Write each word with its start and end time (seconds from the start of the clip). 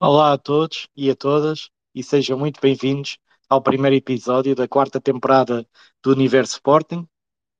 Olá 0.00 0.32
a 0.32 0.38
todos 0.38 0.88
e 0.96 1.10
a 1.10 1.14
todas 1.16 1.70
e 1.94 2.02
sejam 2.02 2.38
muito 2.38 2.60
bem-vindos 2.60 3.18
ao 3.48 3.62
primeiro 3.62 3.96
episódio 3.96 4.54
da 4.54 4.66
quarta 4.66 5.00
temporada 5.00 5.66
do 6.02 6.10
Universo 6.12 6.54
Sporting. 6.54 7.06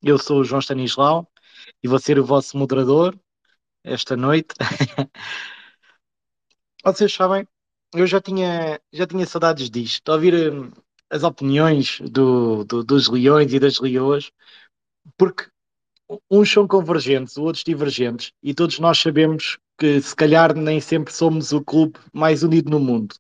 Eu 0.03 0.19
sou 0.19 0.41
o 0.41 0.45
João 0.45 0.61
Stanislau 0.61 1.31
e 1.83 1.89
vou 1.89 1.98
ser 1.98 2.19
o 2.19 2.25
vosso 2.25 2.57
moderador 2.59 3.19
esta 3.84 4.17
noite. 4.17 4.55
Vocês 6.84 7.12
sabem, 7.12 7.47
eu 7.95 8.07
já 8.07 8.21
tinha, 8.21 8.81
já 8.93 9.07
tinha 9.07 9.27
saudades 9.27 9.70
disto, 9.70 10.09
ouvir 10.11 10.53
hum, 10.53 10.70
as 11.11 11.23
opiniões 11.23 12.01
do, 12.01 12.65
do- 12.65 12.84
dos 12.84 13.09
leões 13.09 13.53
e 13.53 13.59
das 13.59 13.79
leoas, 13.79 14.31
porque 15.19 15.48
uns 16.31 16.51
são 16.53 16.67
convergentes, 16.69 17.37
outros 17.37 17.65
divergentes, 17.65 18.33
e 18.43 18.55
todos 18.55 18.79
nós 18.79 18.98
sabemos 18.98 19.59
que 19.80 20.02
se 20.02 20.16
calhar 20.16 20.55
nem 20.56 20.81
sempre 20.81 21.12
somos 21.14 21.53
o 21.53 21.64
clube 21.64 21.98
mais 22.14 22.45
unido 22.45 22.70
no 22.70 22.81
mundo, 22.81 23.17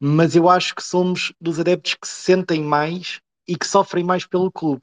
mas 0.00 0.36
eu 0.36 0.48
acho 0.48 0.74
que 0.74 0.82
somos 0.82 1.32
dos 1.40 1.60
adeptos 1.60 1.94
que 1.94 2.08
se 2.08 2.14
sentem 2.24 2.62
mais 2.62 3.20
e 3.48 3.56
que 3.56 3.66
sofrem 3.66 4.04
mais 4.04 4.26
pelo 4.26 4.50
clube. 4.52 4.82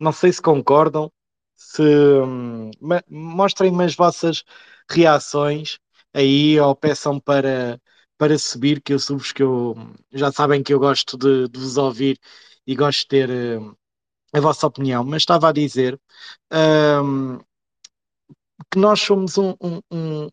Não 0.00 0.12
sei 0.12 0.32
se 0.32 0.42
concordam, 0.42 1.12
se 1.56 1.82
hum, 1.82 2.70
mostrem-me 3.08 3.84
as 3.84 3.94
vossas 3.94 4.44
reações 4.90 5.78
aí 6.14 6.58
ou 6.60 6.74
peçam 6.76 7.18
para, 7.20 7.80
para 8.18 8.38
subir, 8.38 8.80
que 8.82 8.92
eu 8.92 8.98
subo, 8.98 9.22
que 9.34 9.42
eu 9.42 9.74
já 10.12 10.30
sabem 10.32 10.62
que 10.62 10.72
eu 10.74 10.78
gosto 10.80 11.16
de, 11.18 11.48
de 11.48 11.58
vos 11.60 11.76
ouvir 11.76 12.18
e 12.66 12.74
gosto 12.74 13.00
de 13.02 13.08
ter 13.08 13.30
hum, 13.60 13.74
a 14.34 14.40
vossa 14.40 14.66
opinião, 14.66 15.04
mas 15.04 15.22
estava 15.22 15.48
a 15.50 15.52
dizer 15.52 16.00
hum, 16.52 17.38
que 18.70 18.78
nós 18.78 19.00
somos 19.00 19.38
um- 19.38 19.54
um- 19.62 20.28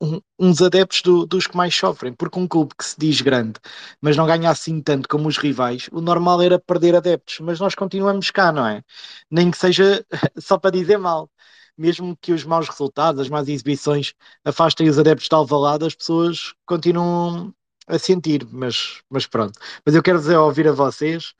um- 0.00 0.20
uns 0.38 0.60
adeptos 0.62 1.02
do- 1.02 1.26
dos 1.26 1.46
que 1.46 1.56
mais 1.56 1.74
sofrem, 1.74 2.12
porque 2.12 2.38
um 2.38 2.46
clube 2.48 2.74
que 2.76 2.84
se 2.84 2.96
diz 2.98 3.20
grande, 3.20 3.58
mas 4.00 4.16
não 4.16 4.26
ganha 4.26 4.50
assim 4.50 4.80
tanto 4.82 5.08
como 5.08 5.28
os 5.28 5.38
rivais, 5.38 5.88
o 5.92 6.00
normal 6.00 6.42
era 6.42 6.58
perder 6.58 6.94
adeptos, 6.96 7.38
mas 7.40 7.58
nós 7.60 7.74
continuamos 7.74 8.30
cá, 8.30 8.52
não 8.52 8.66
é? 8.66 8.82
Nem 9.30 9.50
que 9.50 9.58
seja 9.58 10.04
só 10.38 10.58
para 10.58 10.70
dizer 10.70 10.98
mal. 10.98 11.30
Mesmo 11.78 12.16
que 12.20 12.32
os 12.32 12.42
maus 12.44 12.68
resultados, 12.68 13.20
as 13.20 13.28
más 13.28 13.48
exibições 13.48 14.14
afastem 14.44 14.88
os 14.88 14.98
adeptos 14.98 15.28
de 15.28 15.34
Alvalade, 15.34 15.84
as 15.86 15.94
pessoas 15.94 16.54
continuam 16.66 17.52
a 17.86 17.98
sentir, 17.98 18.46
mas, 18.50 19.02
mas 19.10 19.26
pronto. 19.26 19.58
Mas 19.84 19.94
eu 19.94 20.02
quero 20.02 20.18
dizer, 20.18 20.36
ouvir 20.38 20.66
a 20.68 20.72
vocês, 20.72 21.34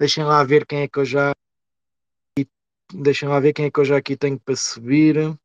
deixem 0.00 0.24
lá 0.24 0.44
ver 0.44 0.66
quem 0.66 0.80
é 0.82 0.88
que 0.88 0.98
eu 1.00 1.04
já, 1.04 1.32
deixem 2.94 3.28
lá 3.28 3.38
ver 3.40 3.52
quem 3.52 3.66
é 3.66 3.70
que 3.70 3.78
eu 3.80 3.84
já 3.84 3.96
aqui 3.98 4.16
tenho 4.16 4.38
para 4.40 4.56
subir. 4.56 5.36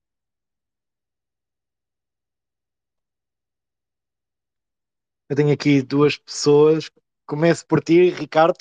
Eu 5.29 5.35
tenho 5.35 5.53
aqui 5.53 5.83
duas 5.83 6.17
pessoas. 6.17 6.89
Começo 7.27 7.63
por 7.67 7.83
ti, 7.83 8.09
Ricardo. 8.09 8.57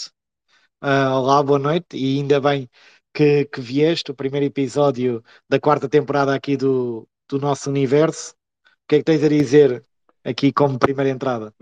Ah, 0.83 1.19
olá, 1.19 1.43
boa 1.43 1.59
noite. 1.59 1.97
E 1.97 2.19
ainda 2.19 2.39
bem 2.39 2.69
que, 3.15 3.47
que 3.47 3.59
vieste, 3.59 4.11
o 4.11 4.15
primeiro 4.15 4.45
episódio 4.45 5.25
da 5.49 5.59
quarta 5.59 5.89
temporada 5.89 6.35
aqui 6.35 6.59
do, 6.59 7.09
do 7.27 7.39
nosso 7.39 7.71
universo. 7.71 8.35
O 8.67 8.87
que 8.87 8.97
é 8.97 8.99
que 8.99 9.05
tens 9.05 9.25
a 9.25 9.29
dizer 9.31 9.83
aqui 10.23 10.53
como 10.53 10.79
primeira 10.79 11.09
entrada? 11.09 11.55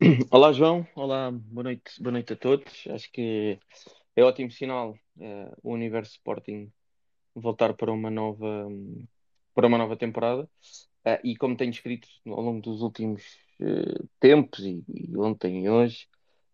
Olá, 0.32 0.50
João. 0.50 0.86
Olá, 0.94 1.30
boa 1.30 1.64
noite, 1.64 2.02
boa 2.02 2.12
noite 2.12 2.32
a 2.32 2.36
todos. 2.36 2.86
Acho 2.88 3.12
que 3.12 3.58
é 4.16 4.24
ótimo 4.24 4.50
sinal, 4.50 4.96
eh, 5.20 5.52
o 5.62 5.74
Universo 5.74 6.12
Sporting 6.12 6.72
voltar 7.34 7.74
para 7.74 7.92
uma 7.92 8.10
nova, 8.10 8.66
para 9.54 9.66
uma 9.66 9.76
nova 9.76 9.94
temporada. 9.94 10.48
Eh, 11.04 11.20
e 11.22 11.36
como 11.36 11.54
tenho 11.54 11.70
escrito 11.70 12.08
ao 12.26 12.40
longo 12.40 12.62
dos 12.62 12.80
últimos 12.80 13.43
tempos, 14.20 14.60
e, 14.60 14.84
e 14.88 15.16
ontem 15.16 15.64
e 15.64 15.68
hoje, 15.70 16.06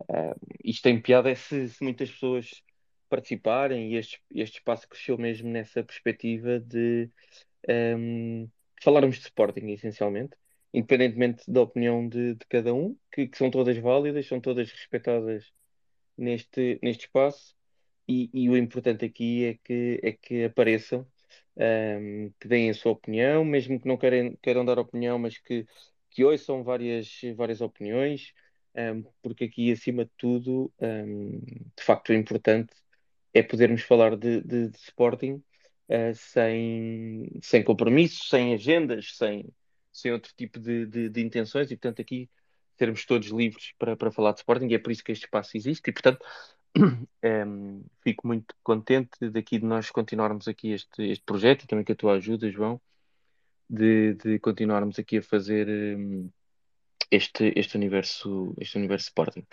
eh, 0.08 0.34
isto 0.64 0.82
tem 0.82 1.00
piada 1.00 1.30
é 1.30 1.34
se, 1.34 1.68
se 1.68 1.82
muitas 1.82 2.10
pessoas 2.10 2.62
participarem 3.08 3.92
e 3.92 3.96
este, 3.96 4.20
este 4.34 4.58
espaço 4.58 4.88
cresceu 4.88 5.18
mesmo 5.18 5.50
nessa 5.50 5.82
perspectiva 5.84 6.60
de 6.60 7.10
ehm, 7.68 8.46
falarmos 8.82 9.16
de 9.16 9.22
Sporting, 9.24 9.68
essencialmente, 9.72 10.36
independentemente 10.72 11.44
da 11.50 11.62
opinião 11.62 12.08
de, 12.08 12.34
de 12.34 12.46
cada 12.48 12.72
um, 12.74 12.96
que, 13.12 13.26
que 13.28 13.36
são 13.38 13.50
todas 13.50 13.76
válidas, 13.78 14.26
são 14.26 14.40
todas 14.40 14.70
respeitadas 14.70 15.52
neste, 16.16 16.78
neste 16.82 17.06
espaço, 17.06 17.54
e, 18.08 18.30
e 18.32 18.48
o 18.50 18.56
importante 18.56 19.04
aqui 19.04 19.44
é 19.46 19.54
que, 19.64 20.00
é 20.02 20.12
que 20.12 20.44
apareçam, 20.44 21.06
ehm, 21.56 22.30
que 22.40 22.48
deem 22.48 22.70
a 22.70 22.74
sua 22.74 22.92
opinião, 22.92 23.44
mesmo 23.44 23.80
que 23.80 23.86
não 23.88 23.96
queiram, 23.96 24.36
queiram 24.42 24.64
dar 24.64 24.78
opinião, 24.78 25.18
mas 25.18 25.38
que, 25.38 25.66
que 26.10 26.25
ouçam 26.25 26.62
várias, 26.65 27.21
várias 27.37 27.60
opiniões, 27.60 28.32
ehm, 28.75 29.03
porque 29.22 29.44
aqui, 29.44 29.72
acima 29.72 30.04
de 30.04 30.10
tudo, 30.16 30.72
ehm, 30.81 31.41
de 31.76 31.82
facto, 31.82 32.10
o 32.10 32.15
importante 32.15 32.75
é 33.34 33.43
podermos 33.43 33.82
falar 33.82 34.16
de, 34.16 34.41
de, 34.43 34.69
de 34.69 34.78
Sporting 34.78 35.43
eh, 35.88 36.15
sem, 36.15 37.28
sem 37.43 37.65
compromissos, 37.65 38.28
sem 38.28 38.54
agendas, 38.54 39.16
sem, 39.16 39.44
sem 39.93 40.12
outro 40.12 40.32
tipo 40.37 40.59
de, 40.60 40.87
de, 40.87 41.09
de 41.09 41.21
intenções 41.21 41.71
e, 41.71 41.76
portanto, 41.76 42.00
aqui 42.03 42.31
sermos 42.78 43.04
todos 43.04 43.28
livres 43.28 43.72
para, 43.78 43.97
para 43.97 44.10
falar 44.10 44.32
de 44.32 44.38
Sporting 44.38 44.69
e 44.69 44.75
é 44.75 44.78
por 44.78 44.92
isso 44.92 45.04
que 45.04 45.12
este 45.12 45.25
espaço 45.25 45.56
existe 45.56 45.91
e, 45.91 45.92
portanto, 45.92 46.25
em, 47.22 47.84
fico 48.03 48.27
muito 48.27 48.54
contente 48.62 49.31
daqui 49.31 49.59
de 49.59 49.66
nós 49.66 49.91
continuarmos 49.91 50.48
aqui 50.48 50.72
este, 50.72 51.03
este 51.10 51.25
projeto 51.25 51.65
e 51.65 51.66
também 51.66 51.84
com 51.84 51.92
a 51.92 51.97
tua 51.97 52.15
ajuda, 52.15 52.50
João, 52.50 52.81
de, 53.70 54.14
de 54.14 54.38
continuarmos 54.41 54.98
aqui 54.98 55.19
a 55.19 55.22
fazer 55.22 55.69
em, 55.69 56.32
este, 57.10 57.53
este 57.56 57.76
universo, 57.76 58.54
este 58.58 58.76
universo 58.78 59.06
Sporting. 59.06 59.47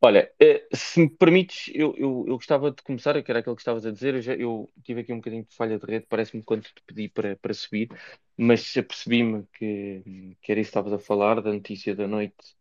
Olha, 0.00 0.32
eh, 0.40 0.66
se 0.72 1.00
me 1.00 1.10
permites, 1.10 1.70
eu, 1.74 1.94
eu, 1.96 2.24
eu 2.26 2.34
gostava 2.36 2.72
de 2.72 2.82
começar, 2.82 3.22
que 3.22 3.30
era 3.30 3.40
aquilo 3.40 3.54
que 3.54 3.62
estavas 3.62 3.86
a 3.86 3.92
dizer. 3.92 4.14
Eu, 4.14 4.22
já, 4.22 4.34
eu 4.34 4.70
tive 4.82 5.02
aqui 5.02 5.12
um 5.12 5.16
bocadinho 5.16 5.44
de 5.44 5.54
falha 5.54 5.78
de 5.78 5.86
rede, 5.86 6.06
parece-me 6.08 6.42
quando 6.42 6.62
te 6.62 6.82
pedi 6.86 7.08
para, 7.08 7.36
para 7.36 7.54
subir, 7.54 7.88
mas 8.36 8.76
apercebi-me 8.76 9.46
que, 9.52 10.36
que 10.40 10.52
era 10.52 10.60
isso 10.60 10.70
que 10.70 10.78
estavas 10.78 10.92
a 10.92 10.98
falar, 10.98 11.40
da 11.40 11.52
notícia 11.52 11.94
da 11.94 12.08
noite 12.08 12.56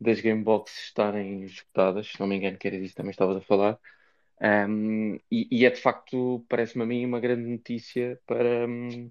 das 0.00 0.20
Gamebox 0.20 0.86
estarem 0.86 1.44
esgotadas. 1.44 2.08
Se 2.08 2.20
não 2.20 2.26
me 2.26 2.36
engano, 2.36 2.58
que 2.58 2.66
era 2.66 2.76
isso 2.76 2.90
que 2.90 2.96
também 2.96 3.12
estavas 3.12 3.36
a 3.36 3.40
falar. 3.40 3.78
Um, 4.40 5.14
e, 5.30 5.48
e 5.50 5.64
é 5.64 5.70
de 5.70 5.80
facto, 5.80 6.44
parece-me 6.48 6.82
a 6.84 6.86
mim, 6.86 7.06
uma 7.06 7.20
grande 7.20 7.48
notícia 7.48 8.20
para, 8.26 8.66
um, 8.68 9.10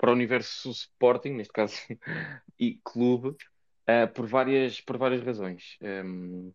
para 0.00 0.10
o 0.10 0.14
universo 0.14 0.70
Sporting, 0.70 1.34
neste 1.34 1.52
caso, 1.52 1.76
e 2.58 2.80
clube, 2.82 3.28
uh, 3.28 4.08
por 4.14 4.26
várias, 4.26 4.80
por 4.80 4.96
várias 4.96 5.22
razões. 5.22 5.76
Um, 5.82 6.52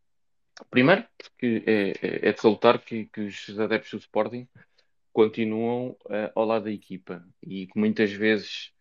Primeiro, 0.69 1.05
porque 1.17 1.63
é, 1.65 1.89
é, 2.01 2.29
é 2.29 2.31
de 2.31 2.39
salutar 2.39 2.79
que, 2.79 3.05
que 3.07 3.21
os 3.21 3.59
adeptos 3.59 3.91
do 3.91 3.97
Sporting 3.97 4.47
continuam 5.11 5.97
eh, 6.09 6.31
ao 6.35 6.45
lado 6.45 6.65
da 6.65 6.71
equipa 6.71 7.25
e 7.41 7.67
que 7.67 7.77
muitas 7.77 8.11
vezes 8.11 8.71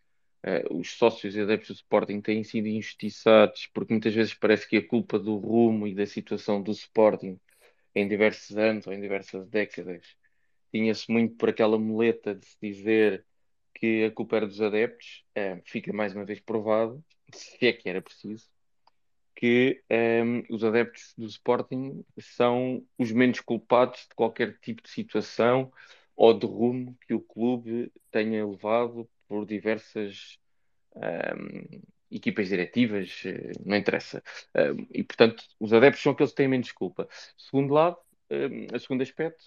eh, 0.43 0.65
os 0.71 0.91
sócios 0.97 1.35
e 1.35 1.41
adeptos 1.41 1.69
do 1.69 1.75
Sporting 1.75 2.21
têm 2.21 2.43
sido 2.43 2.67
injustiçados 2.67 3.67
porque 3.73 3.93
muitas 3.93 4.13
vezes 4.13 4.33
parece 4.33 4.67
que 4.67 4.77
a 4.77 4.87
culpa 4.87 5.19
do 5.19 5.37
rumo 5.37 5.87
e 5.87 5.95
da 5.95 6.05
situação 6.05 6.61
do 6.61 6.71
Sporting 6.71 7.39
em 7.93 8.07
diversos 8.07 8.57
anos 8.57 8.87
ou 8.87 8.93
em 8.93 9.01
diversas 9.01 9.47
décadas 9.49 10.15
tinha-se 10.71 11.09
muito 11.11 11.35
por 11.35 11.49
aquela 11.49 11.77
muleta 11.77 12.35
de 12.35 12.45
se 12.45 12.57
dizer 12.61 13.25
que 13.75 14.05
a 14.05 14.11
culpa 14.11 14.37
era 14.37 14.47
dos 14.47 14.61
adeptos, 14.61 15.23
fica 15.65 15.93
mais 15.93 16.15
uma 16.15 16.25
vez 16.25 16.39
provado, 16.39 17.03
se 17.33 17.67
é 17.67 17.73
que 17.73 17.89
era 17.89 18.01
preciso 18.01 18.47
que 19.35 19.83
ehm, 19.89 20.43
os 20.49 20.63
adeptos 20.63 21.13
do 21.17 21.25
Sporting 21.27 22.03
são 22.19 22.83
os 22.97 23.11
menos 23.11 23.41
culpados 23.41 24.07
de 24.07 24.15
qualquer 24.15 24.57
tipo 24.59 24.81
de 24.81 24.89
situação 24.89 25.71
ou 26.15 26.33
de 26.33 26.45
rumo 26.45 26.97
que 27.05 27.13
o 27.13 27.19
clube 27.19 27.91
tenha 28.11 28.45
levado 28.47 29.09
por 29.27 29.45
diversas 29.45 30.39
ehm, 30.95 31.81
equipas 32.09 32.47
diretivas, 32.47 33.23
eh, 33.25 33.51
não 33.65 33.75
interessa. 33.77 34.23
Ehm, 34.55 34.87
e, 34.91 35.03
portanto, 35.03 35.43
os 35.59 35.73
adeptos 35.73 36.01
são 36.01 36.13
aqueles 36.13 36.31
que 36.31 36.37
têm 36.37 36.47
menos 36.47 36.71
culpa. 36.71 37.07
Segundo 37.37 37.73
lado, 37.73 37.97
um, 38.31 38.75
o 38.75 38.79
segundo 38.79 39.01
aspecto 39.03 39.43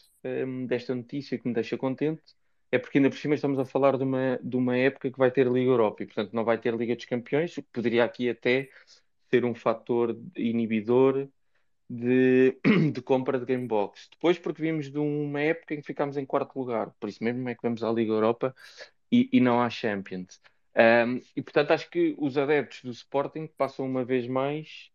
desta 0.69 0.95
notícia 0.95 1.39
que 1.39 1.49
me 1.49 1.55
deixa 1.55 1.77
contente 1.77 2.23
é 2.71 2.79
porque 2.79 2.99
ainda 2.99 3.11
por 3.11 3.19
cima 3.19 3.35
estamos 3.35 3.59
a 3.59 3.65
falar 3.65 3.97
de 3.97 4.05
uma, 4.05 4.39
de 4.43 4.57
uma 4.57 4.77
época 4.77 5.11
que 5.11 5.19
vai 5.19 5.31
ter 5.31 5.47
Liga 5.47 5.71
Europa 5.71 6.03
e, 6.03 6.07
portanto, 6.07 6.33
não 6.33 6.45
vai 6.45 6.59
ter 6.59 6.75
Liga 6.75 6.95
dos 6.95 7.05
Campeões, 7.05 7.57
o 7.57 7.63
que 7.63 7.69
poderia 7.73 8.05
aqui 8.05 8.29
até 8.29 8.71
ser 9.31 9.45
um 9.45 9.55
fator 9.55 10.19
inibidor 10.37 11.29
de, 11.89 12.59
de 12.93 13.03
compra 13.03 13.39
de 13.39 13.47
Gamebox. 13.47 14.09
Depois, 14.13 14.39
porque 14.39 14.63
vimos 14.63 14.91
de 14.91 14.99
uma 14.99 15.41
época 15.41 15.75
em 15.75 15.81
que 15.81 15.87
ficámos 15.87 16.17
em 16.17 16.27
quarto 16.27 16.59
lugar, 16.59 16.91
por 17.01 17.09
isso 17.09 17.23
mesmo 17.25 17.49
é 17.49 17.55
que 17.55 17.63
vamos 17.63 17.83
à 17.83 17.91
Liga 17.91 18.13
Europa 18.13 18.55
e, 19.11 19.29
e 19.33 19.41
não 19.41 19.61
à 19.61 19.71
Champions. 19.71 20.41
Um, 20.77 21.21
e 21.35 21.43
portanto, 21.43 21.73
acho 21.73 21.91
que 21.91 22.15
os 22.19 22.39
adeptos 22.39 22.83
do 22.85 22.91
Sporting 22.91 23.49
passam 23.57 23.87
uma 23.87 24.05
vez 24.05 24.29
mais 24.29 24.91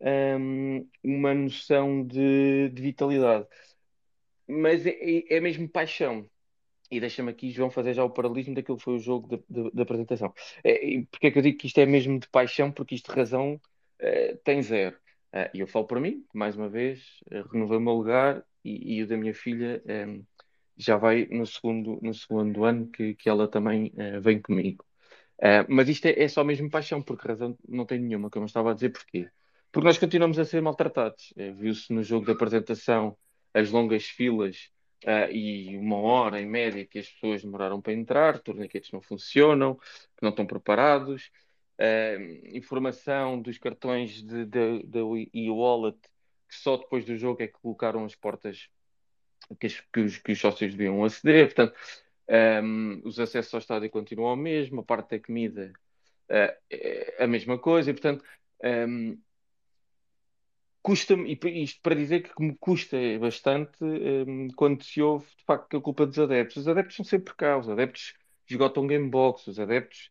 um, 0.00 0.88
uma 1.02 1.34
noção 1.34 2.04
de, 2.06 2.70
de 2.70 2.82
vitalidade, 2.82 3.46
mas 4.46 4.86
é, 4.86 4.90
é, 4.90 5.36
é 5.36 5.40
mesmo 5.40 5.68
paixão. 5.68 6.28
E 6.90 7.00
deixa-me 7.00 7.30
aqui, 7.30 7.50
João, 7.50 7.70
fazer 7.70 7.92
já 7.92 8.04
o 8.04 8.10
paralelismo 8.10 8.54
daquilo 8.54 8.78
que 8.78 8.84
foi 8.84 8.94
o 8.94 8.98
jogo 8.98 9.28
da, 9.28 9.62
da, 9.62 9.70
da 9.70 9.82
apresentação. 9.82 10.32
É, 10.64 11.02
porque 11.10 11.26
é 11.26 11.30
que 11.30 11.38
eu 11.38 11.42
digo 11.42 11.58
que 11.58 11.66
isto 11.66 11.78
é 11.78 11.86
mesmo 11.86 12.18
de 12.18 12.28
paixão? 12.28 12.72
Porque 12.72 12.94
isto 12.94 13.10
de 13.12 13.16
razão 13.16 13.54
uh, 13.54 14.36
tem 14.42 14.62
zero. 14.62 14.96
Uh, 15.32 15.50
e 15.52 15.60
eu 15.60 15.66
falo 15.66 15.86
para 15.86 16.00
mim, 16.00 16.24
mais 16.32 16.56
uma 16.56 16.68
vez, 16.68 17.02
renovei 17.52 17.76
o 17.76 17.80
meu 17.80 17.92
lugar 17.92 18.42
e, 18.64 18.96
e 18.96 19.02
o 19.02 19.06
da 19.06 19.16
minha 19.16 19.34
filha 19.34 19.82
um, 20.08 20.24
já 20.76 20.96
vai 20.96 21.26
no 21.26 21.46
segundo, 21.46 21.98
no 22.02 22.14
segundo 22.14 22.64
ano 22.64 22.88
que, 22.88 23.14
que 23.14 23.28
ela 23.28 23.48
também 23.48 23.92
vem 24.22 24.40
comigo. 24.40 24.84
mas 25.68 25.88
isto 25.88 26.06
é, 26.06 26.22
é, 26.22 26.28
só 26.28 26.44
mesmo 26.44 26.70
paixão, 26.70 27.02
porque 27.02 27.26
razão 27.26 27.58
não 27.68 27.84
tem 27.84 27.98
nenhuma, 27.98 28.30
como 28.30 28.44
eu 28.44 28.46
estava 28.46 28.70
a 28.70 28.74
dizer, 28.74 28.90
porquê? 28.90 29.28
Porque 29.72 29.86
nós 29.86 29.98
continuamos 29.98 30.38
a 30.38 30.44
ser 30.44 30.62
maltratados. 30.62 31.34
Viu-se 31.56 31.92
no 31.92 32.02
jogo 32.02 32.26
de 32.26 32.32
apresentação 32.32 33.16
as 33.52 33.70
longas 33.70 34.04
filas 34.04 34.70
uh, 35.04 35.30
e 35.30 35.76
uma 35.76 35.96
hora 35.96 36.40
em 36.40 36.46
média 36.46 36.84
que 36.84 36.98
as 36.98 37.08
pessoas 37.08 37.42
demoraram 37.42 37.80
para 37.80 37.92
entrar, 37.92 38.38
torniquetes 38.38 38.92
não 38.92 39.00
funcionam, 39.00 39.74
que 39.74 40.22
não 40.22 40.30
estão 40.30 40.46
preparados, 40.46 41.30
uh, 41.78 42.56
informação 42.56 43.40
dos 43.40 43.58
cartões 43.58 44.22
de, 44.22 44.44
de 44.46 45.30
e-wallet 45.32 45.98
que 46.48 46.54
só 46.54 46.76
depois 46.76 47.04
do 47.04 47.16
jogo 47.16 47.42
é 47.42 47.46
que 47.46 47.58
colocaram 47.60 48.04
as 48.04 48.14
portas 48.14 48.68
que, 49.60 49.66
as, 49.66 49.80
que, 49.80 50.00
os, 50.00 50.18
que 50.18 50.32
os, 50.32 50.40
sócios 50.40 50.72
deviam 50.72 51.04
aceder, 51.04 51.46
portanto, 51.46 51.74
um, 52.62 53.02
ah, 53.04 53.08
os 53.08 53.18
acessos 53.20 53.52
ao 53.54 53.60
estádio 53.60 53.90
continuam 53.90 54.34
o 54.34 54.36
mesmo, 54.36 54.80
a 54.80 54.84
parte 54.84 55.10
da 55.10 55.24
comida 55.24 55.72
uh, 56.30 56.56
é 56.70 57.24
a 57.24 57.26
mesma 57.26 57.58
coisa, 57.58 57.90
e 57.90 57.94
portanto 57.94 58.24
um, 58.62 59.18
custa-me, 60.82 61.38
isto 61.62 61.80
para 61.82 61.94
dizer 61.94 62.22
que 62.22 62.42
me 62.42 62.56
custa 62.56 62.96
bastante 63.20 63.82
um, 63.84 64.48
quando 64.56 64.82
se 64.82 65.02
ouve 65.02 65.26
de 65.36 65.44
facto 65.44 65.68
que 65.68 65.76
a 65.76 65.80
culpa 65.80 66.06
dos 66.06 66.18
adeptos. 66.18 66.56
Os 66.58 66.68
adeptos 66.68 66.96
são 66.96 67.04
sempre 67.04 67.34
cá, 67.34 67.58
os 67.58 67.68
adeptos 67.68 68.14
esgotam 68.48 68.86
game 68.86 69.08
box, 69.08 69.48
os 69.48 69.58
adeptos 69.60 70.10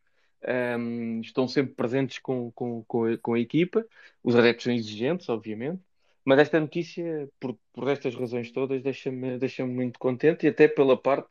um, 0.79 1.21
estão 1.21 1.47
sempre 1.47 1.73
presentes 1.73 2.19
com, 2.19 2.51
com, 2.51 2.83
com, 2.85 3.05
a, 3.05 3.17
com 3.17 3.33
a 3.33 3.39
equipa, 3.39 3.85
os 4.23 4.35
adeptos 4.35 4.65
são 4.65 4.73
exigentes, 4.73 5.27
obviamente, 5.29 5.81
mas 6.23 6.39
esta 6.39 6.59
notícia, 6.59 7.29
por, 7.39 7.57
por 7.73 7.87
estas 7.89 8.15
razões 8.15 8.51
todas, 8.51 8.81
deixa-me 8.83 9.37
deixa 9.39 9.65
muito 9.65 9.97
contente 9.99 10.45
e 10.45 10.49
até 10.49 10.67
pela 10.67 10.97
parte 11.01 11.29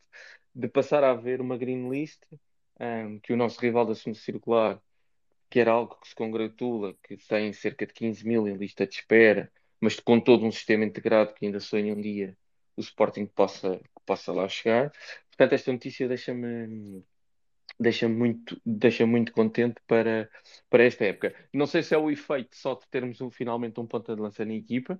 de 0.53 0.67
passar 0.67 1.03
a 1.03 1.11
haver 1.11 1.39
uma 1.39 1.57
green 1.57 1.89
list 1.89 2.21
um, 2.79 3.19
que 3.19 3.33
o 3.33 3.37
nosso 3.37 3.59
rival 3.61 3.85
da 3.85 3.95
segunda 3.95 4.19
circular 4.19 4.81
que 5.49 5.59
era 5.59 5.71
algo 5.71 5.95
que 6.01 6.09
se 6.09 6.15
congratula, 6.15 6.95
que 7.03 7.17
tem 7.17 7.53
cerca 7.53 7.85
de 7.85 7.93
15 7.93 8.25
mil 8.27 8.47
em 8.47 8.55
lista 8.55 8.85
de 8.87 8.95
espera, 8.95 9.51
mas 9.79 9.99
com 9.99 10.19
todo 10.19 10.45
um 10.45 10.51
sistema 10.51 10.85
integrado 10.85 11.33
que 11.33 11.45
ainda 11.45 11.59
sonha 11.59 11.93
um 11.93 12.01
dia 12.01 12.37
o 12.75 12.81
Sporting 12.81 13.25
possa, 13.27 13.81
possa 14.05 14.31
lá 14.33 14.47
chegar. 14.47 14.91
Portanto, 15.29 15.53
esta 15.53 15.71
notícia 15.71 16.07
deixa-me 16.07 17.03
deixa 17.79 18.09
muito, 18.09 18.59
deixa 18.65 19.05
muito 19.05 19.31
contente 19.33 19.81
para, 19.87 20.29
para 20.69 20.83
esta 20.83 21.05
época. 21.05 21.35
Não 21.53 21.67
sei 21.67 21.83
se 21.83 21.93
é 21.95 21.97
o 21.97 22.09
efeito 22.09 22.55
só 22.55 22.73
de 22.75 22.87
termos 22.89 23.21
um, 23.21 23.29
finalmente 23.29 23.79
um 23.79 23.87
ponta 23.87 24.15
de 24.15 24.21
lança 24.21 24.43
na 24.45 24.53
equipa, 24.53 24.99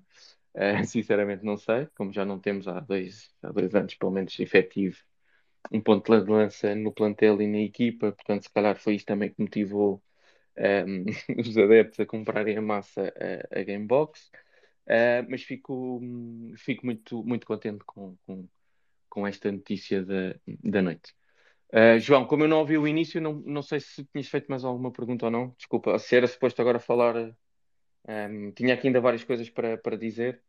uh, 0.55 0.83
sinceramente 0.85 1.43
não 1.43 1.57
sei, 1.57 1.87
como 1.95 2.13
já 2.13 2.25
não 2.25 2.39
temos 2.39 2.67
há 2.67 2.79
dois, 2.79 3.31
há 3.41 3.51
dois 3.51 3.73
anos, 3.75 3.95
pelo 3.95 4.11
menos, 4.11 4.39
efetivo 4.39 4.97
um 5.71 5.81
ponto 5.81 6.23
de 6.23 6.31
lança 6.31 6.75
no 6.75 6.91
plantel 6.93 7.41
e 7.41 7.47
na 7.47 7.59
equipa, 7.59 8.11
portanto, 8.11 8.43
se 8.43 8.53
calhar 8.53 8.77
foi 8.77 8.95
isto 8.95 9.07
também 9.07 9.29
que 9.33 9.41
motivou 9.41 10.01
um, 10.57 11.05
os 11.39 11.57
adeptos 11.57 11.99
a 11.99 12.05
comprarem 12.05 12.57
a 12.57 12.61
massa 12.61 13.13
a, 13.51 13.59
a 13.59 13.63
Gamebox, 13.63 14.29
uh, 14.87 15.25
mas 15.29 15.43
fico, 15.43 16.01
fico 16.57 16.85
muito, 16.85 17.23
muito 17.23 17.45
contente 17.45 17.83
com, 17.85 18.17
com, 18.25 18.47
com 19.09 19.27
esta 19.27 19.51
notícia 19.51 20.03
da, 20.03 20.35
da 20.63 20.81
noite. 20.81 21.13
Uh, 21.73 21.99
João, 21.99 22.25
como 22.25 22.43
eu 22.43 22.47
não 22.47 22.59
ouvi 22.59 22.77
o 22.77 22.87
início, 22.87 23.19
não, 23.21 23.33
não 23.33 23.61
sei 23.61 23.79
se 23.79 24.05
tinhas 24.05 24.27
feito 24.27 24.47
mais 24.47 24.63
alguma 24.63 24.91
pergunta 24.91 25.25
ou 25.25 25.31
não. 25.31 25.49
Desculpa, 25.57 25.99
se 25.99 26.15
era 26.15 26.27
suposto 26.27 26.61
agora 26.61 26.79
falar. 26.79 27.35
Um, 28.07 28.51
tinha 28.51 28.73
aqui 28.73 28.87
ainda 28.87 29.01
várias 29.01 29.23
coisas 29.23 29.49
para, 29.49 29.77
para 29.77 29.97
dizer. 29.97 30.41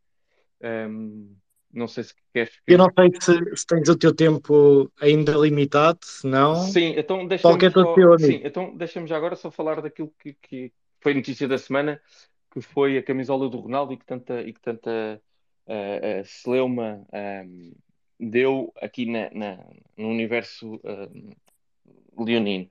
Um, 0.61 1.35
não 1.71 1.87
sei 1.87 2.03
se 2.03 2.13
queres. 2.33 2.59
Eu 2.67 2.77
não 2.77 2.89
sei 2.97 3.09
se, 3.19 3.55
se, 3.55 3.65
tens 3.65 3.87
o 3.89 3.97
teu 3.97 4.13
tempo 4.13 4.91
ainda 4.99 5.33
limitado, 5.33 5.99
se 6.03 6.27
não. 6.27 6.55
Sim, 6.55 6.95
então 6.97 7.27
deixa-me. 7.27 7.65
É 7.65 7.69
só... 7.69 8.17
Sim, 8.17 8.41
então 8.43 8.75
deixa-me 8.75 9.07
já 9.07 9.17
agora 9.17 9.35
só 9.35 9.51
falar 9.51 9.81
daquilo 9.81 10.11
que, 10.19 10.33
que 10.41 10.73
foi 10.99 11.13
notícia 11.13 11.47
da 11.47 11.57
semana, 11.57 12.01
que 12.51 12.61
foi 12.61 12.97
a 12.97 13.03
camisola 13.03 13.49
do 13.49 13.59
Ronaldo 13.59 13.93
e 13.93 13.97
que 13.97 14.05
tanta, 14.05 14.41
e 14.41 14.53
que 14.53 14.61
tanta 14.61 15.21
uh, 15.67 16.21
uh, 16.21 16.25
celeuma 16.25 17.05
um, 17.45 17.71
deu 18.19 18.73
aqui 18.81 19.05
na, 19.05 19.29
na, 19.31 19.65
no 19.95 20.09
universo 20.09 20.75
uh, 20.75 22.25
leonino. 22.25 22.69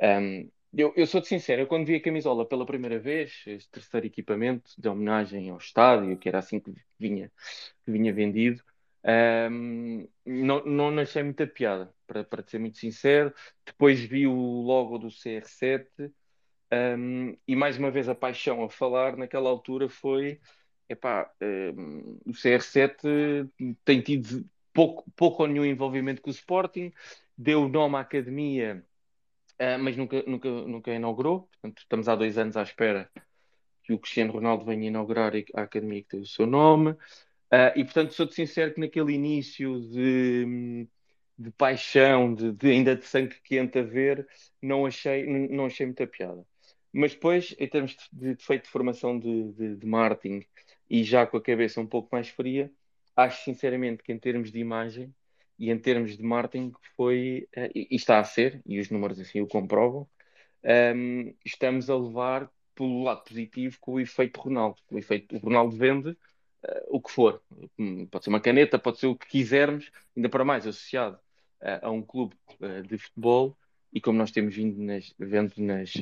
Um, 0.00 0.50
eu, 0.76 0.92
eu 0.96 1.06
sou-te 1.06 1.28
sincero, 1.28 1.62
eu 1.62 1.66
quando 1.66 1.86
vi 1.86 1.96
a 1.96 2.02
camisola 2.02 2.46
pela 2.46 2.66
primeira 2.66 2.98
vez, 2.98 3.42
este 3.46 3.70
terceiro 3.70 4.06
equipamento 4.06 4.70
de 4.78 4.88
homenagem 4.88 5.50
ao 5.50 5.58
estádio, 5.58 6.16
que 6.18 6.28
era 6.28 6.38
assim 6.38 6.60
que 6.60 6.72
vinha, 6.98 7.30
que 7.84 7.90
vinha 7.90 8.12
vendido, 8.12 8.62
um, 9.50 10.08
não, 10.24 10.64
não 10.64 10.98
achei 10.98 11.22
muita 11.22 11.46
piada, 11.46 11.92
para, 12.06 12.24
para 12.24 12.42
ser 12.46 12.58
muito 12.58 12.78
sincero. 12.78 13.32
Depois 13.64 14.00
vi 14.00 14.26
o 14.26 14.34
logo 14.62 14.98
do 14.98 15.08
CR7 15.08 16.12
um, 16.98 17.36
e 17.46 17.56
mais 17.56 17.78
uma 17.78 17.90
vez 17.90 18.08
a 18.08 18.14
paixão 18.14 18.62
a 18.62 18.70
falar 18.70 19.16
naquela 19.16 19.48
altura 19.50 19.88
foi 19.88 20.40
epá, 20.88 21.32
um, 21.42 22.18
o 22.26 22.32
CR7 22.32 23.48
tem 23.84 24.00
tido 24.02 24.44
pouco, 24.72 25.10
pouco 25.16 25.42
ou 25.42 25.48
nenhum 25.48 25.64
envolvimento 25.64 26.20
com 26.22 26.30
o 26.30 26.32
Sporting, 26.32 26.92
deu 27.36 27.62
o 27.64 27.68
nome 27.68 27.96
à 27.96 28.00
academia 28.00 28.84
uh, 29.60 29.78
mas 29.78 29.96
nunca, 29.96 30.22
nunca, 30.26 30.48
nunca 30.48 30.92
inaugurou. 30.92 31.48
Portanto, 31.52 31.78
estamos 31.78 32.08
há 32.08 32.16
dois 32.16 32.38
anos 32.38 32.56
à 32.56 32.62
espera 32.62 33.10
que 33.84 33.92
o 33.92 33.98
Cristiano 33.98 34.32
Ronaldo 34.32 34.64
venha 34.64 34.88
inaugurar 34.88 35.32
a 35.54 35.62
academia 35.62 36.02
que 36.02 36.08
tem 36.08 36.20
o 36.20 36.26
seu 36.26 36.46
nome. 36.46 36.92
Uh, 36.92 37.74
e, 37.76 37.84
portanto, 37.84 38.12
sou-te 38.14 38.34
sincero 38.34 38.72
que 38.72 38.80
naquele 38.80 39.12
início 39.12 39.80
de, 39.80 40.86
de 41.38 41.50
paixão, 41.52 42.34
de, 42.34 42.52
de, 42.52 42.70
ainda 42.70 42.96
de 42.96 43.04
sangue 43.04 43.36
quente 43.42 43.78
a 43.78 43.82
ver, 43.82 44.26
não 44.62 44.86
achei, 44.86 45.26
não 45.48 45.66
achei 45.66 45.86
muita 45.86 46.06
piada. 46.06 46.44
Mas 46.92 47.12
depois, 47.12 47.54
em 47.58 47.68
termos 47.68 47.96
de, 48.12 48.34
de 48.34 48.44
feito 48.44 48.64
de 48.64 48.70
formação 48.70 49.18
de, 49.18 49.52
de, 49.52 49.76
de 49.76 49.86
marketing 49.86 50.44
e 50.88 51.04
já 51.04 51.26
com 51.26 51.36
a 51.36 51.42
cabeça 51.42 51.80
um 51.80 51.86
pouco 51.86 52.08
mais 52.12 52.28
fria, 52.28 52.70
acho 53.16 53.44
sinceramente 53.44 54.02
que 54.02 54.12
em 54.12 54.18
termos 54.18 54.50
de 54.50 54.58
imagem 54.58 55.14
e 55.60 55.70
em 55.70 55.78
termos 55.78 56.16
de 56.16 56.22
marketing 56.22 56.72
foi, 56.96 57.46
uh, 57.54 57.70
e 57.74 57.94
está 57.94 58.18
a 58.18 58.24
ser, 58.24 58.62
e 58.64 58.80
os 58.80 58.88
números 58.90 59.20
assim 59.20 59.42
o 59.42 59.46
comprovam, 59.46 60.08
um, 60.64 60.68
ehm, 60.68 61.34
estamos 61.44 61.90
a 61.90 61.96
levar 61.96 62.50
pelo 62.74 63.02
lado 63.02 63.22
positivo 63.24 63.76
com 63.78 63.92
o 63.92 64.00
efeito 64.00 64.40
Ronaldo. 64.40 64.80
O 64.90 64.98
efeito 64.98 65.36
o 65.36 65.38
Ronaldo 65.38 65.76
vende 65.76 66.10
uh, 66.10 66.16
o 66.88 67.00
que 67.00 67.10
for. 67.10 67.42
Hum, 67.78 68.06
pode 68.06 68.24
ser 68.24 68.30
uma 68.30 68.40
caneta, 68.40 68.78
pode 68.78 68.98
ser 68.98 69.06
o 69.06 69.14
que 69.14 69.28
quisermos, 69.28 69.90
ainda 70.16 70.30
para 70.30 70.44
mais 70.44 70.66
associado 70.66 71.16
uh, 71.60 71.86
a 71.86 71.90
um 71.90 72.02
clube 72.02 72.34
de 72.88 72.96
futebol, 72.98 73.56
e 73.92 74.00
como 74.00 74.18
nós 74.18 74.30
temos 74.30 74.54
vindo 74.54 74.80
nas, 74.80 75.14
vendo 75.18 75.54
nas 75.58 75.92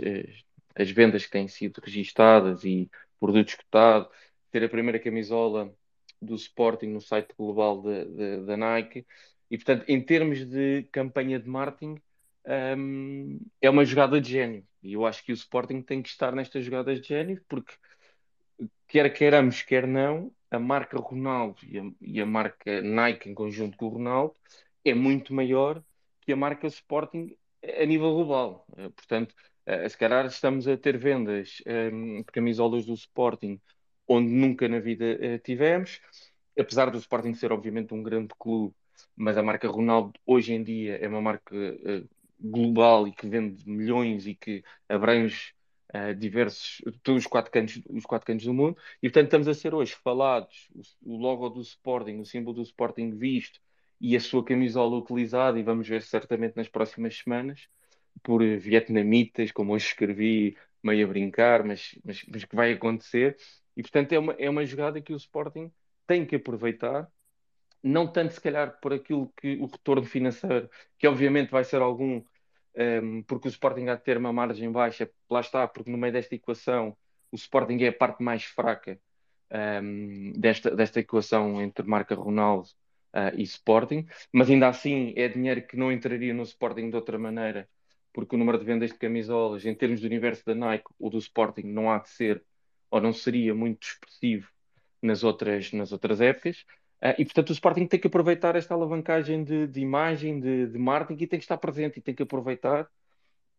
as 0.75 0.91
vendas 0.91 1.25
que 1.25 1.33
têm 1.33 1.49
sido 1.49 1.81
registadas 1.81 2.65
e 2.65 2.89
produtos 3.19 3.57
cotados, 3.57 4.09
ter 4.51 4.63
a 4.63 4.69
primeira 4.69 5.01
camisola 5.01 5.75
do 6.23 6.35
Sporting 6.37 6.87
no 6.87 7.01
site 7.01 7.35
global 7.37 7.83
da 8.47 8.57
Nike, 8.57 9.05
e, 9.51 9.57
portanto, 9.57 9.85
em 9.89 10.01
termos 10.01 10.45
de 10.45 10.85
campanha 10.93 11.39
de 11.39 11.49
marketing, 11.49 12.01
um, 12.77 13.41
é 13.61 13.71
uma 13.71 13.85
jogada 13.85 14.21
de 14.21 14.31
gênio. 14.31 14.67
E 14.83 14.93
eu 14.95 15.07
acho 15.07 15.25
que 15.25 15.33
o 15.33 15.35
Sporting 15.35 15.83
tem 15.83 16.03
que 16.03 16.09
estar 16.09 16.35
nestas 16.35 16.65
jogadas 16.65 17.01
de 17.01 17.09
gênio, 17.09 17.43
porque 17.49 17.75
quer 18.87 19.13
queiramos, 19.13 19.63
quer 19.63 19.87
não, 19.87 20.33
a 20.51 20.59
marca 20.59 20.99
Ronaldo 20.99 21.59
e 21.67 21.79
a, 21.79 21.83
e 22.01 22.21
a, 22.21 22.27
marca 22.27 22.81
Nike 22.81 23.29
em 23.29 23.35
conjunto 23.35 23.77
com 23.77 23.87
o 23.87 23.91
Ronaldo 23.91 24.35
é 24.85 24.95
muito 24.95 25.35
maior 25.35 25.83
que 26.23 26.33
a 26.33 26.37
marca 26.37 26.67
Sporting 26.67 27.37
a 27.63 27.85
nível 27.85 28.15
global. 28.15 28.67
Eh, 28.77 28.89
portanto, 28.91 29.35
uh, 29.67 29.89
se 29.89 29.97
calhar 29.97 30.27
estamos 30.27 30.67
a 30.69 30.77
ter 30.77 30.97
vendas 30.97 31.63
um, 31.93 32.19
de 32.19 32.25
camisolas 32.25 32.87
do 32.87 32.95
Sporting 32.95 33.61
onde 34.07 34.31
nunca 34.33 34.69
na 34.69 34.79
vida 34.79 35.05
uh, 35.05 35.39
tivemos, 35.41 36.01
apesar 36.59 36.91
do 36.91 36.99
Sporting 36.99 37.35
ser 37.35 37.53
obviamente 37.53 37.93
um 37.93 38.03
grande 38.03 38.35
clube 38.39 38.75
mas 39.17 39.37
a 39.37 39.43
marca 39.43 39.69
Ronaldo 39.69 40.13
hoje 40.27 40.53
em 40.53 40.63
dia 40.63 40.97
é 40.97 41.09
uma 41.09 41.21
marca 41.21 41.55
uh, 41.55 42.09
global 42.41 43.09
e 43.09 43.13
que 43.13 43.27
vende 43.27 43.69
milhões 43.69 44.27
e 44.27 44.35
que 44.35 44.63
abrange 44.89 45.53
uh, 45.95 46.15
diversos, 46.15 46.83
todos 47.03 47.25
os 47.25 47.27
quatro, 47.27 47.51
cantos, 47.51 47.83
os 47.89 48.05
quatro 48.05 48.27
cantos 48.27 48.47
do 48.47 48.55
mundo, 48.55 48.77
e 49.03 49.09
portanto 49.09 49.27
estamos 49.27 49.49
a 49.49 49.55
ser 49.55 49.75
hoje 49.75 49.95
falados, 49.95 50.69
o, 51.03 51.17
logo 51.17 51.49
do 51.49 51.61
Sporting, 51.61 52.19
o 52.19 52.25
símbolo 52.25 52.57
do 52.57 52.63
Sporting 52.63 53.11
visto 53.11 53.61
e 54.01 54.17
a 54.17 54.21
sua 54.21 54.45
camisola 54.45 54.97
utilizada, 54.97 55.59
e 55.59 55.63
vamos 55.63 55.89
ver 55.89 56.03
certamente 56.03 56.57
nas 56.57 56.69
próximas 56.69 57.17
semanas, 57.17 57.69
por 58.23 58.43
vietnamitas, 58.59 59.51
como 59.53 59.73
hoje 59.73 59.87
escrevi, 59.87 60.57
meio 60.83 61.07
a 61.07 61.09
brincar, 61.09 61.65
mas, 61.65 61.99
mas, 62.05 62.25
mas 62.33 62.45
que 62.45 62.55
vai 62.55 62.73
acontecer, 62.73 63.37
e 63.77 63.83
portanto 63.83 64.13
é 64.13 64.19
uma, 64.19 64.33
é 64.35 64.49
uma 64.49 64.65
jogada 64.65 65.01
que 65.01 65.13
o 65.13 65.17
Sporting 65.17 65.71
tem 66.07 66.25
que 66.25 66.37
aproveitar 66.37 67.09
não 67.83 68.07
tanto 68.11 68.35
se 68.35 68.41
calhar 68.41 68.79
por 68.81 68.93
aquilo 68.93 69.33
que 69.37 69.57
o 69.57 69.67
retorno 69.67 70.05
financeiro, 70.05 70.69
que 70.99 71.07
obviamente 71.07 71.51
vai 71.51 71.65
ser 71.65 71.81
algum, 71.81 72.19
um, 72.19 72.25
ehm, 72.75 73.23
porque 73.23 73.49
o 73.49 73.51
Sporting 73.51 73.87
há 73.89 73.95
de 73.95 74.03
ter 74.03 74.17
uma 74.17 74.33
margem 74.33 74.71
baixa, 74.71 75.11
lá 75.31 75.41
está, 75.41 75.67
porque 75.69 75.91
no 75.91 75.99
meio 75.99 76.13
desta 76.13 76.35
equação 76.35 76.97
o 77.31 77.37
Sporting 77.37 77.79
é 77.83 77.89
a 77.89 77.93
parte 77.93 78.23
mais 78.23 78.45
fraca 78.45 78.99
um, 79.83 80.33
desta, 80.33 80.75
desta 80.75 81.01
equação 81.01 81.61
entre 81.63 81.87
marca 81.87 82.15
Ronaldo 82.15 82.69
uh, 83.15 83.35
e 83.37 83.43
Sporting, 83.43 84.07
mas 84.33 84.51
ainda 84.51 84.69
assim 84.69 85.13
é 85.17 85.29
dinheiro 85.29 85.67
que 85.67 85.77
não 85.77 85.93
entraria 85.93 86.35
no 86.35 86.43
Sporting 86.43 86.91
de 86.91 86.97
outra 86.97 87.19
maneira, 87.19 87.69
porque 88.13 88.35
o 88.35 88.39
número 88.39 88.59
de 88.59 88.65
vendas 88.65 88.91
de 88.91 88.99
camisolas, 88.99 89.65
em 89.65 89.75
termos 89.75 90.01
do 90.01 90.07
universo 90.07 90.45
da 90.45 90.55
Nike 90.55 90.87
ou 90.99 91.11
do 91.11 91.19
Sporting, 91.19 91.63
não 91.63 91.91
há 91.91 91.99
de 91.99 92.11
ser 92.11 92.45
ou 92.91 93.01
não 93.01 93.13
seria 93.13 93.55
muito 93.55 93.87
expressivo 93.87 94.49
nas 95.03 95.23
outras, 95.23 95.73
nas 95.73 95.93
outras 95.93 96.21
épocas. 96.21 96.65
Uh, 97.03 97.15
e 97.19 97.25
portanto 97.25 97.51
o 97.51 97.53
Sporting 97.53 97.87
tem 97.87 98.01
que 98.01 98.09
aproveitar 98.09 98.57
esta 98.57 98.75
alavancagem 98.75 99.45
de, 99.45 99.67
de 99.69 99.81
imagem, 99.81 100.41
de, 100.41 100.67
de, 100.67 100.79
marketing 100.79 101.23
e 101.23 101.27
tem 101.29 101.39
que 101.39 101.45
estar 101.45 101.57
presente 101.57 101.99
e 101.99 102.03
tem 102.03 102.15
que 102.15 102.25
aproveitar 102.25 102.91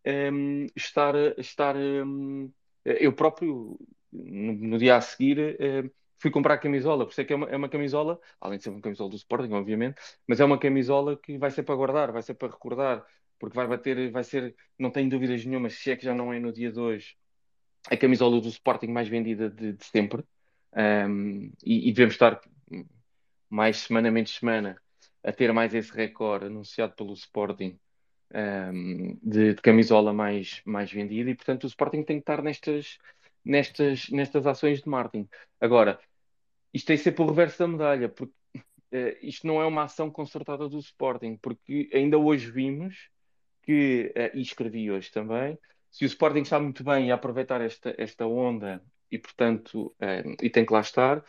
um, 0.05 0.67
estar, 0.75 1.15
estar 1.37 1.75
um, 1.77 2.51
eu 2.83 3.13
próprio 3.13 3.79
no, 4.11 4.53
no, 4.53 4.77
dia 4.77 4.97
a 4.97 5.01
seguir 5.01 5.37
uh, 5.39 5.89
fui 6.19 6.29
comprar 6.29 6.55
a 6.55 6.57
camisola, 6.57 7.05
por 7.05 7.11
isso 7.11 7.21
é 7.21 7.23
que 7.23 7.31
é 7.33 7.35
uma, 7.35 7.47
é 7.47 7.55
uma, 7.55 7.69
camisola, 7.69 8.19
além 8.41 8.57
de 8.57 8.63
ser 8.65 8.71
uma 8.71 8.81
camisola 8.81 9.09
do 9.09 9.15
Sporting, 9.15 9.53
obviamente, 9.53 10.01
mas 10.27 10.39
é 10.39 10.45
uma 10.45 10.57
camisola 10.59 11.17
que 11.17 11.37
vai 11.37 11.49
ser 11.49 11.63
para 11.63 11.75
guardar, 11.75 12.11
vai 12.11 12.21
ser 12.21 12.33
para 12.33 12.49
recordar, 12.49 13.05
porque 13.39 13.55
vai 13.55 13.67
bater, 13.67 14.11
vai 14.11 14.23
ser, 14.23 14.53
não 14.77 14.91
tenho 14.91 15.09
dúvidas 15.09 15.45
nenhuma, 15.45 15.69
se 15.69 15.91
é 15.91 15.95
que 15.95 16.03
já 16.03 16.13
não 16.13 16.33
é 16.33 16.39
no 16.39 16.51
dia 16.51 16.71
de 16.71 16.79
hoje, 16.79 17.15
a 17.89 17.95
camisola 17.95 18.41
do 18.41 18.49
Sporting 18.49 18.87
mais 18.87 19.07
vendida 19.07 19.49
de, 19.49 19.73
de 19.73 19.85
sempre. 19.85 20.23
Um, 20.75 21.51
e, 21.63 21.89
e, 21.89 21.91
devemos 21.91 22.13
estar 22.13 22.39
mais 23.49 23.77
semana 23.77 24.11
menos 24.11 24.35
semana 24.35 24.79
a 25.23 25.31
ter 25.31 25.51
mais 25.51 25.73
esse 25.73 25.91
recorde 25.91 26.45
anunciado 26.45 26.93
pelo 26.95 27.13
Sporting 27.13 27.77
um, 28.33 29.17
de, 29.21 29.55
de, 29.55 29.61
camisola 29.61 30.13
mais, 30.13 30.61
mais 30.65 30.91
vendida 30.91 31.29
e 31.29 31.35
portanto 31.35 31.63
o 31.63 31.67
Sporting 31.67 32.03
tem 32.03 32.17
que 32.17 32.21
estar 32.21 32.41
nestas, 32.41 32.97
nestas, 33.43 34.09
nestas 34.09 34.45
ações 34.45 34.81
de 34.81 34.89
marketing. 34.89 35.27
Agora, 35.59 35.99
isto 36.73 36.87
tem 36.87 36.97
que 36.97 37.03
ser 37.03 37.11
por 37.13 37.27
reverso 37.27 37.59
da 37.59 37.67
medalha, 37.67 38.09
porque 38.09 38.33
uh, 38.55 39.17
isto 39.21 39.47
não 39.47 39.61
é 39.61 39.65
uma 39.65 39.83
ação 39.83 40.09
concertada 40.09 40.69
do 40.69 40.79
Sporting, 40.79 41.37
porque 41.37 41.89
ainda 41.93 42.17
hoje 42.17 42.49
vimos 42.51 43.09
que, 43.63 44.13
uh, 44.15 44.37
e 44.37 44.41
escrevi 44.41 44.91
hoje 44.91 45.11
também, 45.11 45.57
se 45.91 46.05
o 46.05 46.07
Sporting 46.07 46.41
está 46.41 46.59
muito 46.59 46.83
bem 46.83 47.11
a 47.11 47.15
aproveitar 47.15 47.61
esta, 47.61 47.95
esta 47.97 48.25
onda 48.27 48.81
e, 49.11 49.17
portanto, 49.17 49.87
uh, 49.99 50.35
e 50.41 50.49
tem 50.49 50.65
que 50.65 50.73
lá 50.73 50.81
estar, 50.81 51.23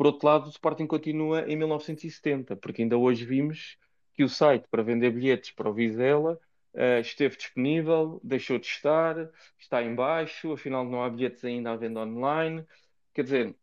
por 0.00 0.06
outro 0.06 0.26
lado, 0.26 0.46
o 0.46 0.48
Sporting 0.48 0.86
continua 0.86 1.42
em 1.42 1.54
1970, 1.56 2.56
porque 2.56 2.80
ainda 2.80 2.96
hoje 2.96 3.22
vimos 3.22 3.76
que 4.14 4.24
o 4.24 4.30
site 4.30 4.66
para 4.70 4.82
vender 4.82 5.10
bilhetes 5.10 5.50
para 5.50 5.68
o 5.68 5.74
Vizela 5.74 6.40
uh, 6.72 7.00
esteve 7.02 7.36
disponível, 7.36 8.18
deixou 8.24 8.58
de 8.58 8.64
estar, 8.64 9.14
está 9.58 9.82
em 9.82 9.94
baixo, 9.94 10.52
afinal 10.52 10.86
não 10.86 11.04
há 11.04 11.10
bilhetes 11.10 11.44
ainda 11.44 11.72
à 11.72 11.76
venda 11.76 12.00
online. 12.00 12.64
Quer 13.12 13.24
dizer, 13.24 13.54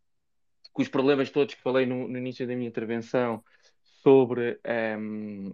com 0.71 0.83
os 0.83 0.87
problemas 0.87 1.31
todos 1.31 1.55
que 1.55 1.61
falei 1.63 1.87
no, 1.87 2.07
no 2.07 2.19
início 2.19 2.45
da 2.45 2.55
minha 2.55 2.69
intervenção 2.69 3.43
sobre, 4.03 4.59
um, 4.63 5.47
ehm, 5.47 5.53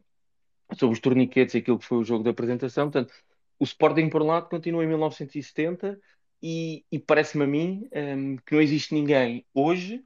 sobre 0.77 0.95
os 0.95 0.99
torniquetes 0.99 1.55
e 1.55 1.59
aquilo 1.59 1.79
que 1.79 1.85
foi 1.85 1.99
o 1.99 2.03
jogo 2.03 2.25
da 2.25 2.31
apresentação, 2.31 2.91
portanto, 2.91 3.13
o 3.57 3.63
Sporting, 3.63 4.09
por 4.09 4.21
um 4.21 4.27
lado, 4.27 4.49
continua 4.49 4.83
em 4.83 4.87
1970 4.87 5.97
e, 6.41 6.83
e 6.91 6.99
parece-me 6.99 7.45
a 7.45 7.47
mim 7.47 7.87
um, 7.89 7.97
ehm, 7.97 8.35
que 8.45 8.53
não 8.53 8.61
existe 8.61 8.93
ninguém 8.93 9.45
hoje, 9.53 10.03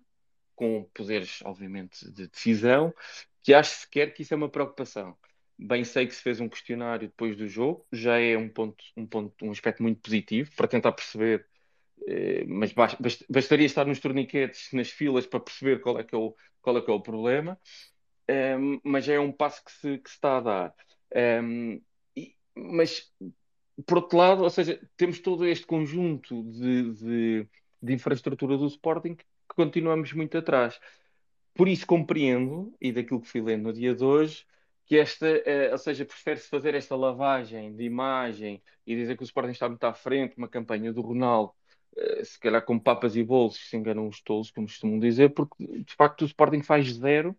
com 0.58 0.90
poderes, 0.94 1.42
obviamente, 1.44 2.12
de 2.12 2.28
decisão, 2.28 2.94
que 3.44 3.54
ache 3.54 3.70
sequer 3.70 4.14
que 4.14 4.24
isso 4.24 4.34
é 4.34 4.38
uma 4.38 4.50
preocupação. 4.50 5.16
Bem 5.58 5.84
sei 5.84 6.08
que 6.08 6.16
se 6.16 6.22
fez 6.22 6.42
um 6.42 6.50
questionário 6.50 7.08
depois 7.08 7.38
do 7.38 7.48
jogo, 7.48 7.86
já 7.92 8.20
é 8.20 8.36
um 8.38 8.50
ponto, 8.50 8.84
um 8.98 9.06
ponto, 9.06 9.46
um 9.46 9.52
aspecto 9.52 9.82
muito 9.84 10.02
positivo 10.02 10.52
para 10.56 10.68
tentar 10.68 10.92
perceber, 10.92 11.46
eh, 12.08 12.44
mas 12.48 12.74
bastaria 13.30 13.66
estar 13.66 13.86
nos 13.86 14.00
torniquetes, 14.00 14.74
nas 14.74 14.90
filas 14.90 15.28
para 15.28 15.40
perceber 15.40 15.80
qual 15.80 16.00
é 16.00 16.04
que 16.04 16.16
é 16.16 16.18
o, 16.18 16.36
qual 16.62 16.78
é 16.78 16.82
que 16.82 16.92
é 16.92 16.94
o 16.94 17.02
problema, 17.02 17.60
um, 18.60 18.80
mas 18.84 19.06
já 19.06 19.14
é 19.14 19.20
um 19.20 19.32
passo 19.32 19.64
que 19.64 19.72
se, 19.72 19.98
que 20.00 20.10
se 20.10 20.16
está 20.16 20.38
a 20.38 20.42
dar. 20.42 20.76
Um, 21.44 21.82
e, 22.16 22.36
mas 22.56 23.12
por 23.86 24.00
outro 24.00 24.18
lado, 24.18 24.44
ou 24.44 24.50
seja, 24.50 24.82
temos 24.98 25.20
todo 25.20 25.46
este 25.46 25.66
conjunto 25.66 26.44
de, 26.44 26.94
de, 26.94 27.50
de 27.82 27.94
infraestrutura 27.94 28.58
do 28.58 28.68
Sporting 28.68 29.16
continuamos 29.58 30.14
muito 30.14 30.38
atrás. 30.38 30.80
Por 31.56 31.68
isso 31.68 31.88
compreendo, 31.88 32.74
e 32.80 32.92
daquilo 32.92 33.20
que 33.22 33.28
fui 33.28 33.42
lendo 33.42 33.64
no 33.64 33.74
dia 33.74 33.96
de 33.96 34.04
hoje, 34.04 34.46
que 34.86 34.98
esta, 34.98 35.28
eh, 35.28 35.72
ou 35.72 35.78
seja, 35.80 36.06
prefere-se 36.06 36.48
fazer 36.48 36.76
esta 36.76 36.96
lavagem 36.96 37.76
de 37.76 37.84
imagem 37.84 38.62
e 38.86 38.96
dizer 38.96 39.18
que 39.18 39.24
o 39.24 39.26
Sporting 39.26 39.52
está 39.52 39.68
muito 39.68 39.84
à 39.84 39.94
frente, 39.94 40.38
uma 40.38 40.48
campanha 40.48 40.94
do 40.94 41.02
Ronaldo, 41.02 41.54
eh, 41.98 42.24
se 42.24 42.40
calhar 42.40 42.64
com 42.64 42.80
papas 42.80 43.16
e 43.16 43.24
bolsos, 43.24 43.68
se 43.70 43.76
enganam 43.76 44.08
os 44.08 44.22
tolos, 44.22 44.52
como 44.52 44.68
costumam 44.68 45.00
dizer, 45.00 45.30
porque 45.34 45.56
de 45.84 45.94
facto 45.96 46.22
o 46.22 46.26
Sporting 46.26 46.62
faz 46.62 46.94
zero 46.94 47.36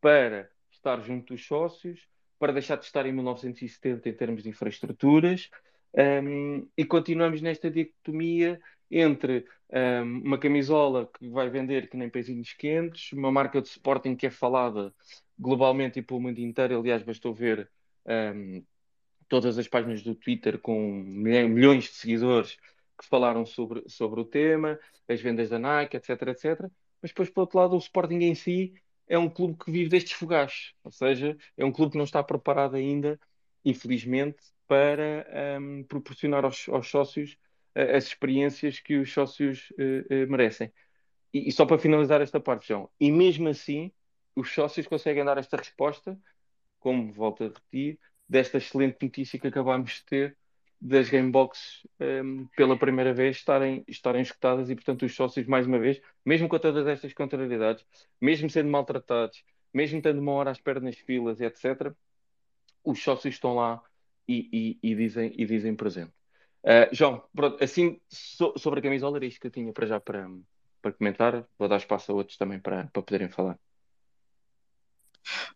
para 0.00 0.50
estar 0.72 1.00
junto 1.00 1.32
dos 1.34 1.46
sócios, 1.46 2.08
para 2.38 2.52
deixar 2.52 2.76
de 2.76 2.84
estar 2.84 3.06
em 3.06 3.12
1970 3.12 4.08
em 4.08 4.12
termos 4.12 4.42
de 4.42 4.48
infraestruturas, 4.50 5.48
um, 5.94 6.68
e 6.76 6.84
continuamos 6.84 7.40
nesta 7.40 7.70
dicotomia 7.70 8.60
entre 8.90 9.46
um, 9.70 10.20
uma 10.24 10.38
camisola 10.38 11.10
que 11.18 11.28
vai 11.28 11.48
vender 11.50 11.88
que 11.88 11.96
nem 11.96 12.08
pezinhos 12.08 12.52
quentes, 12.52 13.12
uma 13.12 13.32
marca 13.32 13.60
de 13.60 13.68
Sporting 13.68 14.14
que 14.14 14.26
é 14.26 14.30
falada 14.30 14.94
globalmente 15.38 15.98
e 15.98 16.02
pelo 16.02 16.20
mundo 16.20 16.38
inteiro. 16.38 16.78
Aliás, 16.78 17.02
bastou 17.02 17.34
ver 17.34 17.68
um, 18.06 18.64
todas 19.28 19.58
as 19.58 19.68
páginas 19.68 20.02
do 20.02 20.14
Twitter 20.14 20.58
com 20.58 20.80
milhões 20.90 21.84
de 21.84 21.90
seguidores 21.90 22.56
que 22.98 23.06
falaram 23.08 23.44
sobre, 23.44 23.82
sobre 23.88 24.20
o 24.20 24.24
tema, 24.24 24.78
as 25.08 25.20
vendas 25.20 25.48
da 25.50 25.58
Nike, 25.58 25.96
etc, 25.96 26.10
etc. 26.28 26.70
Mas 27.02 27.10
depois, 27.10 27.28
por 27.28 27.42
outro 27.42 27.58
lado, 27.58 27.74
o 27.74 27.78
Sporting 27.78 28.20
em 28.20 28.34
si 28.34 28.74
é 29.08 29.18
um 29.18 29.28
clube 29.28 29.58
que 29.62 29.70
vive 29.70 29.90
destes 29.90 30.12
fogachos, 30.12 30.74
ou 30.82 30.90
seja, 30.90 31.36
é 31.56 31.64
um 31.64 31.72
clube 31.72 31.92
que 31.92 31.98
não 31.98 32.04
está 32.04 32.22
preparado 32.22 32.76
ainda, 32.76 33.20
infelizmente, 33.64 34.38
para 34.66 35.26
um, 35.60 35.84
proporcionar 35.84 36.44
aos, 36.44 36.68
aos 36.68 36.88
sócios 36.88 37.36
as 37.74 38.04
experiências 38.04 38.78
que 38.80 38.96
os 38.96 39.12
sócios 39.12 39.70
uh, 39.72 40.24
uh, 40.24 40.30
merecem. 40.30 40.72
E, 41.32 41.48
e, 41.48 41.52
só 41.52 41.66
para 41.66 41.78
finalizar 41.78 42.20
esta 42.20 42.40
parte, 42.40 42.68
João, 42.68 42.88
e 43.00 43.10
mesmo 43.10 43.48
assim, 43.48 43.92
os 44.36 44.52
sócios 44.52 44.86
conseguem 44.86 45.24
dar 45.24 45.38
esta 45.38 45.56
resposta, 45.56 46.18
como 46.78 47.12
volto 47.12 47.44
a 47.44 47.48
repetir, 47.48 47.98
desta 48.28 48.58
excelente 48.58 48.98
notícia 49.02 49.38
que 49.38 49.48
acabámos 49.48 49.94
de 49.94 50.04
ter 50.04 50.36
das 50.80 51.08
Gameboxes 51.08 51.86
um, 52.00 52.46
pela 52.56 52.78
primeira 52.78 53.14
vez 53.14 53.36
estarem, 53.36 53.84
estarem 53.88 54.22
escutadas 54.22 54.68
e, 54.70 54.74
portanto, 54.74 55.04
os 55.04 55.14
sócios, 55.14 55.46
mais 55.46 55.66
uma 55.66 55.78
vez, 55.78 56.00
mesmo 56.24 56.48
com 56.48 56.58
todas 56.58 56.86
estas 56.86 57.12
contrariedades, 57.14 57.84
mesmo 58.20 58.50
sendo 58.50 58.70
maltratados, 58.70 59.42
mesmo 59.72 60.00
tendo 60.02 60.20
uma 60.20 60.32
hora 60.32 60.50
à 60.50 60.52
espera 60.52 60.80
nas 60.80 60.96
filas, 60.96 61.40
etc., 61.40 61.92
os 62.84 63.02
sócios 63.02 63.34
estão 63.34 63.54
lá 63.54 63.82
e, 64.28 64.78
e, 64.82 64.90
e 64.90 64.94
dizem, 64.94 65.32
e 65.36 65.46
dizem 65.46 65.74
presente. 65.74 66.12
Uh, 66.64 66.88
João, 66.92 67.22
pronto, 67.34 67.62
assim 67.62 68.00
so, 68.08 68.54
sobre 68.56 68.80
a 68.80 68.82
camisola 68.82 69.18
era 69.18 69.26
isto 69.26 69.38
que 69.38 69.48
eu 69.48 69.50
tinha 69.50 69.70
para 69.70 69.86
já 69.86 70.00
para, 70.00 70.26
para 70.80 70.92
comentar. 70.92 71.44
Vou 71.58 71.68
dar 71.68 71.76
espaço 71.76 72.10
a 72.10 72.14
outros 72.14 72.38
também 72.38 72.58
para, 72.58 72.84
para 72.86 73.02
poderem 73.02 73.28
falar. 73.28 73.58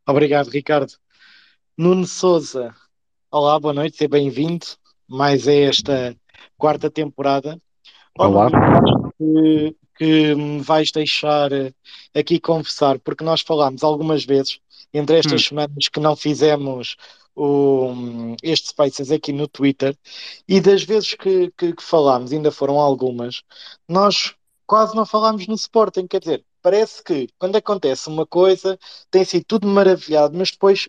Obrigado, 0.06 0.50
Ricardo. 0.50 0.92
Nuno 1.76 2.06
Souza, 2.06 2.74
olá, 3.30 3.58
boa 3.58 3.72
noite, 3.72 3.96
seja 3.96 4.08
bem-vindo. 4.08 4.66
Mais 5.06 5.48
é 5.48 5.62
esta 5.62 6.14
quarta 6.58 6.90
temporada. 6.90 7.58
Olá. 8.18 8.50
Que, 9.16 9.76
que 9.96 10.34
me 10.34 10.60
vais 10.60 10.92
deixar 10.92 11.50
aqui 12.14 12.38
conversar, 12.38 12.98
porque 12.98 13.24
nós 13.24 13.40
falámos 13.40 13.82
algumas 13.82 14.26
vezes 14.26 14.60
entre 14.92 15.18
estas 15.18 15.40
hum. 15.40 15.44
semanas 15.44 15.88
que 15.88 16.00
não 16.00 16.14
fizemos 16.14 16.96
o, 17.38 18.36
este 18.42 18.68
Spaces 18.68 19.10
aqui 19.10 19.32
no 19.32 19.46
Twitter 19.46 19.96
e 20.46 20.60
das 20.60 20.82
vezes 20.82 21.14
que, 21.14 21.52
que, 21.56 21.72
que 21.74 21.82
falámos, 21.82 22.32
ainda 22.32 22.50
foram 22.50 22.78
algumas, 22.78 23.42
nós 23.88 24.34
quase 24.66 24.94
não 24.96 25.06
falámos 25.06 25.46
no 25.46 25.54
Sporting, 25.54 26.06
quer 26.06 26.20
dizer, 26.20 26.44
parece 26.60 27.02
que 27.02 27.28
quando 27.38 27.56
acontece 27.56 28.08
uma 28.08 28.26
coisa 28.26 28.78
tem 29.10 29.24
sido 29.24 29.44
tudo 29.44 29.68
maravilhado, 29.68 30.36
mas 30.36 30.50
depois 30.50 30.88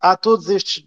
há 0.00 0.16
todos 0.16 0.48
estes 0.48 0.86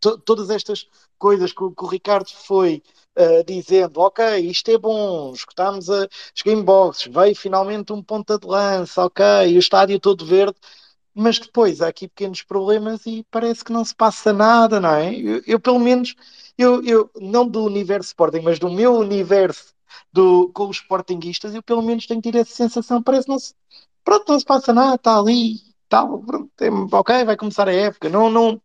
to, 0.00 0.18
todas 0.18 0.50
estas 0.50 0.86
coisas 1.18 1.52
que, 1.52 1.58
que 1.58 1.84
o 1.84 1.86
Ricardo 1.86 2.28
foi 2.28 2.82
uh, 3.16 3.44
dizendo, 3.44 4.00
ok, 4.00 4.38
isto 4.38 4.70
é 4.70 4.78
bom, 4.78 5.32
escutámos 5.32 5.88
a, 5.90 6.08
os 6.34 6.42
gameboxes, 6.44 7.12
veio 7.12 7.36
finalmente 7.36 7.92
um 7.92 8.02
ponta 8.02 8.38
de 8.38 8.46
lança, 8.46 9.04
ok, 9.04 9.24
o 9.54 9.58
estádio 9.58 10.00
todo 10.00 10.26
verde, 10.26 10.56
mas 11.14 11.38
depois 11.38 11.80
há 11.80 11.88
aqui 11.88 12.08
pequenos 12.08 12.42
problemas 12.42 13.04
e 13.06 13.24
parece 13.30 13.64
que 13.64 13.72
não 13.72 13.84
se 13.84 13.94
passa 13.94 14.32
nada, 14.32 14.80
não 14.80 14.94
é? 14.94 15.14
Eu, 15.14 15.42
eu 15.46 15.60
pelo 15.60 15.78
menos, 15.78 16.14
eu, 16.58 16.82
eu, 16.84 17.10
não 17.20 17.46
do 17.48 17.64
universo 17.64 18.08
Sporting, 18.08 18.40
mas 18.40 18.58
do 18.58 18.70
meu 18.70 18.94
universo 18.94 19.74
do, 20.12 20.50
com 20.52 20.68
os 20.68 20.78
Sportinguistas, 20.78 21.54
eu 21.54 21.62
pelo 21.62 21.82
menos 21.82 22.06
tenho 22.06 22.20
tido 22.22 22.36
essa 22.38 22.54
sensação, 22.54 23.02
parece 23.02 23.24
que 23.26 23.32
não 23.32 23.38
se, 23.38 23.54
pronto, 24.04 24.30
não 24.32 24.38
se 24.38 24.44
passa 24.46 24.72
nada, 24.72 24.94
está 24.96 25.18
ali, 25.18 25.56
tal, 25.88 26.22
pronto, 26.22 26.50
é, 26.60 26.70
ok, 26.96 27.24
vai 27.24 27.36
começar 27.36 27.68
a 27.68 27.72
época, 27.74 28.08
não, 28.08 28.30
não, 28.30 28.60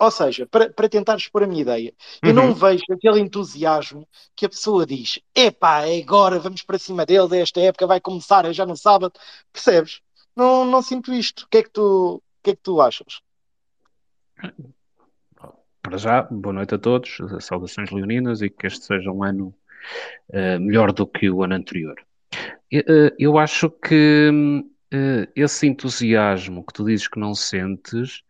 Ou 0.00 0.10
seja, 0.12 0.46
para, 0.46 0.72
para 0.72 0.88
tentar 0.88 1.16
expor 1.16 1.42
a 1.42 1.46
minha 1.46 1.62
ideia, 1.62 1.92
eu 2.22 2.32
não 2.32 2.48
Uhum. 2.48 2.54
vejo 2.54 2.84
aquele 2.92 3.18
entusiasmo 3.20 4.06
que 4.36 4.46
a 4.46 4.48
pessoa 4.48 4.86
diz: 4.86 5.18
epá, 5.34 5.86
é 5.86 6.00
agora, 6.00 6.38
vamos 6.38 6.62
para 6.62 6.78
cima 6.78 7.04
deles, 7.04 7.32
esta 7.32 7.60
época 7.60 7.86
vai 7.86 8.00
começar, 8.00 8.44
é 8.44 8.52
já 8.52 8.64
no 8.64 8.76
sábado. 8.76 9.12
Percebes? 9.52 10.00
Não, 10.38 10.64
não 10.64 10.80
sinto 10.80 11.12
isto. 11.12 11.42
O 11.42 11.48
que 11.48 11.58
é 11.58 11.62
que 11.64 11.70
tu, 11.70 12.14
o 12.14 12.22
que 12.44 12.50
é 12.50 12.54
que 12.54 12.62
tu 12.62 12.80
achas? 12.80 13.20
Para 15.82 15.96
já, 15.96 16.22
boa 16.22 16.52
noite 16.52 16.76
a 16.76 16.78
todos, 16.78 17.18
saudações 17.40 17.90
leoninas 17.90 18.40
e 18.40 18.48
que 18.48 18.68
este 18.68 18.84
seja 18.84 19.10
um 19.10 19.24
ano 19.24 19.52
uh, 20.30 20.60
melhor 20.60 20.92
do 20.92 21.08
que 21.08 21.28
o 21.28 21.42
ano 21.42 21.56
anterior. 21.56 21.96
Eu, 22.70 22.82
uh, 22.82 23.14
eu 23.18 23.36
acho 23.36 23.68
que 23.68 24.30
uh, 24.30 25.32
esse 25.34 25.66
entusiasmo 25.66 26.64
que 26.64 26.72
tu 26.72 26.84
dizes 26.84 27.08
que 27.08 27.18
não 27.18 27.34
sentes, 27.34 28.22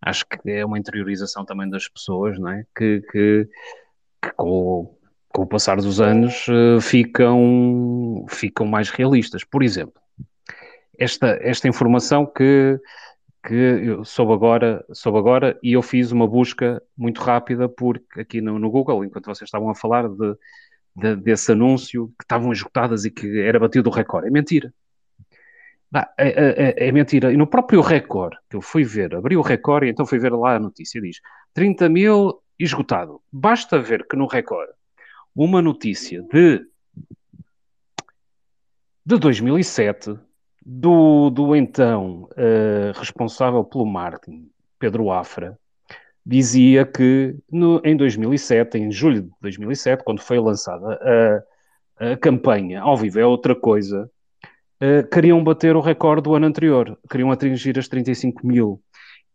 acho 0.00 0.26
que 0.26 0.50
é 0.50 0.66
uma 0.66 0.80
interiorização 0.80 1.44
também 1.44 1.70
das 1.70 1.86
pessoas, 1.86 2.40
não 2.40 2.50
é? 2.50 2.66
Que, 2.76 3.02
que, 3.02 3.48
que 4.20 4.32
com, 4.32 4.98
com, 5.28 5.42
o 5.42 5.46
passar 5.46 5.76
dos 5.76 6.00
anos 6.00 6.44
ficam, 6.80 8.26
ficam 8.28 8.66
mais 8.66 8.90
realistas. 8.90 9.44
Por 9.44 9.62
exemplo, 9.62 10.01
esta, 10.98 11.38
esta 11.42 11.68
informação 11.68 12.26
que 12.26 12.78
que 13.44 13.54
eu 13.54 14.04
soube 14.04 14.32
agora, 14.32 14.84
soube 14.92 15.18
agora 15.18 15.58
e 15.62 15.72
eu 15.72 15.82
fiz 15.82 16.12
uma 16.12 16.28
busca 16.28 16.80
muito 16.96 17.20
rápida 17.20 17.68
porque 17.68 18.20
aqui 18.20 18.40
no, 18.40 18.58
no 18.58 18.70
Google, 18.70 19.04
enquanto 19.04 19.26
vocês 19.26 19.48
estavam 19.48 19.68
a 19.68 19.74
falar 19.74 20.08
de, 20.08 20.36
de, 20.94 21.16
desse 21.16 21.50
anúncio 21.50 22.08
que 22.18 22.24
estavam 22.24 22.52
esgotadas 22.52 23.04
e 23.04 23.10
que 23.10 23.40
era 23.40 23.58
batido 23.58 23.90
o 23.90 23.92
recorde. 23.92 24.28
É 24.28 24.30
mentira. 24.30 24.72
É, 25.94 26.06
é, 26.16 26.88
é, 26.88 26.92
mentira. 26.92 27.32
E 27.32 27.36
no 27.36 27.46
próprio 27.46 27.80
recorde, 27.80 28.36
que 28.48 28.56
eu 28.56 28.62
fui 28.62 28.84
ver, 28.84 29.14
abri 29.14 29.36
o 29.36 29.42
recorde 29.42 29.86
e 29.86 29.90
então 29.90 30.06
fui 30.06 30.18
ver 30.18 30.32
lá 30.32 30.54
a 30.56 30.60
notícia, 30.60 31.00
diz 31.00 31.20
30 31.52 31.88
mil 31.88 32.42
esgotado. 32.58 33.20
Basta 33.30 33.78
ver 33.78 34.06
que 34.06 34.16
no 34.16 34.26
recorde 34.26 34.72
uma 35.34 35.60
notícia 35.60 36.22
de 36.22 36.64
de 39.04 39.18
2007 39.18 40.16
do, 40.64 41.30
do 41.30 41.56
então 41.56 42.28
uh, 42.32 42.98
responsável 42.98 43.64
pelo 43.64 43.84
marketing, 43.84 44.48
Pedro 44.78 45.10
Afra, 45.10 45.58
dizia 46.24 46.84
que 46.86 47.36
no, 47.50 47.80
em 47.84 47.96
2007, 47.96 48.78
em 48.78 48.90
julho 48.90 49.22
de 49.22 49.30
2007, 49.40 50.04
quando 50.04 50.20
foi 50.20 50.38
lançada 50.38 51.44
a, 51.98 52.12
a 52.12 52.16
campanha 52.16 52.80
Ao 52.80 52.96
Vivo 52.96 53.18
é 53.18 53.26
Outra 53.26 53.54
Coisa, 53.54 54.08
uh, 54.80 55.08
queriam 55.10 55.42
bater 55.42 55.74
o 55.74 55.80
recorde 55.80 56.22
do 56.22 56.34
ano 56.34 56.46
anterior, 56.46 56.98
queriam 57.10 57.30
atingir 57.30 57.78
as 57.78 57.88
35 57.88 58.46
mil. 58.46 58.80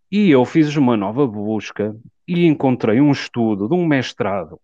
E 0.10 0.30
eu 0.30 0.46
fiz 0.46 0.74
uma 0.78 0.96
nova 0.96 1.28
busca 1.28 1.94
e 2.26 2.46
encontrei 2.46 3.02
um 3.02 3.12
estudo 3.12 3.68
de 3.68 3.76
um 3.76 3.86
mestrado 3.86 4.60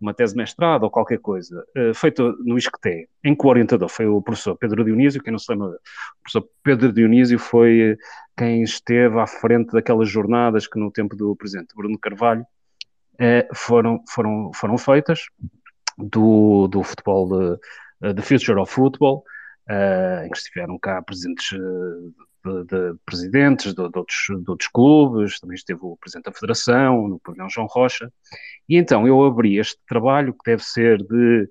uma 0.00 0.12
tese 0.12 0.34
de 0.34 0.38
mestrado 0.38 0.84
ou 0.84 0.90
qualquer 0.90 1.18
coisa, 1.18 1.64
uh, 1.76 1.94
feita 1.94 2.22
no 2.40 2.58
ISCTE, 2.58 3.08
em 3.22 3.34
que 3.34 3.46
o 3.46 3.48
orientador 3.48 3.88
foi 3.88 4.06
o 4.06 4.20
professor 4.20 4.56
Pedro 4.56 4.84
Dionísio, 4.84 5.22
quem 5.22 5.32
não 5.32 5.38
se 5.38 5.50
lembra, 5.50 5.68
o 5.68 5.78
professor 6.22 6.48
Pedro 6.62 6.92
Dionísio 6.92 7.38
foi 7.38 7.96
quem 8.36 8.62
esteve 8.62 9.18
à 9.18 9.26
frente 9.26 9.72
daquelas 9.72 10.08
jornadas 10.08 10.66
que 10.66 10.78
no 10.78 10.90
tempo 10.90 11.16
do 11.16 11.34
presidente 11.36 11.74
Bruno 11.74 11.98
Carvalho 11.98 12.42
uh, 13.14 13.54
foram, 13.54 14.02
foram, 14.08 14.50
foram 14.54 14.78
feitas, 14.78 15.20
do, 15.96 16.66
do 16.68 16.82
futebol, 16.82 17.28
de, 18.00 18.14
de 18.14 18.22
Future 18.22 18.58
of 18.58 18.72
Football, 18.72 19.24
uh, 19.70 20.24
em 20.24 20.30
que 20.30 20.36
estiveram 20.36 20.78
cá 20.78 21.00
presidentes 21.02 21.52
de, 22.44 22.64
de, 22.64 22.94
presidentes 23.06 23.72
de, 23.74 23.88
de, 23.88 23.98
outros, 23.98 24.26
de 24.28 24.50
outros 24.50 24.68
clubes, 24.68 25.40
também 25.40 25.54
esteve 25.54 25.80
o 25.82 25.96
presidente 25.96 26.26
da 26.26 26.32
Federação, 26.32 27.08
no 27.08 27.18
pavilhão 27.18 27.48
João 27.48 27.66
Rocha, 27.66 28.12
e 28.68 28.76
então 28.76 29.06
eu 29.06 29.24
abri 29.24 29.56
este 29.58 29.78
trabalho, 29.88 30.34
que 30.34 30.50
deve 30.50 30.62
ser 30.62 30.98
de 30.98 31.48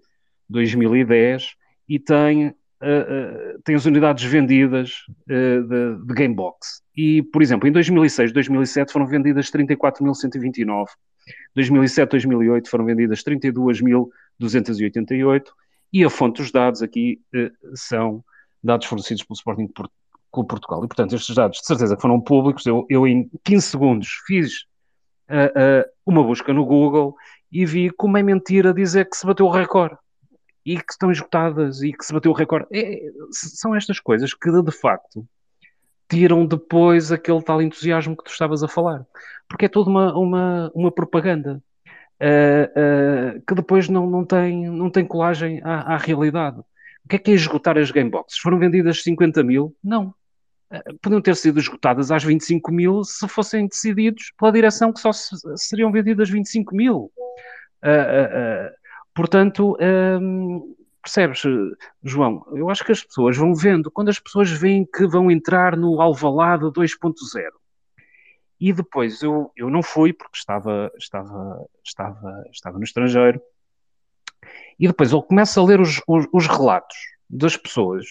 2010, 0.49 1.55
e 1.89 1.99
tem, 1.99 2.47
uh, 2.47 2.51
uh, 2.51 3.59
tem 3.63 3.75
as 3.75 3.85
unidades 3.85 4.23
vendidas 4.23 4.91
uh, 5.29 5.63
de, 5.67 5.95
de 6.05 6.13
Gamebox. 6.13 6.81
E, 6.95 7.23
por 7.23 7.41
exemplo, 7.41 7.67
em 7.67 7.71
2006, 7.71 8.31
2007 8.31 8.93
foram 8.93 9.07
vendidas 9.07 9.49
34.129, 9.51 10.85
2007, 11.55 12.11
2008 12.11 12.69
foram 12.69 12.85
vendidas 12.85 13.23
32.288, 13.23 15.43
e 15.91 16.03
a 16.03 16.09
fonte 16.09 16.41
dos 16.41 16.51
dados 16.51 16.81
aqui 16.81 17.19
são 17.75 18.23
dados 18.63 18.87
fornecidos 18.87 19.23
pelo 19.23 19.35
Sporting 19.35 19.67
Clube 20.33 20.49
Portugal. 20.49 20.83
E, 20.83 20.87
portanto, 20.87 21.15
estes 21.15 21.35
dados 21.35 21.59
de 21.59 21.67
certeza 21.67 21.95
que 21.95 22.01
foram 22.01 22.19
públicos. 22.19 22.65
Eu, 22.65 22.85
eu 22.89 23.07
em 23.07 23.29
15 23.43 23.67
segundos 23.67 24.07
fiz 24.25 24.63
uh, 25.29 25.85
uh, 25.85 25.91
uma 26.05 26.23
busca 26.23 26.51
no 26.51 26.65
Google 26.65 27.15
e 27.51 27.65
vi 27.65 27.91
como 27.91 28.17
é 28.17 28.23
mentira 28.23 28.73
dizer 28.73 29.07
que 29.07 29.15
se 29.15 29.25
bateu 29.25 29.45
o 29.45 29.51
recorde 29.51 29.95
e 30.65 30.77
que 30.77 30.91
estão 30.91 31.11
esgotadas 31.11 31.83
e 31.83 31.93
que 31.93 32.03
se 32.03 32.11
bateu 32.11 32.31
o 32.31 32.33
recorde. 32.33 32.67
É, 32.73 32.99
são 33.31 33.75
estas 33.75 33.99
coisas 33.99 34.33
que, 34.33 34.49
de 34.49 34.71
facto, 34.71 35.25
tiram 36.09 36.45
depois 36.45 37.11
aquele 37.11 37.43
tal 37.43 37.61
entusiasmo 37.61 38.17
que 38.17 38.23
tu 38.23 38.31
estavas 38.31 38.63
a 38.63 38.67
falar. 38.67 39.05
Porque 39.47 39.65
é 39.65 39.69
toda 39.69 39.89
uma, 39.89 40.17
uma, 40.17 40.71
uma 40.73 40.91
propaganda. 40.91 41.61
Uh, 42.19 43.41
que 43.45 43.53
depois 43.53 43.89
não, 43.89 44.09
não, 44.09 44.25
tem, 44.25 44.69
não 44.69 44.89
tem 44.89 45.05
colagem 45.05 45.61
à, 45.63 45.93
à 45.93 45.97
realidade. 45.97 46.59
O 46.59 47.09
que 47.09 47.17
é 47.17 47.19
que 47.19 47.31
é 47.31 47.33
esgotar 47.33 47.77
as 47.77 47.91
gameboxes? 47.91 48.39
Foram 48.39 48.57
vendidas 48.57 49.03
50 49.03 49.43
mil? 49.43 49.75
Não 49.83 50.15
podiam 51.01 51.21
ter 51.21 51.35
sido 51.35 51.59
esgotadas 51.59 52.11
às 52.11 52.23
25 52.23 52.71
mil 52.71 53.03
se 53.03 53.27
fossem 53.27 53.67
decididos 53.67 54.31
pela 54.37 54.51
direção 54.51 54.91
que 54.91 54.99
só 54.99 55.11
seriam 55.55 55.91
vendidas 55.91 56.29
25 56.29 56.75
mil. 56.75 57.11
Uh, 57.83 57.87
uh, 57.87 58.67
uh, 58.67 58.71
portanto, 59.13 59.77
percebes, 61.01 61.41
João? 62.01 62.45
Eu 62.53 62.69
acho 62.69 62.83
que 62.83 62.91
as 62.91 63.03
pessoas 63.03 63.37
vão 63.37 63.53
vendo, 63.53 63.91
quando 63.91 64.09
as 64.09 64.19
pessoas 64.19 64.49
veem 64.49 64.85
que 64.85 65.05
vão 65.05 65.29
entrar 65.29 65.77
no 65.77 66.01
Alvalade 66.01 66.63
2.0. 66.65 67.13
E 68.59 68.71
depois 68.71 69.21
eu, 69.21 69.51
eu 69.57 69.69
não 69.69 69.83
fui 69.83 70.13
porque 70.13 70.37
estava, 70.37 70.89
estava, 70.97 71.67
estava, 71.83 72.43
estava 72.51 72.77
no 72.77 72.83
estrangeiro. 72.83 73.41
E 74.79 74.87
depois 74.87 75.11
eu 75.11 75.21
começo 75.21 75.59
a 75.59 75.65
ler 75.65 75.81
os, 75.81 76.01
os, 76.07 76.25
os 76.31 76.47
relatos 76.47 76.97
das 77.29 77.57
pessoas 77.57 78.05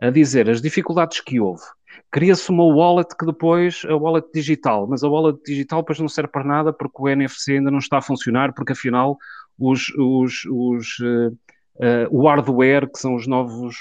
a 0.00 0.10
dizer 0.10 0.50
as 0.50 0.60
dificuldades 0.60 1.20
que 1.20 1.38
houve 1.38 1.62
cria-se 2.10 2.50
uma 2.50 2.64
wallet 2.64 3.16
que 3.16 3.26
depois, 3.26 3.82
a 3.88 3.96
wallet 3.96 4.26
digital, 4.32 4.86
mas 4.86 5.02
a 5.02 5.08
wallet 5.08 5.40
digital 5.44 5.80
depois 5.80 5.98
não 5.98 6.08
serve 6.08 6.30
para 6.30 6.44
nada 6.44 6.72
porque 6.72 6.96
o 7.00 7.08
NFC 7.08 7.54
ainda 7.54 7.70
não 7.70 7.78
está 7.78 7.98
a 7.98 8.02
funcionar, 8.02 8.52
porque 8.52 8.72
afinal 8.72 9.18
os, 9.58 9.88
os, 9.96 10.44
os, 10.46 10.98
uh, 11.00 11.28
uh, 11.76 12.08
o 12.10 12.26
hardware, 12.26 12.90
que 12.90 12.98
são 12.98 13.14
os 13.14 13.26
novos, 13.26 13.76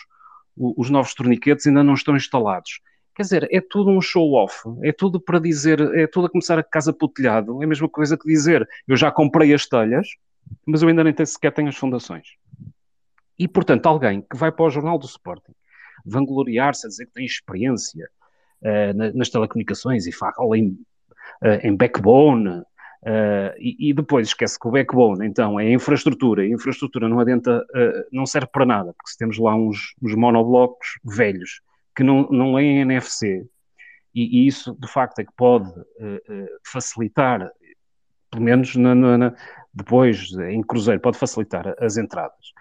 os 0.55 0.89
novos 0.89 1.13
torniquetes, 1.13 1.67
ainda 1.67 1.83
não 1.83 1.93
estão 1.93 2.15
instalados. 2.15 2.79
Quer 3.15 3.23
dizer, 3.23 3.47
é 3.51 3.61
tudo 3.61 3.91
um 3.91 4.01
show-off, 4.01 4.63
é 4.81 4.91
tudo 4.91 5.19
para 5.19 5.39
dizer, 5.39 5.79
é 5.95 6.07
tudo 6.07 6.27
a 6.27 6.29
começar 6.29 6.57
a 6.57 6.63
casa 6.63 6.91
para 6.91 7.05
o 7.05 7.09
telhado, 7.09 7.61
é 7.61 7.65
a 7.65 7.67
mesma 7.67 7.87
coisa 7.87 8.17
que 8.17 8.27
dizer, 8.27 8.67
eu 8.87 8.95
já 8.95 9.11
comprei 9.11 9.53
as 9.53 9.67
telhas, 9.67 10.07
mas 10.65 10.81
eu 10.81 10.89
ainda 10.89 11.03
nem 11.03 11.13
sequer 11.25 11.51
tenho 11.51 11.69
as 11.69 11.75
fundações. 11.75 12.29
E, 13.37 13.47
portanto, 13.47 13.85
alguém 13.85 14.21
que 14.21 14.35
vai 14.35 14.51
para 14.51 14.65
o 14.65 14.69
Jornal 14.69 14.97
do 14.97 15.05
Sporting 15.05 15.53
vangloriar-se 16.05 16.85
a 16.85 16.89
dizer 16.89 17.05
que 17.05 17.13
tem 17.13 17.25
experiência 17.25 18.09
uh, 18.61 19.17
nas 19.17 19.29
telecomunicações 19.29 20.05
e 20.07 20.11
fala 20.11 20.57
em, 20.57 20.69
uh, 21.41 21.59
em 21.63 21.75
backbone, 21.75 22.49
uh, 22.49 23.53
e, 23.57 23.89
e, 23.89 23.93
depois 23.93 24.27
esquece 24.27 24.59
que 24.59 24.67
o 24.67 24.71
backbone, 24.71 25.25
então, 25.25 25.59
é 25.59 25.71
infraestrutura, 25.71 26.45
e 26.45 26.51
a 26.51 26.55
infraestrutura 26.55 27.07
não 27.07 27.19
adianta, 27.19 27.65
não 28.11 28.25
serve 28.25 28.47
para 28.51 28.65
nada, 28.65 28.93
porque 28.93 29.11
se 29.11 29.17
temos 29.17 29.37
lá 29.37 29.55
uns, 29.55 29.95
uns 30.01 30.15
monoblocos 30.15 30.99
velhos 31.03 31.61
que 31.95 32.03
não, 32.03 32.27
não 32.29 32.53
leem 32.53 32.81
NFC, 32.81 33.45
e, 34.15 34.43
e, 34.43 34.47
isso, 34.47 34.77
de 34.79 34.87
facto, 34.87 35.19
é 35.19 35.25
que 35.25 35.33
pode 35.35 35.71
facilitar, 36.65 37.49
pelo 38.29 38.43
menos 38.43 38.75
na, 38.75 38.93
na, 38.93 39.17
na, 39.17 39.35
depois, 39.73 40.31
em 40.49 40.61
cruzeiro, 40.61 41.01
pode 41.01 41.17
facilitar 41.17 41.73
as 41.79 41.97
entradas. 41.97 42.53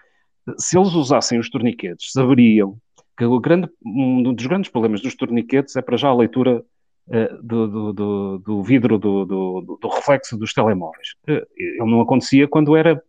Se 0.57 0.77
eles 0.77 0.93
usassem 0.93 1.39
os 1.39 1.49
torniquetes, 1.49 2.11
saberiam 2.11 2.77
que 3.17 3.25
o 3.25 3.39
grande, 3.39 3.69
um 3.85 4.33
dos 4.33 4.45
grandes 4.45 4.71
problemas 4.71 5.01
dos 5.01 5.15
torniquetes 5.15 5.75
é 5.75 5.81
para 5.81 5.97
já 5.97 6.09
a 6.09 6.15
leitura 6.15 6.63
uh, 7.07 7.43
do, 7.43 7.93
do, 7.93 8.39
do, 8.39 8.63
vidro 8.63 8.97
do, 8.97 9.25
do, 9.25 9.77
do, 9.79 9.87
reflexo 9.87 10.37
dos 10.37 10.53
telemóveis. 10.53 11.09
Uh, 11.27 11.45
ele 11.55 11.91
não 11.91 12.01
acontecia 12.01 12.47
quando 12.47 12.75
era 12.75 13.01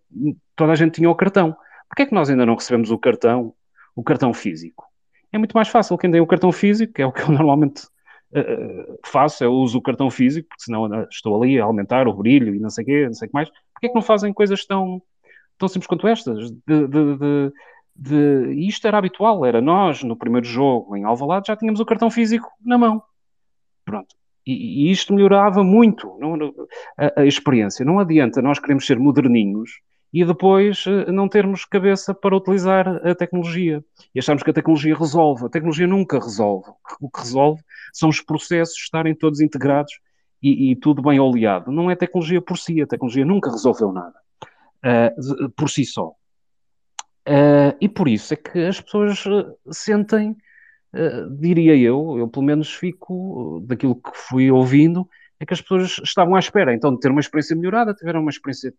toda 0.54 0.72
a 0.72 0.76
gente 0.76 0.94
tinha 0.94 1.10
o 1.10 1.14
cartão. 1.14 1.56
Porquê 1.88 2.02
é 2.02 2.06
que 2.06 2.14
nós 2.14 2.28
ainda 2.28 2.44
não 2.44 2.54
recebemos 2.54 2.90
o 2.90 2.98
cartão, 2.98 3.54
o 3.94 4.02
cartão 4.02 4.32
físico? 4.34 4.84
É 5.32 5.38
muito 5.38 5.54
mais 5.54 5.68
fácil 5.68 5.98
quem 5.98 6.10
tem 6.10 6.20
o 6.20 6.26
cartão 6.26 6.52
físico, 6.52 6.92
que 6.92 7.02
é 7.02 7.06
o 7.06 7.12
que 7.12 7.22
eu 7.22 7.28
normalmente 7.32 7.84
uh, 8.34 8.98
faço, 9.06 9.42
eu 9.42 9.52
uso 9.52 9.78
o 9.78 9.82
cartão 9.82 10.10
físico, 10.10 10.48
porque 10.48 10.64
senão 10.64 11.08
estou 11.08 11.42
ali 11.42 11.58
a 11.58 11.64
aumentar 11.64 12.06
o 12.06 12.14
brilho 12.14 12.54
e 12.54 12.58
não 12.58 12.70
sei 12.70 12.84
o 12.84 12.86
quê, 12.86 13.06
não 13.06 13.14
sei 13.14 13.26
o 13.26 13.28
que 13.30 13.34
mais. 13.34 13.48
Porquê 13.48 13.86
é 13.86 13.88
que 13.88 13.94
não 13.94 14.02
fazem 14.02 14.32
coisas 14.32 14.66
tão, 14.66 15.00
tão 15.56 15.68
simples 15.68 15.86
quanto 15.86 16.06
estas? 16.06 16.50
de, 16.50 16.86
de, 16.86 17.16
de 17.16 17.52
de, 17.96 18.52
e 18.52 18.68
isto 18.68 18.86
era 18.86 18.98
habitual, 18.98 19.44
era 19.44 19.60
nós, 19.60 20.02
no 20.02 20.16
primeiro 20.16 20.46
jogo 20.46 20.96
em 20.96 21.04
Alvalade, 21.04 21.46
já 21.48 21.56
tínhamos 21.56 21.80
o 21.80 21.86
cartão 21.86 22.10
físico 22.10 22.50
na 22.64 22.76
mão. 22.76 23.02
Pronto. 23.84 24.14
E, 24.46 24.88
e 24.88 24.90
isto 24.90 25.14
melhorava 25.14 25.62
muito 25.62 26.16
não, 26.18 26.34
a, 26.98 27.20
a, 27.20 27.26
experiência. 27.26 27.84
Não 27.84 27.98
adianta 27.98 28.42
nós 28.42 28.58
queremos 28.58 28.86
ser 28.86 28.98
moderninhos 28.98 29.80
e 30.12 30.24
depois 30.24 30.84
uh, 30.86 31.10
não 31.10 31.28
termos 31.28 31.64
cabeça 31.64 32.12
para 32.12 32.36
utilizar 32.36 32.88
a 33.06 33.14
tecnologia. 33.14 33.82
E 34.14 34.18
achamos 34.18 34.42
que 34.42 34.50
a 34.50 34.54
tecnologia 34.54 34.96
resolve. 34.96 35.46
A 35.46 35.48
tecnologia 35.48 35.86
nunca 35.86 36.18
resolve. 36.18 36.70
O 37.00 37.08
que 37.08 37.20
resolve 37.20 37.62
são 37.92 38.08
os 38.08 38.20
processos 38.20 38.76
estarem 38.76 39.14
todos 39.14 39.40
integrados 39.40 39.92
e, 40.42 40.72
e 40.72 40.76
tudo 40.76 41.00
bem 41.02 41.18
oleado. 41.18 41.72
Não 41.72 41.90
é 41.90 41.96
tecnologia 41.96 42.40
por 42.40 42.58
si. 42.58 42.82
A 42.82 42.86
tecnologia 42.86 43.24
nunca 43.24 43.50
resolveu 43.50 43.92
nada 43.92 44.14
uh, 44.84 45.50
por 45.50 45.70
si 45.70 45.84
só. 45.84 46.12
Uh, 47.26 47.74
e 47.80 47.88
por 47.88 48.06
isso 48.06 48.34
é 48.34 48.36
que 48.36 48.58
as 48.66 48.80
pessoas 48.80 49.24
uh, 49.24 49.56
sentem, 49.70 50.36
uh, 50.92 51.30
diria 51.38 51.74
eu, 51.74 52.18
eu 52.18 52.28
pelo 52.28 52.44
menos 52.44 52.72
fico 52.74 53.62
daquilo 53.66 53.94
que 53.94 54.10
fui 54.14 54.50
ouvindo, 54.50 55.08
é 55.40 55.46
que 55.46 55.54
as 55.54 55.60
pessoas 55.62 55.98
estavam 56.04 56.36
à 56.36 56.38
espera 56.38 56.74
então 56.74 56.92
de 56.92 57.00
ter 57.00 57.10
uma 57.10 57.20
experiência 57.20 57.56
melhorada, 57.56 57.94
tiveram 57.94 58.20
uma 58.20 58.30
experiência 58.30 58.74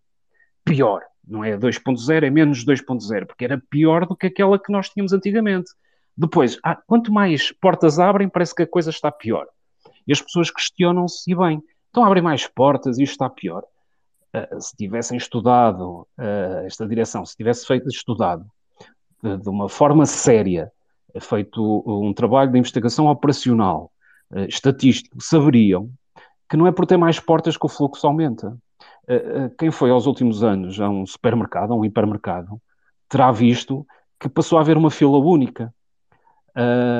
pior, 0.64 1.02
não 1.28 1.44
é 1.44 1.58
2.0, 1.58 2.24
é 2.24 2.30
menos 2.30 2.64
2.0, 2.64 3.26
porque 3.26 3.46
era 3.46 3.62
pior 3.70 4.06
do 4.06 4.16
que 4.16 4.28
aquela 4.28 4.60
que 4.60 4.72
nós 4.72 4.90
tínhamos 4.90 5.12
antigamente. 5.12 5.72
Depois, 6.18 6.58
ah, 6.64 6.76
quanto 6.88 7.12
mais 7.12 7.52
portas 7.52 8.00
abrem, 8.00 8.30
parece 8.30 8.56
que 8.56 8.64
a 8.64 8.68
coisa 8.68 8.90
está 8.90 9.12
pior. 9.12 9.48
E 10.08 10.14
as 10.14 10.22
pessoas 10.22 10.50
questionam-se, 10.50 11.30
e 11.30 11.36
bem, 11.36 11.62
então 11.90 12.06
abrem 12.06 12.24
mais 12.24 12.48
portas 12.48 12.98
e 12.98 13.04
isto 13.04 13.14
está 13.14 13.30
pior. 13.30 13.64
Uh, 14.36 14.62
se 14.62 14.76
tivessem 14.76 15.18
estudado 15.18 16.06
uh, 16.20 16.66
esta 16.66 16.86
direção, 16.86 17.26
se 17.26 17.38
tivesse 17.38 17.66
feito 17.66 17.88
estudado 17.88 18.46
de, 19.24 19.38
de, 19.38 19.50
uma 19.50 19.70
forma 19.70 20.06
séria, 20.06 20.70
feito 21.22 21.84
um 21.88 22.14
trabalho 22.14 22.52
de 22.52 22.60
investigação 22.60 23.08
operacional, 23.08 23.90
estatístico, 24.50 25.16
saberiam 25.22 25.90
que 26.50 26.58
não 26.58 26.68
é 26.68 26.72
por 26.72 26.86
ter 26.86 26.98
mais 26.98 27.20
portas 27.20 27.56
que 27.56 27.66
o 27.66 27.70
fluxo 27.70 28.06
aumenta. 28.06 28.58
quem 29.58 29.72
foi 29.72 29.92
aos 29.92 30.08
últimos 30.08 30.44
anos 30.44 30.80
a 30.82 30.90
um 30.90 31.06
supermercado, 31.06 31.72
a 31.72 31.76
um 31.76 31.86
hipermercado, 31.86 32.60
terá 33.08 33.32
visto 33.32 33.88
que 34.20 34.28
passou 34.28 34.58
a 34.58 34.62
haver 34.62 34.76
uma 34.76 34.92
fila 34.92 35.18
única. 35.18 35.74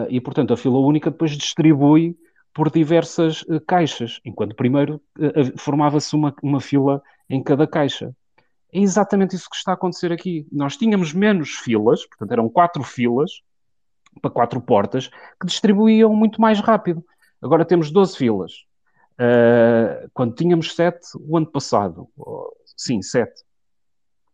e, 0.10 0.22
portanto, 0.22 0.54
a 0.54 0.58
fila 0.58 0.78
única 0.78 1.12
depois 1.12 1.32
distribui 1.32 2.16
por 2.54 2.72
diversas 2.72 3.44
caixas, 3.68 4.22
enquanto 4.24 4.56
primeiro 4.56 5.02
formava-se 5.58 6.16
uma, 6.16 6.34
uma 6.42 6.62
fila 6.62 7.02
em 7.30 7.42
cada 7.42 7.68
caixa. 7.68 8.16
É 8.74 8.80
exatamente 8.80 9.36
isso 9.36 9.50
que 9.50 9.56
está 9.56 9.72
a 9.72 9.76
acontecer 9.76 10.12
aqui. 10.12 10.48
Nós 10.52 10.76
tínhamos 10.78 11.14
menos 11.14 11.52
filas, 11.52 12.06
portanto 12.06 12.32
eram 12.32 12.50
quatro 12.50 12.84
filas 12.84 13.32
para 14.22 14.32
quatro 14.32 14.62
portas, 14.62 15.10
que 15.40 15.46
distribuíam 15.46 16.14
muito 16.16 16.40
mais 16.40 16.60
rápido. 16.60 17.04
Agora 17.42 17.66
temos 17.66 17.92
12 17.92 18.18
filas. 18.18 18.54
Uh, 19.16 20.10
quando 20.14 20.36
tínhamos 20.36 20.76
sete 20.76 21.08
o 21.20 21.38
ano 21.38 21.46
passado. 21.46 22.08
sim, 22.78 23.02
sete. 23.02 23.44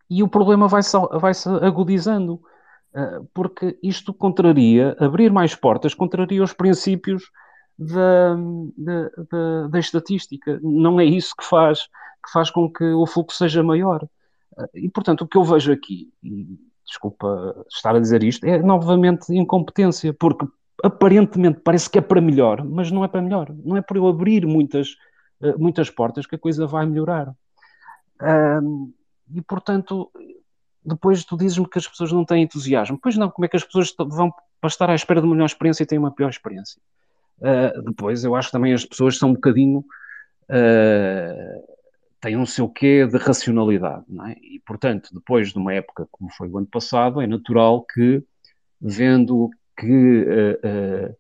E 0.10 0.24
o 0.24 0.28
problema 0.28 0.68
vai-se 0.68 0.98
vai 1.20 1.34
agudizando, 1.62 2.42
uh, 2.96 3.28
porque 3.34 3.78
isto 3.84 4.14
contraria, 4.14 4.96
abrir 5.00 5.32
mais 5.32 5.56
portas, 5.56 5.94
contraria 5.94 6.44
os 6.44 6.54
princípios 6.54 7.24
da, 7.78 8.36
da, 8.78 9.10
da, 9.32 9.68
da, 9.68 9.80
estatística. 9.80 10.60
Não 10.64 11.00
é 11.00 11.06
isso 11.06 11.36
que 11.36 11.46
faz, 11.46 11.88
que 12.24 12.32
faz 12.32 12.50
com 12.50 12.72
que 12.72 12.84
o 12.84 13.06
fluxo 13.06 13.38
seja 13.38 13.64
maior. 13.64 14.08
E, 14.74 14.90
portanto, 14.90 15.22
o 15.22 15.28
que 15.28 15.38
eu 15.38 15.44
vejo 15.44 15.72
aqui, 15.72 16.12
e 16.22 16.60
desculpa 16.86 17.66
estar 17.70 17.96
a 17.96 18.00
dizer 18.00 18.24
isto, 18.24 18.46
é 18.46 18.62
novamente 18.62 19.34
incompetência, 19.34 20.14
porque 20.14 20.46
aparentemente 20.84 21.62
parece 21.64 21.90
que 21.90 21.98
é 21.98 22.02
para 22.02 22.20
melhor, 22.20 22.64
mas 22.64 22.92
não 22.92 23.04
é 23.04 23.08
para 23.08 23.22
melhor. 23.22 23.54
Não 23.64 23.78
é 23.78 23.82
por 23.82 23.98
eu 23.98 24.08
abrir 24.08 24.46
muitas, 24.46 24.96
eh, 25.42 25.56
muitas 25.58 25.90
portas 25.90 26.26
que 26.26 26.36
a 26.36 26.40
coisa 26.40 26.68
vai 26.68 26.86
melhorar. 26.86 27.34
e, 29.34 29.42
portanto, 29.42 30.12
depois 30.84 31.24
tu 31.24 31.38
dizes-me 31.38 31.68
que 31.68 31.78
as 31.78 31.88
pessoas 31.88 32.12
não 32.12 32.26
têm 32.26 32.44
entusiasmo. 32.44 33.00
Pois 33.02 33.16
não, 33.18 33.30
como 33.30 33.46
é 33.46 33.48
que 33.48 33.56
as 33.56 33.64
pessoas 33.64 33.94
vão 33.98 34.32
para 34.60 34.68
estar 34.68 34.90
à 34.90 34.96
espera 34.96 35.22
de 35.22 35.26
uma 35.26 35.34
melhor 35.34 35.46
experiência 35.46 35.84
e 35.84 35.86
têm 35.86 35.98
uma 35.98 36.12
pior 36.12 36.30
experiência? 36.30 36.82
Uh, 37.40 37.82
depois, 37.84 38.24
eu 38.24 38.36
acho 38.36 38.50
que 38.50 38.52
também 38.52 38.74
as 38.74 38.86
pessoas 38.86 39.18
são 39.18 39.30
um 39.30 39.34
bocadinho. 39.34 39.80
Uh, 40.50 41.71
têm 42.22 42.38
um 42.38 42.46
seu 42.46 42.70
quê 42.70 43.06
de 43.08 43.18
racionalidade, 43.18 44.06
não 44.08 44.28
é? 44.28 44.36
E, 44.42 44.62
portanto, 44.66 45.10
depois 45.14 45.52
de 45.52 45.58
uma 45.58 45.74
época 45.74 46.08
como 46.12 46.32
foi 46.32 46.48
o 46.48 46.58
ano 46.58 46.68
passado, 46.68 47.22
é 47.22 47.28
natural 47.28 47.84
que, 47.84 48.24
vendo 48.80 49.50
que 49.78 50.26
uh, 50.64 51.16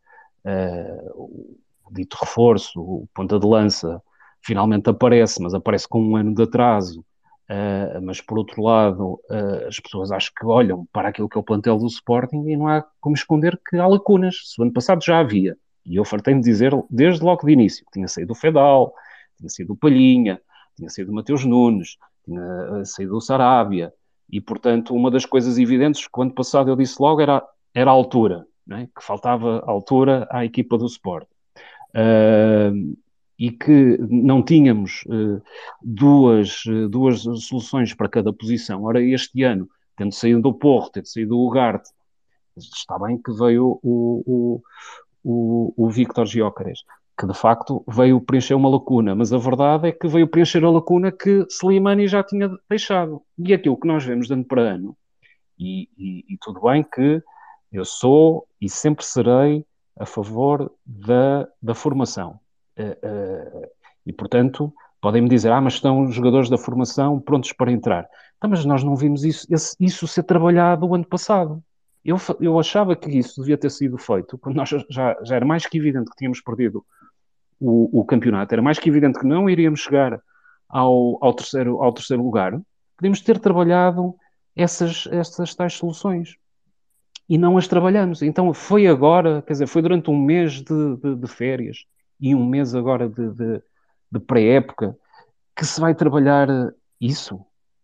o 1.15 1.57
dito 1.91 2.17
reforço, 2.21 2.79
o 2.79 3.07
ponta 3.13 3.39
de 3.39 3.45
lança, 3.47 4.01
finalmente 4.41 4.89
aparece, 4.89 5.41
mas 5.41 5.53
aparece 5.53 5.87
com 5.87 6.01
um 6.01 6.15
ano 6.15 6.33
de 6.33 6.43
atraso, 6.43 7.03
Uh, 7.51 8.01
mas 8.01 8.21
por 8.21 8.37
outro 8.37 8.63
lado, 8.63 9.19
uh, 9.29 9.67
as 9.67 9.77
pessoas 9.77 10.09
acho 10.09 10.31
que 10.33 10.45
olham 10.45 10.87
para 10.93 11.09
aquilo 11.09 11.27
que 11.27 11.37
é 11.37 11.41
o 11.41 11.43
plantel 11.43 11.77
do 11.77 11.87
Sporting 11.87 12.45
e 12.47 12.55
não 12.55 12.65
há 12.65 12.81
como 13.01 13.13
esconder 13.13 13.59
que 13.69 13.75
há 13.75 13.85
lacunas. 13.85 14.35
Se 14.45 14.61
o 14.61 14.63
ano 14.63 14.71
passado 14.71 15.03
já 15.03 15.19
havia, 15.19 15.57
e 15.85 15.97
eu 15.97 16.05
fartei-me 16.05 16.39
dizer 16.39 16.71
desde 16.89 17.21
logo 17.21 17.45
de 17.45 17.51
início 17.51 17.85
que 17.85 17.91
tinha 17.91 18.07
saído 18.07 18.31
o 18.31 18.35
Fedal, 18.35 18.93
tinha 19.37 19.49
sido 19.49 19.73
o 19.73 19.75
Palhinha, 19.75 20.39
tinha 20.75 20.89
sido 20.89 21.11
o 21.11 21.15
Mateus 21.15 21.45
Nunes, 21.45 21.97
tinha 22.25 22.41
eh, 22.41 22.85
saído 22.85 23.15
o 23.15 23.21
Sarabia, 23.21 23.93
e 24.29 24.39
portanto 24.39 24.95
uma 24.95 25.11
das 25.11 25.25
coisas 25.25 25.57
evidentes 25.57 26.07
que 26.07 26.19
o 26.19 26.21
ano 26.21 26.33
passado 26.33 26.69
eu 26.69 26.75
disse 26.75 26.95
logo 26.99 27.21
era, 27.21 27.43
era 27.73 27.91
a 27.91 27.93
altura, 27.93 28.45
é? 28.71 28.85
que 28.85 29.03
faltava 29.03 29.61
altura 29.65 30.27
à 30.31 30.45
equipa 30.45 30.77
do 30.77 30.85
Sport. 30.85 31.27
Uh, 31.93 32.95
e 33.41 33.49
que 33.49 33.97
não 34.07 34.43
tínhamos 34.43 35.03
uh, 35.07 35.41
duas, 35.81 36.63
uh, 36.67 36.87
duas 36.87 37.21
soluções 37.21 37.91
para 37.91 38.07
cada 38.07 38.31
posição. 38.31 38.83
Ora, 38.83 39.01
este 39.01 39.41
ano, 39.41 39.67
tendo 39.97 40.13
saído 40.13 40.41
do 40.41 40.53
Porro, 40.53 40.91
tendo 40.91 41.07
saído 41.07 41.29
do 41.29 41.39
Ugarte, 41.39 41.89
está 42.55 42.99
bem 42.99 43.19
que 43.19 43.31
veio 43.33 43.79
o, 43.81 44.23
o, 44.25 44.61
o, 45.23 45.73
o 45.75 45.89
Victor 45.89 46.27
Giócares, 46.27 46.83
que 47.17 47.27
de 47.27 47.33
facto 47.33 47.83
veio 47.87 48.21
preencher 48.21 48.55
uma 48.55 48.69
lacuna, 48.69 49.13
mas 49.13 49.31
a 49.31 49.37
verdade 49.37 49.89
é 49.89 49.91
que 49.91 50.07
veio 50.07 50.27
preencher 50.27 50.63
a 50.63 50.69
lacuna 50.69 51.11
que 51.11 51.45
Slimani 51.49 52.07
já 52.07 52.23
tinha 52.23 52.49
deixado. 52.69 53.21
E 53.37 53.53
aquilo 53.53 53.77
que 53.77 53.87
nós 53.87 54.03
vemos 54.03 54.27
de 54.27 54.33
ano 54.33 54.45
para 54.45 54.61
ano, 54.61 54.97
e, 55.59 55.87
e, 55.97 56.25
e 56.33 56.37
tudo 56.41 56.61
bem 56.61 56.83
que 56.83 57.21
eu 57.71 57.85
sou 57.85 58.47
e 58.59 58.67
sempre 58.67 59.05
serei 59.05 59.65
a 59.99 60.05
favor 60.05 60.71
da, 60.85 61.47
da 61.61 61.75
formação. 61.75 62.39
Uh, 62.77 63.61
uh, 63.63 63.69
e 64.05 64.11
portanto, 64.11 64.73
podem-me 64.99 65.29
dizer, 65.29 65.51
ah, 65.51 65.61
mas 65.61 65.73
estão 65.73 66.03
os 66.03 66.15
jogadores 66.15 66.49
da 66.49 66.57
formação 66.57 67.19
prontos 67.19 67.53
para 67.53 67.71
entrar. 67.71 68.07
Então, 68.37 68.49
mas 68.49 68.65
nós 68.65 68.83
não 68.83 68.95
vimos 68.95 69.23
isso, 69.23 69.45
isso 69.79 70.07
ser 70.07 70.23
trabalhado 70.23 70.87
o 70.87 70.95
ano 70.95 71.05
passado. 71.05 71.63
Eu, 72.03 72.17
eu 72.39 72.59
achava 72.59 72.95
que 72.95 73.09
isso 73.09 73.41
devia 73.41 73.57
ter 73.57 73.69
sido 73.69 73.97
feito 73.97 74.37
quando 74.37 74.55
nós 74.55 74.69
já, 74.89 75.17
já 75.23 75.35
era 75.35 75.45
mais 75.45 75.65
que 75.65 75.77
evidente 75.77 76.09
que 76.09 76.17
tínhamos 76.17 76.41
perdido 76.41 76.83
o, 77.59 78.01
o 78.01 78.05
campeonato, 78.05 78.53
era 78.53 78.61
mais 78.61 78.79
que 78.79 78.89
evidente 78.89 79.19
que 79.19 79.25
não 79.25 79.47
iríamos 79.47 79.81
chegar 79.81 80.19
ao, 80.67 81.23
ao, 81.23 81.33
terceiro, 81.33 81.81
ao 81.81 81.93
terceiro 81.93 82.23
lugar. 82.23 82.59
Podíamos 82.97 83.21
ter 83.21 83.39
trabalhado 83.39 84.15
essas, 84.55 85.07
essas 85.11 85.53
tais 85.53 85.73
soluções 85.73 86.35
e 87.29 87.37
não 87.37 87.57
as 87.57 87.67
trabalhamos. 87.67 88.21
Então 88.21 88.53
foi 88.53 88.87
agora, 88.87 89.41
quer 89.41 89.53
dizer, 89.53 89.67
foi 89.67 89.81
durante 89.81 90.09
um 90.09 90.19
mês 90.19 90.61
de, 90.61 90.95
de, 90.97 91.15
de 91.15 91.27
férias 91.27 91.85
e 92.19 92.33
um 92.35 92.45
mês 92.45 92.73
agora 92.75 93.07
de, 93.07 93.61
de, 94.11 94.19
pré-época 94.19 94.97
que 95.55 95.65
se 95.65 95.79
vai 95.79 95.95
trabalhar 95.95 96.47
isso, 96.99 97.39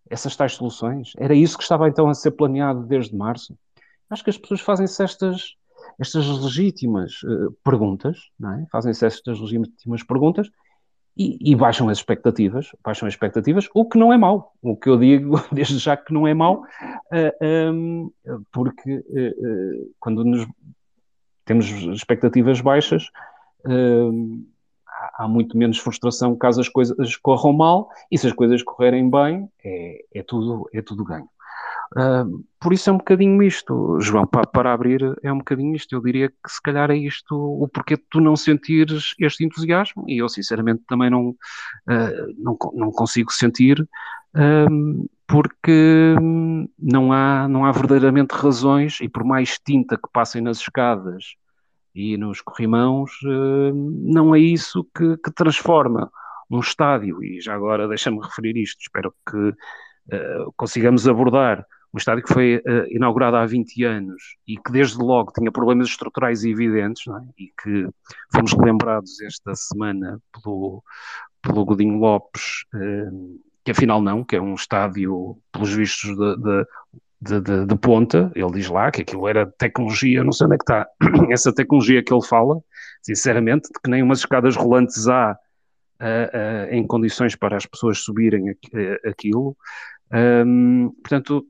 essas 0.09 0.35
tais 0.35 0.53
soluções. 0.53 1.13
Era 1.17 1.35
isso 1.35 1.57
que 1.57 1.63
estava 1.63 1.87
então 1.87 2.09
a 2.09 2.13
ser 2.13 2.31
planeado 2.31 2.83
desde 2.83 3.15
março. 3.15 3.57
Acho 4.09 4.23
que 4.23 4.29
as 4.29 4.37
pessoas 4.37 4.61
fazem-se 4.61 5.03
estas, 5.03 5.55
estas 5.99 6.25
legítimas 6.27 7.21
uh, 7.23 7.51
perguntas, 7.63 8.17
é? 8.43 8.65
Fazem-se 8.71 9.05
estas 9.05 9.39
legítimas 9.39 10.03
perguntas 10.03 10.49
e, 11.17 11.51
e, 11.51 11.55
baixam 11.55 11.89
as 11.89 11.97
expectativas, 11.97 12.69
baixam 12.83 13.07
as 13.07 13.13
expectativas, 13.13 13.67
o 13.73 13.85
que 13.85 13.97
não 13.97 14.13
é 14.13 14.17
mau. 14.17 14.53
O 14.61 14.77
que 14.77 14.87
eu 14.87 14.97
digo 14.97 15.41
desde 15.51 15.79
já 15.79 15.97
que 15.97 16.13
não 16.13 16.27
é 16.27 16.33
mau, 16.33 16.61
uh, 16.61 16.65
eh, 17.11 17.71
um, 17.71 18.11
ehm, 18.25 18.41
porque 18.51 18.97
uh, 18.97 19.95
quando 19.99 20.23
nos 20.23 20.47
temos 21.43 21.65
expectativas 21.65 22.61
baixas, 22.61 23.09
ehm, 23.65 24.45
há, 24.85 25.23
há 25.23 25.27
muito 25.27 25.57
menos 25.57 25.79
frustração 25.79 26.35
caso 26.35 26.61
as 26.61 26.69
coisas 26.69 27.15
corram 27.15 27.53
mal, 27.53 27.89
e 28.11 28.17
se 28.17 28.27
as 28.27 28.33
coisas 28.33 28.61
correrem 28.61 29.09
bem, 29.09 29.49
é, 29.63 30.05
é 30.13 30.23
tudo, 30.23 30.69
é 30.73 30.81
tudo 30.81 31.03
ganho. 31.03 31.29
Uh, 31.95 32.43
por 32.59 32.73
isso 32.73 32.89
é 32.89 32.93
um 32.93 32.97
bocadinho 32.97 33.41
isto, 33.43 33.99
João, 34.01 34.25
para, 34.25 34.45
para 34.45 34.73
abrir 34.73 35.17
é 35.23 35.31
um 35.31 35.37
bocadinho 35.37 35.75
isto. 35.75 35.95
Eu 35.95 36.01
diria 36.01 36.29
que 36.29 36.51
se 36.51 36.61
calhar 36.61 36.91
é 36.91 36.97
isto 36.97 37.33
o 37.35 37.67
porquê 37.67 37.95
de 37.95 38.03
tu 38.09 38.19
não 38.19 38.35
sentires 38.35 39.13
este 39.19 39.45
entusiasmo, 39.45 40.03
e 40.07 40.17
eu 40.17 40.27
sinceramente 40.27 40.83
também 40.87 41.09
não, 41.09 41.29
uh, 41.29 41.35
não, 42.37 42.57
não 42.73 42.91
consigo 42.91 43.31
sentir, 43.31 43.79
uh, 43.81 45.09
porque 45.27 46.15
não 46.79 47.11
há, 47.11 47.47
não 47.47 47.65
há 47.65 47.71
verdadeiramente 47.71 48.31
razões, 48.31 48.99
e 49.01 49.07
por 49.07 49.23
mais 49.23 49.59
tinta 49.59 49.97
que 49.97 50.09
passem 50.11 50.41
nas 50.41 50.59
escadas 50.59 51.35
e 51.93 52.15
nos 52.15 52.41
corrimãos, 52.41 53.11
não 53.73 54.35
é 54.35 54.39
isso 54.39 54.87
que, 54.95 55.17
que, 55.17 55.31
transforma 55.31 56.11
um 56.49 56.59
estádio. 56.59 57.23
E 57.23 57.41
já 57.41 57.55
agora 57.55 57.87
deixa-me 57.87 58.21
referir 58.21 58.55
isto, 58.55 58.79
espero 58.79 59.13
que 59.27 59.53
consigamos 60.55 61.07
abordar 61.07 61.65
um 61.97 61.99
estádio 61.99 62.23
que 62.23 62.33
foi 62.33 62.57
uh, 62.57 62.85
inaugurado 62.89 63.37
há 63.37 63.45
20 63.45 63.83
anos 63.83 64.37
e 64.47 64.55
que 64.55 64.71
desde 64.71 64.97
logo 64.97 65.31
tinha 65.33 65.51
problemas 65.51 65.87
estruturais 65.87 66.43
evidentes, 66.43 67.07
é? 67.07 67.19
e 67.37 67.51
que 67.61 67.89
fomos 68.31 68.53
lembrados 68.53 69.19
esta 69.21 69.55
semana 69.55 70.21
pelo, 70.31 70.83
pelo 71.41 71.65
Godinho 71.65 71.97
Lopes, 71.97 72.65
uh, 72.75 73.39
que 73.65 73.71
afinal 73.71 74.01
não, 74.01 74.23
que 74.23 74.35
é 74.35 74.41
um 74.41 74.53
estádio, 74.53 75.37
pelos 75.51 75.73
vistos, 75.73 76.15
de, 76.15 76.37
de, 76.37 76.65
de, 77.19 77.41
de, 77.41 77.65
de, 77.65 77.75
ponta, 77.77 78.31
ele 78.35 78.51
diz 78.51 78.69
lá 78.69 78.91
que 78.91 79.01
aquilo 79.01 79.27
era 79.27 79.51
tecnologia, 79.57 80.23
não 80.23 80.31
sei 80.31 80.45
onde 80.45 80.55
é 80.55 80.57
que 80.57 80.63
está 80.63 80.87
essa 81.33 81.53
tecnologia 81.53 82.03
que 82.03 82.13
ele 82.13 82.25
fala, 82.25 82.61
sinceramente, 83.01 83.69
de 83.73 83.79
que 83.83 83.89
nem 83.89 84.03
umas 84.03 84.19
escadas 84.19 84.55
rolantes 84.55 85.07
há 85.07 85.33
uh, 85.33 86.67
uh, 86.69 86.73
em 86.73 86.85
condições 86.85 87.35
para 87.35 87.57
as 87.57 87.65
pessoas 87.65 87.99
subirem 87.99 88.55
aquilo. 89.03 89.57
Um, 90.11 90.89
portanto, 91.01 91.45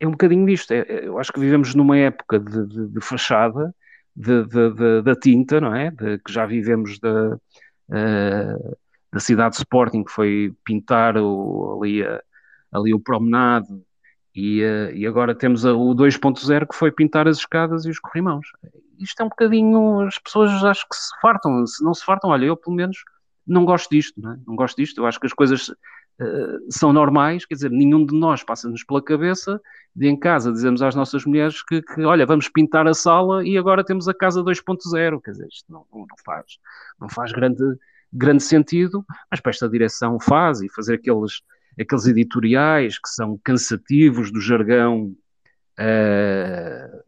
é 0.00 0.06
um 0.06 0.12
bocadinho 0.12 0.46
disto. 0.46 0.72
É, 0.72 0.80
é, 0.80 1.06
eu 1.06 1.18
acho 1.18 1.32
que 1.32 1.40
vivemos 1.40 1.74
numa 1.74 1.96
época 1.96 2.38
de, 2.38 2.66
de, 2.66 2.88
de 2.88 3.00
fachada, 3.00 3.74
da 5.04 5.14
tinta, 5.14 5.60
não 5.60 5.74
é? 5.74 5.92
que 5.92 6.32
já 6.32 6.44
vivemos 6.44 6.98
da, 6.98 7.36
uh, 7.36 8.76
da 9.12 9.20
cidade 9.20 9.52
de 9.52 9.58
Sporting, 9.58 10.04
que 10.04 10.10
foi 10.10 10.52
pintar 10.64 11.16
o, 11.16 11.78
ali, 11.80 12.02
a, 12.02 12.20
ali 12.72 12.92
o 12.92 13.00
promenade, 13.00 13.68
e, 14.34 14.62
uh, 14.62 14.94
e 14.94 15.06
agora 15.06 15.34
temos 15.34 15.64
a, 15.64 15.74
o 15.74 15.94
2.0 15.94 16.66
que 16.66 16.74
foi 16.74 16.90
pintar 16.90 17.28
as 17.28 17.38
escadas 17.38 17.84
e 17.84 17.90
os 17.90 17.98
corrimãos. 17.98 18.46
Isto 18.98 19.22
é 19.22 19.24
um 19.24 19.28
bocadinho. 19.28 20.00
As 20.00 20.18
pessoas 20.18 20.62
acho 20.64 20.86
que 20.88 20.96
se 20.96 21.10
fartam. 21.20 21.66
Se 21.66 21.82
não 21.82 21.94
se 21.94 22.04
fartam, 22.04 22.30
olha, 22.30 22.46
eu 22.46 22.56
pelo 22.56 22.76
menos 22.76 22.98
não 23.46 23.64
gosto 23.64 23.90
disto, 23.90 24.20
não, 24.20 24.32
é? 24.32 24.38
não 24.46 24.54
gosto 24.54 24.76
disto. 24.76 25.00
Eu 25.00 25.06
acho 25.06 25.18
que 25.18 25.26
as 25.26 25.32
coisas 25.32 25.72
eh, 26.20 26.58
são 26.68 26.92
normais, 26.92 27.46
quer 27.46 27.54
dizer, 27.54 27.70
nenhum 27.70 28.04
de 28.04 28.14
nós 28.14 28.42
passa-nos 28.42 28.84
pela 28.84 29.02
cabeça 29.02 29.58
de 29.96 30.06
em 30.06 30.14
casa 30.18 30.52
dizemos 30.52 30.82
às 30.82 30.94
nossas 30.94 31.24
mulheres 31.24 31.62
que, 31.62 31.80
que, 31.80 32.02
olha, 32.02 32.26
vamos 32.26 32.46
pintar 32.46 32.86
a 32.86 32.92
sala 32.92 33.42
e 33.42 33.56
agora 33.56 33.82
temos 33.82 34.06
a 34.06 34.12
casa 34.12 34.42
2.0, 34.42 35.20
quer 35.22 35.30
dizer, 35.30 35.48
isto 35.50 35.72
não, 35.72 35.86
não, 35.90 36.06
faz, 36.22 36.58
não 37.00 37.08
faz 37.08 37.32
grande, 37.32 37.64
grande 38.12 38.42
sentido, 38.42 39.02
mas 39.30 39.40
para 39.40 39.48
esta 39.48 39.66
direção 39.66 40.20
faz, 40.20 40.60
e 40.60 40.68
fazer 40.68 40.96
aqueles, 40.96 41.40
aqueles 41.80 42.06
editoriais 42.06 42.98
que 42.98 43.08
são 43.08 43.40
cansativos 43.42 44.30
do 44.30 44.42
jargão 44.42 45.14
uh, 45.80 47.02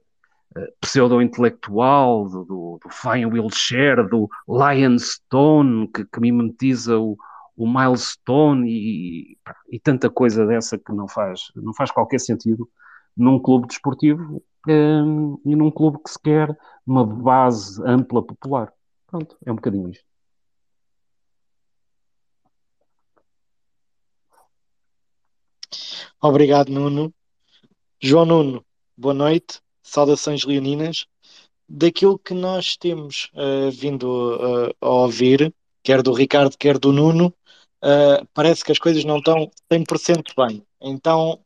pseudo-intelectual, 0.81 2.31
do, 2.31 2.45
do, 2.45 2.81
Fine 2.91 3.27
Wheelchair, 3.27 4.09
do 4.09 4.29
Lionstone, 4.49 5.87
que, 5.89 6.05
que 6.07 6.21
mimetiza 6.21 6.99
o, 6.99 7.17
o 7.63 7.67
milestone 7.67 8.69
e, 8.69 9.39
e, 9.71 9.79
tanta 9.79 10.11
coisa 10.11 10.45
dessa 10.45 10.77
que 10.77 10.93
não 10.93 11.07
faz, 11.07 11.53
não 11.55 11.73
faz 11.73 11.93
qualquer 11.93 12.19
sentido 12.19 12.69
num 13.17 13.39
clube 13.39 13.69
desportivo 13.69 14.43
um, 14.67 15.41
e 15.45 15.55
num 15.55 15.71
clube 15.71 15.99
que 16.03 16.11
se 16.11 16.21
quer 16.21 16.57
uma 16.85 17.07
base 17.07 17.81
ampla 17.87 18.21
popular. 18.21 18.73
Pronto, 19.07 19.37
é 19.47 19.53
um 19.53 19.55
bocadinho 19.55 19.91
isto. 19.91 20.05
Obrigado, 26.21 26.69
Nuno. 26.69 27.15
João 28.01 28.25
Nuno, 28.25 28.65
boa 28.97 29.15
noite. 29.15 29.61
Saudações 29.85 30.45
leoninas. 30.45 31.07
Daquilo 31.69 32.19
que 32.19 32.35
nós 32.35 32.77
temos 32.77 33.31
uh, 33.35 33.71
vindo 33.71 34.35
uh, 34.35 34.75
a 34.81 34.89
ouvir, 34.89 35.55
quer 35.83 36.03
do 36.03 36.13
Ricardo, 36.13 36.57
quer 36.59 36.79
do 36.79 36.93
Nuno, 36.93 37.33
uh, 37.83 38.27
parece 38.33 38.65
que 38.65 38.73
as 38.73 38.79
coisas 38.79 39.05
não 39.05 39.19
estão 39.19 39.51
100% 39.71 40.23
bem. 40.37 40.65
Então, 40.81 41.41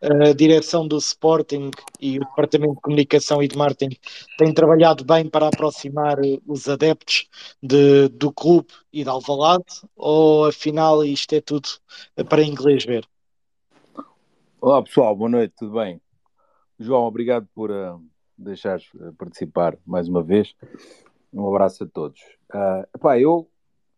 a 0.00 0.32
direção 0.32 0.86
do 0.86 0.96
Sporting 0.98 1.70
e 2.00 2.18
o 2.18 2.20
Departamento 2.20 2.74
de 2.74 2.80
Comunicação 2.80 3.42
e 3.42 3.48
de 3.48 3.56
Marketing 3.56 3.96
têm 4.38 4.52
trabalhado 4.52 5.04
bem 5.04 5.28
para 5.28 5.48
aproximar 5.48 6.18
os 6.46 6.68
adeptos 6.68 7.28
de, 7.62 8.08
do 8.08 8.32
clube 8.32 8.68
e 8.92 9.02
da 9.02 9.12
Alvalade, 9.12 9.64
ou 9.96 10.46
afinal 10.46 11.04
isto 11.04 11.34
é 11.34 11.40
tudo 11.40 11.68
para 12.28 12.42
inglês 12.42 12.84
ver? 12.84 13.08
Olá 14.60 14.82
pessoal, 14.82 15.16
boa 15.16 15.30
noite, 15.30 15.54
tudo 15.56 15.72
bem? 15.72 16.00
João, 16.78 17.04
obrigado 17.04 17.48
por 17.54 17.70
uh, 17.70 18.00
deixares 18.36 18.84
participar 19.18 19.76
mais 19.84 20.08
uma 20.08 20.22
vez. 20.22 20.54
Um 21.32 21.48
abraço 21.48 21.84
a 21.84 21.86
todos. 21.86 22.20
Uh, 22.52 23.16
eu 23.18 23.48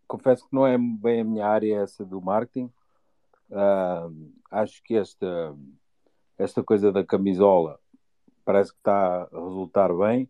confesso 0.08 0.48
que 0.48 0.54
não 0.54 0.66
é 0.66 0.76
bem 0.76 1.20
a 1.20 1.24
minha 1.24 1.46
área 1.46 1.82
essa 1.82 2.04
do 2.04 2.20
marketing. 2.20 2.72
Uh, 3.50 4.32
acho 4.50 4.82
que 4.82 4.96
esta, 4.96 5.54
esta 6.36 6.62
coisa 6.62 6.90
da 6.90 7.04
camisola 7.04 7.78
parece 8.44 8.72
que 8.72 8.78
está 8.78 9.22
a 9.22 9.28
resultar 9.30 9.94
bem, 9.94 10.28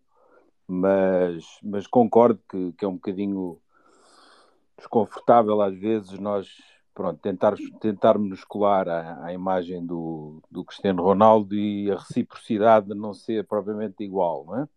mas, 0.67 1.45
mas 1.63 1.87
concordo 1.87 2.41
que, 2.51 2.73
que 2.73 2.85
é 2.85 2.89
um 2.89 2.95
bocadinho 2.95 3.61
desconfortável 4.77 5.61
às 5.63 5.77
vezes 5.77 6.19
nós 6.19 6.49
pronto, 6.95 7.21
tentar, 7.21 7.55
tentarmos 7.81 8.43
colar 8.43 8.89
à, 8.89 9.25
à 9.27 9.33
imagem 9.33 9.87
do, 9.87 10.43
do 10.51 10.65
Cristiano 10.65 11.03
Ronaldo 11.03 11.55
e 11.55 11.91
a 11.93 11.97
reciprocidade 11.97 12.93
não 12.93 13.15
ser 13.15 13.47
propriamente 13.47 14.03
igual, 14.03 14.45
não 14.45 14.63
é? 14.63 14.69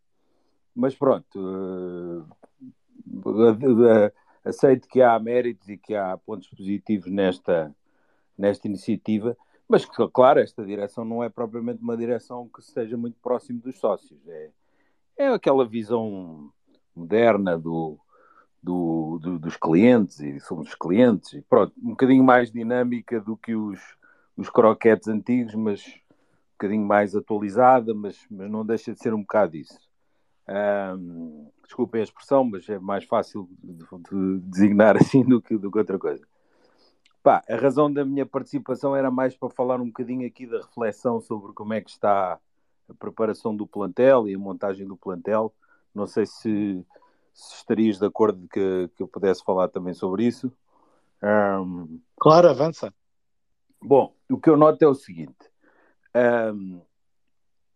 Mas 0.76 0.96
pronto, 0.96 1.28
uh, 1.36 2.26
aceito 4.44 4.88
que 4.88 5.02
há 5.02 5.18
méritos 5.20 5.70
e 5.70 5.78
que 5.78 5.96
há 5.96 6.18
pontos 6.18 6.48
positivos 6.50 7.12
nesta, 7.12 7.74
nesta 8.38 8.68
iniciativa, 8.68 9.38
mas 9.68 9.86
que, 9.86 10.08
claro, 10.10 10.40
esta 10.40 10.66
direção 10.66 11.06
não 11.06 11.24
é 11.24 11.30
propriamente 11.30 11.82
uma 11.82 11.96
direção 11.96 12.50
que 12.54 12.60
esteja 12.60 12.98
muito 12.98 13.18
próximo 13.22 13.62
dos 13.62 13.80
sócios. 13.80 14.20
É, 14.28 14.50
é 15.18 15.28
aquela 15.28 15.66
visão 15.66 16.52
moderna 16.96 17.58
do, 17.58 17.98
do, 18.62 19.20
do, 19.22 19.40
dos 19.40 19.56
clientes 19.56 20.20
e 20.20 20.40
somos 20.40 20.70
os 20.70 20.76
clientes, 20.76 21.34
e 21.34 21.42
pronto, 21.42 21.74
um 21.82 21.92
bocadinho 21.92 22.24
mais 22.24 22.52
dinâmica 22.52 23.20
do 23.20 23.38
que 23.38 23.56
os, 23.56 23.80
os 24.36 24.50
croquetes 24.50 25.08
antigos, 25.08 25.56
mas 25.56 25.86
um 25.86 26.54
bocadinho 26.54 26.86
mais 26.86 27.16
atualizada, 27.16 27.94
mas, 27.94 28.18
mas 28.30 28.50
não 28.50 28.66
deixa 28.66 28.94
de 28.94 29.00
ser 29.00 29.14
um 29.14 29.22
bocado 29.22 29.56
isso. 29.56 29.80
Um, 30.48 31.50
desculpem 31.72 32.02
a 32.02 32.04
expressão, 32.04 32.44
mas 32.44 32.68
é 32.68 32.78
mais 32.78 33.06
fácil 33.06 33.50
de, 33.64 33.74
de 33.74 34.40
designar 34.42 34.98
assim 35.00 35.24
do 35.24 35.42
que, 35.42 35.58
do 35.58 35.72
que 35.72 35.78
outra 35.78 35.98
coisa. 35.98 36.26
Pá, 37.24 37.42
a 37.48 37.56
razão 37.56 37.92
da 37.92 38.04
minha 38.04 38.26
participação 38.26 38.96
era 38.96 39.10
mais 39.10 39.36
para 39.36 39.50
falar 39.50 39.80
um 39.80 39.86
bocadinho 39.86 40.28
aqui 40.28 40.46
da 40.46 40.58
reflexão 40.58 41.22
sobre 41.22 41.54
como 41.54 41.74
é 41.74 41.82
que 41.82 41.90
está 41.90 42.40
a 42.90 42.94
preparação 42.96 43.56
do 43.56 43.66
plantel 43.66 44.28
e 44.28 44.36
a 44.36 44.40
montagem 44.40 44.86
do 44.86 44.98
plantel. 44.98 45.54
Não 45.94 46.08
sei 46.08 46.26
se, 46.26 46.86
se 47.34 47.56
estarias 47.56 48.00
de 48.00 48.06
acordo 48.06 48.48
que, 48.50 48.90
que 48.96 49.04
eu 49.04 49.08
pudesse 49.08 49.44
falar 49.44 49.70
também 49.70 49.94
sobre 49.94 50.26
isso. 50.26 50.52
Um... 51.24 52.02
Claro, 52.20 52.50
avança. 52.50 52.94
Bom, 53.80 54.14
o 54.30 54.40
que 54.40 54.50
eu 54.50 54.58
noto 54.58 54.84
é 54.84 54.88
o 54.88 54.96
seguinte: 54.96 55.52
um, 56.54 56.82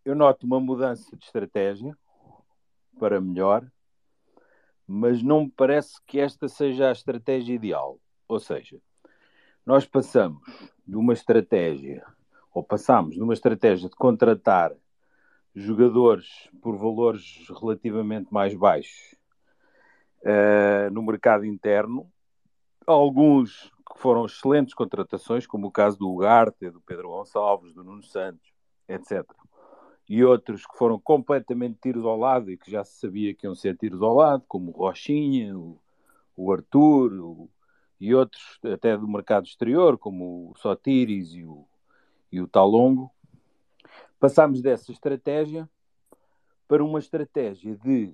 eu 0.03 0.15
noto 0.15 0.45
uma 0.45 0.59
mudança 0.59 1.15
de 1.15 1.23
estratégia 1.23 1.95
para 2.99 3.21
melhor, 3.21 3.69
mas 4.87 5.23
não 5.23 5.45
me 5.45 5.51
parece 5.51 5.99
que 6.05 6.19
esta 6.19 6.47
seja 6.47 6.89
a 6.89 6.91
estratégia 6.91 7.53
ideal. 7.53 7.99
Ou 8.27 8.39
seja, 8.39 8.79
nós 9.65 9.85
passamos 9.85 10.41
de 10.85 10.95
uma 10.95 11.13
estratégia, 11.13 12.05
ou 12.53 12.63
passamos 12.63 13.15
de 13.15 13.21
uma 13.21 13.33
estratégia 13.33 13.89
de 13.89 13.95
contratar 13.95 14.73
jogadores 15.53 16.49
por 16.61 16.75
valores 16.77 17.45
relativamente 17.59 18.33
mais 18.33 18.53
baixos 18.53 19.15
uh, 20.21 20.91
no 20.91 21.01
mercado 21.01 21.45
interno, 21.45 22.11
alguns 22.85 23.71
que 23.91 23.99
foram 23.99 24.25
excelentes 24.25 24.73
contratações, 24.73 25.47
como 25.47 25.67
o 25.67 25.71
caso 25.71 25.97
do 25.97 26.11
Ugarte, 26.11 26.69
do 26.69 26.81
Pedro 26.81 27.09
Gonçalves, 27.09 27.73
do 27.73 27.83
Nuno 27.83 28.03
Santos, 28.03 28.53
etc 28.87 29.25
e 30.07 30.23
outros 30.23 30.65
que 30.65 30.77
foram 30.77 30.99
completamente 30.99 31.79
tiros 31.81 32.05
ao 32.05 32.17
lado 32.17 32.51
e 32.51 32.57
que 32.57 32.69
já 32.69 32.83
se 32.83 32.99
sabia 32.99 33.33
que 33.33 33.45
iam 33.45 33.55
ser 33.55 33.75
tiros 33.77 34.01
ao 34.01 34.13
lado, 34.13 34.43
como 34.47 34.71
o 34.71 34.73
Rochinha, 34.73 35.57
o, 35.57 35.79
o 36.35 36.51
Arthur 36.51 37.13
o, 37.13 37.49
e 37.99 38.13
outros 38.13 38.59
até 38.63 38.95
do 38.95 39.07
mercado 39.07 39.45
exterior, 39.45 39.97
como 39.97 40.51
o 40.51 40.57
Sotiris 40.57 41.33
e 41.33 41.43
o, 41.43 41.65
e 42.31 42.39
o 42.39 42.47
Talongo. 42.47 43.11
Passámos 44.19 44.61
dessa 44.61 44.91
estratégia 44.91 45.67
para 46.67 46.83
uma 46.83 46.99
estratégia 46.99 47.75
de 47.75 48.13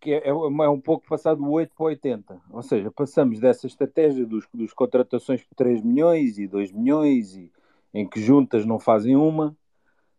que 0.00 0.12
é, 0.12 0.18
é, 0.18 0.28
é 0.28 0.68
um 0.68 0.80
pouco 0.80 1.08
passado 1.08 1.38
do 1.42 1.50
8 1.50 1.74
para 1.74 1.86
80. 1.86 2.42
Ou 2.50 2.62
seja, 2.62 2.90
passamos 2.90 3.40
dessa 3.40 3.66
estratégia 3.66 4.26
dos, 4.26 4.46
dos 4.52 4.74
contratações 4.74 5.42
por 5.42 5.54
3 5.54 5.80
milhões 5.80 6.38
e 6.38 6.46
2 6.46 6.72
milhões, 6.72 7.34
e, 7.34 7.50
em 7.92 8.06
que 8.06 8.20
juntas 8.20 8.66
não 8.66 8.78
fazem 8.78 9.16
uma, 9.16 9.56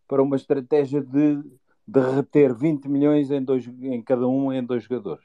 para 0.06 0.22
uma 0.22 0.36
estratégia 0.36 1.00
de 1.00 1.42
de 1.86 2.00
reter 2.00 2.52
20 2.52 2.88
milhões 2.88 3.30
em, 3.30 3.42
dois, 3.42 3.66
em 3.66 4.02
cada 4.02 4.26
um 4.26 4.52
em 4.52 4.64
dois 4.64 4.82
jogadores. 4.82 5.24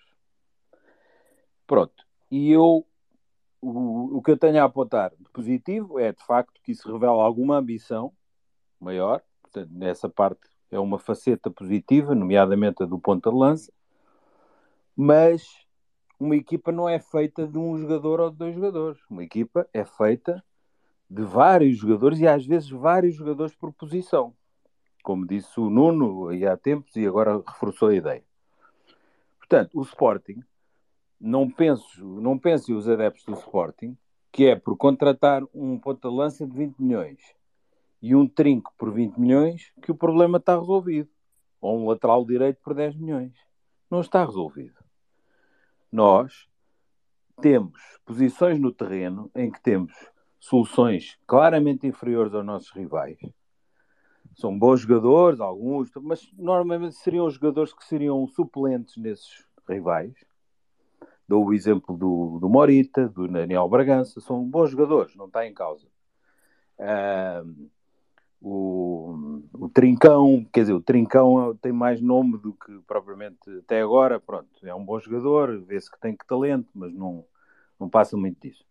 Pronto. 1.65 2.05
E 2.29 2.51
eu, 2.51 2.85
o, 3.59 4.17
o 4.17 4.21
que 4.21 4.31
eu 4.31 4.37
tenho 4.37 4.61
a 4.61 4.65
apontar 4.65 5.11
de 5.17 5.29
positivo 5.31 5.99
é, 5.99 6.13
de 6.13 6.23
facto, 6.23 6.61
que 6.61 6.71
isso 6.71 6.91
revela 6.91 7.23
alguma 7.23 7.57
ambição 7.57 8.13
maior. 8.79 9.21
Portanto, 9.41 9.71
nessa 9.71 10.07
parte 10.07 10.41
é 10.69 10.79
uma 10.79 10.99
faceta 10.99 11.49
positiva, 11.49 12.13
nomeadamente 12.13 12.83
a 12.83 12.85
do 12.85 12.99
ponta 12.99 13.31
de 13.31 13.35
lança. 13.35 13.73
Mas 14.95 15.43
uma 16.19 16.35
equipa 16.35 16.71
não 16.71 16.87
é 16.87 16.99
feita 16.99 17.47
de 17.47 17.57
um 17.57 17.75
jogador 17.75 18.19
ou 18.19 18.29
de 18.29 18.37
dois 18.37 18.53
jogadores. 18.53 18.99
Uma 19.09 19.23
equipa 19.23 19.67
é 19.73 19.83
feita 19.83 20.43
de 21.09 21.23
vários 21.23 21.77
jogadores 21.77 22.19
e 22.19 22.27
às 22.27 22.45
vezes 22.45 22.69
vários 22.69 23.15
jogadores 23.15 23.55
por 23.55 23.73
posição. 23.73 24.33
Como 25.01 25.25
disse 25.25 25.59
o 25.59 25.69
Nuno 25.69 26.29
há 26.47 26.57
tempos 26.57 26.95
e 26.95 27.05
agora 27.05 27.41
reforçou 27.45 27.89
a 27.89 27.95
ideia. 27.95 28.23
Portanto, 29.37 29.79
o 29.79 29.81
Sporting, 29.81 30.41
não 31.19 31.49
penso, 31.49 32.03
não 32.21 32.37
pensem 32.37 32.75
os 32.75 32.87
adeptos 32.87 33.25
do 33.25 33.33
Sporting, 33.33 33.97
que 34.31 34.45
é 34.45 34.55
por 34.55 34.77
contratar 34.77 35.43
um 35.53 35.77
ponta-lança 35.77 36.47
de 36.47 36.55
20 36.55 36.77
milhões 36.79 37.19
e 38.01 38.15
um 38.15 38.27
trinco 38.27 38.73
por 38.77 38.91
20 38.91 39.17
milhões, 39.17 39.71
que 39.81 39.91
o 39.91 39.95
problema 39.95 40.37
está 40.37 40.57
resolvido. 40.57 41.09
Ou 41.59 41.79
um 41.79 41.87
lateral 41.87 42.25
direito 42.25 42.59
por 42.63 42.73
10 42.73 42.95
milhões. 42.95 43.33
Não 43.89 44.01
está 44.01 44.25
resolvido. 44.25 44.83
Nós 45.91 46.47
temos 47.39 47.79
posições 48.05 48.59
no 48.59 48.71
terreno 48.71 49.29
em 49.35 49.51
que 49.51 49.61
temos 49.61 49.93
soluções 50.39 51.19
claramente 51.27 51.85
inferiores 51.85 52.33
aos 52.33 52.45
nossos 52.45 52.71
rivais. 52.71 53.19
São 54.35 54.57
bons 54.57 54.81
jogadores, 54.81 55.39
alguns, 55.39 55.91
mas 56.01 56.31
normalmente 56.37 56.95
seriam 56.95 57.29
jogadores 57.29 57.73
que 57.73 57.83
seriam 57.83 58.25
suplentes 58.27 58.97
nesses 58.97 59.45
rivais. 59.67 60.13
Dou 61.27 61.45
o 61.45 61.53
exemplo 61.53 61.97
do, 61.97 62.39
do 62.39 62.49
Morita, 62.49 63.07
do 63.07 63.27
Daniel 63.27 63.67
Bragança, 63.67 64.19
são 64.19 64.43
bons 64.43 64.71
jogadores, 64.71 65.15
não 65.15 65.27
está 65.27 65.45
em 65.45 65.53
causa. 65.53 65.87
Uh, 66.79 67.69
o, 68.41 69.41
o 69.53 69.69
Trincão, 69.69 70.45
quer 70.51 70.61
dizer, 70.61 70.73
o 70.73 70.81
Trincão 70.81 71.55
tem 71.61 71.71
mais 71.71 72.01
nome 72.01 72.37
do 72.37 72.53
que 72.53 72.79
propriamente 72.87 73.37
até 73.59 73.81
agora, 73.81 74.19
pronto, 74.19 74.49
é 74.63 74.73
um 74.73 74.83
bom 74.83 74.99
jogador, 74.99 75.61
vê-se 75.61 75.91
que 75.91 75.99
tem 75.99 76.15
que 76.15 76.25
talento, 76.25 76.69
mas 76.73 76.93
não, 76.93 77.23
não 77.79 77.87
passa 77.87 78.17
muito 78.17 78.39
disso 78.41 78.70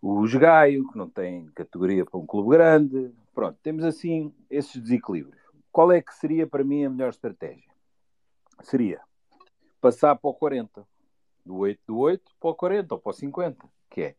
o 0.00 0.22
Gaio, 0.38 0.88
que 0.88 0.96
não 0.96 1.08
tem 1.08 1.46
categoria 1.50 2.04
para 2.04 2.18
um 2.18 2.26
clube 2.26 2.50
grande. 2.50 3.12
Pronto, 3.34 3.58
temos 3.62 3.84
assim 3.84 4.32
esses 4.48 4.80
desequilíbrios. 4.80 5.38
Qual 5.72 5.92
é 5.92 6.00
que 6.00 6.14
seria 6.14 6.46
para 6.46 6.64
mim 6.64 6.84
a 6.84 6.90
melhor 6.90 7.10
estratégia? 7.10 7.70
Seria 8.62 9.00
passar 9.80 10.16
para 10.16 10.30
o 10.30 10.34
40, 10.34 10.86
do 11.44 11.56
8 11.56 11.80
do 11.86 11.98
8 11.98 12.22
para 12.40 12.50
o 12.50 12.54
40 12.54 12.94
ou 12.94 13.00
para 13.00 13.10
o 13.10 13.12
50, 13.12 13.68
que 13.90 14.02
é 14.02 14.16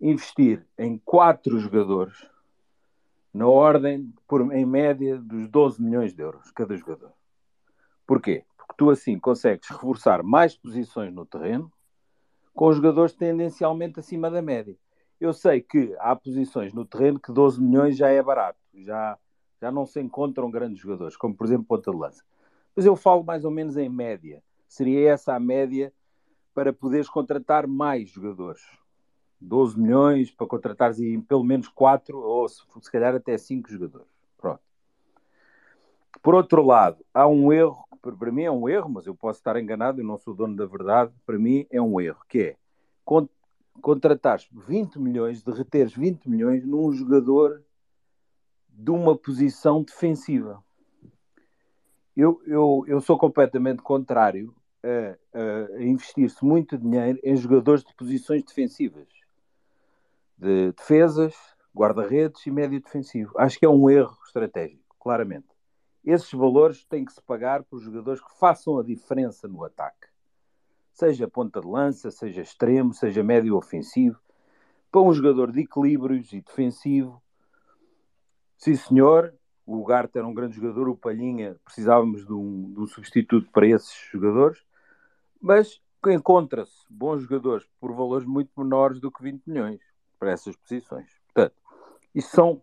investir 0.00 0.66
em 0.78 0.98
quatro 0.98 1.58
jogadores 1.58 2.28
na 3.32 3.46
ordem, 3.46 4.14
por, 4.26 4.50
em 4.54 4.64
média, 4.64 5.18
dos 5.18 5.46
12 5.48 5.82
milhões 5.82 6.14
de 6.14 6.22
euros 6.22 6.50
cada 6.52 6.74
jogador. 6.74 7.12
Porquê? 8.06 8.44
Porque 8.56 8.74
tu 8.78 8.88
assim 8.88 9.18
consegues 9.18 9.68
reforçar 9.68 10.22
mais 10.22 10.56
posições 10.56 11.12
no 11.12 11.26
terreno 11.26 11.70
com 12.56 12.72
jogadores 12.72 13.12
tendencialmente 13.12 14.00
acima 14.00 14.30
da 14.30 14.40
média. 14.40 14.74
Eu 15.20 15.34
sei 15.34 15.60
que 15.60 15.94
há 15.98 16.16
posições 16.16 16.72
no 16.72 16.86
terreno 16.86 17.20
que 17.20 17.30
12 17.30 17.60
milhões 17.60 17.98
já 17.98 18.08
é 18.08 18.22
barato, 18.22 18.58
já, 18.74 19.18
já 19.60 19.70
não 19.70 19.84
se 19.84 20.00
encontram 20.00 20.50
grandes 20.50 20.80
jogadores, 20.80 21.16
como 21.18 21.36
por 21.36 21.46
exemplo 21.46 21.66
ponta 21.66 21.90
de 21.90 21.96
lança. 21.96 22.24
Mas 22.74 22.86
eu 22.86 22.96
falo 22.96 23.22
mais 23.22 23.44
ou 23.44 23.50
menos 23.50 23.76
em 23.76 23.90
média. 23.90 24.42
Seria 24.66 25.12
essa 25.12 25.34
a 25.34 25.40
média 25.40 25.92
para 26.54 26.72
poderes 26.72 27.10
contratar 27.10 27.66
mais 27.66 28.08
jogadores. 28.08 28.62
12 29.38 29.78
milhões 29.78 30.30
para 30.30 30.46
contratares 30.46 30.96
pelo 31.28 31.44
menos 31.44 31.68
4 31.68 32.18
ou 32.18 32.48
se, 32.48 32.62
se 32.80 32.90
calhar 32.90 33.14
até 33.14 33.36
5 33.36 33.70
jogadores. 33.70 34.08
Pronto. 34.38 34.62
Por 36.22 36.34
outro 36.34 36.64
lado, 36.64 37.04
há 37.12 37.26
um 37.26 37.52
erro 37.52 37.85
para 38.00 38.32
mim 38.32 38.42
é 38.42 38.50
um 38.50 38.68
erro, 38.68 38.88
mas 38.90 39.06
eu 39.06 39.14
posso 39.14 39.40
estar 39.40 39.60
enganado, 39.60 40.00
eu 40.00 40.04
não 40.04 40.16
sou 40.16 40.34
dono 40.34 40.56
da 40.56 40.66
verdade, 40.66 41.12
para 41.24 41.38
mim 41.38 41.66
é 41.70 41.80
um 41.80 42.00
erro, 42.00 42.20
que 42.28 42.40
é 42.40 42.56
contratares 43.80 44.48
20 44.52 44.98
milhões, 44.98 45.42
derreteres 45.42 45.94
20 45.94 46.28
milhões 46.28 46.64
num 46.64 46.92
jogador 46.92 47.62
de 48.68 48.90
uma 48.90 49.16
posição 49.16 49.82
defensiva. 49.82 50.62
Eu, 52.16 52.40
eu, 52.46 52.84
eu 52.86 53.00
sou 53.00 53.18
completamente 53.18 53.82
contrário 53.82 54.54
a, 54.82 55.78
a 55.78 55.82
investir-se 55.82 56.44
muito 56.44 56.78
dinheiro 56.78 57.18
em 57.22 57.36
jogadores 57.36 57.84
de 57.84 57.94
posições 57.94 58.42
defensivas, 58.42 59.06
de 60.38 60.72
defesas, 60.72 61.34
guarda-redes 61.74 62.46
e 62.46 62.50
médio 62.50 62.80
defensivo. 62.80 63.32
Acho 63.36 63.58
que 63.58 63.66
é 63.66 63.68
um 63.68 63.90
erro 63.90 64.16
estratégico, 64.26 64.82
claramente. 64.98 65.55
Esses 66.06 66.30
valores 66.30 66.84
têm 66.84 67.04
que 67.04 67.12
se 67.12 67.20
pagar 67.20 67.64
por 67.64 67.80
jogadores 67.80 68.20
que 68.20 68.38
façam 68.38 68.78
a 68.78 68.84
diferença 68.84 69.48
no 69.48 69.64
ataque. 69.64 70.06
Seja 70.92 71.26
ponta 71.26 71.60
de 71.60 71.66
lança, 71.66 72.12
seja 72.12 72.40
extremo, 72.40 72.94
seja 72.94 73.24
médio 73.24 73.56
ofensivo. 73.56 74.20
Para 74.90 75.00
um 75.00 75.12
jogador 75.12 75.50
de 75.50 75.62
equilíbrios 75.62 76.32
e 76.32 76.40
defensivo. 76.40 77.20
Sim, 78.56 78.76
senhor, 78.76 79.34
o 79.66 79.84
Garte 79.84 80.16
era 80.16 80.26
um 80.26 80.32
grande 80.32 80.54
jogador, 80.54 80.88
o 80.88 80.96
Palhinha, 80.96 81.56
precisávamos 81.64 82.24
de 82.24 82.32
um, 82.32 82.72
de 82.72 82.80
um 82.80 82.86
substituto 82.86 83.50
para 83.50 83.66
esses 83.66 83.92
jogadores, 84.12 84.64
mas 85.42 85.82
encontra-se 86.06 86.86
bons 86.88 87.22
jogadores 87.22 87.66
por 87.80 87.92
valores 87.92 88.26
muito 88.26 88.50
menores 88.56 89.00
do 89.00 89.10
que 89.10 89.24
20 89.24 89.42
milhões 89.44 89.80
para 90.20 90.30
essas 90.30 90.54
posições. 90.54 91.10
Portanto, 91.26 91.56
isso 92.14 92.30
são 92.30 92.62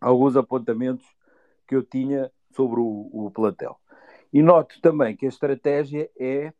alguns 0.00 0.36
apontamentos 0.36 1.06
que 1.68 1.76
eu 1.76 1.84
tinha 1.84 2.32
sobre 2.50 2.80
o, 2.80 3.08
o 3.12 3.30
plantel. 3.30 3.78
E 4.32 4.42
noto 4.42 4.80
também 4.80 5.16
que 5.16 5.26
a 5.26 5.28
estratégia 5.28 6.10
é 6.18 6.52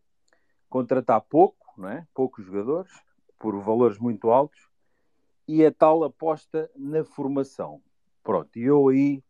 contratar 0.68 1.20
pouco, 1.20 1.66
não 1.76 1.88
é? 1.88 2.06
poucos 2.14 2.44
jogadores, 2.44 2.92
por 3.38 3.58
valores 3.60 3.98
muito 3.98 4.30
altos, 4.30 4.68
e 5.46 5.64
a 5.64 5.72
tal 5.72 6.04
aposta 6.04 6.70
na 6.76 7.04
formação. 7.04 7.80
Pronto, 8.22 8.58
e 8.58 8.64
eu 8.64 8.88
aí, 8.88 9.22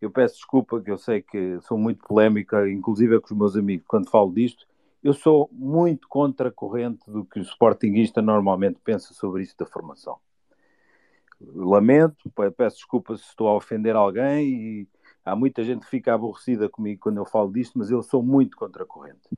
eu 0.00 0.10
peço 0.10 0.36
desculpa, 0.36 0.80
que 0.80 0.90
eu 0.90 0.98
sei 0.98 1.22
que 1.22 1.58
sou 1.62 1.76
muito 1.76 2.06
polémica, 2.06 2.68
inclusive 2.70 3.20
com 3.20 3.26
os 3.26 3.38
meus 3.38 3.56
amigos, 3.56 3.86
quando 3.88 4.10
falo 4.10 4.32
disto, 4.32 4.66
eu 5.02 5.12
sou 5.12 5.48
muito 5.52 6.08
contra 6.08 6.48
a 6.48 6.52
corrente 6.52 7.10
do 7.10 7.24
que 7.24 7.38
o 7.38 7.42
Sportingista 7.42 8.20
normalmente 8.20 8.80
pensa 8.82 9.14
sobre 9.14 9.42
isso 9.42 9.56
da 9.58 9.66
formação. 9.66 10.18
Lamento, 11.40 12.30
peço 12.56 12.76
desculpa 12.76 13.16
se 13.16 13.24
estou 13.24 13.48
a 13.48 13.54
ofender 13.54 13.94
alguém 13.94 14.48
e 14.48 14.88
Há 15.26 15.34
muita 15.34 15.64
gente 15.64 15.80
que 15.80 15.90
fica 15.90 16.14
aborrecida 16.14 16.68
comigo 16.68 17.00
quando 17.00 17.16
eu 17.16 17.24
falo 17.24 17.52
disto, 17.52 17.76
mas 17.76 17.90
eu 17.90 18.00
sou 18.00 18.22
muito 18.22 18.56
contra 18.56 18.84
a 18.84 18.86
corrente. 18.86 19.28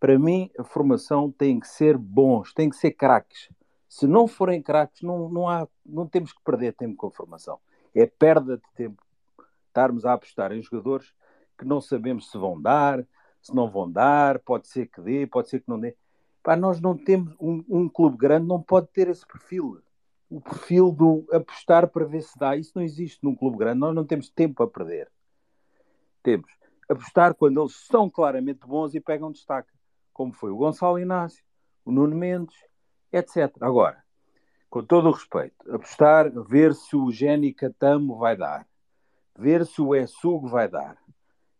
Para 0.00 0.18
mim, 0.18 0.50
a 0.58 0.64
formação 0.64 1.30
tem 1.30 1.60
que 1.60 1.68
ser 1.68 1.96
bons, 1.96 2.52
tem 2.52 2.68
que 2.68 2.74
ser 2.74 2.90
craques. 2.90 3.48
Se 3.88 4.08
não 4.08 4.26
forem 4.26 4.60
craques, 4.60 5.02
não, 5.02 5.28
não, 5.28 5.48
há, 5.48 5.68
não 5.86 6.04
temos 6.04 6.32
que 6.32 6.42
perder 6.42 6.72
tempo 6.72 6.96
com 6.96 7.06
a 7.06 7.10
formação. 7.12 7.60
É 7.94 8.06
perda 8.06 8.56
de 8.56 8.64
tempo 8.74 9.00
estarmos 9.68 10.04
a 10.04 10.14
apostar 10.14 10.50
em 10.50 10.60
jogadores 10.60 11.14
que 11.56 11.64
não 11.64 11.80
sabemos 11.80 12.28
se 12.28 12.36
vão 12.36 12.60
dar, 12.60 13.06
se 13.40 13.54
não 13.54 13.70
vão 13.70 13.88
dar, 13.88 14.40
pode 14.40 14.66
ser 14.66 14.86
que 14.86 15.00
dê, 15.00 15.28
pode 15.28 15.48
ser 15.48 15.60
que 15.60 15.68
não 15.68 15.78
dê. 15.78 15.94
Pá, 16.42 16.56
nós 16.56 16.80
não 16.80 16.98
temos, 16.98 17.32
um, 17.40 17.64
um 17.68 17.88
clube 17.88 18.16
grande 18.16 18.48
não 18.48 18.60
pode 18.60 18.88
ter 18.88 19.06
esse 19.06 19.24
perfil. 19.24 19.80
O 20.28 20.40
perfil 20.40 20.90
do 20.90 21.24
apostar 21.30 21.86
para 21.86 22.04
ver 22.04 22.22
se 22.22 22.36
dá. 22.36 22.56
Isso 22.56 22.72
não 22.74 22.82
existe 22.82 23.22
num 23.22 23.36
clube 23.36 23.58
grande, 23.58 23.78
nós 23.78 23.94
não 23.94 24.04
temos 24.04 24.28
tempo 24.28 24.60
a 24.64 24.66
perder 24.66 25.08
temos 26.26 26.50
apostar 26.88 27.34
quando 27.34 27.60
eles 27.60 27.76
são 27.86 28.10
claramente 28.10 28.66
bons 28.66 28.94
e 28.94 29.00
pegam 29.00 29.30
destaque, 29.30 29.70
como 30.12 30.32
foi 30.32 30.50
o 30.50 30.56
Gonçalo 30.56 30.98
Inácio, 30.98 31.44
o 31.84 31.92
Nuno 31.92 32.16
Mendes, 32.16 32.56
etc. 33.12 33.56
Agora, 33.60 34.02
com 34.68 34.84
todo 34.84 35.08
o 35.08 35.12
respeito, 35.12 35.56
apostar, 35.72 36.28
ver 36.42 36.74
se 36.74 36.96
o 36.96 37.12
Geni 37.12 37.54
Catamo 37.54 38.16
vai 38.18 38.36
dar, 38.36 38.66
ver 39.38 39.64
se 39.64 39.80
o 39.80 39.94
Essugo 39.94 40.48
vai 40.48 40.68
dar. 40.68 40.98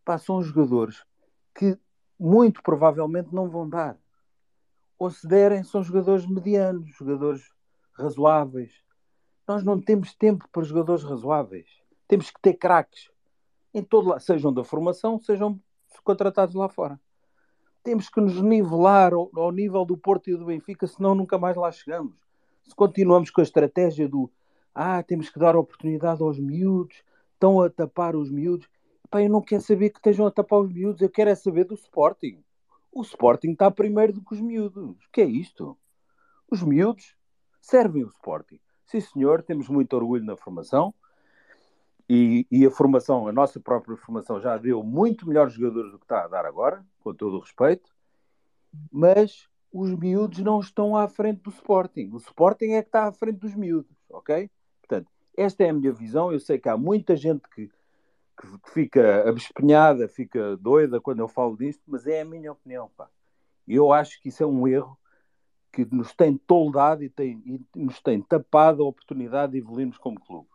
Pá, 0.04 0.18
são 0.18 0.42
jogadores 0.42 1.04
que 1.54 1.78
muito 2.18 2.60
provavelmente 2.60 3.32
não 3.32 3.48
vão 3.48 3.68
dar. 3.68 3.96
Ou 4.98 5.10
se 5.10 5.28
derem, 5.28 5.62
são 5.62 5.82
jogadores 5.82 6.26
medianos, 6.26 6.88
jogadores 6.96 7.52
razoáveis. 7.92 8.72
Nós 9.46 9.62
não 9.62 9.80
temos 9.80 10.12
tempo 10.14 10.48
para 10.50 10.64
jogadores 10.64 11.04
razoáveis. 11.04 11.68
Temos 12.08 12.30
que 12.30 12.40
ter 12.40 12.54
craques 12.54 13.10
em 13.78 13.82
todo 13.82 14.08
lado, 14.08 14.20
sejam 14.20 14.52
da 14.52 14.64
formação, 14.64 15.18
sejam 15.20 15.60
contratados 16.02 16.54
lá 16.54 16.68
fora. 16.68 17.00
Temos 17.82 18.08
que 18.08 18.20
nos 18.20 18.40
nivelar 18.40 19.12
ao, 19.12 19.30
ao 19.34 19.52
nível 19.52 19.84
do 19.84 19.96
Porto 19.96 20.30
e 20.30 20.36
do 20.36 20.46
Benfica, 20.46 20.86
senão 20.86 21.14
nunca 21.14 21.38
mais 21.38 21.56
lá 21.56 21.70
chegamos. 21.70 22.14
Se 22.64 22.74
continuamos 22.74 23.30
com 23.30 23.40
a 23.40 23.44
estratégia 23.44 24.08
do 24.08 24.30
ah, 24.74 25.02
temos 25.02 25.28
que 25.28 25.38
dar 25.38 25.56
oportunidade 25.56 26.22
aos 26.22 26.38
miúdos, 26.38 27.02
estão 27.34 27.60
a 27.60 27.70
tapar 27.70 28.16
os 28.16 28.30
miúdos, 28.30 28.68
Pá, 29.10 29.22
eu 29.22 29.30
não 29.30 29.40
quero 29.40 29.62
saber 29.62 29.90
que 29.90 29.98
estejam 29.98 30.26
a 30.26 30.30
tapar 30.30 30.60
os 30.60 30.72
miúdos, 30.72 31.00
eu 31.00 31.08
quero 31.08 31.30
é 31.30 31.34
saber 31.34 31.64
do 31.64 31.74
Sporting. 31.74 32.42
O 32.92 33.02
Sporting 33.02 33.52
está 33.52 33.70
primeiro 33.70 34.12
do 34.12 34.22
que 34.22 34.34
os 34.34 34.40
miúdos. 34.40 34.90
O 34.90 35.10
que 35.12 35.20
é 35.20 35.24
isto? 35.24 35.78
Os 36.50 36.62
miúdos 36.62 37.14
servem 37.60 38.04
o 38.04 38.08
Sporting. 38.08 38.58
Sim, 38.86 39.00
senhor, 39.00 39.42
temos 39.42 39.68
muito 39.68 39.94
orgulho 39.94 40.24
na 40.24 40.36
formação. 40.36 40.94
E, 42.08 42.46
e, 42.50 42.64
a 42.64 42.70
formação, 42.70 43.26
a 43.26 43.32
nossa 43.32 43.58
própria 43.58 43.96
formação, 43.96 44.40
já 44.40 44.56
deu 44.56 44.82
muito 44.82 45.26
melhores 45.26 45.54
jogadores 45.54 45.90
do 45.90 45.98
que 45.98 46.04
está 46.04 46.24
a 46.24 46.28
dar 46.28 46.46
agora, 46.46 46.84
com 47.00 47.12
todo 47.12 47.36
o 47.36 47.40
respeito. 47.40 47.90
Mas 48.92 49.48
os 49.72 49.90
miúdos 49.90 50.38
não 50.38 50.60
estão 50.60 50.96
à 50.96 51.08
frente 51.08 51.42
do 51.42 51.50
Sporting. 51.50 52.10
O 52.12 52.18
Sporting 52.18 52.72
é 52.72 52.82
que 52.82 52.88
está 52.88 53.08
à 53.08 53.12
frente 53.12 53.38
dos 53.38 53.54
miúdos, 53.54 53.90
ok? 54.08 54.48
Portanto, 54.80 55.10
esta 55.36 55.64
é 55.64 55.70
a 55.70 55.72
minha 55.72 55.92
visão. 55.92 56.32
Eu 56.32 56.38
sei 56.38 56.58
que 56.58 56.68
há 56.68 56.76
muita 56.76 57.16
gente 57.16 57.42
que, 57.48 57.66
que, 57.66 58.58
que 58.58 58.70
fica 58.70 59.28
abespenhada, 59.28 60.08
fica 60.08 60.56
doida 60.56 61.00
quando 61.00 61.18
eu 61.20 61.28
falo 61.28 61.56
disto, 61.56 61.82
mas 61.86 62.06
é 62.06 62.20
a 62.20 62.24
minha 62.24 62.52
opinião, 62.52 62.90
pá. 62.96 63.08
Eu 63.66 63.92
acho 63.92 64.20
que 64.20 64.28
isso 64.28 64.42
é 64.42 64.46
um 64.46 64.68
erro 64.68 64.96
que 65.72 65.84
nos 65.84 66.14
tem 66.14 66.38
toldado 66.38 67.02
e, 67.02 67.10
tem, 67.10 67.42
e 67.44 67.78
nos 67.78 68.00
tem 68.00 68.22
tapado 68.22 68.82
a 68.82 68.86
oportunidade 68.86 69.52
de 69.52 69.58
evoluirmos 69.58 69.98
como 69.98 70.18
clube. 70.18 70.48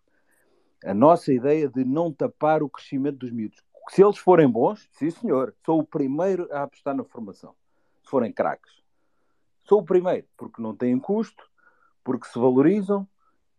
A 0.84 0.94
nossa 0.94 1.32
ideia 1.32 1.70
de 1.70 1.84
não 1.86 2.12
tapar 2.12 2.64
o 2.64 2.70
crescimento 2.70 3.20
dos 3.20 3.32
miúdos. 3.32 3.60
Se 3.90 4.04
eles 4.04 4.18
forem 4.18 4.50
bons, 4.50 4.88
sim 4.94 5.10
senhor, 5.12 5.54
sou 5.66 5.80
o 5.80 5.86
primeiro 5.86 6.48
a 6.52 6.64
apostar 6.64 6.96
na 6.96 7.04
formação. 7.04 7.54
Se 8.04 8.10
forem 8.10 8.32
craques. 8.32 8.82
Sou 9.64 9.80
o 9.80 9.86
primeiro, 9.86 10.28
porque 10.38 10.62
não 10.62 10.76
têm 10.76 10.98
custo, 11.00 11.44
porque 12.04 12.28
se 12.28 12.40
valorizam, 12.40 13.08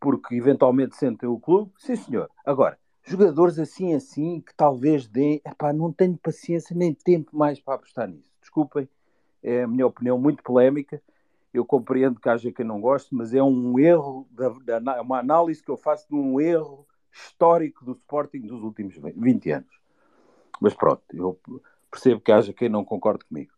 porque 0.00 0.34
eventualmente 0.34 0.96
sentem 0.96 1.28
o 1.28 1.38
clube. 1.38 1.72
Sim, 1.78 1.96
senhor. 1.96 2.28
Agora, 2.44 2.78
jogadores 3.04 3.58
assim, 3.58 3.94
assim, 3.94 4.40
que 4.40 4.54
talvez 4.54 5.06
deem. 5.06 5.40
Epá, 5.44 5.72
não 5.72 5.92
tenho 5.92 6.16
paciência 6.16 6.74
nem 6.74 6.92
tempo 6.92 7.36
mais 7.36 7.60
para 7.60 7.74
apostar 7.74 8.08
nisso. 8.08 8.30
Desculpem, 8.40 8.88
é 9.42 9.62
a 9.62 9.68
minha 9.68 9.86
opinião 9.86 10.18
muito 10.18 10.42
polémica. 10.42 11.00
Eu 11.54 11.64
compreendo 11.64 12.18
que 12.18 12.28
haja 12.28 12.50
quem 12.50 12.64
não 12.64 12.80
goste, 12.80 13.14
mas 13.14 13.34
é 13.34 13.42
um 13.42 13.78
erro, 13.78 14.26
da, 14.30 14.78
da, 14.80 15.02
uma 15.02 15.18
análise 15.18 15.62
que 15.62 15.70
eu 15.70 15.76
faço 15.76 16.08
de 16.08 16.14
um 16.14 16.40
erro 16.40 16.86
histórico 17.12 17.84
do 17.84 17.92
Sporting 17.92 18.40
dos 18.40 18.62
últimos 18.62 18.96
20 18.96 19.50
anos. 19.50 19.80
Mas 20.60 20.74
pronto, 20.74 21.02
eu 21.12 21.38
percebo 21.90 22.20
que 22.20 22.32
haja 22.32 22.52
quem 22.52 22.68
não 22.68 22.84
concorde 22.84 23.24
comigo. 23.24 23.52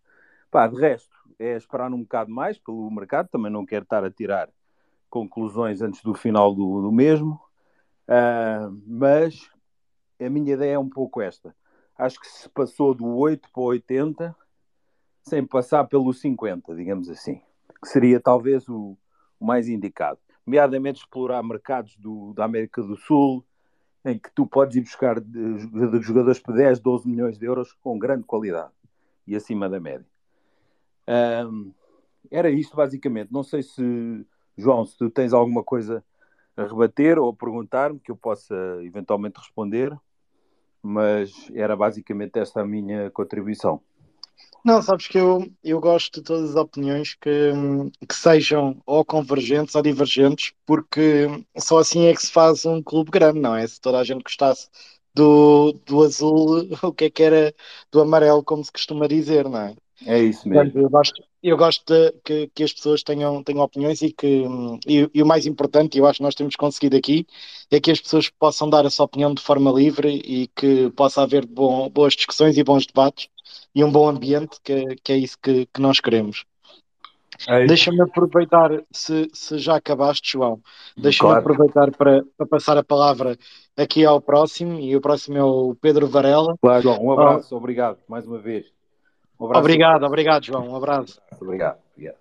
Pá, 0.51 0.67
de 0.67 0.77
resto, 0.77 1.15
é 1.39 1.57
esperar 1.57 1.93
um 1.93 2.03
bocado 2.03 2.31
mais 2.31 2.59
pelo 2.59 2.91
mercado, 2.91 3.29
também 3.29 3.51
não 3.51 3.67
quero 3.67 3.85
estar 3.85 4.05
a 4.05 4.11
tirar 4.11 4.49
conclusões 5.09 5.81
antes 5.81 6.03
do 6.03 6.15
final 6.15 6.55
do, 6.55 6.83
do 6.83 6.91
mesmo, 6.91 7.41
uh, 8.09 8.83
mas 8.87 9.49
a 10.21 10.29
minha 10.29 10.55
ideia 10.55 10.75
é 10.75 10.79
um 10.79 10.89
pouco 10.89 11.21
esta. 11.21 11.55
Acho 11.97 12.21
que 12.21 12.27
se 12.27 12.49
passou 12.49 12.95
do 12.95 13.07
8 13.07 13.49
para 13.53 13.63
80 13.63 14.37
sem 15.23 15.45
passar 15.47 15.85
pelo 15.85 16.13
50, 16.13 16.75
digamos 16.75 17.09
assim, 17.09 17.41
que 17.81 17.89
seria 17.89 18.21
talvez 18.21 18.69
o, 18.69 18.97
o 19.39 19.47
mais 19.47 19.69
indicado. 19.69 20.19
Nomeadamente 20.47 21.01
explorar 21.01 21.43
mercados 21.43 21.97
do, 21.97 22.33
da 22.35 22.45
América 22.45 22.83
do 22.83 22.97
Sul, 22.97 23.45
em 24.05 24.19
que 24.19 24.31
tu 24.35 24.47
podes 24.47 24.77
ir 24.77 24.83
buscar 24.83 25.17
jogadores 26.03 26.39
por 26.39 26.55
10, 26.55 26.81
12 26.81 27.09
milhões 27.09 27.39
de 27.39 27.47
euros 27.47 27.73
com 27.73 27.99
grande 27.99 28.25
qualidade 28.25 28.73
e 29.27 29.35
acima 29.35 29.69
da 29.69 29.81
média. 29.81 30.07
Um, 31.09 31.73
era 32.31 32.51
isto 32.51 32.77
basicamente. 32.77 33.33
Não 33.33 33.43
sei 33.43 33.63
se, 33.63 34.27
João, 34.57 34.85
se 34.85 34.97
tu 34.99 35.09
tens 35.09 35.33
alguma 35.33 35.63
coisa 35.63 36.05
a 36.57 36.65
rebater 36.65 37.19
ou 37.19 37.31
a 37.31 37.35
perguntar-me 37.35 37.99
que 37.99 38.11
eu 38.11 38.17
possa 38.17 38.55
eventualmente 38.83 39.39
responder, 39.39 39.97
mas 40.83 41.51
era 41.55 41.75
basicamente 41.75 42.39
esta 42.39 42.61
a 42.61 42.67
minha 42.67 43.11
contribuição. 43.11 43.81
Não, 44.65 44.81
sabes 44.81 45.07
que 45.07 45.19
eu, 45.19 45.47
eu 45.63 45.79
gosto 45.79 46.21
de 46.21 46.23
todas 46.23 46.51
as 46.51 46.57
opiniões 46.57 47.15
que, 47.15 47.53
que 48.09 48.15
sejam 48.15 48.81
ou 48.87 49.05
convergentes 49.05 49.75
ou 49.75 49.83
divergentes, 49.83 50.55
porque 50.65 51.27
só 51.59 51.79
assim 51.79 52.07
é 52.07 52.15
que 52.15 52.23
se 52.23 52.33
faz 52.33 52.65
um 52.65 52.83
clube 52.83 53.11
grande, 53.11 53.41
não 53.41 53.55
é? 53.55 53.67
Se 53.67 53.79
toda 53.79 53.99
a 53.99 54.05
gente 54.05 54.23
gostasse 54.23 54.69
do, 55.15 55.73
do 55.85 56.03
azul, 56.03 56.67
o 56.83 56.93
que 56.93 57.05
é 57.05 57.11
que 57.11 57.23
era 57.23 57.55
do 57.93 58.01
amarelo, 58.01 58.43
como 58.43 58.65
se 58.65 58.73
costuma 58.73 59.07
dizer, 59.07 59.47
não 59.49 59.61
é? 59.61 59.75
É 60.07 60.19
isso 60.19 60.49
mesmo. 60.49 60.81
Eu 60.81 60.89
gosto, 60.89 61.23
eu 61.43 61.57
gosto 61.59 61.85
de, 61.85 62.13
que, 62.25 62.51
que 62.55 62.65
as 62.65 62.73
pessoas 62.73 63.03
tenham, 63.03 63.43
tenham 63.45 63.63
opiniões 63.63 64.01
e 64.01 64.13
que 64.13 64.45
e, 64.87 65.09
e, 65.13 65.23
o 65.23 65.27
mais 65.27 65.47
importante, 65.47 65.99
eu 65.99 66.07
acho 66.07 66.19
que 66.19 66.23
nós 66.23 66.35
temos 66.35 66.57
conseguido 66.57 66.97
aqui, 66.97 67.27
é 67.71 67.79
que 67.79 67.91
as 67.91 68.01
pessoas 68.01 68.31
possam 68.31 68.69
dar 68.69 68.87
a 68.87 68.91
sua 68.91 69.05
opinião 69.05 69.35
de 69.35 69.43
forma 69.43 69.71
livre 69.71 70.23
e 70.25 70.49
que 70.49 70.91
possa 70.93 71.23
haver 71.23 71.47
bom, 71.47 71.89
boas 71.91 72.15
discussões 72.15 72.57
e 72.57 72.65
bons 72.65 72.87
debates 72.87 73.29
e 73.75 73.83
um 73.83 73.91
bom 73.91 74.09
ambiente, 74.09 74.59
que, 74.63 74.97
que 75.03 75.13
é 75.13 75.17
isso 75.17 75.37
que, 75.41 75.67
que 75.67 75.81
nós 75.81 76.01
queremos. 76.01 76.45
É 77.49 77.67
deixa-me 77.67 78.01
aproveitar, 78.01 78.71
se, 78.93 79.29
se, 79.33 79.59
já 79.59 79.77
acabaste, 79.77 80.33
João, 80.33 80.61
deixa-me 80.97 81.31
claro. 81.31 81.41
aproveitar 81.41 81.91
para, 81.91 82.25
para, 82.37 82.47
passar 82.47 82.79
a 82.79 82.85
palavra 82.85 83.37
aqui 83.77 84.05
ao 84.05 84.21
próximo, 84.21 84.79
e 84.79 84.97
o 84.97 85.01
próximo 85.01 85.37
é 85.37 85.43
o 85.43 85.77
Pedro 85.81 86.07
Varela. 86.07 86.57
Claro, 86.61 86.83
João, 86.83 87.05
um 87.05 87.13
abraço, 87.13 87.55
oh. 87.55 87.59
obrigado 87.59 87.99
mais 88.09 88.25
uma 88.27 88.39
vez. 88.39 88.67
Um 89.39 89.47
obrigado, 89.47 90.05
obrigado, 90.05 90.45
João. 90.45 90.69
Um 90.69 90.77
abraço. 90.77 91.21
Obrigado. 91.41 91.79
obrigado. 91.93 92.17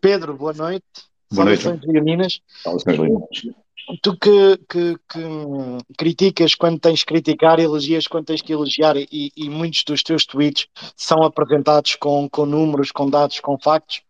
Pedro, 0.00 0.34
boa 0.34 0.52
noite. 0.52 0.84
Boa 1.30 1.44
noite. 1.44 1.68
Leoninas. 1.84 2.40
Tu 4.02 4.16
que, 4.18 4.58
que, 4.68 4.96
que, 5.08 5.94
criticas 5.96 6.54
quando 6.54 6.78
tens 6.78 7.00
que 7.00 7.14
criticar, 7.14 7.58
elogias 7.58 8.06
quando 8.06 8.26
tens 8.26 8.42
que 8.42 8.52
elogiar, 8.52 8.96
e, 8.96 9.32
e, 9.34 9.48
muitos 9.48 9.82
dos 9.84 10.02
teus 10.02 10.26
tweets 10.26 10.66
são 10.94 11.22
apresentados 11.22 11.94
com, 11.94 12.28
com 12.28 12.44
números, 12.44 12.92
com 12.92 13.08
dados, 13.08 13.40
com 13.40 13.58
factos. 13.58 14.02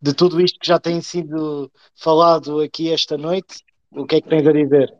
De 0.00 0.12
tudo 0.12 0.40
isto 0.40 0.58
que 0.60 0.66
já 0.66 0.78
tem 0.78 1.00
sido 1.00 1.70
falado 1.96 2.60
aqui 2.60 2.92
esta 2.92 3.16
noite, 3.16 3.64
o 3.90 4.04
que 4.04 4.16
é 4.16 4.20
que 4.20 4.28
tens 4.28 4.46
a 4.46 4.52
dizer? 4.52 4.92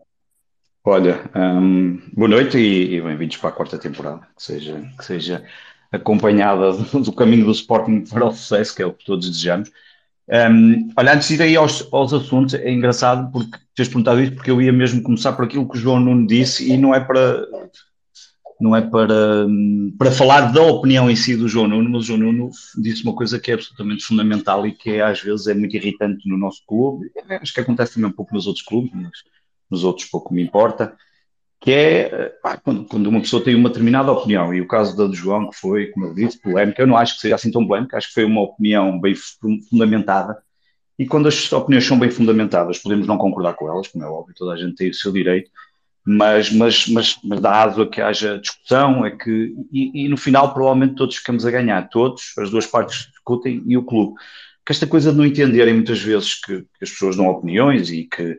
Olha, 0.84 1.30
um, 1.36 2.00
boa 2.12 2.28
noite 2.28 2.58
e, 2.58 2.96
e 2.96 3.00
bem-vindos 3.00 3.36
para 3.36 3.50
a 3.50 3.52
quarta 3.52 3.78
temporada. 3.78 4.26
Que 4.36 4.42
seja, 4.42 4.82
que 4.98 5.04
seja 5.04 5.44
acompanhada 5.92 6.72
do, 6.72 7.12
caminho 7.12 7.44
do 7.44 7.52
Sporting 7.52 8.04
para 8.04 8.26
o 8.26 8.32
sucesso, 8.32 8.74
que 8.74 8.82
é 8.82 8.86
o 8.86 8.92
que 8.92 9.04
todos 9.04 9.28
desejamos. 9.28 9.70
Um, 10.28 10.90
olha, 10.96 11.14
antes 11.14 11.28
de 11.28 11.34
ir 11.34 11.42
aí 11.42 11.56
aos, 11.56 11.86
aos 11.92 12.12
assuntos, 12.12 12.54
é 12.54 12.70
engraçado 12.70 13.30
porque 13.32 13.58
tens 13.74 13.88
perguntado 13.88 14.20
isso, 14.20 14.34
porque 14.34 14.50
eu 14.50 14.62
ia 14.62 14.72
mesmo 14.72 15.02
começar 15.02 15.32
por 15.32 15.44
aquilo 15.44 15.68
que 15.68 15.76
o 15.76 15.80
João 15.80 16.00
Nuno 16.00 16.26
disse 16.26 16.70
e 16.70 16.76
não 16.76 16.94
é 16.94 17.00
para 17.00 17.46
não 18.60 18.76
é 18.76 18.80
para, 18.80 19.44
para 19.98 20.12
falar 20.12 20.52
da 20.52 20.62
opinião 20.62 21.10
em 21.10 21.16
si 21.16 21.36
do 21.36 21.48
João 21.48 21.66
Nuno, 21.66 21.90
mas 21.90 22.02
o 22.02 22.06
João 22.06 22.20
Nuno 22.20 22.50
disse 22.78 23.02
uma 23.02 23.12
coisa 23.12 23.40
que 23.40 23.50
é 23.50 23.54
absolutamente 23.54 24.04
fundamental 24.04 24.64
e 24.64 24.70
que 24.72 24.90
é, 24.90 25.02
às 25.02 25.20
vezes 25.20 25.48
é 25.48 25.54
muito 25.54 25.76
irritante 25.76 26.28
no 26.28 26.38
nosso 26.38 26.62
clube, 26.64 27.10
acho 27.40 27.52
que 27.52 27.60
acontece 27.60 27.94
também 27.94 28.10
um 28.10 28.12
pouco 28.12 28.32
nos 28.32 28.46
outros 28.46 28.64
clubes, 28.64 28.92
mas 28.94 29.10
nos 29.68 29.82
outros 29.82 30.08
pouco 30.08 30.32
me 30.32 30.44
importa, 30.44 30.96
que 31.62 31.70
é 31.70 32.28
pá, 32.42 32.56
quando, 32.56 32.84
quando, 32.84 33.06
uma 33.06 33.20
pessoa 33.20 33.42
tem 33.42 33.54
uma 33.54 33.68
determinada 33.68 34.10
opinião, 34.10 34.52
e 34.52 34.60
o 34.60 34.66
caso 34.66 34.96
da 34.96 35.06
do 35.06 35.14
João, 35.14 35.48
que 35.48 35.56
foi, 35.56 35.86
como 35.86 36.06
eu 36.06 36.14
disse, 36.14 36.40
polémica, 36.40 36.82
eu 36.82 36.88
não 36.88 36.96
acho 36.96 37.14
que 37.14 37.20
seja 37.20 37.36
assim 37.36 37.52
tão 37.52 37.64
polémica, 37.64 37.96
acho 37.96 38.08
que 38.08 38.14
foi 38.14 38.24
uma 38.24 38.42
opinião 38.42 39.00
bem 39.00 39.14
fundamentada, 39.70 40.36
e 40.98 41.06
quando 41.06 41.28
as 41.28 41.52
opiniões 41.52 41.86
são 41.86 41.96
bem 41.98 42.10
fundamentadas, 42.10 42.78
podemos 42.78 43.06
não 43.06 43.16
concordar 43.16 43.54
com 43.54 43.68
elas, 43.68 43.86
como 43.86 44.02
é 44.02 44.08
óbvio, 44.08 44.34
toda 44.36 44.54
a 44.54 44.56
gente 44.56 44.74
tem 44.74 44.90
o 44.90 44.94
seu 44.94 45.12
direito, 45.12 45.50
mas, 46.04 46.50
mas, 46.50 46.88
mas, 46.88 47.16
mas 47.22 47.40
dá 47.40 47.62
aso 47.62 47.82
a 47.82 47.88
que 47.88 48.00
haja 48.00 48.38
discussão, 48.38 49.06
é 49.06 49.12
que, 49.12 49.54
e, 49.72 50.04
e, 50.04 50.08
no 50.08 50.16
final 50.16 50.52
provavelmente 50.52 50.96
todos 50.96 51.14
ficamos 51.14 51.46
a 51.46 51.50
ganhar, 51.50 51.88
todos, 51.90 52.36
as 52.38 52.50
duas 52.50 52.66
partes 52.66 53.06
discutem 53.12 53.62
e 53.68 53.76
o 53.76 53.84
clube. 53.84 54.14
Que 54.66 54.72
esta 54.72 54.86
coisa 54.86 55.12
de 55.12 55.18
não 55.18 55.26
entenderem 55.26 55.74
muitas 55.74 56.00
vezes 56.00 56.34
que, 56.40 56.62
que 56.62 56.82
as 56.82 56.90
pessoas 56.90 57.16
dão 57.16 57.28
opiniões 57.28 57.90
e 57.90 58.04
que 58.04 58.36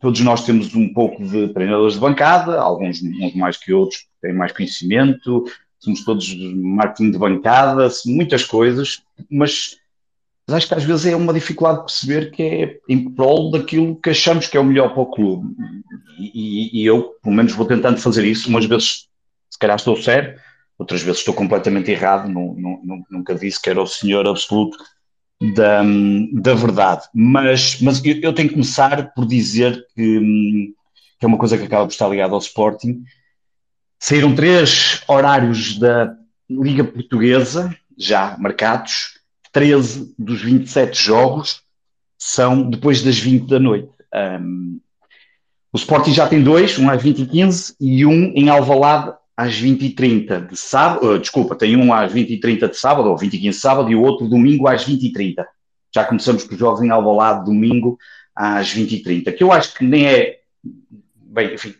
Todos 0.00 0.20
nós 0.20 0.44
temos 0.44 0.74
um 0.74 0.92
pouco 0.92 1.22
de 1.24 1.48
treinadores 1.48 1.94
de 1.94 2.00
bancada, 2.00 2.60
alguns 2.60 3.02
uns 3.02 3.34
mais 3.34 3.56
que 3.56 3.72
outros 3.72 4.06
têm 4.20 4.32
mais 4.32 4.52
conhecimento, 4.52 5.44
somos 5.78 6.04
todos 6.04 6.34
marketing 6.54 7.10
de 7.10 7.18
bancada, 7.18 7.88
muitas 8.06 8.44
coisas, 8.44 9.02
mas, 9.30 9.76
mas 10.46 10.56
acho 10.56 10.68
que 10.68 10.74
às 10.74 10.84
vezes 10.84 11.06
é 11.06 11.16
uma 11.16 11.32
dificuldade 11.32 11.80
de 11.80 11.84
perceber 11.84 12.30
que 12.30 12.42
é 12.42 12.78
em 12.88 13.10
prol 13.10 13.50
daquilo 13.50 13.96
que 13.96 14.10
achamos 14.10 14.46
que 14.46 14.56
é 14.56 14.60
o 14.60 14.64
melhor 14.64 14.92
para 14.92 15.02
o 15.02 15.10
clube. 15.10 15.54
E, 16.18 16.82
e 16.82 16.86
eu, 16.86 17.14
pelo 17.22 17.34
menos, 17.34 17.52
vou 17.52 17.66
tentando 17.66 17.98
fazer 17.98 18.24
isso. 18.24 18.48
Umas 18.48 18.64
vezes, 18.64 19.08
se 19.50 19.58
calhar, 19.58 19.76
estou 19.76 19.96
certo, 19.96 20.40
outras 20.78 21.02
vezes 21.02 21.18
estou 21.18 21.34
completamente 21.34 21.90
errado. 21.90 22.28
Não, 22.28 22.54
não, 22.54 23.04
nunca 23.10 23.34
disse 23.34 23.60
que 23.60 23.70
era 23.70 23.82
o 23.82 23.86
senhor 23.86 24.26
absoluto 24.26 24.78
da, 25.54 25.82
da 26.32 26.54
verdade. 26.54 27.02
Mas, 27.14 27.80
mas 27.80 28.04
eu, 28.04 28.20
eu 28.20 28.32
tenho 28.32 28.48
que 28.48 28.54
começar 28.54 29.12
por 29.14 29.26
dizer 29.26 29.86
que, 29.94 30.72
que 31.18 31.24
é 31.24 31.26
uma 31.26 31.38
coisa 31.38 31.58
que 31.58 31.64
acaba 31.64 31.86
por 31.86 31.92
estar 31.92 32.08
ligada 32.08 32.32
ao 32.32 32.38
Sporting. 32.38 33.02
Saíram 33.98 34.34
três 34.34 35.02
horários 35.06 35.78
da 35.78 36.14
Liga 36.48 36.84
Portuguesa, 36.84 37.74
já 37.96 38.36
marcados, 38.38 39.20
13 39.52 40.14
dos 40.18 40.42
27 40.42 41.00
jogos 41.00 41.62
são 42.18 42.68
depois 42.70 43.02
das 43.02 43.18
20 43.18 43.48
da 43.48 43.58
noite. 43.58 43.90
Um, 44.14 44.80
O 45.72 45.76
Sporting 45.76 46.12
já 46.12 46.28
tem 46.28 46.42
dois, 46.42 46.78
um 46.78 46.88
às 46.90 47.02
20h15 47.02 47.74
e 47.80 48.04
um 48.06 48.32
em 48.34 48.48
Alvalade 48.48 49.14
às 49.36 49.54
20h30 49.54 50.48
de 50.48 50.56
sábado. 50.56 51.06
Uh, 51.06 51.18
desculpa, 51.18 51.54
tem 51.54 51.76
um 51.76 51.92
às 51.92 52.12
20h30 52.12 52.70
de 52.70 52.76
sábado, 52.76 53.08
ou 53.08 53.16
20h15 53.16 53.40
de 53.40 53.52
sábado, 53.52 53.90
e 53.90 53.94
o 53.94 54.02
outro 54.02 54.28
domingo 54.28 54.68
às 54.68 54.84
20h30. 54.86 55.44
Já 55.94 56.04
começamos 56.04 56.44
com 56.44 56.54
os 56.54 56.58
jogos 56.58 56.82
em 56.82 56.90
Alvalade 56.90 57.44
domingo 57.44 57.98
às 58.34 58.74
20h30, 58.74 59.32
que 59.34 59.42
eu 59.42 59.52
acho 59.52 59.74
que 59.74 59.84
nem 59.84 60.06
é. 60.06 60.38
Bem, 61.14 61.54
enfim, 61.54 61.74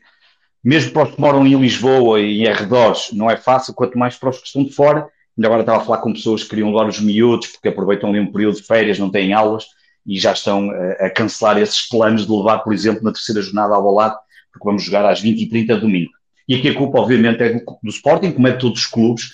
mesmo 0.63 0.93
para 0.93 1.09
os 1.09 1.15
que 1.15 1.21
moram 1.21 1.47
em 1.47 1.61
Lisboa 1.61 2.21
e 2.21 2.43
em 2.43 2.47
arredores, 2.47 3.11
não 3.13 3.31
é 3.31 3.37
fácil, 3.37 3.75
quanto 3.75 3.99
mais 3.99 4.17
para 4.17 4.31
os 4.31 4.39
que 4.39 4.47
estão 4.47 4.65
de 4.65 4.73
fora. 4.73 5.09
Ainda 5.37 5.49
agora 5.49 5.63
estava 5.63 5.81
a 5.81 5.85
falar 5.85 5.99
com 5.99 6.13
pessoas 6.13 6.43
que 6.43 6.51
queriam 6.51 6.69
levar 6.69 6.87
os 6.87 7.01
miúdos, 7.01 7.49
porque 7.49 7.69
aproveitam 7.69 8.11
ali 8.11 8.21
um 8.21 8.31
período 8.31 8.57
de 8.57 8.63
férias, 8.63 8.99
não 8.99 9.11
têm 9.11 9.33
aulas, 9.33 9.65
e 10.07 10.19
já 10.19 10.33
estão 10.33 10.71
a, 10.71 11.07
a 11.07 11.11
cancelar 11.11 11.59
esses 11.59 11.89
planos 11.89 12.27
de 12.27 12.33
levar, 12.33 12.59
por 12.59 12.73
exemplo, 12.73 13.03
na 13.03 13.13
terceira 13.13 13.41
jornada 13.41 13.75
ao 13.75 13.93
lado, 13.93 14.17
porque 14.53 14.65
vamos 14.65 14.83
jogar 14.83 15.07
às 15.07 15.23
20h30 15.23 15.81
domingo. 15.81 16.13
E 16.49 16.55
aqui 16.55 16.69
a 16.69 16.75
culpa, 16.75 16.99
obviamente, 16.99 17.43
é 17.43 17.53
do, 17.55 17.91
Sporting, 17.91 18.33
como 18.33 18.49
é 18.49 18.53
de 18.53 18.59
todos 18.59 18.81
os 18.81 18.87
clubes, 18.87 19.31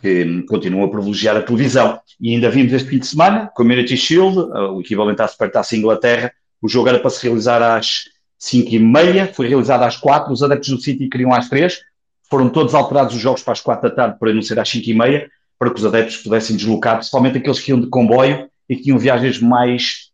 que 0.00 0.24
hum, 0.24 0.44
continuam 0.46 0.84
a 0.84 0.90
privilegiar 0.90 1.36
a 1.36 1.42
televisão. 1.42 2.00
E 2.20 2.34
ainda 2.34 2.50
vimos 2.50 2.72
este 2.72 2.88
fim 2.88 2.98
de 2.98 3.06
semana, 3.06 3.50
Community 3.54 3.96
Shield, 3.96 4.38
o 4.38 4.80
equivalente 4.80 5.22
à 5.22 5.28
Supertaça 5.28 5.76
Inglaterra, 5.76 6.32
o 6.60 6.68
jogo 6.68 6.88
era 6.88 6.98
para 6.98 7.10
se 7.10 7.22
realizar 7.22 7.62
às 7.62 8.04
5 8.38 8.74
e 8.74 8.78
meia, 8.78 9.32
foi 9.32 9.48
realizado 9.48 9.82
às 9.82 9.96
4, 9.96 10.32
os 10.32 10.42
adeptos 10.42 10.68
do 10.70 10.80
City 10.80 11.08
queriam 11.08 11.32
às 11.32 11.48
3, 11.48 11.80
foram 12.28 12.48
todos 12.48 12.74
alterados 12.74 13.14
os 13.14 13.20
jogos 13.20 13.42
para 13.42 13.52
as 13.52 13.60
4 13.60 13.88
da 13.88 13.94
tarde 13.94 14.18
para 14.18 14.32
não 14.32 14.42
ser 14.42 14.58
às 14.58 14.68
5 14.68 14.88
e 14.88 14.94
meia, 14.94 15.30
para 15.58 15.70
que 15.70 15.78
os 15.78 15.86
adeptos 15.86 16.16
pudessem 16.18 16.56
deslocar, 16.56 16.96
principalmente 16.96 17.38
aqueles 17.38 17.60
que 17.60 17.70
iam 17.70 17.80
de 17.80 17.86
comboio 17.86 18.48
e 18.68 18.76
que 18.76 18.82
tinham 18.82 18.98
viagens 18.98 19.40
mais, 19.40 20.10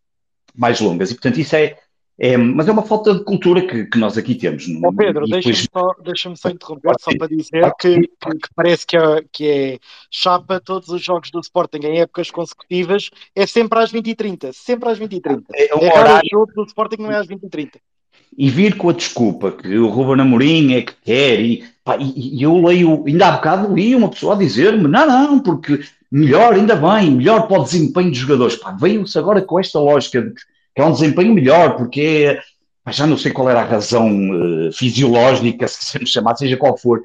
mais 0.55 0.80
longas. 0.80 1.11
E, 1.11 1.14
portanto, 1.14 1.41
isso 1.41 1.57
é, 1.57 1.76
é, 2.23 2.37
mas 2.37 2.68
é 2.68 2.73
uma 2.73 2.83
falta 2.83 3.14
de 3.14 3.25
cultura 3.25 3.66
que, 3.66 3.87
que 3.87 3.99
nós 3.99 4.18
aqui 4.18 4.35
temos. 4.35 4.68
Oh 4.85 4.93
Pedro, 4.93 5.25
deixa-me 5.25 5.55
depois... 5.55 5.68
só, 5.73 6.03
deixa 6.05 6.37
só 6.37 6.51
interromper, 6.51 6.93
só 7.01 7.11
para 7.16 7.29
dizer 7.29 7.73
que, 7.81 7.97
que, 7.99 8.09
que, 8.09 8.49
parece 8.55 8.87
que 8.87 8.95
é, 8.95 9.25
que 9.33 9.49
é 9.49 9.79
chapa 10.11 10.61
todos 10.61 10.91
os 10.91 11.03
jogos 11.03 11.31
do 11.31 11.41
Sporting 11.41 11.79
em 11.79 12.01
épocas 12.01 12.31
consecutivas, 12.31 13.09
é 13.35 13.47
sempre 13.47 13.79
às 13.79 13.91
20h30, 13.91 14.53
sempre 14.53 14.91
às 14.91 15.01
20h30. 15.01 15.45
É, 15.55 15.75
um 15.75 15.79
é 15.79 15.99
horário... 15.99 16.29
jogo 16.31 16.53
do 16.55 16.64
Sporting 16.64 17.01
não 17.01 17.11
é 17.11 17.16
às 17.16 17.27
20h30. 17.27 17.77
E 18.37 18.51
vir 18.51 18.77
com 18.77 18.91
a 18.91 18.93
desculpa 18.93 19.53
que 19.53 19.79
o 19.79 19.89
Ruben 19.89 20.21
Amorim 20.21 20.75
é 20.75 20.83
que 20.83 20.95
quer, 21.03 21.41
e, 21.41 21.64
pá, 21.83 21.97
e, 21.97 22.37
e, 22.37 22.43
eu 22.43 22.55
leio, 22.62 23.03
ainda 23.07 23.29
há 23.29 23.33
bocado 23.33 23.75
li 23.75 23.95
uma 23.97 24.11
pessoa 24.11 24.35
a 24.35 24.39
dizer-me, 24.39 24.87
não, 24.87 25.07
não, 25.07 25.41
porque 25.41 25.81
melhor, 26.12 26.53
ainda 26.53 26.77
bem, 26.77 27.12
melhor 27.12 27.49
para 27.49 27.61
o 27.61 27.64
desempenho 27.64 28.11
dos 28.11 28.18
jogadores. 28.18 28.61
Veio-se 28.79 29.18
agora 29.18 29.41
com 29.41 29.59
esta 29.59 29.81
lógica 29.81 30.21
de 30.21 30.35
que 30.35 30.50
que 30.75 30.81
é 30.81 30.85
um 30.85 30.93
desempenho 30.93 31.35
melhor, 31.35 31.77
porque 31.77 32.39
já 32.89 33.07
não 33.07 33.16
sei 33.16 33.33
qual 33.33 33.49
era 33.51 33.61
a 33.61 33.64
razão 33.64 34.09
uh, 34.09 34.73
fisiológica, 34.73 35.66
se 35.68 35.79
quisermos 35.79 36.11
chamar, 36.11 36.37
seja 36.37 36.57
qual 36.57 36.77
for, 36.77 37.03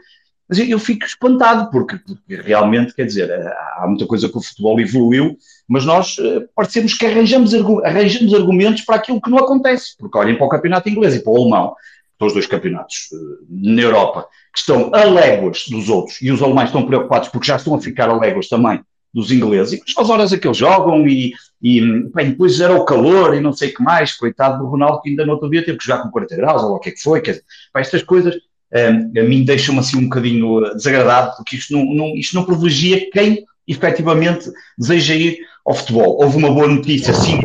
mas 0.47 0.59
eu, 0.59 0.65
eu 0.65 0.79
fico 0.79 1.05
espantado, 1.05 1.71
porque, 1.71 1.97
porque, 1.97 2.35
realmente, 2.35 2.93
quer 2.93 3.05
dizer, 3.05 3.29
eh, 3.29 3.53
há 3.77 3.87
muita 3.87 4.05
coisa 4.05 4.29
que 4.29 4.37
o 4.37 4.41
futebol 4.41 4.79
evoluiu, 4.79 5.35
mas 5.67 5.85
nós 5.85 6.17
uh, 6.19 6.47
parecemos 6.55 6.93
que 6.93 7.05
arranjamos, 7.05 7.51
arranjamos 7.83 8.33
argumentos 8.33 8.83
para 8.83 8.97
aquilo 8.97 9.19
que 9.19 9.29
não 9.29 9.39
acontece, 9.39 9.95
porque 9.97 10.17
olhem 10.17 10.37
para 10.37 10.45
o 10.45 10.49
campeonato 10.49 10.87
inglês 10.87 11.15
e 11.15 11.23
para 11.23 11.33
o 11.33 11.37
alemão, 11.37 11.75
para 12.17 12.27
os 12.27 12.33
dois 12.33 12.45
campeonatos 12.45 13.09
uh, 13.11 13.45
na 13.49 13.81
Europa, 13.81 14.27
que 14.53 14.59
estão 14.59 14.93
a 14.93 15.03
léguas 15.03 15.65
dos 15.67 15.89
outros, 15.89 16.21
e 16.21 16.31
os 16.31 16.41
alemães 16.43 16.69
estão 16.69 16.85
preocupados 16.85 17.29
porque 17.29 17.47
já 17.47 17.55
estão 17.55 17.73
a 17.73 17.81
ficar 17.81 18.07
a 18.07 18.15
léguas 18.15 18.47
também 18.47 18.81
dos 19.15 19.31
ingleses, 19.31 19.79
e 19.79 19.81
as 19.97 20.09
horas 20.09 20.33
a 20.33 20.37
que 20.37 20.45
eles 20.45 20.57
jogam, 20.57 21.07
e, 21.07 21.33
e 21.61 21.81
bem, 22.13 22.31
depois 22.31 22.59
era 22.59 22.75
o 22.75 22.83
calor 22.83 23.33
e 23.33 23.39
não 23.39 23.53
sei 23.53 23.69
o 23.69 23.73
que 23.73 23.81
mais, 23.81 24.13
coitado 24.13 24.59
do 24.59 24.69
Ronaldo 24.69 25.01
que 25.01 25.09
ainda 25.09 25.25
no 25.25 25.31
outro 25.31 25.49
dia 25.49 25.63
teve 25.63 25.77
que 25.77 25.85
jogar 25.85 26.03
com 26.03 26.11
40 26.11 26.35
graus, 26.35 26.63
ou 26.63 26.75
o 26.75 26.79
que 26.79 26.89
é 26.89 26.91
que 26.91 27.01
foi, 27.01 27.21
quer 27.21 27.31
dizer, 27.31 27.45
estas 27.75 28.03
coisas 28.03 28.35
um, 28.73 29.19
a 29.19 29.23
mim 29.23 29.45
deixam-me 29.45 29.79
assim 29.79 29.97
um 29.97 30.03
bocadinho 30.03 30.59
desagradado, 30.73 31.37
porque 31.37 31.55
isto 31.55 31.71
não, 31.71 31.85
não, 31.85 32.15
isto 32.15 32.35
não 32.35 32.43
privilegia 32.43 33.09
quem 33.09 33.45
efetivamente 33.65 34.51
deseja 34.77 35.15
ir 35.15 35.39
ao 35.65 35.73
futebol. 35.73 36.21
Houve 36.21 36.37
uma 36.37 36.51
boa 36.51 36.67
notícia, 36.67 37.13
sim, 37.13 37.39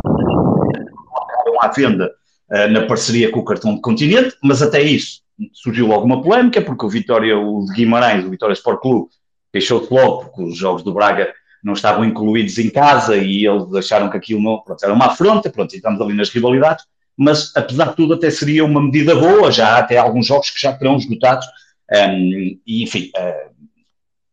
à 1.61 1.67
venda 1.69 2.11
uh, 2.51 2.69
na 2.69 2.85
parceria 2.85 3.31
com 3.31 3.39
o 3.39 3.45
cartão 3.45 3.75
de 3.75 3.81
continente, 3.81 4.35
mas 4.43 4.61
até 4.61 4.81
isso 4.81 5.21
surgiu 5.53 5.93
alguma 5.93 6.21
polémica, 6.21 6.61
porque 6.61 6.85
o 6.85 6.89
Vitória, 6.89 7.37
o 7.37 7.65
de 7.65 7.73
Guimarães, 7.73 8.25
o 8.25 8.29
Vitória 8.29 8.53
Sport 8.53 8.81
Clube, 8.81 9.09
queixou-se 9.53 9.91
logo, 9.93 10.25
porque 10.25 10.43
os 10.43 10.57
jogos 10.57 10.83
do 10.83 10.93
Braga 10.93 11.33
não 11.63 11.73
estavam 11.73 12.03
incluídos 12.03 12.57
em 12.57 12.69
casa 12.69 13.17
e 13.17 13.45
eles 13.45 13.73
acharam 13.73 14.09
que 14.09 14.17
aquilo 14.17 14.41
não, 14.41 14.59
pronto, 14.59 14.83
era 14.83 14.93
uma 14.93 15.07
afronta, 15.07 15.49
pronto, 15.49 15.75
estamos 15.75 16.01
ali 16.01 16.13
nas 16.13 16.29
rivalidades, 16.29 16.85
mas 17.15 17.55
apesar 17.55 17.89
de 17.89 17.95
tudo 17.95 18.13
até 18.13 18.29
seria 18.31 18.65
uma 18.65 18.81
medida 18.81 19.15
boa, 19.15 19.51
já 19.51 19.75
há 19.75 19.77
até 19.79 19.97
alguns 19.97 20.25
jogos 20.25 20.49
que 20.49 20.61
já 20.61 20.73
terão 20.73 20.97
esgotados, 20.97 21.45
um, 21.91 22.57
e 22.65 22.83
enfim, 22.83 23.11
uh, 23.17 23.51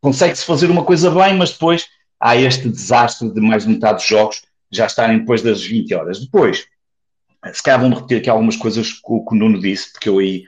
consegue-se 0.00 0.44
fazer 0.44 0.70
uma 0.70 0.84
coisa 0.84 1.10
bem, 1.10 1.36
mas 1.36 1.52
depois 1.52 1.86
há 2.20 2.36
este 2.36 2.68
desastre 2.68 3.30
de 3.32 3.40
mais 3.40 3.64
de 3.64 3.70
metade 3.70 3.98
dos 3.98 4.06
jogos 4.06 4.42
já 4.70 4.86
estarem 4.86 5.18
depois 5.18 5.42
das 5.42 5.62
20 5.62 5.94
horas. 5.94 6.20
Depois, 6.20 6.66
se 7.52 7.62
calhar 7.62 7.80
vão 7.80 7.90
repetir 7.90 8.18
aqui 8.18 8.30
algumas 8.30 8.56
coisas 8.56 8.92
que 8.92 9.00
o, 9.04 9.24
que 9.24 9.34
o 9.34 9.38
Nuno 9.38 9.60
disse, 9.60 9.92
porque 9.92 10.08
eu 10.08 10.18
aí 10.18 10.44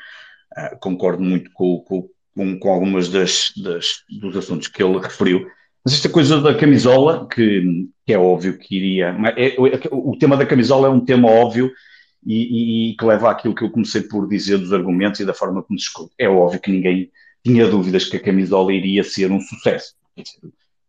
uh, 0.57 0.79
concordo 0.79 1.23
muito 1.23 1.51
com, 1.53 1.81
com, 1.81 2.09
com, 2.35 2.59
com 2.59 2.71
algumas 2.71 3.09
das, 3.09 3.53
das, 3.57 4.03
dos 4.09 4.37
assuntos 4.37 4.69
que 4.69 4.83
ele 4.83 4.99
referiu, 4.99 5.47
mas 5.85 5.95
esta 5.95 6.09
coisa 6.09 6.41
da 6.41 6.55
camisola, 6.55 7.27
que, 7.27 7.89
que 8.07 8.13
é 8.13 8.19
óbvio 8.19 8.59
que 8.59 8.77
iria. 8.77 9.17
É, 9.37 9.57
o 9.91 10.17
tema 10.17 10.37
da 10.37 10.45
camisola 10.45 10.89
é 10.89 10.91
um 10.91 11.01
tema 11.01 11.31
óbvio 11.31 11.73
e, 12.25 12.35
e, 12.35 12.91
e, 12.91 12.97
que 12.97 13.05
leva 13.05 13.31
àquilo 13.31 13.55
que 13.55 13.65
eu 13.65 13.71
comecei 13.71 14.03
por 14.03 14.29
dizer 14.29 14.59
dos 14.59 14.73
argumentos 14.73 15.21
e 15.21 15.25
da 15.25 15.33
forma 15.33 15.63
como 15.63 15.79
escolhe. 15.79 16.11
É 16.19 16.29
óbvio 16.29 16.61
que 16.61 16.71
ninguém 16.71 17.11
tinha 17.43 17.67
dúvidas 17.67 18.05
que 18.05 18.17
a 18.17 18.21
camisola 18.21 18.73
iria 18.73 19.03
ser 19.03 19.33
um 19.33 19.41
sucesso. 19.41 19.95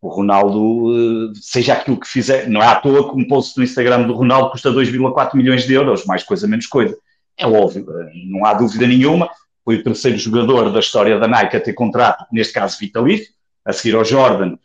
O 0.02 0.10
Ronaldo, 0.10 1.32
seja 1.36 1.74
aquilo 1.74 2.00
que 2.00 2.08
fizer, 2.08 2.50
não 2.50 2.62
é 2.62 2.66
à 2.66 2.76
toa 2.76 3.10
que 3.10 3.22
um 3.22 3.28
post 3.28 3.58
no 3.58 3.64
Instagram 3.64 4.04
do 4.04 4.14
Ronaldo 4.14 4.52
custa 4.52 4.72
2,4 4.72 5.36
milhões 5.36 5.66
de 5.66 5.74
euros, 5.74 6.06
mais 6.06 6.24
coisa, 6.24 6.48
menos 6.48 6.66
coisa. 6.66 6.98
É 7.38 7.48
óbvio, 7.48 7.86
não 8.28 8.46
há 8.46 8.54
dúvida 8.54 8.86
nenhuma. 8.86 9.30
Foi 9.64 9.78
o 9.78 9.84
terceiro 9.84 10.18
jogador 10.18 10.72
da 10.72 10.80
história 10.80 11.20
da 11.20 11.28
Nike 11.28 11.56
a 11.56 11.62
ter 11.62 11.74
contrato, 11.74 12.26
neste 12.32 12.52
caso 12.52 12.78
vitalício, 12.80 13.32
a 13.64 13.72
seguir 13.72 13.96
ao 13.96 14.04
Jordan, 14.04 14.58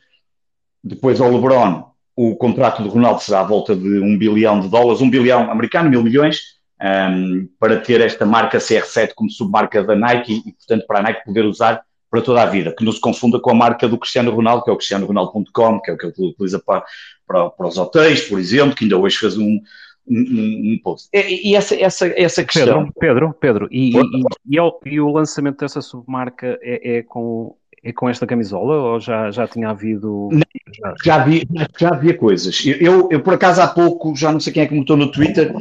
depois 0.87 1.21
ao 1.21 1.31
LeBron, 1.31 1.85
o 2.15 2.37
contrato 2.37 2.83
do 2.83 2.89
Ronaldo 2.89 3.21
será 3.21 3.41
à 3.41 3.45
volta 3.45 3.75
de 3.75 3.99
um 3.99 4.17
bilhão 4.17 4.61
de 4.61 4.69
dólares, 4.69 5.03
um 5.03 5.11
bilhão 5.11 5.51
americano, 5.51 5.91
mil 5.91 6.03
milhões, 6.03 6.57
um, 6.81 7.49
para 7.59 7.81
ter 7.81 8.01
esta 8.01 8.25
marca 8.25 8.59
CR7 8.59 9.11
como 9.15 9.31
submarca 9.31 9.83
da 9.83 9.97
Nike 9.97 10.43
e, 10.47 10.53
portanto, 10.53 10.87
para 10.87 11.01
a 11.01 11.03
Nike 11.03 11.25
poder 11.25 11.45
usar 11.45 11.83
para 12.09 12.23
toda 12.23 12.41
a 12.41 12.47
vida, 12.47 12.73
que 12.73 12.85
não 12.85 12.93
se 12.93 13.01
confunda 13.01 13.41
com 13.41 13.51
a 13.51 13.55
marca 13.55 13.89
do 13.89 13.99
Cristiano 13.99 14.31
Ronaldo, 14.31 14.63
que 14.63 14.71
é 14.71 14.73
o 14.73 14.77
cristianoronaldo.com, 14.77 15.81
que 15.81 15.91
é 15.91 15.95
o 15.95 15.99
que 15.99 16.07
ele 16.07 16.31
utiliza 16.31 16.63
para, 16.65 16.85
para, 17.27 17.51
para, 17.51 17.67
os 17.67 17.77
hotéis, 17.77 18.23
por 18.23 18.39
exemplo, 18.39 18.77
que 18.77 18.85
ainda 18.85 18.97
hoje 18.97 19.17
fez 19.17 19.37
um, 19.37 19.61
um, 20.09 20.73
um 20.73 20.81
post. 20.85 21.09
E, 21.13 21.51
e, 21.51 21.57
essa, 21.57 21.75
essa, 21.75 22.07
essa 22.07 22.45
questão... 22.45 22.93
Pedro, 22.93 22.95
Pedro, 23.01 23.35
Pedro 23.35 23.69
e, 23.73 23.91
e, 23.97 24.57
e, 24.57 24.59
e, 24.87 25.01
o 25.01 25.11
lançamento 25.11 25.59
dessa 25.59 25.83
submarca 25.83 26.59
é, 26.63 26.99
é 26.99 27.03
com 27.03 27.57
é 27.87 27.93
com 27.93 28.09
esta 28.09 28.27
camisola 28.27 28.75
ou 28.75 29.01
já, 29.01 29.31
já 29.31 29.47
tinha 29.47 29.71
havido. 29.71 30.29
Não, 30.33 30.43
já, 31.05 31.15
havia, 31.15 31.47
já 31.79 31.91
havia 31.91 32.19
coisas. 32.19 32.61
Eu, 32.67 33.09
eu, 33.13 33.21
por 33.21 33.35
acaso, 33.35 33.63
há 33.63 33.69
pouco, 33.69 34.17
já 34.17 34.33
não 34.33 34.41
sei 34.41 34.53
quem 34.53 34.65
é 34.65 34.67
que 34.67 34.75
me 34.75 34.85
no 34.85 35.13
Twitter, 35.13 35.55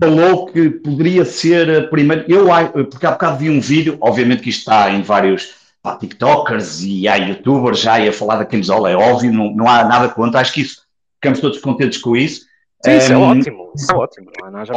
falou 0.00 0.46
que 0.46 0.70
poderia 0.70 1.26
ser 1.26 1.70
a 1.70 1.86
primeira. 1.88 2.24
Eu, 2.26 2.46
porque 2.86 3.04
há 3.04 3.10
bocado 3.10 3.36
vi 3.36 3.50
um 3.50 3.60
vídeo, 3.60 3.98
obviamente 4.00 4.42
que 4.42 4.48
isto 4.48 4.60
está 4.60 4.90
em 4.90 5.02
vários 5.02 5.58
TikTokers 6.00 6.82
e 6.84 7.06
há 7.06 7.16
YouTubers 7.16 7.80
já 7.80 7.96
a 7.96 8.12
falar 8.12 8.36
da 8.36 8.46
camisola, 8.46 8.90
é 8.90 8.96
óbvio, 8.96 9.32
não, 9.32 9.54
não 9.54 9.68
há 9.68 9.84
nada 9.84 10.08
contra, 10.08 10.40
acho 10.40 10.52
que 10.52 10.62
isso, 10.62 10.82
ficamos 11.16 11.40
todos 11.40 11.58
contentes 11.58 11.98
com 11.98 12.16
isso. 12.16 12.46
Sim, 12.84 12.96
isso 12.96 13.12
um, 13.12 13.14
é 13.14 13.38
ótimo, 13.38 13.72
isso 13.76 13.92
é 13.92 13.94
ótimo. 13.94 14.30
Não, 14.50 14.64
já, 14.64 14.74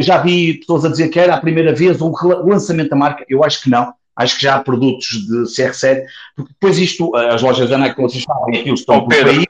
já 0.00 0.18
vi 0.18 0.54
pessoas 0.54 0.84
a 0.84 0.88
dizer 0.88 1.08
que 1.08 1.20
era 1.20 1.34
a 1.34 1.40
primeira 1.40 1.72
vez 1.72 2.00
um 2.00 2.12
lançamento 2.44 2.90
da 2.90 2.96
marca, 2.96 3.24
eu 3.28 3.44
acho 3.44 3.62
que 3.62 3.70
não 3.70 3.92
acho 4.16 4.36
que 4.36 4.42
já 4.42 4.56
há 4.56 4.60
produtos 4.60 5.08
de 5.08 5.42
CR7, 5.44 6.04
porque 6.36 6.52
depois 6.52 6.78
isto, 6.78 7.14
as 7.16 7.42
lojas 7.42 7.68
da 7.68 7.78
Nike, 7.78 7.96
como 7.96 8.08
vocês 8.08 8.24
falam, 8.24 8.48
aquilo 8.48 8.74
estão 8.74 9.06
Pedro, 9.06 9.32
por 9.32 9.40
aí. 9.40 9.46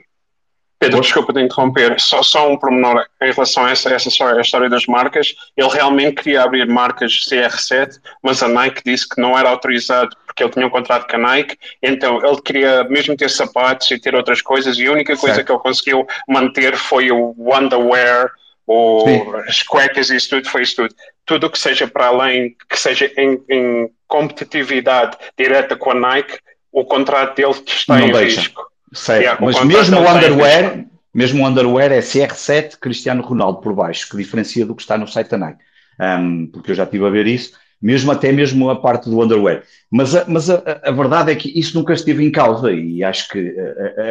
Pedro, 0.79 1.01
desculpa 1.01 1.33
de 1.33 1.43
interromper, 1.43 2.01
só, 2.01 2.25
só 2.25 2.51
um 2.51 2.57
pormenor 2.57 3.07
em 3.23 3.31
relação 3.31 3.65
a 3.65 3.71
essa, 3.71 3.89
essa 3.89 4.09
história, 4.09 4.39
a 4.39 4.43
história 4.43 4.69
das 4.69 4.85
marcas. 4.87 5.33
Ele 5.57 5.69
realmente 5.69 6.17
queria 6.17 6.43
abrir 6.43 6.67
marcas 6.67 7.13
CR7, 7.31 8.01
mas 8.21 8.43
a 8.43 8.49
Nike 8.49 8.83
disse 8.85 9.09
que 9.09 9.21
não 9.21 9.39
era 9.39 9.49
autorizado 9.49 10.17
porque 10.27 10.43
ele 10.43 10.51
tinha 10.51 10.67
um 10.67 10.71
contrato 10.71 11.09
com 11.09 11.17
a 11.17 11.19
Nike, 11.19 11.57
então 11.83 12.25
ele 12.25 12.41
queria 12.41 12.85
mesmo 12.85 13.17
ter 13.17 13.31
sapatos 13.31 13.91
e 13.91 14.01
ter 14.01 14.15
outras 14.15 14.41
coisas, 14.41 14.79
e 14.79 14.87
a 14.87 14.93
única 14.93 15.15
coisa 15.17 15.37
certo. 15.37 15.47
que 15.47 15.53
ele 15.53 15.61
conseguiu 15.61 16.07
manter 16.27 16.75
foi 16.75 17.13
o 17.13 17.35
underwear, 17.39 18.33
Sim. 18.69 19.23
as 19.49 19.63
cuecas 19.63 20.11
e 20.11 20.17
isso 20.17 20.31
tudo, 20.31 20.49
foi 20.49 20.63
isso 20.63 20.77
tudo. 20.77 20.95
Tudo 21.27 21.51
que 21.51 21.59
seja 21.59 21.87
para 21.87 22.07
além, 22.07 22.57
que 22.69 22.79
seja 22.79 23.11
em, 23.17 23.43
em 23.49 23.91
competitividade 24.07 25.17
direta 25.39 25.77
com 25.77 25.91
a 25.91 25.95
Nike, 25.95 26.39
o 26.71 26.85
contrato 26.85 27.37
dele 27.37 27.55
está 27.67 27.99
não 27.99 28.07
em 28.09 28.13
deixa. 28.13 28.41
risco. 28.41 28.63
Yeah, 29.09 29.39
Mas 29.41 29.63
mesmo 29.65 30.01
o 30.01 30.09
underwear, 30.09 30.85
mesmo 31.15 31.43
o 31.43 31.47
underwear 31.47 31.93
é 31.93 32.01
CR7 32.01 32.79
Cristiano 32.79 33.23
Ronaldo 33.23 33.61
por 33.61 33.75
baixo, 33.75 34.09
que 34.09 34.17
diferencia 34.17 34.67
do 34.67 34.75
que 34.75 34.83
está 34.83 34.99
no 34.99 35.09
site 35.09 35.31
da 35.31 35.39
Nike. 35.39 35.61
um, 36.01 36.47
porque 36.47 36.71
eu 36.73 36.75
já 36.75 36.85
estive 36.85 37.07
a 37.07 37.11
ver 37.11 37.27
isso, 37.27 37.53
mesmo 37.81 38.13
até 38.13 38.31
mesmo 38.31 38.71
a 38.71 38.81
parte 38.81 39.09
do 39.09 39.21
underwear. 39.21 39.63
Mas, 39.91 40.15
a, 40.15 40.25
mas 40.29 40.49
a, 40.49 40.63
a, 40.85 40.91
verdade 40.93 41.33
é 41.33 41.35
que 41.35 41.59
isso 41.59 41.77
nunca 41.77 41.95
esteve 41.95 42.25
em 42.25 42.31
causa 42.31 42.71
e 42.71 43.03
acho 43.03 43.29
que 43.29 43.55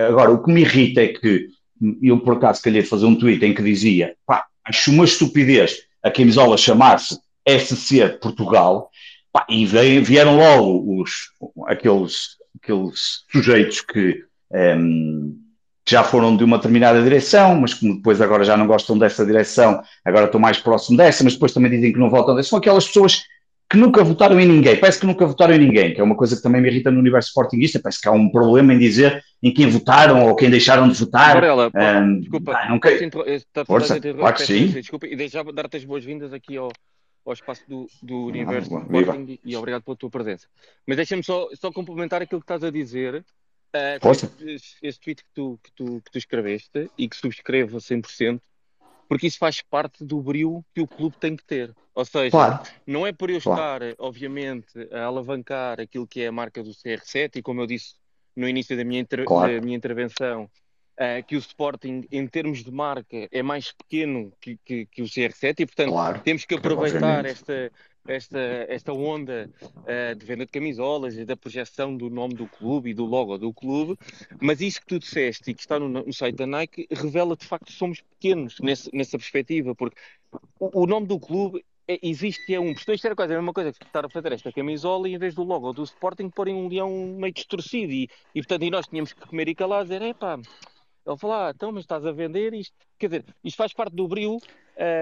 agora 0.10 0.32
o 0.32 0.44
que 0.44 0.52
me 0.52 0.62
irrita 0.62 1.02
é 1.02 1.08
que 1.08 1.48
eu 2.02 2.20
por 2.20 2.38
acaso 2.38 2.62
calhei 2.62 2.84
fazer 2.84 3.06
um 3.06 3.16
tweet 3.16 3.44
em 3.46 3.54
que 3.54 3.64
dizia 3.64 4.16
pá, 4.26 4.46
acho 4.66 4.92
uma 4.92 5.06
estupidez 5.06 5.78
a 6.04 6.12
camisola 6.12 6.58
chamar-se 6.58 7.20
SC 7.48 8.20
Portugal 8.22 8.90
pá, 9.32 9.46
e 9.50 9.66
vieram 9.66 10.38
logo 10.38 11.02
os, 11.02 11.32
aqueles, 11.68 12.38
aqueles 12.62 13.24
sujeitos 13.32 13.82
que 13.82 14.24
um, 14.52 15.38
já 15.90 16.04
foram 16.04 16.38
de 16.38 16.44
uma 16.44 16.58
determinada 16.58 17.02
direção, 17.02 17.60
mas 17.60 17.74
que 17.74 17.92
depois 17.92 18.22
agora 18.22 18.44
já 18.44 18.56
não 18.56 18.68
gostam 18.68 18.98
dessa 18.98 19.26
direção, 19.26 19.82
agora 20.06 20.26
estão 20.26 20.40
mais 20.40 20.58
próximo 20.58 20.98
dessa, 20.98 21.24
mas 21.24 21.34
depois 21.34 21.54
também 21.54 21.72
dizem 21.72 21.92
que 21.92 22.00
não 22.00 22.10
votam 22.10 22.36
dessa. 22.36 22.50
São 22.50 22.60
aquelas 22.60 22.88
pessoas 22.88 23.24
que 23.72 23.78
nunca 23.78 24.04
votaram 24.04 24.38
em 24.38 24.46
ninguém, 24.46 24.78
parece 24.78 25.00
que 25.00 25.06
nunca 25.06 25.26
votaram 25.26 25.56
em 25.56 25.60
ninguém, 25.60 25.94
que 25.94 26.02
é 26.02 26.04
uma 26.04 26.16
coisa 26.16 26.36
que 26.36 26.42
também 26.42 26.60
me 26.60 26.68
irrita 26.68 26.92
no 26.92 27.00
universo 27.00 27.30
sportinguista, 27.30 27.80
parece 27.80 28.02
que 28.02 28.08
há 28.10 28.12
um 28.12 28.30
problema 28.30 28.74
em 28.74 28.78
dizer 28.78 29.24
em 29.42 29.54
quem 29.54 29.66
votaram 29.70 30.28
ou 30.28 30.36
quem 30.36 30.50
deixaram 30.50 30.90
de 30.90 31.00
votar. 31.00 31.36
Varela, 31.36 31.72
um, 31.74 32.20
desculpa, 32.20 32.52
ah, 32.52 32.70
não 32.70 32.78
quero... 32.78 33.10
Força, 33.66 33.98
claro 33.98 34.36
que 34.36 34.44
sim. 34.44 34.68
Desculpa, 34.68 35.08
e 35.08 35.16
deixa 35.16 35.42
dar-te 35.46 35.78
as 35.78 35.86
boas-vindas 35.86 36.34
aqui 36.34 36.58
ao, 36.58 36.70
ao 37.26 37.32
espaço 37.32 37.64
do, 37.66 37.88
do 38.04 38.26
universo 38.26 38.76
ah, 38.76 38.82
Sporting 38.82 39.40
e 39.46 39.56
obrigado 39.56 39.84
pela 39.84 39.96
tua 39.96 40.10
presença. 40.10 40.48
Mas 40.86 40.98
deixa-me 40.98 41.24
só, 41.24 41.48
só 41.54 41.72
complementar 41.72 42.22
aquilo 42.22 42.42
que 42.42 42.46
estás 42.46 42.66
a 42.66 42.70
dizer 42.70 43.24
Uh, 43.74 44.46
esse, 44.50 44.76
esse 44.84 45.00
tweet 45.00 45.24
que 45.24 45.30
tu, 45.34 45.58
que, 45.64 45.72
tu, 45.72 46.02
que 46.04 46.12
tu 46.12 46.18
escreveste 46.18 46.92
e 46.98 47.08
que 47.08 47.16
subscrevo 47.16 47.78
a 47.78 47.80
100%, 47.80 48.42
porque 49.12 49.28
isso 49.28 49.40
faz 49.40 49.62
parte 49.62 50.06
do 50.06 50.22
brilho 50.22 50.64
que 50.74 50.80
o 50.80 50.88
clube 50.88 51.18
tem 51.20 51.36
que 51.36 51.44
ter. 51.44 51.76
Ou 51.94 52.06
seja, 52.06 52.32
claro. 52.32 52.64
não 52.88 53.06
é 53.06 53.12
por 53.12 53.30
eu 53.30 53.42
claro. 53.42 53.84
estar, 53.84 53.96
obviamente, 54.06 54.88
a 54.90 55.04
alavancar 55.04 55.82
aquilo 55.82 56.08
que 56.08 56.22
é 56.22 56.28
a 56.28 56.32
marca 56.32 56.64
do 56.64 56.70
CR7, 56.70 57.36
e 57.36 57.42
como 57.42 57.60
eu 57.60 57.68
disse 57.68 57.96
no 58.34 58.48
início 58.48 58.78
da 58.78 58.86
minha, 58.86 59.06
claro. 59.28 59.54
da 59.54 59.60
minha 59.60 59.76
intervenção, 59.76 60.44
uh, 60.44 61.22
que 61.28 61.36
o 61.36 61.40
Sporting, 61.40 62.08
em 62.10 62.26
termos 62.26 62.64
de 62.64 62.72
marca, 62.72 63.28
é 63.30 63.44
mais 63.44 63.74
pequeno 63.74 64.32
que, 64.40 64.58
que, 64.64 64.86
que 64.86 65.02
o 65.02 65.06
CR7, 65.06 65.60
e 65.60 65.66
portanto 65.66 66.24
temos 66.24 66.46
que 66.46 66.56
aproveitar 66.56 67.26
esta, 67.26 67.70
esta, 68.08 68.40
esta 68.68 68.94
onda 68.94 69.50
uh, 69.66 70.16
de 70.16 70.26
venda 70.26 70.46
de 70.46 70.52
camisolas 70.52 71.18
e 71.18 71.26
da 71.26 71.38
projeção 71.38 71.96
do 71.96 72.10
nome 72.10 72.34
do 72.34 72.48
clube 72.48 72.90
e 72.90 72.94
do 72.94 73.06
logo 73.06 73.38
do 73.38 73.54
clube, 73.54 73.98
mas 74.42 74.62
isso 74.62 74.82
que 74.82 74.88
tu 74.88 75.00
disseste 75.00 75.52
e 75.52 75.54
que 75.54 75.62
está 75.62 75.80
no, 75.80 75.88
no 75.88 76.14
site 76.14 76.36
da 76.36 76.48
Nike 76.48 76.88
revela 76.92 77.36
de 77.36 77.46
facto 77.46 77.66
que 77.66 77.74
somos 77.74 78.02
pequenos 78.02 78.60
nesse, 78.60 78.90
nessa 78.96 79.18
perspectiva, 79.18 79.76
porque 79.76 79.98
o, 80.60 80.84
o 80.84 80.88
nome 80.88 81.08
do 81.08 81.20
clube 81.20 81.64
é, 81.88 82.00
existe 82.02 82.54
é 82.54 82.60
um. 82.60 82.72
Isto 82.72 83.06
era 83.06 83.16
quase 83.16 83.34
a 83.34 83.38
mesma 83.38 83.54
coisa 83.54 83.74
que 83.74 83.86
estar 83.86 84.06
a 84.06 84.10
fazer 84.10 84.32
esta 84.32 84.52
camisola 84.52 85.10
e 85.10 85.16
em 85.16 85.18
vez 85.18 85.36
do 85.36 85.44
logo 85.44 85.74
do 85.74 85.84
Sporting 85.84 86.30
porem 86.30 86.56
um 86.56 86.68
leão 86.68 86.90
meio 87.18 87.34
distorcido 87.34 87.92
e, 87.92 88.10
e 88.34 88.42
portanto 88.42 88.64
e 88.64 88.70
nós 88.70 88.88
tínhamos 88.88 89.14
que 89.14 89.28
comer 89.28 89.48
e 89.50 89.56
calar 89.56 89.84
dizer, 89.84 90.02
é 90.02 90.14
pá, 90.14 90.40
ele 91.06 91.18
falou, 91.18 91.36
ah, 91.36 91.52
então, 91.54 91.72
mas 91.72 91.84
estás 91.84 92.06
a 92.06 92.12
vender 92.12 92.54
isto. 92.54 92.76
Quer 92.98 93.08
dizer, 93.08 93.26
isto 93.44 93.58
faz 93.58 93.74
parte 93.74 93.96
do 93.96 94.08
brilho 94.08 94.38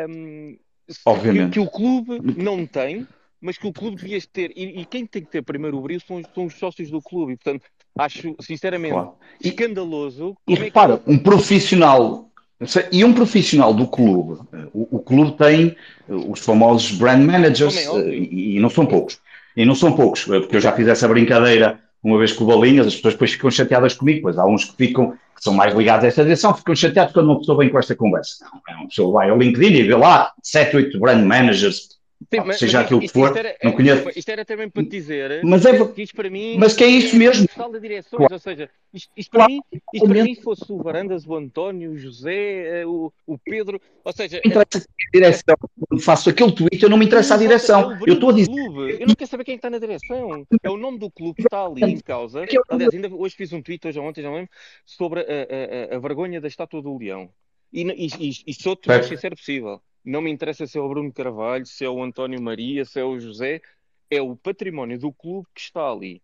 um, 0.10 0.58
Obviamente. 1.06 1.54
Que, 1.54 1.54
que, 1.54 1.60
o 1.60 1.70
clube 1.70 2.20
não 2.38 2.66
tem, 2.68 3.08
mas 3.42 3.58
que 3.58 3.68
o 3.68 3.74
clube 3.74 3.98
devia 3.98 4.20
ter. 4.32 4.52
E, 4.56 4.82
e, 4.82 4.86
quem 4.86 5.06
tem 5.06 5.24
que 5.24 5.30
ter 5.30 5.42
primeiro 5.42 5.78
o 5.78 5.82
brilho 5.82 6.02
são, 6.06 6.22
são 6.34 6.46
os 6.46 6.56
sócios 6.56 6.90
do 6.90 7.02
clube. 7.02 7.34
E, 7.34 7.38
portanto, 7.38 7.66
acho, 7.98 8.36
sinceramente, 8.42 8.94
claro. 8.94 9.14
escandaloso. 9.44 10.36
E, 10.48 10.54
e 10.54 10.56
repara, 10.56 10.96
é 10.96 10.98
que... 10.98 11.12
um 11.12 11.18
profissional. 11.18 12.26
E 12.92 13.06
um 13.06 13.14
profissional 13.14 13.74
do 13.74 13.88
clube, 13.88 14.42
o, 14.74 14.98
o 14.98 15.00
clube 15.00 15.38
tem 15.38 15.78
os 16.10 16.42
famosos 16.42 16.92
brand 16.92 17.24
managers, 17.24 17.78
é 17.78 18.10
e, 18.10 18.58
e 18.58 18.60
não 18.60 18.70
são 18.70 18.86
poucos. 18.86 19.22
E 19.56 19.64
não 19.64 19.74
são 19.74 19.94
poucos, 19.94 20.26
porque 20.26 20.58
eu 20.58 20.62
já 20.62 20.74
fiz 20.74 20.86
essa 20.88 21.08
brincadeira 21.08 21.82
uma 22.04 22.18
vez 22.18 22.32
com 22.32 22.44
o 22.44 22.48
Bolinhas, 22.48 22.88
as 22.88 22.96
pessoas 22.96 23.14
depois 23.14 23.32
ficam 23.32 23.52
chateadas 23.52 23.94
comigo, 23.94 24.22
pois 24.24 24.38
há 24.38 24.46
uns 24.46 24.66
que 24.66 24.76
ficam, 24.76 25.12
que 25.12 25.44
são 25.44 25.54
mais 25.54 25.74
ligados 25.74 26.06
a 26.06 26.08
esta 26.08 26.24
direção, 26.24 26.54
ficam 26.54 26.76
chateados 26.76 27.14
quando 27.14 27.28
uma 27.28 27.40
pessoa 27.40 27.58
vem 27.58 27.70
com 27.70 27.78
esta 27.78 27.96
conversa. 27.96 28.46
Não, 28.46 28.62
é 28.68 28.78
uma 28.78 28.88
pessoa 28.88 29.12
vai 29.12 29.30
ao 29.30 29.38
LinkedIn 29.38 29.74
e 29.74 29.84
vê 29.84 29.96
lá 29.96 30.32
7, 30.42 30.76
8 30.76 31.00
brand 31.00 31.26
managers, 31.26 31.99
Sim, 32.20 32.42
mas, 32.46 32.60
seja 32.60 32.80
mas 32.80 32.86
aquilo 32.86 33.00
que 33.00 33.08
for, 33.08 33.36
era, 33.36 33.56
não 33.64 33.72
conheço. 33.72 34.10
Isto 34.14 34.30
era 34.30 34.44
também 34.44 34.70
para 34.70 34.84
dizer 34.84 35.42
mas 35.44 35.66
é, 35.66 35.86
que 35.86 36.02
isto 36.02 36.16
para 36.16 36.30
mim 36.30 36.58
mas 36.58 36.76
que 36.76 36.84
é 36.84 36.88
isso 36.88 37.16
mesmo. 37.16 37.48
De 37.48 37.80
direções, 37.80 38.18
claro. 38.18 38.34
Ou 38.34 38.40
seja, 38.40 38.70
isto, 38.94 39.10
isto 39.16 39.32
para, 39.32 39.48
mim, 39.48 39.62
isto 39.94 40.08
para 40.08 40.24
mim 40.24 40.36
fosse 40.36 40.66
o 40.70 40.78
Varandas, 40.84 41.26
o 41.26 41.36
António, 41.36 41.92
o 41.92 41.98
José, 41.98 42.82
eh, 42.82 42.86
o, 42.86 43.12
o 43.26 43.38
Pedro, 43.38 43.80
ou 44.04 44.12
seja... 44.12 44.42
Não 44.44 44.52
interessa 44.52 44.80
a 44.80 45.18
direção. 45.18 45.56
Quando 45.88 46.02
faço 46.02 46.30
aquele 46.30 46.52
tweet, 46.52 46.84
eu 46.84 46.90
não 46.90 46.98
me 46.98 47.06
interessa 47.06 47.36
a 47.36 47.38
direção. 47.38 47.94
É 47.94 48.00
eu 48.06 48.16
estou 48.16 48.30
a 48.30 48.34
dizer... 48.34 48.52
Clube. 48.52 48.98
Eu 49.00 49.08
não 49.08 49.16
quero 49.16 49.30
saber 49.30 49.44
quem 49.46 49.56
está 49.56 49.70
na 49.70 49.80
direção. 49.80 50.46
É 50.62 50.70
o 50.70 50.78
nome 50.78 51.00
do 51.00 51.10
clube 51.10 51.36
que 51.36 51.48
está 51.48 51.66
ali 51.66 51.84
em 51.84 52.00
causa. 52.00 52.44
Aliás, 52.70 52.94
ainda 52.94 53.08
hoje 53.14 53.36
fiz 53.36 53.54
um 53.54 53.62
tweet, 53.62 53.88
hoje 53.88 54.00
ou 54.00 54.06
ontem, 54.06 54.22
já 54.22 54.28
não 54.28 54.36
lembro, 54.36 54.52
sobre 54.86 55.22
a, 55.22 55.94
a, 55.94 55.96
a, 55.96 56.00
vergonha 56.00 56.42
da 56.42 56.48
estátua 56.48 56.82
do 56.82 56.98
Leão. 56.98 57.30
E, 57.72 57.84
e, 57.84 58.08
e, 58.20 58.32
e 58.48 58.54
sou-te 58.54 58.88
o 58.88 58.92
mais 58.92 59.06
sincero 59.06 59.36
possível. 59.36 59.82
Não 60.04 60.22
me 60.22 60.32
interessa 60.32 60.66
se 60.66 60.78
é 60.78 60.82
o 60.82 60.90
Bruno 60.90 61.12
Carvalho, 61.12 61.66
se 61.66 61.84
é 61.86 61.90
o 61.90 62.04
António 62.04 62.42
Maria, 62.42 62.86
se 62.86 63.00
é 63.00 63.04
o 63.04 63.20
José. 63.20 63.62
É 64.10 64.22
o 64.22 64.36
património 64.36 64.98
do 64.98 65.14
clube 65.14 65.48
que 65.54 65.62
está 65.62 65.92
ali 65.92 66.22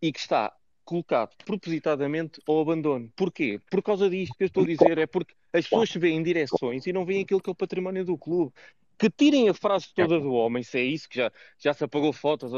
e 0.00 0.12
que 0.12 0.18
está 0.18 0.54
colocado 0.84 1.36
propositadamente 1.44 2.40
ao 2.46 2.60
abandono. 2.60 3.12
Porquê? 3.16 3.60
Por 3.70 3.82
causa 3.82 4.08
disto 4.08 4.34
que 4.36 4.44
eu 4.44 4.46
estou 4.46 4.62
a 4.62 4.66
dizer, 4.66 4.98
é 4.98 5.06
porque 5.06 5.34
as 5.52 5.64
pessoas 5.64 5.90
se 5.90 5.98
veem 5.98 6.18
em 6.18 6.22
direções 6.22 6.86
e 6.86 6.92
não 6.92 7.04
veem 7.04 7.22
aquilo 7.22 7.40
que 7.40 7.50
é 7.50 7.52
o 7.52 7.56
património 7.56 8.04
do 8.04 8.16
clube. 8.16 8.52
Que 8.98 9.10
tirem 9.10 9.48
a 9.48 9.54
frase 9.54 9.92
toda 9.94 10.18
do 10.18 10.32
homem, 10.32 10.62
se 10.62 10.78
é 10.78 10.82
isso 10.82 11.08
que 11.08 11.16
já, 11.16 11.30
já 11.58 11.74
se 11.74 11.84
apagou 11.84 12.12
fotos, 12.14 12.52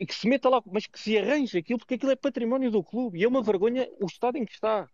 e 0.00 0.06
que 0.06 0.14
se 0.14 0.26
meta 0.26 0.48
lá, 0.48 0.62
mas 0.66 0.86
que 0.86 0.98
se 0.98 1.16
arranje 1.18 1.58
aquilo, 1.58 1.78
porque 1.78 1.94
aquilo 1.94 2.10
é 2.10 2.16
património 2.16 2.70
do 2.70 2.82
clube 2.82 3.18
e 3.18 3.24
é 3.24 3.28
uma 3.28 3.42
vergonha 3.42 3.88
o 4.00 4.06
estado 4.06 4.38
em 4.38 4.44
que 4.44 4.54
está. 4.54 4.88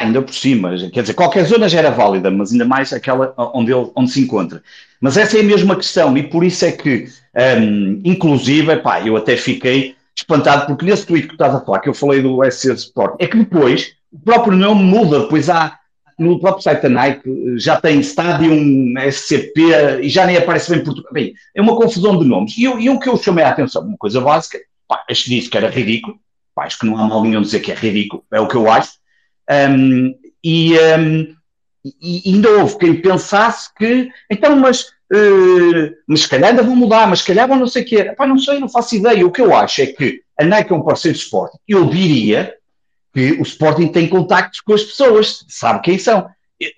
Ainda 0.00 0.22
por 0.22 0.34
cima, 0.34 0.76
quer 0.92 1.02
dizer, 1.02 1.14
qualquer 1.14 1.44
zona 1.44 1.68
já 1.68 1.78
era 1.78 1.90
válida, 1.90 2.30
mas 2.30 2.50
ainda 2.50 2.64
mais 2.64 2.92
aquela 2.92 3.34
onde, 3.54 3.72
ele, 3.72 3.90
onde 3.94 4.10
se 4.10 4.20
encontra. 4.20 4.62
Mas 5.00 5.16
essa 5.16 5.36
é 5.38 5.40
a 5.40 5.44
mesma 5.44 5.76
questão, 5.76 6.16
e 6.16 6.22
por 6.22 6.42
isso 6.44 6.64
é 6.64 6.72
que, 6.72 7.06
um, 7.60 8.00
inclusive, 8.04 8.76
pá, 8.76 9.00
eu 9.00 9.16
até 9.16 9.36
fiquei 9.36 9.94
espantado, 10.16 10.66
porque 10.66 10.84
nesse 10.84 11.06
tweet 11.06 11.28
que 11.28 11.34
estás 11.34 11.54
a 11.54 11.60
falar, 11.60 11.80
que 11.80 11.88
eu 11.88 11.94
falei 11.94 12.20
do 12.20 12.42
SC 12.50 12.72
Sport, 12.74 13.16
é 13.18 13.26
que 13.26 13.36
depois 13.36 13.94
o 14.12 14.18
próprio 14.18 14.56
nome 14.56 14.82
muda, 14.82 15.20
depois 15.20 15.48
há 15.48 15.78
no 16.18 16.38
próprio 16.38 16.62
site 16.62 16.82
da 16.82 16.88
Nike 16.88 17.22
já 17.56 17.80
tem 17.80 18.00
Stadium 18.00 18.94
SCP 19.10 20.00
e 20.02 20.08
já 20.08 20.26
nem 20.26 20.36
aparece 20.36 20.70
bem 20.70 20.84
Portugal. 20.84 21.12
Bem, 21.12 21.34
é 21.54 21.60
uma 21.60 21.76
confusão 21.76 22.18
de 22.18 22.24
nomes. 22.24 22.56
E, 22.56 22.62
e 22.62 22.90
o 22.90 22.98
que 22.98 23.08
eu 23.08 23.16
chamei 23.16 23.44
a 23.44 23.50
atenção, 23.50 23.82
uma 23.82 23.96
coisa 23.96 24.20
básica, 24.20 24.58
pá, 24.86 25.04
este 25.08 25.30
disse 25.30 25.48
que 25.48 25.56
era 25.56 25.70
ridículo, 25.70 26.18
acho 26.58 26.78
que 26.78 26.86
não 26.86 26.96
há 26.96 27.06
mal 27.06 27.22
nenhum 27.22 27.42
dizer 27.42 27.60
que 27.60 27.72
é 27.72 27.74
ridículo, 27.74 28.24
é 28.30 28.40
o 28.40 28.46
que 28.46 28.54
eu 28.54 28.70
acho. 28.70 28.92
Um, 29.50 30.14
e, 30.44 30.74
um, 30.78 31.34
e, 32.00 32.22
ainda 32.26 32.50
houve 32.50 32.78
quem 32.78 33.00
pensasse 33.00 33.68
que, 33.76 34.10
então, 34.30 34.56
mas, 34.56 34.82
uh, 34.82 35.94
mas 36.06 36.22
se 36.22 36.28
calhar 36.28 36.50
ainda 36.50 36.62
vão 36.62 36.76
mudar, 36.76 37.06
mas 37.06 37.20
se 37.20 37.26
calhar 37.26 37.48
vão 37.48 37.58
não 37.58 37.66
sei 37.66 37.82
o 37.82 37.86
quê. 37.86 38.04
Pá, 38.16 38.26
não 38.26 38.38
sei, 38.38 38.58
não 38.58 38.68
faço 38.68 38.96
ideia. 38.96 39.26
O 39.26 39.30
que 39.30 39.40
eu 39.40 39.54
acho 39.54 39.82
é 39.82 39.86
que 39.86 40.22
a 40.38 40.44
Nike 40.44 40.72
é 40.72 40.76
um 40.76 40.82
parceiro 40.82 41.16
de 41.16 41.24
Sporting. 41.24 41.58
Eu 41.68 41.86
diria 41.86 42.54
que 43.14 43.32
o 43.32 43.42
Sporting 43.42 43.88
tem 43.88 44.08
contactos 44.08 44.60
com 44.60 44.72
as 44.72 44.82
pessoas, 44.82 45.44
sabe 45.48 45.82
quem 45.82 45.98
são. 45.98 46.28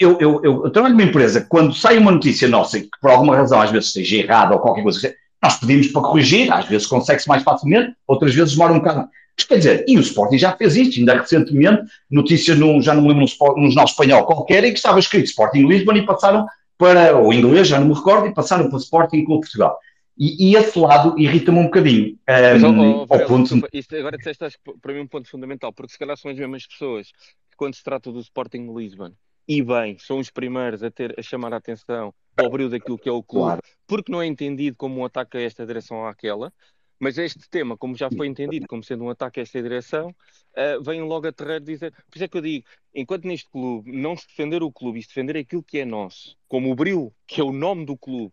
Eu, 0.00 0.16
eu, 0.18 0.40
eu, 0.42 0.64
eu 0.64 0.70
trabalho 0.70 0.94
numa 0.94 1.06
empresa, 1.06 1.46
quando 1.48 1.74
sai 1.74 1.98
uma 1.98 2.10
notícia 2.10 2.48
nossa, 2.48 2.80
que 2.80 2.88
por 3.00 3.10
alguma 3.10 3.36
razão 3.36 3.60
às 3.60 3.70
vezes 3.70 3.88
esteja 3.88 4.16
errada 4.16 4.54
ou 4.54 4.60
qualquer 4.60 4.82
coisa, 4.82 5.14
nós 5.42 5.56
pedimos 5.56 5.88
para 5.88 6.02
corrigir, 6.02 6.50
às 6.50 6.64
vezes 6.66 6.86
consegue-se 6.86 7.28
mais 7.28 7.42
facilmente, 7.42 7.94
outras 8.06 8.34
vezes 8.34 8.54
demora 8.54 8.72
um 8.72 8.78
bocado. 8.78 9.08
Mas 9.36 9.46
quer 9.46 9.56
dizer, 9.58 9.84
e 9.88 9.98
o 9.98 10.00
Sporting 10.00 10.38
já 10.38 10.56
fez 10.56 10.76
isto, 10.76 10.98
ainda 10.98 11.18
recentemente, 11.18 11.82
notícia 12.10 12.54
num, 12.54 12.80
já 12.80 12.94
não 12.94 13.02
me 13.02 13.08
lembro, 13.08 13.24
num, 13.24 13.62
num 13.62 13.66
jornal 13.66 13.84
espanhol 13.84 14.24
qualquer, 14.24 14.64
em 14.64 14.72
que 14.72 14.78
estava 14.78 14.98
escrito 14.98 15.26
Sporting 15.26 15.66
Lisbon 15.66 15.94
e 15.94 16.06
passaram 16.06 16.46
para, 16.78 17.16
ou 17.16 17.32
inglês, 17.32 17.68
já 17.68 17.80
não 17.80 17.88
me 17.88 17.94
recordo, 17.94 18.28
e 18.28 18.34
passaram 18.34 18.68
para 18.68 18.78
Sporting 18.78 19.24
Clube 19.24 19.42
Portugal. 19.42 19.78
E, 20.16 20.50
e, 20.50 20.56
esse 20.56 20.78
lado 20.78 21.18
irrita-me 21.18 21.58
um 21.58 21.64
bocadinho. 21.64 22.16
Um, 22.28 23.00
oh, 23.00 23.06
oh, 23.08 23.26
ponto... 23.26 23.68
isto 23.72 23.96
agora 23.96 24.16
disseste, 24.16 24.44
acho, 24.44 24.58
para 24.80 24.92
mim, 24.92 25.00
um 25.00 25.08
ponto 25.08 25.28
fundamental, 25.28 25.72
porque 25.72 25.92
se 25.92 25.98
calhar 25.98 26.16
são 26.16 26.30
as 26.30 26.38
mesmas 26.38 26.66
pessoas 26.66 27.08
que, 27.08 27.56
quando 27.56 27.74
se 27.74 27.82
trata 27.82 28.12
do 28.12 28.20
Sporting 28.20 28.72
Lisbon, 28.72 29.10
e 29.46 29.62
bem, 29.62 29.98
são 29.98 30.18
os 30.18 30.30
primeiros 30.30 30.82
a, 30.82 30.90
ter, 30.90 31.14
a 31.18 31.22
chamar 31.22 31.52
a 31.52 31.58
atenção 31.58 32.14
ao 32.36 32.50
brilho 32.50 32.70
daquilo 32.70 32.98
que 32.98 33.08
é 33.08 33.12
o 33.12 33.22
clube, 33.22 33.46
claro. 33.46 33.62
porque 33.86 34.10
não 34.10 34.22
é 34.22 34.26
entendido 34.26 34.76
como 34.76 35.00
um 35.00 35.04
ataque 35.04 35.36
a 35.36 35.42
esta 35.42 35.66
direção 35.66 35.98
ou 35.98 36.06
àquela, 36.06 36.52
mas 36.98 37.18
este 37.18 37.48
tema, 37.48 37.76
como 37.76 37.96
já 37.96 38.10
foi 38.10 38.26
entendido 38.26 38.66
como 38.66 38.82
sendo 38.82 39.04
um 39.04 39.10
ataque 39.10 39.40
a 39.40 39.42
esta 39.42 39.62
direção, 39.62 40.08
uh, 40.08 40.82
vem 40.82 41.02
logo 41.02 41.26
a 41.26 41.32
terreiro 41.32 41.64
dizer. 41.64 41.92
Por 41.92 42.16
isso 42.16 42.24
é 42.24 42.28
que 42.28 42.36
eu 42.36 42.42
digo: 42.42 42.66
enquanto 42.94 43.26
neste 43.26 43.48
clube 43.50 43.90
não 43.92 44.16
se 44.16 44.26
defender 44.26 44.62
o 44.62 44.72
clube 44.72 44.98
e 44.98 45.02
se 45.02 45.08
defender 45.08 45.36
aquilo 45.36 45.62
que 45.62 45.78
é 45.78 45.84
nosso, 45.84 46.36
como 46.48 46.70
o 46.70 46.74
Bril, 46.74 47.12
que 47.26 47.40
é 47.40 47.44
o 47.44 47.52
nome 47.52 47.84
do 47.84 47.96
clube, 47.96 48.32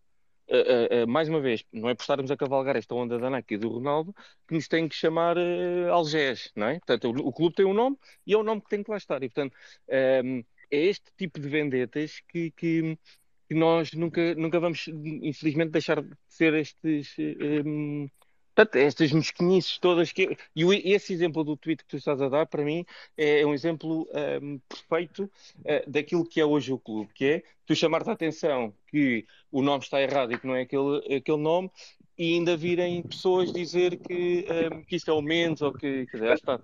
uh, 0.50 1.04
uh, 1.04 1.08
mais 1.08 1.28
uma 1.28 1.42
vez, 1.42 1.64
não 1.72 1.90
é 1.90 1.96
por 1.96 2.02
estarmos 2.02 2.32
a 2.32 2.38
cavalgar 2.38 2.76
esta 2.76 2.94
onda 2.96 3.18
da 3.18 3.30
Nike 3.30 3.56
e 3.56 3.58
do 3.58 3.70
Ronaldo 3.70 4.14
que 4.48 4.54
nos 4.54 4.68
tem 4.68 4.88
que 4.88 4.96
chamar 4.96 5.38
Algés, 5.90 6.52
não 6.56 6.68
é? 6.68 6.80
Portanto, 6.80 7.06
o, 7.10 7.28
o, 7.28 7.34
clube 7.34 7.56
tem 7.56 7.66
um 7.66 7.74
nome 7.74 7.98
e 8.26 8.34
é 8.34 8.38
o 8.38 8.44
nome 8.44 8.62
que 8.62 8.70
tem 8.70 8.84
que 8.84 8.92
lá 8.92 8.98
estar. 8.98 9.24
E, 9.24 9.30
portanto, 9.30 9.56
um, 10.24 10.44
é 10.70 10.78
este 10.86 11.12
tipo 11.18 11.40
de 11.40 11.50
vendetas 11.50 12.22
que, 12.28 12.52
que 12.52 12.98
que 13.52 13.56
nós 13.56 13.92
nunca, 13.92 14.34
nunca 14.36 14.62
vamos, 14.62 14.88
infelizmente, 14.88 15.72
deixar 15.72 16.02
de 16.02 16.16
ser 16.30 16.54
estes. 16.54 17.14
Um, 17.20 18.08
Portanto, 18.62 18.76
estas 18.76 19.12
mesquinices 19.12 19.80
todas 19.80 20.12
que. 20.12 20.38
E 20.56 20.94
esse 20.94 21.14
exemplo 21.14 21.44
do 21.44 21.58
tweet 21.58 21.84
que 21.84 21.90
tu 21.90 21.98
estás 21.98 22.22
a 22.22 22.30
dar, 22.30 22.46
para 22.46 22.64
mim, 22.64 22.86
é 23.18 23.46
um 23.46 23.54
exemplo 23.54 24.08
um, 24.42 24.60
perfeito 24.70 25.24
uh, 25.24 25.90
daquilo 25.90 26.26
que 26.26 26.40
é 26.40 26.46
hoje 26.46 26.72
o 26.72 26.78
clube, 26.78 27.10
que 27.14 27.26
é 27.26 27.44
tu 27.66 27.76
chamar-te 27.76 28.10
a 28.10 28.14
atenção 28.14 28.72
que 28.88 29.26
o 29.52 29.64
nome 29.64 29.84
está 29.84 30.00
errado 30.00 30.34
e 30.34 30.38
que 30.38 30.46
não 30.46 30.56
é 30.56 30.62
aquele, 30.62 31.16
aquele 31.16 31.38
nome, 31.38 31.72
e 32.18 32.36
ainda 32.36 32.56
virem 32.56 33.02
pessoas 33.02 33.52
dizer 33.52 33.98
que, 33.98 34.46
um, 34.72 34.84
que 34.84 34.96
isto 34.96 35.10
é 35.10 35.14
o 35.14 35.22
menos 35.22 35.62
ou 35.62 35.74
que. 35.74 36.06
Quer 36.06 36.18
dizer, 36.18 36.34
está. 36.34 36.60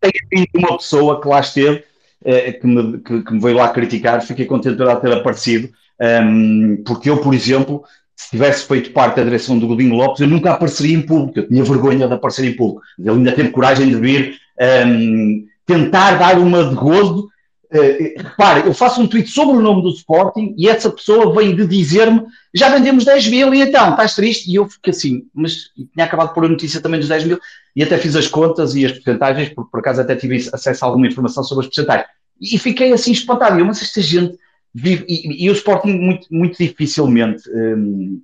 Tenho 0.00 0.46
uma 0.54 0.76
pessoa 0.76 1.20
que 1.20 1.28
lá 1.28 1.40
esteve, 1.40 1.82
uh, 2.20 2.60
que, 2.60 2.66
me, 2.66 2.98
que, 2.98 3.22
que, 3.22 3.32
me 3.32 3.40
veio 3.40 3.56
lá 3.56 3.70
criticar, 3.70 4.20
fiquei 4.20 4.44
contente 4.44 4.76
de 4.76 5.00
ter 5.00 5.12
aparecido, 5.12 5.72
um, 5.98 6.82
porque 6.84 7.08
eu, 7.08 7.22
por 7.22 7.32
exemplo 7.32 7.84
se 8.16 8.30
tivesse 8.30 8.66
feito 8.66 8.92
parte 8.92 9.16
da 9.16 9.24
direção 9.24 9.58
do 9.58 9.66
Godinho 9.66 9.94
Lopes, 9.94 10.20
eu 10.20 10.26
nunca 10.26 10.52
apareceria 10.52 10.96
em 10.96 11.02
público, 11.02 11.38
eu 11.38 11.48
tinha 11.48 11.62
vergonha 11.62 12.08
de 12.08 12.14
aparecer 12.14 12.46
em 12.46 12.56
público. 12.56 12.80
Ele 12.98 13.10
ainda 13.10 13.32
teve 13.32 13.50
coragem 13.50 13.88
de 13.88 13.94
vir 13.96 14.38
um, 14.86 15.44
tentar 15.66 16.18
dar 16.18 16.38
uma 16.38 16.64
de 16.64 16.74
gozo. 16.74 17.28
Uh, 17.66 18.22
repare, 18.22 18.66
eu 18.66 18.72
faço 18.72 19.02
um 19.02 19.06
tweet 19.06 19.28
sobre 19.28 19.56
o 19.56 19.60
nome 19.60 19.82
do 19.82 19.90
Sporting 19.90 20.54
e 20.56 20.68
essa 20.68 20.88
pessoa 20.88 21.34
vem 21.34 21.54
de 21.54 21.66
dizer-me 21.66 22.22
já 22.54 22.70
vendemos 22.70 23.04
10 23.04 23.28
mil 23.28 23.52
e 23.52 23.60
então, 23.60 23.90
estás 23.90 24.14
triste? 24.14 24.50
E 24.50 24.54
eu 24.54 24.66
fico 24.66 24.88
assim, 24.88 25.24
mas 25.34 25.70
tinha 25.92 26.06
acabado 26.06 26.28
de 26.28 26.34
pôr 26.34 26.46
a 26.46 26.48
notícia 26.48 26.80
também 26.80 26.98
dos 26.98 27.08
10 27.08 27.24
mil 27.24 27.38
e 27.74 27.82
até 27.82 27.98
fiz 27.98 28.16
as 28.16 28.28
contas 28.28 28.74
e 28.74 28.86
as 28.86 28.92
porcentagens, 28.92 29.50
porque 29.50 29.70
por 29.70 29.80
acaso 29.80 30.00
até 30.00 30.16
tive 30.16 30.36
acesso 30.36 30.84
a 30.84 30.88
alguma 30.88 31.06
informação 31.06 31.44
sobre 31.44 31.66
as 31.66 31.74
porcentagens. 31.74 32.08
E 32.40 32.58
fiquei 32.58 32.92
assim 32.92 33.12
espantado. 33.12 33.58
Eu, 33.58 33.66
mas 33.66 33.82
esta 33.82 34.00
gente 34.00 34.38
e, 34.84 35.44
e, 35.44 35.50
o 35.50 35.52
Sporting 35.52 35.92
muito, 35.92 36.26
muito 36.30 36.58
dificilmente 36.58 37.42
hum, 37.50 38.20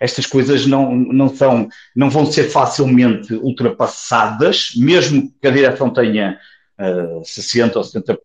estas 0.00 0.26
coisas 0.26 0.66
não, 0.66 0.94
não, 0.94 1.28
são, 1.28 1.68
não 1.94 2.10
vão 2.10 2.26
ser 2.26 2.44
facilmente 2.44 3.32
ultrapassadas, 3.34 4.72
mesmo 4.76 5.32
que 5.40 5.46
a 5.46 5.50
direção 5.50 5.90
tenha 5.90 6.38
uh, 6.80 7.24
60 7.24 7.78
ou 7.78 7.84
70% 7.84 8.18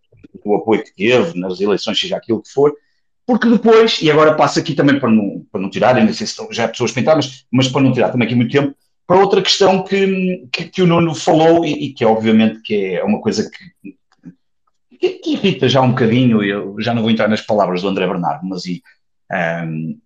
do 0.44 0.56
apoio 0.56 0.84
que 0.84 0.94
teve 0.96 1.40
nas 1.40 1.60
eleições, 1.60 2.00
seja 2.00 2.18
aquilo 2.18 2.42
que 2.42 2.52
for, 2.52 2.74
porque 3.26 3.48
depois, 3.48 4.02
e 4.02 4.10
agora 4.10 4.34
passo 4.34 4.60
aqui 4.60 4.74
também 4.74 5.00
para 5.00 5.12
não, 5.12 5.46
para 5.52 5.62
não 5.62 5.70
tirar, 5.70 5.96
ainda 5.96 6.14
sei 6.14 6.26
se 6.26 6.36
já 6.52 6.68
pessoas 6.68 6.92
pintadas, 6.92 7.26
mas, 7.26 7.46
mas 7.52 7.68
para 7.68 7.82
não 7.82 7.94
tirar 7.94 8.10
também 8.10 8.26
aqui 8.26 8.36
muito 8.36 8.52
tempo, 8.52 8.76
para 9.06 9.20
outra 9.20 9.42
questão 9.42 9.84
que, 9.84 10.48
que, 10.52 10.66
que 10.66 10.82
o 10.82 10.88
Nuno 10.88 11.14
falou 11.14 11.66
e, 11.66 11.86
e, 11.86 11.94
que 11.94 12.06
obviamente 12.06 12.62
que 12.62 12.96
é 12.96 13.04
uma 13.04 13.20
coisa 13.22 13.50
que 13.50 13.96
que, 15.00 15.10
que, 15.20 15.34
irrita 15.34 15.70
já 15.70 15.82
um 15.82 15.90
bocadinho, 15.90 16.44
eu 16.44 16.76
já 16.80 16.94
não 16.94 17.02
vou 17.02 17.12
entrar 17.12 17.28
nas 17.28 17.42
palavras 17.42 17.82
do 17.82 17.88
André 17.88 18.06
Bernardo, 18.06 18.46
mas 18.46 18.66
e, 18.66 18.84
um, 19.66 19.98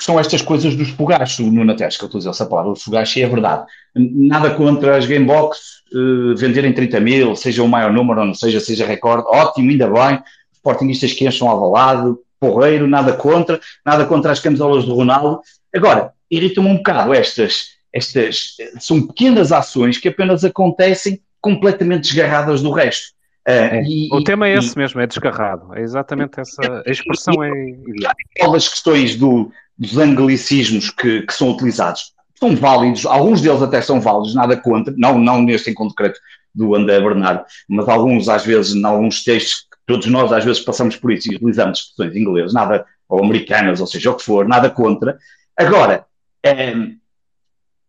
são 0.00 0.18
estas 0.18 0.42
coisas 0.42 0.76
dos 0.76 0.90
fogachos, 0.90 1.38
no 1.40 1.64
Nates, 1.64 1.96
que 1.96 2.04
eu 2.04 2.06
estou 2.06 2.18
a 2.18 2.20
dizer 2.20 2.30
essa 2.30 2.46
palavra, 2.46 2.76
fogacho 2.76 3.18
é 3.18 3.26
verdade. 3.26 3.66
Nada 3.94 4.54
contra 4.54 4.96
as 4.96 5.06
Gamebox 5.06 5.58
uh, 5.92 6.36
venderem 6.36 6.72
30 6.72 7.00
mil, 7.00 7.36
seja 7.36 7.62
o 7.62 7.68
maior 7.68 7.92
número, 7.92 8.20
ou 8.20 8.26
não 8.26 8.34
seja, 8.34 8.60
seja 8.60 8.86
recorde, 8.86 9.26
ótimo, 9.28 9.70
ainda 9.70 9.88
bem, 9.88 10.22
Sportingistas 10.52 11.12
que 11.12 11.26
enchem 11.26 11.48
avalado, 11.48 12.20
porreiro, 12.38 12.86
nada 12.86 13.12
contra, 13.12 13.60
nada 13.84 14.04
contra 14.04 14.32
as 14.32 14.40
camisolas 14.40 14.84
do 14.84 14.94
Ronaldo. 14.94 15.40
Agora, 15.74 16.12
irritam-me 16.30 16.70
um 16.70 16.76
bocado 16.76 17.14
estas, 17.14 17.68
estas, 17.92 18.56
são 18.78 19.06
pequenas 19.06 19.52
ações 19.52 19.98
que 19.98 20.08
apenas 20.08 20.44
acontecem 20.44 21.20
completamente 21.40 22.02
desgarradas 22.02 22.62
do 22.62 22.70
resto. 22.70 23.17
É, 23.50 23.82
e, 23.82 24.10
o 24.12 24.22
tema 24.22 24.46
é 24.46 24.58
esse 24.58 24.74
e, 24.74 24.78
mesmo, 24.78 25.00
é 25.00 25.06
desgarrado. 25.06 25.74
É 25.74 25.80
exatamente 25.80 26.38
essa. 26.38 26.82
A 26.86 26.90
expressão 26.90 27.42
é 27.42 27.70
ideal. 27.88 28.12
Aquelas 28.36 28.68
questões 28.68 29.16
do, 29.16 29.50
dos 29.78 29.96
anglicismos 29.96 30.90
que, 30.90 31.22
que, 31.22 31.32
são 31.32 31.52
utilizados 31.52 32.12
são 32.38 32.54
válidos, 32.54 33.06
alguns 33.06 33.40
deles 33.40 33.62
até 33.62 33.80
são 33.80 34.00
válidos, 34.00 34.34
nada 34.34 34.56
contra, 34.56 34.94
não, 34.96 35.18
não 35.18 35.42
neste 35.42 35.70
em 35.70 35.74
concreto 35.74 36.20
do 36.54 36.74
André 36.74 37.00
Bernardo, 37.00 37.44
mas 37.68 37.88
alguns, 37.88 38.28
às 38.28 38.44
vezes, 38.44 38.74
em 38.74 38.84
alguns 38.84 39.24
textos, 39.24 39.66
todos 39.86 40.06
nós 40.06 40.30
às 40.30 40.44
vezes 40.44 40.60
passamos 40.62 40.94
por 40.94 41.10
isso 41.10 41.32
e 41.32 41.36
utilizamos 41.36 41.80
expressões 41.80 42.14
inglesas, 42.14 42.52
nada, 42.52 42.86
ou 43.08 43.24
americanas, 43.24 43.80
ou 43.80 43.86
seja, 43.88 44.10
o 44.10 44.14
que 44.14 44.22
for, 44.22 44.46
nada 44.46 44.70
contra. 44.70 45.18
Agora, 45.56 46.04
é, 46.44 46.74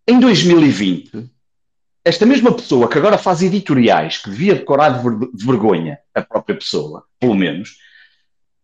em 0.08 0.20
2020 0.20 1.30
esta 2.04 2.26
mesma 2.26 2.54
pessoa 2.54 2.90
que 2.90 2.98
agora 2.98 3.18
faz 3.18 3.42
editoriais, 3.42 4.18
que 4.18 4.30
devia 4.30 4.56
decorar 4.56 4.90
de, 4.90 5.04
ver, 5.04 5.30
de 5.34 5.46
vergonha 5.46 6.00
a 6.14 6.22
própria 6.22 6.56
pessoa, 6.56 7.04
pelo 7.20 7.36
menos, 7.36 7.72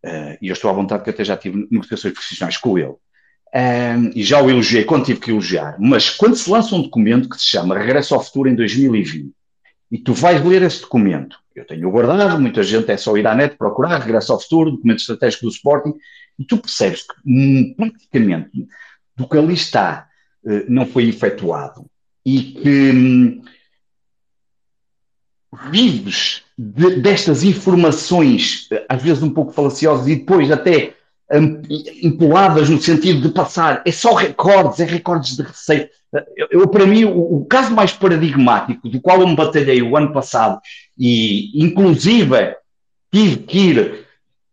uh, 0.04 0.36
e 0.40 0.48
eu 0.48 0.52
estou 0.52 0.70
à 0.70 0.72
vontade 0.72 1.04
que 1.04 1.10
até 1.10 1.24
já 1.24 1.36
tive 1.36 1.68
negociações 1.70 2.14
profissionais 2.14 2.56
com 2.56 2.78
ele, 2.78 2.94
eh, 3.54 3.96
e 4.14 4.22
já 4.22 4.42
o 4.42 4.50
elogiei 4.50 4.84
quando 4.84 5.04
tive 5.04 5.20
que 5.20 5.30
elogiar, 5.30 5.76
mas 5.78 6.10
quando 6.10 6.36
se 6.36 6.50
lança 6.50 6.74
um 6.74 6.82
documento 6.82 7.28
que 7.28 7.36
se 7.36 7.46
chama 7.46 7.78
Regresso 7.78 8.14
ao 8.14 8.22
Futuro 8.22 8.48
em 8.48 8.54
2020, 8.54 9.32
e 9.90 9.98
tu 9.98 10.12
vais 10.12 10.44
ler 10.44 10.62
esse 10.62 10.80
documento, 10.80 11.38
eu 11.54 11.64
tenho 11.64 11.90
guardado, 11.90 12.40
muita 12.40 12.62
gente 12.62 12.90
é 12.90 12.96
só 12.96 13.16
ir 13.16 13.26
à 13.26 13.34
net 13.34 13.56
procurar 13.56 14.00
Regresso 14.00 14.32
ao 14.32 14.40
Futuro, 14.40 14.72
documento 14.72 14.98
estratégico 14.98 15.46
do 15.46 15.52
Sporting, 15.52 15.94
e 16.38 16.44
tu 16.44 16.58
percebes 16.58 17.02
que 17.02 17.14
hum, 17.24 17.74
praticamente 17.76 18.66
do 19.16 19.26
que 19.26 19.38
ali 19.38 19.54
está 19.54 20.06
uh, 20.44 20.64
não 20.68 20.84
foi 20.84 21.08
efetuado 21.08 21.86
e 22.26 22.42
que 22.42 22.90
hum, 22.90 23.42
vives 25.70 26.42
de, 26.58 26.96
destas 26.96 27.44
informações, 27.44 28.68
às 28.88 29.00
vezes 29.00 29.22
um 29.22 29.30
pouco 29.30 29.52
falaciosas, 29.52 30.08
e 30.08 30.16
depois 30.16 30.50
até 30.50 30.94
empoladas 32.02 32.68
no 32.68 32.80
sentido 32.80 33.20
de 33.20 33.34
passar, 33.34 33.82
é 33.84 33.92
só 33.92 34.12
recordes, 34.14 34.80
é 34.80 34.84
recordes 34.84 35.36
de 35.36 35.42
receita. 35.42 35.90
Eu, 36.36 36.48
eu 36.50 36.68
para 36.68 36.86
mim, 36.86 37.04
o, 37.04 37.36
o, 37.36 37.44
caso 37.46 37.72
mais 37.72 37.92
paradigmático, 37.92 38.88
do 38.88 39.00
qual 39.00 39.20
eu 39.20 39.28
me 39.28 39.36
batalhei 39.36 39.82
o 39.82 39.96
ano 39.96 40.12
passado, 40.12 40.60
e 40.98 41.50
inclusive 41.62 42.56
tive 43.12 43.36
que 43.38 43.58
ir 43.58 44.05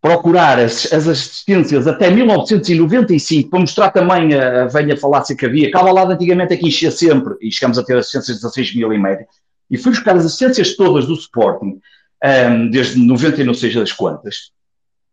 procurar 0.04 0.60
as, 0.60 0.92
as, 0.92 1.08
assistências 1.08 1.88
até 1.88 2.12
1995 2.12 3.50
para 3.50 3.60
mostrar 3.62 3.90
também 3.90 4.34
a, 4.34 4.64
a 4.64 4.66
velha 4.66 4.98
falácia 4.98 5.34
que 5.34 5.46
havia. 5.46 5.72
Lá, 5.74 6.04
antigamente 6.04 6.54
aqui 6.54 6.68
enchia 6.68 6.92
sempre 6.92 7.36
e 7.40 7.50
chegamos 7.50 7.78
a 7.78 7.86
ter 7.86 7.98
assistências 7.98 8.36
de 8.36 8.44
16 8.44 8.76
mil 8.76 8.92
e 8.92 8.98
média. 8.98 9.26
E 9.72 9.78
fui 9.78 9.94
buscar 9.94 10.18
as 10.18 10.26
assistências 10.26 10.76
todas 10.76 11.08
do 11.08 11.14
Sporting, 11.14 11.80
um, 12.22 12.70
desde 12.70 13.00
90 13.00 13.42
e 13.42 13.44
não 13.46 13.54
seja 13.54 13.80
das 13.80 13.94
quantas. 13.94 14.52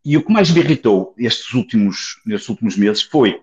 E 0.05 0.17
o 0.17 0.25
que 0.25 0.33
mais 0.33 0.51
me 0.51 0.59
irritou 0.59 1.15
estes 1.17 1.55
últimos, 1.55 2.21
nestes 2.27 2.49
últimos 2.49 2.77
meses 2.77 3.01
foi 3.01 3.41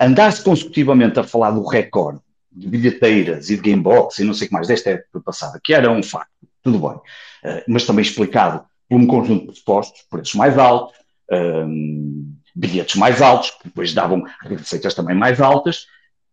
andar-se 0.00 0.42
consecutivamente 0.42 1.20
a 1.20 1.22
falar 1.22 1.52
do 1.52 1.64
recorde 1.64 2.18
de 2.50 2.66
bilheteiras 2.66 3.48
e 3.48 3.54
de 3.54 3.62
gamebox 3.62 4.18
e 4.18 4.24
não 4.24 4.34
sei 4.34 4.46
o 4.46 4.48
que 4.48 4.54
mais 4.54 4.66
desta 4.66 4.90
época 4.90 5.20
passada, 5.20 5.60
que 5.62 5.72
era 5.72 5.88
um 5.88 6.02
facto, 6.02 6.30
tudo 6.64 6.80
bem, 6.80 6.96
uh, 6.96 7.62
mas 7.68 7.86
também 7.86 8.02
explicado 8.02 8.64
por 8.90 8.96
um 8.96 9.06
conjunto 9.06 9.42
de 9.42 9.46
pressupostos, 9.46 10.02
preços 10.10 10.34
mais 10.34 10.58
altos, 10.58 10.96
um, 11.30 12.34
bilhetes 12.56 12.96
mais 12.96 13.22
altos, 13.22 13.50
que 13.52 13.68
depois 13.68 13.94
davam 13.94 14.24
receitas 14.42 14.94
também 14.94 15.14
mais 15.14 15.40
altas, 15.40 15.86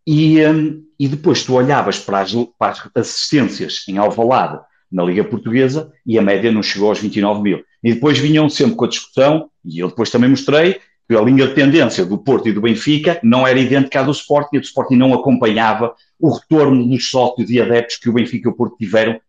e, 0.04 0.44
um, 0.44 0.82
e 0.98 1.06
depois 1.06 1.44
tu 1.44 1.54
olhavas 1.54 2.00
para 2.00 2.20
as, 2.20 2.32
para 2.58 2.72
as, 2.72 2.90
assistências 2.96 3.84
em 3.86 3.96
Alvalade 3.96 4.58
na 4.90 5.04
Liga 5.04 5.22
Portuguesa 5.22 5.92
e 6.04 6.18
a 6.18 6.22
média 6.22 6.50
não 6.50 6.62
chegou 6.62 6.88
aos 6.88 6.98
29 6.98 7.42
mil. 7.42 7.62
E 7.84 7.94
depois 7.94 8.18
vinham 8.18 8.48
sempre 8.48 8.74
com 8.74 8.86
a 8.86 8.88
discussão, 8.88 9.48
e 9.64 9.78
eu 9.78 9.88
depois 9.88 10.10
também 10.10 10.28
mostrei, 10.28 10.80
que 11.06 11.14
a 11.14 11.20
linha 11.20 11.46
de 11.46 11.54
tendência 11.54 12.04
do 12.04 12.18
Porto 12.18 12.48
e 12.48 12.52
do 12.52 12.60
Benfica 12.60 13.20
não 13.22 13.46
era 13.46 13.58
idêntica 13.58 14.00
à 14.00 14.02
do 14.02 14.10
Sporting, 14.10 14.56
e 14.56 14.58
o 14.58 14.62
Sporting 14.62 14.96
não 14.96 15.14
acompanhava 15.14 15.94
o 16.18 16.30
retorno 16.30 16.84
dos 16.88 17.08
sócios 17.08 17.48
e 17.50 17.60
adeptos 17.60 17.98
que 17.98 18.08
o 18.08 18.12
Benfica 18.12 18.48
e 18.48 18.52
o 18.52 18.56
Porto 18.56 18.76
tiveram 18.76 19.20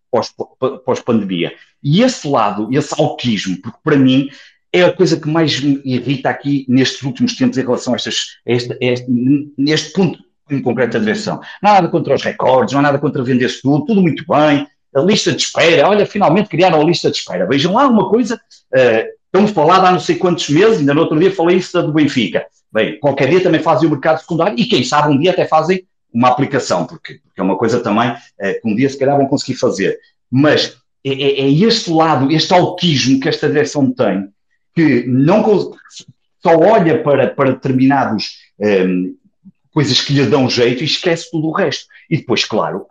pós-pandemia. 0.85 1.53
E 1.83 2.01
esse 2.01 2.27
lado, 2.27 2.69
esse 2.71 2.93
autismo, 2.99 3.57
porque 3.61 3.79
para 3.83 3.97
mim 3.97 4.29
é 4.71 4.83
a 4.83 4.93
coisa 4.93 5.19
que 5.19 5.27
mais 5.27 5.59
me 5.59 5.81
irrita 5.83 6.29
aqui 6.29 6.65
nestes 6.67 7.01
últimos 7.01 7.35
tempos 7.35 7.57
em 7.57 7.61
relação 7.61 7.93
a, 7.93 7.95
estas, 7.95 8.37
a 8.47 8.51
este, 8.51 8.73
a 8.73 8.77
este, 8.85 9.05
neste 9.57 9.93
ponto 9.93 10.19
em 10.49 10.61
concreto 10.61 10.93
da 10.93 10.99
direção. 10.99 11.39
Nada 11.61 11.87
contra 11.87 12.15
os 12.15 12.23
recordes, 12.23 12.73
não 12.73 12.79
há 12.79 12.83
nada 12.83 12.99
contra 12.99 13.23
vender-se 13.23 13.61
tudo, 13.61 13.85
tudo 13.85 14.01
muito 14.01 14.23
bem. 14.27 14.67
A 14.95 15.01
lista 15.01 15.31
de 15.31 15.41
espera, 15.41 15.87
olha, 15.87 16.05
finalmente 16.05 16.49
criaram 16.49 16.81
a 16.81 16.83
lista 16.83 17.11
de 17.11 17.17
espera. 17.17 17.47
Vejam 17.47 17.73
lá 17.73 17.87
uma 17.87 18.09
coisa, 18.09 18.35
uh, 18.35 19.07
estamos 19.25 19.51
falando 19.51 19.85
há 19.85 19.91
não 19.91 19.99
sei 19.99 20.15
quantos 20.15 20.49
meses, 20.49 20.79
ainda 20.79 20.93
no 20.93 21.01
outro 21.01 21.19
dia 21.19 21.31
falei 21.31 21.57
isso 21.57 21.79
do 21.81 21.93
Benfica. 21.93 22.45
Bem, 22.71 22.99
qualquer 22.99 23.29
dia 23.29 23.41
também 23.41 23.61
fazem 23.61 23.87
o 23.87 23.91
mercado 23.91 24.19
secundário 24.19 24.55
e 24.57 24.65
quem 24.65 24.83
sabe 24.83 25.13
um 25.13 25.19
dia 25.19 25.31
até 25.31 25.45
fazem 25.45 25.83
uma 26.13 26.29
aplicação, 26.29 26.85
porque, 26.85 27.19
porque 27.23 27.39
é 27.39 27.43
uma 27.43 27.57
coisa 27.57 27.79
também 27.79 28.11
uh, 28.11 28.61
que 28.61 28.61
um 28.65 28.75
dia 28.75 28.89
se 28.89 28.97
calhar 28.97 29.17
vão 29.17 29.27
conseguir 29.27 29.55
fazer. 29.55 29.97
Mas 30.29 30.77
é, 31.03 31.11
é, 31.11 31.41
é, 31.41 31.49
este 31.49 31.91
lado, 31.91 32.31
este 32.31 32.53
autismo 32.53 33.19
que 33.19 33.29
esta 33.29 33.47
direção 33.47 33.91
tem, 33.91 34.29
que 34.75 35.05
não 35.07 35.43
só 36.41 36.57
olha 36.57 37.01
para, 37.03 37.27
para 37.27 37.51
determinados 37.51 38.37
um, 38.59 38.65
ehm, 38.65 39.13
coisas 39.71 40.01
que 40.01 40.13
lhe 40.13 40.25
dão 40.25 40.49
jeito 40.49 40.81
e 40.81 40.85
esquece 40.85 41.29
tudo 41.31 41.47
o 41.47 41.51
resto. 41.51 41.85
E 42.09 42.17
depois, 42.17 42.43
claro, 42.43 42.85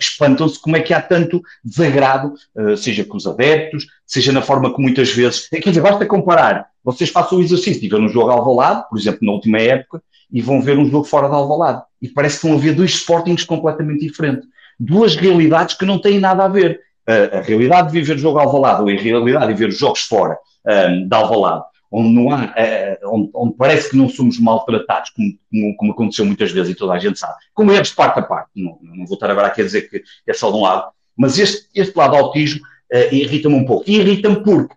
espantam-se 0.00 0.60
como 0.60 0.76
é 0.76 0.80
que 0.80 0.92
há 0.92 1.00
tanto 1.00 1.40
desagrado, 1.64 2.34
uh, 2.54 2.76
seja 2.76 3.04
com 3.04 3.16
os 3.16 3.26
adeptos, 3.26 3.86
seja 4.06 4.32
na 4.32 4.42
forma 4.42 4.74
que 4.74 4.80
muitas 4.80 5.10
vezes. 5.10 5.48
Quer 5.48 5.60
dizer, 5.60 5.80
basta 5.80 6.04
comparar 6.06 6.68
vocês 6.86 7.10
façam 7.10 7.38
o 7.38 7.42
exercício 7.42 7.80
de 7.80 7.88
ver 7.88 7.98
um 7.98 8.08
jogo 8.08 8.30
Alvalade, 8.30 8.88
por 8.88 8.96
exemplo, 8.96 9.18
na 9.22 9.32
última 9.32 9.58
época, 9.58 10.00
e 10.30 10.40
vão 10.40 10.62
ver 10.62 10.78
um 10.78 10.88
jogo 10.88 11.02
fora 11.02 11.28
de 11.28 11.34
Alvalade. 11.34 11.82
E 12.00 12.08
parece 12.08 12.40
que 12.40 12.46
vão 12.46 12.56
haver 12.56 12.74
dois 12.74 12.92
Sportings 12.92 13.44
completamente 13.44 14.06
diferentes. 14.06 14.48
Duas 14.78 15.16
realidades 15.16 15.74
que 15.74 15.84
não 15.84 16.00
têm 16.00 16.18
nada 16.18 16.44
a 16.44 16.48
ver. 16.48 16.80
A, 17.06 17.38
a 17.38 17.40
realidade 17.40 17.88
de 17.88 18.00
viver 18.00 18.16
o 18.16 18.18
jogo 18.18 18.38
Alvalade 18.38 18.82
ou 18.82 18.88
a 18.88 18.92
realidade 18.92 19.52
de 19.52 19.58
ver 19.58 19.68
os 19.68 19.78
jogos 19.78 20.00
fora 20.00 20.36
um, 20.66 21.06
de 21.08 21.14
Alvalade, 21.14 21.64
onde, 21.90 22.08
não 22.08 22.30
há, 22.32 22.46
uh, 22.46 23.14
onde, 23.14 23.30
onde, 23.32 23.54
parece 23.56 23.90
que 23.90 23.96
não 23.96 24.08
somos 24.08 24.40
maltratados, 24.40 25.10
como, 25.10 25.38
como, 25.48 25.76
como, 25.76 25.92
aconteceu 25.92 26.24
muitas 26.24 26.50
vezes 26.50 26.72
e 26.72 26.74
toda 26.74 26.94
a 26.94 26.98
gente 26.98 27.18
sabe. 27.18 27.34
Como 27.54 27.70
erros 27.70 27.88
de 27.88 27.94
parte 27.94 28.18
a 28.18 28.22
parte. 28.22 28.50
Não, 28.56 28.78
não 28.82 29.06
vou 29.06 29.14
estar 29.14 29.30
agora 29.30 29.46
aqui 29.46 29.60
a 29.60 29.64
dizer 29.64 29.88
que 29.88 30.02
é 30.26 30.32
só 30.32 30.50
de 30.50 30.56
um 30.56 30.62
lado. 30.62 30.90
Mas 31.16 31.38
este, 31.38 31.68
este 31.74 31.96
lado 31.96 32.16
autismo 32.16 32.60
uh, 32.92 33.14
irrita-me 33.14 33.54
um 33.54 33.64
pouco. 33.64 33.84
E 33.86 33.96
irrita-me 33.96 34.42
porque 34.42 34.74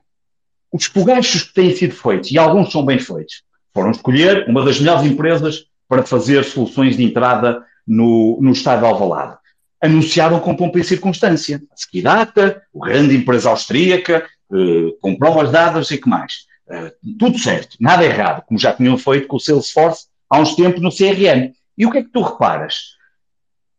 os 0.71 0.85
fogachos 0.85 1.43
que 1.43 1.53
têm 1.53 1.75
sido 1.75 1.95
feitos, 1.95 2.31
e 2.31 2.37
alguns 2.37 2.71
são 2.71 2.85
bem 2.85 2.99
feitos, 2.99 3.43
foram 3.73 3.91
escolher 3.91 4.47
uma 4.47 4.63
das 4.63 4.79
melhores 4.79 5.03
empresas 5.03 5.65
para 5.89 6.03
fazer 6.03 6.45
soluções 6.45 6.95
de 6.95 7.03
entrada 7.03 7.65
no, 7.85 8.37
no 8.39 8.51
estado 8.51 8.81
de 8.81 8.85
Alvalade. 8.85 9.37
Anunciaram 9.81 10.39
com 10.39 10.55
pompa 10.55 10.79
e 10.79 10.83
circunstância. 10.83 11.61
A 11.71 11.75
Skidata, 11.75 12.61
a 12.75 12.85
grande 12.85 13.15
empresa 13.15 13.49
austríaca, 13.49 14.25
eh, 14.53 14.93
com 15.01 15.15
provas 15.15 15.51
dadas 15.51 15.89
e 15.89 15.97
que 15.97 16.07
mais. 16.07 16.45
Eh, 16.69 16.93
tudo 17.17 17.39
certo, 17.39 17.75
nada 17.79 18.05
errado, 18.05 18.43
como 18.45 18.59
já 18.59 18.71
tinham 18.71 18.97
feito 18.97 19.27
com 19.27 19.37
o 19.37 19.39
Salesforce 19.39 20.05
há 20.29 20.39
uns 20.39 20.55
tempos 20.55 20.81
no 20.81 20.91
CRM. 20.91 21.53
E 21.77 21.85
o 21.85 21.91
que 21.91 21.97
é 21.97 22.03
que 22.03 22.09
tu 22.09 22.21
reparas? 22.21 22.97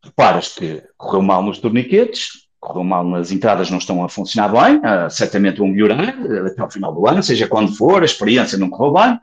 Reparas 0.03 0.49
que 0.49 0.83
correu 0.97 1.21
mal 1.21 1.41
nos 1.41 1.59
torniquetes, 1.59 2.47
correu 2.59 2.83
mal 2.83 3.03
nas 3.07 3.31
entradas, 3.31 3.69
não 3.69 3.77
estão 3.77 4.03
a 4.03 4.09
funcionar 4.09 4.49
bem, 4.49 4.77
uh, 4.77 5.09
certamente 5.09 5.59
vão 5.59 5.67
melhorar 5.67 6.15
uh, 6.15 6.47
até 6.47 6.61
ao 6.61 6.69
final 6.69 6.93
do 6.93 7.07
ano, 7.07 7.23
seja 7.23 7.47
quando 7.47 7.75
for, 7.75 8.01
a 8.01 8.05
experiência 8.05 8.57
não 8.57 8.69
correu 8.69 8.93
bem. 8.93 9.19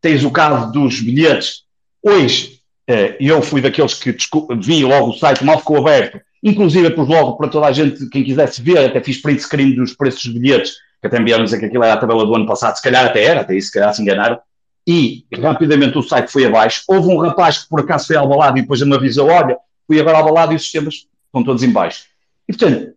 Tens 0.00 0.24
o 0.24 0.30
caso 0.30 0.72
dos 0.72 1.00
bilhetes. 1.00 1.62
Hoje, 2.02 2.60
uh, 2.90 3.16
eu 3.20 3.40
fui 3.42 3.60
daqueles 3.60 3.94
que 3.94 4.16
vi 4.60 4.84
logo 4.84 5.10
o 5.10 5.12
site, 5.12 5.44
mal 5.44 5.58
ficou 5.58 5.78
aberto, 5.78 6.20
inclusive 6.42 6.90
pus 6.90 7.08
logo 7.08 7.36
para 7.36 7.48
toda 7.48 7.66
a 7.66 7.72
gente, 7.72 8.08
quem 8.08 8.24
quisesse 8.24 8.60
ver, 8.60 8.78
até 8.78 9.00
fiz 9.02 9.20
print 9.22 9.40
screen 9.40 9.74
dos 9.74 9.94
preços 9.94 10.24
dos 10.24 10.34
bilhetes, 10.34 10.72
que 11.00 11.06
até 11.06 11.20
enviaram 11.20 11.44
dizer 11.44 11.58
que 11.58 11.66
aquilo 11.66 11.84
era 11.84 11.94
a 11.94 11.96
tabela 11.96 12.24
do 12.24 12.34
ano 12.34 12.46
passado, 12.46 12.76
se 12.76 12.82
calhar 12.82 13.06
até 13.06 13.22
era, 13.22 13.40
até 13.40 13.56
isso, 13.56 13.68
se 13.68 13.72
calhar 13.72 13.94
se 13.94 14.02
enganaram. 14.02 14.38
E 14.86 15.24
rapidamente 15.40 15.96
o 15.96 16.02
site 16.02 16.28
foi 16.28 16.44
abaixo. 16.44 16.82
Houve 16.88 17.08
um 17.08 17.16
rapaz 17.16 17.58
que 17.58 17.68
por 17.68 17.80
acaso 17.80 18.08
foi 18.08 18.16
abalado 18.16 18.58
e 18.58 18.62
depois 18.62 18.82
me 18.82 18.94
avisou: 18.94 19.28
olha, 19.28 19.56
fui 19.86 20.00
agora 20.00 20.18
abalado 20.18 20.52
e 20.52 20.56
os 20.56 20.62
sistemas 20.62 21.06
estão 21.26 21.44
todos 21.44 21.62
em 21.62 21.70
baixo. 21.70 22.06
E, 22.48 22.52
portanto, 22.52 22.94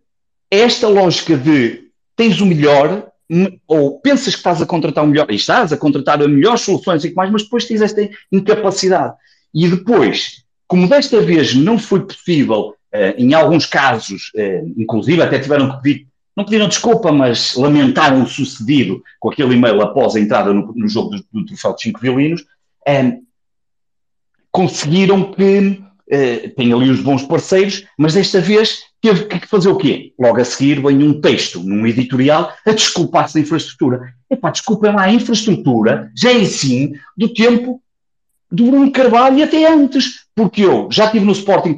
esta 0.50 0.88
lógica 0.88 1.36
de 1.36 1.84
tens 2.16 2.40
o 2.40 2.46
melhor, 2.46 3.08
ou 3.66 4.00
pensas 4.00 4.34
que 4.34 4.38
estás 4.38 4.62
a 4.62 4.66
contratar 4.66 5.04
o 5.04 5.06
melhor, 5.06 5.30
e 5.30 5.34
estás 5.34 5.72
a 5.72 5.76
contratar 5.76 6.20
as 6.20 6.28
melhores 6.28 6.60
soluções 6.60 7.04
e 7.04 7.10
que 7.10 7.16
mais, 7.16 7.30
mas 7.30 7.42
depois 7.42 7.64
tens 7.64 7.80
esta 7.80 8.08
incapacidade. 8.30 9.14
E 9.52 9.68
depois, 9.68 10.44
como 10.66 10.88
desta 10.88 11.20
vez 11.20 11.54
não 11.54 11.78
foi 11.78 12.04
possível, 12.04 12.74
uh, 12.94 13.14
em 13.18 13.34
alguns 13.34 13.66
casos, 13.66 14.30
uh, 14.34 14.74
inclusive 14.76 15.22
até 15.22 15.38
tiveram 15.38 15.70
que 15.70 15.82
pedir, 15.82 16.06
não 16.36 16.44
pediram 16.44 16.68
desculpa, 16.68 17.10
mas 17.10 17.54
lamentaram 17.54 18.22
o 18.22 18.28
sucedido 18.28 19.02
com 19.18 19.30
aquele 19.30 19.54
e-mail 19.54 19.80
após 19.80 20.14
a 20.14 20.20
entrada 20.20 20.52
no, 20.52 20.72
no 20.74 20.88
jogo 20.88 21.10
do, 21.10 21.24
do 21.32 21.46
Troféu 21.46 21.74
de 21.74 21.82
Cinco 21.82 22.00
Violinos, 22.00 22.42
uh, 22.42 23.26
conseguiram 24.50 25.32
que 25.32 25.84
tem 26.56 26.72
ali 26.72 26.88
os 26.88 27.00
bons 27.00 27.24
parceiros, 27.24 27.84
mas 27.98 28.14
desta 28.14 28.40
vez 28.40 28.84
teve 29.00 29.24
que 29.24 29.46
fazer 29.46 29.68
o 29.68 29.76
quê? 29.76 30.12
Logo 30.18 30.40
a 30.40 30.44
seguir 30.44 30.80
vem 30.80 31.02
um 31.02 31.20
texto, 31.20 31.60
num 31.60 31.86
editorial, 31.86 32.52
a 32.64 32.72
desculpar-se 32.72 33.34
da 33.34 33.40
infraestrutura. 33.40 34.14
Epá, 34.30 34.50
desculpem 34.50 34.92
lá, 34.92 35.02
a 35.02 35.12
infraestrutura 35.12 36.10
já 36.16 36.32
é 36.32 36.40
assim 36.40 36.92
do 37.16 37.32
tempo 37.32 37.80
do 38.50 38.66
Bruno 38.66 38.90
Carvalho 38.92 39.38
e 39.38 39.42
até 39.42 39.70
antes, 39.70 40.26
porque 40.34 40.62
eu 40.62 40.88
já 40.90 41.06
estive 41.06 41.24
no 41.24 41.32
Sporting, 41.32 41.74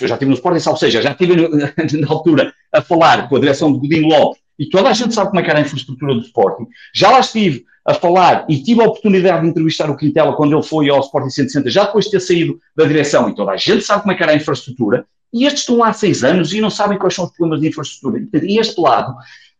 já 0.00 0.14
estive 0.14 0.30
no 0.30 0.34
Sporting, 0.34 0.68
ou 0.68 0.76
seja, 0.76 1.02
já 1.02 1.12
estive 1.12 1.34
na 1.98 2.08
altura 2.08 2.52
a 2.72 2.82
falar 2.82 3.28
com 3.28 3.36
a 3.36 3.40
direção 3.40 3.72
de 3.72 3.78
Godinho 3.78 4.08
Lopes, 4.08 4.40
e 4.58 4.68
toda 4.68 4.88
a 4.88 4.92
gente 4.92 5.14
sabe 5.14 5.30
como 5.30 5.40
é 5.40 5.44
que 5.44 5.50
era 5.50 5.60
a 5.60 5.62
infraestrutura 5.62 6.14
do 6.14 6.20
Sporting, 6.20 6.66
já 6.92 7.10
lá 7.10 7.20
estive 7.20 7.64
a 7.86 7.94
falar 7.94 8.44
e 8.48 8.62
tive 8.62 8.82
a 8.82 8.86
oportunidade 8.86 9.42
de 9.42 9.48
entrevistar 9.48 9.88
o 9.88 9.96
Quintela 9.96 10.34
quando 10.34 10.54
ele 10.54 10.62
foi 10.62 10.90
ao 10.90 11.00
Sporting 11.00 11.30
160, 11.30 11.70
já 11.70 11.84
depois 11.84 12.06
de 12.06 12.10
ter 12.10 12.20
saído 12.20 12.58
da 12.76 12.84
direção, 12.84 13.28
e 13.28 13.34
toda 13.34 13.52
a 13.52 13.56
gente 13.56 13.82
sabe 13.82 14.02
como 14.02 14.12
é 14.12 14.16
que 14.16 14.22
era 14.22 14.32
a 14.32 14.36
infraestrutura, 14.36 15.06
e 15.32 15.44
estes 15.44 15.60
estão 15.60 15.76
lá 15.76 15.88
há 15.88 15.92
seis 15.92 16.24
anos 16.24 16.52
e 16.52 16.60
não 16.60 16.70
sabem 16.70 16.98
quais 16.98 17.14
são 17.14 17.24
os 17.24 17.30
problemas 17.32 17.60
de 17.60 17.68
infraestrutura. 17.68 18.26
E 18.42 18.58
este 18.58 18.80
lado, 18.80 19.14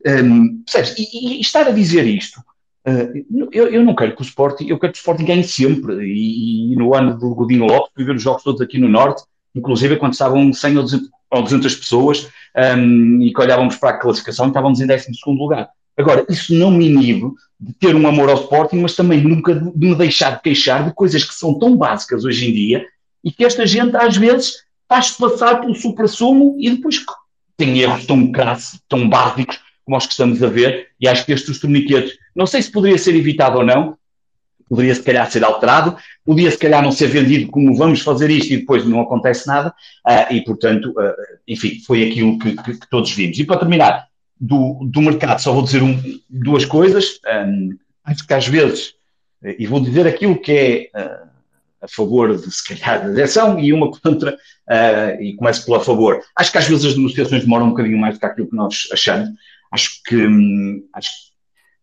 um, 0.07 0.63
percebes? 0.63 0.95
E, 0.99 1.37
e, 1.37 1.41
estar 1.41 1.67
a 1.67 1.71
dizer 1.71 2.07
isto, 2.07 2.41
uh, 2.87 3.49
eu, 3.53 3.69
eu, 3.69 3.85
não 3.85 3.95
quero 3.95 4.15
que 4.15 4.23
o 4.23 4.25
Sporting, 4.25 4.67
eu 4.69 4.79
quero 4.79 4.93
que 4.93 4.99
o 4.99 5.01
Sporting 5.01 5.25
ganhe 5.25 5.45
sempre, 5.45 6.05
e, 6.05 6.73
e 6.73 6.77
no 6.77 6.95
ano 6.95 7.19
do 7.19 7.35
Godinho 7.35 7.67
Lopes, 7.67 7.93
fui 7.95 8.05
ver 8.05 8.17
os 8.17 8.23
jogos 8.23 8.43
todos 8.43 8.61
aqui 8.61 8.79
no 8.79 8.89
Norte, 8.89 9.23
inclusive 9.55 9.97
quando 9.97 10.13
estavam 10.13 10.53
100 10.53 10.77
ou 10.77 10.83
200, 10.83 11.11
ou 11.31 11.43
200 11.43 11.75
pessoas, 11.77 12.29
um, 12.77 13.23
e 13.23 13.33
que 13.33 13.41
olhávamos 13.41 13.77
para 13.77 13.91
a 13.91 13.99
classificação 13.99 14.47
e 14.47 14.49
estávamos 14.49 14.81
em 14.81 14.87
12 14.87 15.09
lugar. 15.27 15.69
Agora, 15.97 16.25
isso 16.29 16.55
não 16.55 16.71
me 16.71 16.87
inibe 16.87 17.33
de 17.61 17.73
ter 17.75 17.95
um 17.95 18.07
amor 18.07 18.31
ao 18.31 18.37
Sporting, 18.37 18.77
mas 18.77 18.95
também 18.95 19.21
nunca 19.21 19.55
de 19.55 19.87
me 19.87 19.95
deixar 19.97 20.37
de 20.37 20.43
queixar 20.43 20.85
de 20.85 20.95
coisas 20.95 21.25
que 21.25 21.35
são 21.35 21.59
tão 21.59 21.77
básicas 21.77 22.25
hoje 22.25 22.49
em 22.49 22.53
dia 22.53 22.87
e 23.23 23.33
que 23.33 23.45
esta 23.45 23.67
gente 23.67 23.97
às 23.97 24.17
vezes 24.17 24.68
faz-se 24.89 25.19
passar 25.19 25.61
pelo 25.61 25.75
supra-sumo 25.75 26.57
e 26.59 26.71
depois 26.71 27.05
tem 27.57 27.79
erros 27.79 28.07
tão 28.07 28.31
crassos, 28.33 28.81
tão 28.89 29.09
básicos 29.09 29.61
como 29.85 29.97
os 29.97 30.07
que 30.07 30.13
estamos 30.13 30.43
a 30.43 30.49
ver, 30.49 30.89
e 31.01 31.09
acho 31.09 31.25
que 31.25 31.33
estes 31.33 31.59
dos 31.59 31.71
não 32.37 32.47
sei 32.47 32.61
se 32.61 32.71
poderia 32.71 32.99
ser 32.99 33.17
evitado 33.17 33.59
ou 33.59 33.65
não, 33.65 33.97
poderia 34.69 34.95
se 34.95 35.03
calhar 35.03 35.31
ser 35.31 35.43
alterado, 35.43 35.97
podia 36.25 36.51
se 36.51 36.59
calhar 36.59 36.83
não 36.83 36.93
ser 36.93 37.07
vendido 37.07 37.51
como 37.51 37.75
vamos 37.75 38.01
fazer 38.01 38.31
isto 38.31 38.53
e 38.53 38.59
depois 38.59 38.85
não 38.85 39.01
acontece 39.01 39.47
nada, 39.47 39.71
uh, 40.07 40.33
e 40.33 40.43
portanto, 40.45 40.91
uh, 40.91 41.15
enfim, 41.47 41.81
foi 41.87 42.07
aquilo 42.07 42.39
que, 42.39 42.55
que, 42.55 42.75
que, 42.79 42.91
todos 42.91 43.11
vimos. 43.13 43.39
E 43.39 43.45
para 43.45 43.61
terminar, 43.61 44.09
do, 44.39 44.79
do 44.85 45.01
mercado, 45.01 45.41
só 45.41 45.53
vou 45.53 45.63
dizer 45.63 45.83
um, 45.83 45.99
duas 46.29 46.65
coisas. 46.65 47.19
Um, 47.27 47.77
acho 48.05 48.27
que 48.27 48.35
às 48.35 48.47
vezes, 48.47 48.95
e 49.43 49.67
vou 49.67 49.81
dizer 49.81 50.07
aquilo 50.07 50.39
que 50.39 50.53
é 50.53 51.01
uh, 51.01 51.29
a 51.81 51.89
favor 51.89 52.37
de, 52.37 52.51
se 52.51 52.63
calhar, 52.63 53.03
da 53.07 53.15
direção 53.15 53.59
e 53.59 53.73
uma 53.73 53.91
contra, 53.91 54.37
uh, 54.71 55.23
e 55.23 55.35
começo 55.37 55.65
pela 55.65 55.81
favor. 55.81 56.21
Acho 56.37 56.53
que 56.53 56.59
às 56.59 56.69
vezes 56.69 56.85
as 56.85 56.97
negociações 56.97 57.43
demoram 57.43 57.67
um 57.67 57.71
bocadinho 57.71 57.99
mais 57.99 58.15
do 58.15 58.21
que 58.21 58.27
aquilo 58.27 58.49
que 58.49 58.57
nós 58.57 58.89
achamos. 58.93 59.29
Acho 59.73 60.03
que, 60.05 60.17
um, 60.17 60.83
acho 60.95 61.11
que 61.11 61.29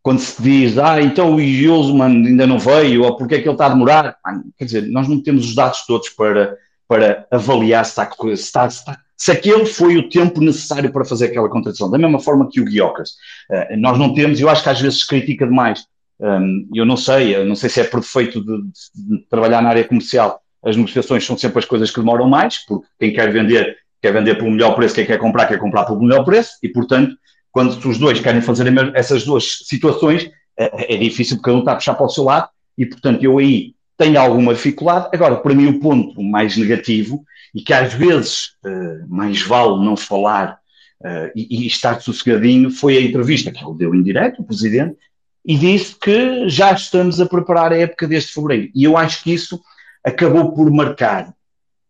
quando 0.01 0.19
se 0.19 0.41
diz, 0.41 0.77
ah, 0.77 1.01
então 1.01 1.36
o 1.36 1.41
Yosman 1.41 2.25
ainda 2.25 2.45
não 2.45 2.59
veio, 2.59 3.03
ou 3.03 3.17
porque 3.17 3.36
é 3.36 3.41
que 3.41 3.47
ele 3.47 3.55
está 3.55 3.65
a 3.65 3.69
demorar, 3.69 4.15
quer 4.57 4.65
dizer, 4.65 4.88
nós 4.88 5.07
não 5.07 5.21
temos 5.21 5.45
os 5.45 5.55
dados 5.55 5.86
todos 5.86 6.09
para, 6.09 6.55
para 6.88 7.27
avaliar 7.31 7.83
se 7.83 7.91
está, 7.91 8.09
se 8.11 8.33
está, 8.33 8.69
se 8.69 8.79
está 8.79 8.97
se 9.17 9.31
aquele 9.31 9.65
foi 9.65 9.97
o 9.97 10.09
tempo 10.09 10.41
necessário 10.41 10.91
para 10.91 11.05
fazer 11.05 11.27
aquela 11.27 11.49
contratação, 11.49 11.89
da 11.89 11.97
mesma 11.97 12.19
forma 12.19 12.49
que 12.49 12.59
o 12.59 12.65
Guiocas. 12.65 13.11
Uh, 13.49 13.77
nós 13.77 13.97
não 13.97 14.13
temos, 14.13 14.39
eu 14.39 14.49
acho 14.49 14.61
que 14.61 14.69
às 14.69 14.81
vezes 14.81 14.99
se 14.99 15.07
critica 15.07 15.45
demais. 15.45 15.86
Um, 16.19 16.69
eu 16.73 16.86
não 16.86 16.97
sei, 16.97 17.36
eu 17.36 17.45
não 17.45 17.55
sei 17.55 17.69
se 17.69 17.81
é 17.81 17.83
por 17.83 17.99
defeito 17.99 18.39
de, 18.43 18.61
de, 18.61 19.17
de, 19.17 19.25
trabalhar 19.29 19.61
na 19.61 19.69
área 19.69 19.83
comercial. 19.83 20.41
As 20.66 20.76
negociações 20.76 21.26
são 21.26 21.38
sempre 21.38 21.59
as 21.59 21.66
coisas 21.66 21.91
que 21.91 21.99
demoram 21.99 22.28
mais, 22.28 22.66
porque 22.66 22.88
quem 22.99 23.13
quer 23.13 23.32
vender, 23.32 23.78
quer 24.01 24.11
vender 24.11 24.36
pelo 24.36 24.51
melhor 24.51 24.76
preço, 24.76 24.95
quem 24.95 25.05
quer 25.05 25.20
comprar, 25.20 25.47
quer 25.47 25.59
comprar 25.59 25.86
pelo 25.86 26.01
melhor 26.01 26.26
preço, 26.26 26.57
e 26.63 26.70
portanto, 26.70 27.16
quando 27.51 27.72
os 27.88 27.97
dois 27.97 28.20
querem 28.20 28.41
fazer 28.41 28.66
essas 28.95 29.24
duas 29.24 29.59
situações, 29.66 30.30
é, 30.57 30.95
é 30.95 30.97
difícil 30.97 31.38
porque 31.38 31.51
um 31.51 31.59
está 31.59 31.74
a 31.74 31.76
puxar 31.76 31.93
para 31.93 32.05
o 32.05 32.09
seu 32.09 32.24
lado, 32.24 32.49
e 32.78 32.86
portanto 32.86 33.24
eu 33.24 33.38
aí 33.38 33.76
tenho 33.97 34.20
alguma 34.20 34.53
dificuldade. 34.53 35.09
Agora, 35.13 35.38
para 35.38 35.53
mim, 35.53 35.68
o 35.68 35.80
ponto 35.80 36.22
mais 36.22 36.57
negativo 36.57 37.24
e 37.53 37.61
que 37.61 37.74
às 37.74 37.93
vezes 37.93 38.47
uh, 38.66 39.07
mais 39.07 39.41
vale 39.41 39.84
não 39.84 39.95
falar 39.95 40.57
uh, 41.01 41.32
e, 41.34 41.63
e, 41.63 41.68
estar 41.68 42.01
sossegadinho, 42.01 42.70
foi 42.70 42.97
a 42.97 43.01
entrevista 43.01 43.51
que 43.51 43.63
ele 43.63 43.78
deu 43.78 43.95
em 43.95 44.03
direto, 44.03 44.41
o 44.41 44.45
Presidente, 44.45 44.97
e 45.45 45.57
disse 45.57 45.95
que 45.97 46.49
já 46.49 46.74
estamos 46.74 47.22
a 47.22 47.26
preparar 47.26 47.72
a 47.72 47.78
época 47.78 48.07
deste 48.07 48.34
fevereiro. 48.34 48.72
E 48.76 48.84
eu 48.84 48.97
acho 48.97 49.24
que 49.24 49.34
isso 49.34 49.61
acabou 50.06 50.51
por 50.53 50.70
marcar, 50.70 51.34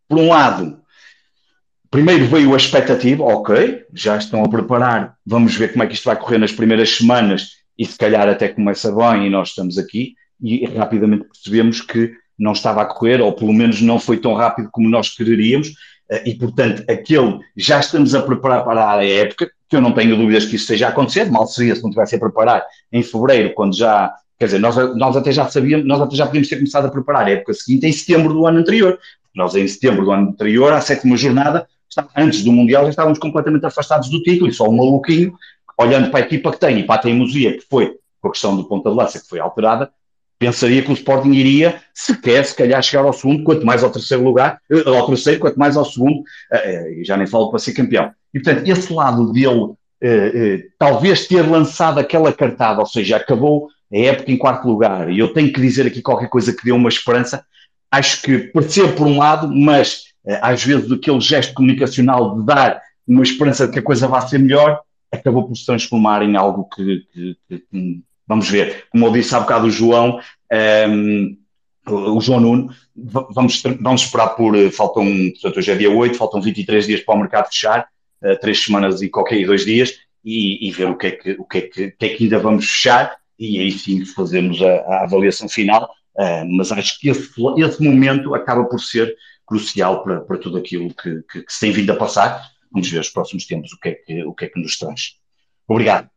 por 0.07 0.17
um 0.17 0.29
lado, 0.29 0.79
primeiro 1.91 2.25
veio 2.27 2.53
a 2.53 2.57
expectativa, 2.57 3.23
ok, 3.23 3.83
já 3.93 4.17
estão 4.17 4.43
a 4.43 4.49
preparar, 4.49 5.15
vamos 5.25 5.55
ver 5.55 5.71
como 5.71 5.83
é 5.83 5.87
que 5.87 5.93
isto 5.93 6.05
vai 6.05 6.15
correr 6.15 6.37
nas 6.37 6.51
primeiras 6.51 6.95
semanas 6.95 7.51
e 7.77 7.85
se 7.85 7.97
calhar 7.97 8.27
até 8.29 8.47
começa 8.47 8.91
bem 8.91 9.27
e 9.27 9.29
nós 9.29 9.49
estamos 9.49 9.77
aqui, 9.77 10.15
e 10.41 10.65
rapidamente 10.65 11.25
percebemos 11.25 11.81
que 11.81 12.13
não 12.37 12.53
estava 12.53 12.81
a 12.81 12.85
correr, 12.85 13.21
ou 13.21 13.33
pelo 13.33 13.53
menos 13.53 13.81
não 13.81 13.99
foi 13.99 14.17
tão 14.17 14.33
rápido 14.33 14.69
como 14.71 14.89
nós 14.89 15.09
quereríamos, 15.09 15.73
eh, 16.09 16.29
e 16.29 16.35
portanto, 16.35 16.83
aquele 16.89 17.39
já 17.55 17.79
estamos 17.79 18.13
a 18.13 18.21
preparar 18.21 18.63
para 18.63 18.91
a 18.91 19.05
época, 19.05 19.49
que 19.67 19.75
eu 19.75 19.81
não 19.81 19.93
tenho 19.93 20.15
dúvidas 20.15 20.45
que 20.45 20.55
isso 20.55 20.63
esteja 20.63 20.87
a 20.87 20.89
acontecer, 20.89 21.29
mal 21.31 21.47
seria 21.47 21.75
se 21.75 21.83
não 21.83 21.89
tivesse 21.89 22.15
a 22.15 22.19
preparar 22.19 22.63
em 22.91 23.01
fevereiro, 23.01 23.53
quando 23.53 23.75
já, 23.75 24.13
quer 24.37 24.45
dizer, 24.45 24.59
nós, 24.59 24.75
nós 24.95 25.15
até 25.15 25.31
já 25.31 25.47
sabíamos, 25.47 25.87
nós 25.87 26.01
até 26.01 26.15
já 26.15 26.25
podíamos 26.25 26.49
ter 26.49 26.57
começado 26.57 26.85
a 26.85 26.91
preparar 26.91 27.25
a 27.25 27.31
época 27.31 27.53
seguinte 27.53 27.87
em 27.87 27.91
setembro 27.91 28.33
do 28.33 28.45
ano 28.45 28.59
anterior. 28.59 28.99
Nós 29.35 29.55
em 29.55 29.67
setembro 29.67 30.05
do 30.05 30.11
ano 30.11 30.29
anterior, 30.29 30.71
à 30.71 30.81
sétima 30.81 31.17
jornada, 31.17 31.67
antes 32.15 32.43
do 32.43 32.51
Mundial, 32.51 32.83
já 32.83 32.89
estávamos 32.89 33.19
completamente 33.19 33.65
afastados 33.65 34.09
do 34.09 34.21
título, 34.21 34.49
e 34.49 34.53
só 34.53 34.67
um 34.67 34.75
maluquinho, 34.75 35.33
olhando 35.77 36.09
para 36.09 36.21
a 36.21 36.23
equipa 36.23 36.51
que 36.51 36.59
tem 36.59 36.79
e 36.79 36.83
para 36.83 36.95
a 36.95 36.99
teimosia 36.99 37.53
que 37.53 37.65
foi 37.69 37.95
com 38.21 38.29
a 38.29 38.31
questão 38.31 38.55
do 38.55 38.63
ponta 38.63 38.89
de 38.89 38.95
lança 38.95 39.19
que 39.19 39.27
foi 39.27 39.39
alterada, 39.39 39.91
pensaria 40.39 40.81
que 40.81 40.89
o 40.89 40.93
Sporting 40.93 41.31
iria, 41.31 41.81
se 41.93 42.19
quer, 42.19 42.43
se 42.45 42.55
calhar 42.55 42.81
chegar 42.81 43.03
ao 43.03 43.13
segundo, 43.13 43.43
quanto 43.43 43.65
mais 43.65 43.83
ao 43.83 43.91
terceiro 43.91 44.23
lugar, 44.23 44.59
eh, 44.69 44.83
ao 44.85 45.05
terceiro, 45.05 45.39
quanto 45.39 45.59
mais 45.59 45.77
ao 45.77 45.85
segundo, 45.85 46.23
e 46.97 47.03
já 47.05 47.15
nem 47.15 47.27
falo 47.27 47.49
para 47.49 47.59
ser 47.59 47.73
campeão. 47.73 48.11
E 48.33 48.39
portanto, 48.39 48.67
esse 48.67 48.91
lado 48.91 49.31
dele, 49.31 49.73
talvez 50.77 51.27
ter 51.27 51.41
lançado 51.41 51.99
aquela 51.99 52.33
cartada, 52.33 52.79
ou 52.79 52.85
seja, 52.85 53.17
acabou 53.17 53.69
a 53.95 54.09
época 54.09 54.31
em 54.31 54.37
quarto 54.37 54.67
lugar, 54.67 55.09
e 55.09 55.19
eu 55.19 55.33
tenho 55.33 55.51
que 55.51 55.61
dizer 55.61 55.87
aqui 55.87 56.01
qualquer 56.01 56.29
coisa 56.29 56.53
que 56.53 56.65
deu 56.65 56.75
uma 56.75 56.89
esperança, 56.89 57.45
acho 57.91 58.21
que 58.21 58.39
percebo 58.39 58.93
por 58.93 59.07
um 59.07 59.17
lado, 59.17 59.47
mas 59.47 60.05
às 60.41 60.63
vezes 60.63 60.91
aquele 60.91 61.21
gesto 61.21 61.53
comunicacional 61.53 62.37
de 62.37 62.45
dar 62.45 62.81
uma 63.07 63.23
esperança 63.23 63.67
de 63.67 63.73
que 63.73 63.79
a 63.79 63.83
coisa 63.83 64.07
vá 64.07 64.21
ser 64.21 64.39
melhor, 64.39 64.81
acabou 65.11 65.47
por 65.47 65.55
se 65.55 65.65
transformar 65.65 66.23
em 66.23 66.35
algo 66.35 66.67
que, 66.75 67.05
que, 67.13 67.37
que 67.47 68.01
vamos 68.27 68.49
ver. 68.49 68.85
Como 68.89 69.05
eu 69.05 69.11
disse 69.11 69.35
há 69.35 69.39
bocado 69.39 69.67
o 69.67 69.71
João, 69.71 70.17
um, 70.17 70.19
ehm, 70.51 71.37
o 71.87 72.19
João 72.19 72.39
Nuno, 72.39 72.69
vamos, 72.95 73.61
vamos 73.79 74.01
esperar 74.01 74.29
por, 74.29 74.55
eh, 74.55 74.71
faltam, 74.71 75.05
portanto 75.31 75.57
hoje 75.57 75.71
é 75.71 75.75
dia 75.75 75.91
8, 75.91 76.17
faltam 76.17 76.41
23 76.41 76.87
dias 76.87 77.01
para 77.01 77.15
o 77.15 77.19
mercado 77.19 77.47
fechar, 77.47 77.87
uh, 78.23 78.39
três 78.39 78.63
semanas 78.63 79.01
e 79.03 79.09
qualquer 79.09 79.45
dois 79.45 79.63
dias, 79.65 79.93
e, 80.23 80.67
e, 80.67 80.71
ver 80.71 80.89
o 80.89 80.97
que, 80.97 81.07
é 81.07 81.11
que, 81.11 81.31
o 81.33 81.43
que, 81.43 81.57
é 81.59 81.61
que, 81.61 81.91
que, 81.91 82.05
é 82.05 82.09
que 82.09 82.23
ainda 82.23 82.39
vamos 82.39 82.65
fechar, 82.65 83.15
e 83.37 83.59
aí 83.59 83.71
sim 83.71 84.05
fazemos 84.05 84.61
a, 84.61 84.75
a 84.81 85.03
avaliação 85.03 85.47
final, 85.49 85.89
uh, 86.17 86.45
mas 86.57 86.71
acho 86.71 86.99
que 86.99 87.09
esse, 87.09 87.29
esse 87.57 87.83
momento 87.83 88.33
acaba 88.33 88.65
por 88.65 88.79
ser 88.79 89.15
crucial 89.45 90.03
para, 90.03 90.21
para 90.21 90.37
tudo 90.37 90.57
aquilo 90.57 90.93
que, 90.93 91.21
que, 91.31 91.43
que 91.43 91.53
se 91.53 91.59
tem 91.59 91.71
vindo 91.71 91.91
a 91.91 91.95
passar, 91.95 92.49
vamos 92.71 92.89
ver 92.89 92.99
os 92.99 93.09
próximos 93.09 93.45
tempos 93.45 93.71
o 93.73 93.79
que 93.79 93.89
é 93.89 93.93
que, 93.93 94.23
o 94.23 94.33
que, 94.33 94.45
é 94.45 94.49
que 94.49 94.59
nos 94.59 94.77
traz. 94.77 95.17
Obrigado. 95.67 96.09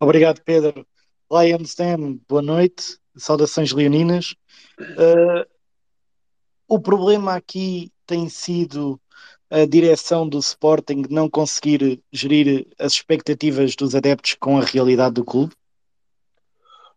Obrigado, 0.00 0.40
Pedro. 0.44 0.86
Lions 1.30 1.74
Den, 1.74 2.20
boa 2.28 2.42
noite. 2.42 2.98
Saudações 3.16 3.72
leoninas. 3.72 4.34
Uh, 4.78 5.48
o 6.66 6.80
problema 6.80 7.34
aqui 7.34 7.92
tem 8.06 8.28
sido 8.28 9.00
a 9.50 9.64
direção 9.64 10.28
do 10.28 10.38
Sporting 10.38 11.04
não 11.08 11.30
conseguir 11.30 12.02
gerir 12.12 12.66
as 12.78 12.94
expectativas 12.94 13.76
dos 13.76 13.94
adeptos 13.94 14.34
com 14.34 14.58
a 14.58 14.64
realidade 14.64 15.14
do 15.14 15.24
clube? 15.24 15.54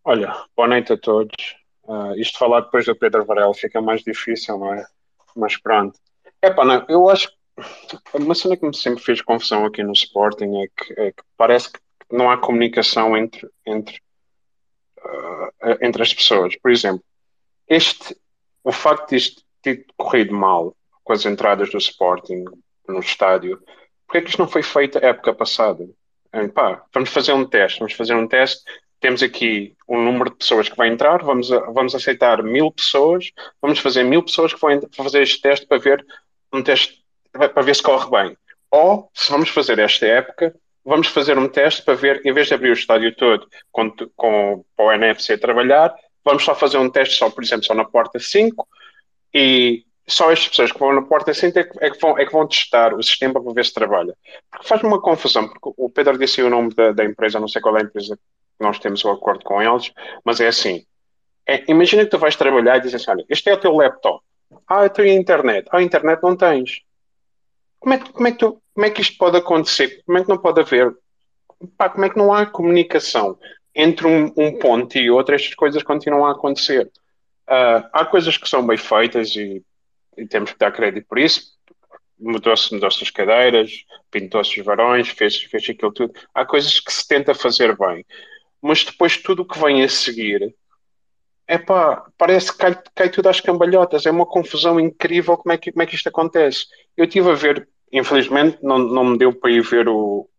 Olha, 0.10 0.34
boa 0.55 0.70
noite 0.70 0.93
a 0.93 0.97
todos. 0.97 1.36
Uh, 1.84 2.16
isto 2.16 2.39
falar 2.39 2.62
depois 2.62 2.86
do 2.86 2.95
Pedro 2.95 3.26
Varela 3.26 3.53
fica 3.53 3.82
mais 3.82 4.01
difícil, 4.03 4.58
não 4.58 4.74
é? 4.74 4.86
Mas 5.36 5.58
pronto. 5.58 5.99
É 6.41 6.49
pá, 6.49 6.64
eu 6.88 7.10
acho 7.10 7.28
que 7.28 8.18
uma 8.18 8.34
cena 8.34 8.55
que 8.55 8.66
me 8.66 8.74
sempre 8.74 9.03
fez 9.03 9.22
confusão 9.22 9.66
aqui 9.66 9.84
no 9.84 9.91
Sporting 9.91 10.64
é 10.64 10.68
que, 10.70 10.93
é 10.93 11.12
que 11.12 11.22
parece 11.36 11.74
que 11.74 11.80
não 12.10 12.32
há 12.32 12.38
comunicação 12.38 13.18
entre, 13.18 13.49
entre, 13.66 13.99
uh, 14.99 15.78
entre 15.82 16.01
as 16.01 16.14
pessoas. 16.14 16.55
Por 16.55 16.72
exemplo, 16.72 17.03
este, 17.68 18.16
o 18.64 18.72
facto 18.72 19.10
de 19.10 19.18
isto 19.18 19.43
ter 19.62 19.86
corrido 19.97 20.34
mal 20.34 20.74
com 21.03 21.12
as 21.12 21.26
entradas 21.26 21.70
do 21.70 21.78
Sporting 21.80 22.45
no 22.88 22.99
estádio, 22.99 23.62
porque 24.05 24.20
é 24.20 24.22
que 24.22 24.30
isto 24.30 24.39
não 24.39 24.47
foi 24.47 24.64
feito 24.64 24.99
a 24.99 25.01
época 25.01 25.34
passada? 25.34 25.86
É, 26.32 26.47
pá, 26.47 26.86
vamos 26.93 27.10
fazer 27.10 27.34
um 27.34 27.45
teste, 27.45 27.80
vamos 27.80 27.93
fazer 27.93 28.16
um 28.16 28.26
teste. 28.26 28.64
Temos 28.99 29.21
aqui 29.21 29.75
um 29.87 30.03
número 30.03 30.31
de 30.31 30.37
pessoas 30.37 30.67
que 30.67 30.75
vai 30.75 30.89
entrar, 30.89 31.23
vamos, 31.23 31.49
vamos 31.49 31.93
aceitar 31.93 32.41
mil 32.41 32.71
pessoas, 32.71 33.31
vamos 33.61 33.79
fazer 33.79 34.03
mil 34.03 34.23
pessoas 34.23 34.53
que 34.53 34.59
vão 34.59 34.81
fazer 34.91 35.21
este 35.21 35.41
teste 35.41 35.65
para 35.67 35.77
ver 35.77 36.05
um 36.51 36.63
teste 36.63 37.03
para 37.31 37.61
ver 37.61 37.75
se 37.75 37.83
corre 37.83 38.09
bem. 38.09 38.37
Ou, 38.71 39.09
se 39.13 39.31
vamos 39.31 39.49
fazer 39.49 39.79
esta 39.79 40.05
época, 40.05 40.55
vamos 40.83 41.07
fazer 41.07 41.37
um 41.37 41.47
teste 41.47 41.83
para 41.83 41.93
ver, 41.93 42.21
em 42.25 42.33
vez 42.33 42.47
de 42.47 42.53
abrir 42.53 42.69
o 42.69 42.73
estádio 42.73 43.15
todo 43.15 43.47
com, 43.71 43.91
com, 44.15 44.65
com 44.75 44.85
o 44.85 44.91
NFC 44.91 45.37
trabalhar, 45.37 45.93
vamos 46.23 46.43
só 46.43 46.55
fazer 46.55 46.77
um 46.77 46.89
teste 46.89 47.15
só, 47.15 47.29
por 47.29 47.43
exemplo, 47.43 47.65
só 47.65 47.73
na 47.73 47.85
porta 47.85 48.19
5 48.19 48.67
e 49.33 49.83
só 50.07 50.31
as 50.31 50.47
pessoas 50.47 50.71
que 50.71 50.79
vão 50.79 50.93
na 50.93 51.01
porta 51.01 51.33
5 51.33 51.59
é 51.59 51.63
que, 51.63 51.85
é 51.85 51.89
que, 51.89 51.99
vão, 51.99 52.17
é 52.17 52.25
que 52.25 52.31
vão 52.31 52.47
testar 52.47 52.93
o 52.93 53.03
sistema 53.03 53.41
para 53.43 53.53
ver 53.53 53.65
se 53.65 53.73
trabalha. 53.73 54.15
Porque 54.49 54.67
faz-me 54.67 54.87
uma 54.87 55.01
confusão, 55.01 55.47
porque 55.47 55.73
o 55.77 55.89
Pedro 55.89 56.17
disse 56.17 56.41
o 56.41 56.49
nome 56.49 56.73
da, 56.73 56.93
da, 56.93 57.03
empresa, 57.03 57.39
não 57.39 57.47
sei 57.47 57.61
qual 57.61 57.77
é 57.77 57.81
a 57.81 57.83
empresa 57.83 58.17
nós 58.60 58.80
temos 58.80 59.03
o 59.05 59.12
acordo 59.12 59.43
com 59.43 59.62
eles, 59.62 59.91
mas 60.24 60.39
é 60.39 60.47
assim. 60.47 60.86
É, 61.47 61.64
imagina 61.70 62.03
que 62.03 62.12
tu 62.12 62.18
vais 62.18 62.36
trabalhar 62.36 62.78
e 62.78 62.82
dizes 62.82 63.01
assim, 63.01 63.12
olha, 63.12 63.26
este 63.30 63.49
é 63.49 63.53
o 63.53 63.60
teu 63.60 63.74
laptop. 63.74 64.24
Ah, 64.68 64.84
eu 64.84 64.89
tenho 64.89 65.20
internet. 65.20 65.68
Ah, 65.72 65.82
internet 65.82 66.22
não 66.22 66.36
tens. 66.36 66.82
Como 67.80 67.93
é, 67.93 67.99
como, 67.99 68.28
é 68.28 68.32
que 68.32 68.38
tu, 68.38 68.62
como 68.74 68.86
é 68.86 68.89
que 68.89 69.01
isto 69.01 69.18
pode 69.18 69.38
acontecer? 69.38 70.03
Como 70.05 70.18
é 70.18 70.24
que 70.24 70.30
não 70.30 70.38
pode 70.38 70.60
haver? 70.60 70.93
Pá, 71.78 71.89
como 71.89 72.05
é 72.05 72.10
que 72.10 72.18
não 72.18 72.34
há 72.34 72.45
comunicação 72.45 73.38
entre 73.74 74.08
um, 74.08 74.34
um, 74.36 74.58
ponto 74.60 74.97
e 74.97 75.10
outro? 75.10 75.36
Estas 75.36 75.55
coisas 75.55 75.84
continuam 75.84 76.26
a 76.26 76.32
acontecer. 76.32 76.91
Uh, 77.47 77.88
há 77.93 78.05
coisas 78.05 78.38
que 78.38 78.49
são 78.49 78.66
bem 78.66 78.78
feitas 78.78 79.36
e, 79.36 79.64
e 80.18 80.28
temos 80.28 80.51
que 80.51 80.60
dar 80.60 80.72
crédito 80.72 81.08
por 81.08 81.18
isso. 81.18 81.55
Mudou-se 82.20 82.74
mudou 82.74 82.88
as 82.88 83.12
cadeiras, 83.12 83.72
pintou-se 84.10 84.60
os 84.60 84.66
varões, 84.66 85.08
fez, 85.10 85.43
fez 85.43 85.70
aquilo 85.70 85.93
tudo. 85.93 86.14
Há 86.34 86.45
coisas 86.45 86.80
que 86.80 86.91
se 86.91 87.08
tenta 87.08 87.34
fazer 87.34 87.78
bem. 87.78 88.03
Mas 88.62 88.84
depois 88.84 89.18
tudo 89.18 89.43
o 89.43 89.47
que 89.47 89.60
vem 89.60 89.84
a 89.84 89.89
seguir 89.89 90.55
é 91.47 91.58
pá, 91.58 92.05
parece 92.18 92.51
que 92.51 92.58
cai, 92.58 92.82
cai, 92.93 93.10
tudo 93.10 93.30
às 93.30 93.39
cambalhotas, 93.39 94.05
é 94.05 94.12
uma 94.12 94.26
confusão 94.26 94.80
incrível 94.80 95.38
como 95.38 95.53
é 95.53 95.58
que, 95.58 95.72
como 95.72 95.82
é 95.82 95.86
que 95.86 95.95
isto 95.95 96.10
acontece. 96.10 96.68
Eu 96.95 97.05
estive 97.05 97.32
a 97.32 97.36
ver, 97.36 97.68
infelizmente 97.91 98.60
não, 98.62 98.78
não 98.78 99.05
me 99.05 99.18
deu 99.18 99.34
para 99.34 99.51
ir 99.51 99.62
ver 99.62 99.88
o, 99.88 100.30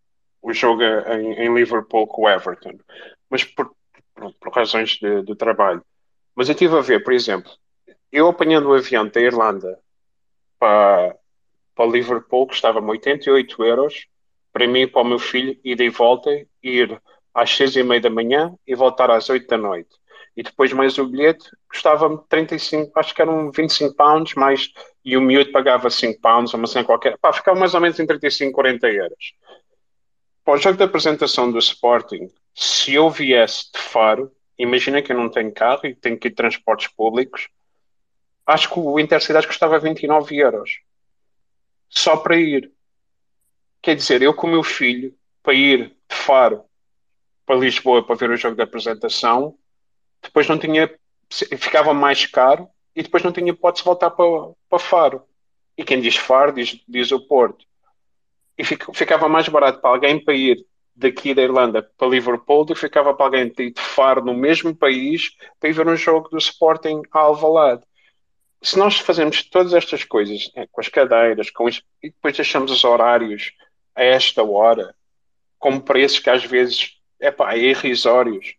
o 0.43 0.53
jogo 0.53 0.83
em, 0.83 1.33
em 1.33 1.55
Liverpool 1.55 2.07
com 2.07 2.23
o 2.23 2.29
Everton, 2.29 2.79
mas 3.31 3.43
por, 3.43 3.75
por, 4.15 4.33
por 4.35 4.53
razões 4.53 4.99
de, 4.99 5.23
de, 5.23 5.35
trabalho. 5.35 5.83
Mas 6.35 6.49
eu 6.49 6.53
estive 6.53 6.77
a 6.77 6.83
ver, 6.83 7.03
por 7.03 7.15
exemplo, 7.15 7.51
eu 8.13 8.29
apanhando 8.29 8.69
o 8.69 8.75
avião 8.75 9.09
da 9.09 9.21
Irlanda 9.21 9.79
para, 10.59 11.17
para 11.75 11.91
Liverpool, 11.91 12.47
custava-me 12.47 12.91
88 12.91 13.65
euros, 13.65 14.07
para 14.53 14.67
mim 14.67 14.83
e 14.83 14.87
para 14.87 15.03
o 15.03 15.05
meu 15.05 15.19
filho, 15.19 15.59
ida 15.65 15.85
e 15.85 15.89
volta, 15.89 16.31
ir 16.63 17.01
às 17.39 17.55
seis 17.55 17.77
e 17.77 17.83
meia 17.83 18.01
da 18.01 18.11
manhã 18.11 18.55
e 18.67 18.75
voltar 18.75 19.11
às 19.11 19.29
oito 19.31 19.47
da 19.49 19.57
noite 19.57 19.99
e 20.39 20.43
depois 20.45 20.73
mais 20.73 20.97
o 20.99 21.05
bilhete 21.05 21.51
custava-me 21.69 22.17
35, 22.29 22.97
acho 22.97 23.13
que 23.13 23.21
eram 23.21 23.51
25 23.51 23.93
pounds, 23.97 24.35
mais, 24.35 24.73
e 25.05 25.17
o 25.17 25.21
miúdo 25.21 25.51
pagava 25.51 25.91
5 25.91 26.21
pounds, 26.21 26.55
uma 26.55 26.69
cena 26.69 26.85
qualquer, 26.85 27.19
pá, 27.19 27.33
ficava 27.33 27.59
mais 27.59 27.75
ou 27.75 27.81
menos 27.81 27.99
em 27.99 28.07
35, 28.07 28.53
40 28.53 28.89
euros. 28.89 29.35
Para 30.45 30.55
o 30.55 30.57
jogo 30.57 30.79
da 30.79 30.85
apresentação 30.85 31.51
do 31.51 31.59
Sporting, 31.59 32.31
se 32.55 32.95
eu 32.95 33.11
viesse 33.11 33.73
de 33.73 33.81
Faro, 33.81 34.31
imagina 34.57 35.03
que 35.03 35.11
eu 35.11 35.17
não 35.17 35.29
tenho 35.29 35.53
carro 35.53 35.81
e 35.87 35.95
tenho 35.97 36.17
que 36.17 36.29
ir 36.29 36.31
de 36.31 36.37
transportes 36.37 36.87
públicos, 36.87 37.49
acho 38.47 38.73
que 38.73 38.79
o 38.79 39.01
Intercidade 39.01 39.49
custava 39.49 39.77
29 39.81 40.37
euros. 40.37 40.83
Só 41.89 42.17
para 42.17 42.37
ir. 42.37 42.71
Quer 43.83 43.97
dizer, 43.97 44.23
eu 44.23 44.33
com 44.33 44.47
o 44.47 44.51
meu 44.51 44.63
filho, 44.63 45.13
para 45.43 45.55
ir 45.55 45.97
de 46.09 46.15
Faro 46.15 46.68
para 47.49 47.57
Lisboa 47.57 48.03
para 48.03 48.15
ver 48.15 48.31
o 48.31 48.37
jogo 48.37 48.55
da 48.55 48.65
apresentação, 48.65 49.57
depois 50.23 50.47
não 50.47 50.59
tinha, 50.59 50.95
ficava 51.31 51.95
mais 51.95 52.27
caro 52.27 52.69
e 52.95 53.03
depois 53.03 53.23
não 53.23 53.33
tinha 53.33 53.51
hipótese 53.51 53.83
de 53.83 53.87
voltar 53.87 54.11
para, 54.11 54.27
para 54.69 54.79
Faro. 54.79 55.23
E 55.75 55.83
quem 55.83 55.99
diz 55.99 56.15
Faro 56.17 56.53
diz, 56.53 56.79
diz 56.87 57.11
o 57.11 57.27
Porto. 57.27 57.65
E 58.59 58.65
ficava 58.65 59.31
mais 59.31 59.49
barato 59.49 59.81
para 59.81 59.89
alguém 59.89 60.23
para 60.23 60.35
ir 60.35 60.63
daqui 60.95 61.33
da 61.33 61.41
Irlanda 61.41 61.83
para 61.97 62.09
Liverpool 62.09 62.67
do 62.67 62.75
que 62.75 62.81
ficava 62.81 63.15
para 63.15 63.25
alguém 63.25 63.49
de 63.49 63.73
Faro 63.77 64.23
no 64.23 64.35
mesmo 64.35 64.77
país 64.77 65.31
para 65.59 65.71
ir 65.71 65.73
ver 65.73 65.89
um 65.89 65.97
jogo 65.97 66.29
do 66.29 66.37
Sporting 66.37 67.01
Alvalade. 67.13 67.83
Se 68.61 68.77
nós 68.77 68.99
fazemos 68.99 69.43
todas 69.45 69.73
estas 69.73 70.05
coisas 70.05 70.51
é, 70.55 70.67
com 70.67 70.81
as 70.83 70.89
cadeiras 70.89 71.51
com 71.51 71.67
isso, 71.67 71.83
e 72.03 72.11
depois 72.11 72.37
deixamos 72.37 72.71
os 72.71 72.85
horários 72.85 73.53
a 73.95 74.03
esta 74.03 74.43
hora 74.43 74.95
com 75.59 75.81
preços 75.81 76.19
que 76.19 76.29
às 76.29 76.45
vezes 76.45 76.98
é 77.21 77.59
irrisórios 77.59 78.55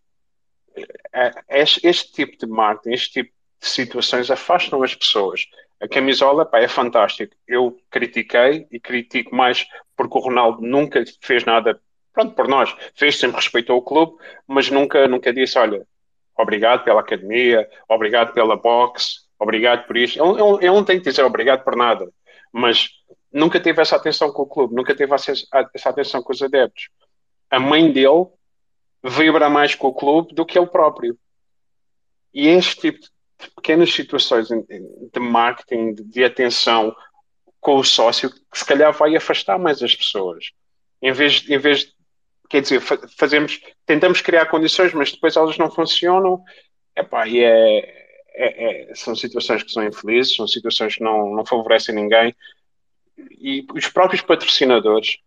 é, 1.13 1.31
é 1.49 1.61
este 1.61 2.11
tipo 2.11 2.37
de 2.37 2.47
marketing, 2.47 2.93
este 2.93 3.11
tipo 3.11 3.31
de 3.61 3.67
situações 3.67 4.31
afastam 4.31 4.83
as 4.83 4.95
pessoas. 4.95 5.45
A 5.79 5.87
camisola 5.87 6.45
pá, 6.45 6.59
é 6.59 6.67
fantástica. 6.67 7.35
Eu 7.47 7.77
critiquei 7.89 8.67
e 8.71 8.79
critico 8.79 9.35
mais 9.35 9.65
porque 9.95 10.17
o 10.17 10.21
Ronaldo 10.21 10.61
nunca 10.61 11.03
fez 11.21 11.45
nada 11.45 11.79
pronto, 12.13 12.35
por 12.35 12.47
nós. 12.47 12.75
Fez, 12.95 13.17
sempre 13.17 13.37
respeitou 13.37 13.77
o 13.77 13.81
clube, 13.81 14.17
mas 14.47 14.69
nunca, 14.69 15.07
nunca 15.07 15.33
disse: 15.33 15.57
olha, 15.57 15.85
obrigado 16.37 16.83
pela 16.83 17.01
academia, 17.01 17.67
obrigado 17.87 18.33
pela 18.33 18.57
boxe, 18.57 19.19
obrigado 19.37 19.85
por 19.87 19.97
isto. 19.97 20.21
Ele, 20.21 20.41
ele, 20.41 20.57
ele, 20.57 20.75
não 20.75 20.83
tem 20.83 20.99
que 20.99 21.09
dizer 21.09 21.23
obrigado 21.23 21.63
por 21.63 21.75
nada, 21.75 22.09
mas 22.51 22.89
nunca 23.31 23.59
teve 23.59 23.81
essa 23.81 23.95
atenção 23.95 24.31
com 24.31 24.43
o 24.43 24.47
clube, 24.47 24.75
nunca 24.75 24.95
teve 24.95 25.13
essa 25.13 25.89
atenção 25.89 26.21
com 26.21 26.33
os 26.33 26.41
adeptos. 26.41 26.89
A 27.49 27.59
mãe 27.59 27.91
dele 27.91 28.27
vibra 29.03 29.49
mais 29.49 29.75
com 29.75 29.87
o 29.87 29.93
clube 29.93 30.33
do 30.33 30.45
que 30.45 30.57
ele 30.57 30.67
próprio. 30.67 31.17
E 32.33 32.47
este 32.47 32.81
tipo 32.81 32.99
de 32.99 33.49
pequenas 33.55 33.91
situações 33.93 34.47
de 34.47 35.19
marketing, 35.19 35.93
de 35.93 36.23
atenção 36.23 36.95
com 37.59 37.77
o 37.77 37.83
sócio, 37.83 38.29
que 38.29 38.59
se 38.59 38.65
calhar 38.65 38.91
vai 38.93 39.15
afastar 39.15 39.57
mais 39.57 39.81
as 39.81 39.95
pessoas. 39.95 40.51
Em 41.01 41.11
vez, 41.11 41.49
em 41.49 41.57
vez 41.57 41.93
quer 42.49 42.61
dizer, 42.61 42.81
fazemos, 42.81 43.61
tentamos 43.85 44.21
criar 44.21 44.47
condições, 44.47 44.93
mas 44.93 45.11
depois 45.11 45.35
elas 45.35 45.57
não 45.57 45.69
funcionam. 45.69 46.43
Epá, 46.95 47.27
e 47.27 47.43
é, 47.43 47.77
é, 48.33 48.89
é, 48.91 48.95
são 48.95 49.15
situações 49.15 49.63
que 49.63 49.71
são 49.71 49.85
infelizes, 49.85 50.35
são 50.35 50.47
situações 50.47 50.95
que 50.95 51.03
não, 51.03 51.33
não 51.35 51.45
favorecem 51.45 51.93
ninguém. 51.93 52.35
E 53.39 53.65
os 53.73 53.87
próprios 53.87 54.21
patrocinadores, 54.21 55.17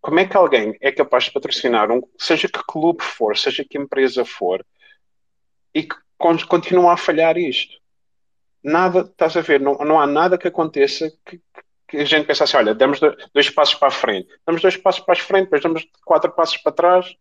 como 0.00 0.20
é 0.20 0.26
que 0.26 0.36
alguém 0.36 0.76
é 0.80 0.92
capaz 0.92 1.24
de 1.24 1.32
patrocinar, 1.32 1.90
um, 1.90 2.00
seja 2.18 2.48
que 2.48 2.60
clube 2.66 3.02
for, 3.02 3.36
seja 3.36 3.64
que 3.64 3.78
empresa 3.78 4.24
for, 4.24 4.64
e 5.74 5.82
que 5.82 5.96
continua 6.48 6.92
a 6.92 6.96
falhar 6.96 7.36
isto? 7.36 7.76
Nada, 8.62 9.00
estás 9.00 9.36
a 9.36 9.40
ver, 9.40 9.60
não, 9.60 9.74
não 9.78 10.00
há 10.00 10.06
nada 10.06 10.38
que 10.38 10.48
aconteça 10.48 11.10
que, 11.24 11.40
que 11.88 11.96
a 11.98 12.04
gente 12.04 12.26
pensa 12.26 12.44
assim, 12.44 12.56
olha, 12.56 12.74
damos 12.74 12.98
dois 13.32 13.50
passos 13.50 13.74
para 13.74 13.88
a 13.88 13.92
frente, 13.92 14.28
damos 14.44 14.62
dois 14.62 14.76
passos 14.76 15.04
para 15.04 15.14
a 15.14 15.22
frente, 15.22 15.44
depois 15.44 15.62
damos 15.62 15.86
quatro 16.04 16.32
passos 16.32 16.56
para 16.58 16.72
trás. 16.72 17.14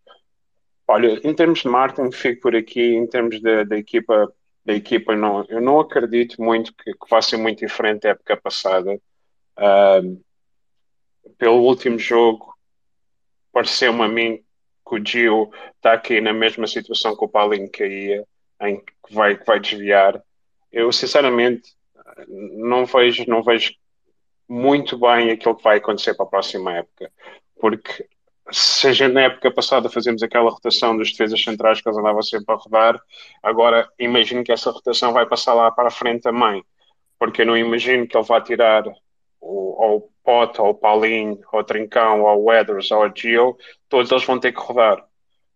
Olha, 0.88 1.20
em 1.24 1.34
termos 1.34 1.62
de 1.62 1.68
marketing, 1.68 2.12
fico 2.12 2.42
por 2.42 2.56
aqui, 2.56 2.96
em 2.96 3.08
termos 3.08 3.42
da 3.42 3.78
equipa, 3.78 4.32
da 4.64 4.74
equipa 4.74 5.16
não, 5.16 5.44
eu 5.50 5.62
não 5.62 5.80
acredito 5.80 6.42
muito 6.42 6.74
que, 6.76 6.94
que 6.94 7.10
vá 7.10 7.22
ser 7.22 7.38
muito 7.38 7.60
diferente 7.60 8.02
da 8.02 8.10
época 8.10 8.38
passada. 8.38 9.00
Uh, 9.58 10.24
pelo 11.38 11.62
último 11.62 11.98
jogo, 11.98 12.55
pareceu-me 13.56 14.04
a 14.04 14.08
mim 14.10 14.44
que 14.86 14.96
o 14.96 15.06
Gio 15.06 15.50
está 15.78 15.94
aqui 15.94 16.20
na 16.20 16.34
mesma 16.34 16.68
situação 16.68 17.16
que 17.16 17.24
o 17.24 17.30
Paulinho 17.30 17.72
caía, 17.72 18.26
em 18.62 18.82
que 18.82 19.14
vai, 19.14 19.38
que 19.38 19.46
vai 19.46 19.62
desviar. 19.62 20.22
Eu, 20.70 20.92
sinceramente, 20.92 21.74
não 22.28 22.86
vejo, 22.86 23.24
não 23.30 23.42
vejo 23.42 23.74
muito 24.48 25.00
bem 25.00 25.32
aquilo 25.32 25.56
que 25.56 25.64
vai 25.64 25.78
acontecer 25.78 26.14
para 26.16 26.26
a 26.26 26.30
próxima 26.30 26.74
época. 26.74 27.10
Porque 27.58 28.10
seja 28.52 29.08
na 29.08 29.22
época 29.22 29.50
passada 29.52 29.90
fazemos 29.90 30.22
aquela 30.22 30.52
rotação 30.52 30.98
dos 30.98 31.12
defesas 31.12 31.42
centrais 31.42 31.80
que 31.80 31.88
eles 31.88 31.98
andavam 31.98 32.22
sempre 32.22 32.54
a 32.54 32.58
rodar, 32.58 33.02
agora 33.42 33.90
imagino 33.98 34.44
que 34.44 34.52
essa 34.52 34.70
rotação 34.70 35.14
vai 35.14 35.26
passar 35.26 35.54
lá 35.54 35.72
para 35.72 35.88
a 35.88 35.92
frente 35.92 36.24
também. 36.24 36.62
Porque 37.18 37.44
eu 37.44 37.46
não 37.46 37.58
imagino 37.58 38.06
que 38.06 38.18
ele 38.18 38.26
vá 38.26 38.42
tirar 38.42 38.84
o, 39.46 39.84
ou 39.84 39.98
o 39.98 40.10
Pote, 40.24 40.60
ou 40.60 40.70
o 40.70 40.76
Paulinho, 40.76 41.40
ou 41.52 41.60
o 41.60 41.64
Trincão, 41.64 42.24
ou 42.24 42.42
o 42.42 42.46
Weathers, 42.46 42.92
ou 42.92 43.06
o 43.06 43.12
Gio, 43.16 43.58
todos 43.88 44.12
eles 44.12 44.26
vão 44.26 44.40
ter 44.40 44.52
que 44.52 44.60
rodar. 44.60 45.06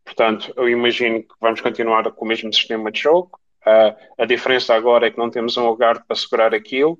Portanto, 0.05 0.53
eu 0.55 0.69
imagino 0.69 1.21
que 1.23 1.33
vamos 1.41 1.61
continuar 1.61 2.09
com 2.11 2.25
o 2.25 2.27
mesmo 2.27 2.53
sistema 2.53 2.91
de 2.91 3.01
jogo. 3.01 3.39
Uh, 3.61 3.95
a 4.17 4.25
diferença 4.25 4.73
agora 4.73 5.07
é 5.07 5.11
que 5.11 5.17
não 5.17 5.29
temos 5.29 5.57
um 5.57 5.67
lugar 5.67 6.03
para 6.05 6.15
segurar 6.15 6.53
aquilo 6.53 6.99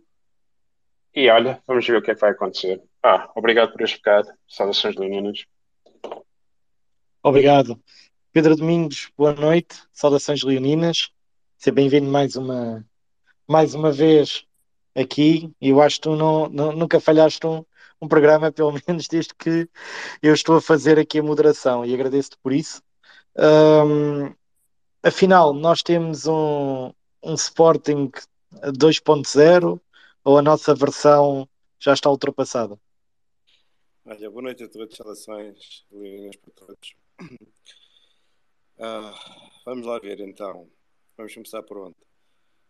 e 1.16 1.30
olha, 1.30 1.62
vamos 1.66 1.88
ver 1.88 1.98
o 1.98 2.02
que 2.02 2.12
é 2.12 2.16
que 2.16 2.22
vai 2.22 2.32
acontecer. 2.32 2.82
Ah, 3.02 3.30
obrigado 3.36 3.72
por 3.72 3.82
este 3.82 3.98
bocado. 3.98 4.30
Saudações 4.48 4.96
leoninas. 4.96 5.46
Obrigado. 7.24 7.80
Pedro 8.32 8.56
Domingos, 8.56 9.12
boa 9.18 9.34
noite. 9.34 9.82
Saudações 9.92 10.44
leoninas. 10.44 11.10
Seja 11.58 11.74
bem-vindo 11.74 12.10
mais 12.10 12.36
uma, 12.36 12.86
mais 13.48 13.74
uma 13.74 13.92
vez 13.92 14.46
aqui. 15.00 15.52
Eu 15.62 15.82
acho 15.82 15.98
que 15.98 16.02
tu 16.02 16.16
não, 16.16 16.50
não, 16.50 16.72
nunca 16.72 17.00
falhaste 17.00 17.46
um, 17.46 17.64
um 18.02 18.08
programa, 18.08 18.52
pelo 18.54 18.74
menos 18.88 19.08
desde 19.08 19.34
que 19.36 19.70
eu 20.22 20.34
estou 20.34 20.58
a 20.58 20.62
fazer 20.62 21.00
aqui 21.00 21.20
a 21.20 21.24
moderação 21.24 21.86
e 21.86 21.94
agradeço-te 21.94 22.38
por 22.42 22.54
isso. 22.54 22.82
Um, 23.38 24.34
afinal, 25.04 25.54
nós 25.54 25.82
temos 25.82 26.28
um, 26.28 26.92
um 27.24 27.34
Sporting 27.34 28.12
2.0 28.54 29.80
ou 30.24 30.38
a 30.38 30.42
nossa 30.42 30.76
versão 30.76 31.48
já 31.80 31.94
está 31.94 32.10
ultrapassada? 32.10 32.78
Olha, 34.06 34.30
boa 34.30 34.42
noite 34.42 34.64
a 34.64 34.68
todos, 34.68 34.98
saudações, 34.98 35.86
linhas 35.92 36.36
para 36.36 36.54
todos. 36.54 36.96
Uh, 38.78 39.14
vamos 39.66 39.86
lá 39.86 40.00
ver 40.00 40.20
então. 40.20 40.68
Vamos 41.16 41.34
começar 41.34 41.62
por 41.64 41.78
onde? 41.78 42.09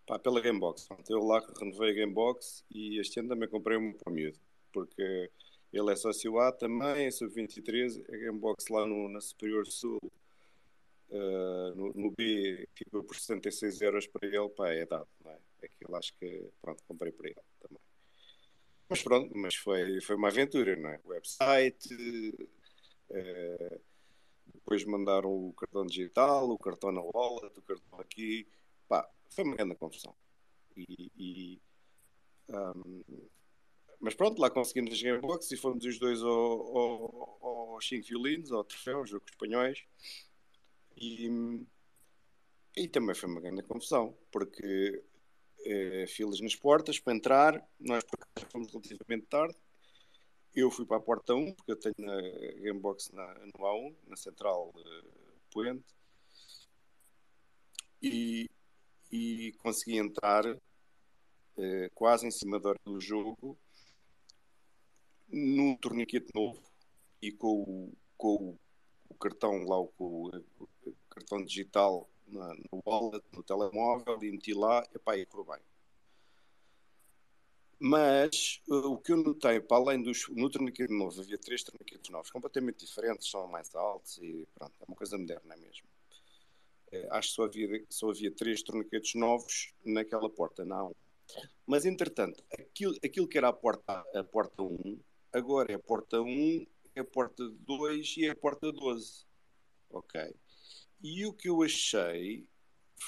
Pá, 0.09 0.17
pela 0.17 0.41
Gamebox. 0.41 0.89
Eu 1.07 1.19
lá 1.19 1.39
renovei 1.59 1.91
a 1.91 1.93
Gamebox 1.93 2.65
e 2.71 2.99
este 2.99 3.19
ano 3.19 3.29
também 3.29 3.47
comprei 3.47 3.77
um 3.77 3.93
para 3.93 4.11
o 4.11 4.15
miúdo, 4.15 4.39
porque 4.73 5.29
ele 5.71 5.91
é 5.91 5.95
sócio 5.95 6.39
A 6.39 6.51
também, 6.51 7.05
é 7.05 7.11
sub-23, 7.11 8.03
a 8.11 8.17
Gamebox 8.17 8.69
lá 8.69 8.87
no, 8.87 9.07
na 9.07 9.21
Superior 9.21 9.67
Sul, 9.67 9.99
uh, 11.11 11.75
no, 11.75 11.93
no, 11.93 12.09
B, 12.09 12.67
ficou 12.73 13.03
por 13.03 13.17
76 13.17 13.81
euros 13.81 14.07
para 14.07 14.27
ele, 14.27 14.49
pá, 14.49 14.69
é 14.69 14.83
dado, 14.83 15.07
não 15.23 15.29
é? 15.29 15.37
Aquilo 15.61 15.95
acho 15.95 16.11
que, 16.19 16.49
pronto, 16.59 16.83
comprei 16.87 17.11
por 17.11 17.27
ele 17.27 17.35
também. 17.61 17.83
Mas 18.89 19.03
pronto, 19.03 19.31
mas 19.37 19.53
foi, 19.53 20.01
foi 20.01 20.15
uma 20.15 20.29
aventura, 20.29 20.75
não 20.75 20.89
é? 20.89 20.99
Website, 21.05 21.93
uh, 23.11 23.81
depois 24.55 24.83
mandaram 24.85 25.29
o 25.29 25.53
cartão 25.53 25.85
digital, 25.85 26.49
o 26.49 26.57
cartão 26.57 26.91
na 26.91 27.01
wallet, 27.13 27.55
o 27.59 27.61
cartão 27.61 27.99
aqui, 27.99 28.47
pá, 28.87 29.07
foi 29.29 29.43
uma 29.43 29.55
grande 29.55 29.75
confusão. 29.75 30.15
E, 30.75 31.11
e 31.17 31.61
um, 32.49 33.03
mas 33.99 34.15
pronto, 34.15 34.39
lá 34.41 34.49
conseguimos 34.49 34.93
as 34.93 35.01
Gamebox 35.01 35.51
e 35.51 35.57
fomos 35.57 35.83
os 35.83 35.99
dois 35.99 36.21
ao, 36.21 36.77
ao, 36.77 37.73
ao 37.73 37.81
Cinco 37.81 38.07
Violinos, 38.07 38.51
ao 38.51 38.63
troféu, 38.63 39.05
jogo 39.05 39.25
espanhóis. 39.29 39.83
E, 40.95 41.29
e 42.77 42.87
também 42.87 43.13
foi 43.13 43.29
uma 43.29 43.41
grande 43.41 43.61
confusão, 43.63 44.17
porque 44.31 45.03
eh, 45.65 46.05
filas 46.07 46.39
nas 46.39 46.55
portas 46.55 46.99
para 46.99 47.13
entrar. 47.15 47.69
Nós 47.79 48.03
fomos 48.49 48.71
relativamente 48.71 49.27
tarde. 49.27 49.55
Eu 50.55 50.71
fui 50.71 50.85
para 50.85 50.97
a 50.97 51.01
porta 51.01 51.35
1, 51.35 51.53
porque 51.53 51.71
eu 51.71 51.75
tenho 51.75 52.09
a 52.09 52.21
Gamebox 52.61 53.11
na, 53.11 53.33
no 53.45 53.65
A1, 53.65 53.95
na 54.07 54.15
central 54.15 54.73
uh, 54.75 55.39
Poente. 55.51 55.93
E, 58.01 58.49
e 59.11 59.53
consegui 59.59 59.97
entrar 59.97 60.45
uh, 60.45 61.89
quase 61.93 62.27
em 62.27 62.31
cima 62.31 62.59
da 62.59 62.69
hora 62.69 62.79
do 62.85 62.99
jogo 62.99 63.57
num 65.27 65.75
torniquete 65.75 66.31
novo 66.33 66.61
e 67.21 67.31
com 67.31 67.61
o, 67.61 67.93
com 68.17 68.57
o 69.09 69.15
cartão 69.15 69.63
lá, 69.65 69.79
o, 69.79 69.89
o 69.99 70.93
cartão 71.09 71.43
digital 71.43 72.09
na, 72.27 72.53
no 72.53 72.81
wallet, 72.85 73.23
no 73.33 73.43
telemóvel, 73.43 74.17
e 74.23 74.31
meti 74.31 74.53
lá, 74.53 74.87
epá, 74.93 75.17
e 75.17 75.25
correu 75.25 75.53
bem. 75.53 75.61
Mas 77.79 78.61
uh, 78.67 78.91
o 78.91 78.97
que 78.97 79.13
eu 79.13 79.17
notei, 79.17 79.59
para 79.61 79.77
além 79.77 80.01
dos. 80.01 80.27
No 80.29 80.49
torniquete 80.49 80.91
novo, 80.91 81.19
havia 81.21 81.37
três 81.37 81.63
torniquetes 81.63 82.11
novos, 82.11 82.29
completamente 82.29 82.85
diferentes, 82.85 83.29
são 83.29 83.47
mais 83.47 83.73
altos 83.73 84.17
e 84.17 84.45
pronto, 84.53 84.73
é 84.81 84.85
uma 84.85 84.95
coisa 84.95 85.17
moderna 85.17 85.55
mesmo. 85.55 85.87
É, 86.91 87.07
acho 87.11 87.29
que 87.29 87.35
só 87.35 87.43
havia, 87.43 87.85
só 87.89 88.09
havia 88.09 88.31
três 88.31 88.63
torniquetes 88.63 89.15
novos 89.15 89.73
naquela 89.85 90.29
porta, 90.29 90.65
não. 90.65 90.95
Mas 91.65 91.85
entretanto, 91.85 92.43
aquilo, 92.51 92.95
aquilo 93.03 93.27
que 93.27 93.37
era 93.37 93.49
a 93.49 93.53
porta, 93.53 94.03
a 94.15 94.23
porta 94.23 94.63
1, 94.63 94.99
agora 95.31 95.71
é 95.71 95.75
a 95.75 95.79
porta 95.79 96.19
1, 96.21 96.65
é 96.95 97.01
a 97.01 97.05
porta 97.05 97.47
2 97.47 98.15
e 98.17 98.25
é 98.25 98.31
a 98.31 98.35
porta 98.35 98.71
12. 98.71 99.25
Ok. 99.91 100.35
E 101.01 101.25
o 101.25 101.33
que 101.33 101.47
eu 101.49 101.61
achei 101.61 102.47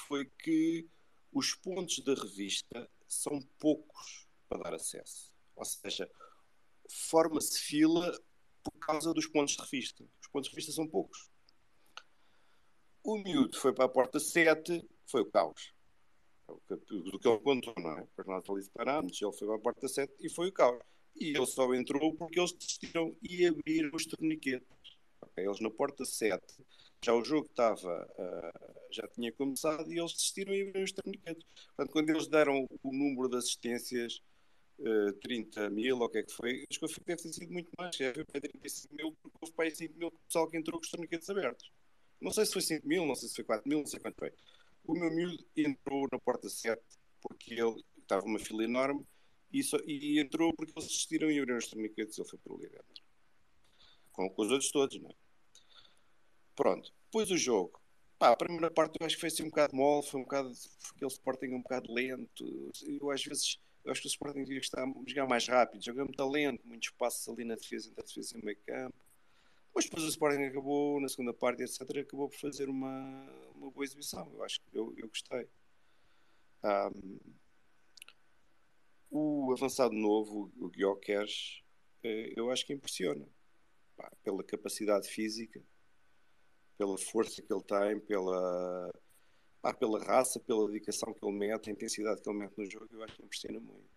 foi 0.07 0.25
que 0.25 0.87
os 1.33 1.55
pontos 1.55 1.99
da 1.99 2.13
revista 2.13 2.89
são 3.07 3.41
poucos 3.59 4.27
para 4.47 4.63
dar 4.63 4.73
acesso. 4.75 5.31
Ou 5.55 5.65
seja, 5.65 6.09
forma-se 6.89 7.59
fila 7.59 8.17
por 8.63 8.71
causa 8.79 9.13
dos 9.13 9.27
pontos 9.27 9.55
de 9.55 9.61
revista. 9.61 10.03
Os 10.21 10.27
pontos 10.27 10.49
de 10.49 10.55
revista 10.55 10.71
são 10.71 10.87
poucos. 10.87 11.30
O 13.03 13.17
miúdo 13.17 13.57
foi 13.57 13.73
para 13.73 13.85
a 13.85 13.89
porta 13.89 14.19
7, 14.19 14.87
foi 15.07 15.21
o 15.21 15.25
caos. 15.25 15.73
Do 16.67 17.19
que 17.19 17.27
ele 17.27 17.39
contou, 17.39 17.73
não 17.77 17.97
é? 17.97 18.01
Depois 18.01 18.27
nós 18.27 18.49
ali 18.49 18.63
separámos, 18.63 19.21
ele 19.21 19.31
foi 19.31 19.47
para 19.47 19.55
a 19.55 19.59
porta 19.59 19.87
7 19.87 20.13
e 20.19 20.29
foi 20.29 20.49
o 20.49 20.53
caos. 20.53 20.83
E 21.15 21.29
ele 21.29 21.45
só 21.45 21.73
entrou 21.73 22.13
porque 22.15 22.39
eles 22.39 22.53
desistiram 22.53 23.15
e 23.21 23.45
abriram 23.45 23.91
os 23.93 24.05
torniquetes. 24.05 24.67
Eles 25.37 25.59
na 25.59 25.69
porta 25.69 26.05
7 26.05 26.41
já 27.03 27.13
o 27.15 27.23
jogo 27.23 27.47
estava, 27.47 28.07
uh, 28.19 28.73
já 28.91 29.07
tinha 29.07 29.31
começado 29.31 29.91
e 29.91 29.97
eles 29.97 30.13
desistiram 30.13 30.53
e 30.53 30.61
abriram 30.61 30.83
os 30.83 30.91
torniquetes. 30.91 31.43
Portanto, 31.75 31.91
quando 31.91 32.09
eles 32.11 32.27
deram 32.27 32.67
o 32.83 32.93
número 32.93 33.27
de 33.27 33.37
assistências, 33.37 34.21
uh, 34.79 35.09
eh, 35.09 35.13
30 35.21 35.69
mil, 35.71 35.97
ou 35.97 36.05
o 36.05 36.09
que 36.09 36.19
é 36.19 36.23
que 36.23 36.31
foi, 36.31 36.63
acho 36.69 36.79
que 36.79 37.03
deve 37.03 37.23
ter 37.23 37.33
sido 37.33 37.51
muito 37.51 37.71
mais, 37.77 37.97
deve 37.97 38.23
ter 38.25 38.41
35 38.41 38.95
mil, 38.95 39.17
porque 39.21 39.37
houve 39.41 39.53
para 39.53 39.65
aí 39.65 39.75
5 39.75 39.97
mil 39.97 40.11
pessoal 40.11 40.47
que 40.47 40.57
entrou 40.57 40.79
com 40.79 40.85
os 40.85 40.91
torniquetes 40.91 41.29
abertos. 41.29 41.71
Não 42.21 42.31
sei 42.31 42.45
se 42.45 42.53
foi 42.53 42.61
5 42.61 42.87
mil, 42.87 43.05
não 43.05 43.15
sei 43.15 43.27
se 43.27 43.35
foi 43.35 43.43
4 43.43 43.67
mil, 43.67 43.79
não 43.79 43.87
sei 43.87 43.99
quanto 43.99 44.17
foi. 44.17 44.31
O 44.85 44.93
meu 44.93 45.11
miúdo 45.11 45.43
entrou 45.55 46.07
na 46.11 46.19
porta 46.19 46.47
7 46.47 46.81
porque 47.21 47.53
ele 47.53 47.83
estava 47.97 48.25
uma 48.25 48.39
fila 48.39 48.63
enorme 48.63 49.05
e, 49.51 49.63
só, 49.63 49.77
e 49.85 50.19
entrou 50.19 50.53
porque 50.53 50.71
eles 50.71 50.87
desistiram 50.87 51.29
e 51.29 51.39
abriram 51.39 51.57
os 51.57 51.67
torniquetes 51.67 52.17
ele 52.17 52.27
foi 52.27 52.39
para 52.39 52.53
ali 52.53 52.69
dentro. 52.69 53.03
Com, 54.11 54.29
com 54.29 54.41
os 54.41 54.51
outros 54.51 54.71
todos, 54.71 54.99
não 54.99 55.09
é? 55.09 55.13
Pronto, 56.55 56.93
depois 57.05 57.31
o 57.31 57.37
jogo. 57.37 57.81
Pá, 58.19 58.29
a 58.29 58.35
primeira 58.35 58.69
parte 58.69 58.97
eu 58.99 59.05
acho 59.05 59.15
que 59.15 59.21
foi 59.21 59.29
assim 59.29 59.43
um 59.43 59.49
bocado 59.49 59.75
mole, 59.75 60.05
foi 60.05 60.19
um 60.19 60.23
bocado. 60.23 60.51
aquele 60.95 61.11
Sporting 61.11 61.47
um 61.47 61.61
bocado 61.61 61.91
lento. 61.91 62.71
Eu 62.85 63.09
às 63.09 63.23
vezes. 63.23 63.59
Eu 63.83 63.91
acho 63.91 64.01
que 64.01 64.07
o 64.07 64.09
Sporting 64.09 64.43
devia 64.43 64.59
estar 64.59 64.85
jogar 65.07 65.25
mais 65.25 65.47
rápido, 65.47 65.83
jogar 65.83 66.05
muito 66.05 66.23
lento, 66.29 66.61
muitos 66.67 66.91
passos 66.91 67.27
ali 67.27 67.43
na 67.43 67.55
defesa, 67.55 67.89
entre 67.89 68.03
a 68.03 68.05
defesa 68.05 68.37
e 68.37 68.41
o 68.41 68.45
meio 68.45 68.57
campo. 68.63 68.95
Mas 69.73 69.85
depois 69.85 70.03
o 70.03 70.07
Sporting 70.09 70.43
acabou, 70.43 70.99
na 70.99 71.07
segunda 71.07 71.33
parte, 71.33 71.63
etc., 71.63 71.81
acabou 71.99 72.29
por 72.29 72.37
fazer 72.37 72.69
uma, 72.69 73.51
uma 73.55 73.71
boa 73.71 73.83
exibição. 73.83 74.29
Eu 74.33 74.43
acho 74.43 74.59
que 74.59 74.77
eu, 74.77 74.93
eu 74.97 75.07
gostei. 75.07 75.47
Um, 76.63 77.19
o 79.09 79.51
avançado 79.51 79.93
novo, 79.93 80.51
o 80.57 80.69
Guioqueres, 80.69 81.61
eh, 82.03 82.33
eu 82.35 82.49
acho 82.49 82.65
que 82.65 82.73
impressiona. 82.73 83.27
Pá, 83.95 84.11
pela 84.23 84.43
capacidade 84.43 85.07
física, 85.07 85.61
pela 86.77 86.97
força 86.97 87.41
que 87.41 87.53
ele 87.53 87.63
tem, 87.63 87.99
pela, 87.99 88.91
pá, 89.61 89.73
pela 89.73 90.03
raça, 90.03 90.39
pela 90.39 90.65
dedicação 90.67 91.13
que 91.13 91.25
ele 91.25 91.37
mete, 91.37 91.69
a 91.69 91.73
intensidade 91.73 92.21
que 92.21 92.29
ele 92.29 92.39
mete 92.39 92.57
no 92.57 92.69
jogo, 92.69 92.87
eu 92.91 93.03
acho 93.03 93.15
que 93.15 93.23
impressiona 93.23 93.59
muito. 93.59 93.90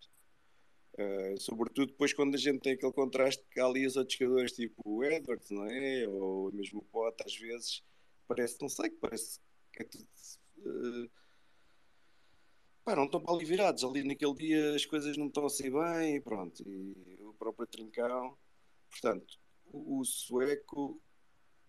Uh, 0.96 1.40
sobretudo 1.40 1.88
depois 1.88 2.12
quando 2.12 2.36
a 2.36 2.38
gente 2.38 2.60
tem 2.60 2.74
aquele 2.74 2.92
contraste 2.92 3.44
que 3.50 3.58
há 3.58 3.66
ali 3.66 3.84
os 3.84 3.96
outros 3.96 4.16
jogadores 4.16 4.52
tipo 4.52 4.80
o 4.84 5.02
Edwards, 5.02 5.50
não 5.50 5.66
é? 5.66 6.06
Ou 6.08 6.52
mesmo 6.52 6.78
o 6.78 6.84
Pote, 6.84 7.24
às 7.26 7.34
vezes 7.36 7.82
parece, 8.28 8.60
não 8.60 8.68
sei, 8.68 8.90
parece 8.90 9.40
que 9.72 9.82
é 9.82 9.84
tudo. 9.86 10.06
Uh, 10.58 11.10
pá, 12.84 12.94
não 12.94 13.06
estão 13.06 13.20
para 13.20 13.34
ali 13.34 13.44
virados. 13.44 13.82
Ali 13.82 14.04
naquele 14.04 14.34
dia 14.34 14.74
as 14.74 14.86
coisas 14.86 15.16
não 15.16 15.26
estão 15.26 15.46
assim 15.46 15.70
bem, 15.70 16.20
pronto. 16.20 16.62
E 16.68 17.16
o 17.20 17.34
próprio 17.34 17.66
Trincão. 17.66 18.36
Portanto, 18.88 19.38
o, 19.66 20.00
o 20.00 20.04
sueco, 20.04 21.02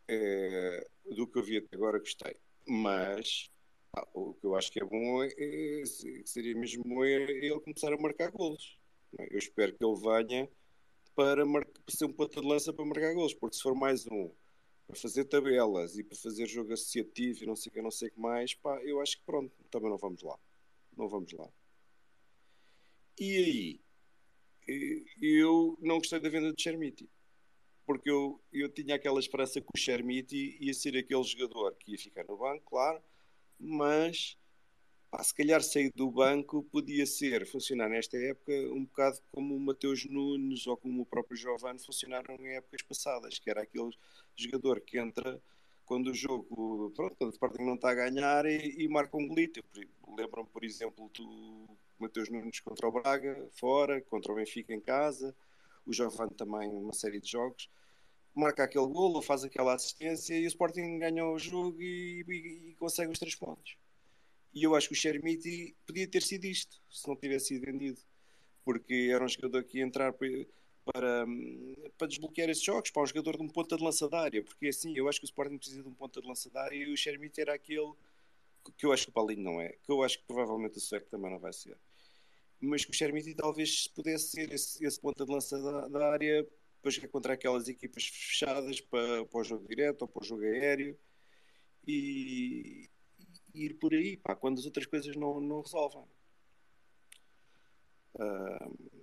é, 0.07 0.87
do 1.15 1.27
que 1.27 1.39
eu 1.39 1.43
vi 1.43 1.57
até 1.57 1.75
agora, 1.75 1.99
gostei. 1.99 2.35
Mas 2.67 3.49
pá, 3.91 4.07
o 4.13 4.33
que 4.35 4.45
eu 4.45 4.55
acho 4.55 4.71
que 4.71 4.79
é 4.79 4.85
bom 4.85 5.23
é, 5.23 5.29
é 5.37 5.83
seria 6.25 6.55
mesmo 6.55 7.03
é 7.03 7.23
ele 7.23 7.59
começar 7.61 7.91
a 7.91 7.97
marcar 7.97 8.29
golos? 8.31 8.77
Eu 9.17 9.37
espero 9.37 9.73
que 9.73 9.83
ele 9.83 9.95
venha 9.95 10.49
para, 11.15 11.45
para 11.45 11.65
ser 11.89 12.05
um 12.05 12.13
ponto 12.13 12.41
de 12.41 12.47
lança 12.47 12.73
para 12.73 12.85
marcar 12.85 13.13
gols, 13.13 13.33
porque 13.33 13.55
se 13.55 13.63
for 13.63 13.75
mais 13.75 14.05
um 14.07 14.31
para 14.87 14.95
fazer 14.95 15.25
tabelas 15.25 15.97
e 15.97 16.03
para 16.03 16.17
fazer 16.17 16.47
jogo 16.47 16.73
associativo 16.73 17.43
e 17.43 17.47
não 17.47 17.55
sei 17.55 17.69
o 17.69 17.73
que, 17.73 17.81
não 17.81 17.91
sei 17.91 18.09
que 18.09 18.19
mais, 18.19 18.53
pá, 18.53 18.79
eu 18.83 19.01
acho 19.01 19.17
que 19.17 19.23
pronto, 19.25 19.51
também 19.71 19.89
não 19.89 19.97
vamos 19.97 20.21
lá. 20.21 20.37
Não 20.95 21.07
vamos 21.07 21.31
lá. 21.33 21.49
E 23.19 23.37
aí, 23.37 23.81
eu 25.21 25.77
não 25.81 25.97
gostei 25.97 26.19
da 26.19 26.29
venda 26.29 26.53
de 26.53 26.61
Chermiti, 26.61 27.09
porque 27.85 28.09
eu, 28.09 28.41
eu 28.51 28.69
tinha 28.69 28.95
aquela 28.95 29.19
esperança 29.19 29.61
que 29.61 29.67
o 29.73 29.77
Chermiti 29.77 30.57
ia 30.59 30.73
ser 30.73 30.97
aquele 30.97 31.23
jogador 31.23 31.75
que 31.75 31.93
ia 31.93 31.97
ficar 31.97 32.25
no 32.25 32.37
banco, 32.37 32.63
claro, 32.65 33.01
mas 33.59 34.37
Pá, 35.15 35.23
se 35.23 35.33
calhar 35.33 35.63
sair 35.63 35.93
do 35.95 36.11
banco 36.11 36.61
podia 36.63 37.05
ser, 37.05 37.47
funcionar 37.47 37.87
nesta 37.87 38.17
época 38.17 38.51
um 38.73 38.83
bocado 38.83 39.17
como 39.31 39.55
o 39.55 39.59
Mateus 39.61 40.03
Nunes 40.03 40.67
ou 40.67 40.75
como 40.75 41.03
o 41.03 41.05
próprio 41.05 41.37
Giovanni 41.37 41.79
funcionaram 41.79 42.35
em 42.35 42.57
épocas 42.57 42.81
passadas, 42.81 43.39
que 43.39 43.49
era 43.49 43.61
aquele 43.61 43.91
jogador 44.35 44.81
que 44.81 44.99
entra 44.99 45.41
quando 45.85 46.07
o 46.07 46.13
jogo, 46.13 46.91
pronto, 46.93 47.15
quando 47.15 47.29
o 47.29 47.33
Sporting 47.33 47.63
não 47.63 47.75
está 47.75 47.91
a 47.91 47.93
ganhar 47.93 48.45
e, 48.45 48.83
e 48.83 48.89
marca 48.89 49.15
um 49.15 49.25
golito. 49.25 49.63
Lembram-me, 50.17 50.49
por 50.49 50.65
exemplo, 50.65 51.09
do 51.13 51.65
Mateus 51.97 52.29
Nunes 52.29 52.59
contra 52.59 52.85
o 52.85 52.91
Braga, 52.91 53.47
fora, 53.53 54.01
contra 54.01 54.33
o 54.33 54.35
Benfica 54.35 54.73
em 54.73 54.81
casa, 54.81 55.33
o 55.85 55.93
Giovanni 55.93 56.33
também, 56.33 56.67
uma 56.67 56.91
série 56.91 57.21
de 57.21 57.31
jogos. 57.31 57.69
Marca 58.35 58.65
aquele 58.65 58.87
golo, 58.87 59.21
faz 59.21 59.45
aquela 59.45 59.75
assistência 59.75 60.37
e 60.37 60.43
o 60.43 60.47
Sporting 60.47 60.99
ganha 60.99 61.25
o 61.25 61.39
jogo 61.39 61.81
e, 61.81 62.25
e, 62.27 62.71
e 62.71 62.75
consegue 62.75 63.13
os 63.13 63.19
três 63.19 63.35
pontos. 63.35 63.77
E 64.55 64.63
eu 64.63 64.73
acho 64.73 64.87
que 64.87 64.93
o 64.93 64.97
Chermiti 64.97 65.75
podia 65.85 66.07
ter 66.07 66.23
sido 66.23 66.45
isto, 66.45 66.81
se 66.89 67.05
não 67.09 67.15
tivesse 67.17 67.47
sido 67.47 67.65
vendido. 67.65 67.99
Porque 68.63 69.09
era 69.13 69.23
um 69.23 69.27
jogador 69.27 69.63
que 69.65 69.79
ia 69.79 69.83
entrar 69.83 70.13
para, 70.13 70.29
para, 70.85 71.25
para 71.97 72.07
desbloquear 72.07 72.49
esses 72.49 72.63
jogos, 72.63 72.89
para 72.89 73.03
um 73.03 73.05
jogador 73.05 73.35
de 73.35 73.43
um 73.43 73.49
ponta 73.49 73.75
de 73.75 73.83
lança 73.83 74.07
da 74.07 74.21
área. 74.21 74.41
Porque 74.41 74.67
assim, 74.67 74.93
eu 74.95 75.09
acho 75.09 75.19
que 75.19 75.25
o 75.25 75.27
Sporting 75.27 75.57
precisa 75.57 75.83
de 75.83 75.89
um 75.89 75.93
ponta 75.93 76.21
de 76.21 76.27
lança 76.27 76.49
da 76.49 76.63
área 76.63 76.77
e 76.77 76.91
o 76.91 76.95
Chermiti 76.95 77.41
era 77.41 77.53
aquele 77.53 77.93
que 78.77 78.85
eu 78.85 78.91
acho 78.91 79.03
que 79.05 79.09
o 79.09 79.13
Paulinho 79.13 79.43
não 79.43 79.61
é, 79.61 79.69
que 79.83 79.91
eu 79.91 80.01
acho 80.01 80.17
que 80.19 80.25
provavelmente 80.25 80.77
o 80.77 80.81
Sueco 80.81 81.09
também 81.09 81.29
não 81.29 81.37
vai 81.39 81.53
ser. 81.53 81.77
Mas 82.59 82.85
que 82.85 82.91
o 82.91 82.93
Chermiti 82.93 83.35
talvez 83.35 83.87
pudesse 83.89 84.29
ser 84.29 84.51
esse, 84.51 84.83
esse 84.83 84.99
ponta 84.99 85.25
de 85.25 85.31
lança 85.31 85.61
da, 85.61 85.87
da 85.87 86.11
área, 86.11 86.47
depois 86.77 86.97
é 87.03 87.07
contra 87.07 87.33
aquelas 87.33 87.67
equipas 87.67 88.07
fechadas 88.07 88.79
para, 88.81 89.25
para 89.25 89.39
o 89.39 89.43
jogo 89.43 89.67
direto 89.67 90.03
ou 90.03 90.07
para 90.07 90.23
o 90.23 90.25
jogo 90.25 90.43
aéreo. 90.43 90.97
E, 91.87 92.89
ir 93.55 93.75
por 93.75 93.93
aí, 93.93 94.17
pá, 94.17 94.35
quando 94.35 94.59
as 94.59 94.65
outras 94.65 94.85
coisas 94.85 95.15
não, 95.15 95.39
não 95.39 95.61
resolvem. 95.61 96.03
Uh, 98.15 99.01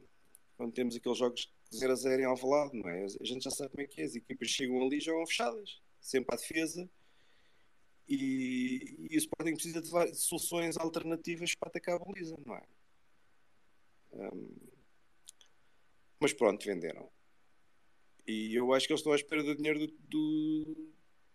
quando 0.56 0.72
temos 0.72 0.96
aqueles 0.96 1.18
jogos 1.18 1.52
de 1.70 1.78
0 1.78 1.92
a 1.92 1.96
0 1.96 2.22
em 2.22 2.24
Alvalade, 2.24 2.78
não 2.78 2.88
é? 2.88 3.04
A 3.04 3.24
gente 3.24 3.44
já 3.44 3.50
sabe 3.50 3.70
como 3.70 3.82
é 3.82 3.86
que 3.86 4.00
é, 4.00 4.04
as 4.04 4.14
equipas 4.14 4.48
chegam 4.48 4.82
ali 4.82 4.98
e 4.98 5.00
jogam 5.00 5.26
fechadas, 5.26 5.80
sempre 6.00 6.34
à 6.34 6.38
defesa, 6.38 6.88
e, 8.08 9.08
e 9.10 9.16
o 9.16 9.18
Sporting 9.18 9.54
precisa 9.54 9.80
de, 9.80 9.90
de, 10.10 10.16
soluções 10.18 10.76
alternativas 10.76 11.54
para 11.54 11.68
atacar 11.68 11.96
a 11.96 11.98
baliza, 11.98 12.36
não 12.44 12.56
é? 12.56 12.62
Um, 14.12 14.56
mas 16.20 16.32
pronto, 16.32 16.64
venderam. 16.64 17.10
E 18.26 18.54
eu 18.54 18.72
acho 18.72 18.86
que 18.86 18.92
eles 18.92 19.00
estão 19.00 19.12
à 19.12 19.16
espera 19.16 19.42
do 19.42 19.56
dinheiro 19.56 19.86
do, 19.86 19.92
do 20.08 20.91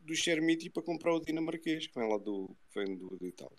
do 0.08 0.16
Chermiti 0.16 0.70
para 0.70 0.82
comprar 0.82 1.14
o 1.14 1.20
dinamarquês, 1.20 1.86
que 1.86 2.00
vem 2.00 2.10
lá 2.10 2.18
do, 2.18 2.50
vem 2.74 2.96
do, 2.96 3.18
Itália. 3.22 3.58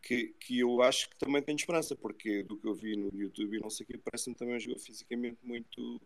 Que, 0.00 0.28
que 0.40 0.60
eu 0.60 0.80
acho 0.82 1.08
que 1.10 1.18
também 1.18 1.42
tenho 1.42 1.56
esperança, 1.56 1.96
porque 1.96 2.42
do 2.42 2.56
que 2.56 2.68
eu 2.68 2.74
vi 2.74 2.96
no 2.96 3.10
YouTube 3.12 3.56
e 3.56 3.60
não 3.60 3.70
sei 3.70 3.84
o 3.84 3.86
que, 3.86 3.98
parece-me 3.98 4.36
também 4.36 4.54
um 4.54 4.60
jogador 4.60 4.80
fisicamente 4.80 5.38
muito. 5.42 5.96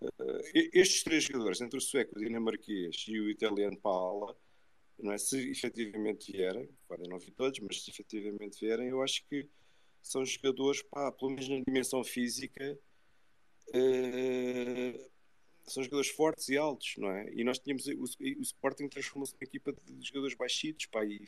Uh, 0.00 0.42
estes 0.72 1.02
três 1.02 1.24
jogadores, 1.24 1.60
entre 1.60 1.78
o 1.78 1.80
sueco, 1.80 2.16
o 2.16 2.20
dinamarquês 2.20 3.04
e 3.08 3.18
o 3.18 3.30
italiano 3.30 3.76
Paula, 3.78 4.36
não 4.98 5.12
é? 5.12 5.18
se 5.18 5.50
efetivamente 5.50 6.30
vierem, 6.30 6.68
podem 6.86 7.08
não 7.08 7.18
vir 7.18 7.32
todos, 7.32 7.58
mas 7.60 7.82
se 7.82 7.90
efetivamente 7.90 8.60
vierem, 8.60 8.88
eu 8.88 9.02
acho 9.02 9.24
que 9.28 9.48
são 10.02 10.24
jogadores, 10.24 10.82
pá, 10.82 11.10
pelo 11.10 11.32
menos 11.32 11.48
na 11.48 11.60
dimensão 11.60 12.04
física, 12.04 12.78
uh, 13.68 15.10
são 15.68 15.82
jogadores 15.82 16.10
fortes 16.10 16.48
e 16.48 16.56
altos, 16.56 16.94
não 16.98 17.10
é? 17.10 17.30
E 17.32 17.44
nós 17.44 17.58
tínhamos 17.58 17.86
o, 17.86 18.02
o 18.02 18.42
Sporting 18.42 18.88
transformou-se 18.88 19.32
numa 19.32 19.44
equipa 19.44 19.72
de 19.72 20.06
jogadores 20.06 20.34
baixitos, 20.36 20.86
pá, 20.86 21.04
e 21.04 21.24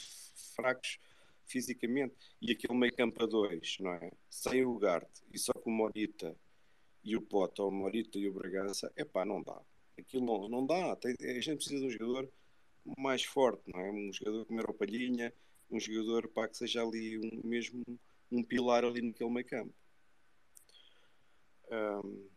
fracos 0.54 0.98
fisicamente. 1.46 2.14
E 2.40 2.52
aquele 2.52 2.74
meio 2.74 2.94
campo 2.94 3.22
a 3.22 3.26
dois, 3.26 3.76
não 3.80 3.92
é? 3.92 4.12
Sem 4.28 4.64
o 4.64 4.78
Garte 4.78 5.22
e 5.32 5.38
só 5.38 5.52
com 5.52 5.70
o 5.70 5.72
Morita 5.72 6.36
e 7.02 7.16
o 7.16 7.22
Pote, 7.22 7.60
ou 7.60 7.68
o 7.68 7.72
Morita 7.72 8.18
e 8.18 8.28
o 8.28 8.32
Bragança, 8.32 8.92
é 8.96 9.04
pá, 9.04 9.24
não 9.24 9.42
dá. 9.42 9.60
Aquilo 9.98 10.24
não, 10.24 10.48
não 10.48 10.66
dá. 10.66 10.96
Tem, 10.96 11.14
a 11.20 11.40
gente 11.40 11.56
precisa 11.56 11.80
de 11.80 11.86
um 11.86 11.90
jogador 11.90 12.30
mais 12.98 13.22
forte, 13.24 13.62
não 13.72 13.80
é? 13.80 13.90
Um 13.90 14.12
jogador 14.12 14.46
com 14.46 14.54
uma 14.54 14.74
palhinha, 14.74 15.32
um 15.70 15.78
jogador 15.78 16.28
pá, 16.28 16.48
que 16.48 16.56
seja 16.56 16.82
ali 16.82 17.18
um, 17.18 17.40
mesmo 17.44 17.82
um 18.30 18.42
pilar 18.42 18.84
ali 18.84 19.02
naquele 19.02 19.30
meio 19.30 19.46
campo. 19.46 19.74
Um, 21.70 22.28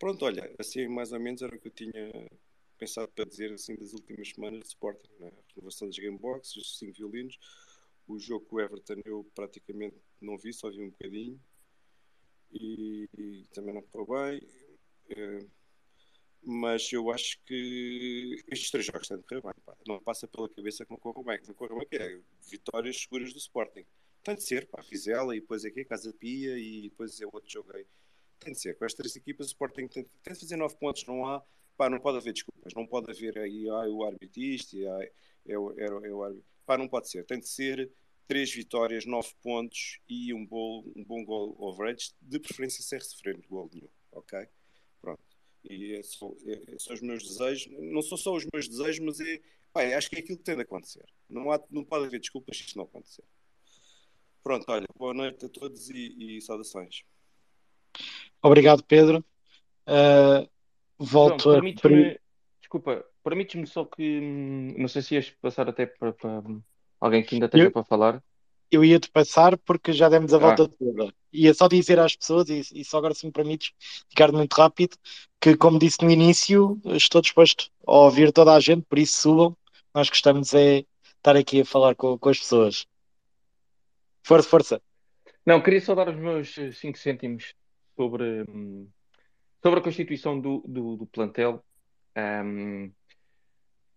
Pronto, 0.00 0.24
olha, 0.24 0.50
assim 0.58 0.88
mais 0.88 1.12
ou 1.12 1.20
menos 1.20 1.42
era 1.42 1.54
o 1.54 1.60
que 1.60 1.68
eu 1.68 1.72
tinha 1.72 2.10
pensado 2.78 3.08
para 3.08 3.26
dizer 3.26 3.52
assim 3.52 3.76
das 3.76 3.92
últimas 3.92 4.30
semanas 4.30 4.60
de 4.60 4.66
Sporting, 4.68 5.10
né? 5.18 5.28
a 5.28 5.54
renovação 5.54 5.86
dos 5.86 5.98
gamebox, 5.98 6.56
os 6.56 6.78
cinco 6.78 6.94
violinos, 6.94 7.38
o 8.08 8.18
jogo 8.18 8.46
com 8.46 8.56
o 8.56 8.60
Everton 8.60 9.02
eu 9.04 9.30
praticamente 9.34 9.98
não 10.18 10.38
vi, 10.38 10.54
só 10.54 10.70
vi 10.70 10.80
um 10.80 10.88
bocadinho 10.88 11.38
e, 12.50 13.06
e 13.18 13.44
também 13.52 13.74
não 13.74 13.82
correu 13.82 14.06
bem. 14.06 14.48
É, 15.10 15.38
mas 16.42 16.90
eu 16.90 17.10
acho 17.10 17.38
que 17.44 18.42
estes 18.50 18.70
três 18.70 18.86
jogos 18.86 19.06
têm 19.06 19.18
de 19.18 19.24
correr 19.24 19.42
bem. 19.42 19.52
Pá. 19.66 19.76
Não 19.86 20.00
passa 20.00 20.26
pela 20.26 20.48
cabeça 20.48 20.86
que 20.86 20.90
não 20.90 20.98
corram 20.98 21.22
bem. 21.22 21.38
Não 21.46 21.52
corram 21.52 21.76
bem, 21.76 21.86
que 21.86 21.96
é 21.96 22.18
vitórias 22.48 23.02
seguras 23.02 23.34
do 23.34 23.38
Sporting. 23.38 23.84
Tem 24.24 24.34
de 24.34 24.42
ser, 24.44 24.66
pá. 24.66 24.80
Vizela 24.80 25.36
e 25.36 25.40
depois 25.40 25.62
aqui, 25.66 25.84
Casa 25.84 26.10
Pia 26.14 26.58
e 26.58 26.88
depois 26.88 27.20
é 27.20 27.26
outro 27.26 27.50
jogo 27.50 27.76
aí 27.76 27.86
tem 28.40 28.52
de 28.52 28.60
ser. 28.60 28.76
Com 28.76 28.86
três 28.86 29.14
equipas, 29.14 29.46
o 29.46 29.50
Sporting 29.50 29.86
tem, 29.86 30.04
tem 30.22 30.32
de 30.32 30.40
fazer 30.40 30.56
nove 30.56 30.76
pontos, 30.76 31.04
não 31.06 31.26
há. 31.26 31.42
Pá, 31.76 31.88
não 31.88 32.00
pode 32.00 32.18
haver 32.18 32.32
desculpas, 32.32 32.74
não 32.74 32.86
pode 32.86 33.10
haver 33.10 33.38
aí 33.38 33.68
ah, 33.68 33.88
o 33.88 34.04
árbitro 34.04 34.40
isto, 34.40 34.76
ah, 34.88 35.04
é, 35.46 35.58
o, 35.58 35.72
é, 35.78 35.84
é 35.84 36.12
o 36.12 36.22
árbitro. 36.22 36.44
Pá, 36.66 36.76
não 36.76 36.88
pode 36.88 37.08
ser. 37.08 37.24
Tem 37.24 37.38
de 37.38 37.48
ser 37.48 37.90
três 38.26 38.52
vitórias, 38.52 39.06
nove 39.06 39.30
pontos 39.42 39.98
e 40.08 40.32
um 40.32 40.44
bom, 40.46 40.84
um 40.94 41.04
bom 41.04 41.24
gol 41.24 41.56
overage, 41.58 42.12
de 42.20 42.38
preferência 42.38 42.82
sem 42.82 42.98
receber 42.98 43.40
gol 43.48 43.68
nenhum, 43.72 43.88
ok? 44.12 44.46
Pronto. 45.00 45.20
E 45.64 45.94
é 45.94 46.02
só, 46.02 46.32
é, 46.46 46.78
são 46.78 46.94
os 46.94 47.00
meus 47.00 47.22
desejos, 47.22 47.72
não 47.78 48.02
são 48.02 48.16
só 48.16 48.34
os 48.34 48.46
meus 48.52 48.68
desejos, 48.68 49.04
mas 49.04 49.20
é, 49.20 49.40
pá, 49.72 49.82
acho 49.82 50.08
que 50.08 50.16
é 50.16 50.18
aquilo 50.20 50.38
que 50.38 50.44
tem 50.44 50.54
de 50.54 50.62
acontecer. 50.62 51.04
Não, 51.28 51.50
há, 51.50 51.60
não 51.70 51.84
pode 51.84 52.06
haver 52.06 52.20
desculpas 52.20 52.56
se 52.56 52.64
isto 52.64 52.76
não 52.76 52.84
acontecer. 52.84 53.24
Pronto, 54.42 54.64
olha, 54.68 54.86
boa 54.96 55.12
noite 55.12 55.46
a 55.46 55.48
todos 55.48 55.90
e, 55.90 56.36
e 56.36 56.40
saudações. 56.40 57.04
Obrigado, 58.42 58.82
Pedro. 58.84 59.24
Uh, 59.86 60.48
volto 60.98 61.42
João, 61.42 61.58
a. 61.58 62.18
Desculpa, 62.60 63.04
permites-me 63.24 63.66
só 63.66 63.84
que. 63.84 64.20
Hum, 64.20 64.74
não 64.78 64.88
sei 64.88 65.02
se 65.02 65.14
ias 65.14 65.30
passar 65.30 65.68
até 65.68 65.86
para, 65.86 66.12
para 66.12 66.42
alguém 67.00 67.22
que 67.22 67.34
ainda 67.34 67.46
esteja 67.46 67.64
Eu... 67.64 67.72
para 67.72 67.84
falar. 67.84 68.22
eu 68.70 68.84
ia-te 68.84 69.10
passar 69.10 69.58
porque 69.58 69.92
já 69.92 70.08
demos 70.08 70.32
a 70.32 70.36
Ah. 70.36 70.40
volta 70.40 70.68
toda. 70.68 71.12
Ia 71.32 71.52
só 71.54 71.66
dizer 71.68 71.98
às 71.98 72.14
pessoas, 72.16 72.48
e, 72.48 72.62
e 72.72 72.84
só 72.84 72.98
agora 72.98 73.14
se 73.14 73.26
me 73.26 73.32
permites, 73.32 73.72
Ricardo, 74.08 74.36
muito 74.36 74.52
rápido, 74.54 74.96
que 75.40 75.56
como 75.56 75.78
disse 75.78 76.04
no 76.04 76.10
início, 76.10 76.80
estou 76.84 77.20
disposto 77.20 77.70
a 77.86 77.92
ouvir 77.92 78.32
toda 78.32 78.54
a 78.54 78.60
gente, 78.60 78.82
por 78.88 78.98
isso 78.98 79.20
subam. 79.20 79.56
Nós 79.94 80.08
gostamos 80.08 80.54
é 80.54 80.84
estar 81.16 81.36
aqui 81.36 81.60
a 81.62 81.64
falar 81.64 81.94
com, 81.96 82.16
com 82.16 82.28
as 82.28 82.38
pessoas. 82.38 82.86
Força, 84.22 84.48
força. 84.48 84.82
Não, 85.44 85.60
queria 85.60 85.80
só 85.80 85.94
dar 85.94 86.08
os 86.08 86.16
meus 86.16 86.54
5 86.78 86.96
cêntimos 86.98 87.54
sobre, 88.00 88.44
hum, 88.48 88.88
sobre 89.62 89.80
a 89.80 89.82
constituição 89.82 90.40
do, 90.40 90.62
do, 90.66 90.96
do 90.96 91.06
plantel. 91.06 91.62
Hum, 92.16 92.92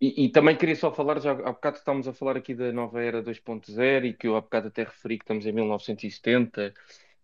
e, 0.01 0.25
e 0.25 0.29
também 0.31 0.57
queria 0.57 0.75
só 0.75 0.91
falar, 0.93 1.19
já 1.21 1.31
há 1.31 1.35
bocado 1.53 1.77
estávamos 1.77 2.07
a 2.07 2.13
falar 2.13 2.35
aqui 2.35 2.53
da 2.53 2.71
nova 2.73 3.01
era 3.01 3.21
2.0 3.23 4.05
e 4.05 4.13
que 4.13 4.27
eu 4.27 4.35
há 4.35 4.41
bocado 4.41 4.67
até 4.67 4.83
referi 4.83 5.17
que 5.17 5.23
estamos 5.23 5.45
em 5.45 5.51
1970 5.53 6.73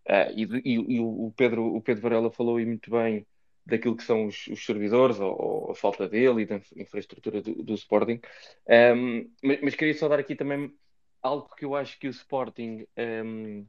ah, 0.07 0.31
e, 0.31 0.43
e- 0.64 0.95
e 0.95 0.99
o 1.01 1.34
Pedro, 1.35 1.76
o 1.76 1.81
Pedro 1.81 2.01
Varela 2.03 2.31
falou 2.31 2.57
aí 2.57 2.65
muito 2.65 2.89
bem 2.89 3.27
daquilo 3.65 3.95
que 3.97 4.03
são 4.03 4.26
os, 4.27 4.47
os 4.47 4.65
servidores 4.65 5.19
ou, 5.19 5.35
ou 5.68 5.72
a 5.72 5.76
falta 5.76 6.07
dele 6.07 6.43
e 6.43 6.45
da 6.45 6.56
infra- 6.56 6.81
infraestrutura 6.81 7.41
do, 7.41 7.61
do 7.64 7.73
Sporting. 7.76 8.19
Hum, 8.95 9.30
mas, 9.43 9.61
mas 9.61 9.76
queria 9.76 9.93
só 9.93 10.07
dar 10.07 10.19
aqui 10.19 10.35
também 10.35 10.73
algo 11.22 11.53
que 11.56 11.65
eu 11.65 11.76
acho 11.76 11.99
que 11.99 12.07
o 12.07 12.11
Sporting, 12.11 12.85
hum, 12.97 13.65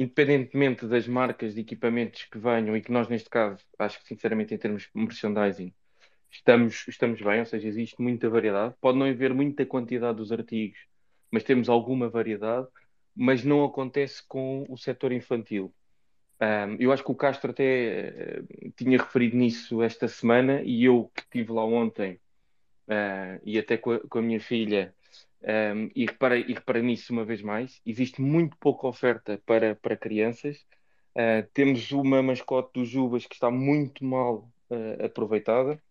independentemente 0.00 0.86
das 0.86 1.06
marcas 1.06 1.54
de 1.54 1.60
equipamentos 1.60 2.24
que 2.24 2.38
venham 2.38 2.74
e 2.74 2.80
que 2.80 2.90
nós, 2.90 3.06
neste 3.06 3.28
caso, 3.28 3.62
acho 3.78 4.00
que 4.00 4.06
sinceramente 4.06 4.54
em 4.54 4.56
termos 4.56 4.84
de 4.84 4.90
merchandising, 4.94 5.74
estamos, 6.30 6.88
estamos 6.88 7.20
bem, 7.20 7.40
ou 7.40 7.44
seja, 7.44 7.68
existe 7.68 8.00
muita 8.00 8.30
variedade. 8.30 8.74
Pode 8.80 8.96
não 8.96 9.04
haver 9.04 9.34
muita 9.34 9.66
quantidade 9.66 10.16
dos 10.16 10.32
artigos, 10.32 10.78
mas 11.30 11.44
temos 11.44 11.68
alguma 11.68 12.08
variedade, 12.08 12.66
mas 13.14 13.44
não 13.44 13.62
acontece 13.62 14.26
com 14.26 14.64
o 14.70 14.78
setor 14.78 15.12
infantil. 15.12 15.70
Um, 16.40 16.76
eu 16.78 16.90
acho 16.92 17.04
que 17.04 17.10
o 17.10 17.14
Castro 17.14 17.50
até 17.50 17.64
eh, 17.64 18.42
tinha 18.74 18.96
referido 18.96 19.36
nisso 19.36 19.82
esta 19.82 20.08
semana 20.08 20.62
e 20.62 20.82
eu 20.82 21.10
que 21.14 21.20
estive 21.20 21.52
lá 21.52 21.62
ontem 21.62 22.18
ah, 22.88 23.38
e 23.44 23.58
até 23.58 23.76
com 23.76 23.90
a, 23.92 24.00
com 24.00 24.18
a 24.18 24.22
minha 24.22 24.40
filha 24.40 24.94
um, 25.42 25.90
e 25.94 26.06
reparei, 26.06 26.44
e 26.48 26.54
reparei 26.54 26.82
nisso 26.82 27.12
uma 27.12 27.24
vez 27.24 27.42
mais, 27.42 27.80
existe 27.84 28.20
muito 28.20 28.56
pouca 28.58 28.86
oferta 28.86 29.40
para, 29.46 29.74
para 29.76 29.96
crianças. 29.96 30.64
Ah, 31.16 31.44
temos 31.52 31.90
uma 31.92 32.22
mascote 32.22 32.70
dos 32.80 32.88
Jubas 32.88 33.26
que 33.26 33.34
está 33.34 33.50
muito 33.50 34.04
mal 34.04 34.50
ah, 34.70 35.06
aproveitada 35.06 35.82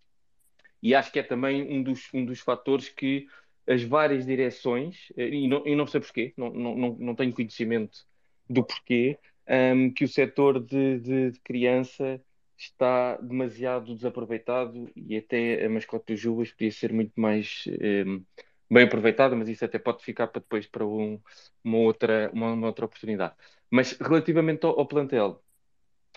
e 0.81 0.95
acho 0.95 1.11
que 1.11 1.19
é 1.19 1.23
também 1.23 1.61
um 1.69 1.84
dos, 1.84 2.09
um 2.13 2.26
dos 2.26 2.39
fatores 2.39 2.89
que 2.89 3.27
as 3.67 3.84
várias 3.84 4.26
direções, 4.26 5.11
eh, 5.17 5.27
e 5.30 5.47
não, 5.47 5.65
e 5.67 5.76
não 5.76 5.85
sei 5.85 6.01
porquê, 6.01 6.34
não, 6.38 6.49
não, 6.51 6.95
não, 6.97 7.15
tenho 7.15 7.34
conhecimento 7.34 7.99
do 8.49 8.63
porquê, 8.63 9.19
ahm, 9.47 9.91
que 9.91 10.03
o 10.05 10.07
setor 10.07 10.59
de, 10.59 10.99
de, 10.99 11.31
de 11.31 11.39
criança 11.41 12.21
está 12.57 13.15
demasiado 13.17 13.95
desaproveitado 13.95 14.89
e 14.95 15.17
até 15.17 15.65
a 15.65 15.69
mascote 15.69 16.13
dos 16.13 16.21
Jubas 16.21 16.51
podia 16.51 16.71
ser 16.71 16.91
muito 16.93 17.13
mais 17.15 17.65
ahm, 17.81 18.23
bem 18.69 18.83
aproveitada, 18.85 19.35
mas 19.35 19.49
isso 19.49 19.65
até 19.65 19.79
pode 19.79 20.03
ficar 20.03 20.27
para 20.27 20.41
depois 20.41 20.67
para 20.67 20.85
um- 20.85 21.21
uma 21.63 21.77
outra, 21.79 22.29
uma, 22.33 22.51
uma 22.53 22.67
outra 22.67 22.85
oportunidade. 22.85 23.35
Mas 23.71 23.93
relativamente 23.93 24.65
ao, 24.65 24.79
ao 24.79 24.87
plantel, 24.87 25.43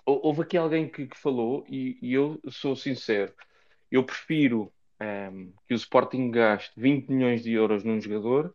hou- 0.06 0.20
houve 0.26 0.42
aqui 0.42 0.56
alguém 0.56 0.88
que, 0.90 1.06
que 1.06 1.18
falou, 1.18 1.64
e, 1.68 1.98
e 2.02 2.12
eu 2.14 2.40
sou 2.50 2.76
sincero, 2.76 3.34
eu 3.90 4.04
prefiro 4.04 4.72
ehm, 5.00 5.52
que 5.68 5.74
o 5.74 5.76
Sporting 5.76 6.30
gaste 6.30 6.72
20 6.80 7.08
milhões 7.10 7.42
de 7.44 7.52
euros 7.52 7.84
num 7.84 8.00
jogador 8.00 8.54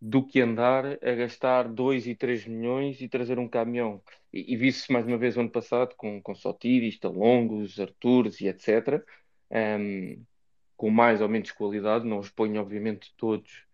do 0.00 0.26
que 0.26 0.40
andar 0.40 0.84
a 1.02 1.14
gastar 1.14 1.68
2 1.68 2.06
e 2.06 2.14
3 2.14 2.46
milhões 2.46 3.00
e 3.00 3.08
trazer 3.08 3.38
um 3.38 3.48
caminhão. 3.48 4.02
E, 4.32 4.52
e 4.54 4.56
vi-se 4.56 4.92
mais 4.92 5.06
uma 5.06 5.16
vez 5.18 5.36
ano 5.38 5.50
passado 5.50 5.94
com, 5.96 6.20
com 6.22 6.34
Sotiris, 6.34 6.98
Talongos, 6.98 7.80
Artures 7.80 8.40
e 8.40 8.48
etc. 8.48 9.04
ehm, 9.50 10.22
com 10.76 10.90
mais 10.90 11.20
ou 11.20 11.28
menos 11.28 11.52
qualidade, 11.52 12.06
não 12.06 12.18
os 12.18 12.30
ponho 12.30 12.60
obviamente 12.60 13.14
todos 13.16 13.64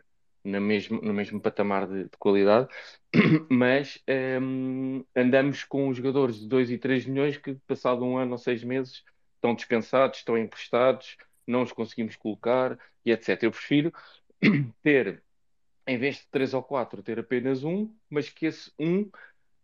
na 0.45 0.61
mesmo, 0.61 1.01
no 1.03 1.13
mesmo 1.13 1.41
patamar 1.41 1.87
de, 1.87 2.05
de 2.05 2.17
qualidade, 2.19 2.69
mas 3.51 4.03
ehm, 4.07 5.03
andamos 5.15 5.65
com 5.65 5.93
jogadores 5.93 6.41
de 6.41 6.49
2 6.49 6.71
e 6.71 6.79
3 6.79 7.07
milhões 7.07 7.37
que, 7.37 7.55
passado 7.67 8.05
um 8.05 8.17
ano 8.17 8.33
ou 8.33 8.39
seis 8.39 8.65
meses, 8.65 9.05
estão 9.35 9.55
dispensados, 9.55 10.19
estão 10.19 10.39
emprestados, 10.39 11.17
não 11.47 11.63
os 11.63 11.73
conseguimos 11.73 12.17
colocar 12.17 12.79
e 13.05 13.13
etc. 13.13 13.43
Eu 13.43 13.51
prefiro 13.51 13.93
ter, 14.83 15.23
em 15.87 15.99
vez 15.99 16.17
de 16.17 16.27
três 16.31 16.55
ou 16.55 16.63
quatro, 16.63 17.03
ter 17.03 17.19
apenas 17.19 17.65
um, 17.65 17.95
mas 18.09 18.29
que 18.31 18.47
esse 18.47 18.73
um 18.79 19.11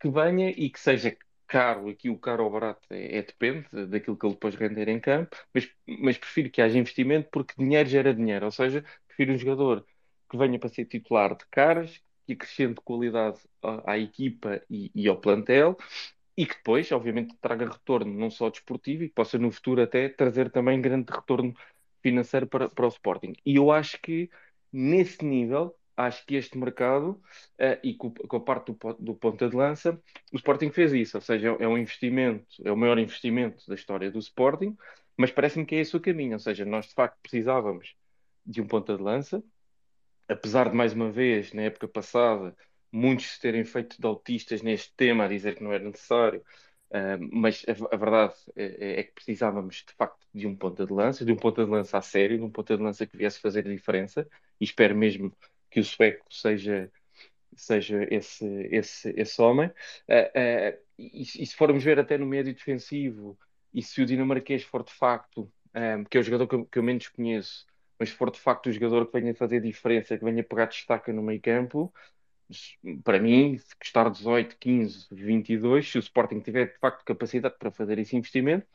que 0.01 0.11
venha 0.11 0.51
e 0.51 0.71
que 0.71 0.81
seja 0.81 1.17
caro, 1.47 1.89
aqui 1.89 2.11
o 2.11 2.19
caro 2.19 2.45
ou 2.45 2.51
barato 2.51 2.87
é, 2.91 3.19
é 3.19 3.23
depende 3.23 3.69
daquilo 3.87 4.17
que 4.17 4.27
ele 4.27 4.35
depois 4.35 4.55
render 4.55 4.89
em 4.89 5.01
campo, 5.01 5.37
mas, 5.55 5.71
mas 5.87 6.19
prefiro 6.19 6.51
que 6.51 6.61
haja 6.63 6.79
investimento 6.79 7.29
porque 7.31 7.55
dinheiro 7.59 7.89
gera 7.89 8.15
dinheiro, 8.15 8.47
ou 8.47 8.53
seja, 8.53 8.85
prefiro 9.07 9.33
um 9.35 9.39
jogador 9.39 9.87
que 10.29 10.37
venha 10.37 10.59
para 10.59 10.69
ser 10.69 10.85
titular 10.87 11.37
de 11.37 11.47
caras, 11.51 12.03
que 12.27 12.33
acrescente 12.33 12.81
qualidade 12.83 13.39
à, 13.63 13.93
à 13.93 13.99
equipa 13.99 14.61
e, 14.69 14.91
e 14.95 15.09
ao 15.09 15.21
plantel, 15.21 15.77
e 16.37 16.47
que 16.47 16.55
depois, 16.57 16.91
obviamente, 16.93 17.35
traga 17.41 17.69
retorno 17.69 18.13
não 18.13 18.31
só 18.31 18.51
desportivo 18.51 19.05
e 19.05 19.09
que 19.09 19.15
possa 19.15 19.39
no 19.39 19.51
futuro 19.51 19.83
até 19.83 20.09
trazer 20.09 20.51
também 20.51 20.81
grande 20.81 21.11
retorno 21.13 21.55
financeiro 22.03 22.47
para, 22.47 22.69
para 22.69 22.87
o 22.87 22.89
Sporting. 22.89 23.33
E 23.45 23.57
eu 23.57 23.71
acho 23.73 24.01
que 24.01 24.31
nesse 24.73 25.25
nível, 25.25 25.75
acho 25.97 26.25
que 26.27 26.35
este 26.35 26.59
mercado 26.59 27.21
eh, 27.59 27.81
e 27.83 27.95
com, 27.95 28.13
com 28.13 28.37
a 28.37 28.41
parte 28.41 28.73
do, 28.73 28.95
do 28.99 29.15
ponta 29.15 29.49
de 29.49 29.57
lança, 29.57 30.01
o 30.33 30.37
Sporting 30.37 30.71
fez 30.71 30.93
isso, 30.93 31.17
ou 31.17 31.21
seja, 31.21 31.57
é 31.59 31.67
um 31.67 31.79
investimento, 31.79 32.47
é 32.65 32.71
o 32.71 32.77
maior 32.77 32.99
investimento 32.99 33.67
da 33.69 33.75
história 33.75 34.11
do 34.11 34.19
Sporting, 34.19 34.77
mas 35.17 35.31
parece-me 35.31 35.65
que 35.65 35.75
é 35.75 35.81
esse 35.81 35.97
o 35.97 36.01
caminho, 36.01 36.35
ou 36.35 36.39
seja, 36.39 36.65
nós 36.65 36.87
de 36.87 36.95
facto 36.95 37.19
precisávamos 37.23 37.95
de 38.45 38.61
um 38.61 38.67
ponta 38.67 38.97
de 38.97 39.03
lança, 39.03 39.43
apesar 40.29 40.71
de 40.71 40.77
mais 40.77 40.93
uma 40.93 41.11
vez, 41.11 41.53
na 41.53 41.63
época 41.63 41.89
passada, 41.89 42.57
muitos 42.93 43.27
se 43.33 43.41
terem 43.41 43.65
feito 43.65 44.01
de 44.01 44.07
autistas 44.07 44.63
neste 44.63 44.95
tema, 44.97 45.25
a 45.25 45.29
dizer 45.29 45.57
que 45.57 45.65
não 45.65 45.73
era 45.73 45.85
necessário, 45.85 46.43
ah, 46.93 47.19
mas 47.19 47.65
a, 47.69 47.95
a 47.95 47.97
verdade 47.99 48.35
é, 48.55 49.01
é 49.01 49.03
que 49.03 49.13
precisávamos 49.13 49.85
de 49.87 49.93
facto 49.95 50.27
de 50.33 50.47
um 50.47 50.55
ponta 50.57 50.87
de 50.87 50.93
lança, 50.93 51.25
de 51.25 51.33
um 51.33 51.37
ponta 51.37 51.65
de 51.65 51.71
lança 51.71 51.99
a 51.99 52.03
sério, 52.03 52.39
de 52.39 52.45
um 52.45 52.51
ponta 52.51 52.77
de 52.77 52.83
lança 52.83 53.07
que 53.07 53.17
viesse 53.17 53.41
fazer 53.41 53.67
a 53.67 53.71
diferença, 53.71 54.29
e 54.61 54.65
espero 54.65 54.95
mesmo 54.97 55.33
que 55.71 55.81
o 55.81 55.85
sueco 55.85 56.25
seja, 56.31 56.91
seja 57.55 58.07
esse, 58.11 58.47
esse, 58.71 59.13
esse 59.17 59.43
homem. 59.43 59.71
Ah, 60.09 60.31
ah, 60.35 60.79
e, 60.99 61.23
e 61.23 61.47
se 61.47 61.55
formos 61.57 61.85
ver 61.85 61.99
até 61.99 62.19
no 62.19 62.27
médio 62.27 62.55
defensivo, 62.55 63.39
e 63.73 63.83
se 63.83 64.01
o 64.03 64.07
dinamarquês 64.07 64.63
for 64.63 64.83
de 64.83 64.93
facto, 64.93 65.53
ah, 65.75 66.03
que 66.11 66.17
é 66.17 66.21
o 66.21 66.23
jogador 66.25 66.47
que 66.49 66.55
eu, 66.55 66.67
que 66.67 66.79
eu 66.79 66.83
menos 66.83 67.09
conheço, 67.09 67.67
mas 67.99 68.11
for 68.11 68.31
de 68.31 68.41
facto 68.41 68.67
o 68.69 68.73
jogador 68.73 69.07
que 69.07 69.21
venha 69.21 69.35
fazer 69.35 69.61
diferença, 69.61 70.19
que 70.19 70.25
venha 70.25 70.45
pegar 70.45 70.67
destaca 70.67 71.13
no 71.13 71.23
meio 71.23 71.41
campo, 71.41 71.93
para 73.03 73.19
mim, 73.19 73.59
se 73.59 73.75
custar 73.77 74.11
18, 74.11 74.57
15, 74.59 75.09
22, 75.11 75.91
se 75.91 75.99
o 75.99 76.01
Sporting 76.01 76.41
tiver 76.41 76.67
de 76.73 76.79
facto 76.79 77.05
capacidade 77.05 77.57
para 77.59 77.71
fazer 77.73 77.99
esse 77.99 78.17
investimento, 78.17 78.67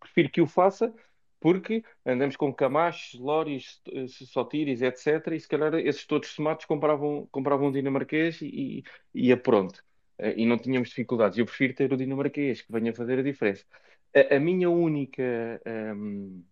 prefiro 0.00 0.30
que 0.30 0.40
o 0.40 0.46
faça, 0.46 0.92
porque 1.40 1.82
andamos 2.04 2.36
com 2.36 2.52
Camacho, 2.54 3.18
Loris, 3.22 3.80
Sotiris, 4.08 4.82
etc. 4.82 5.34
E 5.34 5.40
se 5.40 5.48
calhar 5.48 5.74
esses 5.74 6.06
todos 6.06 6.28
somados 6.30 6.64
compravam, 6.66 7.26
compravam 7.32 7.68
um 7.68 7.72
dinamarquês 7.72 8.40
e, 8.42 8.84
ia 9.14 9.36
pronto. 9.36 9.84
Eh, 10.18 10.34
E 10.42 10.46
não 10.46 10.58
tínhamos 10.58 10.90
dificuldades. 10.90 11.38
Eu 11.38 11.46
prefiro 11.46 11.74
ter 11.74 11.92
o 11.92 11.96
dinamarquês 11.96 12.62
que 12.62 12.72
venha 12.72 12.94
fazer 12.94 13.18
a 13.18 13.22
diferença. 13.22 13.64
A, 14.14 14.36
a 14.36 14.40
minha 14.40 14.70
única. 14.70 15.22
hum, 15.96 16.44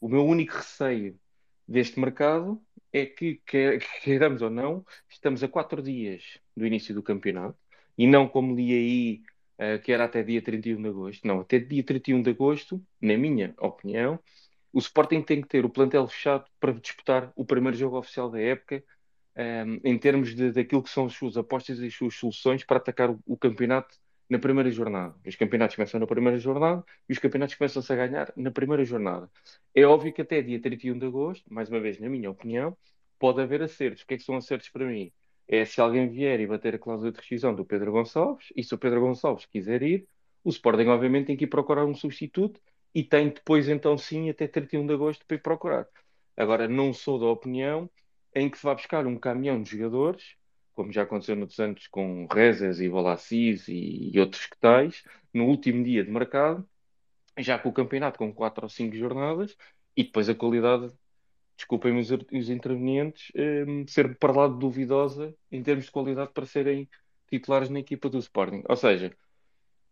o 0.00 0.08
meu 0.08 0.24
único 0.26 0.54
receio 0.56 1.18
deste 1.66 1.98
mercado 2.00 2.60
é 2.92 3.06
que, 3.06 3.40
queiramos 4.02 4.42
ou 4.42 4.50
não, 4.50 4.84
estamos 5.08 5.42
a 5.42 5.48
quatro 5.48 5.82
dias 5.82 6.38
do 6.56 6.66
início 6.66 6.94
do 6.94 7.02
campeonato 7.02 7.58
e 7.96 8.06
não 8.06 8.28
como 8.28 8.54
li 8.54 8.72
aí, 8.72 9.22
eh, 9.62 9.78
que 9.78 9.92
era 9.92 10.04
até 10.06 10.24
dia 10.24 10.42
31 10.42 10.82
de 10.82 10.88
agosto. 10.88 11.26
Não, 11.26 11.40
até 11.40 11.58
dia 11.60 11.84
31 11.84 12.20
de 12.20 12.30
agosto, 12.30 12.84
na 13.00 13.16
minha 13.16 13.54
opinião, 13.60 14.18
o 14.72 14.78
Sporting 14.80 15.22
tem 15.22 15.40
que 15.40 15.46
ter 15.48 15.64
o 15.64 15.70
plantel 15.70 16.08
fechado 16.08 16.46
para 16.58 16.72
disputar 16.72 17.32
o 17.36 17.44
primeiro 17.44 17.76
jogo 17.76 17.96
oficial 17.96 18.28
da 18.28 18.40
época, 18.40 18.82
ehm, 19.36 19.78
em 19.84 19.96
termos 19.98 20.34
de, 20.34 20.50
daquilo 20.52 20.82
que 20.82 20.90
são 20.90 21.06
as 21.06 21.14
suas 21.14 21.36
apostas 21.36 21.78
e 21.78 21.86
as 21.86 21.94
suas 21.94 22.14
soluções 22.16 22.64
para 22.64 22.78
atacar 22.78 23.10
o, 23.10 23.20
o 23.24 23.36
campeonato 23.36 23.96
na 24.28 24.38
primeira 24.38 24.70
jornada. 24.70 25.14
Os 25.24 25.36
campeonatos 25.36 25.76
começam 25.76 26.00
na 26.00 26.06
primeira 26.08 26.38
jornada 26.38 26.84
e 27.08 27.12
os 27.12 27.18
campeonatos 27.20 27.54
começam-se 27.54 27.92
a 27.92 27.96
ganhar 27.96 28.32
na 28.36 28.50
primeira 28.50 28.84
jornada. 28.84 29.30
É 29.74 29.84
óbvio 29.84 30.12
que 30.12 30.22
até 30.22 30.42
dia 30.42 30.60
31 30.60 30.98
de 30.98 31.06
agosto, 31.06 31.44
mais 31.52 31.68
uma 31.68 31.78
vez, 31.80 32.00
na 32.00 32.08
minha 32.08 32.30
opinião, 32.30 32.76
pode 33.18 33.40
haver 33.40 33.62
acertos. 33.62 34.02
O 34.02 34.06
que 34.06 34.14
é 34.14 34.16
que 34.18 34.24
são 34.24 34.36
acertos 34.36 34.68
para 34.70 34.86
mim? 34.86 35.12
É 35.48 35.64
se 35.64 35.80
alguém 35.80 36.08
vier 36.08 36.40
e 36.40 36.46
bater 36.46 36.74
a 36.74 36.78
cláusula 36.78 37.12
de 37.12 37.18
rescisão 37.18 37.54
do 37.54 37.64
Pedro 37.64 37.92
Gonçalves, 37.92 38.48
e 38.56 38.62
se 38.62 38.74
o 38.74 38.78
Pedro 38.78 39.00
Gonçalves 39.00 39.46
quiser 39.46 39.82
ir, 39.82 40.08
o 40.44 40.50
Sporting 40.50 40.86
obviamente 40.86 41.26
tem 41.26 41.36
que 41.36 41.44
ir 41.44 41.48
procurar 41.48 41.84
um 41.84 41.94
substituto 41.94 42.60
e 42.94 43.02
tem 43.04 43.28
depois 43.28 43.68
então 43.68 43.96
sim 43.96 44.30
até 44.30 44.46
31 44.46 44.86
de 44.86 44.94
agosto 44.94 45.24
para 45.26 45.36
ir 45.36 45.40
procurar. 45.40 45.86
Agora, 46.36 46.66
não 46.68 46.92
sou 46.92 47.18
da 47.18 47.26
opinião 47.26 47.88
em 48.34 48.48
que 48.48 48.58
se 48.58 48.64
vai 48.64 48.74
buscar 48.74 49.06
um 49.06 49.18
caminhão 49.18 49.62
de 49.62 49.70
jogadores 49.70 50.36
como 50.72 50.92
já 50.92 51.02
aconteceu 51.02 51.36
noutros 51.36 51.58
anos 51.60 51.86
com 51.88 52.26
Rezes 52.26 52.80
e 52.80 52.88
Bolassis 52.88 53.68
e, 53.68 54.10
e 54.12 54.20
outros 54.20 54.46
que 54.46 54.58
tais, 54.58 55.04
no 55.32 55.46
último 55.46 55.84
dia 55.84 56.04
de 56.04 56.10
mercado, 56.10 56.66
já 57.38 57.58
com 57.58 57.68
o 57.68 57.72
campeonato 57.72 58.18
com 58.18 58.32
quatro 58.32 58.64
ou 58.64 58.68
cinco 58.68 58.96
jornadas, 58.96 59.56
e 59.96 60.04
depois 60.04 60.28
a 60.28 60.34
qualidade, 60.34 60.92
desculpem-me 61.62 62.00
os, 62.00 62.10
os 62.10 62.50
intervenientes, 62.50 63.30
um, 63.36 63.86
ser 63.86 64.16
para 64.18 64.32
lá 64.32 64.48
duvidosa 64.48 65.34
em 65.50 65.62
termos 65.62 65.86
de 65.86 65.90
qualidade 65.90 66.32
para 66.32 66.44
serem 66.44 66.88
titulares 67.28 67.68
na 67.68 67.78
equipa 67.78 68.08
do 68.08 68.18
Sporting. 68.18 68.62
Ou 68.68 68.76
seja, 68.76 69.16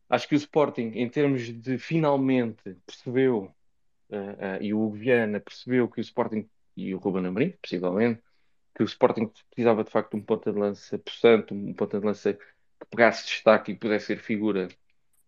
acho 0.09 0.29
que 0.29 0.35
o 0.35 0.37
Sporting, 0.37 0.93
em 0.95 1.09
termos 1.09 1.43
de 1.43 1.79
finalmente 1.79 2.77
percebeu, 2.85 3.55
uh, 4.11 4.17
uh, 4.17 4.63
e 4.63 4.75
o 4.75 4.91
Viana 4.91 5.41
percebeu 5.41 5.89
que 5.89 6.01
o 6.01 6.03
Sporting, 6.03 6.49
e 6.77 6.95
o 6.95 6.99
Ruben 6.99 7.27
Amorim, 7.27 7.55
possivelmente, 7.63 8.21
que 8.75 8.83
o 8.83 8.87
Sporting 8.87 9.31
precisava 9.49 9.85
de 9.85 9.91
facto 9.91 10.13
de 10.13 10.17
um 10.19 10.23
ponta 10.23 10.53
de 10.53 10.59
lança 10.59 10.99
possante, 10.99 11.55
um 11.55 11.73
ponta 11.73 12.01
de 12.01 12.07
lança 12.07 12.35
que 12.35 12.87
pegasse 12.91 13.27
destaque 13.27 13.73
e 13.73 13.77
pudesse 13.77 14.07
ser 14.07 14.19
figura 14.19 14.69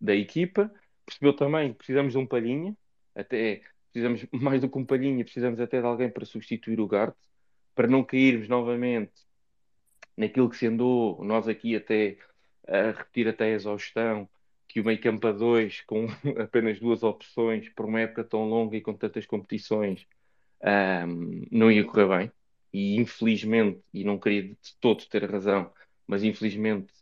da 0.01 0.15
equipa. 0.15 0.73
Percebeu 1.07 1.35
também 1.35 1.73
que 1.73 1.79
precisamos 1.79 2.13
de 2.13 2.19
um 2.19 2.27
palhinha, 2.27 2.77
até 3.15 3.63
precisamos 3.93 4.27
mais 4.33 4.61
do 4.61 4.69
que 4.69 4.79
um 4.79 4.85
palhinha, 4.85 5.25
precisamos 5.25 5.61
até 5.61 5.81
de 5.81 5.87
alguém 5.87 6.11
para 6.11 6.25
substituir 6.25 6.81
o 6.81 6.87
Garte, 6.87 7.19
para 7.75 7.89
não 7.89 8.03
cairmos 8.03 8.49
novamente 8.49 9.13
naquilo 10.17 10.49
que 10.49 10.57
se 10.57 10.67
andou, 10.67 11.23
nós 11.25 11.49
aqui 11.49 11.77
até 11.77 12.19
a 12.67 12.91
repetir 12.93 13.29
até 13.29 13.45
a 13.47 13.51
exaustão, 13.51 14.29
que 14.69 14.81
o 14.81 14.85
meio 14.85 15.01
campo 15.01 15.27
a 15.27 15.33
dois, 15.33 15.83
com 15.83 16.07
apenas 16.41 16.81
duas 16.81 17.03
opções, 17.03 17.69
por 17.71 17.87
uma 17.87 18.01
época 18.01 18.25
tão 18.25 18.49
longa 18.49 18.77
e 18.77 18.81
com 18.81 18.95
tantas 18.95 19.27
competições, 19.27 20.07
um, 21.07 21.47
não 21.51 21.71
ia 21.71 21.85
correr 21.85 22.09
bem. 22.09 22.33
E 22.73 22.97
infelizmente, 22.97 23.83
e 23.93 24.05
não 24.05 24.19
queria 24.19 24.45
de 24.45 24.57
todo 24.81 25.05
ter 25.07 25.31
razão, 25.31 25.71
mas 26.07 26.23
infelizmente 26.23 26.93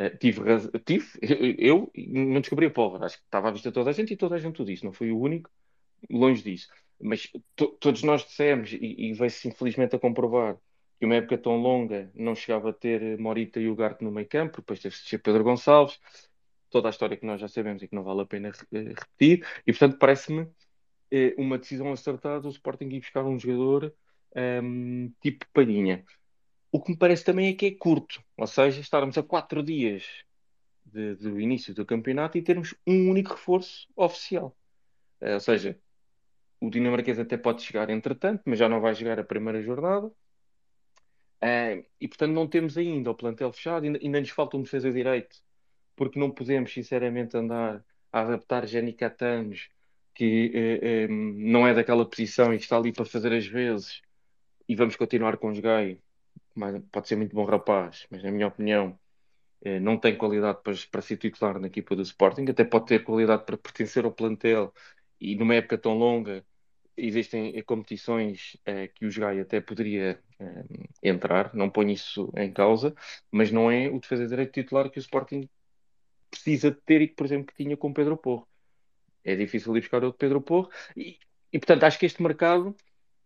uh, 0.00 0.16
tive. 0.18 0.40
Tive, 0.84 1.06
eu, 1.58 1.90
eu 1.94 2.24
não 2.24 2.40
descobri 2.40 2.66
a 2.66 2.70
pólvora, 2.70 3.06
acho 3.06 3.18
que 3.18 3.24
estava 3.24 3.48
à 3.48 3.52
vista 3.52 3.70
toda 3.70 3.90
a 3.90 3.92
gente 3.92 4.14
e 4.14 4.16
toda 4.16 4.34
a 4.34 4.38
gente 4.38 4.60
o 4.60 4.64
disse, 4.64 4.84
não 4.84 4.92
fui 4.92 5.12
o 5.12 5.20
único, 5.20 5.48
longe 6.10 6.42
disso. 6.42 6.68
Mas 7.00 7.28
to, 7.56 7.68
todos 7.80 8.02
nós 8.02 8.24
dissemos, 8.24 8.72
e, 8.72 8.78
e 8.78 9.12
veio-se 9.12 9.48
infelizmente 9.48 9.96
a 9.96 9.98
comprovar, 9.98 10.56
que 10.98 11.06
uma 11.06 11.16
época 11.16 11.36
tão 11.36 11.56
longa 11.56 12.10
não 12.14 12.34
chegava 12.34 12.70
a 12.70 12.72
ter 12.72 13.18
Morita 13.18 13.58
e 13.58 13.68
Ugarte 13.68 14.04
no 14.04 14.12
meio 14.12 14.28
campo, 14.28 14.58
depois 14.58 14.78
teve-se 14.78 15.10
de 15.10 15.18
Pedro 15.18 15.42
Gonçalves, 15.42 15.98
toda 16.70 16.88
a 16.88 16.90
história 16.90 17.16
que 17.16 17.26
nós 17.26 17.40
já 17.40 17.48
sabemos 17.48 17.82
e 17.82 17.88
que 17.88 17.94
não 17.94 18.04
vale 18.04 18.22
a 18.22 18.26
pena 18.26 18.52
eh, 18.72 18.78
repetir, 18.78 19.44
e 19.66 19.72
portanto 19.72 19.98
parece-me 19.98 20.48
eh, 21.10 21.34
uma 21.36 21.58
decisão 21.58 21.92
acertada 21.92 22.46
o 22.46 22.50
Sporting 22.50 22.86
ir 22.86 23.00
buscar 23.00 23.24
um 23.24 23.38
jogador 23.38 23.92
um, 24.34 24.40
ehm, 24.40 25.12
tipo 25.20 25.44
Palhinha. 25.52 26.04
O 26.70 26.80
que 26.80 26.92
me 26.92 26.96
parece 26.96 27.24
também 27.24 27.48
é 27.48 27.54
que 27.54 27.66
é 27.66 27.70
curto, 27.72 28.22
ou 28.36 28.46
seja, 28.46 28.80
estarmos 28.80 29.18
a 29.18 29.22
quatro 29.22 29.62
dias 29.62 30.06
de, 30.86 31.16
do 31.16 31.40
início 31.40 31.74
do 31.74 31.84
campeonato 31.84 32.38
e 32.38 32.42
termos 32.42 32.74
um 32.86 33.10
único 33.10 33.32
reforço 33.32 33.88
oficial. 33.96 34.56
Uh, 35.20 35.34
ou 35.34 35.40
seja, 35.40 35.78
o 36.62 36.70
dinamarquês 36.70 37.18
até 37.18 37.36
pode 37.36 37.60
chegar 37.62 37.90
entretanto, 37.90 38.42
mas 38.46 38.56
já 38.56 38.68
não 38.68 38.80
vai 38.80 38.94
jogar 38.94 39.18
a 39.18 39.24
primeira 39.24 39.60
jornada. 39.60 40.06
Uh, 40.06 41.84
e 42.00 42.06
portanto 42.06 42.32
não 42.32 42.46
temos 42.46 42.78
ainda 42.78 43.10
o 43.10 43.16
plantel 43.16 43.52
fechado, 43.52 43.84
ainda, 43.84 43.98
ainda 44.00 44.20
nos 44.20 44.30
falta 44.30 44.56
um 44.56 44.62
defesa 44.62 44.92
direito, 44.92 45.36
porque 45.96 46.20
não 46.20 46.30
podemos 46.30 46.72
sinceramente 46.72 47.36
andar 47.36 47.84
a 48.12 48.20
adaptar 48.20 48.64
Jenny 48.64 48.92
Catanos, 48.92 49.70
que 50.14 50.52
uh, 50.54 51.10
uh, 51.10 51.12
não 51.12 51.66
é 51.66 51.74
daquela 51.74 52.08
posição 52.08 52.54
e 52.54 52.58
que 52.58 52.62
está 52.62 52.76
ali 52.76 52.92
para 52.92 53.04
fazer 53.04 53.32
as 53.32 53.44
vezes, 53.44 54.00
e 54.68 54.76
vamos 54.76 54.94
continuar 54.94 55.38
com 55.38 55.48
os 55.48 55.58
Gai. 55.58 55.98
Pode 56.92 57.08
ser 57.08 57.16
muito 57.16 57.34
bom 57.34 57.44
rapaz, 57.44 58.06
mas 58.08 58.22
na 58.22 58.30
minha 58.30 58.46
opinião 58.46 58.96
não 59.80 59.96
tem 59.96 60.16
qualidade 60.16 60.60
para, 60.62 60.74
para 60.90 61.00
ser 61.00 61.16
titular 61.16 61.58
na 61.58 61.68
equipa 61.68 61.96
do 61.96 62.02
Sporting, 62.02 62.44
até 62.50 62.64
pode 62.64 62.86
ter 62.86 63.04
qualidade 63.04 63.44
para 63.44 63.56
pertencer 63.56 64.04
ao 64.04 64.12
plantel 64.12 64.72
e 65.20 65.36
numa 65.36 65.54
época 65.54 65.78
tão 65.78 65.94
longa 65.96 66.44
existem 66.96 67.56
eh, 67.56 67.62
competições 67.62 68.56
eh, 68.66 68.88
que 68.88 69.06
o 69.06 69.10
Gaia 69.12 69.42
até 69.42 69.60
poderia 69.60 70.20
eh, 70.38 70.64
entrar, 71.02 71.54
não 71.54 71.70
ponho 71.70 71.90
isso 71.90 72.32
em 72.36 72.52
causa, 72.52 72.94
mas 73.30 73.50
não 73.50 73.70
é 73.70 73.88
o 73.88 73.98
defesa 74.00 74.24
de 74.24 74.30
direito 74.30 74.52
titular 74.52 74.90
que 74.90 74.98
o 74.98 75.00
Sporting 75.00 75.48
precisa 76.30 76.70
de 76.70 76.80
ter 76.82 77.02
e 77.02 77.08
que, 77.08 77.14
por 77.14 77.26
exemplo, 77.26 77.54
tinha 77.56 77.76
com 77.76 77.92
Pedro 77.92 78.16
Porro. 78.16 78.48
É 79.24 79.36
difícil 79.36 79.76
ir 79.76 79.80
buscar 79.80 80.02
outro 80.04 80.18
Pedro 80.18 80.40
Porro 80.40 80.70
e, 80.96 81.18
e 81.52 81.58
portanto, 81.58 81.84
acho 81.84 81.98
que 81.98 82.06
este 82.06 82.22
mercado, 82.22 82.68
um, 82.68 82.76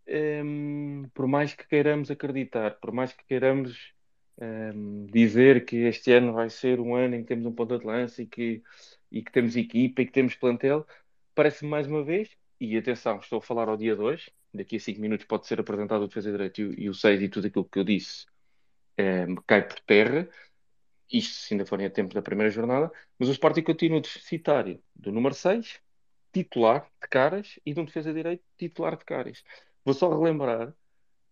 ehm, 0.07 1.09
por 1.15 1.27
mais 1.27 1.55
que 1.55 1.67
queiramos 1.67 2.11
acreditar, 2.11 2.79
por 2.81 2.93
mais 2.93 3.13
que 3.13 3.25
queiramos 3.25 3.93
um, 4.39 4.45
ehm, 4.45 5.07
dizer 5.07 5.65
que 5.65 5.77
este 5.87 6.13
ano 6.13 6.33
vai 6.35 6.51
ser 6.51 6.81
um 6.81 6.95
ano 6.95 7.17
em 7.17 7.23
que 7.23 7.29
temos 7.29 7.47
um 7.47 7.53
ponto 7.53 7.79
de 7.79 7.87
lança 7.87 8.23
e 8.23 8.27
que, 8.27 8.63
e 9.11 9.23
que 9.23 9.33
temos 9.33 9.57
equipa 9.57 10.03
e 10.03 10.07
que 10.07 10.13
temos 10.13 10.35
plantel, 10.35 10.87
parece-me 11.35 11.71
mais 11.71 11.87
uma 11.87 12.05
vez 12.05 12.37
e 12.61 12.77
atenção, 12.77 13.19
estou 13.19 13.39
a 13.39 13.43
falar 13.43 13.69
ao 13.69 13.77
dia 13.77 13.95
2, 13.95 14.31
daqui 14.53 14.77
a 14.77 14.81
5 14.81 15.01
minutos 15.01 15.27
pode 15.27 15.47
ser 15.47 15.61
apresentado 15.61 16.03
o 16.03 16.09
defesa 16.09 16.31
de 16.31 16.37
direito 16.37 16.61
e, 16.81 16.89
o 16.89 16.95
6 16.95 17.23
e 17.23 17.29
tudo 17.29 17.47
aquilo 17.47 17.65
que 17.65 17.79
eu 17.79 17.85
disse 17.85 18.27
é, 18.97 19.27
cai 19.47 19.67
por 19.67 19.79
terra, 19.81 20.29
isto 21.13 21.35
se 21.35 21.55
ainda 21.55 21.67
forem 21.67 21.87
a 21.87 21.91
tempo 21.91 22.15
da 22.15 22.23
primeira 22.23 22.51
jornada, 22.51 22.91
mas 23.19 23.29
o 23.29 23.33
Sporting 23.33 23.63
continua 23.63 24.01
deficitário 24.01 24.83
do 24.95 25.13
número 25.13 25.35
6, 25.35 25.81
titular 26.33 26.91
de 27.01 27.09
caras, 27.09 27.59
e 27.65 27.73
de 27.73 27.81
um 27.81 27.85
defesa 27.85 28.11
de 28.11 28.17
direito 28.17 28.45
titular 28.57 28.97
de 28.97 29.05
caras. 29.05 29.45
Vou 29.85 29.95
só 29.95 30.09
relembrar 30.09 30.75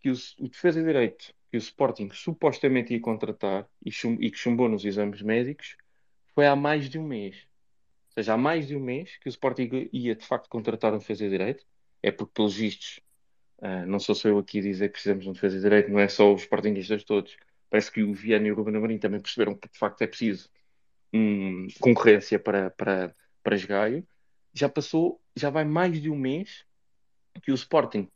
que 0.00 0.10
o, 0.10 0.14
o 0.38 0.48
defesa 0.48 0.80
de 0.80 0.86
direito 0.86 1.34
que 1.50 1.56
o 1.56 1.58
Sporting 1.58 2.10
supostamente 2.12 2.92
ia 2.92 3.00
contratar 3.00 3.68
e, 3.84 3.90
chum, 3.90 4.16
e 4.20 4.30
que 4.30 4.38
chumbou 4.38 4.68
nos 4.68 4.84
exames 4.84 5.22
médicos 5.22 5.76
foi 6.34 6.46
há 6.46 6.54
mais 6.54 6.88
de 6.88 6.98
um 6.98 7.06
mês 7.06 7.46
seja, 8.14 8.34
há 8.34 8.36
mais 8.36 8.66
de 8.68 8.76
um 8.76 8.80
mês 8.80 9.16
que 9.18 9.28
o 9.28 9.30
Sporting 9.30 9.88
ia 9.92 10.14
de 10.14 10.24
facto 10.24 10.48
contratar 10.48 10.94
um 10.94 10.98
defesa 10.98 11.24
de 11.24 11.30
direito, 11.30 11.64
é 12.02 12.10
porque, 12.10 12.32
pelos 12.34 12.54
vistos, 12.54 13.00
uh, 13.58 13.86
não 13.86 13.98
sou 13.98 14.14
só 14.14 14.28
eu 14.28 14.38
aqui 14.38 14.58
a 14.58 14.62
dizer 14.62 14.88
que 14.88 14.92
precisamos 14.92 15.24
de 15.24 15.30
um 15.30 15.32
defesa 15.32 15.56
de 15.56 15.62
direito, 15.62 15.90
não 15.90 15.98
é 15.98 16.08
só 16.08 16.32
os 16.32 16.42
Sportingistas 16.42 17.04
todos. 17.04 17.36
Parece 17.70 17.90
que 17.90 18.02
o 18.02 18.14
Viana 18.14 18.46
e 18.46 18.52
o 18.52 18.54
Ruben 18.54 18.76
Amorim 18.76 18.98
também 18.98 19.20
perceberam 19.20 19.54
que 19.56 19.68
de 19.68 19.78
facto 19.78 20.02
é 20.02 20.06
preciso 20.06 20.48
um, 21.12 21.66
concorrência 21.80 22.38
para, 22.38 22.70
para, 22.70 23.14
para 23.42 23.56
Esgaio. 23.56 24.06
Já 24.52 24.68
passou, 24.68 25.20
já 25.34 25.50
vai 25.50 25.64
mais 25.64 26.00
de 26.00 26.10
um 26.10 26.16
mês 26.16 26.64
que 27.42 27.50
o 27.50 27.54
Sporting 27.54 28.08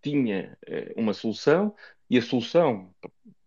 tinha 0.00 0.56
uh, 0.68 1.00
uma 1.00 1.12
solução 1.12 1.74
e 2.08 2.18
a 2.18 2.22
solução, 2.22 2.94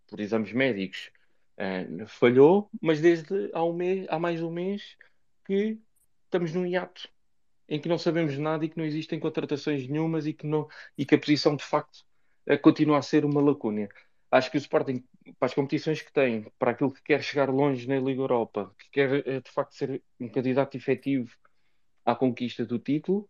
por 0.07 0.19
exames 0.19 0.51
médicos, 0.51 1.11
uh, 1.57 2.07
falhou, 2.07 2.69
mas 2.81 2.99
desde 2.99 3.49
há, 3.53 3.63
um 3.63 3.73
mês, 3.73 4.05
há 4.09 4.19
mais 4.19 4.41
um 4.41 4.51
mês 4.51 4.95
que 5.45 5.79
estamos 6.27 6.53
num 6.53 6.65
hiato 6.65 7.09
em 7.67 7.79
que 7.79 7.89
não 7.89 7.97
sabemos 7.97 8.37
nada 8.37 8.65
e 8.65 8.69
que 8.69 8.77
não 8.77 8.85
existem 8.85 9.19
contratações 9.19 9.87
nenhumas 9.87 10.25
e 10.25 10.33
que, 10.33 10.47
não, 10.47 10.67
e 10.97 11.05
que 11.05 11.15
a 11.15 11.19
posição 11.19 11.55
de 11.55 11.63
facto 11.63 12.05
eh, 12.45 12.57
continua 12.57 12.97
a 12.97 13.01
ser 13.01 13.25
uma 13.25 13.41
lacuna. 13.41 13.89
Acho 14.31 14.51
que 14.51 14.57
o 14.57 14.59
Sporting, 14.59 15.03
para 15.37 15.47
as 15.47 15.53
competições 15.53 16.01
que 16.01 16.11
tem, 16.11 16.51
para 16.57 16.71
aquilo 16.71 16.91
que 16.93 17.01
quer 17.03 17.21
chegar 17.21 17.49
longe 17.49 17.87
na 17.87 17.99
Liga 17.99 18.21
Europa, 18.21 18.73
que 18.79 18.89
quer 18.91 19.27
eh, 19.27 19.41
de 19.41 19.51
facto 19.51 19.73
ser 19.75 20.01
um 20.19 20.29
candidato 20.29 20.77
efetivo 20.77 21.29
à 22.05 22.15
conquista 22.15 22.65
do 22.65 22.79
título, 22.79 23.29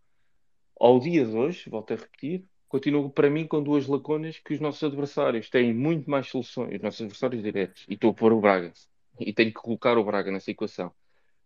ao 0.80 1.00
dia 1.00 1.26
de 1.26 1.36
hoje, 1.36 1.70
volto 1.70 1.94
a 1.94 1.98
repetir, 1.98 2.46
continuo 2.68 3.10
para 3.10 3.30
mim 3.30 3.48
com 3.48 3.64
duas 3.64 3.88
lacunas 3.88 4.38
que 4.40 4.54
os 4.54 4.60
nossos 4.60 4.84
adversários 4.84 5.50
têm 5.50 5.74
muito 5.74 6.10
mais 6.10 6.28
soluções, 6.28 6.76
os 6.76 6.82
nossos 6.82 7.02
adversários 7.02 7.42
diretos, 7.42 7.86
e 7.90 7.96
estou 7.96 8.12
a 8.12 8.14
pôr 8.14 8.34
o 8.34 8.42
Braga, 8.42 8.72
e 9.20 9.34
tenho 9.34 9.50
que 9.52 9.60
colocar 9.60 9.98
o 9.98 10.04
Braga 10.04 10.32
nessa 10.32 10.52
equação 10.52 10.94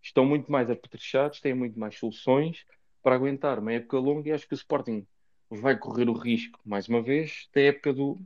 estão 0.01 0.25
muito 0.25 0.51
mais 0.51 0.69
apetrechados, 0.69 1.39
têm 1.39 1.53
muito 1.53 1.79
mais 1.79 1.97
soluções 1.97 2.65
para 3.03 3.15
aguentar 3.15 3.59
uma 3.59 3.73
época 3.73 3.97
longa 3.97 4.29
e 4.29 4.31
acho 4.31 4.47
que 4.47 4.53
o 4.53 4.55
Sporting 4.55 5.05
vai 5.49 5.77
correr 5.77 6.09
o 6.09 6.13
risco, 6.13 6.59
mais 6.65 6.87
uma 6.87 7.01
vez, 7.01 7.49
da 7.53 7.61
época 7.61 7.93
do, 7.93 8.19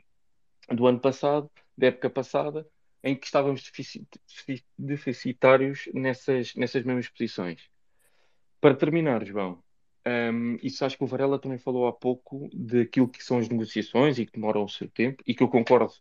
do 0.70 0.86
ano 0.86 1.00
passado, 1.00 1.50
da 1.78 1.88
época 1.88 2.10
passada, 2.10 2.68
em 3.04 3.16
que 3.16 3.26
estávamos 3.26 3.72
deficitários 4.78 5.90
nessas, 5.94 6.56
nessas 6.56 6.84
mesmas 6.84 7.10
posições. 7.10 7.70
Para 8.60 8.76
terminar, 8.76 9.24
João, 9.26 9.64
um, 10.08 10.58
isso 10.62 10.86
acho 10.86 10.98
que 10.98 11.04
o 11.04 11.08
Varela 11.08 11.40
também 11.40 11.58
falou 11.58 11.88
há 11.88 11.94
pouco 11.94 12.50
daquilo 12.54 13.10
que 13.10 13.24
são 13.24 13.40
as 13.40 13.50
negociações 13.50 14.20
e 14.20 14.26
que 14.26 14.34
demoram 14.34 14.64
o 14.64 14.70
seu 14.70 14.88
tempo, 14.90 15.24
e 15.26 15.34
que 15.34 15.44
eu 15.44 15.48
concordo 15.48 15.94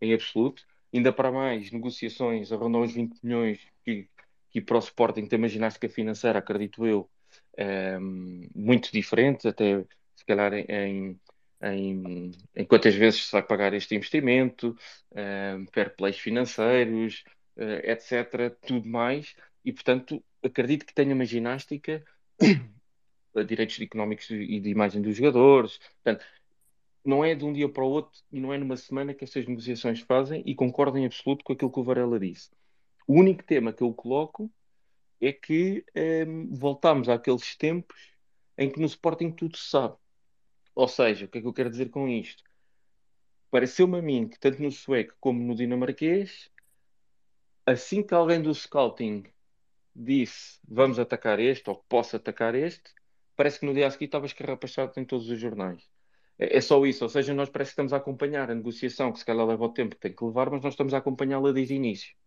em 0.00 0.12
absoluto. 0.14 0.66
Ainda 0.92 1.12
para 1.12 1.30
mais, 1.30 1.70
negociações 1.70 2.50
a 2.50 2.56
rondar 2.56 2.82
os 2.82 2.92
20 2.92 3.20
milhões 3.22 3.60
que 3.84 4.08
que 4.50 4.60
para 4.60 4.76
o 4.76 4.80
Sporting 4.80 5.26
tem 5.26 5.38
uma 5.38 5.48
ginástica 5.48 5.88
financeira, 5.88 6.38
acredito 6.38 6.86
eu, 6.86 7.08
ehm, 7.56 8.48
muito 8.54 8.92
diferente, 8.92 9.48
até 9.48 9.84
se 10.16 10.24
calhar 10.26 10.52
em, 10.54 11.18
em, 11.62 12.32
em 12.56 12.64
quantas 12.64 12.94
vezes 12.94 13.26
se 13.26 13.32
vai 13.32 13.42
pagar 13.42 13.74
este 13.74 13.94
investimento, 13.94 14.76
um, 15.12 15.18
ehm, 15.18 15.66
fair 15.72 15.94
plays 15.96 16.18
financeiros, 16.18 17.24
eh, 17.56 17.92
etc., 17.92 18.50
tudo 18.66 18.88
mais, 18.88 19.34
e 19.64 19.72
portanto 19.72 20.22
acredito 20.42 20.86
que 20.86 20.94
tenha 20.94 21.14
uma 21.14 21.24
ginástica 21.24 22.04
direitos 23.46 23.80
económicos 23.80 24.30
e 24.30 24.60
de 24.60 24.70
imagem 24.70 25.02
dos 25.02 25.16
jogadores, 25.16 25.78
portanto, 26.02 26.24
não 27.04 27.24
é 27.24 27.34
de 27.34 27.44
um 27.44 27.52
dia 27.52 27.68
para 27.68 27.84
o 27.84 27.88
outro 27.88 28.20
e 28.32 28.40
não 28.40 28.52
é 28.52 28.58
numa 28.58 28.76
semana 28.76 29.14
que 29.14 29.24
estas 29.24 29.46
negociações 29.46 30.00
fazem 30.00 30.42
e 30.46 30.54
concordo 30.54 30.98
em 30.98 31.06
absoluto 31.06 31.44
com 31.44 31.52
aquilo 31.52 31.72
que 31.72 31.80
o 31.80 31.84
Varela 31.84 32.18
disse. 32.18 32.50
O 33.10 33.14
único 33.14 33.42
tema 33.42 33.72
que 33.72 33.82
eu 33.82 33.92
coloco 33.92 34.48
é 35.20 35.32
que 35.32 35.84
um, 36.28 36.54
voltamos 36.54 37.08
àqueles 37.08 37.56
tempos 37.56 38.14
em 38.56 38.70
que 38.70 38.78
no 38.78 38.86
Sporting 38.86 39.32
tudo 39.32 39.56
se 39.56 39.68
sabe. 39.68 39.96
Ou 40.76 40.86
seja, 40.86 41.26
o 41.26 41.28
que 41.28 41.38
é 41.38 41.40
que 41.40 41.46
eu 41.48 41.52
quero 41.52 41.70
dizer 41.70 41.90
com 41.90 42.08
isto? 42.08 42.44
Pareceu-me 43.50 43.98
a 43.98 44.00
mim 44.00 44.28
que 44.28 44.38
tanto 44.38 44.62
no 44.62 44.70
sueco 44.70 45.16
como 45.18 45.42
no 45.42 45.56
dinamarquês, 45.56 46.48
assim 47.66 48.00
que 48.00 48.14
alguém 48.14 48.40
do 48.40 48.54
scouting 48.54 49.24
disse 49.92 50.60
vamos 50.68 51.00
atacar 51.00 51.40
este 51.40 51.68
ou 51.68 51.84
posso 51.88 52.14
atacar 52.14 52.54
este, 52.54 52.94
parece 53.34 53.58
que 53.58 53.66
no 53.66 53.74
dia 53.74 53.88
a 53.88 53.90
seguir 53.90 54.04
estava 54.04 54.26
escarrapachado 54.26 54.92
em 55.00 55.04
todos 55.04 55.28
os 55.28 55.40
jornais. 55.40 55.82
É, 56.38 56.58
é 56.58 56.60
só 56.60 56.86
isso, 56.86 57.02
ou 57.02 57.10
seja, 57.10 57.34
nós 57.34 57.50
parece 57.50 57.70
que 57.70 57.72
estamos 57.72 57.92
a 57.92 57.96
acompanhar 57.96 58.52
a 58.52 58.54
negociação, 58.54 59.12
que 59.12 59.18
se 59.18 59.24
calhar 59.24 59.44
leva 59.44 59.64
o 59.64 59.72
tempo 59.72 59.96
que 59.96 60.00
tem 60.00 60.14
que 60.14 60.24
levar, 60.24 60.48
mas 60.48 60.62
nós 60.62 60.74
estamos 60.74 60.94
a 60.94 60.98
acompanhá-la 60.98 61.50
desde 61.50 61.74
o 61.74 61.76
início. 61.76 62.19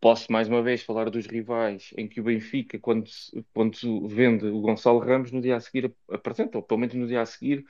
Posso 0.00 0.32
mais 0.32 0.48
uma 0.48 0.62
vez 0.62 0.82
falar 0.82 1.10
dos 1.10 1.26
rivais 1.26 1.92
em 1.96 2.08
que 2.08 2.20
o 2.20 2.24
Benfica, 2.24 2.78
quando, 2.78 3.04
quando 3.52 4.08
vende 4.08 4.46
o 4.46 4.60
Gonçalo 4.60 4.98
Ramos, 4.98 5.30
no 5.30 5.42
dia 5.42 5.56
a 5.56 5.60
seguir 5.60 5.94
apresenta, 6.08 6.56
ou 6.56 6.62
pelo 6.64 6.80
menos 6.80 6.94
no 6.94 7.06
dia 7.06 7.20
a 7.20 7.26
seguir, 7.26 7.66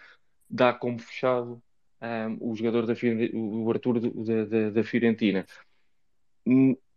dá 0.49 0.73
como 0.73 0.99
fechado 0.99 1.61
um, 2.01 2.51
o 2.51 2.55
jogador 2.55 2.87
da 2.87 2.95
o 3.35 3.71
Arthur 3.71 4.01
da, 4.01 4.45
da, 4.45 4.71
da 4.71 4.85
Fiorentina. 4.85 5.45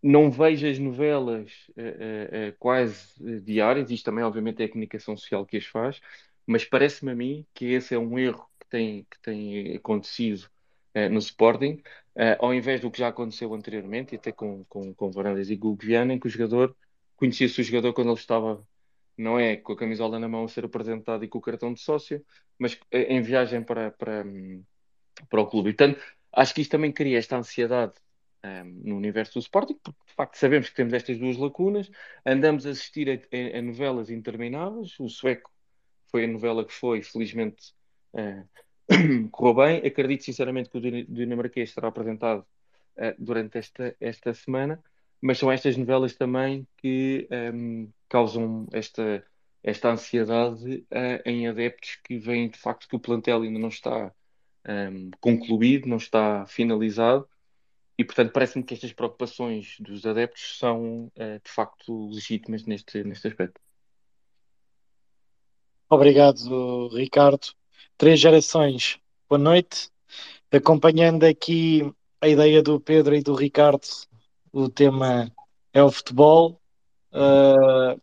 Não 0.02 0.30
vejo 0.30 0.68
as 0.68 0.78
novelas 0.78 1.52
uh, 1.70 2.50
uh, 2.52 2.56
quase 2.60 3.42
diárias, 3.42 3.90
isto 3.90 4.06
também, 4.06 4.24
obviamente, 4.24 4.62
é 4.62 4.66
a 4.66 4.70
comunicação 4.70 5.18
social 5.18 5.46
que 5.46 5.58
as 5.58 5.66
faz, 5.66 6.00
mas 6.46 6.64
parece-me 6.64 7.12
a 7.12 7.16
mim 7.16 7.46
que 7.54 7.66
esse 7.66 7.96
é 7.96 8.00
um 8.00 8.20
erro 8.20 8.48
que 8.60 8.68
tem, 8.68 9.08
que 9.10 9.20
tem 9.20 9.76
acontecido 9.76 10.48
no 11.12 11.20
Sporting, 11.20 11.82
ao 12.40 12.54
invés 12.54 12.80
do 12.82 12.92
que 12.92 13.00
já 13.00 13.08
aconteceu 13.08 13.54
anteriormente, 13.54 14.14
e 14.14 14.18
até 14.18 14.32
com, 14.32 14.64
com, 14.66 14.94
com 14.94 15.12
Varandas 15.12 15.50
e 15.50 15.56
Gugu 15.56 15.78
em 15.92 16.20
que 16.20 16.28
o 16.28 16.30
jogador 16.30 16.76
conhecia-se 17.16 17.60
o 17.60 17.64
jogador 17.64 17.94
quando 17.94 18.10
ele 18.10 18.20
estava, 18.20 18.66
não 19.18 19.40
é 19.40 19.56
com 19.56 19.74
a 19.74 19.78
camisola 19.78 20.20
na 20.20 20.28
mão 20.28 20.44
a 20.44 20.48
ser 20.48 20.66
apresentado 20.66 21.24
e 21.24 21.28
com 21.28 21.38
o 21.38 21.42
cartão 21.42 21.74
de 21.74 21.80
sócio, 21.80 22.24
mas 22.60 22.80
em 22.92 23.22
viagem 23.22 23.64
para, 23.64 23.92
para, 23.92 24.24
para 25.30 25.42
o 25.42 25.48
clube. 25.48 25.70
E, 25.70 25.74
portanto, 25.74 26.02
acho 26.32 26.54
que 26.54 26.62
isto 26.62 26.72
também 26.72 26.92
cria 26.92 27.18
esta 27.18 27.38
ansiedade 27.38 27.94
um, 28.44 28.90
no 28.90 28.98
universo 28.98 29.34
do 29.34 29.40
Sporting, 29.40 29.80
porque 29.82 30.00
de 30.06 30.14
facto 30.14 30.36
sabemos 30.36 30.70
que 30.70 30.76
temos 30.76 30.94
estas 30.94 31.18
duas 31.18 31.38
lacunas, 31.38 31.90
andamos 32.26 32.66
a 32.66 32.72
assistir 32.72 33.10
a, 33.10 33.14
a, 33.14 33.60
a 33.60 33.62
novelas 33.62 34.10
intermináveis, 34.10 35.00
o 35.00 35.08
sueco 35.08 35.52
foi 36.12 36.26
a 36.26 36.28
novela 36.28 36.66
que 36.66 36.74
foi, 36.74 37.02
felizmente 37.02 37.74
uh, 38.14 38.48
correu 39.32 39.54
bem, 39.56 39.78
acredito 39.86 40.24
sinceramente 40.24 40.70
que 40.70 40.78
o 40.78 40.82
dinamarquês 40.82 41.72
será 41.72 41.88
apresentado 41.88 42.46
uh, 42.98 43.16
durante 43.18 43.58
esta, 43.58 43.96
esta 44.00 44.34
semana, 44.34 44.84
mas 45.22 45.38
são 45.38 45.52
estas 45.52 45.78
novelas 45.78 46.16
também 46.16 46.68
que 46.78 47.28
um, 47.54 47.90
causam 48.10 48.68
esta, 48.74 49.26
esta 49.64 49.90
ansiedade 49.90 50.86
uh, 50.92 51.22
em 51.26 51.48
adeptos 51.48 51.98
que 52.04 52.18
veem 52.18 52.50
de 52.50 52.58
facto 52.58 52.88
que 52.88 52.96
o 52.96 53.00
plantel 53.00 53.42
ainda 53.42 53.60
não 53.60 53.70
está 53.70 54.14
um, 54.68 55.12
concluído, 55.20 55.88
não 55.88 55.98
está 55.98 56.46
finalizado, 56.46 57.28
e 57.98 58.04
portanto 58.04 58.32
parece-me 58.32 58.64
que 58.64 58.74
estas 58.74 58.92
preocupações 58.92 59.78
dos 59.80 60.06
adeptos 60.06 60.58
são 60.58 61.06
uh, 61.16 61.40
de 61.44 61.50
facto 61.50 62.10
legítimas 62.10 62.66
neste, 62.66 63.04
neste 63.04 63.28
aspecto. 63.28 63.62
Obrigado, 65.90 66.90
Ricardo. 66.90 67.54
Três 67.98 68.20
gerações, 68.20 69.00
boa 69.30 69.40
noite. 69.40 69.90
Acompanhando 70.52 71.24
aqui 71.24 71.92
a 72.22 72.28
ideia 72.28 72.62
do 72.62 72.80
Pedro 72.80 73.16
e 73.16 73.22
do 73.24 73.36
Ricardo, 73.36 73.88
o 74.52 74.70
tema 74.70 75.32
é 75.74 75.84
o 75.84 75.92
futebol. 75.92 76.60
Uh, 77.12 78.00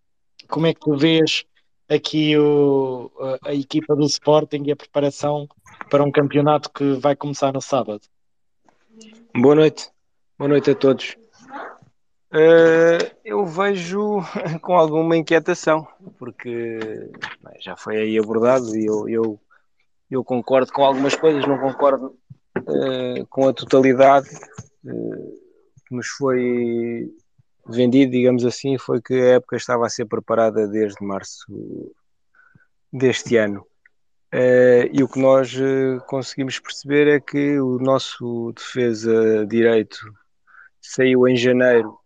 como 0.48 0.66
é 0.66 0.74
que 0.74 0.80
tu 0.80 0.96
vês 0.96 1.44
aqui 1.90 2.38
o, 2.38 3.10
a, 3.44 3.52
equipa 3.52 3.96
do 3.96 4.06
Sporting 4.06 4.62
e 4.64 4.72
a 4.72 4.76
preparação 4.76 5.48
para 5.90 6.04
um 6.04 6.12
campeonato 6.12 6.70
que 6.70 6.92
vai 6.94 7.16
começar 7.16 7.52
no 7.52 7.60
sábado. 7.60 8.02
Boa 9.34 9.56
noite, 9.56 9.90
boa 10.38 10.48
noite 10.48 10.70
a 10.70 10.74
todos. 10.74 11.16
Uh, 12.32 13.10
eu 13.24 13.44
vejo 13.44 14.20
com 14.62 14.76
alguma 14.76 15.16
inquietação, 15.16 15.86
porque 16.16 16.78
bem, 17.42 17.60
já 17.60 17.76
foi 17.76 17.96
aí 17.96 18.18
abordado 18.18 18.76
e 18.76 18.86
eu, 18.86 19.08
eu, 19.08 19.40
eu, 20.10 20.24
concordo 20.24 20.72
com 20.72 20.84
algumas 20.84 21.14
coisas, 21.14 21.46
não 21.46 21.58
concordo 21.58 22.18
uh, 22.58 23.26
com 23.28 23.48
a 23.48 23.52
totalidade 23.52 24.28
uh, 24.84 25.40
que 25.86 25.94
nos 25.94 26.08
foi 26.08 27.08
vendido, 27.66 28.12
digamos 28.12 28.44
assim, 28.44 28.76
foi 28.78 29.00
que 29.00 29.14
a 29.14 29.34
época 29.34 29.56
estava 29.56 29.86
a 29.86 29.90
ser 29.90 30.06
preparada 30.06 30.66
desde 30.66 31.04
março 31.04 31.46
deste 32.92 33.36
ano. 33.36 33.66
Uh, 34.32 34.86
e 34.92 35.02
o 35.02 35.08
que 35.08 35.20
nós 35.20 35.56
conseguimos 36.06 36.58
perceber 36.58 37.08
é 37.08 37.20
que 37.20 37.60
o 37.60 37.78
nosso 37.78 38.52
defesa 38.52 39.46
direito 39.46 39.98
saiu 40.80 41.26
em 41.28 41.36
janeiro 41.36 41.98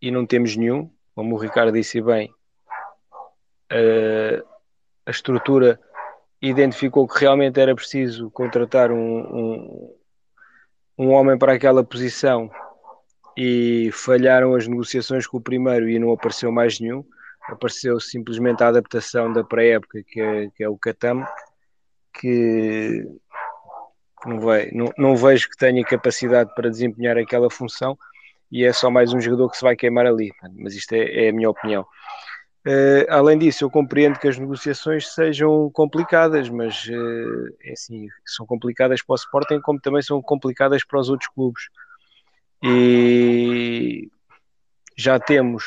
e 0.00 0.10
não 0.10 0.26
temos 0.26 0.56
nenhum, 0.56 0.90
como 1.14 1.34
o 1.34 1.38
Ricardo 1.38 1.72
disse 1.72 2.00
bem. 2.00 2.32
Uh, 3.72 4.42
a 5.06 5.10
estrutura 5.10 5.78
identificou 6.40 7.06
que 7.06 7.20
realmente 7.20 7.60
era 7.60 7.74
preciso 7.74 8.30
contratar 8.30 8.90
um, 8.90 8.96
um, 8.96 9.96
um 10.98 11.10
homem 11.10 11.38
para 11.38 11.52
aquela 11.52 11.84
posição 11.84 12.50
e 13.36 13.90
falharam 13.92 14.54
as 14.54 14.66
negociações 14.66 15.26
com 15.26 15.36
o 15.36 15.42
primeiro 15.42 15.88
e 15.88 15.98
não 15.98 16.12
apareceu 16.12 16.50
mais 16.50 16.80
nenhum 16.80 17.04
apareceu 17.52 17.98
simplesmente 18.00 18.62
a 18.62 18.68
adaptação 18.68 19.32
da 19.32 19.42
pré-época, 19.42 20.02
que 20.06 20.20
é, 20.20 20.48
que 20.50 20.62
é 20.62 20.68
o 20.68 20.78
Catam, 20.78 21.26
que 22.18 23.06
não, 24.24 24.40
vai, 24.40 24.70
não, 24.72 24.92
não 24.96 25.16
vejo 25.16 25.48
que 25.48 25.56
tenha 25.56 25.84
capacidade 25.84 26.54
para 26.54 26.70
desempenhar 26.70 27.16
aquela 27.16 27.50
função 27.50 27.98
e 28.50 28.64
é 28.64 28.72
só 28.72 28.90
mais 28.90 29.12
um 29.12 29.20
jogador 29.20 29.50
que 29.50 29.56
se 29.56 29.62
vai 29.62 29.76
queimar 29.76 30.06
ali, 30.06 30.30
mas 30.58 30.74
isto 30.74 30.92
é, 30.92 31.26
é 31.26 31.28
a 31.28 31.32
minha 31.32 31.48
opinião. 31.48 31.86
Uh, 32.66 33.08
além 33.08 33.38
disso, 33.38 33.64
eu 33.64 33.70
compreendo 33.70 34.18
que 34.18 34.28
as 34.28 34.38
negociações 34.38 35.14
sejam 35.14 35.70
complicadas, 35.70 36.50
mas 36.50 36.84
uh, 36.86 37.56
é 37.62 37.72
assim, 37.72 38.06
são 38.24 38.44
complicadas 38.44 39.02
para 39.02 39.14
o 39.14 39.16
Sporting 39.16 39.60
como 39.62 39.80
também 39.80 40.02
são 40.02 40.20
complicadas 40.20 40.84
para 40.84 41.00
os 41.00 41.08
outros 41.08 41.30
clubes. 41.30 41.68
E 42.62 44.10
já 44.94 45.18
temos 45.18 45.64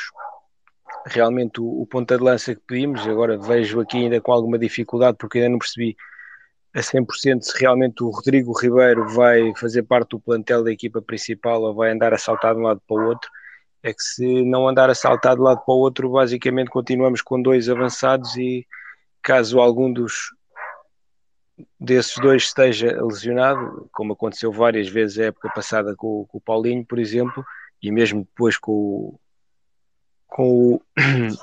realmente 1.06 1.60
o, 1.60 1.82
o 1.82 1.86
ponta 1.86 2.16
de 2.16 2.22
lança 2.22 2.54
que 2.54 2.62
pedimos. 2.64 3.06
Agora 3.06 3.36
vejo 3.36 3.80
aqui 3.80 3.98
ainda 3.98 4.20
com 4.20 4.32
alguma 4.32 4.58
dificuldade, 4.58 5.16
porque 5.18 5.38
ainda 5.38 5.50
não 5.50 5.58
percebi 5.58 5.96
a 6.72 6.80
100% 6.80 7.42
se 7.42 7.60
realmente 7.60 8.02
o 8.02 8.10
Rodrigo 8.10 8.52
Ribeiro 8.58 9.08
vai 9.08 9.52
fazer 9.56 9.84
parte 9.84 10.10
do 10.10 10.20
plantel 10.20 10.64
da 10.64 10.72
equipa 10.72 11.00
principal 11.02 11.62
ou 11.62 11.74
vai 11.74 11.90
andar 11.90 12.12
a 12.12 12.18
saltar 12.18 12.54
de 12.54 12.60
um 12.60 12.64
lado 12.64 12.82
para 12.86 12.96
o 12.96 13.08
outro. 13.08 13.30
É 13.84 13.92
que 13.92 14.02
se 14.02 14.44
não 14.44 14.66
andar 14.66 14.88
a 14.88 14.94
saltar 14.94 15.36
de 15.36 15.42
lado 15.42 15.62
para 15.64 15.74
o 15.74 15.78
outro, 15.78 16.10
basicamente 16.10 16.70
continuamos 16.70 17.20
com 17.20 17.40
dois 17.40 17.68
avançados 17.68 18.34
e 18.36 18.66
caso 19.22 19.60
algum 19.60 19.92
dos 19.92 20.30
desses 21.78 22.16
dois 22.16 22.44
esteja 22.44 22.98
lesionado, 23.02 23.88
como 23.92 24.14
aconteceu 24.14 24.50
várias 24.50 24.88
vezes 24.88 25.18
a 25.18 25.24
época 25.26 25.50
passada 25.54 25.94
com, 25.94 26.26
com 26.26 26.38
o 26.38 26.40
Paulinho, 26.40 26.84
por 26.84 26.98
exemplo, 26.98 27.44
e 27.82 27.92
mesmo 27.92 28.24
depois 28.24 28.56
com 28.56 28.72
o, 28.72 29.20
com 30.26 30.74
o. 30.74 30.82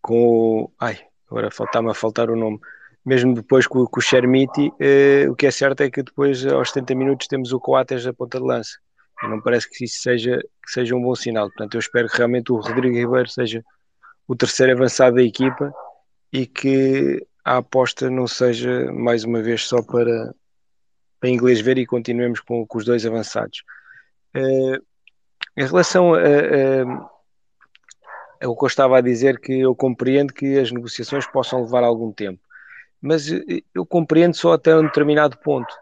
com 0.00 0.62
o. 0.62 0.72
Ai, 0.78 1.00
agora 1.28 1.50
falta-me 1.50 1.90
a 1.90 1.94
faltar 1.94 2.30
o 2.30 2.36
nome. 2.36 2.58
Mesmo 3.04 3.34
depois 3.34 3.66
com, 3.66 3.84
com 3.86 4.00
o 4.00 4.02
Chermiti, 4.02 4.72
eh, 4.80 5.26
o 5.28 5.36
que 5.36 5.46
é 5.46 5.50
certo 5.50 5.82
é 5.82 5.90
que 5.90 6.02
depois, 6.02 6.44
aos 6.46 6.70
70 6.70 6.94
minutos, 6.94 7.28
temos 7.28 7.52
o 7.52 7.60
Coates 7.60 8.04
da 8.04 8.12
ponta 8.12 8.38
de 8.38 8.44
lança. 8.44 8.78
Não 9.22 9.40
parece 9.40 9.68
que 9.68 9.84
isso 9.84 10.00
seja, 10.00 10.38
que 10.62 10.70
seja 10.70 10.94
um 10.94 11.02
bom 11.02 11.14
sinal. 11.14 11.48
Portanto, 11.48 11.74
eu 11.74 11.80
espero 11.80 12.08
que 12.08 12.16
realmente 12.16 12.52
o 12.52 12.60
Rodrigo 12.60 12.94
Ribeiro 12.94 13.28
seja 13.28 13.64
o 14.28 14.36
terceiro 14.36 14.72
avançado 14.72 15.16
da 15.16 15.22
equipa 15.22 15.72
e 16.32 16.46
que 16.46 17.26
a 17.44 17.58
aposta 17.58 18.10
não 18.10 18.26
seja 18.26 18.92
mais 18.92 19.24
uma 19.24 19.40
vez 19.40 19.64
só 19.64 19.80
para, 19.82 20.34
para 21.20 21.30
inglês 21.30 21.60
ver 21.60 21.78
e 21.78 21.86
continuemos 21.86 22.40
com, 22.40 22.66
com 22.66 22.78
os 22.78 22.84
dois 22.84 23.06
avançados. 23.06 23.62
Uh, 24.36 24.84
em 25.56 25.64
relação 25.64 26.12
a, 26.12 26.18
a, 26.18 27.10
é 28.40 28.46
o 28.46 28.54
que 28.54 28.64
eu 28.64 28.66
estava 28.66 28.98
a 28.98 29.00
dizer 29.00 29.40
que 29.40 29.60
eu 29.60 29.74
compreendo 29.74 30.32
que 30.32 30.58
as 30.58 30.70
negociações 30.70 31.26
possam 31.26 31.62
levar 31.62 31.82
algum 31.82 32.12
tempo, 32.12 32.40
mas 33.00 33.30
eh, 33.30 33.62
eu 33.74 33.86
compreendo 33.86 34.36
só 34.36 34.52
até 34.52 34.76
um 34.76 34.82
determinado 34.82 35.38
ponto, 35.38 35.72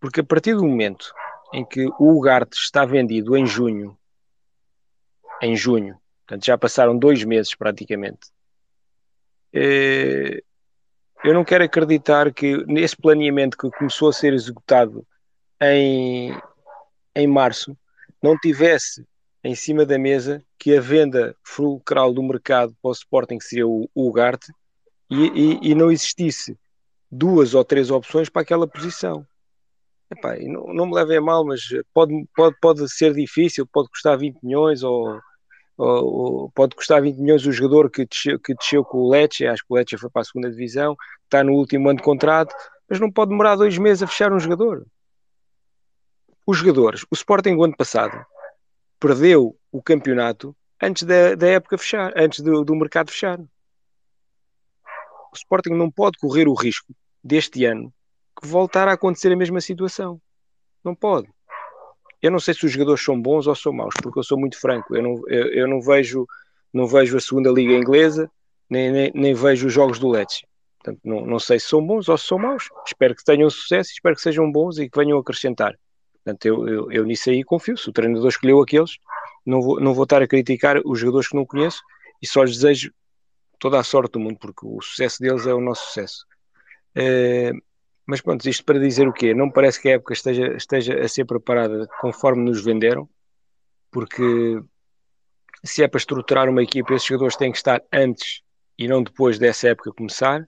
porque 0.00 0.20
a 0.20 0.24
partir 0.24 0.54
do 0.54 0.64
momento 0.64 1.12
em 1.52 1.64
que 1.64 1.86
o 1.98 2.16
Ugarte 2.16 2.56
está 2.56 2.84
vendido 2.84 3.36
em 3.36 3.46
junho, 3.46 3.96
em 5.40 5.56
junho, 5.56 5.98
portanto 6.26 6.46
já 6.46 6.56
passaram 6.56 6.96
dois 6.96 7.24
meses 7.24 7.54
praticamente, 7.54 8.30
eh, 9.52 10.42
eu 11.24 11.34
não 11.34 11.44
quero 11.44 11.64
acreditar 11.64 12.32
que 12.32 12.64
nesse 12.66 12.96
planeamento 12.96 13.56
que 13.56 13.70
começou 13.70 14.08
a 14.08 14.12
ser 14.12 14.32
executado 14.32 15.06
em, 15.60 16.36
em 17.14 17.26
março 17.26 17.76
não 18.20 18.36
tivesse 18.36 19.06
em 19.44 19.54
cima 19.54 19.84
da 19.84 19.98
mesa 19.98 20.42
que 20.58 20.76
a 20.76 20.80
venda 20.80 21.36
fulcral 21.42 22.12
do 22.12 22.22
mercado 22.22 22.74
para 22.80 22.88
o 22.88 22.92
Sporting 22.92 23.40
seria 23.40 23.66
o, 23.66 23.88
Ugarte 23.94 24.52
e, 25.10 25.26
e, 25.26 25.70
e, 25.70 25.74
não 25.74 25.90
existisse 25.90 26.56
duas 27.10 27.54
ou 27.54 27.64
três 27.64 27.90
opções 27.90 28.28
para 28.28 28.42
aquela 28.42 28.66
posição. 28.66 29.26
Epá, 30.12 30.36
não, 30.40 30.66
não 30.74 30.86
me 30.86 30.94
levem 30.94 31.16
a 31.16 31.20
mal, 31.22 31.42
mas 31.42 31.62
pode, 31.94 32.12
pode, 32.36 32.54
pode 32.60 32.92
ser 32.92 33.14
difícil, 33.14 33.66
pode 33.66 33.88
custar 33.88 34.18
20 34.18 34.42
milhões 34.42 34.82
ou, 34.82 35.18
ou, 35.78 36.04
ou 36.04 36.50
pode 36.50 36.76
custar 36.76 37.00
20 37.00 37.16
milhões 37.16 37.46
o 37.46 37.52
jogador 37.52 37.90
que 37.90 38.04
desceu, 38.04 38.38
que 38.38 38.54
desceu 38.54 38.84
com 38.84 38.98
o 38.98 39.08
Lecce, 39.10 39.46
acho 39.46 39.62
que 39.62 39.72
o 39.72 39.74
Lecce 39.74 39.96
foi 39.96 40.10
para 40.10 40.20
a 40.20 40.24
segunda 40.24 40.50
divisão, 40.50 40.94
está 41.24 41.42
no 41.42 41.54
último 41.54 41.88
ano 41.88 41.96
de 41.96 42.04
contrato, 42.04 42.54
mas 42.86 43.00
não 43.00 43.10
pode 43.10 43.30
demorar 43.30 43.56
dois 43.56 43.78
meses 43.78 44.02
a 44.02 44.06
fechar 44.06 44.30
um 44.34 44.38
jogador. 44.38 44.86
Os 46.46 46.58
jogadores, 46.58 47.04
o 47.10 47.14
Sporting 47.14 47.54
o 47.54 47.64
ano 47.64 47.74
passado 47.74 48.22
perdeu 49.00 49.56
o 49.70 49.82
campeonato 49.82 50.54
antes 50.80 51.04
da, 51.04 51.34
da 51.34 51.46
época 51.46 51.78
fechar, 51.78 52.12
antes 52.14 52.40
do, 52.40 52.64
do 52.64 52.76
mercado 52.76 53.10
fechar. 53.10 53.40
O 53.40 55.34
Sporting 55.34 55.70
não 55.70 55.90
pode 55.90 56.18
correr 56.18 56.46
o 56.46 56.54
risco 56.54 56.92
deste 57.24 57.64
ano 57.64 57.90
que 58.40 58.46
voltar 58.46 58.88
a 58.88 58.92
acontecer 58.92 59.32
a 59.32 59.36
mesma 59.36 59.60
situação. 59.60 60.20
Não 60.84 60.94
pode. 60.94 61.28
Eu 62.20 62.30
não 62.30 62.38
sei 62.38 62.54
se 62.54 62.64
os 62.64 62.72
jogadores 62.72 63.02
são 63.02 63.20
bons 63.20 63.46
ou 63.46 63.54
são 63.54 63.72
maus, 63.72 63.94
porque 64.02 64.18
eu 64.18 64.22
sou 64.22 64.38
muito 64.38 64.58
franco. 64.58 64.94
Eu 64.94 65.02
não, 65.02 65.22
eu, 65.28 65.46
eu 65.52 65.68
não 65.68 65.80
vejo 65.80 66.26
não 66.72 66.86
vejo 66.86 67.16
a 67.16 67.20
segunda 67.20 67.50
liga 67.50 67.74
inglesa, 67.74 68.30
nem, 68.68 68.90
nem, 68.90 69.12
nem 69.14 69.34
vejo 69.34 69.66
os 69.66 69.72
jogos 69.72 69.98
do 69.98 70.08
Lecce. 70.08 70.46
Portanto, 70.78 71.00
não, 71.04 71.26
não 71.26 71.38
sei 71.38 71.60
se 71.60 71.66
são 71.66 71.84
bons 71.84 72.08
ou 72.08 72.16
se 72.16 72.26
são 72.26 72.38
maus. 72.38 72.68
Espero 72.86 73.14
que 73.14 73.22
tenham 73.22 73.50
sucesso, 73.50 73.90
espero 73.92 74.16
que 74.16 74.22
sejam 74.22 74.50
bons 74.50 74.78
e 74.78 74.88
que 74.88 74.98
venham 74.98 75.18
acrescentar. 75.18 75.78
Portanto, 76.14 76.46
eu, 76.46 76.68
eu, 76.68 76.92
eu 76.92 77.04
nisso 77.04 77.30
aí 77.30 77.44
confio. 77.44 77.76
Se 77.76 77.88
o 77.88 77.92
treinador 77.92 78.28
escolheu 78.28 78.60
aqueles, 78.60 78.96
não 79.44 79.60
vou, 79.60 79.80
não 79.80 79.94
vou 79.94 80.04
estar 80.04 80.22
a 80.22 80.26
criticar 80.26 80.80
os 80.84 80.98
jogadores 80.98 81.28
que 81.28 81.36
não 81.36 81.44
conheço 81.44 81.82
e 82.20 82.26
só 82.26 82.42
lhes 82.42 82.56
desejo 82.56 82.92
toda 83.58 83.78
a 83.78 83.84
sorte 83.84 84.12
do 84.12 84.20
mundo, 84.20 84.38
porque 84.40 84.66
o 84.66 84.80
sucesso 84.80 85.20
deles 85.20 85.46
é 85.46 85.54
o 85.54 85.60
nosso 85.60 85.86
sucesso. 85.86 86.24
Uh, 86.96 87.60
mas 88.12 88.20
pronto, 88.20 88.46
isto 88.46 88.62
para 88.62 88.78
dizer 88.78 89.08
o 89.08 89.12
quê? 89.12 89.32
Não 89.32 89.50
parece 89.50 89.80
que 89.80 89.88
a 89.88 89.92
época 89.92 90.12
esteja, 90.12 90.54
esteja 90.54 91.00
a 91.00 91.08
ser 91.08 91.24
preparada 91.24 91.88
conforme 91.98 92.44
nos 92.44 92.62
venderam, 92.62 93.08
porque 93.90 94.22
se 95.64 95.82
é 95.82 95.88
para 95.88 95.96
estruturar 95.96 96.46
uma 96.46 96.62
equipa, 96.62 96.92
esses 96.92 97.08
jogadores 97.08 97.36
têm 97.36 97.50
que 97.50 97.56
estar 97.56 97.82
antes 97.90 98.42
e 98.78 98.86
não 98.86 99.02
depois 99.02 99.38
dessa 99.38 99.68
época 99.68 99.94
começar. 99.94 100.42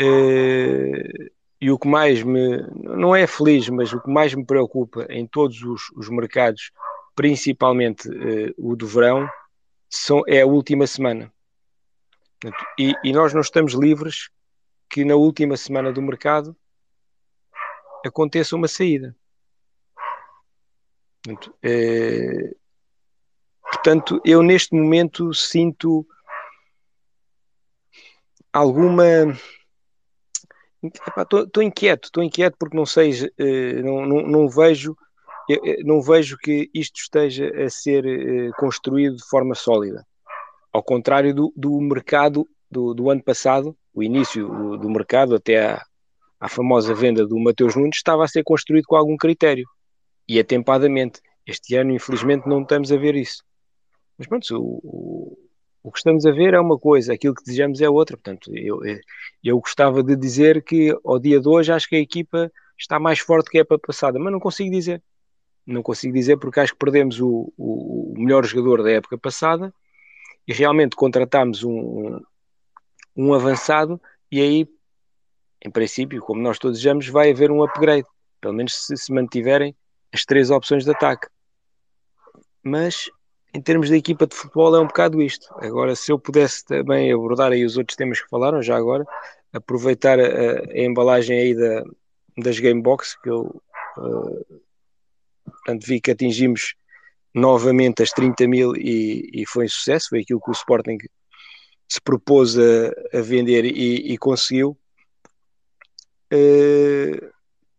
Uh, 0.00 1.30
e 1.60 1.70
o 1.70 1.78
que 1.78 1.86
mais 1.86 2.22
me, 2.22 2.66
não 2.82 3.14
é 3.14 3.26
feliz, 3.26 3.68
mas 3.68 3.92
o 3.92 4.00
que 4.00 4.10
mais 4.10 4.34
me 4.34 4.46
preocupa 4.46 5.06
em 5.10 5.26
todos 5.26 5.62
os, 5.62 5.90
os 5.94 6.08
mercados, 6.08 6.70
principalmente 7.14 8.08
uh, 8.08 8.54
o 8.56 8.74
do 8.74 8.86
verão, 8.86 9.28
são, 9.90 10.22
é 10.26 10.40
a 10.40 10.46
última 10.46 10.86
semana. 10.86 11.30
E, 12.78 12.94
e, 13.04 13.12
nós 13.12 13.34
não 13.34 13.42
estamos 13.42 13.74
livres 13.74 14.30
que 14.88 15.04
na 15.04 15.16
última 15.16 15.54
semana 15.54 15.92
do 15.92 16.00
mercado 16.00 16.56
aconteça 18.04 18.56
uma 18.56 18.68
saída. 18.68 19.16
Portanto, 21.22 21.54
uh, 21.64 22.56
portanto 23.62 24.20
eu 24.24 24.42
neste 24.42 24.74
momento 24.74 25.32
sinto 25.32 26.06
alguma 28.52 29.04
Estou 31.16 31.62
inquieto, 31.62 32.06
estou 32.06 32.24
inquieto 32.24 32.56
porque 32.58 32.76
não 32.76 32.84
sei, 32.84 33.12
uh, 33.12 33.84
não, 33.84 34.04
não, 34.04 34.22
não, 34.22 34.48
vejo, 34.48 34.96
não 35.84 36.02
vejo 36.02 36.36
que 36.36 36.68
isto 36.74 36.96
esteja 36.96 37.48
a 37.64 37.70
ser 37.70 38.04
construído 38.56 39.14
de 39.14 39.24
forma 39.24 39.54
sólida. 39.54 40.04
Ao 40.72 40.82
contrário 40.82 41.32
do, 41.32 41.52
do 41.56 41.80
mercado 41.80 42.48
do, 42.68 42.94
do, 42.94 43.10
ano 43.10 43.22
passado, 43.22 43.76
o 43.94 44.02
início 44.02 44.48
do, 44.48 44.78
do 44.78 44.90
mercado 44.90 45.36
até 45.36 45.64
à, 45.64 45.86
à, 46.42 46.48
famosa 46.48 46.94
venda 46.94 47.26
do 47.26 47.38
Mateus 47.38 47.76
Nunes 47.76 47.96
estava 47.96 48.24
a 48.24 48.28
ser 48.28 48.42
construído 48.42 48.84
com 48.86 48.96
algum 48.96 49.16
critério 49.16 49.66
e 50.28 50.38
atempadamente. 50.38 51.20
Este 51.46 51.76
ano, 51.76 51.92
infelizmente, 51.92 52.48
não 52.48 52.62
estamos 52.62 52.92
a 52.92 52.96
ver 52.96 53.14
isso. 53.14 53.42
Mas 54.18 54.26
pronto, 54.26 54.46
o, 54.58 55.38
o 55.82 55.90
que 55.90 55.98
estamos 55.98 56.24
a 56.24 56.30
ver 56.30 56.54
é 56.54 56.60
uma 56.60 56.78
coisa, 56.78 57.12
aquilo 57.12 57.34
que 57.34 57.42
desejamos 57.44 57.80
é 57.80 57.88
outra. 57.88 58.16
Portanto, 58.16 58.50
eu, 58.54 58.80
eu 59.42 59.58
gostava 59.58 60.02
de 60.02 60.14
dizer 60.14 60.62
que 60.62 60.96
ao 61.04 61.18
dia 61.18 61.40
de 61.40 61.48
hoje 61.48 61.72
acho 61.72 61.88
que 61.88 61.96
a 61.96 62.00
equipa 62.00 62.50
está 62.78 62.98
mais 63.00 63.18
forte 63.18 63.50
que 63.50 63.58
a 63.58 63.62
época 63.62 63.86
passada, 63.86 64.18
mas 64.18 64.32
não 64.32 64.40
consigo 64.40 64.70
dizer. 64.70 65.02
Não 65.66 65.82
consigo 65.82 66.12
dizer 66.14 66.36
porque 66.38 66.60
acho 66.60 66.72
que 66.72 66.78
perdemos 66.78 67.20
o, 67.20 67.52
o, 67.56 68.12
o 68.12 68.20
melhor 68.20 68.44
jogador 68.44 68.82
da 68.82 68.90
época 68.90 69.16
passada 69.18 69.72
e 70.46 70.52
realmente 70.52 70.96
contratámos 70.96 71.62
um, 71.62 72.20
um 73.16 73.32
avançado 73.32 74.00
e 74.30 74.40
aí, 74.40 74.68
em 75.64 75.70
princípio, 75.70 76.20
como 76.22 76.40
nós 76.40 76.58
todos 76.58 76.78
desejamos, 76.78 77.08
vai 77.08 77.30
haver 77.30 77.50
um 77.50 77.62
upgrade. 77.62 78.06
Pelo 78.40 78.54
menos 78.54 78.86
se 78.86 78.96
se 78.96 79.12
mantiverem 79.12 79.74
as 80.12 80.24
três 80.24 80.50
opções 80.50 80.84
de 80.84 80.90
ataque. 80.90 81.28
Mas 82.62 83.10
em 83.54 83.60
termos 83.60 83.90
da 83.90 83.96
equipa 83.96 84.26
de 84.26 84.34
futebol 84.34 84.74
é 84.74 84.80
um 84.80 84.86
bocado 84.86 85.20
isto. 85.20 85.46
Agora, 85.58 85.94
se 85.94 86.10
eu 86.10 86.18
pudesse 86.18 86.64
também 86.64 87.12
abordar 87.12 87.52
aí 87.52 87.64
os 87.64 87.76
outros 87.76 87.96
temas 87.96 88.20
que 88.20 88.28
falaram 88.28 88.62
já 88.62 88.76
agora, 88.76 89.04
aproveitar 89.52 90.18
a, 90.18 90.24
a 90.24 90.78
embalagem 90.78 91.38
aí 91.38 91.54
da, 91.54 91.84
das 92.38 92.58
Gamebox, 92.58 93.16
que 93.22 93.28
eu 93.28 93.62
uh, 93.98 94.46
vi 95.82 96.00
que 96.00 96.10
atingimos 96.10 96.74
novamente 97.34 98.02
as 98.02 98.10
30 98.10 98.48
mil 98.48 98.74
e, 98.74 99.28
e, 99.32 99.46
foi 99.46 99.66
um 99.66 99.68
sucesso, 99.68 100.08
foi 100.10 100.20
aquilo 100.20 100.40
que 100.40 100.50
o 100.50 100.52
Sporting 100.52 100.98
se 101.88 102.00
propôs 102.00 102.58
a, 102.58 103.18
a 103.18 103.20
vender 103.20 103.64
e, 103.64 104.12
e 104.12 104.18
conseguiu. 104.18 104.76
Uh, 106.32 107.32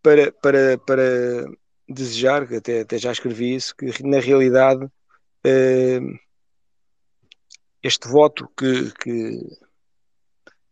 para, 0.04 0.32
para, 0.34 0.78
para 0.78 1.46
desejar, 1.88 2.44
até, 2.54 2.82
até 2.82 2.98
já 2.98 3.12
escrevi 3.12 3.56
isso, 3.56 3.76
que 3.76 4.04
na 4.04 4.20
realidade 4.20 4.86
uh, 4.86 6.20
este 7.82 8.08
voto 8.08 8.50
que, 8.58 8.92
que, 9.02 9.40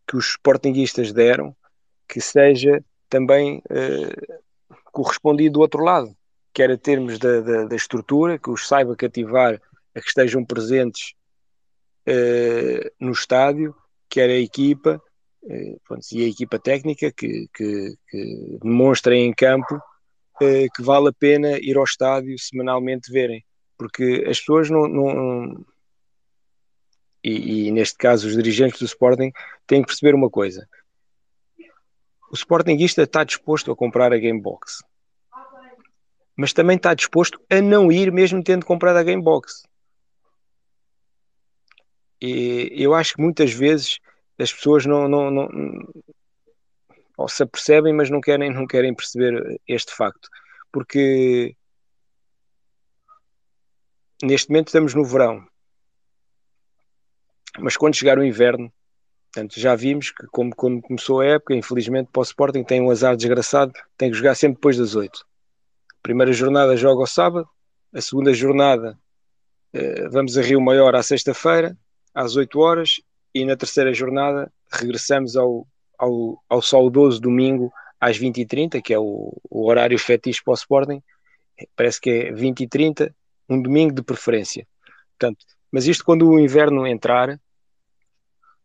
que, 0.07 0.15
os 0.15 0.31
sportinguistas 0.31 1.11
deram, 1.11 1.55
que 2.07 2.21
seja 2.21 2.83
também 3.09 3.63
uh, 3.69 4.41
correspondido 4.91 5.53
do 5.53 5.61
outro 5.61 5.83
lado, 5.83 6.15
quer 6.53 6.71
a 6.71 6.77
termos 6.77 7.17
da, 7.17 7.41
da, 7.41 7.65
da, 7.65 7.75
estrutura, 7.75 8.37
que 8.37 8.49
os 8.49 8.67
saiba 8.67 8.95
cativar 8.95 9.61
a 9.95 9.99
que 9.99 10.07
estejam 10.07 10.45
presentes 10.45 11.13
uh, 12.07 12.91
no 12.99 13.11
estádio, 13.11 13.75
quer 14.09 14.29
a 14.29 14.37
equipa, 14.37 15.01
pronto, 15.85 16.05
e 16.11 16.23
a 16.23 16.27
equipa 16.27 16.59
técnica 16.59 17.11
que, 17.11 17.47
que, 17.53 17.95
que 18.07 18.59
demonstra 18.61 19.15
em 19.15 19.33
campo 19.33 19.81
que 20.39 20.81
vale 20.81 21.09
a 21.09 21.13
pena 21.13 21.59
ir 21.59 21.77
ao 21.77 21.83
estádio 21.83 22.37
semanalmente 22.39 23.11
verem 23.11 23.45
porque 23.81 24.23
as 24.29 24.39
pessoas 24.39 24.69
não. 24.69 24.87
não 24.87 25.65
e, 27.23 27.67
e, 27.67 27.71
neste 27.71 27.97
caso 27.97 28.27
os 28.27 28.35
dirigentes 28.35 28.79
do 28.79 28.85
Sporting 28.85 29.31
têm 29.65 29.81
que 29.81 29.87
perceber 29.87 30.13
uma 30.13 30.29
coisa: 30.29 30.69
o 32.31 32.35
Sportingista 32.35 33.01
está 33.01 33.23
disposto 33.23 33.71
a 33.71 33.75
comprar 33.75 34.13
a 34.13 34.19
Gamebox, 34.19 34.83
mas 36.35 36.53
também 36.53 36.77
está 36.77 36.93
disposto 36.93 37.41
a 37.49 37.59
não 37.59 37.91
ir 37.91 38.11
mesmo 38.11 38.43
tendo 38.43 38.67
comprado 38.67 38.97
a 38.97 39.03
Gamebox. 39.03 39.63
E 42.21 42.71
eu 42.75 42.93
acho 42.93 43.15
que 43.15 43.21
muitas 43.21 43.51
vezes 43.51 43.97
as 44.37 44.53
pessoas 44.53 44.85
não, 44.85 45.07
não, 45.07 45.29
não 45.29 45.49
ou 47.17 47.27
se 47.27 47.43
apercebem, 47.43 47.93
mas 47.93 48.09
não 48.09 48.19
querem, 48.19 48.51
não 48.51 48.65
querem 48.65 48.93
perceber 48.93 49.59
este 49.67 49.93
facto, 49.93 50.27
porque 50.71 51.55
neste 54.23 54.49
momento 54.49 54.67
estamos 54.67 54.93
no 54.93 55.05
verão, 55.05 55.45
mas 57.59 57.77
quando 57.77 57.95
chegar 57.95 58.17
o 58.17 58.23
inverno, 58.23 58.71
portanto, 59.31 59.59
já 59.59 59.75
vimos 59.75 60.11
que, 60.11 60.25
como, 60.27 60.55
como 60.55 60.81
começou 60.81 61.21
a 61.21 61.25
época, 61.25 61.53
infelizmente 61.53 62.09
para 62.11 62.21
o 62.21 62.23
Sporting 62.23 62.63
tem 62.63 62.81
um 62.81 62.89
azar 62.89 63.15
desgraçado, 63.15 63.73
tem 63.97 64.09
que 64.09 64.17
jogar 64.17 64.35
sempre 64.35 64.55
depois 64.55 64.77
das 64.77 64.95
oito. 64.95 65.25
Primeira 66.01 66.33
jornada 66.33 66.75
joga 66.75 67.01
ao 67.01 67.07
sábado, 67.07 67.47
a 67.93 68.01
segunda 68.01 68.33
jornada 68.33 68.97
eh, 69.73 70.07
vamos 70.09 70.37
a 70.37 70.41
Rio 70.41 70.61
Maior 70.61 70.95
à 70.95 71.03
sexta-feira, 71.03 71.77
às 72.13 72.35
8 72.35 72.59
horas, 72.59 73.01
e 73.33 73.45
na 73.45 73.55
terceira 73.55 73.93
jornada 73.93 74.51
regressamos 74.71 75.35
ao, 75.35 75.67
ao, 75.97 76.43
ao 76.49 76.61
saudoso 76.61 77.19
domingo 77.19 77.71
às 77.99 78.17
20h30, 78.19 78.81
que 78.81 78.93
é 78.93 78.99
o, 78.99 79.37
o 79.49 79.69
horário 79.69 79.97
fetiche 79.97 80.43
para 80.43 80.51
o 80.51 80.55
Sporting, 80.55 81.01
parece 81.75 82.01
que 82.01 82.09
é 82.09 82.31
20h30, 82.31 83.13
um 83.47 83.61
domingo 83.61 83.93
de 83.93 84.01
preferência. 84.01 84.67
Portanto, 85.17 85.45
mas 85.71 85.85
isto 85.85 86.03
quando 86.03 86.27
o 86.27 86.39
inverno 86.39 86.85
entrar, 86.87 87.39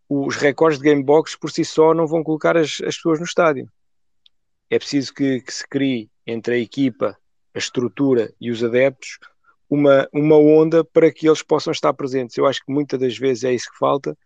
os 0.09 0.37
recordes 0.37 0.79
de 0.79 0.85
gamebox 0.85 1.37
por 1.37 1.51
si 1.51 1.65
só 1.65 1.93
não 1.93 2.07
vão 2.07 2.23
colocar 2.23 2.57
as, 2.57 2.81
as 2.85 2.97
pessoas 2.97 3.19
no 3.19 3.25
estádio. 3.25 3.71
É 4.71 4.79
preciso 4.79 5.13
que, 5.13 5.41
que, 5.41 5.53
se 5.53 5.67
crie 5.69 6.11
entre 6.27 6.55
a 6.55 6.59
equipa, 6.59 7.17
a 7.55 7.59
estrutura 7.59 8.33
e 8.41 8.51
os 8.51 8.65
adeptos 8.65 9.19
uma, 9.69 10.09
uma 10.13 10.37
onda 10.37 10.85
para 10.85 11.11
que 11.13 11.29
eles 11.29 11.43
possam 11.43 11.73
estar 11.73 11.93
presentes. 11.93 12.37
Eu 12.37 12.47
acho 12.47 12.65
que 12.65 12.73
muitas 12.73 12.99
das 12.99 13.19
vezes 13.19 13.45
é 13.45 13.53
isso 13.53 13.71
que 13.71 13.79
falta, 13.79 14.17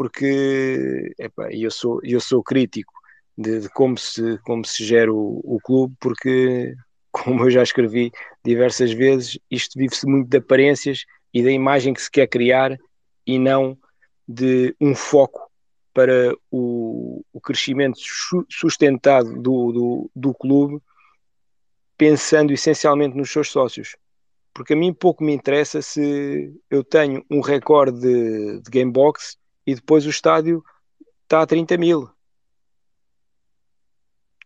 porque 0.00 1.12
eu, 1.50 1.70
sou, 1.70 2.00
eu 2.02 2.18
sou 2.22 2.42
crítico 2.42 2.90
de, 3.36 3.60
de, 3.60 3.68
como, 3.68 3.98
se, 3.98 4.38
como 4.46 4.64
se 4.64 4.82
gera 4.82 5.12
o, 5.12 5.42
o 5.44 5.58
clube, 5.62 5.94
porque, 6.00 6.74
como 7.12 7.44
eu 7.44 7.50
já 7.50 7.62
escrevi 7.62 8.10
diversas 8.42 8.92
vezes, 8.92 9.38
isto 9.50 9.78
vive-se 9.78 10.06
muito 10.06 10.26
de 10.26 10.38
aparências 10.38 11.04
e 11.34 11.42
da 11.42 11.50
imagem 11.50 11.92
que 11.92 12.00
se 12.00 12.10
quer 12.10 12.26
criar 12.28 12.78
e 13.26 13.38
não 13.38 13.76
de 14.26 14.74
um 14.80 14.94
foco 14.94 15.50
para 15.92 16.34
o, 16.50 17.22
o 17.30 17.38
crescimento 17.38 17.98
sustentado 18.48 19.34
do, 19.34 19.70
do, 19.70 20.10
do 20.16 20.32
clube, 20.32 20.80
pensando 21.98 22.54
essencialmente 22.54 23.14
nos 23.14 23.30
seus 23.30 23.50
sócios. 23.50 23.96
Porque 24.54 24.72
a 24.72 24.76
mim 24.76 24.94
pouco 24.94 25.22
me 25.22 25.34
interessa 25.34 25.82
se 25.82 26.58
eu 26.70 26.82
tenho 26.82 27.22
um 27.30 27.42
recorde 27.42 28.00
de, 28.00 28.62
de 28.62 28.70
gamebox 28.70 29.38
e 29.70 29.74
depois 29.74 30.04
o 30.06 30.10
estádio 30.10 30.64
está 31.24 31.42
a 31.42 31.46
30 31.46 31.76
mil 31.76 32.10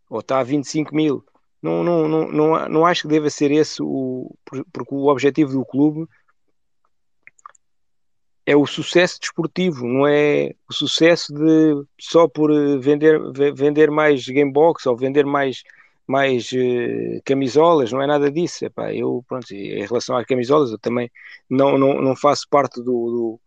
ou 0.08 0.20
está 0.20 0.38
a 0.40 0.44
25 0.44 0.94
mil. 0.94 1.24
Não, 1.62 1.82
não, 1.82 2.06
não, 2.06 2.30
não, 2.30 2.68
não 2.68 2.86
acho 2.86 3.02
que 3.02 3.08
deva 3.08 3.30
ser 3.30 3.50
esse 3.50 3.82
o. 3.82 4.34
Porque 4.72 4.94
o 4.94 5.06
objetivo 5.06 5.52
do 5.52 5.64
clube 5.64 6.06
é 8.46 8.54
o 8.54 8.66
sucesso 8.66 9.18
desportivo, 9.18 9.86
não 9.86 10.06
é 10.06 10.52
o 10.68 10.72
sucesso 10.74 11.32
de 11.32 11.86
só 11.98 12.28
por 12.28 12.50
eh, 12.52 12.76
vender, 12.76 13.18
vender 13.54 13.90
mais 13.90 14.26
gamebox 14.26 14.84
ou 14.84 14.94
vender 14.94 15.24
mais, 15.24 15.62
mais 16.06 16.52
uh, 16.52 17.22
camisolas, 17.24 17.90
não 17.90 18.02
é 18.02 18.06
nada 18.06 18.30
disso. 18.30 18.66
Epá, 18.66 18.92
eu, 18.92 19.24
pronto, 19.26 19.50
em 19.50 19.86
relação 19.86 20.16
às 20.18 20.26
camisolas, 20.26 20.70
eu 20.70 20.78
também 20.78 21.10
não, 21.48 21.78
não, 21.78 22.02
não 22.02 22.14
faço 22.14 22.46
parte 22.50 22.76
do, 22.82 22.84
do, 22.84 23.40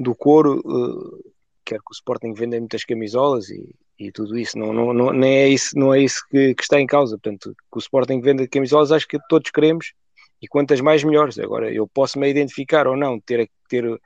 do 0.00 0.14
coro, 0.14 0.60
uh, 0.60 1.32
quero 1.64 1.82
que 1.82 1.92
o 1.92 1.94
Sporting 1.94 2.32
venda 2.32 2.58
muitas 2.58 2.84
camisolas 2.84 3.50
e, 3.50 3.74
e 3.98 4.10
tudo 4.10 4.36
isso, 4.38 4.58
não, 4.58 4.72
não, 4.72 4.92
não, 4.92 5.12
nem 5.12 5.32
é 5.32 5.48
isso, 5.48 5.78
não 5.78 5.94
é 5.94 6.00
isso 6.00 6.24
que, 6.30 6.54
que 6.54 6.62
está 6.62 6.80
em 6.80 6.86
causa. 6.86 7.18
Portanto, 7.18 7.54
que 7.54 7.76
o 7.76 7.78
Sporting 7.78 8.20
venda 8.20 8.48
camisolas, 8.48 8.90
acho 8.90 9.06
que 9.06 9.18
todos 9.28 9.50
queremos 9.50 9.92
e 10.40 10.48
quantas 10.48 10.80
mais 10.80 11.04
melhores. 11.04 11.38
Agora, 11.38 11.72
eu 11.72 11.86
posso 11.86 12.18
me 12.18 12.28
identificar 12.28 12.86
ou 12.86 12.96
não, 12.96 13.20
ter, 13.20 13.48
ter 13.68 14.00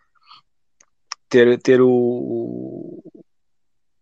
ter, 1.35 1.59
ter 1.61 1.81
o, 1.81 3.03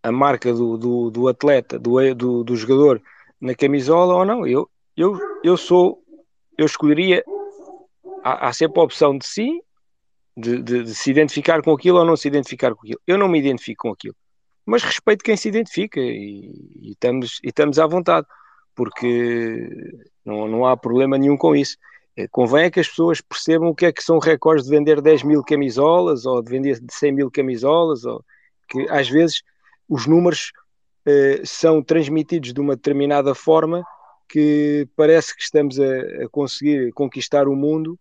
a 0.02 0.12
marca 0.12 0.52
do, 0.52 0.76
do, 0.76 1.10
do 1.10 1.28
atleta, 1.28 1.78
do, 1.78 2.14
do, 2.14 2.44
do, 2.44 2.56
jogador 2.56 3.00
na 3.40 3.54
camisola 3.54 4.14
ou 4.16 4.24
não. 4.24 4.46
Eu, 4.46 4.68
eu, 4.94 5.18
eu 5.42 5.56
sou, 5.56 6.02
eu 6.58 6.66
escolheria, 6.66 7.24
há, 8.22 8.52
sempre 8.52 8.80
a 8.80 8.84
opção 8.84 9.16
de 9.16 9.26
si, 9.26 9.62
de, 10.36 10.62
de, 10.62 10.82
de, 10.84 10.94
se 10.94 11.10
identificar 11.10 11.62
com 11.62 11.72
aquilo 11.72 11.98
ou 11.98 12.04
não 12.04 12.16
se 12.16 12.28
identificar 12.28 12.74
com 12.74 12.82
aquilo. 12.82 13.00
Eu 13.06 13.18
não 13.18 13.28
me 13.28 13.38
identifico 13.38 13.88
com 13.88 13.92
aquilo, 13.92 14.16
mas 14.64 14.82
respeito 14.82 15.24
quem 15.24 15.36
se 15.36 15.48
identifica 15.48 16.00
e, 16.00 16.50
e 16.82 16.90
estamos, 16.92 17.40
e 17.42 17.48
estamos 17.48 17.78
à 17.78 17.86
vontade, 17.86 18.26
porque 18.74 19.68
não, 20.24 20.48
não 20.48 20.66
há 20.66 20.76
problema 20.76 21.18
nenhum 21.18 21.36
com 21.36 21.54
isso. 21.54 21.76
Eh, 22.16 22.28
convém 22.28 22.64
é 22.64 22.70
que 22.70 22.80
as 22.80 22.88
pessoas 22.88 23.20
percebam 23.20 23.68
o 23.68 23.74
que 23.74 23.86
é 23.86 23.92
que 23.92 24.02
são 24.02 24.18
recordes 24.18 24.66
de 24.66 24.70
vender 24.70 25.00
10 25.00 25.22
mil 25.22 25.42
camisolas 25.42 26.26
ou 26.26 26.42
de 26.42 26.50
vender 26.50 26.80
100 26.90 27.12
mil 27.12 27.30
camisolas, 27.30 28.04
ou 28.04 28.24
que 28.68 28.86
às 28.90 29.08
vezes 29.08 29.42
os 29.88 30.06
números 30.06 30.52
eh, 31.06 31.42
são 31.44 31.82
transmitidos 31.82 32.52
de 32.52 32.60
uma 32.60 32.76
determinada 32.76 33.34
forma 33.34 33.84
que 34.28 34.88
parece 34.96 35.36
que 35.36 35.42
estamos 35.42 35.78
a, 35.80 35.84
a, 36.24 36.28
conseguir 36.30 36.92
conquistar 36.92 37.48
o 37.48 37.56
mundo 37.56 37.98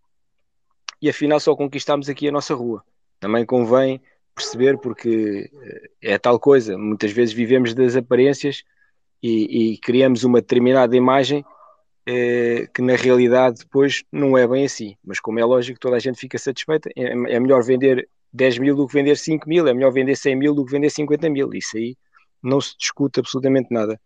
e 1.02 1.10
afinal 1.10 1.40
só 1.40 1.56
conquistamos 1.56 2.10
aqui 2.10 2.28
a 2.28 2.32
nossa 2.32 2.54
rua. 2.54 2.84
Também 3.20 3.46
convém 3.46 4.02
perceber 4.36 4.78
porque 4.78 5.50
eh, 6.02 6.14
é 6.14 6.18
tal 6.18 6.40
coisa, 6.40 6.78
muitas 6.78 7.12
vezes 7.12 7.34
vivemos 7.34 7.74
das 7.74 7.96
aparências 7.96 8.64
e, 9.22 9.74
e 9.74 9.78
criamos 9.78 10.24
uma 10.24 10.42
determinada 10.42 10.96
imagem 10.96 11.46
é, 12.06 12.68
que 12.74 12.82
na 12.82 12.96
realidade 12.96 13.60
depois 13.60 14.04
não 14.12 14.38
é 14.38 14.48
bem 14.48 14.66
assim. 14.66 14.96
Mas 15.04 15.20
como 15.20 15.40
é 15.40 15.46
lógico, 15.46 15.80
toda 15.80 15.96
a 15.96 16.00
gente 16.00 16.20
fica 16.20 16.38
satisfeita. 16.38 16.90
É, 16.96 17.12
é 17.12 17.40
melhor 17.40 17.64
vender 17.64 18.10
10 18.34 18.58
mil 18.60 18.76
do 18.76 18.88
que 18.88 18.94
vender 18.94 19.18
5 19.18 19.48
mil, 19.48 19.68
é 19.68 19.74
melhor 19.74 19.92
vender 19.92 20.16
100 20.16 20.36
mil 20.36 20.56
do 20.56 20.66
que 20.66 20.72
vender 20.72 20.90
50 20.90 21.30
mil. 21.30 21.54
Isso 21.54 21.78
aí 21.78 21.96
não 22.42 22.60
se 22.60 22.76
discute 22.78 23.20
absolutamente 23.20 23.68
nada. 23.72 24.00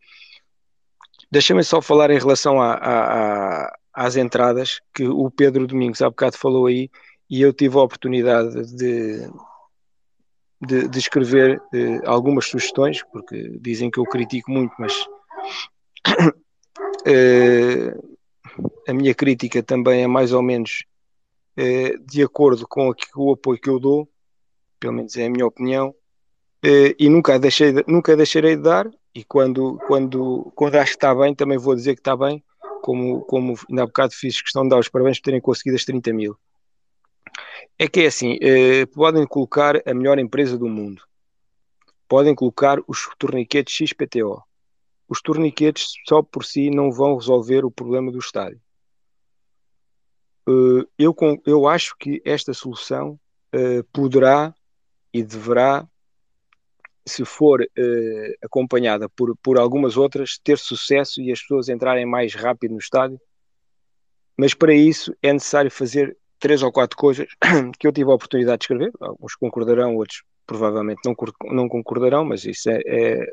Deixa-me 1.32 1.64
só 1.64 1.82
falar 1.82 2.12
em 2.12 2.20
relação 2.20 2.62
a, 2.62 2.74
a, 2.74 3.78
às 3.96 4.16
entradas, 4.18 4.82
que 4.94 5.08
o 5.08 5.32
Pedro 5.32 5.66
Domingos 5.66 6.02
há 6.02 6.10
bocado 6.10 6.38
falou 6.38 6.68
aí, 6.68 6.90
e 7.30 7.42
eu 7.42 7.54
tive 7.54 7.78
a 7.78 7.82
oportunidade 7.82 8.76
de, 8.76 9.28
de, 10.62 10.88
de 10.88 11.00
escrever 11.00 11.62
eh, 11.74 12.02
algumas 12.06 12.46
sugestões, 12.46 13.04
porque 13.12 13.58
dizem 13.60 13.90
que 13.90 14.00
eu 14.00 14.04
critico 14.04 14.52
muito, 14.52 14.74
mas 14.78 14.94
Uh, 17.08 18.18
a 18.88 18.94
minha 18.94 19.14
crítica 19.14 19.62
também 19.64 20.04
é 20.04 20.08
mais 20.08 20.32
ou 20.32 20.42
menos 20.42 20.86
uh, 21.58 22.00
de 22.06 22.24
acordo 22.24 22.68
com 22.68 22.94
o 23.16 23.34
apoio 23.34 23.60
que 23.60 23.70
eu 23.70 23.80
dou, 23.80 24.10
pelo 24.80 24.94
menos 24.94 25.16
é 25.18 25.26
a 25.26 25.30
minha 25.30 25.46
opinião, 25.46 25.90
uh, 25.90 26.96
e 26.98 27.10
nunca, 27.10 27.40
deixei 27.40 27.74
de, 27.74 27.84
nunca 27.88 28.16
deixarei 28.16 28.56
de 28.56 28.62
dar, 28.62 28.90
e 29.14 29.24
quando, 29.24 29.78
quando, 29.88 30.52
quando 30.56 30.76
acho 30.76 30.92
que 30.92 30.98
está 30.98 31.16
bem, 31.16 31.34
também 31.34 31.58
vou 31.58 31.76
dizer 31.76 31.96
que 31.96 32.02
está 32.02 32.16
bem, 32.16 32.44
como, 32.86 33.22
como 33.22 33.56
ainda 33.68 33.82
há 33.82 33.86
bocado 33.88 34.14
fiz 34.14 34.40
questão 34.40 34.62
de 34.62 34.70
dar 34.70 34.78
os 34.78 34.88
parabéns 34.88 35.18
por 35.18 35.24
terem 35.24 35.42
conseguido 35.42 35.76
as 35.76 35.84
30 35.84 36.14
mil. 36.14 36.38
É 37.80 37.88
que 37.88 38.02
é 38.02 38.06
assim, 38.06 38.38
podem 38.94 39.26
colocar 39.26 39.82
a 39.90 39.94
melhor 39.96 40.20
empresa 40.20 40.56
do 40.56 40.68
mundo, 40.68 41.02
podem 42.08 42.36
colocar 42.36 42.78
os 42.88 43.10
torniquetes 43.18 43.90
XPTO, 43.90 44.40
os 45.10 45.20
torniquetes 45.20 45.94
só 46.08 46.22
por 46.22 46.46
si 46.46 46.70
não 46.70 46.92
vão 46.92 47.16
resolver 47.16 47.66
o 47.66 47.72
problema 47.72 48.12
do 48.12 48.20
estádio. 48.20 48.62
Uh, 50.48 50.88
eu, 50.96 51.16
eu 51.44 51.68
acho 51.68 51.96
que 51.98 52.22
esta 52.24 52.54
solução 52.54 53.20
uh, 53.52 53.84
poderá 53.92 54.54
e 55.12 55.24
deverá, 55.24 55.88
se 57.08 57.24
for 57.24 57.62
uh, 57.62 58.34
acompanhada 58.42 59.08
por, 59.10 59.36
por 59.38 59.60
algumas 59.60 59.96
outras, 59.98 60.40
ter 60.44 60.58
sucesso 60.58 61.22
e 61.22 61.32
as 61.32 61.42
pessoas 61.42 61.70
entrarem 61.70 62.06
mais 62.06 62.34
rápido 62.34 62.72
no 62.72 62.80
estádio. 62.80 63.20
Mas 64.38 64.54
para 64.54 64.74
isso 64.74 65.16
é 65.22 65.32
necessário 65.32 65.70
fazer 65.72 66.18
três 66.40 66.62
ou 66.62 66.72
quatro 66.72 66.98
coisas 66.98 67.28
que 67.80 67.88
eu 67.88 67.92
tive 67.92 68.12
a 68.12 68.16
oportunidade 68.16 68.60
de 68.60 68.64
escrever. 68.64 68.92
Alguns 69.00 69.36
concordarão, 69.36 69.96
outros 69.96 70.24
provavelmente 70.46 71.02
não, 71.06 71.16
não 71.52 71.68
concordarão, 71.68 72.26
mas 72.26 72.46
isso 72.46 72.70
é, 72.70 72.80
é 72.86 73.26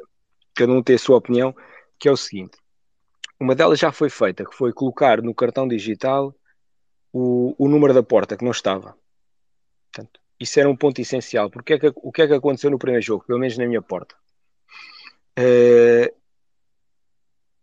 cada 0.54 0.72
um 0.72 0.82
tem 0.82 0.96
a 0.96 0.98
sua 0.98 1.16
opinião, 1.16 1.54
que 1.98 2.08
é 2.08 2.12
o 2.12 2.16
seguinte: 2.16 2.56
uma 3.40 3.54
delas 3.54 3.78
já 3.78 3.90
foi 3.92 4.08
feita, 4.08 4.44
que 4.44 4.54
foi 4.54 4.72
colocar 4.72 5.20
no 5.20 5.34
cartão 5.34 5.66
digital 5.66 6.34
o, 7.12 7.54
o 7.58 7.68
número 7.68 7.92
da 7.92 8.02
porta, 8.02 8.36
que 8.36 8.44
não 8.44 8.52
estava. 8.52 8.96
Portanto, 9.92 10.20
isso 10.42 10.58
era 10.58 10.68
um 10.68 10.76
ponto 10.76 11.00
essencial. 11.00 11.48
Porque 11.50 11.74
é 11.74 11.78
que, 11.78 11.92
o 11.94 12.10
que 12.10 12.22
é 12.22 12.26
que 12.26 12.34
aconteceu 12.34 12.70
no 12.70 12.78
primeiro 12.78 13.04
jogo, 13.04 13.24
pelo 13.24 13.38
menos 13.38 13.56
na 13.56 13.66
minha 13.66 13.80
porta? 13.80 14.14
Uh, 15.38 16.12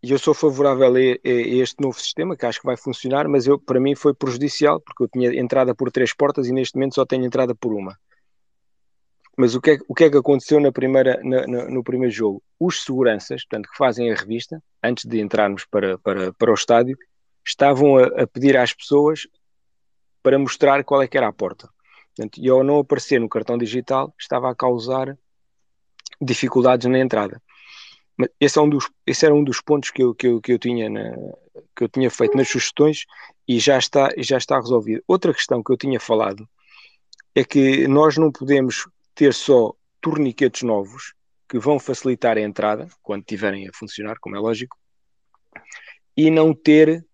eu 0.02 0.18
sou 0.18 0.34
favorável 0.34 0.96
a, 0.96 0.98
a, 0.98 1.20
este 1.24 1.82
novo 1.82 2.00
sistema, 2.00 2.38
que 2.38 2.46
acho 2.46 2.62
que 2.62 2.66
vai 2.66 2.78
funcionar, 2.78 3.28
mas 3.28 3.46
eu, 3.46 3.60
para 3.60 3.80
mim 3.80 3.96
foi 3.96 4.14
prejudicial, 4.14 4.80
porque 4.80 5.04
eu 5.04 5.08
tinha 5.10 5.38
entrada 5.38 5.76
por 5.76 5.92
três 5.92 6.14
portas 6.14 6.48
e 6.48 6.54
neste 6.54 6.76
momento 6.76 6.96
só 6.96 7.06
tenho 7.06 7.26
entrada 7.26 7.54
por 7.54 7.74
uma. 7.74 8.00
Mas 9.38 9.56
o 9.56 9.62
que 9.62 9.72
é, 9.72 9.78
o 9.88 9.94
que, 9.94 10.06
é 10.06 10.10
que 10.10 10.18
aconteceu 10.18 10.60
na 10.60 10.72
primeira, 10.72 11.20
na, 11.24 11.48
na, 11.48 11.70
no 11.70 11.84
primeiro 11.84 12.14
jogo? 12.14 12.42
Os 12.60 12.84
seguranças, 12.84 13.44
portanto, 13.46 13.70
que 13.70 13.78
fazem 13.78 14.12
a 14.12 14.16
revista, 14.16 14.62
antes 14.82 15.06
de 15.06 15.20
entrarmos 15.20 15.66
para, 15.66 15.98
para, 15.98 16.34
para 16.34 16.52
o 16.52 16.54
estádio, 16.54 16.98
estavam 17.46 17.98
a, 17.98 18.06
a 18.24 18.28
pedir 18.28 18.58
às 18.58 18.74
pessoas 18.74 19.28
para 20.24 20.40
mostrar 20.40 20.84
qual 20.84 21.02
é 21.02 21.08
que 21.08 21.18
era 21.18 21.28
a 21.28 21.34
porta. 21.34 21.70
Portanto, 22.20 22.38
e 22.38 22.50
ao 22.50 22.66
não 22.66 22.80
aparecer 22.80 23.18
no 23.18 23.30
cartão 23.30 23.58
digital, 23.58 24.14
estava 24.20 24.52
a 24.52 24.56
causar 24.56 25.18
dificuldades 26.20 26.86
na 26.90 27.00
entrada. 27.00 27.42
Mas 28.18 28.28
esse, 28.42 28.60
é 28.60 28.62
um 28.62 28.70
dos, 28.70 28.90
esse 29.08 29.26
era 29.26 29.34
um 29.34 29.42
dos 29.42 29.62
pontos 29.62 29.90
que 29.90 30.04
eu, 30.04 30.14
que 30.14 30.28
eu, 30.28 30.42
que 30.42 30.52
eu, 30.52 30.60
tinha, 30.60 30.90
na, 30.90 31.16
que 31.74 31.86
eu 31.86 31.88
tinha 31.88 32.12
feito 32.12 32.36
nas 32.36 32.50
sugestões 32.50 33.06
e 33.48 33.58
já 33.58 33.78
está, 33.78 34.10
já 34.18 34.38
está 34.38 34.58
resolvido. 34.58 35.02
Outra 35.08 35.34
questão 35.34 35.64
que 35.64 35.72
eu 35.72 35.78
tinha 35.78 35.98
falado 35.98 36.46
é 37.34 37.42
que 37.42 37.88
nós 37.88 38.18
não 38.18 38.34
podemos 38.34 38.86
ter 39.16 39.34
só 39.34 39.74
torniquetes 40.02 40.64
novos 40.64 41.14
que 41.48 41.58
vão 41.58 41.80
facilitar 41.80 42.38
a 42.38 42.42
entrada, 42.42 42.90
quando 43.02 43.24
tiverem 43.24 43.66
a 43.66 43.72
funcionar, 43.74 44.20
como 44.20 44.36
é 44.36 44.40
lógico, 44.40 44.78
e 46.18 46.30
não 46.30 46.54
ter 46.54 47.06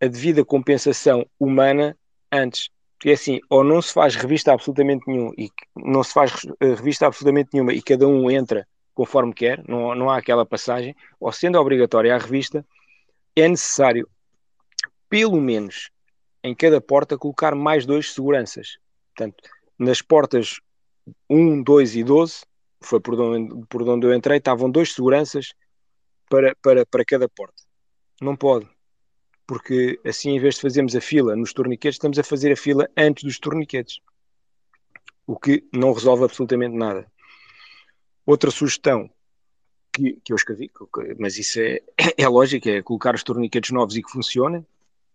a 0.00 0.06
devida 0.06 0.42
compensação 0.46 1.26
humana 1.38 1.94
antes. 2.32 2.72
Porque 3.04 3.10
é 3.10 3.14
assim, 3.16 3.38
ou 3.50 3.62
não 3.62 3.82
se 3.82 3.92
faz 3.92 4.14
revista 4.14 4.50
absolutamente 4.50 5.04
nenhum 5.06 5.30
e 5.36 5.50
não 5.76 6.02
se 6.02 6.14
faz 6.14 6.32
eh, 6.58 6.68
revista 6.68 7.06
absolutamente 7.06 7.50
nenhuma 7.52 7.74
e 7.74 7.82
cada 7.82 8.08
um 8.08 8.30
entra 8.30 8.66
conforme 8.94 9.34
quer, 9.34 9.62
não, 9.68 9.94
não 9.94 10.08
há 10.08 10.16
aquela 10.16 10.46
passagem, 10.46 10.96
ou 11.20 11.30
sendo 11.30 11.60
obrigatória 11.60 12.14
a 12.14 12.18
revista, 12.18 12.64
é 13.36 13.46
necessário, 13.46 14.08
pelo 15.06 15.38
menos, 15.38 15.90
em 16.42 16.54
cada 16.54 16.80
porta, 16.80 17.18
colocar 17.18 17.54
mais 17.54 17.84
dois 17.84 18.10
seguranças. 18.14 18.78
Portanto, 19.14 19.50
nas 19.78 20.00
portas 20.00 20.58
1, 21.28 21.62
2 21.62 21.96
e 21.96 22.04
12, 22.04 22.40
foi 22.80 23.00
por 23.00 23.20
onde, 23.20 23.66
por 23.68 23.86
onde 23.86 24.06
eu 24.06 24.14
entrei, 24.14 24.38
estavam 24.38 24.70
dois 24.70 24.94
seguranças 24.94 25.52
para, 26.30 26.56
para, 26.62 26.86
para 26.86 27.04
cada 27.04 27.28
porta. 27.28 27.62
Não 28.22 28.34
pode 28.34 28.66
porque 29.46 30.00
assim, 30.04 30.30
em 30.30 30.40
vez 30.40 30.56
de 30.56 30.62
fazermos 30.62 30.96
a 30.96 31.00
fila 31.00 31.36
nos 31.36 31.52
torniquetes, 31.52 31.96
estamos 31.96 32.18
a 32.18 32.22
fazer 32.22 32.52
a 32.52 32.56
fila 32.56 32.88
antes 32.96 33.24
dos 33.24 33.38
torniquetes, 33.38 34.00
o 35.26 35.38
que 35.38 35.66
não 35.72 35.92
resolve 35.92 36.24
absolutamente 36.24 36.76
nada. 36.76 37.10
Outra 38.26 38.50
sugestão 38.50 39.10
que, 39.92 40.18
que 40.24 40.32
eu 40.32 40.36
escrevi, 40.36 40.70
mas 41.18 41.38
isso 41.38 41.60
é, 41.60 41.80
é 42.18 42.28
lógico, 42.28 42.68
é 42.68 42.82
colocar 42.82 43.14
os 43.14 43.22
torniquetes 43.22 43.70
novos 43.70 43.96
e 43.96 44.02
que 44.02 44.10
funcionem, 44.10 44.66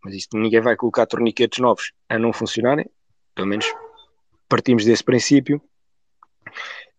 mas 0.03 0.15
isso 0.15 0.29
ninguém 0.33 0.61
vai 0.61 0.75
colocar 0.75 1.05
torniquetes 1.05 1.59
novos 1.59 1.91
a 2.07 2.17
não 2.17 2.31
funcionarem, 2.31 2.89
pelo 3.35 3.47
menos 3.47 3.65
partimos 4.47 4.85
desse 4.85 5.03
princípio. 5.03 5.61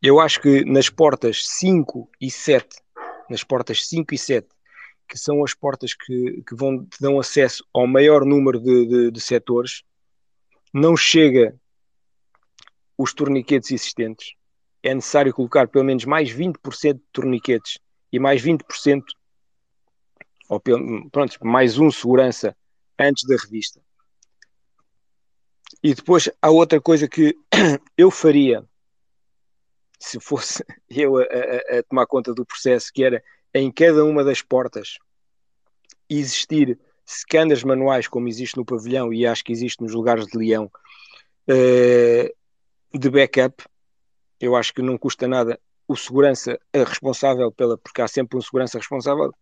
Eu 0.02 0.20
acho 0.20 0.40
que 0.40 0.64
nas 0.64 0.88
portas 0.88 1.46
5 1.46 2.08
e 2.20 2.30
7, 2.30 2.76
nas 3.28 3.42
portas 3.44 3.86
5 3.88 4.14
e 4.14 4.18
7, 4.18 4.48
que 5.10 5.18
são 5.18 5.42
as 5.42 5.52
portas 5.52 5.92
que, 5.92 6.40
que 6.46 6.54
vão, 6.54 6.86
dão 7.00 7.18
acesso 7.18 7.66
ao 7.74 7.84
maior 7.84 8.24
número 8.24 8.60
de, 8.60 8.86
de, 8.86 9.10
de 9.10 9.20
setores, 9.20 9.82
não 10.72 10.96
chega 10.96 11.58
os 12.96 13.12
torniquetes 13.12 13.72
existentes. 13.72 14.34
É 14.80 14.94
necessário 14.94 15.34
colocar 15.34 15.66
pelo 15.66 15.84
menos 15.84 16.04
mais 16.04 16.30
20% 16.30 16.94
de 16.94 17.02
torniquetes 17.12 17.80
e 18.12 18.20
mais 18.20 18.40
20%, 18.40 19.02
ou 20.48 20.60
pelo, 20.60 21.10
pronto, 21.10 21.36
mais 21.44 21.76
um 21.76 21.90
segurança 21.90 22.56
antes 22.96 23.26
da 23.26 23.34
revista. 23.34 23.80
E 25.82 25.92
depois 25.92 26.30
há 26.40 26.50
outra 26.50 26.80
coisa 26.80 27.08
que 27.08 27.36
eu 27.98 28.12
faria 28.12 28.64
se 29.98 30.20
fosse 30.20 30.64
eu 30.88 31.16
a, 31.18 31.22
a, 31.22 31.78
a 31.78 31.82
tomar 31.82 32.06
conta 32.06 32.32
do 32.32 32.46
processo, 32.46 32.92
que 32.94 33.02
era 33.02 33.20
em 33.54 33.70
cada 33.70 34.04
uma 34.04 34.22
das 34.22 34.42
portas 34.42 34.98
existir 36.08 36.78
scanners 37.06 37.64
manuais, 37.64 38.06
como 38.06 38.28
existe 38.28 38.56
no 38.56 38.64
pavilhão 38.64 39.12
e 39.12 39.26
acho 39.26 39.44
que 39.44 39.52
existe 39.52 39.82
nos 39.82 39.92
lugares 39.92 40.26
de 40.26 40.38
leão, 40.38 40.70
uh, 41.48 42.98
de 42.98 43.10
backup. 43.10 43.64
Eu 44.40 44.56
acho 44.56 44.72
que 44.72 44.82
não 44.82 44.96
custa 44.96 45.26
nada 45.26 45.58
o 45.86 45.96
segurança 45.96 46.58
responsável 46.72 47.50
pela, 47.50 47.76
porque 47.76 48.00
há 48.00 48.06
sempre 48.06 48.38
um 48.38 48.40
segurança 48.40 48.78
responsável, 48.78 49.34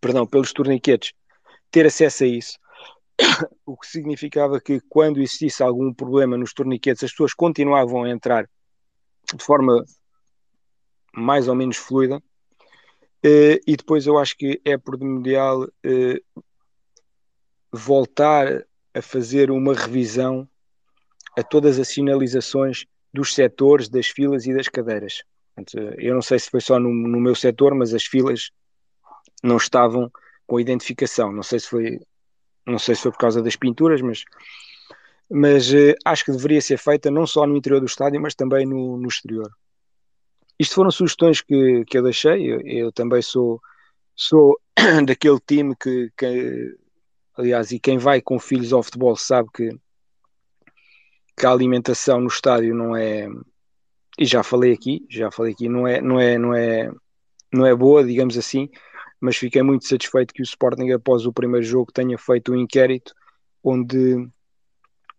perdão, 0.00 0.26
pelos 0.26 0.52
torniquetes, 0.52 1.12
ter 1.70 1.86
acesso 1.86 2.24
a 2.24 2.26
isso. 2.26 2.58
o 3.66 3.76
que 3.76 3.86
significava 3.86 4.60
que 4.60 4.80
quando 4.88 5.20
existisse 5.20 5.62
algum 5.62 5.92
problema 5.92 6.36
nos 6.36 6.52
torniquetes, 6.52 7.02
as 7.02 7.10
pessoas 7.10 7.34
continuavam 7.34 8.04
a 8.04 8.10
entrar 8.10 8.48
de 9.34 9.42
forma 9.42 9.84
mais 11.12 11.48
ou 11.48 11.54
menos 11.54 11.76
fluida 11.76 12.22
e 13.22 13.76
depois 13.76 14.06
eu 14.06 14.18
acho 14.18 14.36
que 14.36 14.60
é 14.64 14.76
primordial 14.76 15.64
uh, 15.64 16.42
voltar 17.72 18.64
a 18.94 19.02
fazer 19.02 19.50
uma 19.50 19.74
revisão 19.74 20.48
a 21.36 21.42
todas 21.42 21.78
as 21.78 21.88
sinalizações 21.88 22.86
dos 23.12 23.34
setores, 23.34 23.88
das 23.88 24.06
filas 24.06 24.46
e 24.46 24.54
das 24.54 24.68
cadeiras. 24.68 25.22
Eu 25.98 26.14
não 26.14 26.22
sei 26.22 26.38
se 26.38 26.50
foi 26.50 26.60
só 26.60 26.78
no, 26.78 26.92
no, 26.92 27.20
meu 27.20 27.34
setor, 27.34 27.74
mas 27.74 27.94
as 27.94 28.04
filas 28.04 28.50
não 29.42 29.56
estavam 29.56 30.10
com 30.46 30.60
identificação. 30.60 31.32
Não 31.32 31.42
sei 31.42 31.60
se 31.60 31.68
foi, 31.68 32.00
não 32.66 32.78
sei 32.78 32.94
se 32.94 33.02
foi 33.02 33.12
por 33.12 33.18
causa 33.18 33.42
das 33.42 33.56
pinturas, 33.56 34.00
mas, 34.02 34.24
mas 35.30 35.72
uh, 35.72 35.94
acho 36.04 36.24
que 36.24 36.32
deveria 36.32 36.60
ser 36.60 36.78
feita 36.78 37.10
não 37.10 37.26
só 37.26 37.46
no 37.46 37.56
interior 37.56 37.80
do 37.80 37.86
estádio, 37.86 38.20
mas 38.20 38.34
também 38.34 38.66
no, 38.66 38.96
no 38.96 39.08
exterior. 39.08 39.50
Isto 40.58 40.74
foram 40.74 40.90
sugestões 40.90 41.40
que, 41.40 41.84
que 41.84 41.98
eu 41.98 42.02
deixei. 42.02 42.52
Eu, 42.52 42.60
eu 42.60 42.92
também 42.92 43.20
sou, 43.22 43.60
sou 44.14 44.58
daquele 45.06 45.38
time 45.46 45.74
que, 45.76 46.10
que, 46.16 46.76
aliás, 47.36 47.70
e 47.72 47.78
quem 47.78 47.98
vai 47.98 48.20
com 48.20 48.38
filhos 48.38 48.72
ao 48.72 48.82
futebol 48.82 49.16
sabe 49.16 49.48
que, 49.54 49.70
que 51.36 51.46
a 51.46 51.50
alimentação 51.50 52.20
no 52.20 52.28
estádio 52.28 52.74
não 52.74 52.96
é, 52.96 53.28
e 54.18 54.24
já 54.24 54.42
falei 54.42 54.72
aqui, 54.72 55.06
já 55.10 55.30
falei 55.30 55.52
aqui, 55.52 55.68
não 55.68 55.86
é, 55.86 56.00
não 56.00 56.18
é, 56.18 56.38
não 56.38 56.54
é, 56.54 56.90
não 57.52 57.66
é 57.66 57.74
boa, 57.74 58.02
digamos 58.02 58.38
assim, 58.38 58.70
mas 59.20 59.36
fiquei 59.36 59.62
muito 59.62 59.86
satisfeito 59.86 60.32
que 60.32 60.42
o 60.42 60.44
Sporting, 60.44 60.90
após 60.90 61.26
o 61.26 61.32
primeiro 61.32 61.66
jogo, 61.66 61.92
tenha 61.92 62.16
feito 62.16 62.52
um 62.52 62.56
inquérito 62.56 63.14
onde 63.62 64.28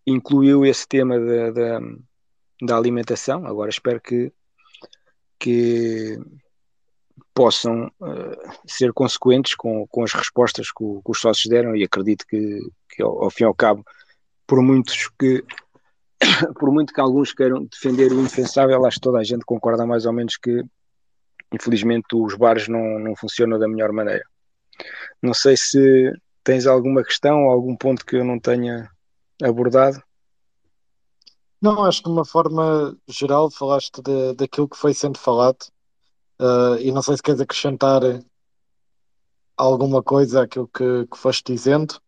incluiu 0.06 0.66
esse 0.66 0.88
tema 0.88 1.20
da, 1.20 1.52
da, 1.52 1.80
da 2.62 2.78
alimentação. 2.78 3.46
Agora 3.46 3.70
espero 3.70 4.00
que 4.00 4.32
que 5.40 6.18
possam 7.34 7.92
uh, 8.02 8.52
ser 8.66 8.92
consequentes 8.94 9.54
com, 9.56 9.86
com 9.88 10.04
as 10.04 10.12
respostas 10.14 10.72
que, 10.72 10.84
o, 10.84 11.02
que, 11.04 11.12
os 11.12 11.20
sócios 11.20 11.48
deram 11.48 11.76
e 11.76 11.84
acredito 11.84 12.26
que, 12.28 12.60
que 12.90 13.04
ao, 13.04 13.24
ao, 13.24 13.30
fim 13.30 13.44
e 13.44 13.48
ao 13.48 13.54
cabo, 13.54 13.86
por 14.46 14.62
muitos 14.62 15.10
que 15.20 15.44
por 16.60 16.72
muito 16.72 16.94
que 16.94 17.00
alguns 17.00 17.34
queiram 17.34 17.66
defender 17.66 18.12
o 18.12 18.20
indefensável, 18.20 18.86
acho 18.86 18.98
que 18.98 19.04
toda 19.04 19.20
a 19.20 19.24
gente 19.24 19.46
concorda 19.46 19.86
mais 19.86 20.06
ou 20.06 20.14
menos 20.14 20.36
que 20.36 20.64
infelizmente 21.54 22.08
os 22.14 22.36
bares 22.36 22.68
não, 22.68 23.00
não 23.00 23.16
funcionam 23.16 23.60
da 23.60 23.68
melhor 23.68 23.92
maneira. 23.92 24.24
Não 25.22 25.34
sei 25.34 25.56
se 25.56 26.12
tens 26.44 26.66
alguma 26.66 27.04
questão 27.04 27.42
algum 27.42 27.76
ponto 27.76 28.06
que 28.06 28.16
eu 28.16 28.26
não 28.26 28.40
tenha 28.40 28.90
abordado. 29.42 30.02
Não, 31.62 31.84
acho 31.84 32.00
que 32.00 32.06
de 32.06 32.12
uma 32.12 32.26
forma 32.26 32.96
geral 33.08 33.50
falaste 33.50 34.02
de, 34.02 34.34
daquilo 34.36 34.70
que 34.70 34.78
foi 34.78 34.94
sendo 34.94 35.18
falado 35.18 35.64
uh, 36.40 36.78
e 36.80 36.92
não 36.92 37.02
sei 37.02 37.18
se 37.18 37.24
queres 37.24 37.42
acrescentar 37.42 38.02
alguma 39.56 40.04
coisa 40.04 40.44
àquilo 40.44 40.68
que, 40.68 41.08
que 41.08 41.18
foste 41.18 41.52
dizendo. 41.52 42.00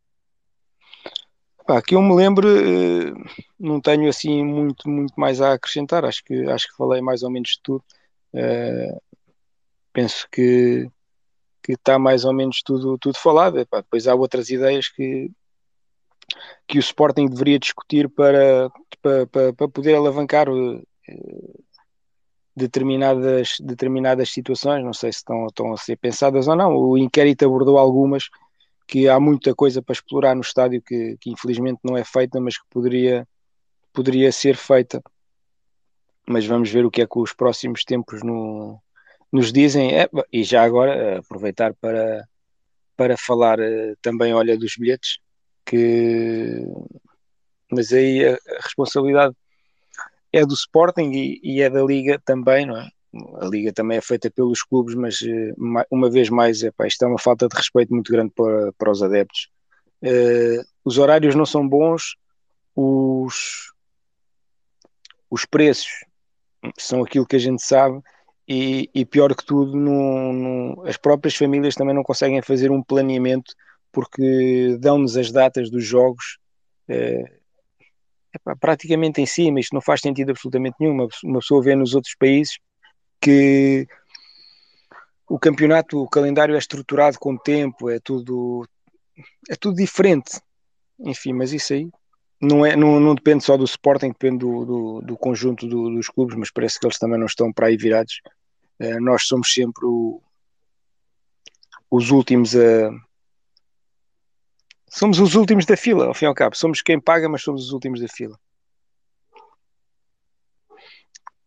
Que 1.86 1.94
eu 1.94 2.02
me 2.02 2.16
lembro, 2.16 2.48
eh, 2.48 3.14
não 3.60 3.80
tenho 3.80 4.10
assim 4.10 4.44
muito, 4.44 4.90
muito 4.90 5.14
mais 5.16 5.40
a 5.40 5.54
acrescentar, 5.54 6.04
acho 6.04 6.24
que, 6.24 6.34
acho 6.50 6.68
que 6.68 6.76
falei 6.76 7.00
mais 7.00 7.22
ou 7.22 7.30
menos 7.30 7.50
de 7.50 7.60
tudo. 7.62 7.84
Uh, 8.34 9.00
penso 9.94 10.28
que 10.32 10.90
que 11.70 11.74
está 11.74 12.00
mais 12.00 12.26
ou 12.26 12.34
menos 12.34 12.64
tudo, 12.64 12.98
tudo 12.98 13.18
falado. 13.20 13.60
Epá, 13.60 13.82
depois 13.82 14.08
há 14.08 14.16
outras 14.16 14.50
ideias 14.50 14.88
que, 14.88 15.30
que 16.68 16.78
o 16.78 16.80
Sporting 16.80 17.28
deveria 17.28 17.60
discutir 17.60 18.10
para, 18.10 18.70
para, 19.02 19.54
para, 19.54 19.68
poder 19.68 19.96
alavancar 19.96 20.50
uh, 20.50 20.88
determinadas, 22.56 23.58
determinadas 23.60 24.30
situações, 24.32 24.84
não 24.84 24.94
sei 24.94 25.12
se 25.12 25.20
estão, 25.20 25.48
estão 25.48 25.74
a 25.74 25.78
ser 25.78 25.98
pensadas 25.98 26.48
ou 26.48 26.56
não. 26.56 26.76
O 26.76 26.98
inquérito 26.98 27.46
abordou 27.46 27.78
algumas 27.78 28.30
que 28.88 29.08
há 29.08 29.20
muita 29.20 29.54
coisa 29.56 29.82
para 29.82 29.94
explorar 29.94 30.36
no 30.36 30.42
estádio 30.42 30.82
que, 30.82 31.18
que 31.20 31.32
infelizmente 31.32 31.80
não 31.84 31.96
é 31.96 32.04
feita, 32.04 32.40
mas 32.40 32.58
que 32.58 32.66
poderia, 32.70 33.28
poderia 33.94 34.32
ser 34.32 34.56
feita. 34.56 35.02
Mas 36.28 36.46
vamos 36.46 36.70
ver 36.70 36.86
o 36.86 36.92
que 36.92 37.02
é 37.02 37.08
que 37.08 37.20
os 37.20 37.34
próximos 37.34 37.84
tempos 37.84 38.22
no, 38.24 38.80
nos 39.32 39.52
dizem. 39.54 39.98
É, 39.98 40.10
e 40.32 40.44
já 40.44 40.64
agora 40.64 41.20
aproveitar 41.20 41.74
para, 41.76 42.28
para 42.96 43.16
falar 43.18 43.60
uh, 43.60 43.96
também, 44.02 44.34
olha, 44.34 44.58
dos 44.58 44.76
bilhetes 44.78 45.20
que 45.70 46.66
mas 47.72 47.94
aí 47.94 48.26
a, 48.26 48.38
responsabilidade 48.62 49.36
é 50.34 50.46
do 50.46 50.54
Sporting 50.54 51.12
e, 51.12 51.40
e, 51.44 51.62
é 51.62 51.70
da 51.70 51.84
Liga 51.84 52.20
também, 52.26 52.66
não 52.66 52.78
é? 52.78 52.90
A 53.42 53.46
Liga 53.46 53.74
também 53.74 53.98
é 53.98 54.02
feita 54.02 54.30
pelos 54.30 54.64
clubes, 54.64 54.96
mas 54.96 55.20
eh, 55.22 55.54
uma 55.90 56.10
vez 56.10 56.30
mais, 56.30 56.62
epá, 56.62 56.86
isto 56.86 57.04
é 57.04 57.08
uma 57.08 57.20
falta 57.20 57.48
de 57.48 57.56
respeito 57.56 57.94
muito 57.94 58.12
grande 58.12 58.32
para, 58.36 58.72
para 58.74 58.92
os 58.92 59.02
adeptos. 59.02 59.50
Uh, 60.02 60.64
os 60.86 60.98
horários 60.98 61.34
não 61.36 61.46
são 61.46 61.68
bons, 61.68 62.16
os, 62.76 63.74
os 65.30 65.44
preços 65.46 65.90
são 66.78 67.04
aquilo 67.04 67.26
que 67.26 67.36
a 67.36 67.40
gente 67.40 67.64
sabe, 67.64 68.00
e, 68.48 68.90
e 68.94 69.06
pior 69.06 69.34
que 69.36 69.46
tudo, 69.46 69.76
no, 69.76 70.34
no, 70.34 70.88
as 70.88 70.98
próprias 70.98 71.36
famílias 71.36 71.76
também 71.76 71.96
não 71.96 72.04
conseguem 72.04 72.42
fazer 72.42 72.72
um 72.72 72.84
planeamento 72.84 73.54
porque 73.92 74.78
dão-nos 74.80 75.18
as 75.18 75.32
datas 75.32 75.70
dos 75.70 75.86
jogos 75.86 76.38
é, 76.88 77.24
praticamente 78.60 79.22
em 79.22 79.26
cima, 79.26 79.60
isto 79.60 79.74
não 79.74 79.82
faz 79.82 80.02
sentido 80.02 80.32
absolutamente 80.32 80.78
nenhum. 80.80 81.08
Uma, 81.24 81.40
pessoa 81.40 81.64
vê 81.64 81.76
nos 81.76 81.96
outros 81.96 82.16
países 82.16 82.60
que 83.22 83.88
o 85.28 85.38
campeonato, 85.38 86.02
o 86.02 86.10
calendário 86.10 86.56
é 86.56 86.58
estruturado 86.58 87.20
com 87.20 87.38
tempo, 87.38 87.90
é 87.90 88.00
tudo, 88.00 88.68
é 89.50 89.56
tudo 89.56 89.76
diferente. 89.76 90.40
Enfim, 91.00 91.34
mas 91.34 91.54
isso 91.54 91.74
aí 91.74 91.90
não, 92.42 92.66
é, 92.66 92.76
não, 92.76 93.00
não 93.00 93.16
depende 93.16 93.44
só 93.44 93.58
do 93.58 93.66
Sporting, 93.66 94.10
depende 94.10 94.40
do, 94.40 94.66
do, 94.66 95.02
do 95.02 95.18
conjunto 95.18 95.68
do, 95.68 95.90
dos 95.90 96.08
clubes, 96.08 96.36
mas 96.36 96.52
parece 96.52 96.80
que 96.80 96.86
eles 96.86 96.98
também 96.98 97.20
não 97.20 97.26
estão 97.26 97.52
para 97.52 97.68
aí 97.68 97.78
virados. 97.78 98.22
Uh, 98.80 99.00
nós 99.02 99.24
somos 99.24 99.54
sempre 99.54 99.86
o, 99.86 100.22
os 101.92 102.12
últimos 102.12 102.56
a. 102.56 102.92
Somos 104.90 105.20
os 105.20 105.36
últimos 105.36 105.66
da 105.66 105.78
fila, 105.78 106.08
ao 106.08 106.14
fim 106.14 106.26
e 106.26 106.28
ao 106.28 106.34
cabo. 106.34 106.56
Somos 106.56 106.82
quem 106.82 107.00
paga, 107.00 107.30
mas 107.30 107.44
somos 107.44 107.66
os 107.66 107.72
últimos 107.72 108.02
da 108.02 108.08
fila. 108.08 108.38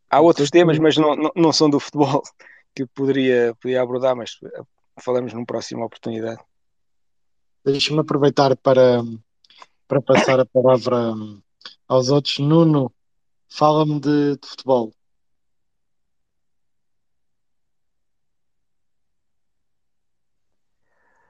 Há 0.09 0.21
outros 0.21 0.51
temas, 0.51 0.79
mas 0.79 0.97
não, 0.97 1.17
não, 1.17 1.33
não 1.35 1.53
são 1.53 1.69
do 1.69 1.81
futebol, 1.81 2.23
que 2.77 2.87
poderia, 2.87 3.55
poderia 3.61 3.83
abordar, 3.83 4.15
mas 4.15 4.39
falamos 5.01 5.33
numa 5.33 5.47
próxima 5.47 5.85
oportunidade. 5.85 6.41
Deixa-me 7.65 8.01
aproveitar 8.01 8.57
para, 8.57 9.03
para 9.89 10.03
passar 10.03 10.39
a 10.39 10.47
palavra 10.47 11.15
aos 11.89 12.11
outros. 12.11 12.39
Nuno, 12.39 12.93
fala-me 13.49 14.01
de, 14.01 14.37
de, 14.37 14.49
futebol. 14.49 14.93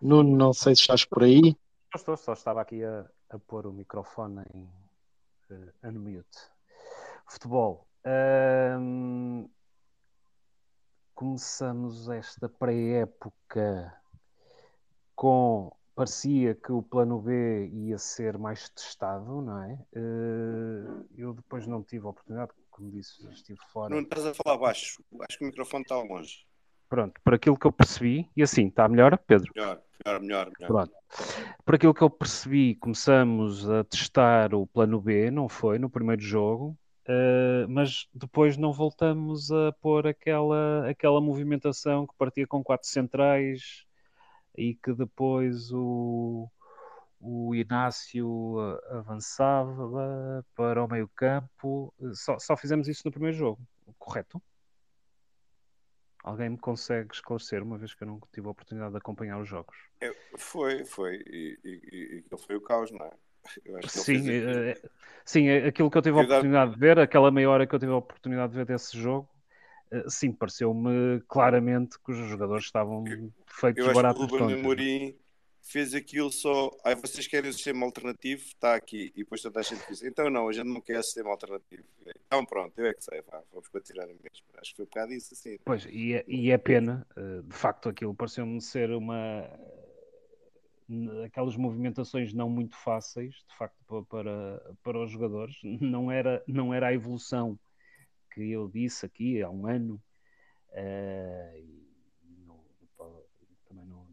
Nuno, 0.00 0.36
não 0.36 0.52
sei 0.52 0.74
se 0.74 0.82
estás 0.82 1.04
por 1.04 1.22
aí. 1.22 1.56
Estou, 1.94 2.16
só 2.16 2.32
estava 2.32 2.62
aqui 2.62 2.82
a, 2.82 3.06
a 3.28 3.38
pôr 3.38 3.66
o 3.66 3.72
microfone 3.72 4.42
em 4.54 4.62
uh, 5.50 5.72
unmute. 5.84 6.38
Futebol. 7.26 7.86
Um, 8.80 9.48
começamos 11.14 12.08
esta 12.08 12.48
pré-época 12.48 13.94
com 15.14 15.70
parecia 15.94 16.54
que 16.54 16.72
o 16.72 16.82
plano 16.82 17.20
B 17.20 17.68
ia 17.68 17.98
ser 17.98 18.38
mais 18.38 18.70
testado, 18.70 19.42
não 19.42 19.62
é? 19.62 19.74
Uh, 19.94 21.06
eu 21.14 21.34
depois 21.34 21.66
não 21.66 21.82
tive 21.82 22.06
a 22.06 22.10
oportunidade, 22.10 22.52
como 22.70 22.90
disse, 22.90 23.28
estive 23.30 23.60
fora. 23.68 23.94
Não 23.94 24.02
estás 24.02 24.24
a 24.24 24.34
falar 24.34 24.56
baixo, 24.56 25.04
acho 25.28 25.38
que 25.38 25.44
o 25.44 25.48
microfone 25.48 25.82
está 25.82 25.96
longe. 25.96 26.46
Pronto, 26.92 27.18
por 27.24 27.32
aquilo 27.32 27.56
que 27.56 27.66
eu 27.66 27.72
percebi, 27.72 28.28
e 28.36 28.42
assim, 28.42 28.66
está 28.66 28.86
melhor, 28.86 29.16
Pedro? 29.26 29.50
Melhor, 29.56 29.80
melhor, 30.04 30.20
melhor. 30.20 30.52
melhor. 30.60 30.66
Pronto. 30.66 30.92
Por 31.64 31.74
aquilo 31.74 31.94
que 31.94 32.02
eu 32.02 32.10
percebi, 32.10 32.74
começamos 32.74 33.66
a 33.70 33.82
testar 33.82 34.54
o 34.54 34.66
plano 34.66 35.00
B, 35.00 35.30
não 35.30 35.48
foi, 35.48 35.78
no 35.78 35.88
primeiro 35.88 36.20
jogo, 36.20 36.76
Uh, 37.02 37.66
mas 37.68 38.08
depois 38.14 38.56
não 38.56 38.72
voltamos 38.72 39.50
a 39.50 39.72
pôr 39.80 40.06
aquela, 40.06 40.88
aquela 40.88 41.20
movimentação 41.20 42.06
que 42.06 42.14
partia 42.16 42.46
com 42.46 42.62
quatro 42.62 42.86
centrais 42.86 43.84
e 44.56 44.76
que 44.76 44.92
depois 44.92 45.72
o, 45.72 46.48
o 47.20 47.56
Inácio 47.56 48.56
avançava 48.88 50.44
para 50.54 50.84
o 50.84 50.88
meio 50.88 51.08
campo. 51.08 51.92
Só, 52.14 52.38
só 52.38 52.56
fizemos 52.56 52.86
isso 52.86 53.02
no 53.04 53.10
primeiro 53.10 53.36
jogo, 53.36 53.60
correto? 53.98 54.40
Alguém 56.22 56.50
me 56.50 56.58
consegue 56.58 57.12
esclarecer, 57.12 57.62
uma 57.62 57.76
vez 57.76 57.94
que 57.94 58.04
eu 58.04 58.06
não 58.06 58.20
tive 58.32 58.46
a 58.46 58.50
oportunidade 58.50 58.92
de 58.92 58.98
acompanhar 58.98 59.40
os 59.40 59.48
jogos? 59.48 59.76
Foi, 60.38 60.84
foi. 60.84 61.22
E, 61.26 61.58
e, 61.64 62.24
e 62.32 62.38
foi 62.38 62.56
o 62.56 62.60
caos, 62.60 62.90
não 62.92 63.04
é? 63.04 63.10
sim, 63.88 64.30
é, 64.30 64.80
sim, 65.24 65.48
é 65.48 65.66
aquilo 65.66 65.90
que 65.90 65.98
eu 65.98 66.02
tive 66.02 66.18
a 66.18 66.22
oportunidade 66.22 66.74
de 66.74 66.78
ver, 66.78 66.98
aquela 66.98 67.30
meia 67.30 67.50
hora 67.50 67.66
que 67.66 67.74
eu 67.74 67.78
tive 67.78 67.92
a 67.92 67.96
oportunidade 67.96 68.52
de 68.52 68.58
ver 68.58 68.66
desse 68.66 68.96
jogo, 68.96 69.28
eh, 69.90 70.04
sim, 70.08 70.32
pareceu-me 70.32 71.20
claramente 71.28 71.98
que 71.98 72.12
os 72.12 72.18
jogadores 72.28 72.64
estavam 72.64 73.04
feitos 73.46 73.84
eu 73.84 73.92
baratos. 73.92 74.24
Que 74.24 74.32
o 74.32 74.38
Ruben 74.38 74.60
Amorim 74.60 75.16
fez 75.62 75.94
aquilo 75.94 76.30
só. 76.30 76.70
Aí 76.84 76.94
vocês 76.94 77.26
querem 77.26 77.50
o 77.50 77.52
sistema 77.52 77.86
alternativo? 77.86 78.42
Está 78.42 78.74
aqui. 78.74 79.12
E 79.14 79.22
depois 79.22 79.40
toda 79.40 79.60
a 79.60 79.62
gente 79.62 79.86
diz: 79.88 80.02
então 80.02 80.28
não, 80.28 80.48
a 80.48 80.52
gente 80.52 80.66
não 80.66 80.80
quer 80.80 81.02
sistema 81.02 81.30
alternativo. 81.30 81.84
Então 82.26 82.44
pronto, 82.44 82.78
eu 82.78 82.86
é 82.86 82.94
que 82.94 83.04
sei, 83.04 83.22
vá, 83.22 83.42
vamos 83.52 83.68
continuar 83.68 84.06
mesmo. 84.06 84.28
Acho 84.58 84.70
que 84.70 84.76
foi 84.76 84.84
um 84.84 84.88
bocado 84.88 85.12
isso 85.12 85.32
assim. 85.32 85.58
Pois, 85.64 85.86
e 85.86 86.14
é, 86.14 86.24
e 86.26 86.50
é 86.50 86.58
pena, 86.58 87.06
eh, 87.16 87.42
de 87.42 87.56
facto, 87.56 87.88
aquilo 87.88 88.14
pareceu-me 88.14 88.60
ser 88.60 88.90
uma 88.90 89.48
aquelas 91.24 91.56
movimentações 91.56 92.34
não 92.34 92.50
muito 92.50 92.76
fáceis, 92.76 93.34
de 93.48 93.56
facto, 93.56 94.04
para, 94.10 94.74
para 94.82 94.98
os 95.02 95.10
jogadores. 95.10 95.56
Não 95.80 96.10
era, 96.10 96.42
não 96.46 96.74
era 96.74 96.88
a 96.88 96.94
evolução 96.94 97.58
que 98.32 98.50
eu 98.50 98.68
disse 98.68 99.06
aqui 99.06 99.42
há 99.42 99.50
um 99.50 99.66
ano, 99.66 100.02
uh, 100.70 101.56
e 101.56 101.88
no, 102.46 102.64
no, 102.98 103.24
também 103.68 103.84
no, 103.86 104.06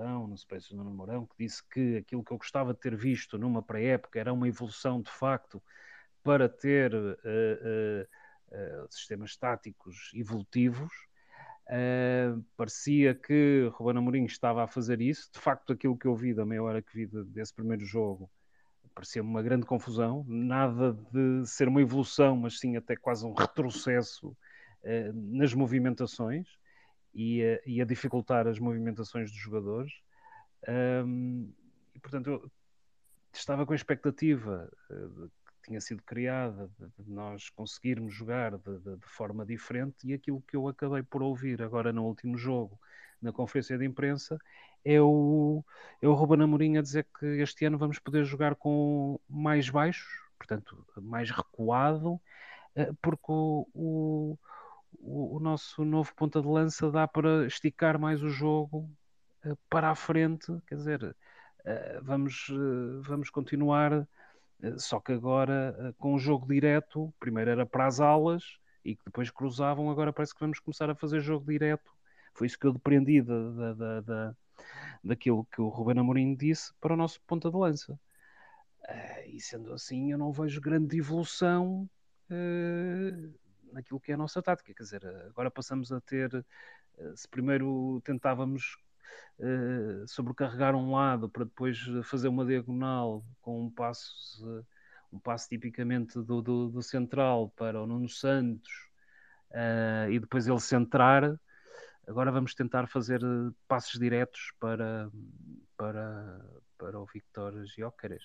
Mourão, 0.00 0.26
no 0.26 0.36
Space 0.36 0.70
do 0.70 0.76
Nuno 0.76 0.90
Mourão, 0.90 1.26
que 1.26 1.34
disse 1.38 1.62
que 1.68 1.98
aquilo 1.98 2.24
que 2.24 2.32
eu 2.32 2.38
gostava 2.38 2.72
de 2.72 2.80
ter 2.80 2.96
visto 2.96 3.38
numa 3.38 3.62
pré-época 3.62 4.18
era 4.18 4.32
uma 4.32 4.48
evolução 4.48 5.02
de 5.02 5.10
facto 5.10 5.62
para 6.22 6.48
ter 6.48 6.94
uh, 6.94 7.12
uh, 7.18 8.86
sistemas 8.90 9.36
táticos 9.36 10.10
evolutivos 10.14 10.90
Uh, 11.70 12.42
parecia 12.56 13.14
que 13.14 13.70
Ruben 13.74 13.98
Amorim 13.98 14.24
estava 14.24 14.64
a 14.64 14.66
fazer 14.66 15.00
isso. 15.00 15.30
De 15.32 15.38
facto, 15.38 15.72
aquilo 15.72 15.96
que 15.96 16.08
eu 16.08 16.16
vi 16.16 16.34
da 16.34 16.44
meia 16.44 16.60
hora 16.60 16.82
que 16.82 16.92
vi 16.92 17.06
desse 17.26 17.54
primeiro 17.54 17.84
jogo 17.84 18.28
parecia 18.92 19.22
uma 19.22 19.40
grande 19.40 19.64
confusão. 19.64 20.24
Nada 20.26 20.92
de 21.12 21.46
ser 21.46 21.68
uma 21.68 21.80
evolução, 21.80 22.36
mas 22.36 22.58
sim 22.58 22.76
até 22.76 22.96
quase 22.96 23.24
um 23.24 23.32
retrocesso 23.32 24.30
uh, 24.30 25.12
nas 25.14 25.54
movimentações 25.54 26.59
e, 27.14 27.42
uh, 27.42 27.60
e, 27.66 27.80
a 27.80 27.84
dificultar 27.84 28.46
as 28.46 28.58
movimentações 28.58 29.30
dos 29.30 29.40
jogadores. 29.40 29.92
Um, 30.68 31.52
e, 31.94 31.98
portanto, 31.98 32.30
eu 32.30 32.50
estava 33.32 33.64
com 33.64 33.72
a 33.72 33.76
expectativa 33.76 34.70
tinha 35.70 35.80
sido 35.80 36.02
criada, 36.02 36.68
de, 36.78 37.04
de 37.04 37.10
nós 37.10 37.48
conseguirmos 37.50 38.12
jogar 38.12 38.56
de, 38.58 38.78
de, 38.78 38.96
de, 38.96 39.06
forma 39.06 39.44
diferente, 39.46 40.08
e 40.08 40.12
aquilo 40.12 40.42
que 40.42 40.56
eu 40.56 40.66
acabei 40.68 41.02
por 41.02 41.22
ouvir 41.22 41.62
agora 41.62 41.92
no 41.92 42.04
último 42.04 42.36
jogo, 42.36 42.78
na 43.20 43.32
conferência 43.32 43.78
de 43.78 43.84
imprensa, 43.84 44.38
é 44.84 45.00
o, 45.00 45.64
é 46.00 46.08
o 46.08 46.14
Ruben 46.14 46.42
Amorim 46.42 46.78
a 46.78 46.82
dizer 46.82 47.06
que 47.18 47.26
este 47.40 47.64
ano 47.66 47.78
vamos 47.78 47.98
poder 47.98 48.24
jogar 48.24 48.54
com 48.54 49.20
mais 49.28 49.68
baixos, 49.68 50.08
portanto, 50.38 50.86
mais 50.96 51.30
recuado, 51.30 52.20
eh, 52.74 52.90
porque 53.02 53.26
o, 53.28 54.38
o 55.00 55.38
nosso 55.40 55.84
novo 55.84 56.14
ponta 56.14 56.40
de 56.40 56.48
lança 56.48 56.90
dá 56.90 57.08
para 57.08 57.46
esticar 57.46 57.98
mais 57.98 58.22
o 58.22 58.28
jogo 58.28 58.88
eh, 59.44 59.54
para 59.68 59.90
a 59.90 59.94
frente, 59.94 60.52
quer 60.66 60.76
dizer, 60.76 61.16
eh, 61.64 62.00
vamos, 62.02 62.48
vamos 63.02 63.30
continuar 63.30 64.06
eh, 64.62 64.78
só 64.78 65.00
que 65.00 65.12
agora 65.12 65.74
eh, 65.78 65.94
com 65.98 66.14
o 66.14 66.18
jogo 66.18 66.46
direto, 66.46 67.12
primeiro 67.18 67.50
era 67.50 67.66
para 67.66 67.86
as 67.86 68.00
alas 68.00 68.58
e 68.84 68.94
que 68.96 69.04
depois 69.04 69.30
cruzavam, 69.30 69.90
agora 69.90 70.12
parece 70.12 70.34
que 70.34 70.40
vamos 70.40 70.58
começar 70.58 70.90
a 70.90 70.94
fazer 70.94 71.20
jogo 71.20 71.50
direto. 71.50 71.90
Foi 72.34 72.46
isso 72.46 72.58
que 72.58 72.66
eu 72.66 72.72
depreendi 72.72 73.22
da, 73.22 73.50
da, 73.50 73.72
da, 73.74 74.00
da 74.00 74.36
daquilo 75.02 75.46
que 75.46 75.60
o 75.60 75.68
Ruben 75.68 75.98
Amorim 75.98 76.34
disse 76.34 76.72
para 76.80 76.92
o 76.94 76.96
nosso 76.96 77.20
ponta 77.22 77.50
de 77.50 77.56
lança. 77.56 77.98
Uh, 78.88 79.28
e 79.28 79.40
sendo 79.40 79.72
assim, 79.72 80.12
eu 80.12 80.18
não 80.18 80.32
vejo 80.32 80.60
grande 80.60 80.98
evolução 80.98 81.88
uh, 82.30 83.34
naquilo 83.72 84.00
que 84.00 84.12
é 84.12 84.14
a 84.14 84.18
nossa 84.18 84.42
tática. 84.42 84.74
Quer 84.74 84.82
dizer, 84.82 85.06
agora 85.28 85.50
passamos 85.50 85.92
a 85.92 86.00
ter, 86.00 86.34
uh, 86.34 87.16
se 87.16 87.28
primeiro 87.28 88.00
tentávamos 88.04 88.76
uh, 89.38 90.06
sobrecarregar 90.06 90.74
um 90.74 90.92
lado 90.92 91.28
para 91.28 91.44
depois 91.44 91.78
fazer 92.04 92.28
uma 92.28 92.44
diagonal 92.44 93.24
com 93.40 93.64
um 93.64 93.70
passo, 93.70 94.44
uh, 94.46 94.66
um 95.12 95.18
passo 95.18 95.48
tipicamente 95.48 96.20
do, 96.22 96.42
do, 96.42 96.68
do, 96.68 96.82
central 96.82 97.50
para 97.56 97.80
o 97.82 97.86
Nuno 97.86 98.08
Santos 98.08 98.70
uh, 99.50 100.10
e 100.10 100.18
depois 100.18 100.46
ele 100.46 100.60
centrar. 100.60 101.38
Agora 102.06 102.32
vamos 102.32 102.54
tentar 102.54 102.88
fazer 102.88 103.20
passos 103.68 103.98
diretos 103.98 104.52
para, 104.58 105.10
para, 105.76 106.44
para 106.76 106.98
o 106.98 107.06
Victor 107.06 107.64
Giócares. 107.66 108.24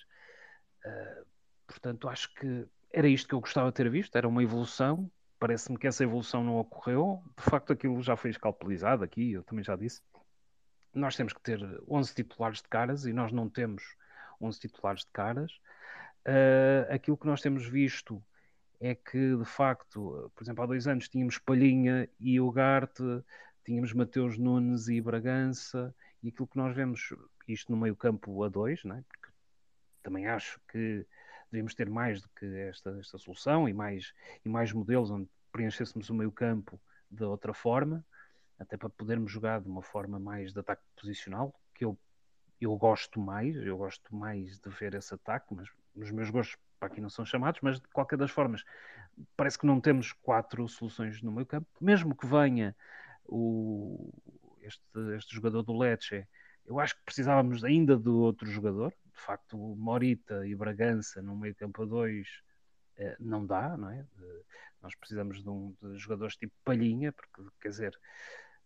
portanto, 1.68 2.08
acho 2.08 2.34
que 2.34 2.66
era 2.92 3.06
isto 3.06 3.28
que 3.28 3.34
eu 3.34 3.40
gostava 3.40 3.68
de 3.68 3.76
ter 3.76 3.88
visto, 3.88 4.16
era 4.16 4.26
uma 4.26 4.42
evolução. 4.42 5.08
Parece-me 5.38 5.78
que 5.78 5.86
essa 5.86 6.02
evolução 6.02 6.42
não 6.42 6.56
ocorreu. 6.58 7.22
De 7.36 7.42
facto, 7.42 7.72
aquilo 7.72 8.02
já 8.02 8.16
foi 8.16 8.30
escalpelizado 8.30 9.04
aqui, 9.04 9.32
eu 9.32 9.42
também 9.42 9.64
já 9.64 9.76
disse 9.76 10.00
nós 10.96 11.14
temos 11.14 11.32
que 11.32 11.40
ter 11.40 11.60
11 11.88 12.14
titulares 12.14 12.62
de 12.62 12.68
caras 12.68 13.04
e 13.04 13.12
nós 13.12 13.30
não 13.30 13.48
temos 13.48 13.96
11 14.40 14.58
titulares 14.58 15.00
de 15.02 15.10
caras. 15.12 15.52
Uh, 16.26 16.92
aquilo 16.92 17.16
que 17.16 17.26
nós 17.26 17.40
temos 17.40 17.68
visto 17.68 18.22
é 18.80 18.94
que, 18.94 19.36
de 19.36 19.44
facto, 19.44 20.30
por 20.34 20.42
exemplo, 20.42 20.64
há 20.64 20.66
dois 20.66 20.88
anos 20.88 21.08
tínhamos 21.08 21.38
Palhinha 21.38 22.08
e 22.18 22.40
Ugarte, 22.40 23.02
tínhamos 23.64 23.92
Mateus 23.92 24.36
Nunes 24.38 24.88
e 24.88 25.00
Bragança, 25.00 25.94
e 26.22 26.28
aquilo 26.28 26.46
que 26.46 26.56
nós 26.56 26.74
vemos, 26.74 27.14
isto 27.46 27.70
no 27.70 27.78
meio 27.78 27.94
campo 27.94 28.42
a 28.42 28.48
dois, 28.48 28.82
né? 28.84 29.04
porque 29.08 29.28
também 30.02 30.26
acho 30.26 30.60
que 30.68 31.06
devíamos 31.50 31.74
ter 31.74 31.88
mais 31.88 32.20
do 32.20 32.28
que 32.30 32.46
esta, 32.60 32.90
esta 32.98 33.18
solução 33.18 33.68
e 33.68 33.72
mais, 33.72 34.12
e 34.44 34.48
mais 34.48 34.72
modelos 34.72 35.10
onde 35.10 35.28
preenchêssemos 35.52 36.10
o 36.10 36.14
meio 36.14 36.30
campo 36.32 36.80
de 37.10 37.24
outra 37.24 37.54
forma 37.54 38.04
até 38.58 38.76
para 38.76 38.88
podermos 38.88 39.30
jogar 39.30 39.60
de 39.60 39.68
uma 39.68 39.82
forma 39.82 40.18
mais 40.18 40.52
de 40.52 40.60
ataque 40.60 40.82
posicional, 40.96 41.54
que 41.74 41.84
eu, 41.84 41.98
eu 42.60 42.74
gosto 42.76 43.20
mais, 43.20 43.54
eu 43.56 43.76
gosto 43.76 44.14
mais 44.14 44.58
de 44.58 44.70
ver 44.70 44.94
esse 44.94 45.14
ataque, 45.14 45.54
mas 45.54 45.68
os 45.94 46.10
meus 46.10 46.30
gostos 46.30 46.56
para 46.78 46.88
aqui 46.88 47.00
não 47.00 47.10
são 47.10 47.24
chamados, 47.24 47.60
mas 47.62 47.80
de 47.80 47.88
qualquer 47.88 48.16
das 48.16 48.30
formas, 48.30 48.64
parece 49.36 49.58
que 49.58 49.66
não 49.66 49.80
temos 49.80 50.12
quatro 50.12 50.66
soluções 50.68 51.22
no 51.22 51.32
meio 51.32 51.46
campo, 51.46 51.68
mesmo 51.80 52.14
que 52.14 52.26
venha 52.26 52.74
o, 53.24 54.12
este, 54.62 54.82
este 55.16 55.34
jogador 55.34 55.62
do 55.62 55.76
Lecce, 55.76 56.26
eu 56.66 56.80
acho 56.80 56.96
que 56.96 57.04
precisávamos 57.04 57.64
ainda 57.64 57.96
de 57.96 58.08
outro 58.08 58.50
jogador, 58.50 58.90
de 58.90 59.20
facto, 59.20 59.56
Morita 59.56 60.46
e 60.46 60.54
Bragança 60.54 61.22
no 61.22 61.36
meio 61.36 61.54
campo 61.54 61.82
a 61.82 61.86
dois 61.86 62.42
eh, 62.96 63.16
não 63.20 63.46
dá, 63.46 63.76
não 63.76 63.90
é? 63.90 64.04
Nós 64.82 64.94
precisamos 64.94 65.42
de, 65.42 65.48
um, 65.48 65.74
de 65.82 65.98
jogadores 65.98 66.36
tipo 66.36 66.54
palhinha, 66.64 67.12
porque 67.12 67.42
quer 67.60 67.68
dizer, 67.68 67.98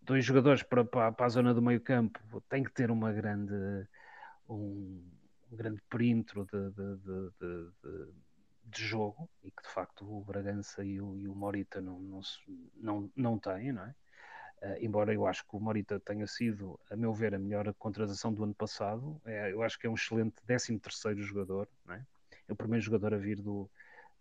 dois 0.00 0.24
jogadores 0.24 0.62
para, 0.62 0.84
para, 0.84 1.12
para 1.12 1.26
a 1.26 1.28
zona 1.28 1.54
do 1.54 1.62
meio 1.62 1.80
campo 1.80 2.40
tem 2.48 2.62
que 2.62 2.72
ter 2.72 2.90
uma 2.90 3.12
grande 3.12 3.54
um, 4.48 5.02
um 5.50 5.56
grande 5.56 5.80
perímetro 5.88 6.46
de, 6.46 6.70
de, 6.70 6.96
de, 7.40 8.12
de, 8.64 8.82
jogo 8.82 9.28
e 9.42 9.50
que 9.50 9.62
de 9.62 9.68
facto 9.68 10.04
o 10.04 10.24
Bragança 10.24 10.84
e 10.84 11.00
o, 11.00 11.16
e 11.16 11.28
o 11.28 11.34
Morita 11.34 11.80
não, 11.80 12.00
não, 12.00 12.20
não, 12.76 13.12
não 13.16 13.38
têm, 13.38 13.72
não 13.72 13.84
é? 13.84 13.94
Uh, 14.62 14.76
embora 14.80 15.12
eu 15.14 15.26
acho 15.26 15.42
que 15.46 15.56
o 15.56 15.60
Morita 15.60 15.98
tenha 16.00 16.26
sido, 16.26 16.78
a 16.90 16.96
meu 16.96 17.14
ver, 17.14 17.34
a 17.34 17.38
melhor 17.38 17.72
contratação 17.74 18.32
do 18.32 18.44
ano 18.44 18.54
passado, 18.54 19.20
é, 19.24 19.52
eu 19.52 19.62
acho 19.62 19.78
que 19.78 19.86
é 19.86 19.90
um 19.90 19.94
excelente 19.94 20.34
13 20.46 20.78
terceiro 20.78 21.22
jogador, 21.22 21.66
é? 21.88 22.02
é 22.46 22.52
o 22.52 22.56
primeiro 22.56 22.84
jogador 22.84 23.14
a 23.14 23.16
vir 23.16 23.40
do, 23.40 23.70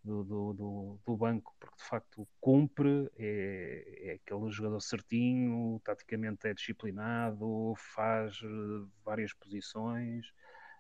do, 0.04 0.24
do, 0.24 1.00
do, 1.06 1.18
banco, 1.18 1.54
porque 1.60 1.76
de 1.78 1.84
facto 1.84 2.28
cumpre, 2.40 3.10
é, 3.18 4.12
é, 4.12 4.12
aquele 4.14 4.50
jogador 4.50 4.80
certinho, 4.80 5.80
taticamente 5.84 6.48
é 6.48 6.54
disciplinado, 6.54 7.74
faz 7.76 8.42
uh, 8.42 8.90
várias 9.04 9.34
posições, 9.34 10.28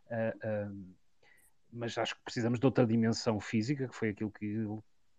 uh, 0.05 0.71
uh, 0.71 0.95
mas 1.71 1.97
acho 1.97 2.15
que 2.15 2.23
precisamos 2.23 2.59
de 2.59 2.65
outra 2.65 2.85
dimensão 2.85 3.39
física, 3.39 3.87
que 3.87 3.95
foi 3.95 4.09
aquilo 4.09 4.31
que 4.31 4.65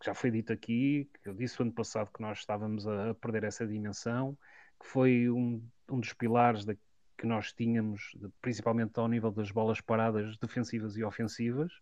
já 0.02 0.14
foi 0.14 0.30
dito 0.30 0.52
aqui, 0.52 1.08
eu 1.24 1.34
disse 1.34 1.60
o 1.60 1.62
ano 1.62 1.72
passado 1.72 2.10
que 2.12 2.22
nós 2.22 2.38
estávamos 2.38 2.86
a, 2.86 3.14
perder 3.14 3.44
essa 3.44 3.66
dimensão, 3.66 4.36
que 4.80 4.86
foi 4.86 5.28
um, 5.28 5.62
um 5.90 6.00
dos 6.00 6.12
pilares 6.12 6.64
da, 6.64 6.74
que 7.18 7.26
nós 7.26 7.52
tínhamos, 7.52 8.16
principalmente 8.40 8.98
ao 8.98 9.08
nível 9.08 9.30
das 9.30 9.50
bolas 9.50 9.80
paradas 9.80 10.36
defensivas 10.38 10.96
e 10.96 11.04
ofensivas, 11.04 11.72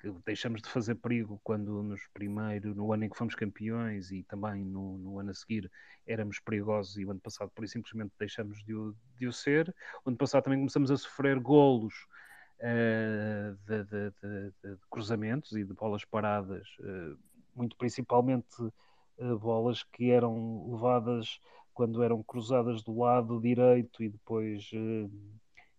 que 0.00 0.10
deixamos 0.24 0.62
de 0.62 0.68
fazer 0.68 0.94
perigo 0.96 1.40
quando 1.42 1.82
nos 1.82 2.06
primeiro, 2.12 2.74
no 2.74 2.92
ano 2.92 3.04
em 3.04 3.10
que 3.10 3.16
fomos 3.16 3.34
campeões 3.34 4.10
e 4.10 4.22
também 4.24 4.64
no, 4.64 4.98
no 4.98 5.18
ano 5.18 5.30
a 5.30 5.34
seguir 5.34 5.70
éramos 6.06 6.38
perigosos 6.38 6.96
e 6.98 7.04
o 7.04 7.10
ano 7.10 7.20
passado 7.20 7.50
por 7.54 7.66
simplesmente 7.68 8.12
deixamos 8.18 8.62
de 8.64 8.74
o, 8.74 8.94
de 9.18 9.26
o 9.26 9.32
ser. 9.32 9.74
O 10.04 10.10
ano 10.10 10.16
passado 10.16 10.44
também 10.44 10.58
começamos 10.58 10.90
a 10.90 10.96
sofrer 10.96 11.38
golos 11.38 11.94
uh, 11.94 12.23
de, 12.60 13.84
de, 13.84 14.10
de, 14.10 14.52
de, 14.62 14.78
cruzamentos 14.90 15.52
e 15.52 15.64
de 15.64 15.74
bolas 15.74 16.04
paradas, 16.04 16.66
uh, 16.80 17.18
muito 17.54 17.76
principalmente 17.76 18.62
uh, 18.62 19.38
bolas 19.38 19.82
que 19.82 20.10
eram 20.10 20.70
levadas 20.70 21.38
quando 21.72 22.02
eram 22.02 22.22
cruzadas 22.22 22.82
do 22.82 22.96
lado 22.98 23.40
direito 23.40 24.02
e 24.02 24.08
depois, 24.08 24.70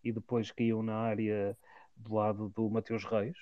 e 0.04 0.12
depois 0.12 0.52
caíam 0.52 0.84
na 0.84 0.96
área 0.96 1.58
do 1.96 2.16
lado 2.16 2.50
do 2.50 2.70
Mateus 2.70 3.06
Reis, 3.06 3.38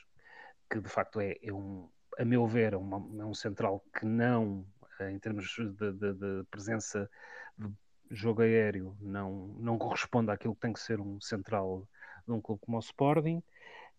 que 0.69 0.79
de 0.79 0.89
facto 0.89 1.19
é, 1.19 1.35
é 1.41 1.51
um, 1.51 1.89
a 2.17 2.25
meu 2.25 2.47
ver, 2.47 2.73
é, 2.73 2.77
uma, 2.77 2.97
é, 3.21 3.25
um 3.25 3.33
central 3.33 3.83
que 3.97 4.05
não, 4.05 4.65
eh, 4.99 5.11
em 5.11 5.19
termos 5.19 5.45
de, 5.55 5.91
de, 5.91 6.13
de, 6.13 6.43
presença 6.49 7.09
de 7.57 7.69
jogo 8.11 8.41
aéreo, 8.41 8.95
não, 8.99 9.47
não 9.59 9.77
corresponde 9.77 10.31
àquilo 10.31 10.55
que 10.55 10.61
tem 10.61 10.73
que 10.73 10.79
ser 10.79 10.99
um 10.99 11.19
central 11.19 11.87
de 12.25 12.31
um 12.31 12.41
clube 12.41 12.61
como 12.61 12.77
o 12.77 12.79
Sporting. 12.79 13.41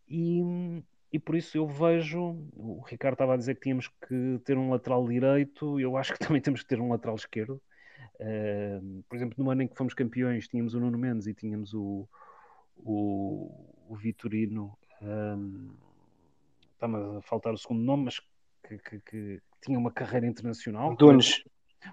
E, 0.09 0.43
e 1.13 1.19
por 1.19 1.35
isso 1.35 1.57
eu 1.57 1.67
vejo, 1.67 2.37
o 2.57 2.83
Ricardo 2.87 3.15
estava 3.15 3.35
a 3.35 3.37
dizer 3.37 3.55
que 3.55 3.63
tínhamos 3.63 3.89
que 3.89 4.41
ter 4.45 4.57
um 4.57 4.71
lateral 4.71 5.07
direito, 5.07 5.79
eu 5.81 5.97
acho 5.97 6.13
que 6.13 6.19
também 6.27 6.43
temos 6.43 6.63
que 6.63 6.69
ter 6.69 6.81
um 6.81 6.91
lateral 6.91 7.17
esquerdo. 7.17 7.61
Uh, 8.17 9.03
por 9.09 9.17
exemplo, 9.17 9.43
no 9.43 9.51
ano 9.51 9.63
em 9.63 9.69
que 9.69 9.77
fomos 9.77 9.95
campeões, 9.95 10.47
tínhamos 10.47 10.75
o 10.75 10.81
Nuno 10.81 10.99
Mendes 10.99 11.27
e 11.27 11.35
tínhamos 11.35 11.75
o, 11.75 12.09
o, 12.77 13.51
o 13.89 13.97
Vitorino, 13.97 14.77
um, 15.03 15.75
está-me 16.73 17.19
a 17.19 17.23
faltar 17.23 17.53
o 17.53 17.59
segundo 17.59 17.83
nome, 17.83 18.05
mas 18.05 18.21
que, 18.63 18.79
que, 18.79 19.01
que 19.01 19.43
tinha 19.63 19.79
uma 19.79 19.91
carreira 19.91 20.27
internacional. 20.27 20.93
Antunes. 20.93 21.43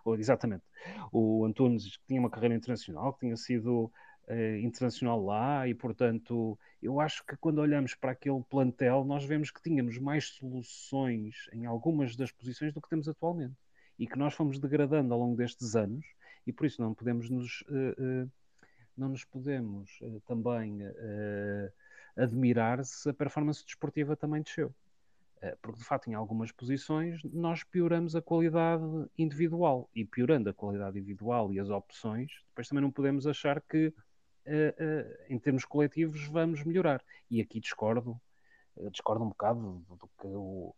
Ou, 0.05 0.15
exatamente. 0.15 0.63
O 1.11 1.45
Antunes 1.45 1.97
que 1.97 2.05
tinha 2.07 2.19
uma 2.19 2.29
carreira 2.29 2.55
internacional, 2.55 3.13
que 3.13 3.21
tinha 3.21 3.35
sido 3.35 3.91
uh, 4.27 4.57
internacional 4.57 5.23
lá 5.23 5.67
e, 5.67 5.73
portanto, 5.73 6.57
eu 6.81 6.99
acho 6.99 7.25
que 7.25 7.35
quando 7.37 7.59
olhamos 7.59 7.95
para 7.95 8.11
aquele 8.11 8.41
plantel, 8.43 9.03
nós 9.03 9.23
vemos 9.25 9.51
que 9.51 9.61
tínhamos 9.61 9.97
mais 9.97 10.29
soluções 10.29 11.49
em 11.53 11.65
algumas 11.65 12.15
das 12.15 12.31
posições 12.31 12.73
do 12.73 12.81
que 12.81 12.89
temos 12.89 13.07
atualmente. 13.07 13.55
E 13.99 14.07
que 14.07 14.17
nós 14.17 14.33
fomos 14.33 14.59
degradando 14.59 15.13
ao 15.13 15.19
longo 15.19 15.35
destes 15.35 15.75
anos 15.75 16.05
e 16.47 16.51
por 16.51 16.65
isso 16.65 16.81
não 16.81 16.93
podemos 16.93 17.29
nos 17.29 17.61
uh, 17.69 18.25
uh, 18.25 18.31
não 18.97 19.09
nos 19.09 19.23
podemos 19.23 19.99
também 20.27 20.79
admirar 22.15 22.83
se 22.83 23.09
a 23.09 23.13
performance 23.13 23.65
desportiva 23.65 24.17
também 24.17 24.41
desceu. 24.41 24.75
Porque, 25.61 25.79
de 25.79 25.85
facto, 25.85 26.07
em 26.07 26.13
algumas 26.13 26.51
posições 26.51 27.23
nós 27.23 27.63
pioramos 27.63 28.15
a 28.15 28.21
qualidade 28.21 28.83
individual. 29.17 29.89
E 29.95 30.05
piorando 30.05 30.49
a 30.49 30.53
qualidade 30.53 30.99
individual 30.99 31.51
e 31.51 31.59
as 31.59 31.69
opções, 31.69 32.31
depois 32.49 32.67
também 32.67 32.83
não 32.83 32.91
podemos 32.91 33.25
achar 33.25 33.59
que, 33.61 33.91
em 35.29 35.39
termos 35.39 35.65
coletivos, 35.65 36.25
vamos 36.27 36.63
melhorar. 36.63 37.03
E 37.29 37.41
aqui 37.41 37.59
discordo, 37.59 38.19
discordo 38.91 39.23
um 39.23 39.29
bocado 39.29 39.85
do, 39.89 40.09
que 40.19 40.27
o, 40.27 40.75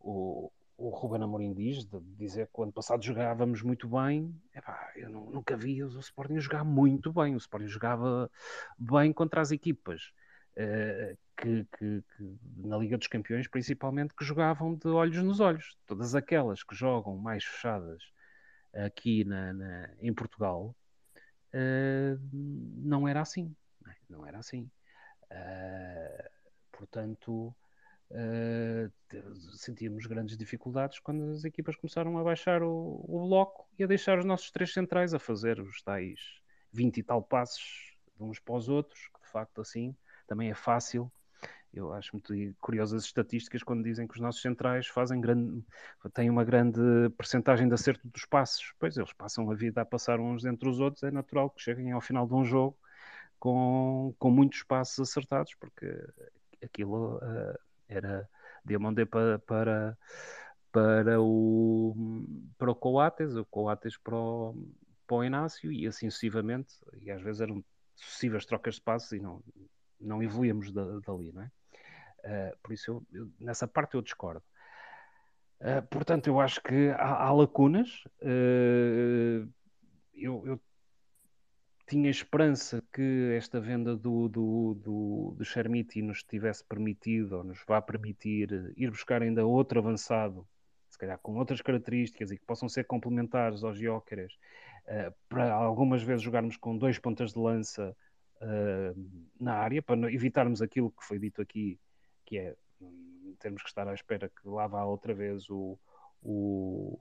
o 0.00 0.52
o 0.78 0.90
Ruben 0.90 1.22
Amorim 1.22 1.54
diz, 1.54 1.86
de 1.86 1.98
dizer 2.18 2.48
que 2.48 2.60
o 2.60 2.62
ano 2.64 2.72
passado 2.72 3.02
jogávamos 3.02 3.62
muito 3.62 3.88
bem, 3.88 4.38
epá, 4.54 4.92
eu 4.94 5.08
não, 5.08 5.30
nunca 5.30 5.56
vi 5.56 5.82
o 5.82 5.98
Sporting 5.98 6.38
jogar 6.38 6.64
muito 6.64 7.12
bem. 7.12 7.34
O 7.34 7.38
Sporting 7.38 7.66
jogava 7.66 8.30
bem 8.78 9.12
contra 9.12 9.40
as 9.40 9.50
equipas 9.50 10.12
que, 11.36 11.66
que, 11.78 12.02
que, 12.16 12.36
na 12.56 12.76
Liga 12.76 12.98
dos 12.98 13.06
Campeões, 13.06 13.48
principalmente, 13.48 14.14
que 14.14 14.24
jogavam 14.24 14.74
de 14.74 14.88
olhos 14.88 15.22
nos 15.22 15.40
olhos. 15.40 15.76
Todas 15.86 16.14
aquelas 16.14 16.62
que 16.62 16.74
jogam 16.74 17.16
mais 17.16 17.44
fechadas 17.44 18.02
aqui 18.74 19.24
na, 19.24 19.54
na 19.54 19.90
em 20.00 20.12
Portugal, 20.12 20.74
uh, 21.56 22.20
não 22.32 23.08
era 23.08 23.20
assim. 23.20 23.54
Não 24.08 24.26
era 24.26 24.38
assim. 24.38 24.70
Uh, 25.30 26.30
portanto 26.70 27.54
Uh, 28.08 28.88
sentíamos 29.56 30.06
grandes 30.06 30.36
dificuldades 30.36 31.00
quando 31.00 31.28
as 31.32 31.44
equipas 31.44 31.74
começaram 31.74 32.16
a 32.16 32.22
baixar 32.22 32.62
o, 32.62 33.04
o, 33.04 33.26
bloco 33.28 33.68
e 33.76 33.82
a 33.82 33.86
deixar 33.86 34.16
os 34.16 34.24
nossos 34.24 34.48
três 34.52 34.72
centrais 34.72 35.12
a 35.12 35.18
fazer 35.18 35.58
os 35.58 35.82
tais 35.82 36.20
20 36.72 36.98
e 36.98 37.02
tal 37.02 37.20
passos 37.20 37.96
de 38.16 38.22
uns 38.22 38.38
para 38.38 38.54
os 38.54 38.68
outros, 38.68 39.08
que 39.08 39.20
de 39.22 39.28
facto 39.28 39.60
assim 39.60 39.94
também 40.24 40.50
é 40.50 40.54
fácil. 40.54 41.10
Eu 41.78 41.92
acho 41.92 42.10
muito 42.12 42.32
curiosas 42.60 43.02
as 43.02 43.04
estatísticas 43.04 43.62
quando 43.62 43.84
dizem 43.84 44.06
que 44.06 44.14
os 44.14 44.20
nossos 44.20 44.40
centrais 44.40 44.86
fazem 44.86 45.20
grande, 45.20 45.62
têm 46.14 46.30
uma 46.30 46.44
grande 46.44 46.80
percentagem 47.18 47.68
de 47.68 47.74
acerto 47.74 48.08
dos 48.08 48.24
passos. 48.24 48.72
Pois 48.78 48.96
eles 48.96 49.12
passam 49.12 49.50
a 49.50 49.54
vida 49.54 49.82
a 49.82 49.84
passar 49.84 50.18
uns 50.18 50.44
entre 50.44 50.68
os 50.68 50.80
outros, 50.80 51.02
é 51.02 51.10
natural 51.10 51.50
que 51.50 51.62
cheguem 51.62 51.92
ao 51.92 52.00
final 52.00 52.26
de 52.26 52.34
um 52.34 52.44
jogo 52.44 52.78
com, 53.38 54.14
com 54.18 54.30
muitos 54.30 54.62
passos 54.62 54.98
acertados, 54.98 55.54
porque 55.54 55.86
aquilo 56.62 57.16
uh, 57.16 57.58
era 57.88 58.28
Diamondé 58.64 59.04
para, 59.04 59.38
para, 59.40 59.98
para, 60.72 61.20
o, 61.20 61.94
para 62.58 62.70
o 62.70 62.74
Coates, 62.74 63.36
o 63.36 63.44
Coates 63.44 63.96
para 63.98 64.16
o, 64.16 64.54
para 65.06 65.16
o 65.16 65.24
Inácio 65.24 65.70
e 65.70 65.86
assim 65.86 66.10
sucessivamente, 66.10 66.74
e 67.00 67.10
às 67.10 67.22
vezes 67.22 67.40
eram 67.40 67.64
sucessivas 67.94 68.44
trocas 68.44 68.76
de 68.76 68.82
passos 68.82 69.12
e 69.12 69.20
não, 69.20 69.42
não 70.00 70.22
evoluíamos 70.22 70.72
da, 70.72 70.98
dali, 71.00 71.32
não 71.32 71.42
é? 71.42 71.50
Uh, 72.26 72.56
por 72.60 72.72
isso, 72.72 72.90
eu, 72.90 73.06
eu, 73.12 73.30
nessa 73.38 73.68
parte 73.68 73.94
eu 73.94 74.02
discordo. 74.02 74.42
Uh, 75.60 75.80
portanto, 75.88 76.26
eu 76.26 76.40
acho 76.40 76.60
que 76.60 76.88
há, 76.90 77.24
há 77.24 77.32
lacunas. 77.32 78.02
Uh, 78.20 79.48
eu, 80.12 80.44
eu, 80.44 80.60
tinha 81.86 82.10
esperança 82.10 82.82
que 82.92 83.32
esta 83.36 83.60
venda 83.60 83.96
do, 83.96 84.28
do, 84.28 84.74
do, 84.74 85.34
do 85.38 85.44
Chermiti 85.44 86.02
nos 86.02 86.24
tivesse 86.24 86.64
permitido, 86.64 87.36
ou 87.36 87.44
nos 87.44 87.62
vá 87.64 87.80
permitir, 87.80 88.74
ir 88.76 88.90
buscar 88.90 89.22
ainda 89.22 89.46
outro 89.46 89.78
avançado, 89.78 90.44
se 90.90 90.98
calhar 90.98 91.16
com 91.18 91.36
outras 91.36 91.62
características 91.62 92.32
e 92.32 92.38
que 92.38 92.44
possam 92.44 92.68
ser 92.68 92.84
complementares 92.84 93.62
aos 93.62 93.78
Jóqueres, 93.78 94.32
uh, 94.88 95.14
para 95.28 95.52
algumas 95.52 96.02
vezes 96.02 96.22
jogarmos 96.22 96.56
com 96.56 96.76
dois 96.76 96.98
pontas 96.98 97.32
de 97.32 97.38
lança 97.38 97.96
na 99.40 99.54
área, 99.54 99.80
para 99.80 100.12
evitarmos 100.12 100.60
aquilo 100.60 100.90
que 100.90 101.02
foi 101.02 101.18
dito 101.18 101.40
aqui, 101.40 101.80
que 102.26 102.38
é 102.38 102.56
termos 103.38 103.62
que 103.62 103.68
estar 103.68 103.88
à 103.88 103.94
espera 103.94 104.28
que 104.28 104.48
lá 104.48 104.66
vá 104.66 104.84
outra 104.84 105.14
vez 105.14 105.48
o, 105.48 105.78
o, 106.22 106.98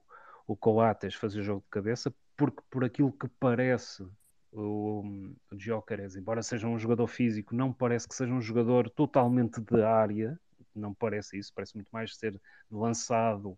o 0.48 0.56
Coates 0.56 1.16
fazer 1.16 1.42
jogo 1.42 1.62
de 1.62 1.70
cabeça, 1.70 2.14
porque 2.38 2.62
por 2.70 2.84
aquilo 2.84 3.12
que 3.12 3.28
parece 3.40 4.08
o, 4.52 5.04
o 5.52 5.58
Gyökeres, 5.58 6.16
embora 6.16 6.44
seja 6.44 6.68
um 6.68 6.80
jogador 6.80 7.08
físico, 7.08 7.56
não 7.56 7.74
parece 7.74 8.08
que 8.08 8.16
seja 8.16 8.34
um 8.34 8.42
jogador 8.42 8.90
totalmente 8.90 9.60
de 9.60 9.82
área, 9.82 10.40
não 10.74 10.94
parece 10.94 11.38
isso, 11.38 11.52
parece 11.54 11.76
muito 11.76 11.90
mais 11.90 12.16
ser 12.16 12.40
lançado 12.70 13.58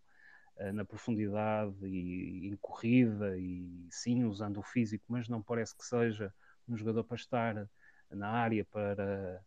uh, 0.58 0.74
na 0.74 0.86
profundidade 0.86 1.76
e 1.86 2.48
em 2.48 2.56
corrida 2.58 3.38
e 3.38 3.88
sim 3.92 4.24
usando 4.24 4.58
o 4.60 4.64
físico, 4.64 5.06
mas 5.08 5.28
não 5.28 5.42
parece 5.42 5.76
que 5.76 5.86
seja 5.86 6.34
um 6.68 6.76
jogador 6.76 7.04
para 7.04 7.16
estar 7.16 7.70
na 8.10 8.30
área 8.30 8.64
para 8.66 9.42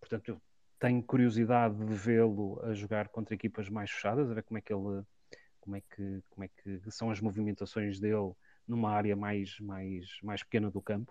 portanto 0.00 0.28
eu 0.28 0.40
tenho 0.84 1.02
curiosidade 1.02 1.82
de 1.82 1.94
vê-lo 1.94 2.60
a 2.62 2.74
jogar 2.74 3.08
contra 3.08 3.34
equipas 3.34 3.70
mais 3.70 3.90
fechadas, 3.90 4.30
a 4.30 4.34
ver 4.34 4.42
como 4.42 4.58
é 4.58 4.60
que 4.60 4.70
ele 4.70 5.02
como 5.58 5.76
é 5.76 5.80
que, 5.80 6.22
como 6.28 6.44
é 6.44 6.48
que 6.48 6.90
são 6.90 7.10
as 7.10 7.22
movimentações 7.22 7.98
dele 7.98 8.34
numa 8.68 8.90
área 8.90 9.16
mais, 9.16 9.58
mais, 9.60 10.18
mais 10.22 10.42
pequena 10.42 10.70
do 10.70 10.82
campo. 10.82 11.10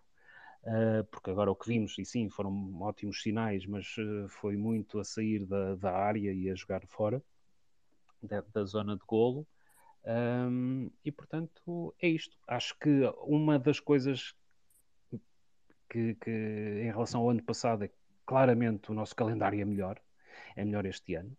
Uh, 0.61 1.03
porque 1.05 1.31
agora 1.31 1.49
o 1.49 1.55
que 1.55 1.67
vimos, 1.67 1.97
e 1.97 2.05
sim, 2.05 2.29
foram 2.29 2.79
ótimos 2.83 3.23
sinais, 3.23 3.65
mas 3.65 3.97
uh, 3.97 4.29
foi 4.29 4.55
muito 4.55 4.99
a 4.99 5.03
sair 5.03 5.43
da, 5.43 5.73
da 5.73 5.91
área 5.91 6.31
e 6.31 6.51
a 6.51 6.55
jogar 6.55 6.85
fora 6.85 7.19
da, 8.21 8.41
da 8.53 8.63
zona 8.65 8.95
de 8.95 9.03
golo. 9.07 9.47
Um, 10.05 10.91
e 11.03 11.11
portanto 11.11 11.95
é 11.99 12.09
isto. 12.09 12.37
Acho 12.47 12.77
que 12.77 13.11
uma 13.23 13.57
das 13.57 13.79
coisas 13.79 14.35
que, 15.89 16.13
que, 16.13 16.29
em 16.29 16.91
relação 16.91 17.21
ao 17.21 17.31
ano 17.31 17.41
passado 17.41 17.83
é 17.83 17.89
claramente 18.25 18.91
o 18.91 18.93
nosso 18.93 19.15
calendário 19.15 19.61
é 19.61 19.65
melhor, 19.65 19.99
é 20.55 20.63
melhor 20.63 20.85
este 20.85 21.15
ano. 21.15 21.35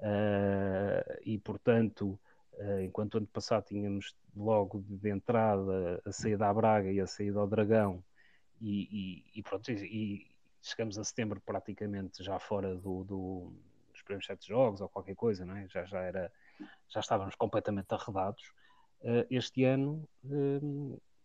Uh, 0.00 1.20
e 1.24 1.38
portanto 1.38 2.18
Uh, 2.60 2.82
enquanto 2.82 3.16
ano 3.16 3.26
passado 3.26 3.64
tínhamos 3.64 4.14
logo 4.36 4.84
de 4.86 5.08
entrada 5.08 6.02
a 6.04 6.12
saída 6.12 6.46
à 6.46 6.52
Braga 6.52 6.92
e 6.92 7.00
a 7.00 7.06
saída 7.06 7.38
ao 7.38 7.46
Dragão, 7.46 8.04
e, 8.60 9.24
e, 9.34 9.38
e 9.38 9.42
pronto, 9.42 9.70
e, 9.72 10.26
chegamos 10.60 10.98
a 10.98 11.04
setembro 11.04 11.40
praticamente 11.40 12.22
já 12.22 12.38
fora 12.38 12.74
do, 12.74 13.02
do, 13.04 13.52
dos 13.90 14.02
primeiros 14.02 14.26
sete 14.26 14.46
jogos 14.46 14.82
ou 14.82 14.90
qualquer 14.90 15.14
coisa, 15.14 15.46
não 15.46 15.56
é? 15.56 15.66
já, 15.68 15.86
já, 15.86 16.00
era, 16.00 16.30
já 16.86 17.00
estávamos 17.00 17.34
completamente 17.34 17.94
arredados. 17.94 18.52
Uh, 19.00 19.24
este 19.30 19.64
ano 19.64 20.06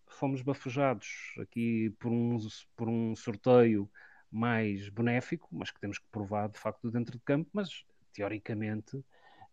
fomos 0.07 0.41
bafejados 0.41 1.33
aqui 1.41 1.89
por 1.99 2.09
um, 2.13 2.37
por 2.77 2.87
um 2.87 3.13
sorteio 3.13 3.91
mais 4.35 4.89
benéfico, 4.89 5.47
mas 5.51 5.71
que 5.71 5.79
temos 5.79 5.97
que 5.97 6.05
provar 6.11 6.49
de 6.49 6.59
facto 6.59 6.91
dentro 6.91 7.17
de 7.17 7.23
campo, 7.23 7.49
mas 7.53 7.85
teoricamente 8.13 9.03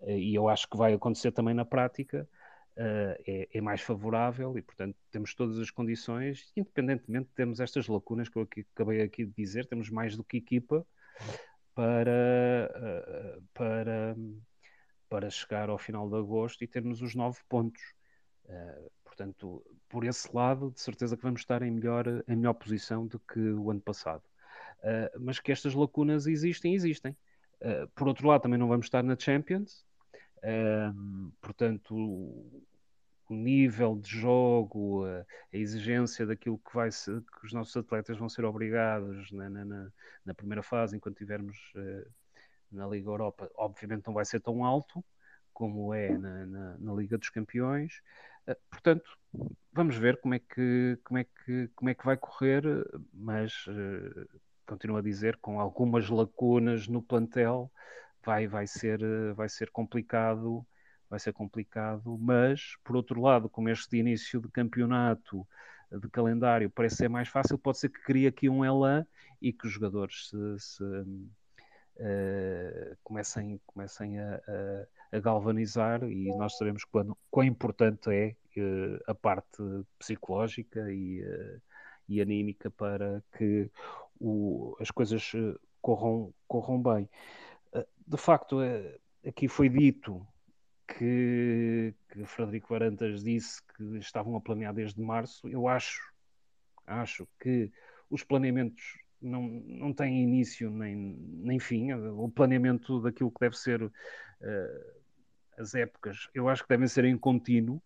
eh, 0.03 0.19
e 0.19 0.35
eu 0.35 0.49
acho 0.49 0.69
que 0.69 0.77
vai 0.77 0.93
acontecer 0.93 1.33
também 1.33 1.55
na 1.55 1.65
prática, 1.65 2.29
uh, 2.77 3.23
é, 3.27 3.49
é, 3.53 3.61
mais 3.61 3.81
favorável 3.81 4.57
e, 4.59 4.63
portanto, 4.63 4.97
temos 5.11 5.35
todas 5.35 5.59
as 5.59 5.71
condições, 5.71 6.53
independentemente 6.57 7.29
de 7.29 7.35
termos 7.35 7.61
estas 7.61 7.87
lacunas 7.89 8.29
que 8.29 8.37
eu 8.37 8.49
acabei 8.75 9.03
aqui 9.03 9.25
de 9.25 9.33
dizer, 9.33 9.67
temos 9.67 9.91
mais 9.91 10.17
do 10.17 10.25
que 10.25 10.39
equipa 10.39 10.87
para, 11.75 12.71
uh, 13.39 13.43
para, 13.55 14.17
para 15.09 15.31
chegar 15.31 15.71
ao 15.71 15.79
final 15.79 16.09
de 16.09 16.17
agosto 16.17 16.63
e 16.65 16.67
termos 16.67 17.03
os 17.03 17.15
nove 17.15 17.39
pontos. 17.49 17.83
Portanto, 19.05 19.65
por 19.89 20.05
esse 20.05 20.35
lado, 20.35 20.71
de 20.73 20.81
certeza 20.81 21.17
que 21.17 21.23
vamos 21.23 21.41
estar 21.41 21.63
em 21.63 21.71
melhor, 21.71 22.07
em 22.27 22.37
melhor 22.37 22.55
posição 22.55 23.07
do 23.07 23.19
que 23.21 23.39
o 23.39 23.71
ano 23.71 23.81
passado. 23.81 24.23
Mas 25.21 25.39
que 25.39 25.53
estas 25.53 25.75
lacunas 25.75 26.27
existem, 26.27 26.75
existem. 26.75 27.17
por 27.95 28.09
outro 28.09 28.27
lado, 28.29 28.43
também 28.43 28.59
não 28.59 28.69
vamos 28.69 28.87
estar 28.87 29.03
na 29.03 29.17
Champions, 29.19 29.85
portanto, 31.41 31.95
o, 31.95 32.63
nível 33.35 33.97
de 33.97 34.11
jogo, 34.11 35.07
a, 35.07 35.21
a, 35.21 35.57
exigência 35.57 36.27
daquilo 36.27 36.59
que, 36.59 36.75
vai 36.75 36.91
ser, 36.91 37.23
que 37.23 37.47
os 37.47 37.53
nossos 37.53 37.75
atletas 37.77 38.19
vão 38.19 38.29
ser 38.29 38.45
obrigados 38.45 39.31
na, 39.33 39.49
na, 39.49 39.93
na 40.25 40.35
primeira 40.35 40.63
fase, 40.63 40.97
enquanto 40.97 41.15
estivermos 41.15 41.57
uh, 41.75 42.11
na 42.71 42.87
Liga 42.87 43.09
Europa, 43.09 43.51
obviamente 43.57 44.07
não 44.07 44.15
vai 44.15 44.25
ser 44.25 44.41
tão 44.41 44.65
alto 44.65 45.05
como 45.53 45.93
é 45.93 46.17
na, 46.17 46.47
na, 46.47 46.79
na 46.79 46.95
Liga 46.95 47.19
dos 47.19 47.31
Campeões. 47.31 48.01
Uh, 48.47 48.57
portanto, 48.71 49.19
vamos 49.73 49.97
ver 49.97 50.21
como 50.21 50.35
é 50.35 50.39
que, 50.39 50.99
como 51.05 51.19
é 51.19 51.25
que, 51.25 51.71
como 51.75 51.91
é 51.91 51.95
que 51.95 52.05
vai 52.05 52.17
correr, 52.17 52.65
mas 53.13 53.67
uh, 53.67 54.41
continuo 54.73 54.97
a 54.97 55.03
dizer, 55.03 55.37
com 55.37 55.61
algumas 55.61 56.09
lacunas 56.09 56.89
no 56.89 57.03
plantel, 57.03 57.71
vai, 58.25 58.47
vai, 58.47 58.67
ser, 58.67 59.03
eh, 59.03 59.35
vai 59.35 59.47
ser 59.47 59.71
complicado, 59.71 60.65
vai 61.11 61.21
ser 61.21 61.35
complicado, 61.35 62.17
mas 62.19 62.79
por 62.83 62.97
outro 62.97 63.21
lado, 63.21 63.51
como 63.51 63.69
este 63.69 63.99
início 63.99 64.41
de 64.41 64.49
campeonato 64.49 65.47
de 65.91 66.09
calendário 66.09 66.71
parece 66.71 66.97
ser 66.97 67.11
mais 67.11 67.29
fácil, 67.29 67.59
pode 67.59 67.81
ser 67.81 67.91
que 67.91 68.03
crie 68.03 68.27
aqui 68.27 68.49
um 68.49 68.65
elan 68.65 69.07
e 69.43 69.53
que 69.53 69.67
os 69.67 69.73
jogadores 69.75 70.31
se, 70.31 70.59
se 70.59 70.83
uh, 70.83 72.97
comecem, 73.05 73.61
comecem 73.67 74.19
a, 74.19 74.37
a, 74.37 74.87
a, 75.19 75.21
galvanizar 75.21 76.03
e 76.05 76.35
nós 76.35 76.57
sabemos 76.57 76.83
quando, 76.85 77.15
quão 77.31 77.45
importante 77.45 78.11
é 78.11 78.35
uh, 78.59 78.99
a 79.07 79.15
parte 79.15 79.63
psicológica 79.99 80.91
e, 80.91 81.23
uh, 81.23 81.61
e 82.09 82.23
anímica 82.23 82.71
para 82.71 83.23
que 83.37 83.71
o, 84.23 84.77
as 84.81 84.91
coisas 84.91 85.33
corram, 85.81 86.33
corram 86.47 86.81
bem 86.81 87.09
de 88.07 88.17
facto, 88.17 88.61
eh, 88.61 88.99
aqui 89.27 89.49
foi 89.49 89.69
dito 89.69 90.27
que, 90.87 91.95
que 92.11 92.25
Frederico 92.25 92.69
Varandas 92.69 93.23
disse 93.23 93.63
que 93.75 93.99
estavam 93.99 94.37
a 94.37 94.41
planear 94.41 94.75
desde 94.75 95.01
março. 95.01 95.49
Eu 95.49 95.69
acho, 95.69 96.03
acho 96.87 97.27
que 97.41 97.71
os 98.11 98.23
planeamentos 98.23 98.99
não, 99.21 99.43
não 99.43 99.93
têm 99.93 100.23
início 100.23 100.71
nem, 100.71 100.95
nem 100.97 101.59
fim. 101.59 101.93
O 101.93 102.29
planeamento 102.29 103.01
daquilo 103.01 103.31
que 103.31 103.41
deve 103.41 103.57
ser 103.57 103.83
uh, 103.83 103.93
as 105.57 105.75
épocas, 105.75 106.29
eu 106.35 106.49
acho 106.49 106.63
que 106.63 106.69
devem 106.69 106.89
ser 106.89 107.05
em 107.05 107.17
contínuo. 107.17 107.77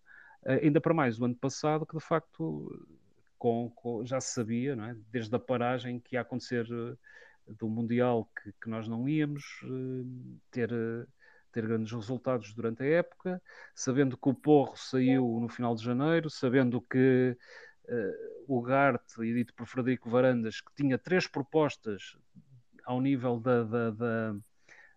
Uh, 0.42 0.58
ainda 0.62 0.80
para 0.80 0.94
mais 0.94 1.20
o 1.20 1.24
ano 1.24 1.36
passado, 1.36 1.86
que 1.86 1.96
de 1.96 2.02
facto 2.02 2.68
com, 3.38 3.70
com, 3.70 4.04
já 4.04 4.20
se 4.20 4.32
sabia, 4.34 4.72
é? 4.72 4.96
desde 5.10 5.34
a 5.34 5.38
paragem 5.38 6.00
que 6.00 6.16
ia 6.16 6.20
acontecer 6.20 6.66
uh, 6.70 6.98
do 7.46 7.68
Mundial 7.68 8.28
que, 8.42 8.52
que 8.60 8.68
nós 8.68 8.88
não 8.88 9.08
íamos 9.08 9.44
uh, 9.64 10.40
ter, 10.50 10.72
uh, 10.72 11.06
ter 11.52 11.66
grandes 11.66 11.92
resultados 11.92 12.52
durante 12.54 12.82
a 12.82 12.86
época, 12.86 13.40
sabendo 13.74 14.16
que 14.16 14.28
o 14.28 14.34
Porro 14.34 14.76
saiu 14.76 15.40
no 15.40 15.48
final 15.48 15.74
de 15.74 15.84
janeiro, 15.84 16.28
sabendo 16.28 16.80
que 16.80 17.36
uh, 17.88 18.44
o 18.46 18.60
Gart, 18.62 19.02
e 19.18 19.32
dito 19.32 19.54
por 19.54 19.66
Frederico 19.66 20.10
Varandas, 20.10 20.60
que 20.60 20.74
tinha 20.74 20.98
três 20.98 21.26
propostas 21.26 22.16
ao 22.84 23.00
nível 23.00 23.40
da, 23.40 23.64
da, 23.64 23.90
da, 23.90 24.36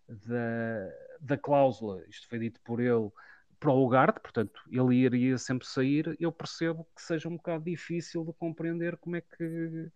da, 0.07 0.93
da 1.19 1.37
cláusula, 1.37 2.03
isto 2.07 2.27
foi 2.27 2.39
dito 2.39 2.59
por 2.61 2.79
ele, 2.79 3.09
para 3.59 3.71
o 3.71 3.85
Ugarte, 3.85 4.19
portanto, 4.21 4.61
ele 4.71 4.95
iria 4.95 5.37
sempre 5.37 5.67
sair, 5.67 6.15
eu 6.19 6.31
percebo 6.31 6.87
que 6.95 7.01
seja 7.01 7.27
um 7.27 7.35
bocado 7.35 7.65
difícil 7.65 8.23
de 8.23 8.33
compreender 8.33 8.97
como 8.97 9.15
é 9.17 9.21
que 9.21 9.91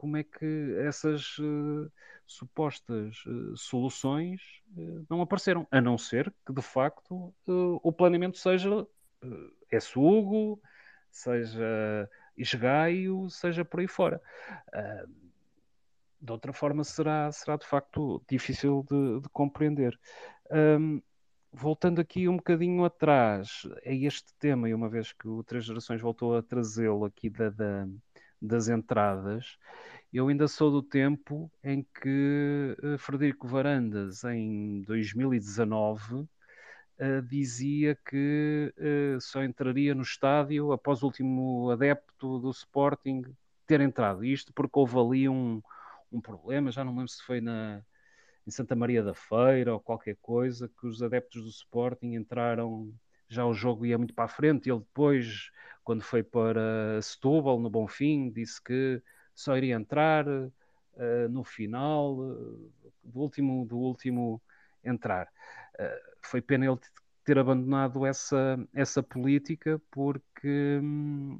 como 0.00 0.16
é 0.16 0.24
que 0.24 0.76
essas 0.78 1.36
uh, 1.36 1.92
supostas 2.26 3.22
uh, 3.26 3.54
soluções 3.54 4.40
uh, 4.74 5.04
não 5.10 5.20
apareceram, 5.20 5.68
a 5.70 5.78
não 5.78 5.98
ser 5.98 6.32
que 6.46 6.54
de 6.54 6.62
facto 6.62 7.34
o 7.46 7.92
planeamento 7.92 8.38
seja 8.38 8.72
uh, 8.80 8.88
Sugo, 9.78 10.58
seja 11.10 12.08
Isgaio, 12.34 13.28
seja 13.28 13.62
por 13.62 13.80
aí 13.80 13.86
fora. 13.86 14.22
de 16.18 16.32
outra 16.32 16.54
forma 16.54 16.82
será, 16.82 17.30
será 17.30 17.58
de 17.58 17.66
facto 17.66 18.22
difícil 18.26 18.86
de, 18.88 19.20
de 19.20 19.28
compreender. 19.28 20.00
Um, 20.50 21.02
voltando 21.52 22.00
aqui 22.00 22.28
um 22.28 22.36
bocadinho 22.36 22.84
atrás 22.84 23.66
a 23.84 23.90
este 23.92 24.34
tema, 24.38 24.68
e 24.68 24.74
uma 24.74 24.88
vez 24.88 25.12
que 25.12 25.28
o 25.28 25.42
Três 25.42 25.64
Gerações 25.64 26.00
voltou 26.00 26.36
a 26.36 26.42
trazê-lo 26.42 27.04
aqui 27.04 27.30
da, 27.30 27.50
da 27.50 27.86
das 28.40 28.68
entradas, 28.68 29.58
eu 30.12 30.28
ainda 30.28 30.48
sou 30.48 30.70
do 30.70 30.82
tempo 30.82 31.50
em 31.62 31.86
que 32.00 32.76
uh, 32.82 32.98
Frederico 32.98 33.46
Varandas, 33.46 34.24
em 34.24 34.82
2019, 34.82 36.14
uh, 36.14 36.28
eh, 36.98 37.20
dizia 37.22 37.96
que 38.04 38.72
uh, 38.76 39.20
só 39.20 39.44
entraria 39.44 39.94
no 39.94 40.02
estádio 40.02 40.72
após 40.72 41.02
o 41.02 41.06
último 41.06 41.70
adepto 41.70 42.38
do 42.40 42.50
Sporting 42.50 43.22
ter 43.66 43.80
entrado. 43.80 44.24
Isto 44.24 44.52
porque 44.52 44.78
houve 44.78 44.98
ali 44.98 45.28
um, 45.28 45.62
um 46.10 46.20
problema, 46.20 46.72
já 46.72 46.84
não 46.84 46.92
lembro 46.92 47.08
se 47.08 47.22
foi 47.22 47.40
na, 47.40 47.82
em 48.46 48.50
Santa 48.50 48.74
Maria 48.74 49.02
da 49.02 49.14
Feira 49.14 49.72
ou 49.72 49.80
qualquer 49.80 50.16
coisa, 50.20 50.68
que 50.68 50.86
os 50.86 51.02
adeptos 51.02 51.42
do 51.42 51.48
Sporting 51.48 52.14
entraram 52.14 52.92
já 53.28 53.46
o 53.46 53.54
jogo 53.54 53.86
ia 53.86 53.96
muito 53.96 54.14
para 54.14 54.24
a 54.24 54.28
frente. 54.28 54.68
Ele 54.68 54.80
depois, 54.80 55.50
quando 55.84 56.02
foi 56.02 56.22
para 56.22 57.00
Setúbal, 57.00 57.60
no 57.60 57.70
Bonfim, 57.70 58.30
disse 58.30 58.62
que 58.62 59.00
só 59.34 59.56
iria 59.56 59.76
entrar 59.76 60.26
uh, 60.28 61.28
no 61.30 61.44
final 61.44 62.18
uh, 62.18 62.72
do 63.04 63.20
último 63.20 63.64
do 63.66 63.78
último 63.78 64.42
entrar. 64.84 65.28
Uh, 65.78 66.16
foi 66.22 66.40
pena 66.40 66.66
ele 66.66 66.78
ter 67.24 67.38
abandonado 67.38 68.04
essa, 68.04 68.58
essa 68.74 69.02
política 69.02 69.80
porque 69.90 70.80
hum, 70.82 71.38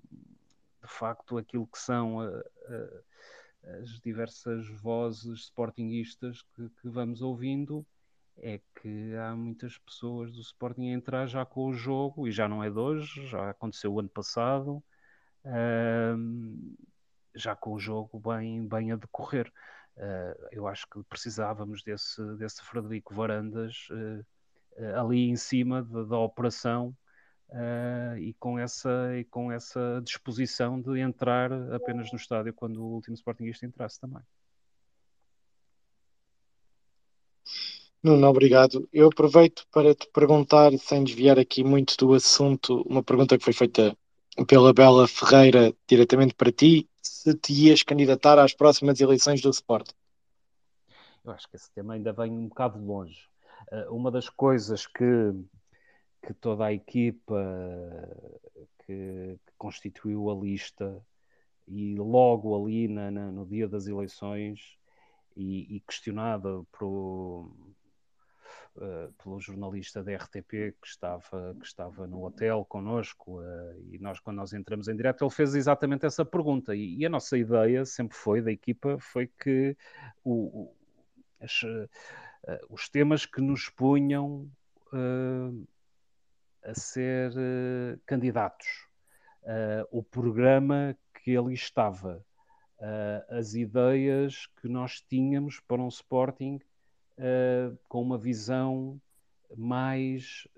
de 0.82 0.89
facto, 0.89 1.36
aquilo 1.36 1.66
que 1.66 1.78
são 1.78 2.18
as 3.65 4.01
diversas 4.01 4.66
vozes 4.81 5.41
sportinguistas 5.41 6.43
que, 6.43 6.69
que, 6.81 6.89
vamos 6.89 7.20
ouvindo 7.23 7.87
é 8.39 8.61
que 8.81 9.15
há 9.16 9.35
muitas 9.37 9.77
pessoas 9.78 10.32
do 10.32 10.41
Sporting 10.41 10.91
a 10.91 10.95
entrar 10.95 11.27
já 11.27 11.45
com 11.45 11.66
o 11.66 11.74
jogo, 11.74 12.27
e 12.27 12.32
já 12.32 12.49
não 12.49 12.65
é 12.65 12.70
de 12.70 12.78
hoje, 12.78 13.27
já 13.27 13.51
aconteceu 13.51 13.93
o 13.93 14.01
ano 14.01 14.09
passado, 14.09 14.82
uh, 15.45 16.77
já 17.35 17.55
com 17.55 17.74
o 17.74 17.78
jogo 17.78 18.19
bem, 18.19 18.66
bem 18.66 18.93
a 18.93 18.97
decorrer. 18.97 19.53
Uh, 19.97 20.49
eu 20.53 20.66
acho 20.66 20.87
que 20.89 21.03
precisávamos 21.05 21.82
desse, 21.82 22.23
desse 22.37 22.62
Frederico 22.62 23.15
Varandas 23.15 23.89
uh, 23.91 24.24
ali 24.99 25.28
em 25.28 25.37
cima 25.37 25.82
da 25.82 26.19
operação 26.19 26.97
uh, 27.51 28.16
e, 28.18 28.32
com 28.35 28.59
essa, 28.59 29.16
e 29.18 29.24
com 29.24 29.51
essa 29.51 30.01
disposição 30.05 30.81
de 30.81 31.01
entrar 31.01 31.52
apenas 31.72 32.10
no 32.10 32.18
estádio 32.18 32.55
quando 32.55 32.82
o 32.82 32.94
último 32.94 33.14
Sportingista 33.14 33.66
entrasse 33.66 34.01
também. 34.01 34.22
Nuno, 38.02 38.28
obrigado. 38.28 38.89
Eu 38.93 39.09
aproveito 39.09 39.66
para 39.70 39.94
te 39.94 40.09
perguntar, 40.09 40.72
sem 40.78 41.05
desviar 41.05 41.39
aqui 41.39 41.62
muito 41.62 41.97
do 41.98 42.14
assunto, 42.14 42.82
uma 42.89 43.02
pergunta 43.02 43.36
que 43.36 43.44
foi 43.44 43.52
feita 43.52 43.94
pela 44.47 44.72
Bela 44.72 45.06
Ferreira 45.06 45.74
diretamente 45.86 46.35
para 46.35 46.51
ti, 46.51 46.89
se 47.02 47.35
te 47.35 47.52
ias 47.52 47.82
candidatar 47.82 48.39
às 48.39 48.55
próximas 48.55 49.01
eleições 49.01 49.43
do 49.43 49.51
Sport. 49.51 49.90
Eu 51.22 51.32
acho 51.32 51.47
que 51.51 51.56
esse 51.56 51.70
tema 51.72 51.93
ainda 51.93 52.12
vem 52.12 52.31
um 52.32 52.48
bocado 52.48 52.82
longe. 52.82 53.28
Uh, 53.70 53.94
uma 53.94 54.10
das 54.10 54.31
coisas 54.31 54.86
que 54.86 55.05
que 56.22 56.34
toda 56.34 56.66
a 56.66 56.72
equipa 56.72 57.36
que, 58.80 59.38
que 59.47 59.52
constituiu 59.56 60.30
a 60.30 60.34
lista 60.34 61.02
e 61.66 61.94
logo 61.97 62.60
ali 62.60 62.88
na, 62.88 63.10
na, 63.10 63.30
no 63.30 63.47
dia 63.47 63.68
das 63.68 63.86
eleições 63.86 64.76
e, 65.36 65.76
e 65.76 65.80
questionada 65.80 66.62
pro, 66.72 67.51
uh, 68.76 69.12
pelo 69.22 69.40
jornalista 69.40 70.02
da 70.02 70.14
RTP 70.16 70.74
que 70.80 70.86
estava, 70.86 71.55
que 71.59 71.66
estava 71.66 72.06
no 72.06 72.24
hotel 72.24 72.64
connosco 72.64 73.40
uh, 73.40 73.80
e 73.92 73.98
nós 73.98 74.18
quando 74.18 74.38
nós 74.38 74.52
entramos 74.52 74.88
em 74.88 74.97
direto 74.97 75.24
ele 75.24 75.30
fez 75.30 75.55
exatamente 75.55 76.05
essa 76.05 76.24
pergunta. 76.24 76.74
E, 76.74 76.97
e 76.97 77.06
a 77.06 77.09
nossa 77.09 77.38
ideia 77.38 77.84
sempre 77.84 78.16
foi 78.16 78.42
da 78.42 78.51
equipa 78.51 78.98
foi 78.98 79.26
que 79.26 79.76
o, 80.24 80.64
o 80.64 80.76
as, 81.40 81.62
uh, 81.62 81.88
os 82.68 82.88
temas 82.88 83.24
que 83.24 83.40
nos 83.40 83.68
punham 83.68 84.51
a 86.65 86.74
ser 86.74 87.32
uh, 87.32 88.01
candidatos, 88.07 88.66
uh, 89.43 89.87
o 89.91 90.03
programa 90.03 90.97
que 91.23 91.37
ali 91.37 91.55
estava, 91.55 92.24
uh, 92.78 93.35
as 93.35 93.55
ideias 93.55 94.47
que 94.61 94.69
nós 94.69 95.01
tínhamos 95.01 95.61
para 95.61 95.81
um 95.81 95.89
Sporting 95.89 96.61
com 97.87 98.01
uma 98.01 98.16
visão 98.16 98.99
mais 99.55 100.49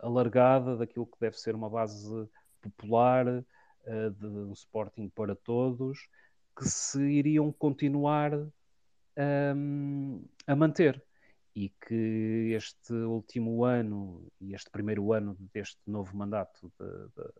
alargada 0.00 0.76
daquilo 0.76 1.06
que 1.06 1.20
deve 1.20 1.38
ser 1.38 1.54
uma 1.54 1.70
base 1.70 2.28
popular 2.60 3.24
de 4.18 4.26
um 4.26 4.52
Sporting 4.52 5.08
para 5.10 5.36
todos, 5.36 6.08
que 6.58 6.64
se 6.64 7.00
iriam 7.00 7.52
continuar 7.52 8.32
a 10.44 10.56
manter 10.56 11.00
e 11.54 11.68
que 11.68 12.52
este 12.56 12.92
último 12.92 13.64
ano 13.64 14.26
e 14.40 14.54
este 14.54 14.70
primeiro 14.70 15.12
ano 15.12 15.36
deste 15.52 15.80
novo 15.86 16.16
mandato 16.16 16.72
de, 16.78 16.86
de, 17.16 17.32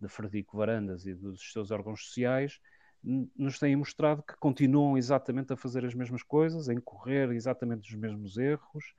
de 0.00 0.08
Frederico 0.08 0.56
Varandas 0.56 1.06
e 1.06 1.14
dos 1.14 1.52
seus 1.52 1.70
órgãos 1.70 2.04
sociais 2.06 2.60
nos 3.36 3.58
têm 3.58 3.76
mostrado 3.76 4.22
que 4.22 4.34
continuam 4.38 4.96
exatamente 4.96 5.52
a 5.52 5.56
fazer 5.56 5.84
as 5.84 5.94
mesmas 5.94 6.22
coisas, 6.22 6.68
a 6.68 6.74
incorrer 6.74 7.30
exatamente 7.32 7.88
os 7.88 7.94
mesmos 7.94 8.38
erros, 8.38 8.94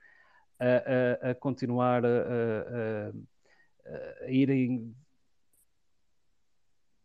a, 0.58 1.26
a, 1.26 1.30
a 1.30 1.34
continuar 1.34 2.06
a, 2.06 3.12
a, 4.24 4.30
irem 4.30 4.94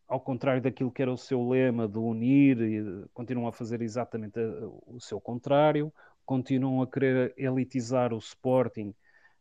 ao 0.07 0.19
contrário 0.19 0.61
daquilo 0.61 0.91
que 0.91 1.01
era 1.01 1.11
o 1.11 1.17
seu 1.17 1.47
lema 1.47 1.87
de 1.87 1.97
unir, 1.97 3.07
continuam 3.13 3.47
a 3.47 3.51
fazer 3.53 3.81
exatamente 3.81 4.39
o 4.85 4.99
seu 4.99 5.21
contrário, 5.21 5.91
continuam 6.31 6.81
a 6.81 6.87
querer 6.87 7.33
elitizar 7.35 8.13
o 8.13 8.17
Sporting, 8.17 8.95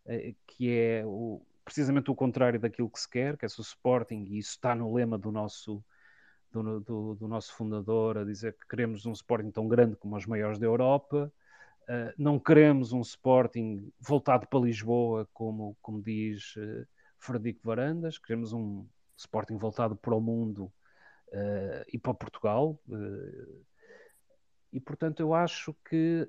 eh, 0.07 0.35
que 0.45 0.77
é 0.77 1.07
o, 1.07 1.41
precisamente 1.65 2.11
o 2.11 2.17
contrário 2.17 2.59
daquilo 2.59 2.91
que 2.91 2.99
se 2.99 3.09
quer, 3.09 3.37
que 3.37 3.45
é 3.45 3.49
o 3.49 3.61
Sporting, 3.61 4.25
e 4.25 4.39
isso 4.39 4.51
está 4.51 4.75
no 4.75 4.93
lema 4.93 5.17
do 5.17 5.31
nosso, 5.31 5.85
do, 6.51 6.81
do, 6.81 7.15
do, 7.15 7.29
nosso 7.29 7.55
fundador, 7.55 8.19
a 8.19 8.25
dizer 8.25 8.55
que 8.55 8.67
queremos 8.67 9.07
um 9.07 9.12
Sporting 9.12 9.53
tão 9.53 9.69
grande 9.69 9.95
como 9.95 10.17
os 10.17 10.27
maiores 10.27 10.59
da 10.59 10.67
Europa, 10.67 11.33
uh, 11.83 12.12
não 12.19 12.41
queremos 12.41 12.93
um 12.93 13.03
Sporting 13.03 13.93
voltado 14.01 14.49
para 14.49 14.59
Lisboa, 14.59 15.29
como, 15.33 15.77
como 15.81 16.03
diz 16.03 16.57
uh, 16.57 16.85
Frederico 17.21 17.61
Varandas, 17.62 18.19
queremos 18.19 18.53
um 18.53 18.85
Sporting 19.17 19.59
voltado 19.59 19.95
para 19.95 20.17
o 20.17 20.21
mundo 20.21 20.73
e 21.93 21.97
para 21.97 22.12
Portugal. 22.12 22.77
e, 24.73 24.81
portanto, 24.81 25.21
eu 25.21 25.33
acho 25.33 25.73
que 25.89 26.29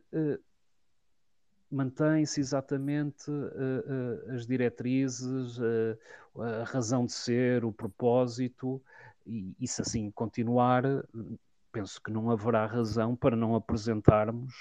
mantém-se 1.72 2.41
exatamente 2.41 3.31
uh, 3.31 4.27
uh, 4.30 4.35
as 4.35 4.45
diretrizes, 4.45 5.57
uh, 5.57 5.98
a 6.41 6.64
razão 6.65 7.06
de 7.06 7.14
ser, 7.14 7.64
o 7.64 7.72
propósito, 7.72 8.81
e, 9.26 9.56
e 9.60 9.68
se 9.68 9.81
assim 9.81 10.11
continuar, 10.11 10.84
penso 11.72 12.02
que 12.02 12.11
não 12.11 12.30
haverá 12.30 12.65
razão 12.65 13.15
para 13.15 13.35
não 13.35 13.56
apresentarmos, 13.56 14.53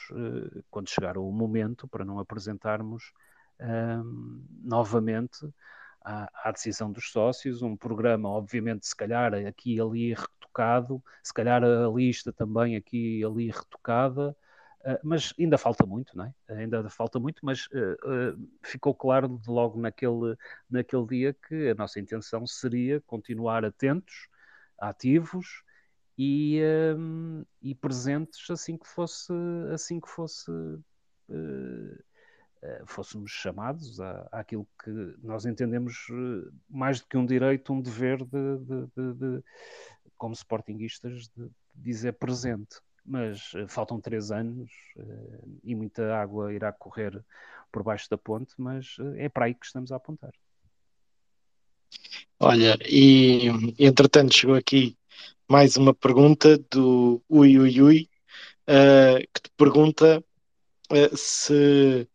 quando 0.70 0.90
chegar 0.90 1.16
o 1.18 1.30
momento, 1.32 1.88
para 1.88 2.04
não 2.04 2.18
apresentarmos 2.18 3.12
ehm, 3.58 4.44
novamente 4.62 5.48
à, 6.04 6.30
à, 6.44 6.52
decisão 6.52 6.92
dos 6.92 7.10
sócios, 7.10 7.62
um 7.62 7.76
programa, 7.76 8.28
obviamente, 8.28 8.86
se 8.86 8.94
calhar 8.94 9.32
aqui 9.34 9.76
e 9.76 9.80
ali 9.80 10.14
retocado, 10.14 11.02
se 11.22 11.32
calhar 11.32 11.64
a 11.64 11.88
lista 11.88 12.32
também 12.32 12.76
aqui 12.76 13.20
e 13.20 13.24
ali 13.24 13.50
retocada, 13.50 14.36
mas 15.02 15.34
ainda 15.38 15.58
falta 15.58 15.84
muito, 15.84 16.16
não 16.16 16.24
é? 16.24 16.34
Ainda 16.48 16.88
falta 16.88 17.18
muito, 17.18 17.44
mas 17.44 17.66
uh, 17.66 18.34
uh, 18.34 18.48
ficou 18.62 18.94
claro 18.94 19.40
logo 19.46 19.78
naquele, 19.78 20.36
naquele 20.70 21.06
dia 21.06 21.34
que 21.34 21.68
a 21.68 21.74
nossa 21.74 22.00
intenção 22.00 22.46
seria 22.46 23.00
continuar 23.02 23.64
atentos, 23.64 24.28
ativos 24.78 25.62
e, 26.16 26.60
e 27.62 27.74
presentes 27.74 28.48
assim 28.50 28.78
que 28.78 28.88
fosse, 28.88 29.32
assim 29.72 30.00
que 30.00 30.08
fosse 30.08 30.50
fôssemos 32.86 33.30
chamados 33.30 34.00
à, 34.00 34.28
àquilo 34.32 34.66
que 34.82 34.90
nós 35.22 35.44
entendemos 35.44 36.06
mais 36.68 37.00
do 37.00 37.06
que 37.06 37.16
um 37.16 37.24
direito, 37.26 37.72
um 37.72 37.80
dever 37.80 38.18
de, 38.24 38.58
de, 38.58 38.86
de, 38.96 39.14
de 39.14 39.44
como 40.16 40.34
sportinguistas 40.34 41.28
de 41.28 41.50
dizer 41.74 42.12
presente 42.14 42.80
mas 43.04 43.52
uh, 43.54 43.66
faltam 43.68 44.00
três 44.00 44.30
anos 44.30 44.70
uh, 44.96 45.58
e 45.64 45.74
muita 45.74 46.14
água 46.14 46.52
irá 46.52 46.72
correr 46.72 47.24
por 47.72 47.82
baixo 47.82 48.08
da 48.10 48.18
ponte, 48.18 48.54
mas 48.58 48.98
uh, 48.98 49.14
é 49.16 49.28
para 49.28 49.46
aí 49.46 49.54
que 49.54 49.66
estamos 49.66 49.92
a 49.92 49.96
apontar. 49.96 50.32
Olha, 52.38 52.78
e 52.88 53.48
entretanto 53.78 54.34
chegou 54.34 54.56
aqui 54.56 54.96
mais 55.48 55.76
uma 55.76 55.92
pergunta 55.92 56.56
do 56.70 57.22
Ui 57.28 57.58
Ui 57.58 57.82
Ui, 57.82 58.08
que 58.66 59.42
te 59.42 59.50
pergunta 59.56 60.24
se 61.14 62.08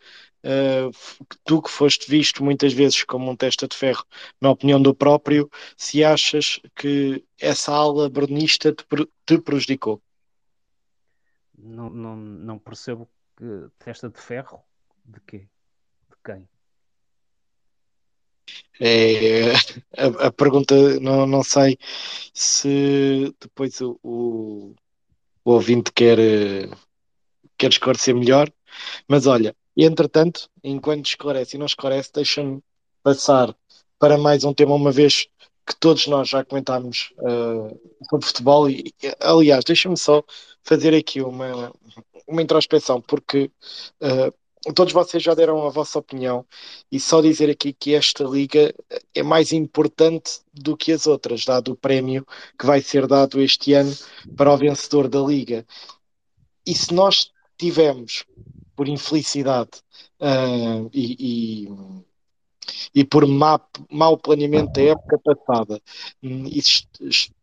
tu 1.44 1.62
que 1.62 1.70
foste 1.70 2.10
visto 2.10 2.44
muitas 2.44 2.72
vezes 2.72 3.04
como 3.04 3.30
um 3.30 3.36
testa 3.36 3.68
de 3.68 3.76
ferro, 3.76 4.06
na 4.40 4.50
opinião 4.50 4.82
do 4.82 4.96
próprio, 4.96 5.50
se 5.76 6.04
achas 6.04 6.60
que 6.76 7.24
essa 7.40 7.74
ala 7.74 8.10
bernista 8.10 8.72
te, 8.74 8.86
te 9.26 9.38
prejudicou? 9.38 10.02
Não, 11.66 11.90
não, 11.90 12.16
não 12.16 12.60
percebo 12.60 13.10
que 13.36 13.46
testa 13.80 14.08
de 14.08 14.20
ferro 14.20 14.64
de 15.04 15.20
quê? 15.22 15.48
De 16.10 16.16
quem? 16.24 16.48
É, 18.80 19.54
a, 19.98 20.28
a, 20.28 20.32
pergunta, 20.32 21.00
não, 21.00 21.26
não 21.26 21.42
sei 21.42 21.78
se 22.34 23.34
depois 23.40 23.82
o, 23.82 24.00
o, 24.04 24.76
o 25.44 25.52
ouvinte 25.52 25.92
quer, 25.92 26.20
quer 27.58 27.70
esclarecer 27.72 28.16
melhor, 28.16 28.52
mas 29.08 29.26
olha, 29.26 29.56
entretanto, 29.76 30.48
enquanto 30.64 31.08
esclarece 31.08 31.56
e 31.56 31.60
não 31.60 31.66
esclarece, 31.66 32.12
deixa-me 32.14 32.62
passar 33.02 33.56
para 33.98 34.20
mais 34.20 34.44
um 34.44 34.54
tema, 34.54 34.76
uma 34.76 34.92
vez 34.92 35.28
que 35.66 35.76
todos 35.76 36.08
nós 36.08 36.30
já 36.30 36.44
comentámos 36.44 37.14
uh, 37.20 37.80
sobre 38.10 38.28
futebol 38.28 38.70
e, 38.70 38.94
aliás, 39.20 39.64
deixa-me 39.64 39.98
só 39.98 40.24
fazer 40.64 40.94
aqui 40.96 41.22
uma, 41.22 41.74
uma 42.28 42.42
introspeção, 42.42 43.02
porque 43.02 43.52
uh, 44.02 44.74
todos 44.74 44.94
vocês 44.94 45.22
já 45.24 45.34
deram 45.34 45.66
a 45.66 45.70
vossa 45.70 46.00
opinião 46.00 46.46
e 46.92 47.00
só 47.00 47.22
dizer 47.22 47.50
aqui 47.50 47.74
que 47.74 47.94
esta 47.94 48.24
liga 48.24 48.74
é 49.14 49.24
mais 49.24 49.52
importante 49.52 50.40
do 50.54 50.78
que 50.78 50.92
as 50.92 51.08
outras, 51.08 51.46
dado 51.46 51.72
o 51.72 51.76
prémio 51.76 52.26
que 52.58 52.66
vai 52.66 52.82
ser 52.82 53.08
dado 53.08 53.42
este 53.42 53.74
ano 53.74 53.94
para 54.36 54.54
o 54.54 54.58
vencedor 54.58 55.08
da 55.08 55.20
liga. 55.20 55.66
E 56.66 56.74
se 56.74 56.94
nós 56.94 57.32
tivemos, 57.58 58.26
por 58.76 58.88
infelicidade 58.88 59.82
uh, 60.20 60.90
e, 60.94 61.66
e 61.66 61.70
e 62.94 63.04
por 63.04 63.26
má, 63.28 63.60
mau 63.92 64.18
planeamento 64.18 64.74
da 64.74 64.82
época 64.82 65.20
passada 65.24 65.82
e 66.22 66.62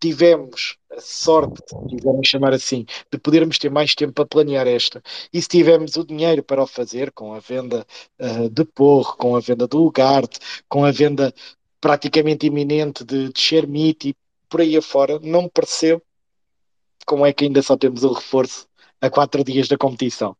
tivemos 0.00 0.76
a 0.90 1.00
sorte, 1.00 1.62
se 1.66 1.96
quisermos 1.96 2.28
chamar 2.28 2.52
assim, 2.52 2.84
de 3.10 3.18
podermos 3.18 3.58
ter 3.58 3.70
mais 3.70 3.94
tempo 3.94 4.12
para 4.12 4.26
planear 4.26 4.66
esta, 4.66 5.02
e 5.32 5.40
se 5.40 5.48
tivermos 5.48 5.96
o 5.96 6.04
dinheiro 6.04 6.42
para 6.42 6.62
o 6.62 6.66
fazer, 6.66 7.10
com 7.12 7.32
a 7.32 7.38
venda 7.38 7.86
uh, 8.20 8.48
de 8.50 8.64
Porro, 8.64 9.16
com 9.16 9.34
a 9.34 9.40
venda 9.40 9.66
do 9.66 9.84
Ugarte, 9.86 10.38
com 10.68 10.84
a 10.84 10.90
venda 10.90 11.32
praticamente 11.80 12.46
iminente 12.46 13.04
de, 13.04 13.32
de 13.32 13.40
Shermite 13.40 14.10
e 14.10 14.16
por 14.48 14.60
aí 14.60 14.76
afora, 14.76 15.18
não 15.20 15.48
percebo 15.48 16.02
como 17.06 17.26
é 17.26 17.32
que 17.32 17.44
ainda 17.44 17.62
só 17.62 17.76
temos 17.76 18.04
o 18.04 18.12
reforço 18.12 18.68
a 19.00 19.10
quatro 19.10 19.42
dias 19.42 19.66
da 19.66 19.76
competição. 19.76 20.36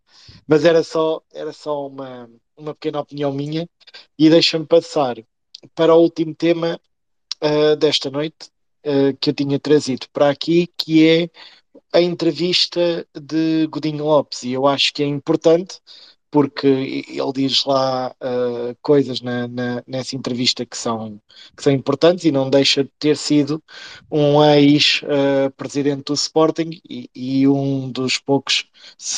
Mas 0.47 0.65
era 0.65 0.83
só, 0.85 1.21
era 1.33 1.53
só 1.53 1.87
uma, 1.87 2.31
uma 2.57 2.75
pequena 2.75 3.01
opinião 3.01 3.33
minha 3.33 3.69
e 4.19 4.31
deixa-me 4.31 4.67
passar 4.67 5.17
para 5.75 5.95
o 5.95 6.01
último 6.01 6.35
tema 6.35 6.81
uh, 7.43 7.77
desta 7.77 8.11
noite 8.11 8.51
uh, 8.85 9.17
que 9.21 9.31
eu 9.31 9.35
tinha 9.35 9.59
trazido 9.59 10.07
para 10.13 10.31
aqui, 10.31 10.69
que 10.77 11.07
é 11.07 11.31
a 11.93 12.01
entrevista 12.01 13.07
de 13.15 13.67
Godinho 13.69 14.05
Lopes. 14.05 14.43
E 14.43 14.53
eu 14.53 14.67
acho 14.67 14.93
que 14.93 15.03
é 15.03 15.07
importante 15.07 15.81
porque 16.33 16.67
ele 16.67 17.33
diz 17.35 17.67
lá 17.67 18.11
uh, 18.19 18.75
coisas 18.81 19.21
na, 19.21 19.47
na, 19.47 19.85
nessa 19.87 20.17
entrevista 20.17 20.65
que 20.65 20.79
são, 20.79 21.21
que 21.55 21.63
são 21.63 21.71
importantes 21.71 22.25
e 22.25 22.33
não 22.33 22.49
deixa 22.49 22.83
de 22.85 22.91
ter 22.99 23.19
sido 23.19 23.63
um 24.11 24.43
ex-presidente 24.43 26.05
do 26.05 26.15
Sporting 26.15 26.81
e, 26.89 27.11
e, 27.15 27.47
um 27.47 27.91
dos 27.91 28.17
poucos 28.17 28.65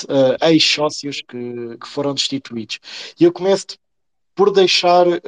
uh, 0.09 0.45
ex-sócios 0.45 1.23
que, 1.23 1.79
que, 1.81 1.87
foram 1.87 2.15
destituídos. 2.15 2.81
E 3.19 3.23
eu 3.23 3.33
começo 3.33 3.79
por 4.35 4.51
deixar 4.51 5.07
uh, 5.07 5.21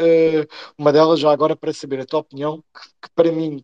uma 0.77 0.93
delas 0.93 1.21
já 1.21 1.31
agora 1.31 1.55
para 1.55 1.73
saber 1.73 2.01
a 2.01 2.05
tua 2.05 2.19
opinião, 2.19 2.65
que, 2.75 2.89
que 3.03 3.11
para 3.15 3.31
mim 3.31 3.63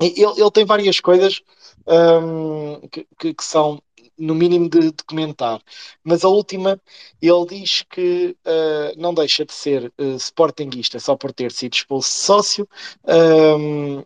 ele, 0.00 0.14
ele, 0.16 0.50
tem 0.52 0.64
várias 0.64 1.00
coisas 1.00 1.42
um, 1.88 2.86
que, 2.88 3.04
que, 3.18 3.34
que, 3.34 3.44
são 3.44 3.82
no 4.18 4.34
mínimo 4.34 4.68
de, 4.68 4.92
comentar. 5.06 5.62
Mas 6.02 6.24
a 6.24 6.28
última, 6.28 6.80
ele 7.22 7.46
diz 7.46 7.82
que 7.82 8.36
uh, 8.44 9.00
não 9.00 9.14
deixa 9.14 9.44
de 9.44 9.52
ser 9.52 9.92
uh, 9.98 10.16
sportinguista 10.16 10.98
só 10.98 11.16
por 11.16 11.32
ter 11.32 11.52
sido 11.52 11.74
expulso 11.74 12.10
sócio 12.10 12.68
um, 13.04 14.04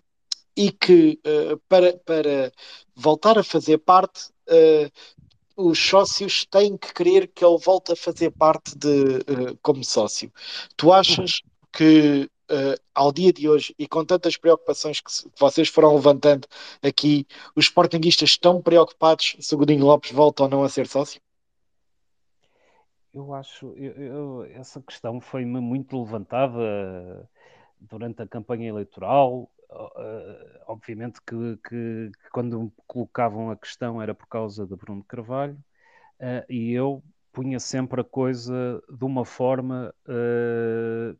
e 0.57 0.71
que 0.71 1.19
uh, 1.27 1.57
para, 1.69 1.95
para 2.05 2.53
voltar 2.95 3.39
a 3.39 3.43
fazer 3.43 3.79
parte, 3.79 4.31
os 5.57 5.79
sócios 5.79 6.45
têm 6.45 6.77
que 6.77 6.93
querer 6.93 7.29
que 7.29 7.45
ele 7.45 7.57
volte 7.57 7.93
a 7.93 7.97
fazer 7.97 8.31
parte 8.33 8.77
de, 8.77 9.25
como 9.63 9.83
sócio. 9.83 10.31
Tu 10.77 10.93
achas 10.93 11.41
que 11.73 12.29
uh, 12.53 12.81
ao 12.95 13.13
dia 13.13 13.33
de 13.33 13.49
hoje 13.49 13.75
e 13.79 13.89
com 13.89 14.05
tantas 14.05 14.37
preocupações 14.37 15.01
que, 15.01 15.11
vocês 15.39 15.69
foram 15.69 15.95
levantando 15.95 16.47
aqui, 16.83 17.27
os 17.57 17.65
sportinguistas 17.65 18.31
estão 18.31 18.61
preocupados 18.61 19.37
se 19.41 19.55
o 19.55 19.59
Godinho 19.59 19.87
Lopes 19.87 20.13
volta 20.13 20.45
ou 20.45 20.49
não 20.49 20.63
a 20.63 20.69
ser 20.69 20.87
sócio? 20.87 21.21
Eu 23.13 23.35
acho, 23.35 23.75
eu, 23.77 23.93
eu, 23.93 24.45
essa 24.55 24.81
questão 24.81 25.21
foi-me 25.21 25.61
muito 25.61 26.01
levantada 26.01 27.29
durante 27.79 28.23
a 28.23 28.27
campanha 28.27 28.69
eleitoral. 28.69 29.51
Uh, 29.71 30.61
obviamente 30.67 31.21
que, 31.23 31.59
que, 31.67 32.11
que, 32.13 32.31
quando 32.31 32.71
colocavam 32.87 33.51
a 33.51 33.57
questão 33.57 34.03
era 34.03 34.15
por 34.15 34.29
causa 34.29 34.67
de 34.67 34.77
Bruno 34.77 35.03
Carvalho, 35.05 35.59
uh, 36.21 36.45
e 36.49 36.73
eu 36.73 37.03
punha 37.33 37.59
sempre 37.59 38.03
a 38.03 38.05
coisa 38.05 38.83
de 38.91 39.05
uma 39.05 39.25
forma 39.25 39.95
uh, 40.07 41.19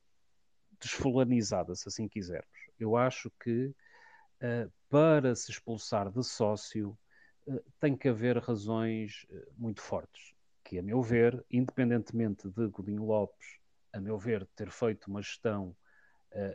desfulanizada, 0.83 1.75
se 1.75 1.89
assim 1.89 2.09
quisermos. 2.09 2.49
Eu 2.79 2.97
acho 2.97 3.31
que 3.43 3.67
uh, 3.67 4.73
para 4.91 5.35
se 5.35 5.51
expulsar 5.51 6.11
de 6.11 6.23
sócio 6.25 6.99
uh, 7.47 7.63
tem 7.81 7.97
que 7.97 8.09
haver 8.09 8.39
razões 8.39 9.25
uh, 9.31 9.53
muito 9.57 9.81
fortes, 9.81 10.35
que 10.65 10.79
a 10.79 10.83
meu 10.83 11.01
ver, 11.01 11.45
independentemente 11.51 12.49
de 12.49 12.67
Godinho 12.67 13.05
Lopes, 13.05 13.59
a 13.93 14.01
meu 14.01 14.19
ver, 14.19 14.47
ter 14.57 14.71
feito 14.71 15.07
uma 15.07 15.23
gestão 15.23 15.77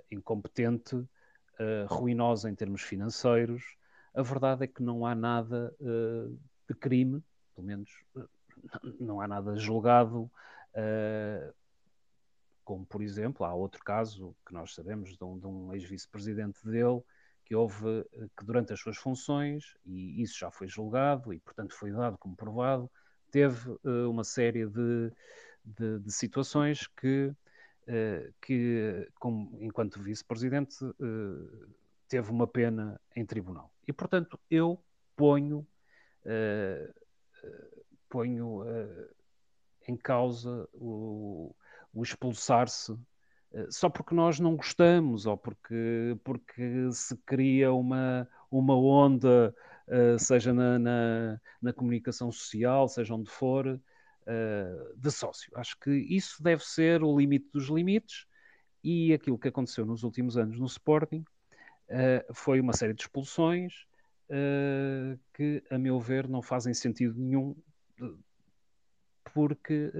incompetente, 0.09 1.07
ruinosa 1.87 2.49
em 2.49 2.55
termos 2.55 2.81
financeiros, 2.81 3.77
a 4.11 4.23
verdade 4.23 4.63
é 4.63 4.67
que 4.67 4.81
não 4.81 5.05
há 5.05 5.13
nada 5.13 5.71
de 6.67 6.73
crime, 6.73 7.23
pelo 7.53 7.67
menos 7.67 7.91
não 8.99 9.21
há 9.21 9.27
nada 9.27 9.55
julgado 9.55 10.31
como 12.67 12.85
por 12.85 13.01
exemplo, 13.01 13.45
há 13.45 13.53
outro 13.53 13.81
caso 13.81 14.35
que 14.45 14.53
nós 14.53 14.73
sabemos 14.73 15.15
de 15.15 15.23
um, 15.23 15.39
um 15.45 15.73
ex-vice-presidente 15.73 16.59
dele, 16.65 17.01
que 17.45 17.55
houve, 17.55 18.03
que 18.35 18.43
durante 18.43 18.73
as 18.73 18.79
suas 18.81 18.97
funções, 18.97 19.77
e 19.85 20.21
isso 20.21 20.37
já 20.37 20.51
foi 20.51 20.67
julgado 20.67 21.31
e 21.33 21.39
portanto 21.39 21.73
foi 21.73 21.93
dado 21.93 22.17
como 22.17 22.35
provado, 22.35 22.91
teve 23.31 23.69
uh, 23.69 24.09
uma 24.09 24.25
série 24.25 24.65
de, 24.65 25.13
de, 25.63 25.99
de 25.99 26.11
situações 26.11 26.87
que, 26.87 27.27
uh, 27.27 28.33
que 28.41 29.09
como, 29.17 29.57
enquanto 29.61 30.03
vice-presidente, 30.03 30.83
uh, 30.83 31.69
teve 32.09 32.29
uma 32.29 32.47
pena 32.47 32.99
em 33.15 33.25
tribunal. 33.25 33.71
E 33.87 33.93
portanto 33.93 34.37
eu 34.51 34.83
ponho, 35.15 35.65
ponho 38.09 38.65
em 39.87 39.95
causa 39.95 40.67
o 40.73 41.55
o 41.97 42.03
expulsar-se 42.03 42.95
eh, 43.53 43.67
só 43.71 43.89
porque 43.89 44.13
nós 44.13 44.39
não 44.39 44.55
gostamos 44.55 45.25
ou 45.25 45.35
porque, 45.37 46.17
porque 46.23 46.91
se 46.91 47.15
cria 47.25 47.73
uma, 47.73 48.29
uma 48.51 48.77
onda, 48.77 49.53
uh, 49.87 50.19
seja 50.19 50.53
na, 50.53 50.77
na, 50.77 51.41
na, 51.61 51.73
comunicação 51.73 52.31
social, 52.31 52.87
seja 52.87 53.15
onde 53.15 53.29
for, 53.29 53.65
uh, 53.67 54.97
de 54.97 55.11
sócio. 55.11 55.51
Acho 55.55 55.77
que 55.79 55.91
isso 55.91 56.41
deve 56.43 56.63
ser 56.63 57.03
o 57.03 57.17
limite 57.17 57.49
dos 57.51 57.67
limites 57.67 58.25
e 58.83 59.13
aquilo 59.13 59.39
que 59.39 59.47
aconteceu 59.47 59.85
nos 59.85 60.03
últimos 60.03 60.37
anos 60.37 60.59
no 60.59 60.67
Sporting 60.67 61.25
foi 62.33 62.59
uma 62.59 62.73
série 62.73 62.93
de 62.93 63.01
expulsões 63.01 63.85
que, 65.33 65.63
a 65.71 65.77
meu 65.77 66.01
ver, 66.01 66.27
não 66.27 66.41
fazem 66.41 66.73
sentido 66.73 67.17
nenhum 67.17 67.55
porque 69.33 69.91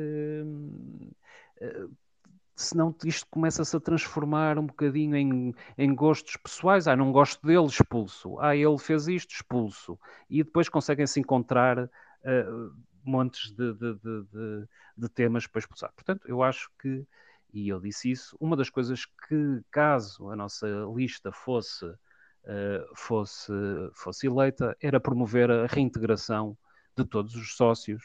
senão 2.58 2.94
isto 3.06 3.28
começa-se 3.30 3.76
a 3.78 3.80
transformar 3.80 4.58
um 4.58 4.66
bocadinho 4.66 5.16
em, 5.16 5.54
em 5.78 5.94
gostos 5.94 6.36
pessoais. 6.38 6.88
Ah, 6.88 6.96
não 6.96 7.12
gosto 7.12 7.46
dele, 7.46 7.68
expulso. 7.68 8.40
Ah, 8.40 8.56
ele 8.56 8.78
fez 8.80 9.08
isto, 9.08 9.32
expulso. 9.32 9.98
E 10.28 10.44
depois 10.44 10.68
conseguem-se 10.68 11.20
encontrar 11.20 11.78
uh, 11.78 12.74
montes 13.06 13.52
de, 13.52 13.74
de, 13.74 13.94
de, 13.94 14.68
de, 14.98 15.10
temas 15.10 15.46
para 15.46 15.60
expulsar. 15.60 15.92
Portanto, 15.94 16.28
eu 16.28 16.42
acho 16.42 16.72
que, 16.82 17.06
e 17.54 17.70
eu 17.70 17.80
disse 17.80 18.10
isso, 18.10 18.36
uma 18.40 18.58
das 18.58 18.72
coisas 18.72 19.06
que, 19.06 19.62
caso 19.70 20.32
a 20.32 20.36
nossa 20.36 20.68
lista 20.96 21.32
fosse, 21.32 21.86
uh, 21.86 22.96
fosse, 22.96 23.54
fosse 23.94 24.26
eleita, 24.26 24.76
era 24.82 25.00
promover 25.00 25.52
a 25.52 25.68
reintegração 25.68 26.58
de 26.98 27.06
todos 27.06 27.36
os 27.36 27.56
sócios 27.56 28.02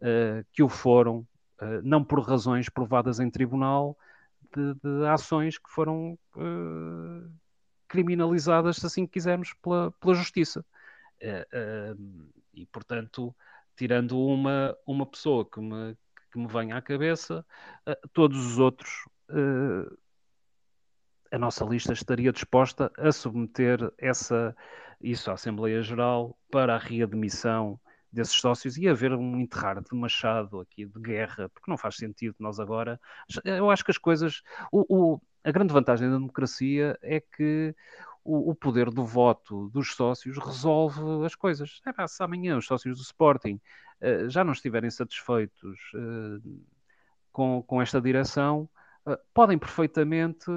uh, 0.00 0.44
que 0.52 0.62
o 0.62 0.68
foram 0.68 1.26
uh, 1.60 1.82
não 1.82 2.04
por 2.04 2.20
razões 2.20 2.68
provadas 2.68 3.20
em 3.20 3.30
tribunal, 3.30 3.96
de, 4.54 4.74
de 4.74 5.06
ações 5.06 5.58
que 5.58 5.70
foram 5.70 6.18
uh, 6.36 7.30
criminalizadas, 7.88 8.76
se 8.76 8.86
assim 8.86 9.06
quisermos, 9.06 9.54
pela, 9.62 9.92
pela 9.92 10.14
justiça. 10.14 10.64
Uh, 11.22 12.30
e, 12.54 12.66
portanto, 12.66 13.34
tirando 13.76 14.18
uma, 14.18 14.76
uma 14.86 15.06
pessoa 15.06 15.48
que 15.48 15.60
me, 15.60 15.96
que 16.32 16.38
me 16.38 16.46
venha 16.46 16.76
à 16.76 16.82
cabeça, 16.82 17.44
todos 18.12 18.38
os 18.46 18.58
outros 18.58 19.04
a 21.30 21.38
nossa 21.38 21.64
lista 21.64 21.92
estaria 21.92 22.32
disposta 22.32 22.90
a 22.96 23.12
submeter 23.12 23.92
essa, 23.98 24.56
isso 25.00 25.30
à 25.30 25.34
Assembleia 25.34 25.82
Geral 25.82 26.36
para 26.50 26.74
a 26.74 26.78
readmissão 26.78 27.78
desses 28.16 28.34
sócios 28.34 28.76
e 28.76 28.88
haver 28.88 29.12
um 29.12 29.38
enterrar 29.38 29.80
de 29.80 29.94
machado 29.94 30.58
aqui 30.60 30.86
de 30.86 31.00
guerra, 31.00 31.48
porque 31.50 31.70
não 31.70 31.76
faz 31.76 31.96
sentido 31.96 32.34
nós 32.40 32.58
agora. 32.58 32.98
Eu 33.44 33.70
acho 33.70 33.84
que 33.84 33.90
as 33.90 33.98
coisas. 33.98 34.42
O, 34.72 35.14
o, 35.14 35.20
a 35.44 35.52
grande 35.52 35.72
vantagem 35.72 36.08
da 36.08 36.16
democracia 36.16 36.98
é 37.02 37.20
que 37.20 37.74
o, 38.24 38.50
o, 38.50 38.54
poder 38.54 38.90
do 38.90 39.04
voto 39.04 39.68
dos 39.68 39.94
sócios 39.94 40.38
resolve 40.38 41.00
as 41.24 41.34
coisas. 41.34 41.80
É, 41.86 42.06
se 42.06 42.22
amanhã 42.22 42.56
os 42.56 42.66
sócios 42.66 42.96
do 42.96 43.02
Sporting 43.02 43.60
uh, 44.00 44.28
já 44.28 44.42
não 44.42 44.52
estiverem 44.52 44.90
satisfeitos 44.90 45.78
uh, 45.94 46.64
com, 47.30 47.62
com 47.62 47.80
esta 47.80 48.00
direção, 48.00 48.68
uh, 49.06 49.16
podem 49.32 49.58
perfeitamente, 49.58 50.50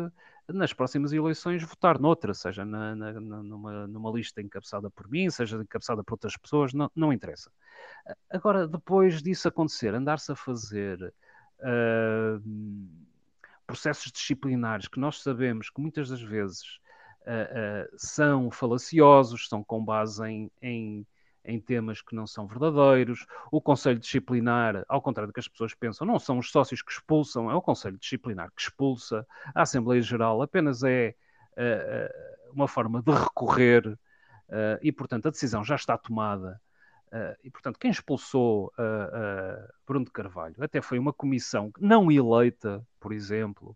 nas 0.53 0.73
próximas 0.73 1.13
eleições, 1.13 1.63
votar 1.63 1.99
noutra, 1.99 2.33
seja 2.33 2.65
na, 2.65 2.95
na, 2.95 3.13
numa, 3.13 3.87
numa 3.87 4.11
lista 4.11 4.41
encabeçada 4.41 4.89
por 4.89 5.09
mim, 5.09 5.29
seja 5.29 5.57
encabeçada 5.57 6.03
por 6.03 6.13
outras 6.13 6.35
pessoas, 6.37 6.73
não, 6.73 6.89
não 6.95 7.13
interessa. 7.13 7.51
Agora, 8.29 8.67
depois 8.67 9.21
disso 9.21 9.47
acontecer, 9.47 9.93
andar-se 9.93 10.31
a 10.31 10.35
fazer 10.35 11.13
uh, 11.59 12.41
processos 13.65 14.11
disciplinares 14.11 14.87
que 14.87 14.99
nós 14.99 15.21
sabemos 15.21 15.69
que 15.69 15.79
muitas 15.79 16.09
das 16.09 16.21
vezes 16.21 16.79
uh, 17.21 17.85
uh, 17.85 17.95
são 17.97 18.49
falaciosos, 18.49 19.47
são 19.47 19.63
com 19.63 19.83
base 19.83 20.25
em, 20.25 20.51
em, 20.61 21.07
em, 21.43 21.59
temas 21.59 22.01
que 22.01 22.15
não 22.15 22.27
são 22.27 22.47
verdadeiros. 22.47 23.25
O 23.51 23.61
Conselho 23.61 23.99
Disciplinar, 23.99 24.83
ao 24.87 25.01
contrário 25.01 25.29
do 25.29 25.33
que 25.33 25.39
as 25.39 25.47
pessoas 25.47 25.73
pensam, 25.73 26.05
não 26.05 26.19
são 26.19 26.37
os 26.37 26.51
sócios 26.51 26.81
que 26.81 26.91
expulsam, 26.91 27.49
é 27.49 27.55
o 27.55 27.61
Conselho 27.61 27.97
Disciplinar 27.97 28.51
que 28.55 28.61
expulsa. 28.61 29.25
A 29.53 29.63
Assembleia 29.63 30.01
Geral 30.01 30.41
apenas 30.41 30.83
é 30.83 31.15
uh, 31.53 32.53
uma 32.53 32.67
forma 32.67 33.01
de 33.01 33.11
recorrer 33.11 33.97
e, 34.81 34.91
portanto, 34.91 35.27
a 35.27 35.31
decisão 35.31 35.63
já 35.63 35.75
está 35.75 35.95
tomada. 35.95 36.59
Uh, 37.09 37.37
e, 37.43 37.51
portanto, 37.51 37.79
quem 37.79 37.91
expulsou 37.91 38.73
uh, 38.77 38.81
uh, 38.81 39.73
Bruno 39.85 40.05
de 40.05 40.11
Carvalho 40.11 40.55
até 40.59 40.81
foi 40.81 40.97
uma 40.97 41.13
comissão 41.13 41.71
não 41.79 42.11
eleita, 42.11 42.85
por 42.99 43.11
exemplo, 43.11 43.75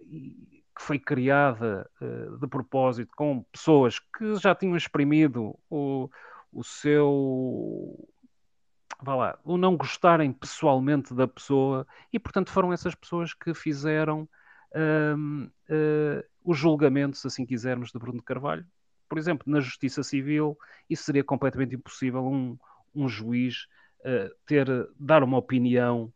e, 0.00 0.62
que 0.74 0.82
foi 0.82 0.98
criada 0.98 1.88
uh, 2.00 2.38
de 2.38 2.46
propósito 2.46 3.12
com 3.16 3.42
pessoas 3.52 3.98
que 3.98 4.36
já 4.36 4.54
tinham 4.54 4.76
exprimido 4.76 5.58
o, 5.70 6.08
o 6.52 6.62
seu. 6.62 8.08
Vá 9.02 9.16
lá, 9.16 9.38
o 9.44 9.56
não 9.56 9.76
gostarem 9.76 10.32
pessoalmente 10.32 11.12
da 11.12 11.26
pessoa, 11.26 11.86
e 12.12 12.18
portanto 12.18 12.50
foram 12.50 12.72
essas 12.72 12.94
pessoas 12.94 13.34
que 13.34 13.52
fizeram 13.52 14.28
uh, 14.74 15.44
uh, 15.44 16.24
os 16.44 16.56
julgamentos, 16.56 17.20
se 17.20 17.26
assim 17.26 17.44
quisermos, 17.44 17.90
de 17.90 17.98
Bruno 17.98 18.18
de 18.18 18.24
Carvalho. 18.24 18.64
Por 19.08 19.18
exemplo, 19.18 19.50
na 19.50 19.60
Justiça 19.60 20.02
Civil, 20.02 20.56
isso 20.88 21.04
seria 21.04 21.24
completamente 21.24 21.74
impossível 21.74 22.24
um, 22.24 22.56
um 22.94 23.08
juiz 23.08 23.66
uh, 24.00 24.32
ter, 24.46 24.68
dar 24.98 25.24
uma 25.24 25.38
opinião 25.38 26.12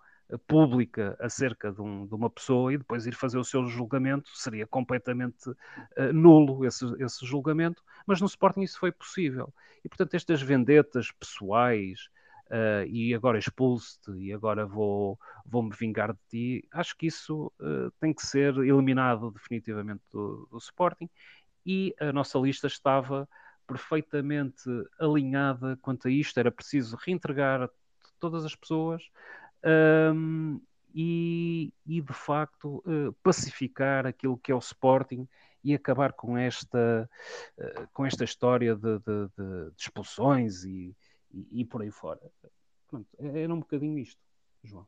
pública 0.47 1.17
acerca 1.21 1.71
de, 1.71 1.81
um, 1.81 2.07
de, 2.07 2.15
uma 2.15 2.29
pessoa 2.29 2.73
e 2.73 2.79
depois 2.79 3.07
ir 3.07 3.15
fazer 3.15 3.39
o 3.39 3.45
seu 3.45 3.65
julgamento, 3.67 4.31
seria 4.35 4.67
completamente 4.67 5.49
uh, 5.51 6.13
nulo 6.13 6.65
esse, 6.65 6.85
esse, 6.99 7.25
julgamento, 7.25 7.83
mas 8.07 8.21
no 8.21 8.27
Sporting 8.27 8.63
isso 8.63 8.79
foi 8.79 8.91
possível. 8.91 9.53
E 9.85 9.89
portanto, 9.89 10.15
estas 10.15 10.43
vendetas 10.43 11.13
pessoais, 11.13 12.09
uh, 12.47 12.85
e 12.89 13.15
agora 13.15 13.39
expulso-te, 13.39 14.11
e 14.13 14.33
agora 14.33 14.67
vou, 14.67 15.19
vou 15.45 15.63
me 15.63 15.75
vingar 15.79 16.13
de 16.13 16.19
ti, 16.29 16.69
acho 16.73 16.97
que 16.97 17.07
isso 17.07 17.53
uh, 17.61 17.91
tem 18.01 18.13
que 18.13 18.27
ser 18.27 18.57
eliminado 18.57 19.31
definitivamente 19.31 20.03
do, 20.13 20.49
do 20.51 20.59
Sporting. 20.59 21.09
E 21.65 21.95
a 22.01 22.13
nossa 22.13 22.39
lista 22.39 22.67
estava 22.67 23.29
perfeitamente 23.67 24.69
alinhada 24.99 25.77
quanto 25.83 26.07
a 26.07 26.11
isto, 26.11 26.39
era 26.39 26.51
preciso 26.53 26.97
reentregar 27.05 27.69
todas 28.21 28.45
as 28.45 28.55
pessoas 28.55 29.03
um, 29.65 30.61
e, 30.95 31.73
e, 31.87 32.01
de 32.01 32.13
facto 32.13 32.83
uh, 32.87 33.13
pacificar 33.23 34.07
aquilo 34.07 34.39
que 34.39 34.51
é 34.51 34.55
o 34.55 34.59
Sporting 34.59 35.29
e 35.63 35.75
acabar 35.75 36.13
com 36.13 36.39
esta, 36.39 37.09
uh, 37.59 37.89
com 37.93 38.07
esta 38.07 38.25
história 38.25 38.75
de, 38.75 38.99
de, 39.01 39.29
de, 39.37 39.73
expulsões 39.79 40.65
e, 40.65 40.97
e, 41.33 41.61
e, 41.61 41.65
por 41.65 41.83
aí 41.83 41.91
fora. 41.91 42.21
Pronto, 42.89 43.07
é, 43.19 43.43
era 43.43 43.53
um 43.53 43.59
bocadinho 43.59 43.99
isto, 43.99 44.21
João. 44.65 44.87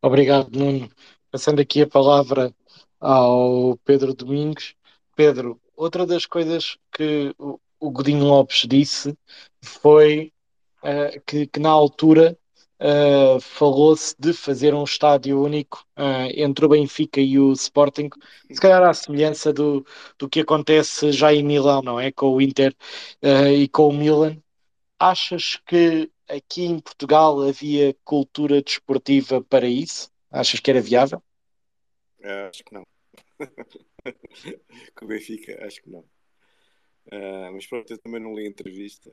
Obrigado, 0.00 0.50
Nuno. 0.50 0.88
Passando 1.30 1.60
aqui 1.60 1.82
a 1.82 1.86
palavra 1.86 2.54
ao 3.00 3.76
Pedro 3.84 4.14
Domingos. 4.14 4.74
Pedro, 5.14 5.60
outra 5.76 6.06
das 6.06 6.24
coisas 6.24 6.78
que 6.90 7.34
o, 7.38 7.60
o 7.78 7.90
Godinho 7.90 8.24
Lopes 8.24 8.66
disse 8.68 9.16
foi 9.62 10.32
uh, 10.82 11.20
que, 11.26 11.46
que, 11.46 11.60
na 11.60 11.70
altura 11.70 12.38
uh, 12.82 13.40
falou-se 13.40 14.14
de 14.18 14.32
fazer 14.32 14.74
um 14.74 14.82
estádio 14.82 15.40
único 15.40 15.86
uh, 15.96 16.28
entre 16.34 16.64
o 16.64 16.68
Benfica 16.68 17.20
e 17.20 17.38
o 17.38 17.52
Sporting, 17.52 18.10
se 18.50 18.60
calhar 18.60 18.82
à 18.82 18.92
semelhança 18.92 19.52
do, 19.52 19.86
do 20.18 20.28
que 20.28 20.40
acontece 20.40 21.12
já 21.12 21.32
em 21.32 21.44
Milão, 21.44 21.80
não 21.82 21.98
é? 21.98 22.10
Com 22.10 22.34
o 22.34 22.42
Inter 22.42 22.74
uh, 23.22 23.48
e 23.48 23.68
com 23.68 23.88
o 23.88 23.92
Milan. 23.92 24.36
Achas 24.98 25.56
que 25.66 26.10
aqui 26.28 26.64
em 26.64 26.78
Portugal 26.78 27.40
havia 27.40 27.94
cultura 28.04 28.62
desportiva 28.62 29.42
para 29.42 29.66
isso? 29.66 30.10
Achas 30.30 30.60
que 30.60 30.70
era 30.70 30.80
viável? 30.80 31.22
Acho 32.48 32.64
que 32.64 32.74
não. 32.74 32.86
com 34.94 35.04
o 35.04 35.08
Benfica, 35.08 35.64
acho 35.66 35.82
que 35.82 35.90
não. 35.90 36.04
Mas 37.52 37.66
pronto, 37.66 37.92
eu 37.92 37.98
também 37.98 38.20
não 38.20 38.32
li 38.32 38.46
a 38.46 38.48
entrevista. 38.48 39.12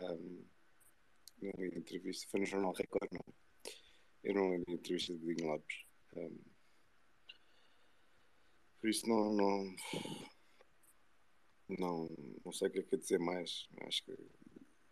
Um, 0.00 0.44
não 1.44 1.64
entrevista, 1.66 2.26
foi 2.30 2.40
no 2.40 2.46
Jornal 2.46 2.72
Record, 2.72 3.10
não. 3.12 3.34
Eu 4.22 4.34
não 4.34 4.56
li 4.56 4.64
a 4.68 4.72
entrevista 4.72 5.12
de 5.12 5.18
Godinho 5.18 5.50
Lopes. 5.50 5.76
Um, 6.16 6.38
por 8.80 8.90
isso 8.90 9.08
não, 9.08 9.32
não, 9.32 9.76
não, 11.78 12.08
não 12.44 12.52
sei 12.52 12.68
o 12.68 12.70
que 12.70 12.78
é 12.80 12.82
que 12.82 12.94
é 12.94 12.98
dizer 12.98 13.18
mais. 13.18 13.66
Acho 13.86 14.04
que, 14.04 14.12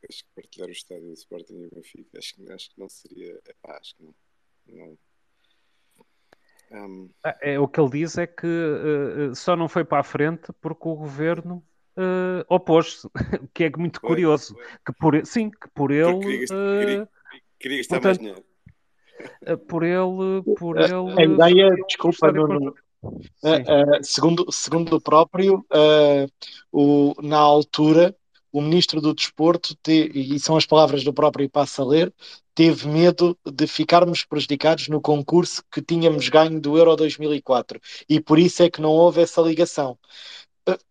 acho 0.08 0.24
que 0.24 0.30
partilhar 0.34 0.68
o 0.68 0.72
estádio 0.72 1.08
do 1.08 1.14
Sporting 1.14 1.54
e 1.54 1.68
Benfica, 1.68 2.18
acho 2.18 2.52
acho 2.52 2.70
que 2.70 2.80
não 2.80 2.88
seria. 2.88 3.40
Epá, 3.46 3.78
acho 3.78 3.96
que 3.96 4.02
não. 4.02 4.14
não. 4.66 4.98
Um... 6.70 7.10
É, 7.42 7.58
o 7.58 7.68
que 7.68 7.78
ele 7.80 7.90
diz 7.90 8.16
é 8.16 8.26
que 8.26 8.46
uh, 8.46 9.34
só 9.34 9.54
não 9.54 9.68
foi 9.68 9.84
para 9.84 10.00
a 10.00 10.04
frente 10.04 10.52
porque 10.54 10.88
o 10.88 10.96
governo 10.96 11.62
uh, 11.96 12.44
opôs-se, 12.48 13.06
o 13.06 13.10
que 13.52 13.64
é 13.64 13.70
muito 13.76 14.00
foi, 14.00 14.08
curioso. 14.10 14.54
Foi. 14.54 14.64
Que 14.86 14.92
por, 14.98 15.26
sim, 15.26 15.50
que 15.50 15.68
por 15.74 15.90
ele. 15.90 16.18
Queria, 16.18 16.46
queria, 16.46 17.08
queria 17.58 17.80
estar 17.80 17.96
portanto, 17.96 18.04
mais 18.04 18.18
dinheiro. 18.18 18.44
Eh, 19.46 19.56
por 19.56 19.84
ele, 19.84 20.42
por 20.58 20.76
a, 20.80 20.84
ele. 20.84 21.14
A 21.16 21.24
ideia, 21.24 21.70
desculpa, 21.86 22.32
uh, 22.32 22.70
uh, 22.70 24.02
segundo, 24.02 24.50
segundo 24.50 24.96
o 24.96 25.00
próprio, 25.00 25.64
o, 26.72 27.14
na 27.22 27.38
altura, 27.38 28.16
o 28.50 28.60
ministro 28.60 29.00
do 29.00 29.14
Desporto, 29.14 29.76
te, 29.80 30.10
e 30.12 30.40
são 30.40 30.56
as 30.56 30.66
palavras 30.66 31.04
do 31.04 31.12
próprio 31.12 31.48
Passa 31.48 31.82
a 31.82 31.86
ler, 31.86 32.12
teve 32.54 32.88
medo 32.88 33.38
de 33.46 33.66
ficarmos 33.68 34.24
prejudicados 34.24 34.88
no 34.88 35.00
concurso 35.00 35.62
que 35.70 35.80
tínhamos 35.80 36.28
ganho 36.28 36.60
do 36.60 36.76
Euro 36.76 36.96
2004 36.96 37.80
e 38.08 38.20
por 38.20 38.38
isso 38.38 38.62
é 38.62 38.70
que 38.70 38.82
não 38.82 38.90
houve 38.90 39.22
essa 39.22 39.40
ligação. 39.40 39.96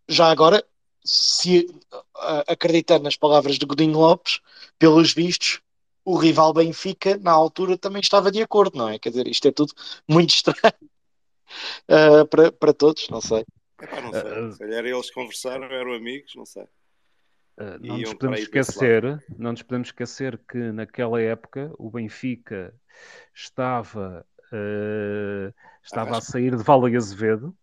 Já 0.08 0.30
agora, 0.30 0.64
se 1.04 1.66
uh, 1.92 2.44
acreditando 2.46 3.04
nas 3.04 3.16
palavras 3.16 3.58
de 3.58 3.66
Godinho 3.66 3.98
Lopes, 3.98 4.40
pelos 4.78 5.12
vistos, 5.12 5.60
o 6.04 6.16
rival 6.16 6.52
Benfica, 6.52 7.16
na 7.18 7.30
altura, 7.30 7.78
também 7.78 8.00
estava 8.00 8.30
de 8.30 8.42
acordo, 8.42 8.76
não 8.76 8.88
é? 8.88 8.98
Quer 8.98 9.10
dizer, 9.10 9.28
isto 9.28 9.46
é 9.48 9.52
tudo 9.52 9.72
muito 10.08 10.30
estranho 10.30 10.74
uh, 11.88 12.26
para, 12.30 12.52
para 12.52 12.72
todos, 12.72 13.08
não 13.08 13.20
sei. 13.20 13.44
Epá, 13.80 14.00
não 14.00 14.12
sei. 14.12 14.22
Uh, 14.22 14.52
Se 14.52 14.58
calhar 14.58 14.84
eles 14.84 15.10
conversaram, 15.10 15.64
eram 15.64 15.92
amigos, 15.94 16.34
não 16.34 16.46
sei. 16.46 16.64
Uh, 17.58 17.78
não 17.80 17.98
nos 17.98 18.14
podemos 18.14 18.40
esquecer, 18.40 19.24
não 19.36 19.52
nos 19.52 19.62
podemos 19.62 19.88
esquecer 19.88 20.38
que 20.48 20.58
naquela 20.72 21.20
época 21.20 21.72
o 21.78 21.90
Benfica 21.90 22.74
estava, 23.34 24.26
uh, 24.52 25.54
estava 25.82 26.16
a 26.16 26.20
sair 26.20 26.56
de 26.56 26.62
Vala 26.62 26.90
e 26.90 26.96
Azevedo, 26.96 27.54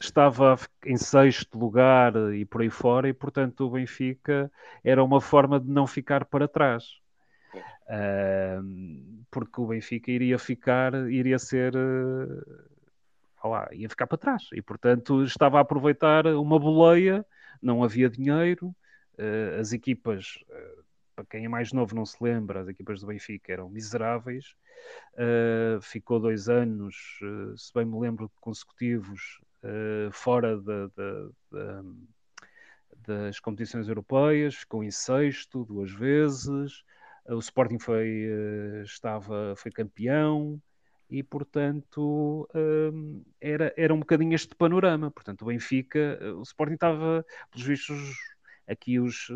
estava 0.00 0.58
em 0.84 0.96
sexto 0.96 1.58
lugar 1.58 2.14
e 2.34 2.44
por 2.44 2.62
aí 2.62 2.70
fora, 2.70 3.08
e 3.08 3.12
portanto 3.12 3.66
o 3.66 3.70
Benfica 3.70 4.50
era 4.82 5.04
uma 5.04 5.20
forma 5.20 5.60
de 5.60 5.68
não 5.68 5.86
ficar 5.86 6.24
para 6.24 6.48
trás. 6.48 6.84
Uh, 7.90 9.24
porque 9.30 9.60
o 9.60 9.66
Benfica 9.66 10.10
iria 10.10 10.38
ficar, 10.38 10.94
iria 11.10 11.38
ser. 11.38 11.74
Uh, 11.76 13.48
lá, 13.48 13.68
ia 13.72 13.88
ficar 13.88 14.06
para 14.06 14.16
trás. 14.16 14.48
E 14.54 14.62
portanto 14.62 15.22
estava 15.24 15.58
a 15.58 15.62
aproveitar 15.62 16.26
uma 16.26 16.58
boleia, 16.58 17.24
não 17.60 17.82
havia 17.84 18.08
dinheiro, 18.08 18.68
uh, 19.18 19.60
as 19.60 19.72
equipas. 19.72 20.38
para 21.14 21.26
quem 21.26 21.44
é 21.44 21.48
mais 21.48 21.72
novo 21.72 21.94
não 21.94 22.06
se 22.06 22.16
lembra, 22.22 22.60
as 22.60 22.68
equipas 22.68 23.00
do 23.00 23.08
Benfica 23.08 23.52
eram 23.52 23.68
miseráveis. 23.68 24.54
ficou 25.82 26.20
dois 26.20 26.48
anos, 26.48 26.96
se 27.56 27.72
bem 27.74 27.84
me 27.84 27.98
lembro, 27.98 28.30
consecutivos 28.40 29.40
uh, 29.64 30.10
fora 30.12 30.56
de, 30.56 30.88
de, 30.88 31.30
de, 31.52 31.82
das 33.06 33.40
competições 33.40 33.88
europeias, 33.88 34.54
ficou 34.54 34.84
em 34.84 34.90
sexto 34.90 35.64
duas 35.64 35.90
vezes. 35.92 36.84
O 37.28 37.38
Sporting 37.38 37.78
foi, 37.78 38.26
uh, 38.28 38.82
estava, 38.82 39.54
foi 39.56 39.70
campeão 39.70 40.60
e, 41.08 41.22
portanto, 41.22 42.48
era, 43.40 43.74
era 43.76 43.92
um 43.92 43.98
bocadinho 43.98 44.32
este 44.32 44.54
panorama. 44.54 45.10
Portanto, 45.10 45.42
o 45.42 45.46
Benfica, 45.46 46.18
o 46.36 46.42
Sporting 46.42 46.74
estava, 46.74 47.26
pelos 47.50 47.66
vistos, 47.66 48.16
aqui 48.68 49.00
os, 49.00 49.28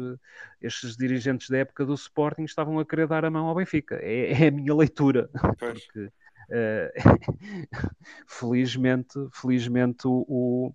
estes 0.62 0.96
dirigentes 0.96 1.50
da 1.50 1.58
época 1.58 1.84
do 1.84 1.94
Sporting 1.94 2.44
estavam 2.44 2.78
a 2.78 2.86
querer 2.86 3.08
dar 3.08 3.24
a 3.24 3.30
mão 3.30 3.48
ao 3.48 3.56
Benfica. 3.56 3.96
É, 4.00 4.44
é 4.44 4.48
a 4.48 4.50
minha 4.52 4.72
leitura. 4.72 5.28
Porque 5.58 6.12
felizmente, 8.26 9.14
felizmente 9.32 10.06
o, 10.06 10.74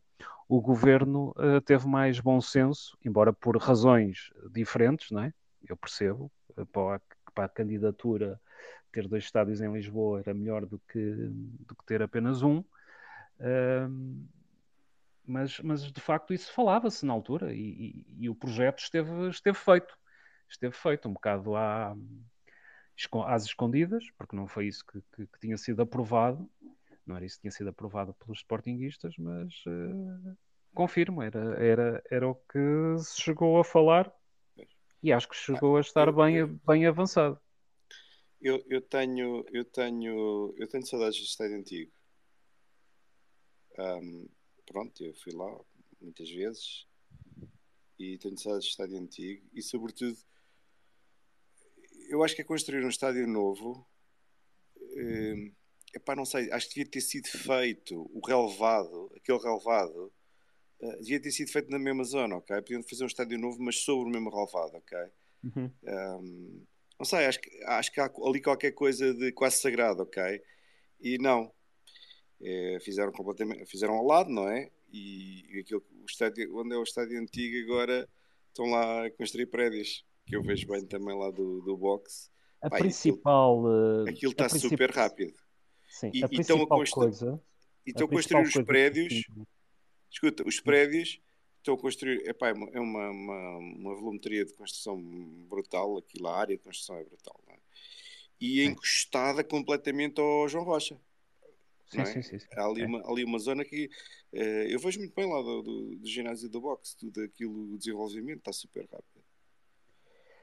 o 0.49 0.59
governo 0.59 1.31
uh, 1.37 1.61
teve 1.61 1.87
mais 1.87 2.19
bom 2.19 2.41
senso, 2.41 2.97
embora 3.05 3.31
por 3.31 3.55
razões 3.55 4.33
diferentes, 4.51 5.11
não 5.11 5.21
é? 5.21 5.33
Eu 5.67 5.77
percebo, 5.77 6.31
uh, 6.57 6.65
para, 6.65 6.95
a, 6.95 7.01
para, 7.31 7.45
a, 7.45 7.49
candidatura 7.49 8.41
ter 8.91 9.07
dois 9.07 9.23
estádios 9.23 9.61
em 9.61 9.71
Lisboa 9.71 10.19
era 10.21 10.33
melhor 10.33 10.65
do 10.65 10.79
que, 10.91 10.99
do 10.99 11.75
que 11.75 11.85
ter 11.85 12.01
apenas 12.01 12.41
um. 12.41 12.63
Uh, 13.39 14.27
mas, 15.23 15.59
mas 15.59 15.83
de 15.83 16.01
facto 16.01 16.33
isso 16.33 16.51
falava-se 16.51 17.05
na 17.05 17.13
altura 17.13 17.53
e, 17.53 17.59
e, 17.59 18.05
e, 18.21 18.29
o 18.29 18.33
projeto 18.33 18.79
esteve, 18.79 19.29
esteve 19.29 19.57
feito. 19.57 19.95
Esteve 20.49 20.75
feito 20.75 21.07
um 21.07 21.13
bocado 21.13 21.55
à, 21.55 21.95
às 23.26 23.45
escondidas, 23.45 24.03
porque 24.17 24.35
não 24.35 24.47
foi 24.47 24.67
isso 24.67 24.85
que, 24.85 25.01
que, 25.15 25.27
que 25.27 25.39
tinha 25.39 25.57
sido 25.57 25.81
aprovado, 25.81 26.49
não 27.05 27.15
era 27.15 27.26
isso 27.26 27.35
que 27.35 27.41
tinha 27.41 27.51
sido 27.51 27.69
aprovado 27.69 28.13
pelos 28.13 28.39
sportinguistas, 28.39 29.15
mas 29.17 29.53
uh, 29.65 30.38
confirmo, 30.73 31.21
era, 31.21 31.39
era, 31.63 32.03
era 32.09 32.27
o 32.27 32.35
que 32.35 32.97
se 32.99 33.21
chegou 33.21 33.59
a 33.59 33.63
falar 33.63 34.13
e 35.01 35.11
acho 35.11 35.30
que 35.30 35.35
chegou 35.35 35.77
a 35.77 35.81
estar 35.81 36.11
bem, 36.11 36.45
bem 36.67 36.85
avançado. 36.85 37.39
Eu, 38.41 38.63
eu 38.69 38.81
tenho 38.81 39.45
eu 39.51 39.65
tenho 39.65 40.53
eu 40.57 40.67
tenho 40.67 40.85
saudades 40.85 41.19
do 41.19 41.26
estádio 41.26 41.57
antigo. 41.57 41.91
Um, 43.77 44.30
pronto, 44.65 45.03
eu 45.03 45.13
fui 45.15 45.34
lá 45.34 45.59
muitas 46.01 46.30
vezes 46.30 46.85
e 47.97 48.17
tenho 48.17 48.38
saudades 48.38 48.67
do 48.67 48.71
estádio 48.71 48.97
antigo 48.97 49.45
e 49.53 49.61
sobretudo 49.61 50.17
eu 52.10 52.23
acho 52.23 52.36
que 52.36 52.41
é 52.41 52.45
construir 52.45 52.84
um 52.84 52.90
estádio 52.90 53.26
novo. 53.27 53.88
Um, 54.98 55.53
epá, 55.94 56.15
não 56.15 56.26
sei, 56.26 56.52
acho 56.52 56.68
que 56.68 56.76
devia 56.76 56.91
ter 56.91 57.02
sido 57.02 57.27
feito 57.27 58.10
o 58.14 58.19
relevado, 58.26 59.11
aquele 59.15 59.38
relevado, 59.38 60.11
uh, 60.81 60.98
devia 60.98 61.22
ter 61.22 61.31
sido 61.31 61.52
feito 61.52 61.69
na 61.69 61.80
mesma 61.80 62.03
zona, 62.03 62.36
ok? 62.38 62.56
Podiam 62.57 62.84
fazer 62.84 63.03
um 63.03 63.07
estádio 63.07 63.38
novo, 63.38 63.61
mas 63.61 63.77
sobre 63.77 64.10
o 64.10 64.11
mesmo 64.11 64.30
relevado, 64.30 64.76
ok? 64.76 64.98
Uhum. 65.44 65.72
Um, 65.84 66.65
não 66.98 67.06
sei, 67.06 67.26
acho 67.26 67.40
que, 67.40 67.64
acho 67.64 67.91
que 67.91 68.02
há 68.02 68.11
ali 68.26 68.41
qualquer 68.41 68.72
coisa 68.72 69.14
de 69.14 69.31
quase 69.31 69.61
sagrado, 69.61 70.03
ok? 70.03 70.41
E 70.99 71.18
não. 71.18 71.52
É, 72.41 72.77
fizeram 72.81 73.11
completamente, 73.11 73.65
fizeram 73.65 73.95
ao 73.95 74.06
lado, 74.06 74.30
não 74.30 74.49
é? 74.49 74.69
E, 74.91 75.45
e 75.49 75.60
aquilo, 75.60 75.86
o 76.02 76.06
estádio, 76.06 76.57
onde 76.57 76.73
é 76.73 76.77
o 76.77 76.84
estádio 76.84 77.19
antigo 77.19 77.72
agora 77.72 78.10
estão 78.48 78.65
lá 78.65 79.06
a 79.06 79.11
construir 79.11 79.45
prédios 79.45 80.06
que 80.30 80.35
eu 80.35 80.43
vejo 80.43 80.68
bem 80.68 80.85
também 80.85 81.18
lá 81.18 81.31
do, 81.31 81.60
do 81.61 81.76
box. 81.76 82.31
A 82.61 82.69
Pá, 82.69 82.77
principal. 82.77 83.64
Aquilo 84.07 84.31
está 84.31 84.47
princip... 84.47 84.69
super 84.69 84.91
rápido. 84.91 85.34
Sim, 85.89 86.11
e, 86.14 86.23
a 86.23 86.30
principal 86.30 86.68
coisa. 86.91 87.41
E 87.85 87.89
estão 87.89 88.06
a 88.06 88.10
construir 88.10 88.43
os 88.43 88.53
prédios. 88.64 89.23
Escuta, 90.11 90.47
os 90.47 90.60
prédios 90.60 91.19
estão 91.57 91.73
a 91.73 91.77
construir. 91.77 92.30
Epá, 92.30 92.49
é 92.49 92.53
uma, 92.53 92.69
é 92.69 92.80
uma, 92.80 93.10
uma, 93.10 93.57
uma 93.57 93.95
volumetria 93.95 94.45
de 94.45 94.53
construção 94.53 95.01
brutal. 95.49 95.97
Aquilo, 95.97 96.27
a 96.27 96.38
área 96.38 96.56
de 96.56 96.64
construção 96.64 96.97
é 96.97 97.03
brutal. 97.03 97.41
É? 97.47 97.57
E 98.39 98.61
é 98.61 98.65
encostada 98.65 99.43
completamente 99.43 100.22
ao 100.22 100.47
João 100.47 100.64
Rocha. 100.64 100.99
Sim, 101.88 102.01
é? 102.01 102.06
sim, 102.06 102.22
sim, 102.22 102.38
sim, 102.38 102.47
Há 102.56 102.65
ali, 102.65 102.84
é. 102.84 102.85
uma, 102.85 103.11
ali 103.11 103.23
uma 103.23 103.39
zona 103.39 103.65
que 103.65 103.89
uh, 104.34 104.38
eu 104.38 104.80
vejo 104.80 104.99
muito 104.99 105.15
bem 105.15 105.27
lá 105.27 105.41
do, 105.41 105.64
do, 105.64 105.95
do 105.95 106.07
ginásio 106.07 106.47
do 106.47 106.61
boxe, 106.61 106.95
tudo 106.95 107.19
aquilo, 107.23 107.73
o 107.73 107.77
desenvolvimento 107.80 108.39
está 108.39 108.53
super 108.53 108.88
rápido. 108.91 109.18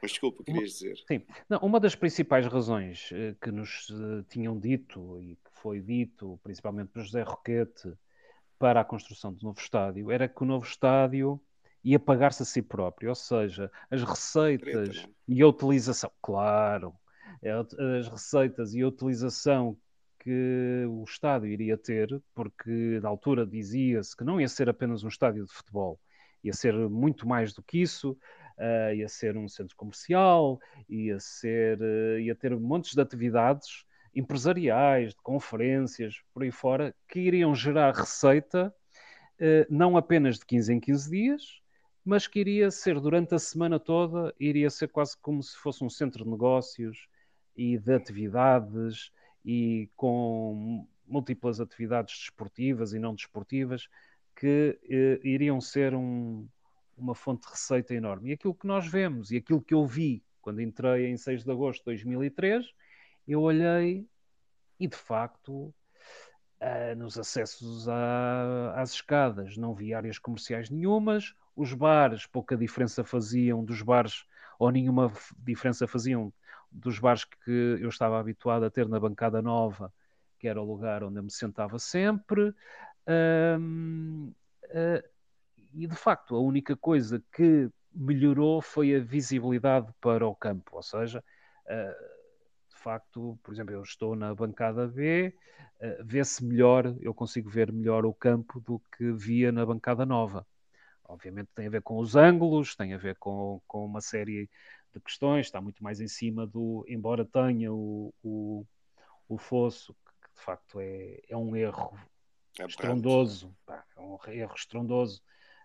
Mas 0.01 0.11
desculpa, 0.13 0.45
querias 0.45 0.73
dizer. 0.73 0.97
Sim, 1.09 1.23
Não, 1.49 1.59
uma 1.59 1.81
das 1.81 1.95
principais 1.95 2.47
razões 2.47 3.11
uh, 3.11 3.35
que 3.41 3.51
nos 3.51 3.89
uh, 3.91 4.23
tinham 4.29 4.59
dito 4.59 5.21
e 5.21 5.37
que 5.37 5.51
foi 5.61 5.81
dito, 5.81 6.39
principalmente 6.43 6.89
por 6.89 7.03
José 7.03 7.23
Roquete, 7.23 7.93
para 8.59 8.81
a 8.81 8.85
construção 8.85 9.33
do 9.33 9.43
novo 9.43 9.59
estádio, 9.61 10.11
era 10.11 10.29
que 10.29 10.43
o 10.43 10.47
novo 10.47 10.67
estádio 10.67 11.41
ia 11.85 11.99
pagar-se 11.99 12.43
a 12.43 12.47
si 12.47 12.63
próprio, 12.63 13.11
ou 13.11 13.15
seja, 13.15 13.71
as 13.91 14.03
receitas 14.03 14.89
Treta, 14.89 15.11
e 15.29 15.43
a 15.43 15.47
utilização, 15.47 16.11
claro, 16.21 16.93
é, 17.43 17.53
as 17.53 18.09
receitas 18.09 18.75
e 18.75 18.83
a 18.83 18.89
utilização 18.89 19.77
que 20.19 20.85
o 20.89 21.05
estádio 21.05 21.49
iria 21.49 21.79
ter, 21.79 22.21
porque 22.35 22.99
na 23.01 23.09
altura 23.09 23.47
dizia-se 23.47 24.17
que 24.17 24.25
não 24.25 24.41
ia 24.41 24.49
ser 24.49 24.69
apenas 24.69 25.05
um 25.05 25.09
estádio 25.09 25.45
de 25.45 25.53
futebol, 25.53 26.01
ia 26.43 26.53
ser 26.53 26.75
muito 26.89 27.29
mais 27.29 27.53
do 27.53 27.63
que 27.63 27.81
isso, 27.81 28.19
uh, 28.59 28.95
ia 28.95 29.09
ser 29.09 29.37
um 29.37 29.49
centro 29.49 29.77
comercial, 29.77 30.59
ia, 30.89 31.19
ser, 31.21 31.81
uh, 31.81 32.19
ia 32.19 32.35
ter 32.35 32.57
montes 32.59 32.95
de 32.95 33.01
atividades 33.01 33.85
empresariais, 34.15 35.15
de 35.15 35.23
conferências, 35.23 36.23
por 36.33 36.43
aí 36.43 36.51
fora, 36.51 36.95
que 37.09 37.21
iriam 37.21 37.55
gerar 37.55 37.95
receita 37.95 38.75
uh, 39.41 39.67
não 39.69 39.97
apenas 39.97 40.39
de 40.39 40.47
15 40.47 40.75
em 40.75 40.81
15 40.81 41.11
dias, 41.11 41.61
mas 42.05 42.27
que 42.27 42.41
iria 42.41 42.71
ser 42.71 43.01
durante 43.01 43.35
a 43.35 43.39
semana 43.39 43.81
toda, 43.81 44.35
iria 44.39 44.71
ser 44.71 44.89
quase 44.89 45.17
como 45.19 45.43
se 45.43 45.57
fosse 45.57 45.85
um 45.85 45.91
centro 45.91 46.25
de 46.25 46.31
negócios 46.31 47.09
e 47.57 47.77
de 47.77 47.95
atividades 47.95 49.11
e 49.45 49.91
com 49.97 50.87
múltiplas 51.07 51.61
atividades 51.61 52.19
desportivas 52.19 52.93
e 52.93 52.99
não 52.99 53.15
desportivas 53.15 53.89
que 54.35 54.79
eh, 54.89 55.21
iriam 55.25 55.61
ser 55.61 55.95
um, 55.95 56.47
uma 56.97 57.15
fonte 57.15 57.47
de 57.47 57.53
receita 57.53 57.95
enorme. 57.95 58.31
E 58.31 58.33
aquilo 58.33 58.55
que 58.55 58.67
nós 58.67 58.87
vemos 58.87 59.31
e 59.31 59.37
aquilo 59.37 59.61
que 59.61 59.75
eu 59.75 59.85
vi 59.87 60.23
quando 60.41 60.61
entrei 60.61 61.07
em 61.07 61.17
6 61.17 61.45
de 61.45 61.51
agosto 61.51 61.81
de 61.81 61.87
2003, 61.87 62.65
eu 63.27 63.41
olhei 63.43 64.07
e 64.79 64.87
de 64.87 64.97
facto 64.97 65.75
Uh, 66.59 66.97
nos 66.97 67.19
acessos 67.19 67.87
às 68.75 68.93
escadas 68.93 69.59
não 69.59 69.75
vi 69.75 69.93
áreas 69.93 70.19
comerciais 70.19 70.71
nenhumas, 70.71 71.35
os 71.55 71.75
bares 71.75 72.27
pouca 72.27 72.57
diferença 72.57 73.05
faziam 73.05 73.63
dos 73.63 73.83
bares, 73.83 74.25
ou 74.59 74.71
nenhuma 74.71 75.13
diferença 75.39 75.87
faziam 75.87 76.33
dos 76.73 76.99
bares 76.99 77.25
que 77.25 77.79
eu 77.81 77.91
estava 77.91 78.19
habituado 78.19 78.65
a 78.65 78.71
ter 78.71 78.89
na 78.89 78.99
bancada 78.99 79.43
nova, 79.43 79.93
que 80.39 80.49
era 80.49 80.61
o 80.61 80.65
lugar 80.65 81.05
onde 81.05 81.19
eu 81.19 81.23
me 81.23 81.31
sentava 81.31 81.79
sempre. 81.79 82.49
Uh, 83.07 84.33
uh, 84.65 85.16
e 85.77 85.87
de 85.87 85.95
facto, 85.95 86.35
a 86.35 86.41
única 86.41 86.75
coisa 86.75 87.23
que 87.31 87.71
melhorou 87.95 88.63
foi 88.63 88.95
a 88.97 88.99
visibilidade 88.99 89.93
para 90.01 90.27
o 90.27 90.35
campo, 90.35 90.77
ou 90.77 90.83
seja, 90.83 91.23
uh, 91.67 92.71
de 92.71 92.77
facto, 92.77 93.39
por 93.43 93.53
exemplo, 93.53 93.75
eu 93.75 93.83
estou 93.83 94.17
na 94.17 94.35
bancada 94.35 94.87
B, 94.89 95.35
uh, 95.81 96.05
vê-se 96.05 96.43
melhor, 96.43 96.97
eu 97.01 97.13
consigo 97.13 97.51
ver 97.51 97.71
melhor 97.71 98.07
o 98.07 98.15
campo 98.15 98.59
do 98.61 98.81
que 98.97 99.13
via 99.13 99.53
na 99.53 99.67
bancada 99.67 100.07
nova. 100.07 100.47
Obviamente 101.05 101.51
tem 101.55 101.67
a 101.67 101.71
ver 101.71 101.83
com 101.83 101.99
os 101.99 102.17
ângulos, 102.17 102.75
tem 102.75 102.95
a 102.95 102.99
ver 102.99 103.17
com, 103.17 103.61
com 103.67 103.85
uma 103.85 104.01
série 104.01 104.49
de 104.95 105.01
questões, 105.01 105.47
está 105.47 105.61
muito 105.61 105.85
mais 105.85 106.01
em 106.01 106.09
cima 106.09 106.47
do, 106.47 106.85
embora 106.89 107.25
tenha 107.25 107.73
o, 107.73 108.15
o, 108.23 108.67
o 109.29 109.37
fosso, 109.37 109.95
que 109.95 110.35
de 110.35 110.41
facto 110.41 110.81
é, 110.81 111.21
é 111.29 111.37
um 111.37 111.55
erro 111.55 111.97
é 112.59 112.65
estrondoso, 112.65 113.55
pá, 113.67 113.85
é 113.95 114.01
um 114.01 114.19
erro 114.29 114.55
estrondoso 114.55 115.23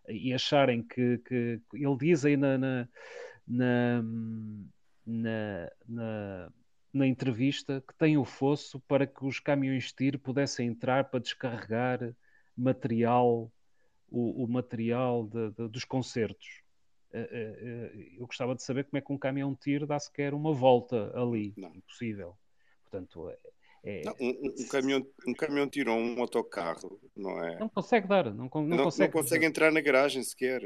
e 0.07 0.33
acharem 0.33 0.83
que, 0.83 1.17
que 1.19 1.61
ele 1.73 1.97
diz 1.97 2.25
aí 2.25 2.35
na, 2.35 2.57
na, 2.57 2.88
na, 3.47 4.03
na, 5.88 6.53
na 6.93 7.07
entrevista 7.07 7.83
que 7.88 7.93
tem 7.95 8.17
o 8.17 8.25
fosso 8.25 8.80
para 8.81 9.07
que 9.07 9.25
os 9.25 9.39
caminhões 9.39 9.85
de 9.85 9.95
tiro 9.95 10.19
pudessem 10.19 10.67
entrar 10.67 11.05
para 11.05 11.19
descarregar 11.19 12.13
material, 12.55 13.51
o, 14.09 14.43
o 14.43 14.47
material 14.47 15.27
de, 15.27 15.51
de, 15.51 15.67
dos 15.69 15.85
concertos. 15.85 16.61
Eh, 17.13 17.30
eh, 17.31 17.59
eh, 17.61 18.09
eu 18.17 18.25
gostava 18.25 18.55
de 18.55 18.63
saber 18.63 18.85
como 18.85 18.97
é 18.97 19.01
que 19.01 19.11
um 19.11 19.17
caminhão 19.17 19.53
de 19.53 19.59
tiro 19.59 19.85
dá 19.85 19.99
sequer 19.99 20.33
uma 20.33 20.53
volta 20.53 21.11
ali. 21.19 21.53
Não. 21.57 21.73
Impossível. 21.75 22.38
Portanto, 22.83 23.31
é, 23.84 24.03
não, 24.03 24.16
um, 24.22 24.53
um, 24.60 24.68
caminhão, 24.68 25.08
um 25.27 25.34
caminhão 25.34 25.68
tirou 25.68 25.98
um 25.98 26.22
autocarro, 26.22 27.00
não 27.16 27.43
é? 27.43 27.58
Não 27.58 27.68
consegue 27.68 28.08
dar, 28.08 28.26
não, 28.26 28.48
não, 28.53 28.64
não 28.64 28.84
consegue, 28.84 29.14
não 29.14 29.22
consegue 29.22 29.45
entrar 29.45 29.72
na 29.72 29.82
garagem 29.82 30.22
sequer. 30.22 30.61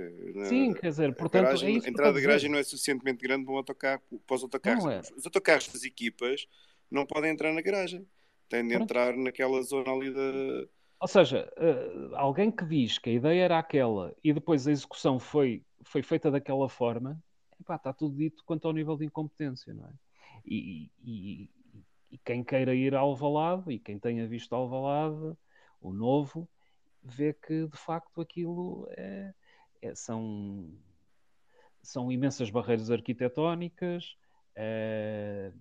Sim, 0.49 0.73
quer 0.73 0.89
dizer, 0.89 1.15
portanto, 1.15 1.43
a, 1.43 1.45
garagem, 1.45 1.77
é 1.77 1.85
a 1.85 1.89
entrada 1.89 2.13
da 2.13 2.19
garagem 2.19 2.51
não 2.51 2.59
é 2.59 2.63
suficientemente 2.63 3.25
grande 3.25 3.45
para, 3.45 3.53
um 3.53 3.57
autocarro, 3.57 4.01
para 4.27 4.35
os 4.35 4.43
autocarros. 4.43 4.85
É. 4.85 4.99
Os 5.15 5.25
autocarros 5.25 5.69
das 5.69 5.83
equipas 5.83 6.45
não 6.91 7.05
podem 7.05 7.31
entrar 7.31 7.53
na 7.53 7.61
garagem, 7.61 8.05
têm 8.49 8.63
de 8.63 8.69
Pronto. 8.69 8.83
entrar 8.83 9.15
naquela 9.15 9.61
zona 9.61 9.91
ali 9.91 10.13
da. 10.13 10.67
Ou 10.99 11.07
seja, 11.07 11.49
uh, 11.57 12.15
alguém 12.15 12.51
que 12.51 12.65
diz 12.65 12.97
que 12.97 13.09
a 13.09 13.13
ideia 13.13 13.43
era 13.43 13.59
aquela 13.59 14.13
e 14.23 14.33
depois 14.33 14.67
a 14.67 14.71
execução 14.71 15.19
foi, 15.19 15.63
foi 15.83 16.01
feita 16.01 16.29
daquela 16.29 16.67
forma, 16.67 17.21
epá, 17.61 17.75
está 17.75 17.93
tudo 17.93 18.17
dito 18.17 18.43
quanto 18.45 18.67
ao 18.67 18.73
nível 18.73 18.97
de 18.97 19.05
incompetência, 19.05 19.73
não 19.73 19.85
é? 19.85 19.93
E, 20.45 20.91
e, 21.03 21.49
e 22.15 22.17
quem 22.23 22.45
queira 22.45 22.73
ir 22.73 22.95
ao 22.95 23.09
Alvalade 23.09 23.73
e 23.73 23.77
quem 23.77 23.99
tenha 23.99 24.25
visto 24.25 24.55
Alvalade, 24.55 25.37
o 25.81 25.91
novo, 25.91 26.47
vê 27.03 27.33
que 27.33 27.67
de 27.67 27.77
facto 27.77 28.21
aquilo 28.21 28.87
é, 28.91 29.33
é, 29.81 29.93
são, 29.93 30.65
são 31.83 32.09
imensas 32.09 32.49
barreiras 32.49 32.89
arquitetónicas, 32.89 34.15
é, 34.55 35.51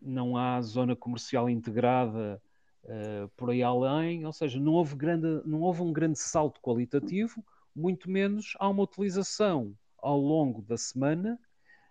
não 0.00 0.36
há 0.36 0.60
zona 0.62 0.96
comercial 0.96 1.48
integrada 1.48 2.42
uh, 2.82 3.28
por 3.36 3.50
aí 3.50 3.62
além, 3.62 4.26
ou 4.26 4.32
seja, 4.32 4.58
não 4.58 4.72
houve, 4.72 4.96
grande, 4.96 5.42
não 5.46 5.60
houve 5.60 5.80
um 5.80 5.92
grande 5.92 6.18
salto 6.18 6.60
qualitativo, 6.60 7.44
muito 7.74 8.10
menos 8.10 8.54
há 8.58 8.68
uma 8.68 8.82
utilização 8.82 9.78
ao 9.96 10.18
longo 10.18 10.60
da 10.60 10.76
semana 10.76 11.38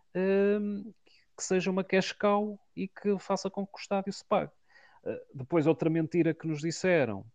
uh, 0.09 0.93
que 1.37 1.43
seja 1.43 1.71
uma 1.71 1.85
cash 1.85 2.11
cow 2.11 2.59
e 2.75 2.87
que 2.87 3.17
faça 3.19 3.49
com 3.49 3.65
que 3.65 3.73
o 3.75 3.79
estádio 3.79 4.13
se 4.13 4.23
pague. 4.25 4.51
Uh, 5.03 5.19
depois, 5.33 5.67
outra 5.67 5.89
mentira 5.89 6.33
que 6.33 6.47
nos 6.47 6.61
disseram 6.61 7.25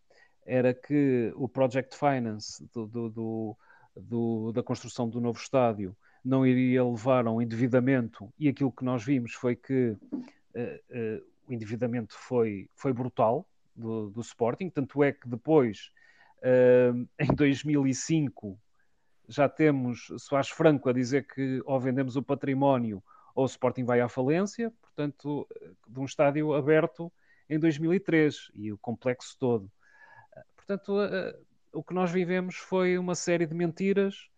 era 0.44 0.72
que 0.72 1.32
o 1.34 1.48
Project 1.48 1.96
Finance 1.96 2.64
do, 2.72 2.86
do, 2.86 3.56
do 3.96 4.52
da 4.52 4.62
construção 4.62 5.08
do 5.08 5.20
novo 5.20 5.38
estádio 5.38 5.96
não 6.24 6.44
iria 6.44 6.84
levar 6.84 7.26
a 7.26 7.30
um 7.30 7.40
endividamento, 7.40 8.32
e 8.38 8.48
aquilo 8.48 8.72
que 8.72 8.84
nós 8.84 9.04
vimos 9.04 9.32
foi 9.32 9.54
que 9.54 9.90
uh, 9.90 9.98
uh, 10.56 11.26
o 11.48 11.52
endividamento 11.52 12.14
foi, 12.14 12.68
foi 12.74 12.92
brutal 12.92 13.46
do, 13.74 14.10
do, 14.10 14.20
Sporting, 14.20 14.68
tanto 14.68 15.04
é 15.04 15.12
que 15.12 15.28
depois, 15.28 15.92
uh, 16.38 17.08
em 17.18 17.34
2005, 17.34 18.58
já 19.28 19.48
temos 19.48 20.08
Soares 20.18 20.48
Franco 20.48 20.88
a 20.88 20.92
dizer 20.92 21.26
que 21.26 21.62
ou 21.64 21.78
vendemos 21.80 22.16
o 22.16 22.22
património 22.22 23.02
ou 23.36 23.44
o 23.44 23.46
Sporting 23.46 23.84
vai 23.84 24.00
à 24.00 24.08
falência, 24.08 24.72
portanto, 24.80 25.46
de 25.86 26.00
um 26.00 26.06
estádio 26.06 26.54
aberto 26.54 27.12
em 27.48 27.58
2003 27.58 28.50
e 28.54 28.72
o 28.72 28.78
complexo 28.78 29.36
todo. 29.38 29.70
Portanto, 30.56 30.94
o 31.72 31.84
que 31.84 31.94
nós 31.94 32.10
vivemos 32.10 32.56
foi 32.56 32.96
uma 32.96 33.14
série 33.14 33.46
de 33.46 33.54
mentiras, 33.54 34.28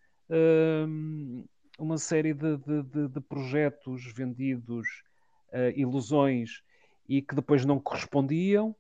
uma 1.78 1.97
série 1.97 2.35
de, 2.35 2.57
de, 2.57 2.83
de, 2.83 3.09
de 3.09 3.20
projetos 3.20 4.12
vendidos, 4.12 5.05
uh, 5.52 5.70
ilusões 5.77 6.62
e 7.09 7.23
que 7.23 7.36
depois 7.36 7.65
não 7.65 7.78
correspondiam, 7.78 8.75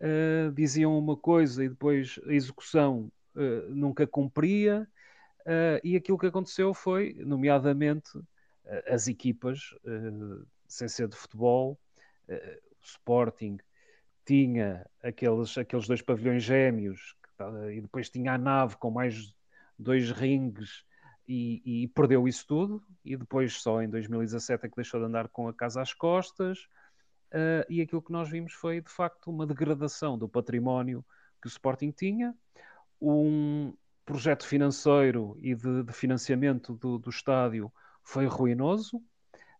uh, 0.00 0.52
diziam 0.52 0.96
uma 0.96 1.16
coisa 1.16 1.64
e 1.64 1.68
depois 1.68 2.20
a 2.26 2.32
execução 2.32 3.10
nunca 3.68 4.06
cumpria. 4.06 4.88
e 5.84 5.94
aquilo 5.94 6.16
que 6.16 6.26
aconteceu 6.26 6.72
foi, 6.72 7.14
nomeadamente, 7.18 8.18
as 8.86 9.08
equipas, 9.08 9.74
sem 10.66 10.88
ser 10.88 11.08
de 11.08 11.16
futebol, 11.16 11.78
o 12.28 12.84
Sporting 12.84 13.58
tinha 14.24 14.84
aqueles, 15.02 15.56
aqueles 15.56 15.86
dois 15.86 16.02
pavilhões 16.02 16.42
gêmeos 16.42 17.14
e 17.72 17.80
depois 17.80 18.10
tinha 18.10 18.34
a 18.34 18.38
nave 18.38 18.76
com 18.76 18.90
mais 18.90 19.34
dois 19.78 20.10
ringues 20.10 20.84
e, 21.28 21.82
e, 21.84 21.88
perdeu 21.88 22.26
isso 22.28 22.46
tudo. 22.46 22.82
E 23.04 23.16
depois, 23.16 23.54
só 23.54 23.82
em 23.82 23.88
2017, 23.88 24.64
é 24.64 24.68
que 24.68 24.76
deixou 24.76 25.00
de 25.00 25.06
andar 25.06 25.28
com 25.28 25.48
a 25.48 25.54
casa 25.54 25.82
às 25.82 25.92
costas. 25.92 26.60
Uh, 27.32 27.66
e 27.68 27.80
aquilo 27.80 28.00
que 28.00 28.12
nós 28.12 28.30
vimos 28.30 28.52
foi, 28.52 28.80
de 28.80 28.88
facto, 28.88 29.30
uma 29.30 29.46
degradação 29.46 30.16
do 30.16 30.28
património 30.28 31.04
que 31.42 31.48
o 31.48 31.50
Sporting 31.50 31.90
tinha, 31.90 32.34
um 33.00 33.74
projeto 34.04 34.46
financeiro 34.46 35.36
e 35.40 35.54
de, 35.54 35.82
de 35.82 35.92
financiamento 35.92 36.74
do, 36.74 36.98
do, 36.98 37.10
estádio 37.10 37.72
foi 38.06 38.26
ruinoso. 38.26 38.98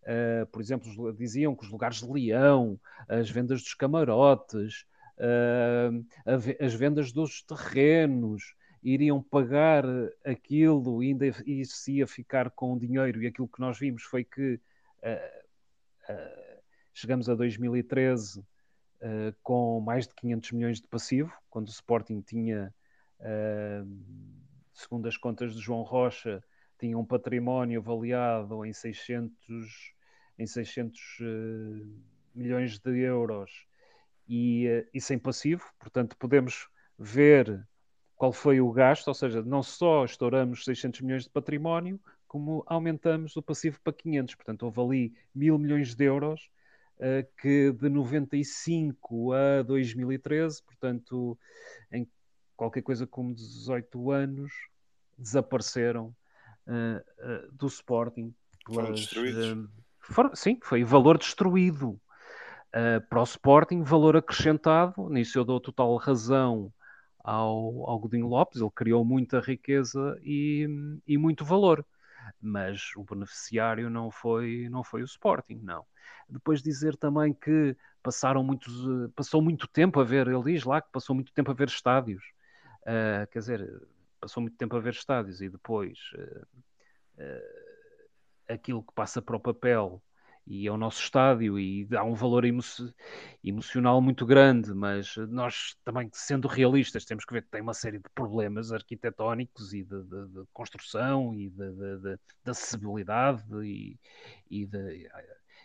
Uh, 0.03 0.45
por 0.51 0.61
exemplo, 0.61 1.13
diziam 1.13 1.53
que 1.53 1.65
os 1.65 1.69
lugares 1.69 1.97
de 1.97 2.09
leão, 2.09 2.79
as 3.09 3.29
vendas 3.29 3.61
dos 3.61 3.73
camarotes, 3.73 4.85
uh, 5.17 6.05
as 6.59 6.73
vendas 6.73 7.11
dos 7.11 7.43
terrenos, 7.43 8.55
iriam 8.83 9.21
pagar 9.21 9.83
aquilo 10.23 11.03
e 11.03 11.07
ainda 11.07 11.25
isso 11.45 11.91
ia 11.91 12.07
ficar 12.07 12.49
com 12.51 12.77
dinheiro. 12.77 13.21
E 13.21 13.27
aquilo 13.27 13.47
que 13.47 13.59
nós 13.59 13.77
vimos 13.77 14.03
foi 14.03 14.23
que 14.23 14.53
uh, 14.53 16.11
uh, 16.11 16.61
chegamos 16.93 17.29
a 17.29 17.35
2013 17.35 18.39
uh, 18.39 18.45
com 19.43 19.81
mais 19.81 20.07
de 20.07 20.15
500 20.15 20.51
milhões 20.53 20.81
de 20.81 20.87
passivo, 20.87 21.33
quando 21.49 21.67
o 21.67 21.71
Sporting 21.71 22.21
tinha, 22.21 22.73
segundo 24.73 25.07
as 25.07 25.17
contas 25.17 25.55
de 25.55 25.59
João 25.59 25.81
Rocha, 25.81 26.43
tinha 26.79 26.97
um 26.97 27.05
património 27.05 27.79
avaliado 27.79 28.65
em 28.65 28.73
600, 28.73 29.93
em 30.37 30.45
600 30.45 30.99
milhões 32.33 32.79
de 32.79 32.99
euros 32.99 33.67
e, 34.27 34.85
e 34.93 35.01
sem 35.01 35.17
passivo. 35.17 35.63
Portanto, 35.79 36.15
podemos 36.17 36.67
ver 36.97 37.67
qual 38.15 38.33
foi 38.33 38.59
o 38.59 38.71
gasto, 38.71 39.07
ou 39.07 39.13
seja, 39.13 39.41
não 39.43 39.61
só 39.61 40.03
estouramos 40.03 40.65
600 40.65 41.01
milhões 41.01 41.23
de 41.23 41.29
património, 41.29 41.99
como 42.27 42.63
aumentamos 42.65 43.35
o 43.35 43.41
passivo 43.41 43.79
para 43.81 43.93
500. 43.93 44.35
Portanto, 44.35 44.63
houve 44.63 44.81
ali 44.81 45.13
mil 45.33 45.57
milhões 45.57 45.95
de 45.95 46.03
euros 46.05 46.49
uh, 46.97 47.25
que 47.39 47.71
de 47.71 47.89
95 47.89 49.33
a 49.33 49.61
2013, 49.63 50.63
portanto, 50.63 51.37
em 51.91 52.07
qualquer 52.55 52.81
coisa 52.81 53.05
como 53.05 53.33
18 53.33 54.11
anos, 54.11 54.51
desapareceram 55.17 56.13
uh, 56.67 57.51
do 57.51 57.67
Sporting. 57.67 58.33
Foram 58.65 58.93
destruídos. 58.93 59.69
Foram, 59.99 60.35
sim, 60.35 60.59
foi 60.61 60.83
valor 60.83 61.17
destruído. 61.17 61.99
para 63.09 63.19
o 63.19 63.23
Sporting, 63.23 63.81
valor 63.81 64.15
acrescentado, 64.15 65.09
nisso 65.09 65.37
eu 65.37 65.43
dou 65.43 65.59
total 65.59 65.95
razão 65.97 66.71
ao, 67.27 67.89
ao 67.89 67.99
Godinho 67.99 68.27
Lopes, 68.27 68.61
ele 68.61 68.71
criou 68.73 69.03
muita 69.03 69.41
riqueza 69.41 70.17
e, 70.23 70.65
e 71.05 71.17
muito 71.17 71.43
valor, 71.43 71.85
mas 72.41 72.91
o 72.95 73.03
beneficiário 73.03 73.89
não 73.89 74.09
foi, 74.09 74.69
não 74.69 74.81
foi 74.81 75.01
o 75.01 75.05
Sporting, 75.05 75.59
não. 75.61 75.85
Depois 76.29 76.61
dizer 76.61 76.95
também 76.95 77.33
que 77.33 77.75
passaram 78.01 78.41
muitos, 78.41 78.73
passou 79.13 79.41
muito 79.41 79.67
tempo 79.67 79.99
a 79.99 80.05
ver, 80.05 80.27
ele 80.27 80.43
diz 80.43 80.63
lá 80.63 80.81
que 80.81 80.89
passou 80.89 81.13
muito 81.13 81.33
tempo 81.33 81.51
a 81.51 81.53
ver 81.53 81.67
estádios, 81.67 82.23
uh, 82.83 83.27
quer 83.29 83.39
dizer, 83.39 83.87
passou 84.19 84.41
muito 84.41 84.57
tempo 84.57 84.75
a 84.75 84.79
ver 84.79 84.93
estádios 84.93 85.41
e 85.41 85.49
depois 85.49 85.97
uh, 86.15 86.47
uh, 87.21 88.53
aquilo 88.53 88.83
que 88.83 88.93
passa 88.93 89.21
para 89.21 89.35
o 89.35 89.39
papel 89.39 90.01
e 90.49 90.65
é 90.65 90.71
o 90.71 90.77
nosso 90.77 91.01
estádio 91.01 91.59
e 91.59 91.85
dá 91.85 92.03
um 92.03 92.13
valor 92.13 92.45
emo 92.45 92.61
emocional 93.43 94.01
muito 94.01 94.25
grande, 94.25 94.73
mas 94.73 95.17
nós 95.29 95.75
também, 95.83 96.09
sendo 96.13 96.47
realistas, 96.47 97.03
temos 97.03 97.25
que 97.25 97.33
ver 97.33 97.41
que 97.41 97.49
tem 97.49 97.61
uma 97.61 97.73
série 97.73 97.97
de 97.97 98.09
problemas 98.15 98.71
arquitetónicos 98.71 99.73
e 99.73 99.83
de, 99.83 100.03
de, 100.03 100.27
de 100.29 100.43
construção 100.53 101.35
e 101.35 101.49
de, 101.49 101.71
de 101.99 102.19
acessibilidade 102.45 103.43
e, 103.61 103.99
e, 104.49 104.65
de, 104.65 105.09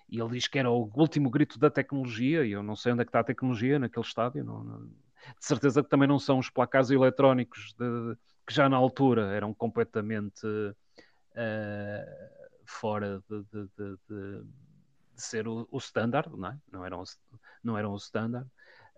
e 0.09 0.21
ele 0.21 0.31
diz 0.31 0.49
que 0.49 0.59
era 0.59 0.71
o 0.71 0.91
último 0.97 1.31
grito 1.31 1.59
da 1.61 1.71
tecnologia 1.71 2.45
e 2.45 2.51
eu 2.51 2.63
não 2.63 2.75
sei 2.75 2.93
onde 2.93 3.03
é 3.03 3.05
que 3.05 3.11
está 3.11 3.21
a 3.21 3.25
tecnologia 3.25 3.79
naquele 3.79 4.05
estádio, 4.05 4.45
não, 4.45 4.65
não, 4.65 4.81
de 4.81 5.47
certeza 5.47 5.83
que 5.83 5.89
também 5.89 6.09
não 6.09 6.19
são 6.19 6.41
os 6.41 6.51
placares 6.51 6.91
eletrónicos 6.91 7.73
que 8.47 8.55
já 8.55 8.69
na 8.69 8.77
altura 8.77 9.33
eram 9.35 9.55
completamente 9.55 10.47
uh, 10.47 10.75
fora 12.67 13.23
de, 13.29 13.43
de 14.09 14.47
ser 15.17 15.47
o, 15.47 15.69
o 15.71 15.79
standard, 15.79 16.31
não, 16.37 16.49
é? 16.49 16.59
não, 16.71 16.85
eram, 16.85 17.05
não 17.63 17.79
eram 17.79 17.93
o 17.93 17.97
standard, 17.97 18.49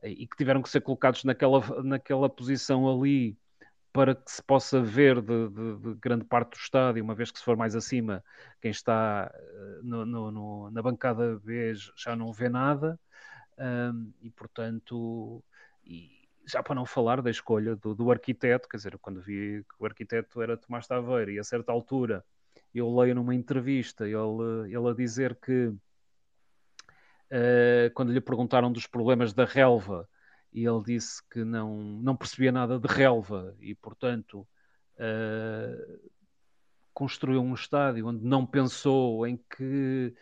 e 0.02 0.26
que 0.26 0.36
tiveram 0.36 0.62
que 0.62 0.68
ser 0.68 0.80
colocados 0.80 1.24
naquela, 1.24 1.82
naquela 1.82 2.28
posição 2.28 2.88
ali 2.88 3.36
para 3.92 4.14
que 4.14 4.30
se 4.30 4.42
possa 4.42 4.82
ver 4.82 5.22
de, 5.22 5.48
de, 5.48 5.76
de, 5.76 5.94
grande 5.94 6.24
parte 6.24 6.50
do 6.50 6.56
estádio, 6.56 7.02
uma 7.02 7.14
vez 7.14 7.30
que 7.30 7.38
se 7.38 7.44
for 7.44 7.56
mais 7.56 7.76
acima, 7.76 8.24
quem 8.60 8.72
está 8.72 9.32
eh, 9.32 9.80
no, 9.84 10.04
no, 10.04 10.30
no, 10.32 10.70
na 10.72 10.82
bancada 10.82 11.38
B 11.38 11.72
já 11.96 12.16
não 12.16 12.32
vê 12.32 12.48
nada, 12.48 12.98
um, 13.56 14.12
e 14.20 14.30
portanto, 14.30 15.44
e 15.84 16.23
já 16.46 16.62
para 16.62 16.74
não 16.74 16.86
falar 16.86 17.22
da 17.22 17.30
escolha 17.30 17.76
do, 17.76 17.94
do, 17.94 18.10
arquiteto, 18.10 18.68
quer 18.68 18.76
dizer, 18.76 18.98
quando 18.98 19.20
vi 19.20 19.64
que 19.64 19.74
o 19.78 19.86
arquiteto 19.86 20.42
era 20.42 20.56
Tomás 20.56 20.86
Taveira, 20.86 21.32
e 21.32 21.38
a 21.38 21.44
certa 21.44 21.72
altura 21.72 22.24
eu 22.74 22.94
leio 22.94 23.14
numa 23.14 23.34
entrevista 23.34 24.04
ele, 24.04 24.66
ele 24.66 24.88
a 24.88 24.94
dizer 24.94 25.36
que 25.36 25.66
uh, 25.66 25.78
quando 27.94 28.12
lhe 28.12 28.20
perguntaram 28.20 28.72
dos 28.72 28.86
problemas 28.86 29.32
da 29.32 29.44
relva, 29.44 30.08
e 30.54 30.64
ele 30.64 30.82
disse 30.84 31.20
que 31.28 31.44
não, 31.44 31.76
não 31.76 32.16
percebia 32.16 32.52
nada 32.52 32.78
de 32.78 32.86
relva 32.86 33.56
e, 33.58 33.74
portanto, 33.74 34.46
uh, 34.96 36.10
construiu 36.92 37.42
um 37.42 37.54
estádio 37.54 38.06
onde 38.06 38.24
não 38.24 38.46
pensou 38.46 39.26
em 39.26 39.36
que, 39.36 40.14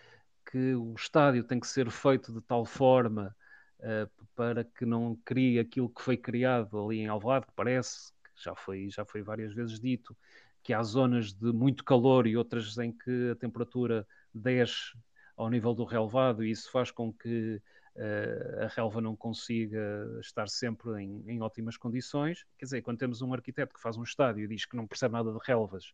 que 0.50 0.74
o 0.74 0.94
estádio 0.94 1.44
tem 1.44 1.60
que 1.60 1.66
ser 1.66 1.90
feito 1.90 2.32
de 2.32 2.40
tal 2.40 2.64
forma 2.64 3.36
uh, 3.80 4.21
para 4.34 4.64
que 4.64 4.84
não 4.84 5.16
crie 5.24 5.58
aquilo 5.58 5.88
que 5.88 6.02
foi 6.02 6.16
criado 6.16 6.78
ali 6.78 7.00
em 7.00 7.08
Alvalade, 7.08 7.46
que 7.46 7.52
parece, 7.54 8.12
que 8.34 8.44
já 8.44 8.54
foi, 8.54 8.88
já 8.90 9.04
foi 9.04 9.22
várias 9.22 9.54
vezes 9.54 9.78
dito, 9.78 10.16
que 10.62 10.72
há 10.72 10.82
zonas 10.82 11.32
de 11.32 11.52
muito 11.52 11.84
calor 11.84 12.26
e 12.26 12.36
outras 12.36 12.78
em 12.78 12.92
que 12.92 13.30
a 13.30 13.36
temperatura 13.36 14.06
desce 14.32 14.96
ao 15.36 15.50
nível 15.50 15.74
do 15.74 15.84
relevado, 15.84 16.44
e 16.44 16.50
isso 16.50 16.70
faz 16.70 16.90
com 16.90 17.12
que 17.12 17.60
uh, 17.96 18.64
a 18.64 18.66
relva 18.68 19.00
não 19.00 19.16
consiga 19.16 19.80
estar 20.20 20.48
sempre 20.48 21.02
em, 21.02 21.22
em, 21.26 21.42
ótimas 21.42 21.76
condições. 21.76 22.44
Quer 22.58 22.66
dizer, 22.66 22.82
quando 22.82 22.98
temos 22.98 23.22
um 23.22 23.32
arquiteto 23.32 23.74
que 23.74 23.80
faz 23.80 23.96
um 23.96 24.02
estádio 24.02 24.44
e 24.44 24.48
diz 24.48 24.64
que 24.64 24.76
não 24.76 24.86
percebe 24.86 25.14
nada 25.14 25.32
de 25.32 25.38
relvas 25.42 25.92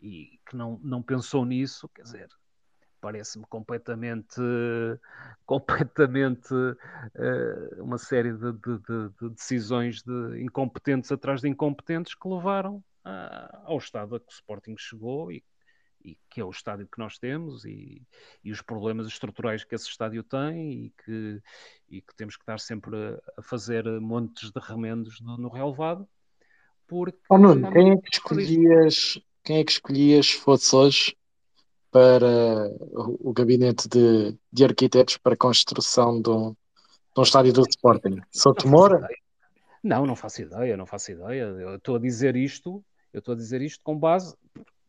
e 0.00 0.40
que 0.46 0.56
não, 0.56 0.80
não 0.82 1.02
pensou 1.02 1.44
nisso, 1.44 1.88
quer 1.90 2.02
dizer, 2.02 2.28
parece-me 3.00 3.44
completamente, 3.46 4.40
completamente 5.46 6.52
uh, 6.54 7.82
uma 7.82 7.98
série 7.98 8.32
de, 8.32 8.52
de, 8.52 8.78
de, 8.78 9.08
de, 9.20 9.30
decisões 9.30 10.02
de 10.02 10.42
incompetentes 10.42 11.10
atrás 11.10 11.40
de 11.40 11.48
incompetentes 11.48 12.14
que 12.14 12.28
levaram 12.28 12.76
uh, 13.04 13.56
ao 13.64 13.78
estado 13.78 14.16
a 14.16 14.20
que 14.20 14.26
o 14.26 14.34
Sporting 14.34 14.76
chegou 14.78 15.32
e, 15.32 15.42
e, 16.04 16.18
que 16.28 16.40
é 16.40 16.44
o 16.44 16.50
estádio 16.50 16.86
que 16.86 16.98
nós 16.98 17.18
temos 17.18 17.64
e, 17.64 18.02
e, 18.44 18.52
os 18.52 18.62
problemas 18.62 19.06
estruturais 19.06 19.64
que 19.64 19.74
esse 19.74 19.88
estádio 19.88 20.22
tem 20.22 20.86
e 20.86 20.94
que, 21.04 21.42
e 21.88 22.02
que 22.02 22.14
temos 22.16 22.36
que 22.36 22.42
estar 22.42 22.60
sempre 22.60 22.96
a, 22.96 23.40
a 23.40 23.42
fazer 23.42 23.84
montes 24.00 24.50
de 24.50 24.60
remendos 24.60 25.20
no, 25.20 25.36
no 25.36 25.48
relevado. 25.48 26.08
Porque, 26.86 27.18
oh, 27.28 27.38
Nuno, 27.38 27.70
quem 27.70 27.92
é 27.92 27.96
que 27.96 28.08
escolhias, 28.12 29.20
quem 29.44 29.58
é 29.58 29.64
que 29.64 29.70
escolhias 29.70 30.30
fosse 30.30 30.74
hoje 30.74 31.16
para 31.90 32.70
o, 32.92 33.32
gabinete 33.32 33.88
de, 33.88 34.36
de, 34.52 34.64
arquitetos 34.64 35.16
para 35.16 35.34
a 35.34 35.36
construção 35.36 36.20
de 36.20 36.30
um, 36.30 36.50
de 36.50 37.20
um 37.20 37.22
estádio 37.22 37.52
do 37.52 37.62
Sporting? 37.68 38.20
Sou 38.30 38.54
Tomora? 38.54 39.08
Não, 39.82 40.06
não 40.06 40.14
faço 40.14 40.42
ideia, 40.42 40.76
não 40.76 40.86
faço 40.86 41.10
ideia. 41.10 41.42
Eu 41.42 41.76
estou 41.76 41.96
a 41.96 41.98
dizer 41.98 42.36
isto, 42.36 42.84
eu 43.12 43.18
estou 43.18 43.34
a 43.34 43.36
dizer 43.36 43.60
isto 43.60 43.82
com 43.82 43.98
base. 43.98 44.36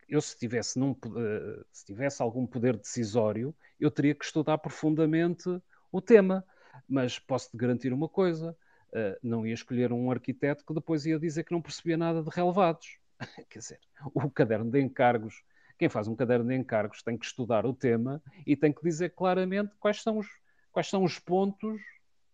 Eu, 0.08 0.22
se 0.22 0.38
tivesse, 0.38 0.78
num, 0.78 0.92
uh, 0.92 1.66
se 1.72 1.86
tivesse 1.86 2.22
algum 2.22 2.46
poder 2.46 2.78
decisório, 2.78 3.56
eu 3.80 3.90
teria 3.90 4.14
que 4.14 4.26
estudar 4.26 4.58
profundamente 4.58 5.50
o 5.92 6.02
tema. 6.02 6.46
Mas 6.88 7.18
posso-te 7.18 7.58
garantir 7.58 7.94
uma 7.94 8.10
coisa: 8.10 8.56
uh, 8.90 9.18
não 9.24 9.48
ia 9.48 9.54
escolher 9.54 9.92
um 9.92 10.12
arquiteto 10.12 10.66
que 10.66 10.74
depois 10.74 11.06
ia 11.06 11.18
dizer 11.18 11.46
que 11.46 11.54
não 11.54 11.62
percebia 11.62 11.98
nada 11.98 12.22
de 12.22 12.30
relevados. 12.30 12.98
Quer 13.50 13.60
dizer, 13.60 13.80
o 14.14 14.30
caderno 14.30 14.70
de 14.70 14.82
encargos 14.82 15.42
quem 15.82 15.90
faz 15.90 16.08
um 16.08 16.16
caderno 16.16 16.48
de 16.48 16.54
encargos 16.54 17.02
tem 17.02 17.18
que 17.18 17.26
estudar 17.26 17.66
o 17.66 17.74
tema 17.74 18.22
e 18.46 18.56
tem 18.56 18.72
que 18.72 18.84
dizer 18.84 19.16
claramente 19.16 19.72
quais 19.80 20.04
são 20.04 20.20
os, 20.20 20.28
quais 20.72 20.88
são 20.88 21.04
os 21.04 21.18
pontos 21.18 21.82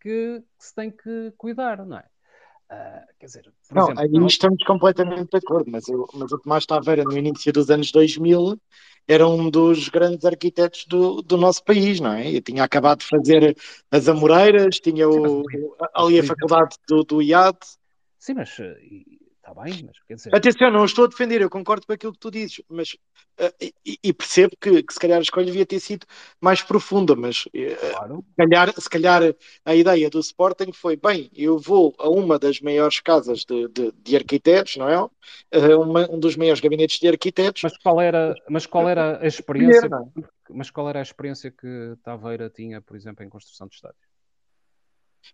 que, 0.01 0.43
que 0.59 0.65
se 0.65 0.75
tem 0.75 0.91
que 0.91 1.31
cuidar, 1.37 1.85
não 1.85 1.97
é? 1.97 2.03
Uh, 2.69 3.07
quer 3.17 3.25
dizer, 3.25 3.53
não, 3.71 3.83
exemplo, 3.83 4.01
aí 4.01 4.09
nós... 4.09 4.33
estamos 4.33 4.61
completamente 4.65 5.29
de 5.31 5.37
acordo, 5.37 5.71
mas, 5.71 5.87
eu, 5.87 6.05
mas 6.13 6.29
o 6.33 6.37
Tomás 6.37 6.65
Taveira, 6.65 7.05
no 7.05 7.17
início 7.17 7.53
dos 7.53 7.69
anos 7.69 7.89
2000, 7.89 8.59
era 9.07 9.25
um 9.25 9.49
dos 9.49 9.87
grandes 9.87 10.25
arquitetos 10.25 10.85
do, 10.85 11.21
do 11.21 11.37
nosso 11.37 11.63
país, 11.63 12.01
não 12.01 12.11
é? 12.11 12.29
Eu 12.29 12.41
tinha 12.41 12.65
acabado 12.65 12.99
de 12.99 13.05
fazer 13.05 13.55
as 13.89 14.09
Amoreiras, 14.09 14.81
tinha 14.81 15.07
o, 15.07 15.43
ali 15.95 16.19
a 16.19 16.23
faculdade 16.25 16.75
do, 16.85 17.05
do 17.05 17.21
IAD. 17.21 17.57
Sim, 18.19 18.33
mas 18.33 18.57
Está 19.47 19.63
bem, 19.63 19.83
mas 19.85 19.97
quer 20.05 20.15
dizer. 20.15 20.35
Atenção, 20.35 20.69
não 20.69 20.83
estou 20.83 21.05
a 21.05 21.07
defender, 21.07 21.41
eu 21.41 21.49
concordo 21.49 21.87
com 21.87 21.93
aquilo 21.93 22.11
que 22.11 22.19
tu 22.19 22.29
dizes, 22.29 22.61
mas 22.67 22.97
uh, 23.39 23.53
e, 23.85 23.97
e, 24.03 24.11
percebo 24.11 24.57
que, 24.59 24.83
que, 24.83 24.93
se 24.93 24.99
calhar 24.99 25.19
a 25.19 25.21
escolha 25.21 25.45
devia 25.45 25.65
ter 25.65 25.79
sido 25.79 26.05
mais 26.41 26.61
profunda, 26.61 27.15
mas 27.15 27.45
uh, 27.45 27.91
claro. 27.91 28.25
se, 28.27 28.35
calhar, 28.35 28.73
se 28.81 28.89
calhar 28.89 29.35
a 29.63 29.73
ideia 29.73 30.09
do 30.09 30.19
Sporting 30.19 30.73
foi: 30.73 30.97
bem, 30.97 31.31
eu 31.33 31.57
vou 31.57 31.95
a 31.97 32.09
uma 32.09 32.37
das 32.37 32.59
maiores 32.59 32.99
casas 32.99 33.45
de, 33.45 33.69
de, 33.69 33.93
de 33.93 34.15
arquitetos, 34.17 34.75
não 34.75 34.89
é? 34.89 35.01
Uh, 35.01 35.81
uma, 35.81 36.11
um 36.11 36.19
dos 36.19 36.35
maiores 36.35 36.59
gabinetes 36.59 36.99
de 36.99 37.07
arquitetos. 37.07 37.63
Mas 37.63 37.77
qual 37.77 38.01
era, 38.01 38.35
mas 38.49 38.65
qual 38.65 38.89
era 38.89 39.17
a 39.21 39.27
experiência? 39.27 39.89
Mas 40.49 40.69
qual 40.69 40.89
era 40.89 40.99
a 40.99 41.01
experiência 41.01 41.51
que 41.51 41.95
Taveira 42.03 42.49
tinha, 42.49 42.81
por 42.81 42.97
exemplo, 42.97 43.23
em 43.23 43.29
construção 43.29 43.67
de 43.67 43.75
estádios? 43.75 44.06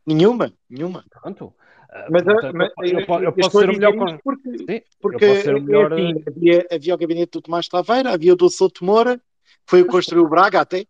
Nenhuma, 0.05 0.53
nenhuma. 0.69 1.03
Pronto. 1.22 1.53
Ah, 1.89 2.07
mas, 2.09 2.23
Portanto, 2.23 2.55
mas 2.55 2.91
eu, 2.91 2.99
eu, 2.99 3.23
eu, 3.23 3.33
posso 3.33 3.59
ser 3.59 3.69
o 3.69 3.73
melhor 3.73 3.95
com... 3.95 4.17
porque, 4.23 4.57
Sim, 4.57 4.81
porque 4.99 5.25
é 5.25 5.53
melhor... 5.53 5.93
assim, 5.93 6.23
havia, 6.27 6.67
havia 6.72 6.95
o 6.95 6.97
gabinete 6.97 7.31
do 7.31 7.41
Tomás 7.41 7.67
Taveira, 7.67 8.11
havia 8.11 8.33
o 8.33 8.35
do 8.35 8.49
Souto 8.49 8.83
Moura, 8.83 9.22
foi 9.67 9.81
o 9.81 9.85
que 9.85 9.91
construiu 9.91 10.25
o 10.25 10.30
Braga 10.30 10.61
até. 10.61 10.85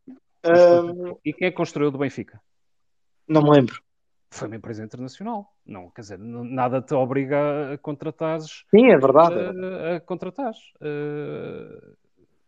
Um... 0.45 1.17
E 1.23 1.33
quem 1.33 1.47
é 1.47 1.51
que 1.51 1.57
construiu 1.57 1.89
o 1.89 1.91
do 1.91 1.97
Benfica? 1.97 2.39
Não 3.27 3.41
me 3.41 3.51
lembro. 3.51 3.81
Foi 4.31 4.47
uma 4.47 4.55
empresa 4.55 4.83
internacional. 4.83 5.53
Não, 5.65 5.89
quer 5.91 6.01
dizer, 6.01 6.17
nada 6.17 6.81
te 6.81 6.93
obriga 6.93 7.73
a 7.73 7.77
contratar. 7.77 8.39
Sim, 8.41 8.87
é 8.87 8.97
verdade. 8.97 9.35
A, 9.35 9.95
a 9.97 9.99
contratar 9.99 10.53
uh, 10.81 11.97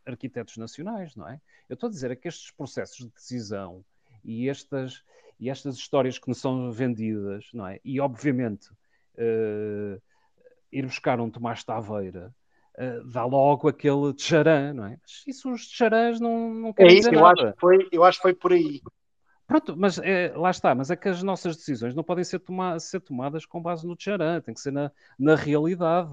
arquitetos 0.06 0.58
nacionais, 0.58 1.16
não 1.16 1.30
é? 1.30 1.40
Eu 1.70 1.76
estou 1.76 1.88
a 1.88 1.92
dizer 1.92 2.10
é 2.12 2.16
que 2.16 2.28
estes 2.28 2.52
processos 2.52 2.98
de 2.98 3.10
decisão 3.10 3.84
e 4.24 4.50
estas 4.50 5.04
e 5.40 5.50
estas 5.50 5.76
histórias 5.76 6.18
que 6.18 6.28
nos 6.28 6.40
são 6.40 6.72
vendidas, 6.72 7.46
não 7.54 7.68
é? 7.68 7.80
E 7.84 8.00
obviamente 8.00 8.70
uh, 9.18 10.02
ir 10.72 10.86
buscar 10.86 11.20
um 11.20 11.30
Tomás 11.30 11.64
Taveira 11.64 12.34
uh, 12.78 13.08
dá 13.10 13.26
logo 13.26 13.68
aquele 13.68 14.14
tcharã, 14.14 14.74
não 14.74 14.86
é? 14.86 14.98
Mas 15.02 15.24
isso 15.28 15.52
os 15.52 15.68
tcharãs 15.68 16.20
não, 16.20 16.54
não 16.54 16.74
querem 16.74 16.96
é 16.96 17.00
isso, 17.00 17.10
dizer 17.10 17.20
eu 17.20 17.24
nada. 17.24 17.42
Acho 17.44 17.54
que 17.54 17.60
foi, 17.60 17.88
eu 17.92 18.04
acho 18.04 18.18
que 18.18 18.24
foi 18.24 18.34
por 18.34 18.54
aí. 18.54 18.82
Pronto, 19.48 19.76
mas 19.78 20.00
é, 20.00 20.34
lá 20.36 20.50
está, 20.50 20.74
mas 20.74 20.90
é 20.90 20.96
que 20.96 21.08
as 21.08 21.22
nossas 21.22 21.56
decisões 21.56 21.94
não 21.94 22.04
podem 22.04 22.24
ser, 22.24 22.40
toma 22.40 22.80
ser 22.80 23.00
tomadas 23.00 23.46
com 23.46 23.62
base 23.62 23.86
no 23.86 23.96
tcharã, 23.96 24.42
tem 24.42 24.56
que 24.56 24.60
ser 24.60 24.72
na, 24.72 24.92
na 25.20 25.36
realidade, 25.36 26.10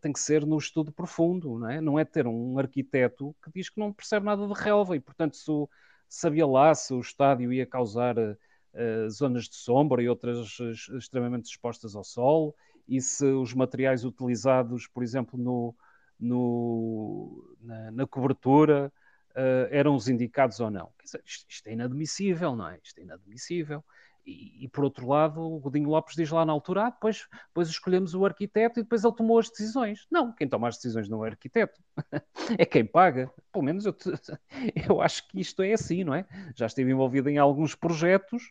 tem 0.00 0.10
que 0.10 0.20
ser 0.20 0.46
no 0.46 0.56
estudo 0.56 0.90
profundo, 0.90 1.58
não 1.58 1.68
é? 1.68 1.80
Não 1.82 1.98
é 1.98 2.04
ter 2.04 2.26
um 2.26 2.58
arquiteto 2.58 3.36
que 3.44 3.50
diz 3.54 3.68
que 3.68 3.78
não 3.78 3.92
percebe 3.92 4.24
nada 4.24 4.46
de 4.46 4.54
relva 4.54 4.96
e, 4.96 5.00
portanto, 5.00 5.36
se 5.36 5.50
o, 5.50 5.68
sabia 6.08 6.46
lá 6.46 6.74
se 6.74 6.92
o 6.94 7.00
estádio 7.00 7.52
ia 7.52 7.66
causar 7.66 8.16
uh, 8.18 9.10
zonas 9.10 9.44
de 9.44 9.56
sombra 9.56 10.02
e 10.02 10.08
outras 10.08 10.58
extremamente 10.96 11.46
expostas 11.46 11.94
ao 11.94 12.04
sol, 12.04 12.54
e 12.88 13.00
se 13.00 13.26
os 13.26 13.52
materiais 13.52 14.04
utilizados, 14.04 14.86
por 14.86 15.02
exemplo, 15.02 15.38
no, 15.38 15.74
no 16.18 17.56
na, 17.60 17.90
na, 17.90 18.06
cobertura 18.06 18.92
uh, 19.30 19.68
eram 19.70 19.94
os 19.94 20.08
indicados 20.08 20.60
ou 20.60 20.70
não. 20.70 20.90
Dizer, 21.02 21.22
isto, 21.24 21.46
isto, 21.48 21.66
é 21.66 21.72
inadmissível, 21.72 22.54
não 22.54 22.68
é? 22.68 22.78
Isto 22.82 23.00
é 23.00 23.02
inadmissível. 23.02 23.84
E, 24.26 24.66
por 24.68 24.82
outro 24.82 25.06
lado, 25.06 25.40
o 25.40 25.60
Godinho 25.60 25.88
Lopes 25.88 26.16
diz 26.16 26.28
lá 26.30 26.44
na 26.44 26.52
altura: 26.52 26.86
ah, 26.86 26.90
depois, 26.90 27.28
depois 27.46 27.68
escolhemos 27.68 28.12
o 28.12 28.24
arquiteto 28.24 28.80
e 28.80 28.82
depois 28.82 29.04
ele 29.04 29.14
tomou 29.14 29.38
as 29.38 29.48
decisões. 29.48 30.04
Não, 30.10 30.32
quem 30.32 30.48
toma 30.48 30.66
as 30.66 30.74
decisões 30.74 31.08
não 31.08 31.18
é 31.18 31.28
o 31.28 31.30
arquiteto, 31.30 31.80
é 32.58 32.66
quem 32.66 32.84
paga. 32.84 33.32
Pelo 33.52 33.64
menos 33.64 33.86
eu, 33.86 33.92
te, 33.92 34.10
eu 34.88 35.00
acho 35.00 35.28
que 35.28 35.40
isto 35.40 35.62
é 35.62 35.72
assim, 35.72 36.02
não 36.02 36.12
é? 36.12 36.26
Já 36.56 36.66
estive 36.66 36.90
envolvido 36.90 37.30
em 37.30 37.38
alguns 37.38 37.76
projetos 37.76 38.50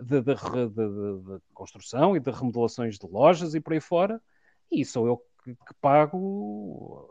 de, 0.00 0.22
de, 0.22 0.34
de, 0.34 0.78
de 0.78 1.40
construção 1.52 2.16
e 2.16 2.20
de 2.20 2.30
remodelações 2.30 2.98
de 2.98 3.06
lojas 3.06 3.54
e 3.54 3.60
por 3.60 3.74
aí 3.74 3.80
fora, 3.80 4.22
e 4.72 4.86
sou 4.86 5.06
eu 5.06 5.18
que, 5.44 5.54
que 5.54 5.74
pago. 5.82 6.16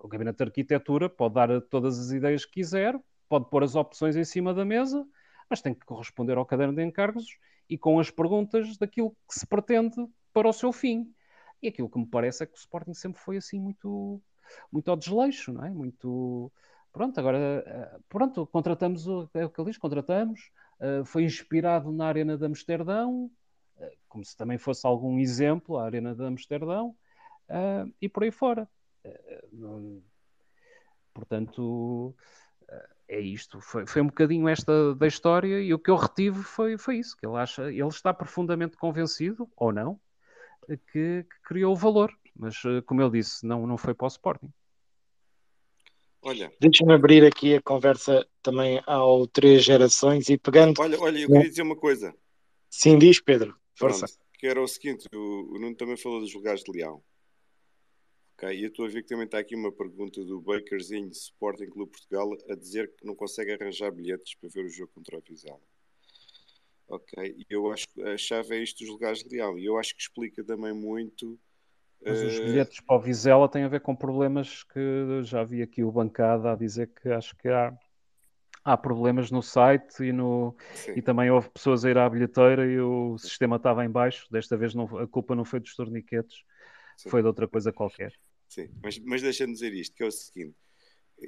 O 0.03 0.07
gabinete 0.07 0.38
de 0.38 0.43
arquitetura 0.45 1.07
pode 1.07 1.35
dar 1.35 1.61
todas 1.61 1.99
as 1.99 2.09
ideias 2.09 2.43
que 2.43 2.53
quiser, 2.53 2.99
pode 3.27 3.47
pôr 3.51 3.63
as 3.63 3.75
opções 3.75 4.15
em 4.15 4.23
cima 4.23 4.51
da 4.51 4.65
mesa, 4.65 5.05
mas 5.47 5.61
tem 5.61 5.75
que 5.75 5.85
corresponder 5.85 6.39
ao 6.39 6.45
caderno 6.45 6.73
de 6.73 6.83
encargos 6.83 7.38
e 7.69 7.77
com 7.77 7.99
as 7.99 8.09
perguntas 8.09 8.77
daquilo 8.77 9.11
que 9.27 9.39
se 9.39 9.45
pretende 9.45 9.95
para 10.33 10.49
o 10.49 10.53
seu 10.53 10.72
fim. 10.72 11.14
E 11.61 11.67
aquilo 11.67 11.89
que 11.89 11.99
me 11.99 12.07
parece 12.07 12.43
é 12.43 12.45
que 12.45 12.53
o 12.53 12.57
Sporting 12.57 12.93
sempre 12.93 13.22
foi 13.22 13.38
assim 13.38 13.59
muito, 13.59 14.22
muito 14.72 14.89
ao 14.89 14.98
desleixo, 14.98 15.53
não 15.53 15.65
é? 15.65 15.69
Muito. 15.69 16.51
Pronto, 16.91 17.19
agora, 17.19 17.38
eh, 17.38 17.99
pronto, 18.09 18.48
contratamos, 18.48 19.06
é 19.35 19.45
o 19.45 19.49
que 19.49 19.61
ele 19.61 19.69
diz, 19.69 19.77
contratamos, 19.77 20.51
uh, 20.80 21.06
foi 21.06 21.23
inspirado 21.23 21.91
na 21.91 22.07
Arena 22.07 22.35
de 22.35 22.43
Amsterdão, 22.43 23.30
uh, 23.77 23.91
como 24.07 24.25
se 24.25 24.35
também 24.35 24.57
fosse 24.57 24.88
algum 24.88 25.19
exemplo, 25.19 25.77
a 25.77 25.85
Arena 25.85 26.15
de 26.15 26.23
Amsterdão, 26.23 26.95
e 28.01 28.07
por 28.07 28.23
aí 28.23 28.31
fora. 28.31 28.67
Portanto, 31.14 32.15
é 33.09 33.19
isto. 33.19 33.59
Foi, 33.59 33.85
foi 33.85 34.01
um 34.01 34.07
bocadinho 34.07 34.47
esta 34.47 34.93
da 34.95 35.07
história 35.07 35.59
e 35.59 35.73
o 35.73 35.79
que 35.79 35.89
eu 35.89 35.95
retive 35.95 36.43
foi, 36.43 36.77
foi 36.77 36.97
isso, 36.97 37.17
que 37.17 37.25
ele 37.25 37.35
acha, 37.38 37.63
ele 37.63 37.88
está 37.88 38.13
profundamente 38.13 38.77
convencido, 38.77 39.49
ou 39.57 39.73
não, 39.73 39.99
que, 40.67 41.23
que 41.23 41.41
criou 41.43 41.73
o 41.73 41.75
valor. 41.75 42.15
Mas, 42.35 42.55
eh, 42.63 42.81
como 42.85 43.01
eu 43.01 43.09
disse, 43.09 43.45
não, 43.45 43.67
não 43.67 43.77
foi 43.77 43.93
para 43.93 44.05
o 44.05 44.07
Sporting. 44.07 44.53
Olha. 46.21 46.51
Deixa-me 46.59 46.93
abrir 46.93 47.25
aqui 47.25 47.55
a 47.55 47.61
conversa 47.61 48.25
também 48.41 48.81
ao 48.85 49.25
Três 49.27 49.63
Gerações 49.63 50.29
e 50.29 50.38
pegando. 50.38 50.79
Olha, 50.79 50.99
olha, 50.99 51.19
eu 51.19 51.27
queria 51.27 51.49
dizer 51.49 51.63
uma 51.63 51.75
coisa. 51.75 52.15
Sim, 52.69 52.97
diz 52.97 53.19
Pedro. 53.19 53.57
Força. 53.73 54.05
Pronto, 54.05 54.19
que 54.38 54.47
era 54.47 54.61
o 54.61 54.67
seguinte: 54.67 55.07
o, 55.13 55.55
o 55.55 55.59
Nuno 55.59 55.75
também 55.75 55.97
falou 55.97 56.19
dos 56.19 56.33
lugares 56.33 56.63
de 56.63 56.71
Leão. 56.71 57.01
Ok, 58.39 58.57
e 58.57 58.63
eu 58.63 58.69
estou 58.69 58.85
a 58.85 58.87
ver 58.89 59.01
que 59.01 59.09
também 59.09 59.25
está 59.25 59.37
aqui 59.37 59.53
uma 59.53 59.69
pergunta 59.69 60.23
do 60.23 60.39
Bakerzinho 60.39 61.09
Sporting 61.09 61.65
Clube 61.65 61.91
Portugal 61.91 62.31
a 62.49 62.55
dizer 62.55 62.89
que 62.95 63.05
não 63.05 63.13
consegue 63.13 63.51
arranjar 63.51 63.91
bilhetes 63.91 64.33
para 64.35 64.49
ver 64.49 64.63
o 64.63 64.69
jogo 64.69 64.89
contra 64.95 65.17
o 65.17 65.21
Vizela. 65.21 65.59
Ok, 66.87 67.35
e 67.37 67.45
eu 67.49 67.69
acho 67.69 67.89
que 67.89 68.01
a 68.01 68.17
chave 68.17 68.55
é 68.55 68.63
isto 68.63 68.79
dos 68.79 68.87
lugares 68.87 69.21
de 69.21 69.35
Leão. 69.35 69.59
E 69.59 69.65
eu 69.65 69.77
acho 69.77 69.93
que 69.93 70.01
explica 70.01 70.41
também 70.41 70.71
muito. 70.71 71.37
Mas 72.01 72.21
uh... 72.21 72.27
os 72.27 72.39
bilhetes 72.39 72.79
para 72.79 72.95
o 72.95 73.01
Vizela 73.01 73.49
têm 73.49 73.65
a 73.65 73.67
ver 73.67 73.81
com 73.81 73.93
problemas 73.93 74.63
que 74.63 75.21
já 75.23 75.43
vi 75.43 75.61
aqui 75.61 75.83
o 75.83 75.91
bancada 75.91 76.53
a 76.53 76.55
dizer 76.55 76.89
que 76.93 77.09
acho 77.09 77.35
que 77.35 77.49
há, 77.49 77.77
há 78.63 78.77
problemas 78.77 79.29
no 79.29 79.43
site 79.43 80.01
e, 80.01 80.13
no, 80.13 80.55
e 80.95 81.01
também 81.01 81.29
houve 81.29 81.49
pessoas 81.49 81.83
a 81.83 81.89
ir 81.89 81.97
à 81.97 82.09
bilheteira 82.09 82.65
e 82.65 82.79
o 82.79 83.17
sistema 83.17 83.57
estava 83.57 83.83
em 83.83 83.89
baixo. 83.89 84.31
Desta 84.31 84.55
vez 84.55 84.73
não, 84.73 84.85
a 84.97 85.05
culpa 85.05 85.35
não 85.35 85.43
foi 85.43 85.59
dos 85.59 85.75
torniquetes, 85.75 86.41
Sim. 86.95 87.09
foi 87.09 87.21
de 87.21 87.27
outra 87.27 87.45
coisa 87.45 87.73
qualquer. 87.73 88.13
Sim, 88.49 88.67
mas, 88.83 88.97
mas 88.99 89.21
deixa-me 89.21 89.53
dizer 89.53 89.73
isto, 89.73 89.95
que 89.95 90.03
é 90.03 90.07
o 90.07 90.11
seguinte. 90.11 90.57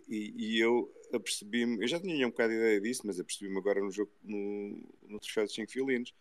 E, 0.07 0.33
e 0.55 0.59
eu 0.59 0.91
apercebi-me, 1.13 1.83
eu 1.83 1.87
já 1.87 1.99
tinha 1.99 2.25
um 2.25 2.31
bocado 2.31 2.51
de 2.51 2.57
ideia 2.57 2.81
disso, 2.81 3.03
mas 3.05 3.19
apercebi-me 3.19 3.57
agora 3.59 3.79
no 3.79 3.91
jogo, 3.91 4.11
no, 4.23 4.83
no 5.07 5.19
troféu 5.19 5.45
de 5.45 5.53
5 5.53 5.71
violinos, 5.71 6.13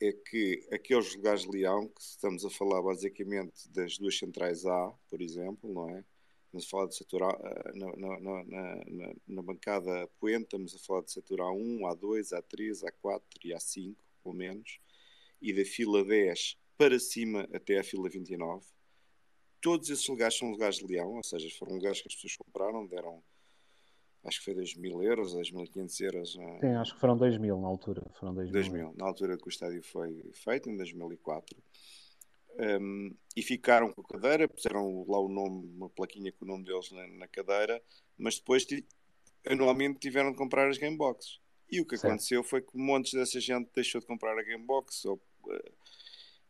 é 0.00 0.12
que 0.12 0.66
aqueles 0.72 1.14
lugares 1.14 1.42
de 1.42 1.50
leão, 1.50 1.86
que 1.88 2.00
estamos 2.00 2.44
a 2.44 2.50
falar 2.50 2.82
basicamente 2.82 3.68
das 3.70 3.96
duas 3.96 4.18
centrais 4.18 4.66
A, 4.66 4.92
por 5.08 5.22
exemplo, 5.22 5.72
não 5.72 5.88
é? 5.90 6.04
Estamos 6.46 6.66
a 6.66 6.68
falar 6.68 6.86
de 6.88 6.96
setor 6.96 7.22
A, 7.22 7.28
eh, 7.30 7.72
na, 7.74 7.96
na, 7.96 8.44
na, 8.44 9.14
na, 9.28 9.42
bancada 9.42 10.08
poente, 10.18 10.44
estamos 10.44 10.74
a 10.74 10.78
falar 10.80 11.02
de 11.02 11.12
setor 11.12 11.38
A1, 11.38 11.80
A2, 11.82 12.30
A3, 12.32 12.82
A4 12.82 13.22
e 13.44 13.50
A5, 13.50 13.94
pelo 14.22 14.34
menos, 14.34 14.80
e 15.40 15.52
da 15.52 15.64
fila 15.64 16.04
10 16.04 16.58
para 16.76 16.98
cima 16.98 17.48
até 17.52 17.78
a 17.78 17.84
fila 17.84 18.08
29. 18.08 18.71
Todos 19.62 19.88
esses 19.88 20.06
lugares 20.08 20.36
são 20.36 20.50
lugares 20.50 20.76
de 20.76 20.86
leão, 20.86 21.14
ou 21.14 21.24
seja, 21.24 21.48
foram 21.58 21.76
lugares 21.76 22.02
que 22.02 22.08
as 22.08 22.14
pessoas 22.14 22.36
compraram, 22.36 22.86
deram 22.86 23.22
acho 24.24 24.38
que 24.38 24.44
foi 24.44 24.54
2 24.54 24.76
mil 24.76 25.02
euros, 25.02 25.34
2.500 25.34 26.00
euros. 26.00 26.36
Eh, 26.36 26.58
Sim, 26.60 26.74
acho 26.74 26.94
que 26.94 27.00
foram 27.00 27.16
2 27.16 27.38
mil 27.38 27.60
na 27.60 27.68
altura. 27.68 28.02
Foram 28.18 28.34
2 28.34 28.50
mil. 28.50 28.72
mil, 28.72 28.94
na 28.96 29.06
altura 29.06 29.36
que 29.36 29.46
o 29.46 29.48
estádio 29.48 29.82
foi 29.82 30.30
feito, 30.32 30.70
em 30.70 30.76
2004. 30.76 31.56
Um, 32.58 33.14
e 33.34 33.42
ficaram 33.42 33.90
com 33.92 34.02
a 34.02 34.04
cadeira, 34.04 34.46
puseram 34.46 35.04
lá 35.08 35.18
o 35.18 35.28
nome, 35.28 35.66
uma 35.74 35.88
plaquinha 35.88 36.30
com 36.32 36.44
o 36.44 36.48
nome 36.48 36.64
deles 36.64 36.90
na, 36.92 37.06
na 37.06 37.28
cadeira, 37.28 37.82
mas 38.18 38.38
depois 38.38 38.66
anualmente 39.46 39.98
tiveram 39.98 40.32
de 40.32 40.36
comprar 40.36 40.68
as 40.68 40.76
Gameboxes. 40.76 41.40
E 41.70 41.80
o 41.80 41.86
que 41.86 41.96
certo. 41.96 42.12
aconteceu 42.12 42.44
foi 42.44 42.60
que 42.60 42.76
montes 42.76 43.14
dessa 43.14 43.40
gente 43.40 43.70
deixou 43.74 44.00
de 44.00 44.06
comprar 44.06 44.38
a 44.38 44.42
Gamebox. 44.42 45.06
Ou, 45.06 45.16
uh, 45.46 45.72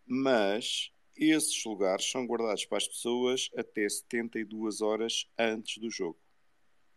mas 0.05 0.92
esses 1.16 1.65
lugares 1.65 2.10
são 2.10 2.26
guardados 2.26 2.65
para 2.65 2.78
as 2.78 2.89
pessoas 2.89 3.50
até 3.57 3.89
72 3.89 4.81
horas 4.81 5.26
antes 5.39 5.78
do 5.78 5.91
jogo 5.91 6.18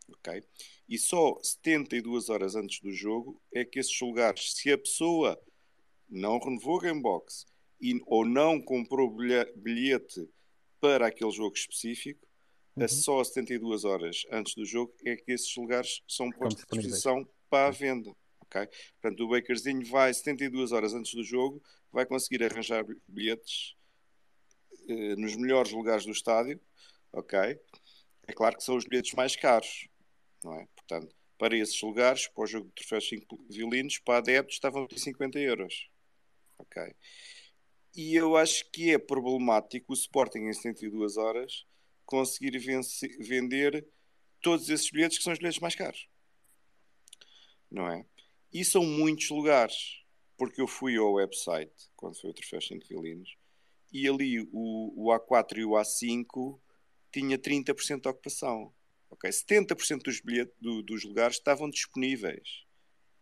ok? 0.10 0.44
E 0.88 0.98
só 0.98 1.38
72 1.42 2.30
horas 2.30 2.56
antes 2.56 2.80
do 2.80 2.92
jogo 2.92 3.42
é 3.54 3.66
que 3.66 3.80
esses 3.80 4.00
lugares, 4.00 4.54
se 4.54 4.72
a 4.72 4.78
pessoa 4.78 5.40
não 6.10 6.40
renovou 6.40 6.80
a 6.80 6.84
Gamebox 6.84 7.46
e, 7.82 8.00
ou 8.06 8.26
não 8.26 8.62
comprou 8.62 9.10
bilhete 9.56 10.28
para 10.80 11.08
aquele 11.08 11.32
jogo 11.32 11.56
específico, 11.56 12.28
uhum. 12.76 12.88
só 12.88 13.24
72 13.24 13.86
horas 13.86 14.24
antes 14.32 14.54
do 14.56 14.66
jogo 14.66 14.94
é 15.04 15.16
que 15.16 15.32
esses 15.32 15.56
lugares 15.56 16.04
são 16.08 16.30
postos 16.30 16.66
à 16.70 16.76
disposição 16.76 17.28
para 17.50 17.68
a 17.68 17.72
venda. 17.72 18.16
Okay? 18.42 18.68
Portanto, 19.02 19.22
o 19.22 19.30
Bakerzinho 19.30 19.86
vai 19.86 20.14
72 20.14 20.72
horas 20.72 20.94
antes 20.94 21.14
do 21.14 21.24
jogo, 21.24 21.62
vai 21.92 22.06
conseguir 22.06 22.44
arranjar 22.44 22.86
bilhetes 23.08 23.75
eh, 24.88 25.16
nos 25.16 25.36
melhores 25.36 25.72
lugares 25.72 26.06
do 26.06 26.12
estádio, 26.12 26.60
ok? 27.12 27.40
É 28.28 28.34
claro 28.34 28.58
que 28.58 28.64
são 28.64 28.76
os 28.76 28.86
bilhetes 28.86 29.14
mais 29.14 29.36
caros, 29.36 29.88
não 30.44 30.54
é? 30.54 30.68
Portanto, 30.76 31.16
para 31.38 31.58
esses 31.58 31.80
lugares, 31.82 32.28
para 32.28 32.44
o 32.44 32.48
jogo 32.48 32.68
de 32.68 32.76
troféus 32.76 33.08
5 33.08 33.46
violinos, 33.50 34.00
para 34.00 34.20
adeptos 34.20 34.56
estavam 34.56 34.88
a 34.92 34.98
50 34.98 35.40
euros. 35.40 35.90
Ok. 36.58 36.96
E 37.96 38.16
eu 38.16 38.36
acho 38.36 38.70
que 38.72 38.92
é 38.92 38.98
problemático 38.98 39.92
o 39.92 39.96
Sporting 39.96 40.40
em 40.40 40.54
72 40.54 41.18
horas 41.18 41.66
conseguir 42.06 42.58
vender 43.20 43.88
todos 44.42 44.70
esses 44.70 44.90
bilhetes 44.92 45.18
que 45.18 45.24
são 45.24 45.34
os 45.34 45.40
bilhetes 45.40 45.60
mais 45.60 45.76
caros. 45.76 46.08
Não 47.70 47.88
é? 47.88 48.06
E 48.54 48.64
são 48.64 48.86
muitos 48.86 49.30
lugares, 49.30 50.04
porque 50.38 50.62
eu 50.62 50.68
fui 50.68 50.98
ao 50.98 51.14
website 51.14 51.90
quando 51.96 52.20
foi 52.20 52.30
o 52.30 52.34
troféu 52.34 52.62
5 52.62 52.88
violinos 52.88 53.36
e 53.96 54.10
ali 54.10 54.42
o, 54.52 55.06
o 55.06 55.18
A4 55.18 55.60
e 55.60 55.66
o 55.66 55.72
A5 55.72 56.60
tinha 57.14 57.38
30% 57.40 58.02
de 58.02 58.10
ocupação. 58.10 58.74
Okay? 59.10 59.30
70% 59.30 60.02
dos, 60.04 60.22
do, 60.60 60.84
dos 60.84 61.06
lugares 61.06 61.38
estavam 61.38 61.70
disponíveis 61.70 62.66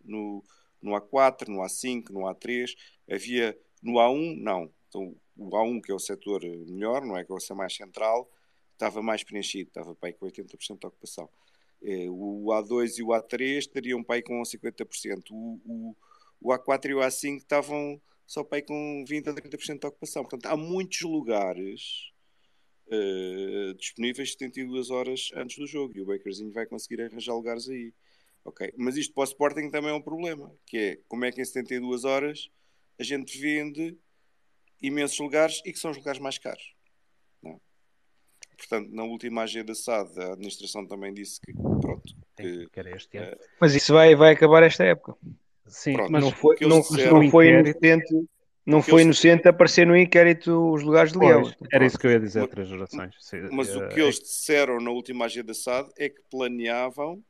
no, 0.03 0.43
no 0.81 0.93
A4, 0.93 1.47
no 1.47 1.59
A5, 1.59 2.09
no 2.09 2.21
A3. 2.21 2.75
Havia 3.07 3.55
no 3.83 3.93
A1, 3.93 4.41
não. 4.41 4.73
Então, 4.89 5.15
o 5.37 5.51
A1, 5.51 5.79
que 5.79 5.91
é 5.91 5.95
o 5.95 5.99
setor 5.99 6.41
melhor, 6.41 7.05
não 7.05 7.15
é? 7.15 7.23
Que 7.23 7.31
é 7.31 7.35
o 7.35 7.39
setor 7.39 7.57
mais 7.57 7.75
central, 7.75 8.27
estava 8.71 8.99
mais 9.03 9.23
preenchido, 9.23 9.67
estava 9.67 9.93
para 9.93 10.09
aí 10.09 10.13
com 10.13 10.25
80% 10.25 10.79
de 10.79 10.87
ocupação. 10.87 11.29
Eh, 11.83 12.09
o 12.09 12.45
A2 12.47 12.97
e 12.97 13.03
o 13.03 13.09
A3 13.09 13.59
estariam 13.59 14.03
para 14.03 14.15
aí 14.15 14.23
com 14.23 14.41
50%. 14.41 15.29
O, 15.29 15.61
o, 15.63 15.95
o 16.41 16.49
A4 16.49 16.89
e 16.89 16.93
o 16.95 16.99
A5 16.99 17.37
estavam 17.37 18.01
só 18.25 18.43
para 18.43 18.57
aí 18.57 18.61
com 18.61 19.03
20% 19.07 19.27
a 19.29 19.33
30% 19.33 19.79
de 19.79 19.87
ocupação. 19.87 20.23
Portanto, 20.23 20.45
há 20.45 20.57
muitos 20.57 21.01
lugares 21.01 22.11
uh, 22.87 23.73
disponíveis 23.75 24.31
72 24.33 24.89
horas 24.89 25.31
antes 25.35 25.57
do 25.57 25.67
jogo 25.67 25.97
e 25.97 26.01
o 26.01 26.05
Bakerzinho 26.05 26.51
vai 26.51 26.65
conseguir 26.65 27.01
arranjar 27.01 27.33
lugares 27.33 27.69
aí. 27.69 27.93
Ok, 28.45 28.73
mas 28.77 28.97
isto 28.97 29.13
para 29.13 29.21
o 29.21 29.25
Sporting 29.25 29.69
também 29.69 29.89
é 29.89 29.93
um 29.93 30.01
problema, 30.01 30.53
que 30.65 30.77
é 30.77 30.99
como 31.07 31.23
é 31.23 31.31
que 31.31 31.41
em 31.41 31.45
72 31.45 32.03
horas 32.03 32.49
a 32.99 33.03
gente 33.03 33.37
vende 33.39 33.97
imensos 34.81 35.17
lugares 35.17 35.61
e 35.65 35.71
que 35.71 35.79
são 35.79 35.91
os 35.91 35.97
lugares 35.97 36.19
mais 36.19 36.37
caros. 36.37 36.75
Não. 37.41 37.51
É? 37.53 38.55
Portanto, 38.57 38.89
na 38.91 39.03
última 39.03 39.43
AG 39.43 39.63
da 39.63 39.73
SAD, 39.73 40.19
a 40.19 40.33
administração 40.33 40.85
também 40.85 41.13
disse 41.13 41.39
que 41.39 41.53
pronto. 41.53 42.13
Que, 42.35 42.67
que 42.69 42.79
era 42.79 42.95
este 42.95 43.17
ano. 43.17 43.31
Uh, 43.31 43.39
mas 43.61 43.75
isso 43.75 43.93
vai, 43.93 44.13
vai 44.13 44.33
acabar 44.33 44.61
esta 44.63 44.83
época. 44.83 45.17
Sim, 45.65 45.93
pronto, 45.93 46.11
mas 46.11 46.23
não 46.23 46.31
foi, 46.31 46.55
não, 46.61 46.69
não 46.69 47.29
foi 47.29 47.47
inocente 47.49 48.27
não 48.65 48.81
foi 48.81 49.01
eles... 49.01 49.05
inocente 49.05 49.47
aparecer 49.47 49.85
no 49.85 49.95
inquérito 49.95 50.71
os 50.71 50.83
lugares 50.83 51.11
de 51.11 51.19
Leão. 51.19 51.51
Era 51.71 51.85
isso 51.85 51.99
que 51.99 52.07
eu 52.07 52.11
ia 52.11 52.19
dizer, 52.19 52.47
três 52.47 52.67
gerações. 52.67 53.13
Mas 53.51 53.75
o 53.75 53.87
que 53.89 53.99
eles 53.99 54.19
disseram 54.19 54.79
na 54.79 54.89
última 54.89 55.25
agenda 55.25 55.47
da 55.47 55.53
SAD 55.53 55.89
é 55.97 56.09
que 56.09 56.21
planeavam 56.29 57.21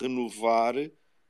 renovar 0.00 0.74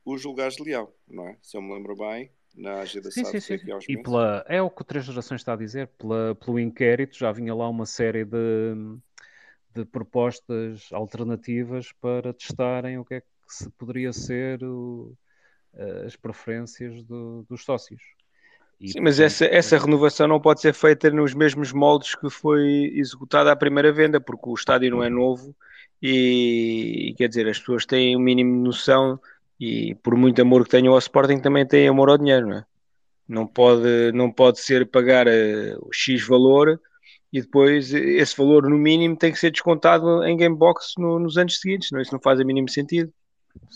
os 0.03 0.23
lugares 0.23 0.55
de 0.55 0.63
Leão, 0.63 0.91
não 1.07 1.27
é? 1.27 1.37
Se 1.41 1.55
eu 1.55 1.61
me 1.61 1.73
lembro 1.73 1.95
bem, 1.95 2.31
na 2.55 2.79
agenda 2.79 3.11
sim, 3.11 3.23
SAD. 3.23 3.41
Sim, 3.41 3.57
sim. 3.57 3.81
E 3.87 4.01
pela, 4.01 4.43
é 4.47 4.61
o 4.61 4.69
que 4.69 4.81
o 4.81 4.85
Três 4.85 5.05
Gerações 5.05 5.41
está 5.41 5.53
a 5.53 5.57
dizer, 5.57 5.87
pela, 5.89 6.33
pelo 6.33 6.59
inquérito 6.59 7.17
já 7.17 7.31
vinha 7.31 7.53
lá 7.53 7.69
uma 7.69 7.85
série 7.85 8.25
de, 8.25 8.73
de 9.75 9.85
propostas 9.85 10.89
alternativas 10.91 11.91
para 12.01 12.33
testarem 12.33 12.97
o 12.97 13.05
que 13.05 13.15
é 13.15 13.21
que 13.21 13.27
se 13.47 13.69
poderia 13.71 14.11
ser 14.11 14.63
o, 14.63 15.15
as 16.05 16.15
preferências 16.15 17.03
do, 17.03 17.45
dos 17.49 17.63
sócios. 17.63 18.01
E, 18.79 18.89
Sim, 18.89 19.01
mas 19.01 19.19
essa, 19.19 19.45
essa 19.45 19.77
renovação 19.77 20.27
não 20.27 20.39
pode 20.39 20.61
ser 20.61 20.73
feita 20.73 21.09
nos 21.09 21.33
mesmos 21.33 21.73
moldes 21.73 22.15
que 22.15 22.29
foi 22.29 22.93
executada 22.95 23.51
a 23.51 23.55
primeira 23.55 23.91
venda, 23.91 24.21
porque 24.21 24.49
o 24.49 24.53
estádio 24.53 24.91
não 24.91 25.03
é 25.03 25.09
novo 25.09 25.53
e, 26.01 27.13
quer 27.17 27.27
dizer, 27.27 27.47
as 27.47 27.59
pessoas 27.59 27.85
têm 27.85 28.15
o 28.15 28.19
um 28.19 28.21
mínimo 28.21 28.55
de 28.55 28.63
noção 28.63 29.19
e 29.59 29.95
por 29.95 30.15
muito 30.15 30.41
amor 30.41 30.63
que 30.63 30.69
tenham 30.69 30.93
ao 30.93 30.99
Sporting 30.99 31.39
também 31.39 31.65
têm 31.65 31.89
amor 31.89 32.09
ao 32.09 32.17
dinheiro, 32.17 32.47
não 32.47 32.57
é? 32.57 32.65
Não 33.27 33.45
pode, 33.45 34.11
não 34.13 34.31
pode 34.31 34.59
ser 34.59 34.89
pagar 34.89 35.27
uh, 35.27 35.77
o 35.81 35.89
X 35.93 36.25
valor 36.25 36.79
e 37.31 37.41
depois 37.41 37.93
esse 37.93 38.35
valor 38.35 38.67
no 38.67 38.77
mínimo 38.77 39.15
tem 39.15 39.31
que 39.31 39.37
ser 39.37 39.51
descontado 39.51 40.23
em 40.23 40.35
Gamebox 40.35 40.93
no, 40.97 41.19
nos 41.19 41.37
anos 41.37 41.59
seguintes, 41.59 41.91
não? 41.91 41.99
É? 41.99 42.01
Isso 42.01 42.13
não 42.13 42.21
faz 42.21 42.39
o 42.39 42.45
mínimo 42.45 42.69
sentido. 42.69 43.13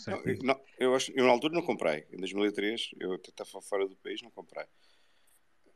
Não, 0.06 0.22
não, 0.42 0.60
eu, 0.78 0.94
acho, 0.94 1.12
eu 1.14 1.24
na 1.24 1.30
altura 1.30 1.54
não 1.54 1.62
comprei, 1.62 2.06
em 2.12 2.18
2003, 2.18 2.90
eu 3.00 3.14
estava 3.14 3.62
fora 3.62 3.86
do 3.86 3.96
país, 3.96 4.20
não 4.22 4.30
comprei. 4.30 4.64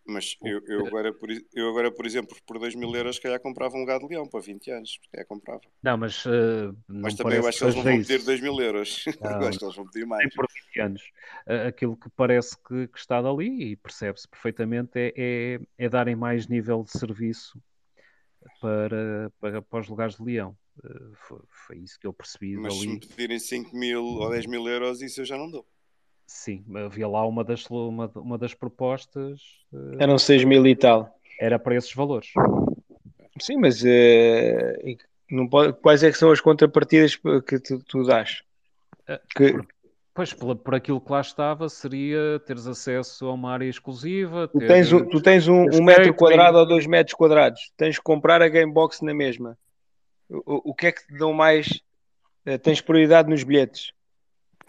Mas 0.09 0.39
eu, 0.43 0.63
eu, 0.67 0.87
agora, 0.87 1.13
por, 1.13 1.29
eu 1.31 1.69
agora, 1.69 1.93
por 1.93 2.07
exemplo, 2.07 2.35
por 2.47 2.59
2 2.59 2.75
mil 2.77 2.95
euros, 2.97 3.17
se 3.17 3.23
calhar 3.23 3.39
comprava 3.39 3.77
um 3.77 3.85
gado 3.85 4.09
de 4.09 4.15
leão 4.15 4.27
para 4.27 4.41
20 4.41 4.71
anos. 4.71 4.93
Se 4.93 5.11
calhar 5.11 5.27
comprava. 5.27 5.61
Não, 5.83 5.99
mas. 5.99 6.25
Uh, 6.25 6.75
não 6.89 7.03
mas 7.03 7.15
também 7.15 7.37
eu 7.37 7.47
acho 7.47 7.59
que 7.59 7.65
eles 7.65 7.75
não 7.75 7.83
vão 7.83 7.99
pedir 7.99 8.25
2 8.25 8.41
mil 8.41 8.59
euros. 8.59 9.05
Não, 9.21 9.31
eu 9.43 9.49
acho 9.49 9.59
que 9.59 9.65
eles 9.67 9.77
vão 9.77 9.87
pedir 9.87 10.07
mais. 10.07 10.35
Por 10.35 10.47
20 10.75 10.81
anos. 10.81 11.03
Uh, 11.47 11.69
aquilo 11.69 11.95
que 11.95 12.09
parece 12.09 12.57
que, 12.57 12.89
que 12.89 12.99
está 12.99 13.21
dali, 13.21 13.73
e 13.73 13.77
percebe-se 13.77 14.27
perfeitamente, 14.27 14.93
é, 14.95 15.13
é, 15.15 15.61
é, 15.77 15.89
darem 15.91 16.17
mais 16.17 16.47
nível 16.47 16.83
de 16.83 16.91
serviço 16.93 17.61
para, 18.63 19.31
para, 19.39 19.61
para 19.61 19.81
os 19.81 19.89
lugares 19.89 20.17
de 20.17 20.23
leão. 20.23 20.57
Uh, 20.85 21.13
foi, 21.15 21.39
foi, 21.49 21.79
isso 21.79 21.99
que 21.99 22.07
eu 22.07 22.13
percebi. 22.13 22.57
Mas 22.57 22.75
dali. 22.75 22.81
se 22.81 22.89
me 22.89 23.01
pedirem 23.01 23.39
5 23.39 23.77
mil 23.77 24.05
ou 24.05 24.31
10 24.31 24.47
mil 24.47 24.67
euros, 24.69 25.03
isso 25.03 25.21
eu 25.21 25.25
já 25.25 25.37
não 25.37 25.51
dou. 25.51 25.67
Sim, 26.27 26.65
havia 26.77 27.09
lá 27.09 27.27
uma 27.27 27.43
das, 27.43 27.67
uma, 27.71 28.11
uma 28.15 28.39
das 28.39 28.55
propostas. 28.55 29.41
Uh, 29.73 29.97
Eram 29.99 30.19
6 30.19 30.45
mil 30.45 30.67
e 30.67 30.77
tal. 30.77 31.19
Era 31.41 31.59
para 31.59 31.77
esses 31.77 31.93
valores. 31.93 32.29
Sim, 33.41 33.57
mas 33.59 33.83
uh, 33.83 33.87
não 35.31 35.49
pode, 35.49 35.73
quais 35.75 36.03
é 36.03 36.11
que 36.11 36.19
são 36.19 36.31
as 36.31 36.41
contrapartidas 36.41 37.17
que 37.17 37.59
tu, 37.59 37.83
tu 37.85 38.05
dás? 38.05 38.43
Que... 39.35 39.53
Por, 39.53 39.67
pois, 40.15 40.33
por, 40.35 40.57
por, 40.57 40.75
aquilo 40.75 41.01
que 41.01 41.13
lá 41.13 41.21
estava, 41.21 41.69
seria 41.69 42.41
teres 42.47 42.67
acesso 42.67 43.27
a 43.27 43.33
uma 43.33 43.53
área 43.53 43.69
exclusiva. 43.69 44.49
Tu 44.49 44.59
tens, 44.59 44.93
um, 44.93 45.09
tu 45.09 45.23
tens 45.23 45.49
um, 45.49 45.65
um 45.73 45.83
metro 45.83 46.13
quadrado 46.15 46.59
ou 46.59 46.67
dois 46.67 46.87
metros 46.87 47.15
quadrados. 47.15 47.73
Tens 47.77 47.97
que 47.97 48.03
comprar 48.03 48.43
a 48.43 48.49
Gamebox 48.49 49.01
na 49.01 49.15
mesma. 49.15 49.57
O, 50.29 50.71
o 50.71 50.75
que 50.75 50.87
é 50.87 50.93
que 50.93 51.07
te 51.07 51.17
dão 51.17 51.33
mais? 51.33 51.81
tens 52.63 52.81
prioridade 52.81 53.29
nos 53.29 53.43
bilhetes. 53.43 53.93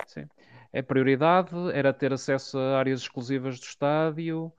Sim 0.05 0.27
é 0.71 0.81
prioridade, 0.81 1.51
era 1.73 1.93
ter 1.93 2.13
acesso 2.13 2.57
a 2.57 2.77
áreas 2.77 3.01
exclusivas 3.01 3.59
do 3.59 3.63
estádio, 3.63 4.51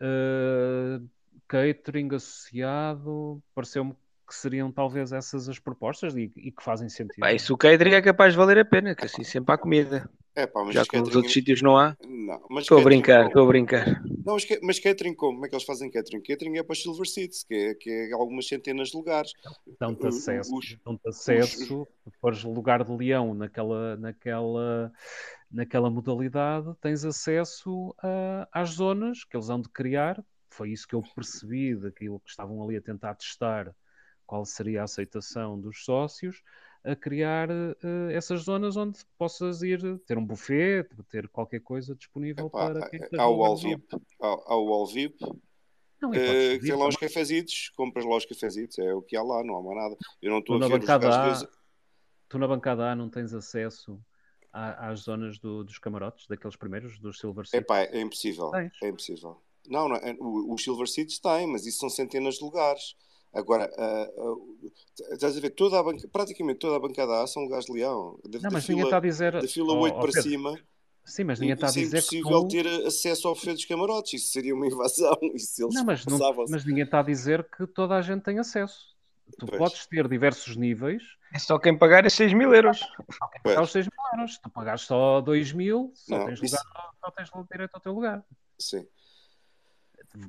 uh, 0.00 1.08
catering 1.48 2.14
associado, 2.14 3.42
pareceu-me 3.54 3.94
que 4.26 4.34
seriam 4.34 4.70
talvez 4.72 5.12
essas 5.12 5.48
as 5.48 5.58
propostas 5.58 6.16
e, 6.16 6.32
e 6.36 6.50
que 6.50 6.62
fazem 6.62 6.88
sentido. 6.88 7.26
Isso 7.28 7.54
o 7.54 7.58
catering 7.58 7.94
é 7.94 8.02
capaz 8.02 8.32
de 8.32 8.38
valer 8.38 8.58
a 8.58 8.64
pena, 8.64 8.94
que 8.94 9.04
assim 9.04 9.24
sempre 9.24 9.54
há 9.54 9.58
comida. 9.58 10.08
É 10.36 10.46
pá, 10.46 10.64
mas 10.64 10.74
Já 10.74 10.84
que 10.84 10.98
nos 10.98 11.14
outros 11.14 11.32
sítios 11.32 11.62
não 11.62 11.76
há. 11.78 11.96
Não, 12.04 12.44
mas 12.50 12.64
Estou 12.64 12.80
a 12.80 12.82
brincar, 12.82 13.26
estou 13.26 13.44
a 13.44 13.46
brincar. 13.46 14.02
Não, 14.24 14.34
mas, 14.34 14.46
mas 14.62 14.78
catering 14.80 15.14
como? 15.14 15.34
Como 15.34 15.46
é 15.46 15.48
que 15.48 15.54
eles 15.54 15.64
fazem 15.64 15.90
catering? 15.90 16.22
Catering 16.22 16.58
é 16.58 16.62
para 16.62 16.74
Silver 16.74 17.06
Seats, 17.06 17.44
que 17.44 17.54
é, 17.54 17.74
que 17.74 17.90
é 17.90 18.12
algumas 18.12 18.48
centenas 18.48 18.88
de 18.88 18.96
lugares. 18.96 19.32
Dão-te 19.78 20.06
acesso, 20.06 20.50
dão-te 20.84 21.08
acesso, 21.08 21.86
se 22.04 22.10
fores 22.20 22.42
lugar 22.42 22.82
de 22.82 22.92
leão 22.92 23.32
naquela, 23.34 23.96
naquela, 23.96 24.92
naquela 25.50 25.88
modalidade, 25.90 26.74
tens 26.80 27.04
acesso 27.04 27.94
a- 28.02 28.48
às 28.52 28.70
zonas 28.70 29.24
que 29.24 29.36
eles 29.36 29.48
hão 29.50 29.60
de 29.60 29.68
criar. 29.68 30.24
Foi 30.50 30.70
isso 30.70 30.88
que 30.88 30.94
eu 30.94 31.02
percebi 31.14 31.76
daquilo 31.76 32.18
que 32.20 32.30
estavam 32.30 32.62
ali 32.64 32.76
a 32.76 32.80
tentar 32.82 33.14
testar, 33.14 33.74
qual 34.26 34.44
seria 34.44 34.80
a 34.80 34.84
aceitação 34.84 35.60
dos 35.60 35.84
sócios, 35.84 36.42
a 36.84 36.94
criar 36.94 37.48
eh, 37.50 38.12
essas 38.12 38.42
zonas 38.42 38.76
onde 38.76 38.98
possas 39.18 39.62
ir 39.62 39.80
ter 40.00 40.18
um 40.18 40.24
buffet, 40.24 40.86
ter 41.08 41.28
qualquer 41.28 41.60
coisa 41.60 41.94
disponível 41.94 42.46
Epá, 42.46 42.70
para 42.70 42.90
quem 42.90 43.00
esteja 43.00 43.22
há 43.22 43.26
o. 43.26 43.56
VIP, 43.56 43.96
há, 44.20 44.26
há 44.26 44.56
o 44.56 44.86
Não, 46.02 46.12
eh, 46.14 46.52
pedir 46.58 46.68
tem 46.68 46.76
lá 46.76 46.86
os 46.86 46.96
cafezitos, 46.96 47.70
compras 47.70 48.04
lá 48.04 48.16
os 48.16 48.26
cafezitos, 48.26 48.78
é 48.78 48.92
o 48.92 49.00
que 49.00 49.16
há 49.16 49.22
lá, 49.22 49.42
não 49.42 49.56
há 49.56 49.62
mais 49.62 49.76
nada. 49.76 49.96
Eu 50.20 50.30
não 50.30 50.38
estou 50.40 50.62
a 50.62 50.68
ver 50.68 50.80
os 50.80 50.84
gajos 50.86 51.48
tu 52.28 52.38
na 52.38 52.46
bancada 52.48 52.90
A 52.90 52.96
não 52.96 53.08
tens 53.08 53.32
acesso 53.32 53.98
à- 54.52 54.88
às 54.90 55.00
zonas 55.00 55.38
do- 55.38 55.64
dos 55.64 55.78
camarotes, 55.78 56.26
daqueles 56.26 56.56
primeiros, 56.56 56.98
dos 56.98 57.18
Silver 57.18 57.46
Seats? 57.46 57.64
Epá, 57.64 57.80
é 57.80 58.00
impossível, 58.00 58.50
Tens. 58.50 58.72
é 58.82 58.88
impossível. 58.88 59.40
Não, 59.66 59.88
não 59.88 59.96
é- 59.96 60.16
os 60.20 60.62
Silver 60.62 60.86
Seats 60.86 61.18
têm, 61.18 61.46
mas 61.46 61.64
isso 61.64 61.78
são 61.78 61.88
centenas 61.88 62.34
de 62.34 62.44
lugares. 62.44 62.94
Agora, 63.34 63.68
ah, 63.76 64.08
ah, 64.18 64.34
estás 65.12 65.36
a 65.36 65.40
ver, 65.40 65.50
toda 65.50 65.78
a 65.78 65.82
banca, 65.82 66.06
praticamente 66.12 66.60
toda 66.60 66.76
a 66.76 66.78
bancada 66.80 67.22
A 67.22 67.26
são 67.26 67.42
lugares 67.42 67.66
de 67.66 67.72
leão. 67.72 68.18
Da, 68.24 68.38
Não, 68.38 68.42
da 68.42 68.50
mas 68.52 68.68
ninguém 68.68 68.84
fila, 68.84 68.88
está 68.88 68.96
a 68.96 69.00
dizer. 69.00 69.32
da 69.32 69.48
fila 69.48 69.72
ó, 69.72 69.80
8 69.80 69.94
ó, 69.94 70.00
para 70.00 70.06
Pedro, 70.12 70.22
cima, 70.22 70.58
Sim, 71.04 71.24
mas 71.24 71.38
ninguém 71.40 71.54
está 71.54 71.66
a 71.66 71.70
isso 71.70 71.78
é 71.80 71.82
dizer 71.82 72.02
que 72.08 72.18
impossível 72.18 72.48
tu. 72.48 72.48
ter 72.48 72.86
acesso 72.86 73.28
ao 73.28 73.34
buffet 73.34 73.52
dos 73.54 73.64
camarotes. 73.66 74.14
Isso 74.22 74.32
seria 74.32 74.54
uma 74.54 74.66
invasão. 74.66 75.18
Isso 75.34 75.62
eles 75.62 75.74
Não 75.74 75.84
mas, 75.84 76.06
não, 76.06 76.18
mas 76.48 76.64
ninguém 76.64 76.84
está 76.84 77.00
a 77.00 77.02
dizer 77.02 77.44
que 77.50 77.66
toda 77.66 77.94
a 77.96 78.00
gente 78.02 78.22
tem 78.22 78.38
acesso. 78.38 78.94
Tu 79.38 79.46
Pois. 79.46 79.58
podes 79.58 79.86
ter 79.86 80.06
diversos 80.08 80.54
níveis, 80.56 81.02
É 81.34 81.38
só 81.38 81.58
quem 81.58 81.76
pagar 81.76 82.06
é 82.06 82.08
6 82.10 82.32
mil 82.32 82.54
euros. 82.54 82.80
pagar 83.18 83.40
Pois. 83.42 83.58
os 83.58 83.72
6 83.72 83.86
mil 83.86 84.04
euros. 84.14 84.34
Se 84.34 84.40
tu 84.42 84.48
pagares 84.50 84.82
só 84.82 85.20
2 85.20 85.52
mil, 85.52 85.90
só 85.94 86.18
Não, 86.18 86.26
tens, 86.26 86.40
isso- 86.42 86.56
lugar, 86.56 86.90
só 87.00 87.10
tens 87.10 87.30
direito 87.50 87.74
ao 87.74 87.80
teu 87.80 87.92
lugar. 87.92 88.24
Sim. 88.58 88.86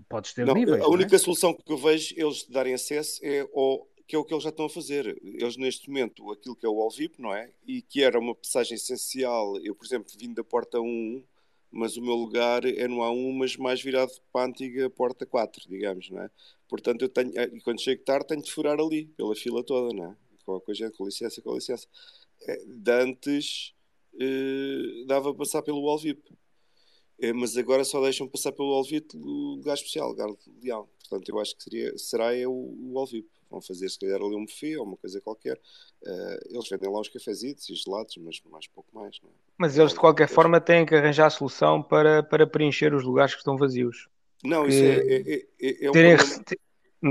Podes 0.09 0.33
ter 0.33 0.45
Não, 0.45 0.53
níveis. 0.53 0.81
a 0.81 0.85
é? 0.85 0.87
única 0.87 1.17
solução 1.19 1.53
que 1.53 1.71
eu 1.71 1.77
vejo 1.77 2.13
eles 2.17 2.45
darem 2.47 2.73
acesso 2.73 3.19
é 3.23 3.41
ao, 3.41 3.87
que 4.07 4.15
é 4.15 4.19
o 4.19 4.23
que 4.23 4.33
eles 4.33 4.43
já 4.43 4.49
estão 4.49 4.65
a 4.65 4.69
fazer. 4.69 5.19
Eles, 5.23 5.57
neste 5.57 5.87
momento, 5.89 6.31
aquilo 6.31 6.55
que 6.55 6.65
é 6.65 6.69
o 6.69 6.79
All 6.81 6.89
VIP, 6.91 7.21
não 7.21 7.33
é? 7.33 7.51
E 7.67 7.81
que 7.81 8.03
era 8.03 8.19
uma 8.19 8.33
passagem 8.35 8.75
essencial. 8.75 9.57
Eu, 9.59 9.75
por 9.75 9.85
exemplo, 9.85 10.11
vim 10.17 10.33
da 10.33 10.43
porta 10.43 10.79
1, 10.79 11.23
mas 11.71 11.97
o 11.97 12.01
meu 12.01 12.15
lugar 12.15 12.65
é 12.65 12.87
no 12.87 12.97
A1, 12.97 13.33
mas 13.33 13.57
mais 13.57 13.81
virado 13.81 14.11
para 14.31 14.45
a 14.45 14.47
antiga 14.47 14.89
porta 14.89 15.25
4, 15.25 15.67
digamos, 15.69 16.09
não 16.09 16.21
é? 16.21 16.29
Portanto, 16.67 17.03
eu 17.03 17.09
tenho, 17.09 17.31
e 17.55 17.61
quando 17.61 17.81
chego 17.81 18.03
tarde, 18.03 18.27
tenho 18.27 18.41
de 18.41 18.51
furar 18.51 18.79
ali, 18.79 19.05
pela 19.17 19.35
fila 19.35 19.63
toda, 19.63 19.93
não 19.93 20.11
é? 20.11 20.15
Com, 20.45 20.61
a 20.67 20.73
gente, 20.73 20.95
com 20.97 21.05
licença, 21.05 21.41
com 21.41 21.53
licença. 21.53 21.87
Eh, 22.47 22.63
De 22.65 22.91
antes, 22.91 23.73
eh, 24.19 25.03
dava 25.07 25.29
para 25.33 25.39
passar 25.39 25.61
pelo 25.61 25.87
All 25.89 25.97
VIP. 25.99 26.21
Eh, 26.31 26.35
mas 27.33 27.55
agora 27.57 27.83
só 27.83 28.01
deixam 28.01 28.27
passar 28.27 28.51
pelo 28.51 28.83
VIP 28.83 29.15
o 29.17 29.55
lugar 29.55 29.73
especial, 29.75 30.09
lugar 30.09 30.29
leão. 30.61 30.87
Portanto, 31.07 31.29
eu 31.29 31.39
acho 31.39 31.55
que 31.55 31.63
seria, 31.63 31.97
será 31.97 32.35
é 32.35 32.47
o, 32.47 32.51
o 32.51 32.97
All 32.97 33.05
VIP. 33.05 33.27
Vão 33.49 33.61
fazer, 33.61 33.87
se 33.89 33.99
calhar, 33.99 34.19
ali 34.21 34.35
um 34.35 34.43
buffet 34.43 34.75
ou 34.75 34.85
uma 34.85 34.97
coisa 34.97 35.21
qualquer. 35.21 35.57
Eh, 36.03 36.39
eles 36.49 36.67
vendem 36.67 36.91
lá 36.91 36.99
os 36.99 37.07
cafezitos 37.09 37.69
e 37.69 37.75
gelados, 37.75 38.17
mas 38.17 38.41
mais 38.49 38.67
pouco 38.67 38.89
mais, 38.91 39.17
não 39.21 39.29
é? 39.29 39.33
Mas 39.57 39.77
eles 39.77 39.93
de 39.93 39.99
qualquer 39.99 40.27
forma 40.27 40.59
têm 40.59 40.83
que 40.85 40.95
arranjar 40.95 41.29
solução 41.29 41.81
para, 41.81 42.23
para 42.23 42.47
preencher 42.47 42.93
os 42.93 43.03
lugares 43.03 43.33
que 43.33 43.39
estão 43.39 43.55
vazios. 43.55 44.09
Não, 44.43 44.67
isso 44.67 44.83
é, 44.83 44.97
é, 44.97 45.47
é, 45.61 45.85
é 45.85 45.89
um 45.89 45.93
Terem, 45.93 46.15
rece- 46.15 46.43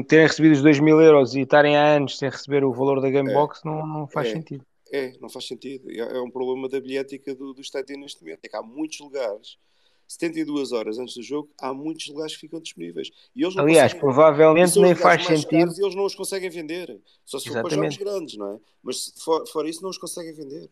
terem 0.09 0.27
recebido 0.27 0.53
os 0.53 0.61
2 0.63 0.81
mil 0.81 1.01
euros 1.01 1.35
e 1.37 1.41
estarem 1.43 1.77
há 1.77 1.95
anos 1.97 2.19
sem 2.19 2.29
receber 2.29 2.65
o 2.65 2.73
valor 2.73 3.01
da 3.01 3.09
Gamebox 3.11 3.63
não, 3.65 3.87
não 3.87 4.07
faz 4.09 4.29
É. 4.29 4.33
sentido. 4.33 4.67
É, 4.93 5.13
não 5.21 5.29
faz 5.29 5.47
sentido. 5.47 5.89
É, 5.91 5.99
é 5.99 6.21
um 6.21 6.31
problema 6.31 6.69
da 6.69 6.81
bilhética 6.81 7.35
do, 7.35 7.55
do 7.55 7.61
estádio 7.61 7.97
neste 7.97 8.23
momento. 8.23 8.41
É 8.45 8.49
que 8.49 8.57
há 8.57 8.63
muitos 8.63 8.99
lugares, 9.01 9.57
72 10.07 10.73
horas 10.73 10.99
antes 10.99 11.15
do 11.15 11.23
jogo, 11.23 11.51
há 11.61 11.73
muitos 11.73 12.07
lugares 12.09 12.35
que 12.35 12.41
ficam 12.41 12.61
disponíveis. 12.61 13.11
E 13.35 13.43
eles 13.43 13.55
não 13.55 13.65
Aliás, 13.65 13.93
conseguem- 13.93 14.01
provavelmente 14.15 14.79
nem 14.81 14.95
faz 14.95 15.25
sentido. 15.27 15.73
E 15.77 15.83
eles 15.83 15.95
não 15.95 16.05
os 16.05 16.15
conseguem 16.15 16.51
vender. 16.51 17.01
Só 17.25 17.39
se 17.39 17.47
for 17.49 17.55
para 17.63 17.63
jogos 17.63 17.73
Exatamente. 17.73 17.99
grandes, 17.99 18.37
não 18.37 18.55
é? 18.55 18.61
Mas 18.83 19.05
se 19.07 19.25
for, 19.25 19.47
fora 19.49 19.69
isso, 19.69 19.83
não 19.83 19.91
os 19.91 19.99
conseguem 19.99 20.33
vender. 20.35 20.71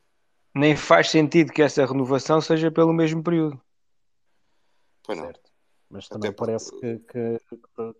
Nem 0.55 0.77
faz 0.77 1.11
sentido 1.11 1.51
que 1.52 1.62
essa 1.62 1.85
renovação 1.86 2.41
seja 2.41 2.70
pelo 2.70 2.93
mesmo 2.93 3.23
período. 3.23 3.61
Pois 5.02 5.17
não. 5.19 5.25
Certo. 5.25 5.51
Mas 5.89 6.05
Até 6.07 6.15
também 6.15 6.33
porque- 6.33 6.47
parece 6.47 6.70
que, 6.73 6.99
que- 6.99 7.39
que- 7.49 7.57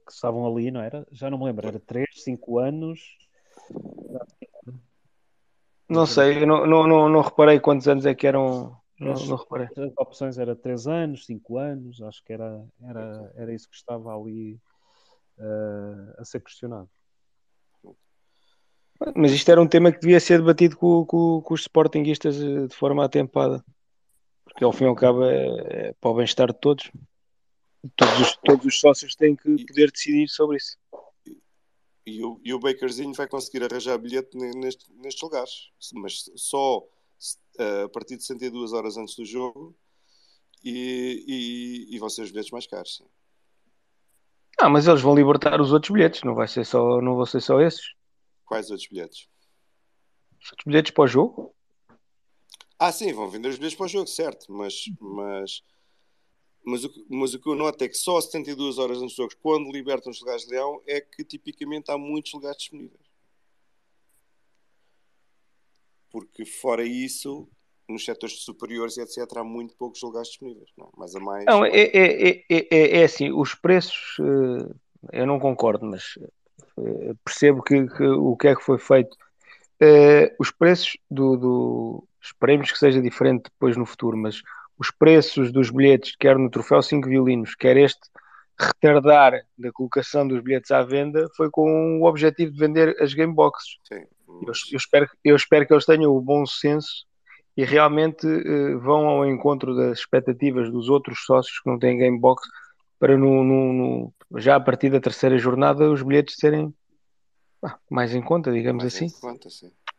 que 0.07 0.13
estavam 0.13 0.47
ali, 0.47 0.71
não 0.71 0.81
era? 0.81 1.07
Já 1.11 1.29
não 1.31 1.39
me 1.39 1.45
lembro, 1.45 1.67
era 1.67 1.79
3, 1.81 2.09
5 2.23 2.59
anos. 2.59 3.19
Não 5.89 6.07
sei, 6.07 6.43
eu 6.43 6.47
não, 6.47 6.67
não, 6.67 6.87
não, 6.87 7.09
não 7.09 7.21
reparei 7.21 7.61
quantos 7.61 7.87
anos 7.87 8.07
é 8.07 8.15
que 8.15 8.27
eram. 8.27 8.77
Não, 9.05 9.37
reparei. 9.37 9.67
As 9.77 9.93
opções 9.99 10.39
era 10.39 10.55
3 10.55 10.87
anos, 10.87 11.27
5 11.27 11.59
anos, 11.59 12.01
acho 12.03 12.23
que 12.25 12.33
era, 12.33 12.65
era, 12.83 13.33
era 13.37 13.55
isso 13.55 13.69
que 13.69 13.77
estava 13.77 14.15
ali 14.17 14.59
eh, 15.39 16.15
a 16.19 16.25
ser 16.25 16.41
questionado. 16.41 16.89
Mas 19.17 19.33
isto 19.33 19.51
era 19.51 19.61
um 19.61 19.67
tema 19.67 19.91
que 19.91 19.99
devia 20.01 20.21
ser 20.21 20.39
debatido 20.39 20.77
com, 20.77 21.05
com- 21.05 21.41
com 21.43 21.55
os 21.55 21.63
sportinguistas 21.63 22.41
eh, 22.41 22.67
de 22.69 22.75
forma 22.75 23.05
atempada. 23.05 23.65
Porque 24.45 24.63
ao 24.65 24.73
fim 24.73 24.85
e 24.85 24.89
ao 24.89 24.95
cabo 24.95 25.25
é, 25.25 25.89
é 25.89 25.93
para 25.95 26.11
o 26.11 26.15
bem-estar 26.15 26.53
de 26.53 26.59
todos. 26.61 26.91
Todos 27.97 28.21
os, 28.21 28.37
todos 28.45 28.65
os 28.67 28.79
sócios 28.79 29.17
têm 29.17 29.35
que 29.35 29.65
poder 29.67 29.91
decidir 29.91 30.29
sobre 30.29 30.57
isso. 30.59 30.79
E 32.07 32.23
o, 32.25 32.41
e 32.45 32.53
o 32.55 32.59
Bakerzinho 32.61 33.13
vai 33.15 33.27
conseguir 33.27 33.65
arranjar 33.65 33.99
bilhete 33.99 34.37
ne- 34.37 34.53
neste- 34.53 34.93
nestes 34.95 35.23
lugares. 35.23 35.71
Mas 35.95 36.31
só 36.37 36.85
a 37.85 37.89
partir 37.89 38.17
de 38.17 38.23
62 38.25 38.73
horas 38.73 38.97
antes 38.97 39.15
do 39.17 39.25
jogo 39.25 39.77
e, 40.65 41.25
e, 41.91 41.97
e 41.97 41.99
vão 41.99 42.11
ser 42.11 42.23
os 42.23 42.31
bilhetes 42.31 42.53
mais 42.53 42.67
caros. 42.67 42.97
sim. 42.99 43.07
Ah, 44.59 44.69
mas 44.71 44.87
eles 44.87 45.03
vão 45.03 45.15
libertar 45.15 45.61
os 45.61 45.73
outros 45.73 45.93
bilhetes, 45.93 46.23
não 46.23 46.35
vai 46.35 46.49
ser 46.49 46.65
só, 46.65 47.01
não 47.03 47.17
vão 47.17 47.27
ser 47.27 47.41
só 47.43 47.61
esses. 47.61 47.83
Quais 48.45 48.71
outros 48.71 48.89
bilhetes? 48.89 49.29
Os 50.43 50.51
outros 50.53 50.67
bilhetes 50.67 50.93
para 50.93 51.05
o 51.05 51.07
jogo. 51.09 51.55
Ah, 52.79 52.93
sim, 52.93 53.13
vão 53.15 53.31
vender 53.31 53.49
os 53.49 53.57
bilhetes 53.57 53.77
para 53.77 53.87
o 53.87 53.89
jogo, 53.89 54.07
certo. 54.09 54.53
Mas, 54.53 54.93
mas, 55.01 55.63
mas, 56.65 56.85
o, 56.85 56.91
que- 56.91 57.05
mas 57.09 57.35
o 57.35 57.41
que 57.41 57.49
eu 57.49 57.55
noto 57.55 57.83
é 57.85 57.89
que 57.89 57.95
só 57.95 58.21
72 58.21 58.79
horas 58.79 58.99
antes 58.99 59.15
do 59.15 59.23
jogo, 59.23 59.35
quando 59.43 59.71
libertam 59.73 60.11
os 60.11 60.21
lugares 60.21 60.45
de 60.45 60.51
leão, 60.51 60.83
é 60.87 61.01
que 61.01 61.25
tipicamente 61.25 61.91
há 61.91 61.99
muitos 61.99 62.33
lugares 62.33 62.59
disponíveis. 62.59 63.12
Porque 66.13 66.45
fora 66.45 66.83
isso, 66.85 67.49
nos 67.89 68.05
setores 68.05 68.41
superiores, 68.45 68.99
etc., 68.99 69.41
há 69.41 69.45
muito 69.45 69.75
poucos 69.77 70.03
lugares 70.03 70.29
disponíveis. 70.29 70.69
Não, 70.77 70.87
é? 70.87 70.91
mais 70.99 71.15
a 71.17 71.21
mais. 71.21 71.45
Não, 71.47 71.65
é, 71.65 71.71
é, 71.71 72.29
é, 72.31 72.45
é, 72.51 72.69
é- 72.71 73.01
é 73.01 73.05
assim, 73.05 73.33
os 73.33 73.55
preços 73.55 74.17
eh, 74.21 74.75
eu 75.21 75.27
não 75.27 75.41
concordo, 75.41 75.87
mas 75.87 76.19
eh, 76.79 77.15
percebo 77.25 77.63
que, 77.63 77.75
o 78.03 78.37
que 78.37 78.49
é 78.49 78.55
que 78.55 78.63
foi 78.63 78.79
feito. 78.79 79.17
Eh, 79.81 80.35
os 80.39 80.51
preços 80.51 80.97
do, 81.11 81.37
do- 81.37 82.05
Esperemos 82.25 82.71
que 82.71 82.79
seja 82.79 83.03
diferente 83.03 83.45
depois 83.51 83.77
no 83.77 83.85
futuro, 83.85 84.17
mas 84.17 84.43
os 84.79 84.93
preços 84.93 85.51
dos 85.51 85.71
bilhetes, 85.71 86.15
quer 86.15 86.39
no 86.39 86.49
troféu 86.49 86.81
5 86.81 87.09
violinos, 87.09 87.57
quer 87.57 87.77
este 87.77 88.01
retardar 88.57 89.45
da 89.59 89.73
colocação 89.73 90.27
dos 90.29 90.41
bilhetes 90.41 90.71
à 90.71 90.83
venda, 90.83 91.29
foi 91.37 91.51
com 91.51 92.01
o 92.01 92.05
objetivo 92.05 92.53
de 92.53 92.59
vender 92.59 92.95
as 93.03 93.13
game 93.13 93.35
boxes. 93.35 93.77
Sim, 93.89 94.05
Eu, 94.41 94.53
eu 94.73 94.77
espero, 94.77 95.09
eu 95.25 95.37
espero 95.37 95.67
que 95.67 95.73
eles 95.75 95.85
tenham 95.85 96.15
o 96.15 96.21
bom 96.21 96.45
senso 96.47 97.05
e 97.57 97.65
realmente 97.65 98.27
eh, 98.27 98.75
vão 98.77 99.07
ao 99.09 99.27
encontro 99.27 99.75
das 99.75 99.99
expectativas 99.99 100.71
dos 100.71 100.89
outros 100.89 101.25
sócios 101.25 101.61
que 101.61 101.69
não 101.71 101.79
têm 101.79 101.99
game 101.99 102.19
box 102.19 102.49
para 102.99 103.17
no, 103.17 103.45
no- 103.45 103.73
no- 104.31 104.41
já 104.41 104.57
a 104.57 104.61
partir 104.61 104.91
da 104.91 105.01
terceira 105.01 105.37
jornada 105.37 105.91
os 105.91 106.03
bilhetes 106.03 106.37
serem 106.39 106.73
ah, 107.63 107.79
mais 107.91 108.15
em 108.15 108.23
conta, 108.23 108.51
digamos 108.53 108.83
mais 108.83 108.95
assim, 108.95 109.11
conta, 109.21 109.49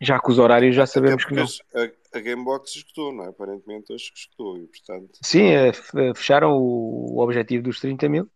já 0.02 0.20
que 0.20 0.32
os 0.32 0.40
horários 0.40 0.76
já 0.76 0.86
sabemos 0.86 1.24
que 1.24 1.34
não. 1.34 1.45
a, 1.76 2.18
a 2.18 2.20
Gamebox 2.20 2.76
escutou, 2.76 3.14
não 3.14 3.26
é? 3.26 3.30
Aparentemente 3.30 3.94
hoje 3.94 4.12
escutou 4.14 4.58
e, 4.58 4.68
portanto, 4.68 5.12
Sim, 5.22 5.48
eh, 5.52 5.70
eh, 5.70 6.14
fecharam 6.16 6.58
o, 6.58 7.16
o 7.16 7.20
objetivo 7.22 7.64
dos 7.64 7.80
30 7.80 8.10
mil. 8.10 8.30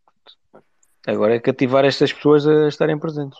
Agora 1.05 1.35
é 1.35 1.39
cativar 1.39 1.85
estas 1.85 2.11
pessoas 2.11 2.45
a 2.47 2.67
estarem 2.67 2.99
presentes. 2.99 3.39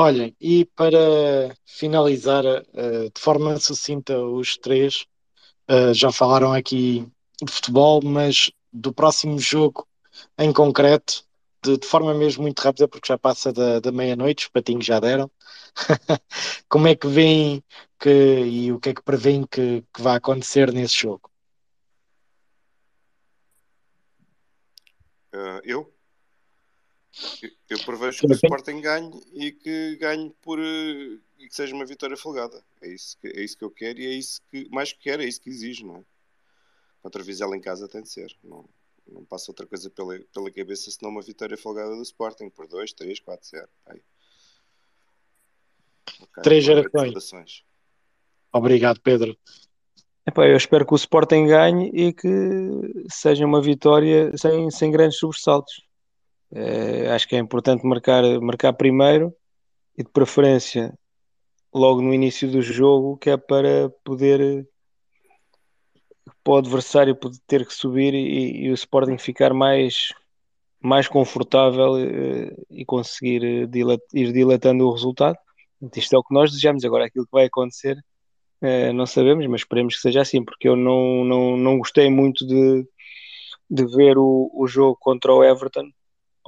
Olhem, 0.00 0.36
e 0.40 0.64
para 0.64 1.56
finalizar 1.66 2.44
eh, 2.46 3.10
de 3.12 3.20
forma 3.20 3.58
sucinta, 3.58 4.16
os 4.16 4.56
três 4.56 5.06
eh, 5.68 5.92
já 5.92 6.12
falaram 6.12 6.52
aqui 6.52 7.04
de 7.42 7.52
futebol, 7.52 8.00
mas 8.04 8.50
do 8.72 8.92
próximo 8.94 9.40
jogo 9.40 9.88
em 10.38 10.52
concreto, 10.52 11.24
de, 11.64 11.78
de, 11.78 11.86
forma 11.86 12.14
mesmo 12.14 12.42
muito 12.42 12.60
rápida, 12.60 12.86
porque 12.86 13.08
já 13.08 13.18
passa 13.18 13.52
da, 13.52 13.80
da 13.80 13.90
meia-noite, 13.90 14.44
os 14.46 14.50
patinhos 14.50 14.86
já 14.86 15.00
deram. 15.00 15.28
Como 16.70 16.86
é 16.88 16.94
que 16.94 17.08
vem 17.08 17.64
que, 17.98 18.10
e 18.10 18.72
o 18.72 18.78
que 18.80 18.90
é 18.90 18.94
que 18.94 19.02
prevêem 19.02 19.44
que, 19.46 19.82
que 19.92 20.02
vai 20.02 20.16
acontecer 20.16 20.72
nesse 20.72 20.94
jogo? 20.94 21.28
Uh, 25.34 25.60
eu? 25.64 25.97
Eu 27.68 27.78
prevejo 27.84 28.20
que 28.20 28.26
o 28.26 28.32
Sporting 28.32 28.80
ganhe 28.80 29.10
e 29.34 29.52
que 29.52 29.96
ganhe 29.96 30.30
por 30.40 30.58
uh, 30.58 31.20
e 31.38 31.48
que 31.48 31.54
seja 31.54 31.74
uma 31.74 31.86
vitória 31.86 32.16
folgada. 32.16 32.62
É 32.80 32.88
isso 32.88 33.16
que, 33.18 33.28
é 33.28 33.40
isso 33.42 33.56
que 33.56 33.64
eu 33.64 33.70
quero 33.70 34.00
e 34.00 34.06
é 34.06 34.10
isso 34.10 34.40
que 34.50 34.68
mais 34.70 34.92
que 34.92 35.00
quero, 35.00 35.22
é 35.22 35.26
isso 35.26 35.40
que 35.40 35.50
exijo, 35.50 35.86
não 35.86 35.96
é? 35.96 36.04
Contra 37.02 37.22
Vizela 37.22 37.56
em 37.56 37.60
casa 37.60 37.88
tem 37.88 38.02
de 38.02 38.08
ser. 38.08 38.36
Não, 38.42 38.68
não 39.06 39.24
passa 39.24 39.50
outra 39.50 39.66
coisa 39.66 39.88
pela, 39.90 40.18
pela 40.32 40.50
cabeça 40.50 40.90
senão 40.90 41.10
uma 41.10 41.22
vitória 41.22 41.56
folgada 41.56 41.94
do 41.94 42.02
Sporting 42.02 42.50
por 42.50 42.66
2, 42.66 42.92
3, 42.92 43.20
4, 43.20 43.48
0. 43.48 43.68
Okay, 46.20 46.42
Três 46.42 46.64
gerações. 46.64 47.64
Obrigado, 48.52 49.00
Pedro. 49.00 49.36
Epá, 50.26 50.46
eu 50.46 50.56
espero 50.56 50.84
que 50.84 50.92
o 50.92 50.96
Sporting 50.96 51.46
ganhe 51.46 51.90
e 51.94 52.12
que 52.12 52.28
seja 53.10 53.46
uma 53.46 53.62
vitória 53.62 54.36
sem, 54.36 54.70
sem 54.70 54.90
grandes 54.90 55.18
sobressaltos. 55.18 55.87
É, 56.52 57.10
acho 57.10 57.28
que 57.28 57.36
é 57.36 57.38
importante 57.38 57.86
marcar, 57.86 58.22
marcar 58.40 58.72
primeiro 58.72 59.34
e 59.96 60.02
de 60.02 60.10
preferência 60.10 60.96
logo 61.74 62.00
no 62.00 62.14
início 62.14 62.50
do 62.50 62.62
jogo, 62.62 63.18
que 63.18 63.30
é 63.30 63.36
para 63.36 63.90
poder 64.04 64.66
para 66.42 66.54
o 66.54 66.56
adversário 66.56 67.16
poder 67.16 67.38
ter 67.46 67.66
que 67.66 67.74
subir 67.74 68.14
e, 68.14 68.64
e 68.64 68.70
o 68.70 68.74
Sporting 68.74 69.18
ficar 69.18 69.52
mais, 69.52 70.08
mais 70.80 71.08
confortável 71.08 71.98
eh, 71.98 72.54
e 72.70 72.84
conseguir 72.84 73.44
eh, 73.44 73.66
dilat, 73.66 74.00
ir 74.14 74.32
dilatando 74.32 74.86
o 74.86 74.92
resultado. 74.92 75.36
Isto 75.96 76.16
é 76.16 76.18
o 76.18 76.22
que 76.22 76.34
nós 76.34 76.50
desejamos. 76.50 76.84
Agora, 76.84 77.06
aquilo 77.06 77.26
que 77.26 77.32
vai 77.32 77.46
acontecer, 77.46 77.98
é, 78.60 78.92
não 78.92 79.06
sabemos, 79.06 79.46
mas 79.46 79.60
esperemos 79.60 79.96
que 79.96 80.02
seja 80.02 80.22
assim, 80.22 80.44
porque 80.44 80.68
eu 80.68 80.76
não, 80.76 81.24
não, 81.24 81.56
não 81.56 81.78
gostei 81.78 82.10
muito 82.10 82.46
de, 82.46 82.86
de 83.70 83.86
ver 83.86 84.18
o, 84.18 84.50
o 84.54 84.66
jogo 84.66 84.96
contra 85.00 85.32
o 85.32 85.44
Everton, 85.44 85.90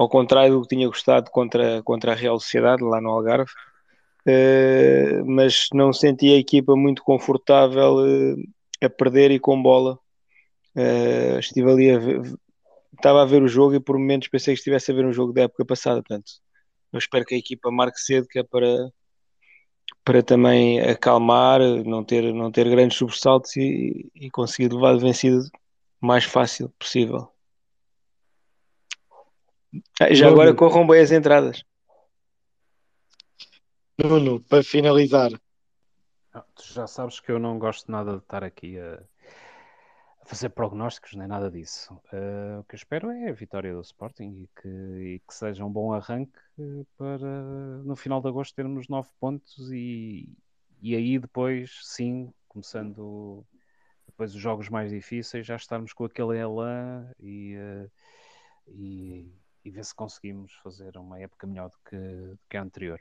ao 0.00 0.08
contrário 0.08 0.54
do 0.54 0.62
que 0.62 0.74
tinha 0.74 0.88
gostado 0.88 1.30
contra, 1.30 1.82
contra 1.82 2.12
a 2.12 2.14
Real 2.14 2.40
Sociedade, 2.40 2.82
lá 2.82 3.02
no 3.02 3.10
Algarve. 3.10 3.50
Uh, 4.26 5.22
mas 5.26 5.68
não 5.74 5.92
senti 5.92 6.32
a 6.32 6.38
equipa 6.38 6.74
muito 6.74 7.02
confortável 7.02 7.96
uh, 7.96 8.36
a 8.82 8.88
perder 8.88 9.30
e 9.30 9.38
com 9.38 9.62
bola. 9.62 9.98
Uh, 10.74 11.38
estive 11.38 11.70
ali 11.70 11.90
a 11.90 11.98
ver, 11.98 12.22
estava 12.94 13.20
a 13.20 13.26
ver 13.26 13.42
o 13.42 13.48
jogo 13.48 13.74
e 13.74 13.80
por 13.80 13.98
momentos 13.98 14.28
pensei 14.28 14.54
que 14.54 14.60
estivesse 14.60 14.90
a 14.90 14.94
ver 14.94 15.04
um 15.04 15.12
jogo 15.12 15.34
da 15.34 15.42
época 15.42 15.66
passada. 15.66 16.02
Portanto, 16.02 16.32
eu 16.94 16.98
espero 16.98 17.26
que 17.26 17.34
a 17.34 17.38
equipa 17.38 17.70
marque 17.70 18.00
cedo, 18.00 18.26
que 18.26 18.38
é 18.38 18.42
para, 18.42 18.90
para 20.02 20.22
também 20.22 20.80
acalmar, 20.80 21.60
não 21.84 22.02
ter, 22.02 22.32
não 22.32 22.50
ter 22.50 22.70
grandes 22.70 22.96
sobressaltos 22.96 23.54
e, 23.54 24.10
e 24.14 24.30
conseguir 24.30 24.72
levar 24.72 24.96
vencido 24.96 25.42
o 26.00 26.06
mais 26.06 26.24
fácil 26.24 26.72
possível. 26.78 27.30
Ah, 30.00 30.12
já 30.12 30.28
agora 30.28 30.54
corram 30.54 30.86
bem 30.86 31.00
as 31.00 31.12
entradas. 31.12 31.62
Nuno, 34.02 34.40
para 34.40 34.62
finalizar, 34.62 35.30
não, 36.32 36.44
tu 36.54 36.72
já 36.72 36.86
sabes 36.86 37.18
que 37.18 37.30
eu 37.30 37.38
não 37.38 37.58
gosto 37.58 37.90
nada 37.90 38.12
de 38.12 38.18
estar 38.18 38.44
aqui 38.44 38.78
a, 38.78 39.02
a 40.22 40.24
fazer 40.24 40.50
prognósticos, 40.50 41.14
nem 41.14 41.26
nada 41.26 41.50
disso. 41.50 41.92
Uh, 42.12 42.60
o 42.60 42.64
que 42.64 42.74
eu 42.74 42.78
espero 42.78 43.10
é 43.10 43.30
a 43.30 43.32
vitória 43.32 43.74
do 43.74 43.80
Sporting 43.80 44.44
e 44.44 44.50
que, 44.60 44.68
e 44.68 45.22
que 45.26 45.34
seja 45.34 45.64
um 45.64 45.72
bom 45.72 45.92
arranque 45.92 46.38
para 46.96 47.82
no 47.84 47.96
final 47.96 48.20
de 48.20 48.28
agosto 48.28 48.54
termos 48.54 48.86
nove 48.88 49.08
pontos 49.18 49.72
e, 49.72 50.28
e 50.80 50.94
aí 50.94 51.18
depois, 51.18 51.80
sim, 51.82 52.32
começando 52.46 53.44
depois 54.06 54.34
os 54.34 54.40
jogos 54.40 54.68
mais 54.68 54.90
difíceis, 54.90 55.46
já 55.46 55.56
estarmos 55.56 55.92
com 55.92 56.04
aquele 56.04 56.38
elan 56.38 57.10
e, 57.18 57.56
uh, 57.56 57.90
e, 58.68 59.32
e 59.64 59.70
ver 59.70 59.84
se 59.84 59.94
conseguimos 59.94 60.52
fazer 60.62 60.96
uma 60.96 61.18
época 61.18 61.46
melhor 61.46 61.68
do 61.68 61.78
que, 61.88 61.96
do 61.96 62.38
que 62.48 62.56
a 62.56 62.62
anterior. 62.62 63.00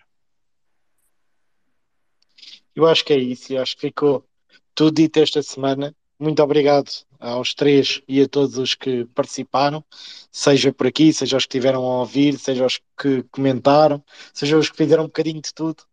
Eu 2.76 2.86
acho 2.86 3.04
que 3.04 3.14
é 3.14 3.18
isso, 3.18 3.54
eu 3.54 3.62
acho 3.62 3.76
que 3.76 3.82
ficou 3.82 4.26
tudo 4.74 4.96
dito 4.96 5.20
esta 5.20 5.42
semana. 5.44 5.96
Muito 6.18 6.42
obrigado 6.44 6.90
aos 7.20 7.54
três 7.54 8.02
e 8.08 8.22
a 8.22 8.28
todos 8.28 8.58
os 8.58 8.76
que 8.76 9.06
participaram, 9.08 9.84
seja 10.32 10.72
por 10.74 10.88
aqui, 10.88 11.14
seja 11.14 11.38
os 11.38 11.46
que 11.46 11.58
estiveram 11.58 11.84
a 11.84 12.00
ouvir, 12.00 12.38
seja 12.38 12.66
os 12.66 12.80
que 12.98 13.24
comentaram, 13.24 14.04
seja 14.34 14.58
os 14.58 14.70
que 14.70 14.78
fizeram 14.78 15.04
um 15.04 15.08
bocadinho 15.08 15.42
de 15.42 15.54
tudo. 15.54 15.84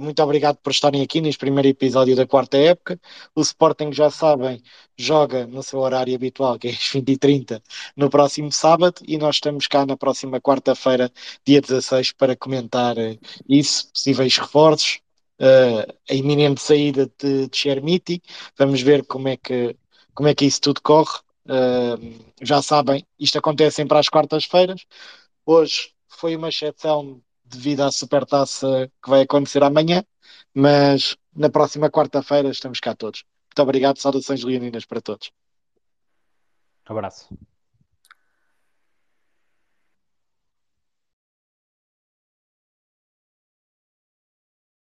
Muito 0.00 0.22
obrigado 0.22 0.56
por 0.58 0.70
estarem 0.72 1.02
aqui 1.02 1.20
neste 1.20 1.38
primeiro 1.38 1.68
episódio 1.68 2.14
da 2.14 2.26
quarta 2.26 2.56
época. 2.58 3.00
O 3.34 3.40
Sporting, 3.40 3.92
já 3.92 4.10
sabem, 4.10 4.62
joga 4.96 5.46
no 5.46 5.62
seu 5.62 5.80
horário 5.80 6.14
habitual, 6.14 6.58
que 6.58 6.68
é 6.68 6.70
às 6.70 6.76
20h30, 6.76 7.62
no 7.96 8.10
próximo 8.10 8.52
sábado, 8.52 9.00
e 9.06 9.16
nós 9.16 9.36
estamos 9.36 9.66
cá 9.66 9.86
na 9.86 9.96
próxima 9.96 10.40
quarta-feira, 10.40 11.10
dia 11.46 11.60
16, 11.60 12.12
para 12.12 12.36
comentar 12.36 12.98
eh, 12.98 13.18
isso, 13.48 13.90
possíveis 13.92 14.36
reforços, 14.36 15.00
uh, 15.40 15.92
a 16.10 16.14
iminente 16.14 16.60
saída 16.60 17.10
de, 17.18 17.48
de 17.48 17.56
Chermiti. 17.56 18.22
Vamos 18.58 18.82
ver 18.82 19.04
como 19.06 19.28
é 19.28 19.36
que, 19.36 19.76
como 20.14 20.28
é 20.28 20.34
que 20.34 20.44
isso 20.44 20.60
tudo 20.60 20.80
corre. 20.82 21.18
Uh, 21.46 22.26
já 22.42 22.60
sabem, 22.60 23.06
isto 23.18 23.38
acontece 23.38 23.76
sempre 23.76 23.96
às 23.98 24.08
quartas-feiras. 24.08 24.84
Hoje 25.46 25.92
foi 26.08 26.36
uma 26.36 26.48
exceção 26.48 27.22
devido 27.48 27.82
à 27.82 27.90
supertaça 27.90 28.90
que 29.02 29.10
vai 29.10 29.22
acontecer 29.22 29.62
amanhã, 29.62 30.04
mas 30.54 31.16
na 31.34 31.48
próxima 31.48 31.90
quarta-feira 31.90 32.48
estamos 32.50 32.80
cá 32.80 32.94
todos. 32.94 33.24
Muito 33.48 33.62
obrigado, 33.62 33.98
saudações 33.98 34.42
leoninas 34.42 34.84
para 34.84 35.00
todos. 35.00 35.30
Um 36.88 36.92
abraço. 36.92 37.28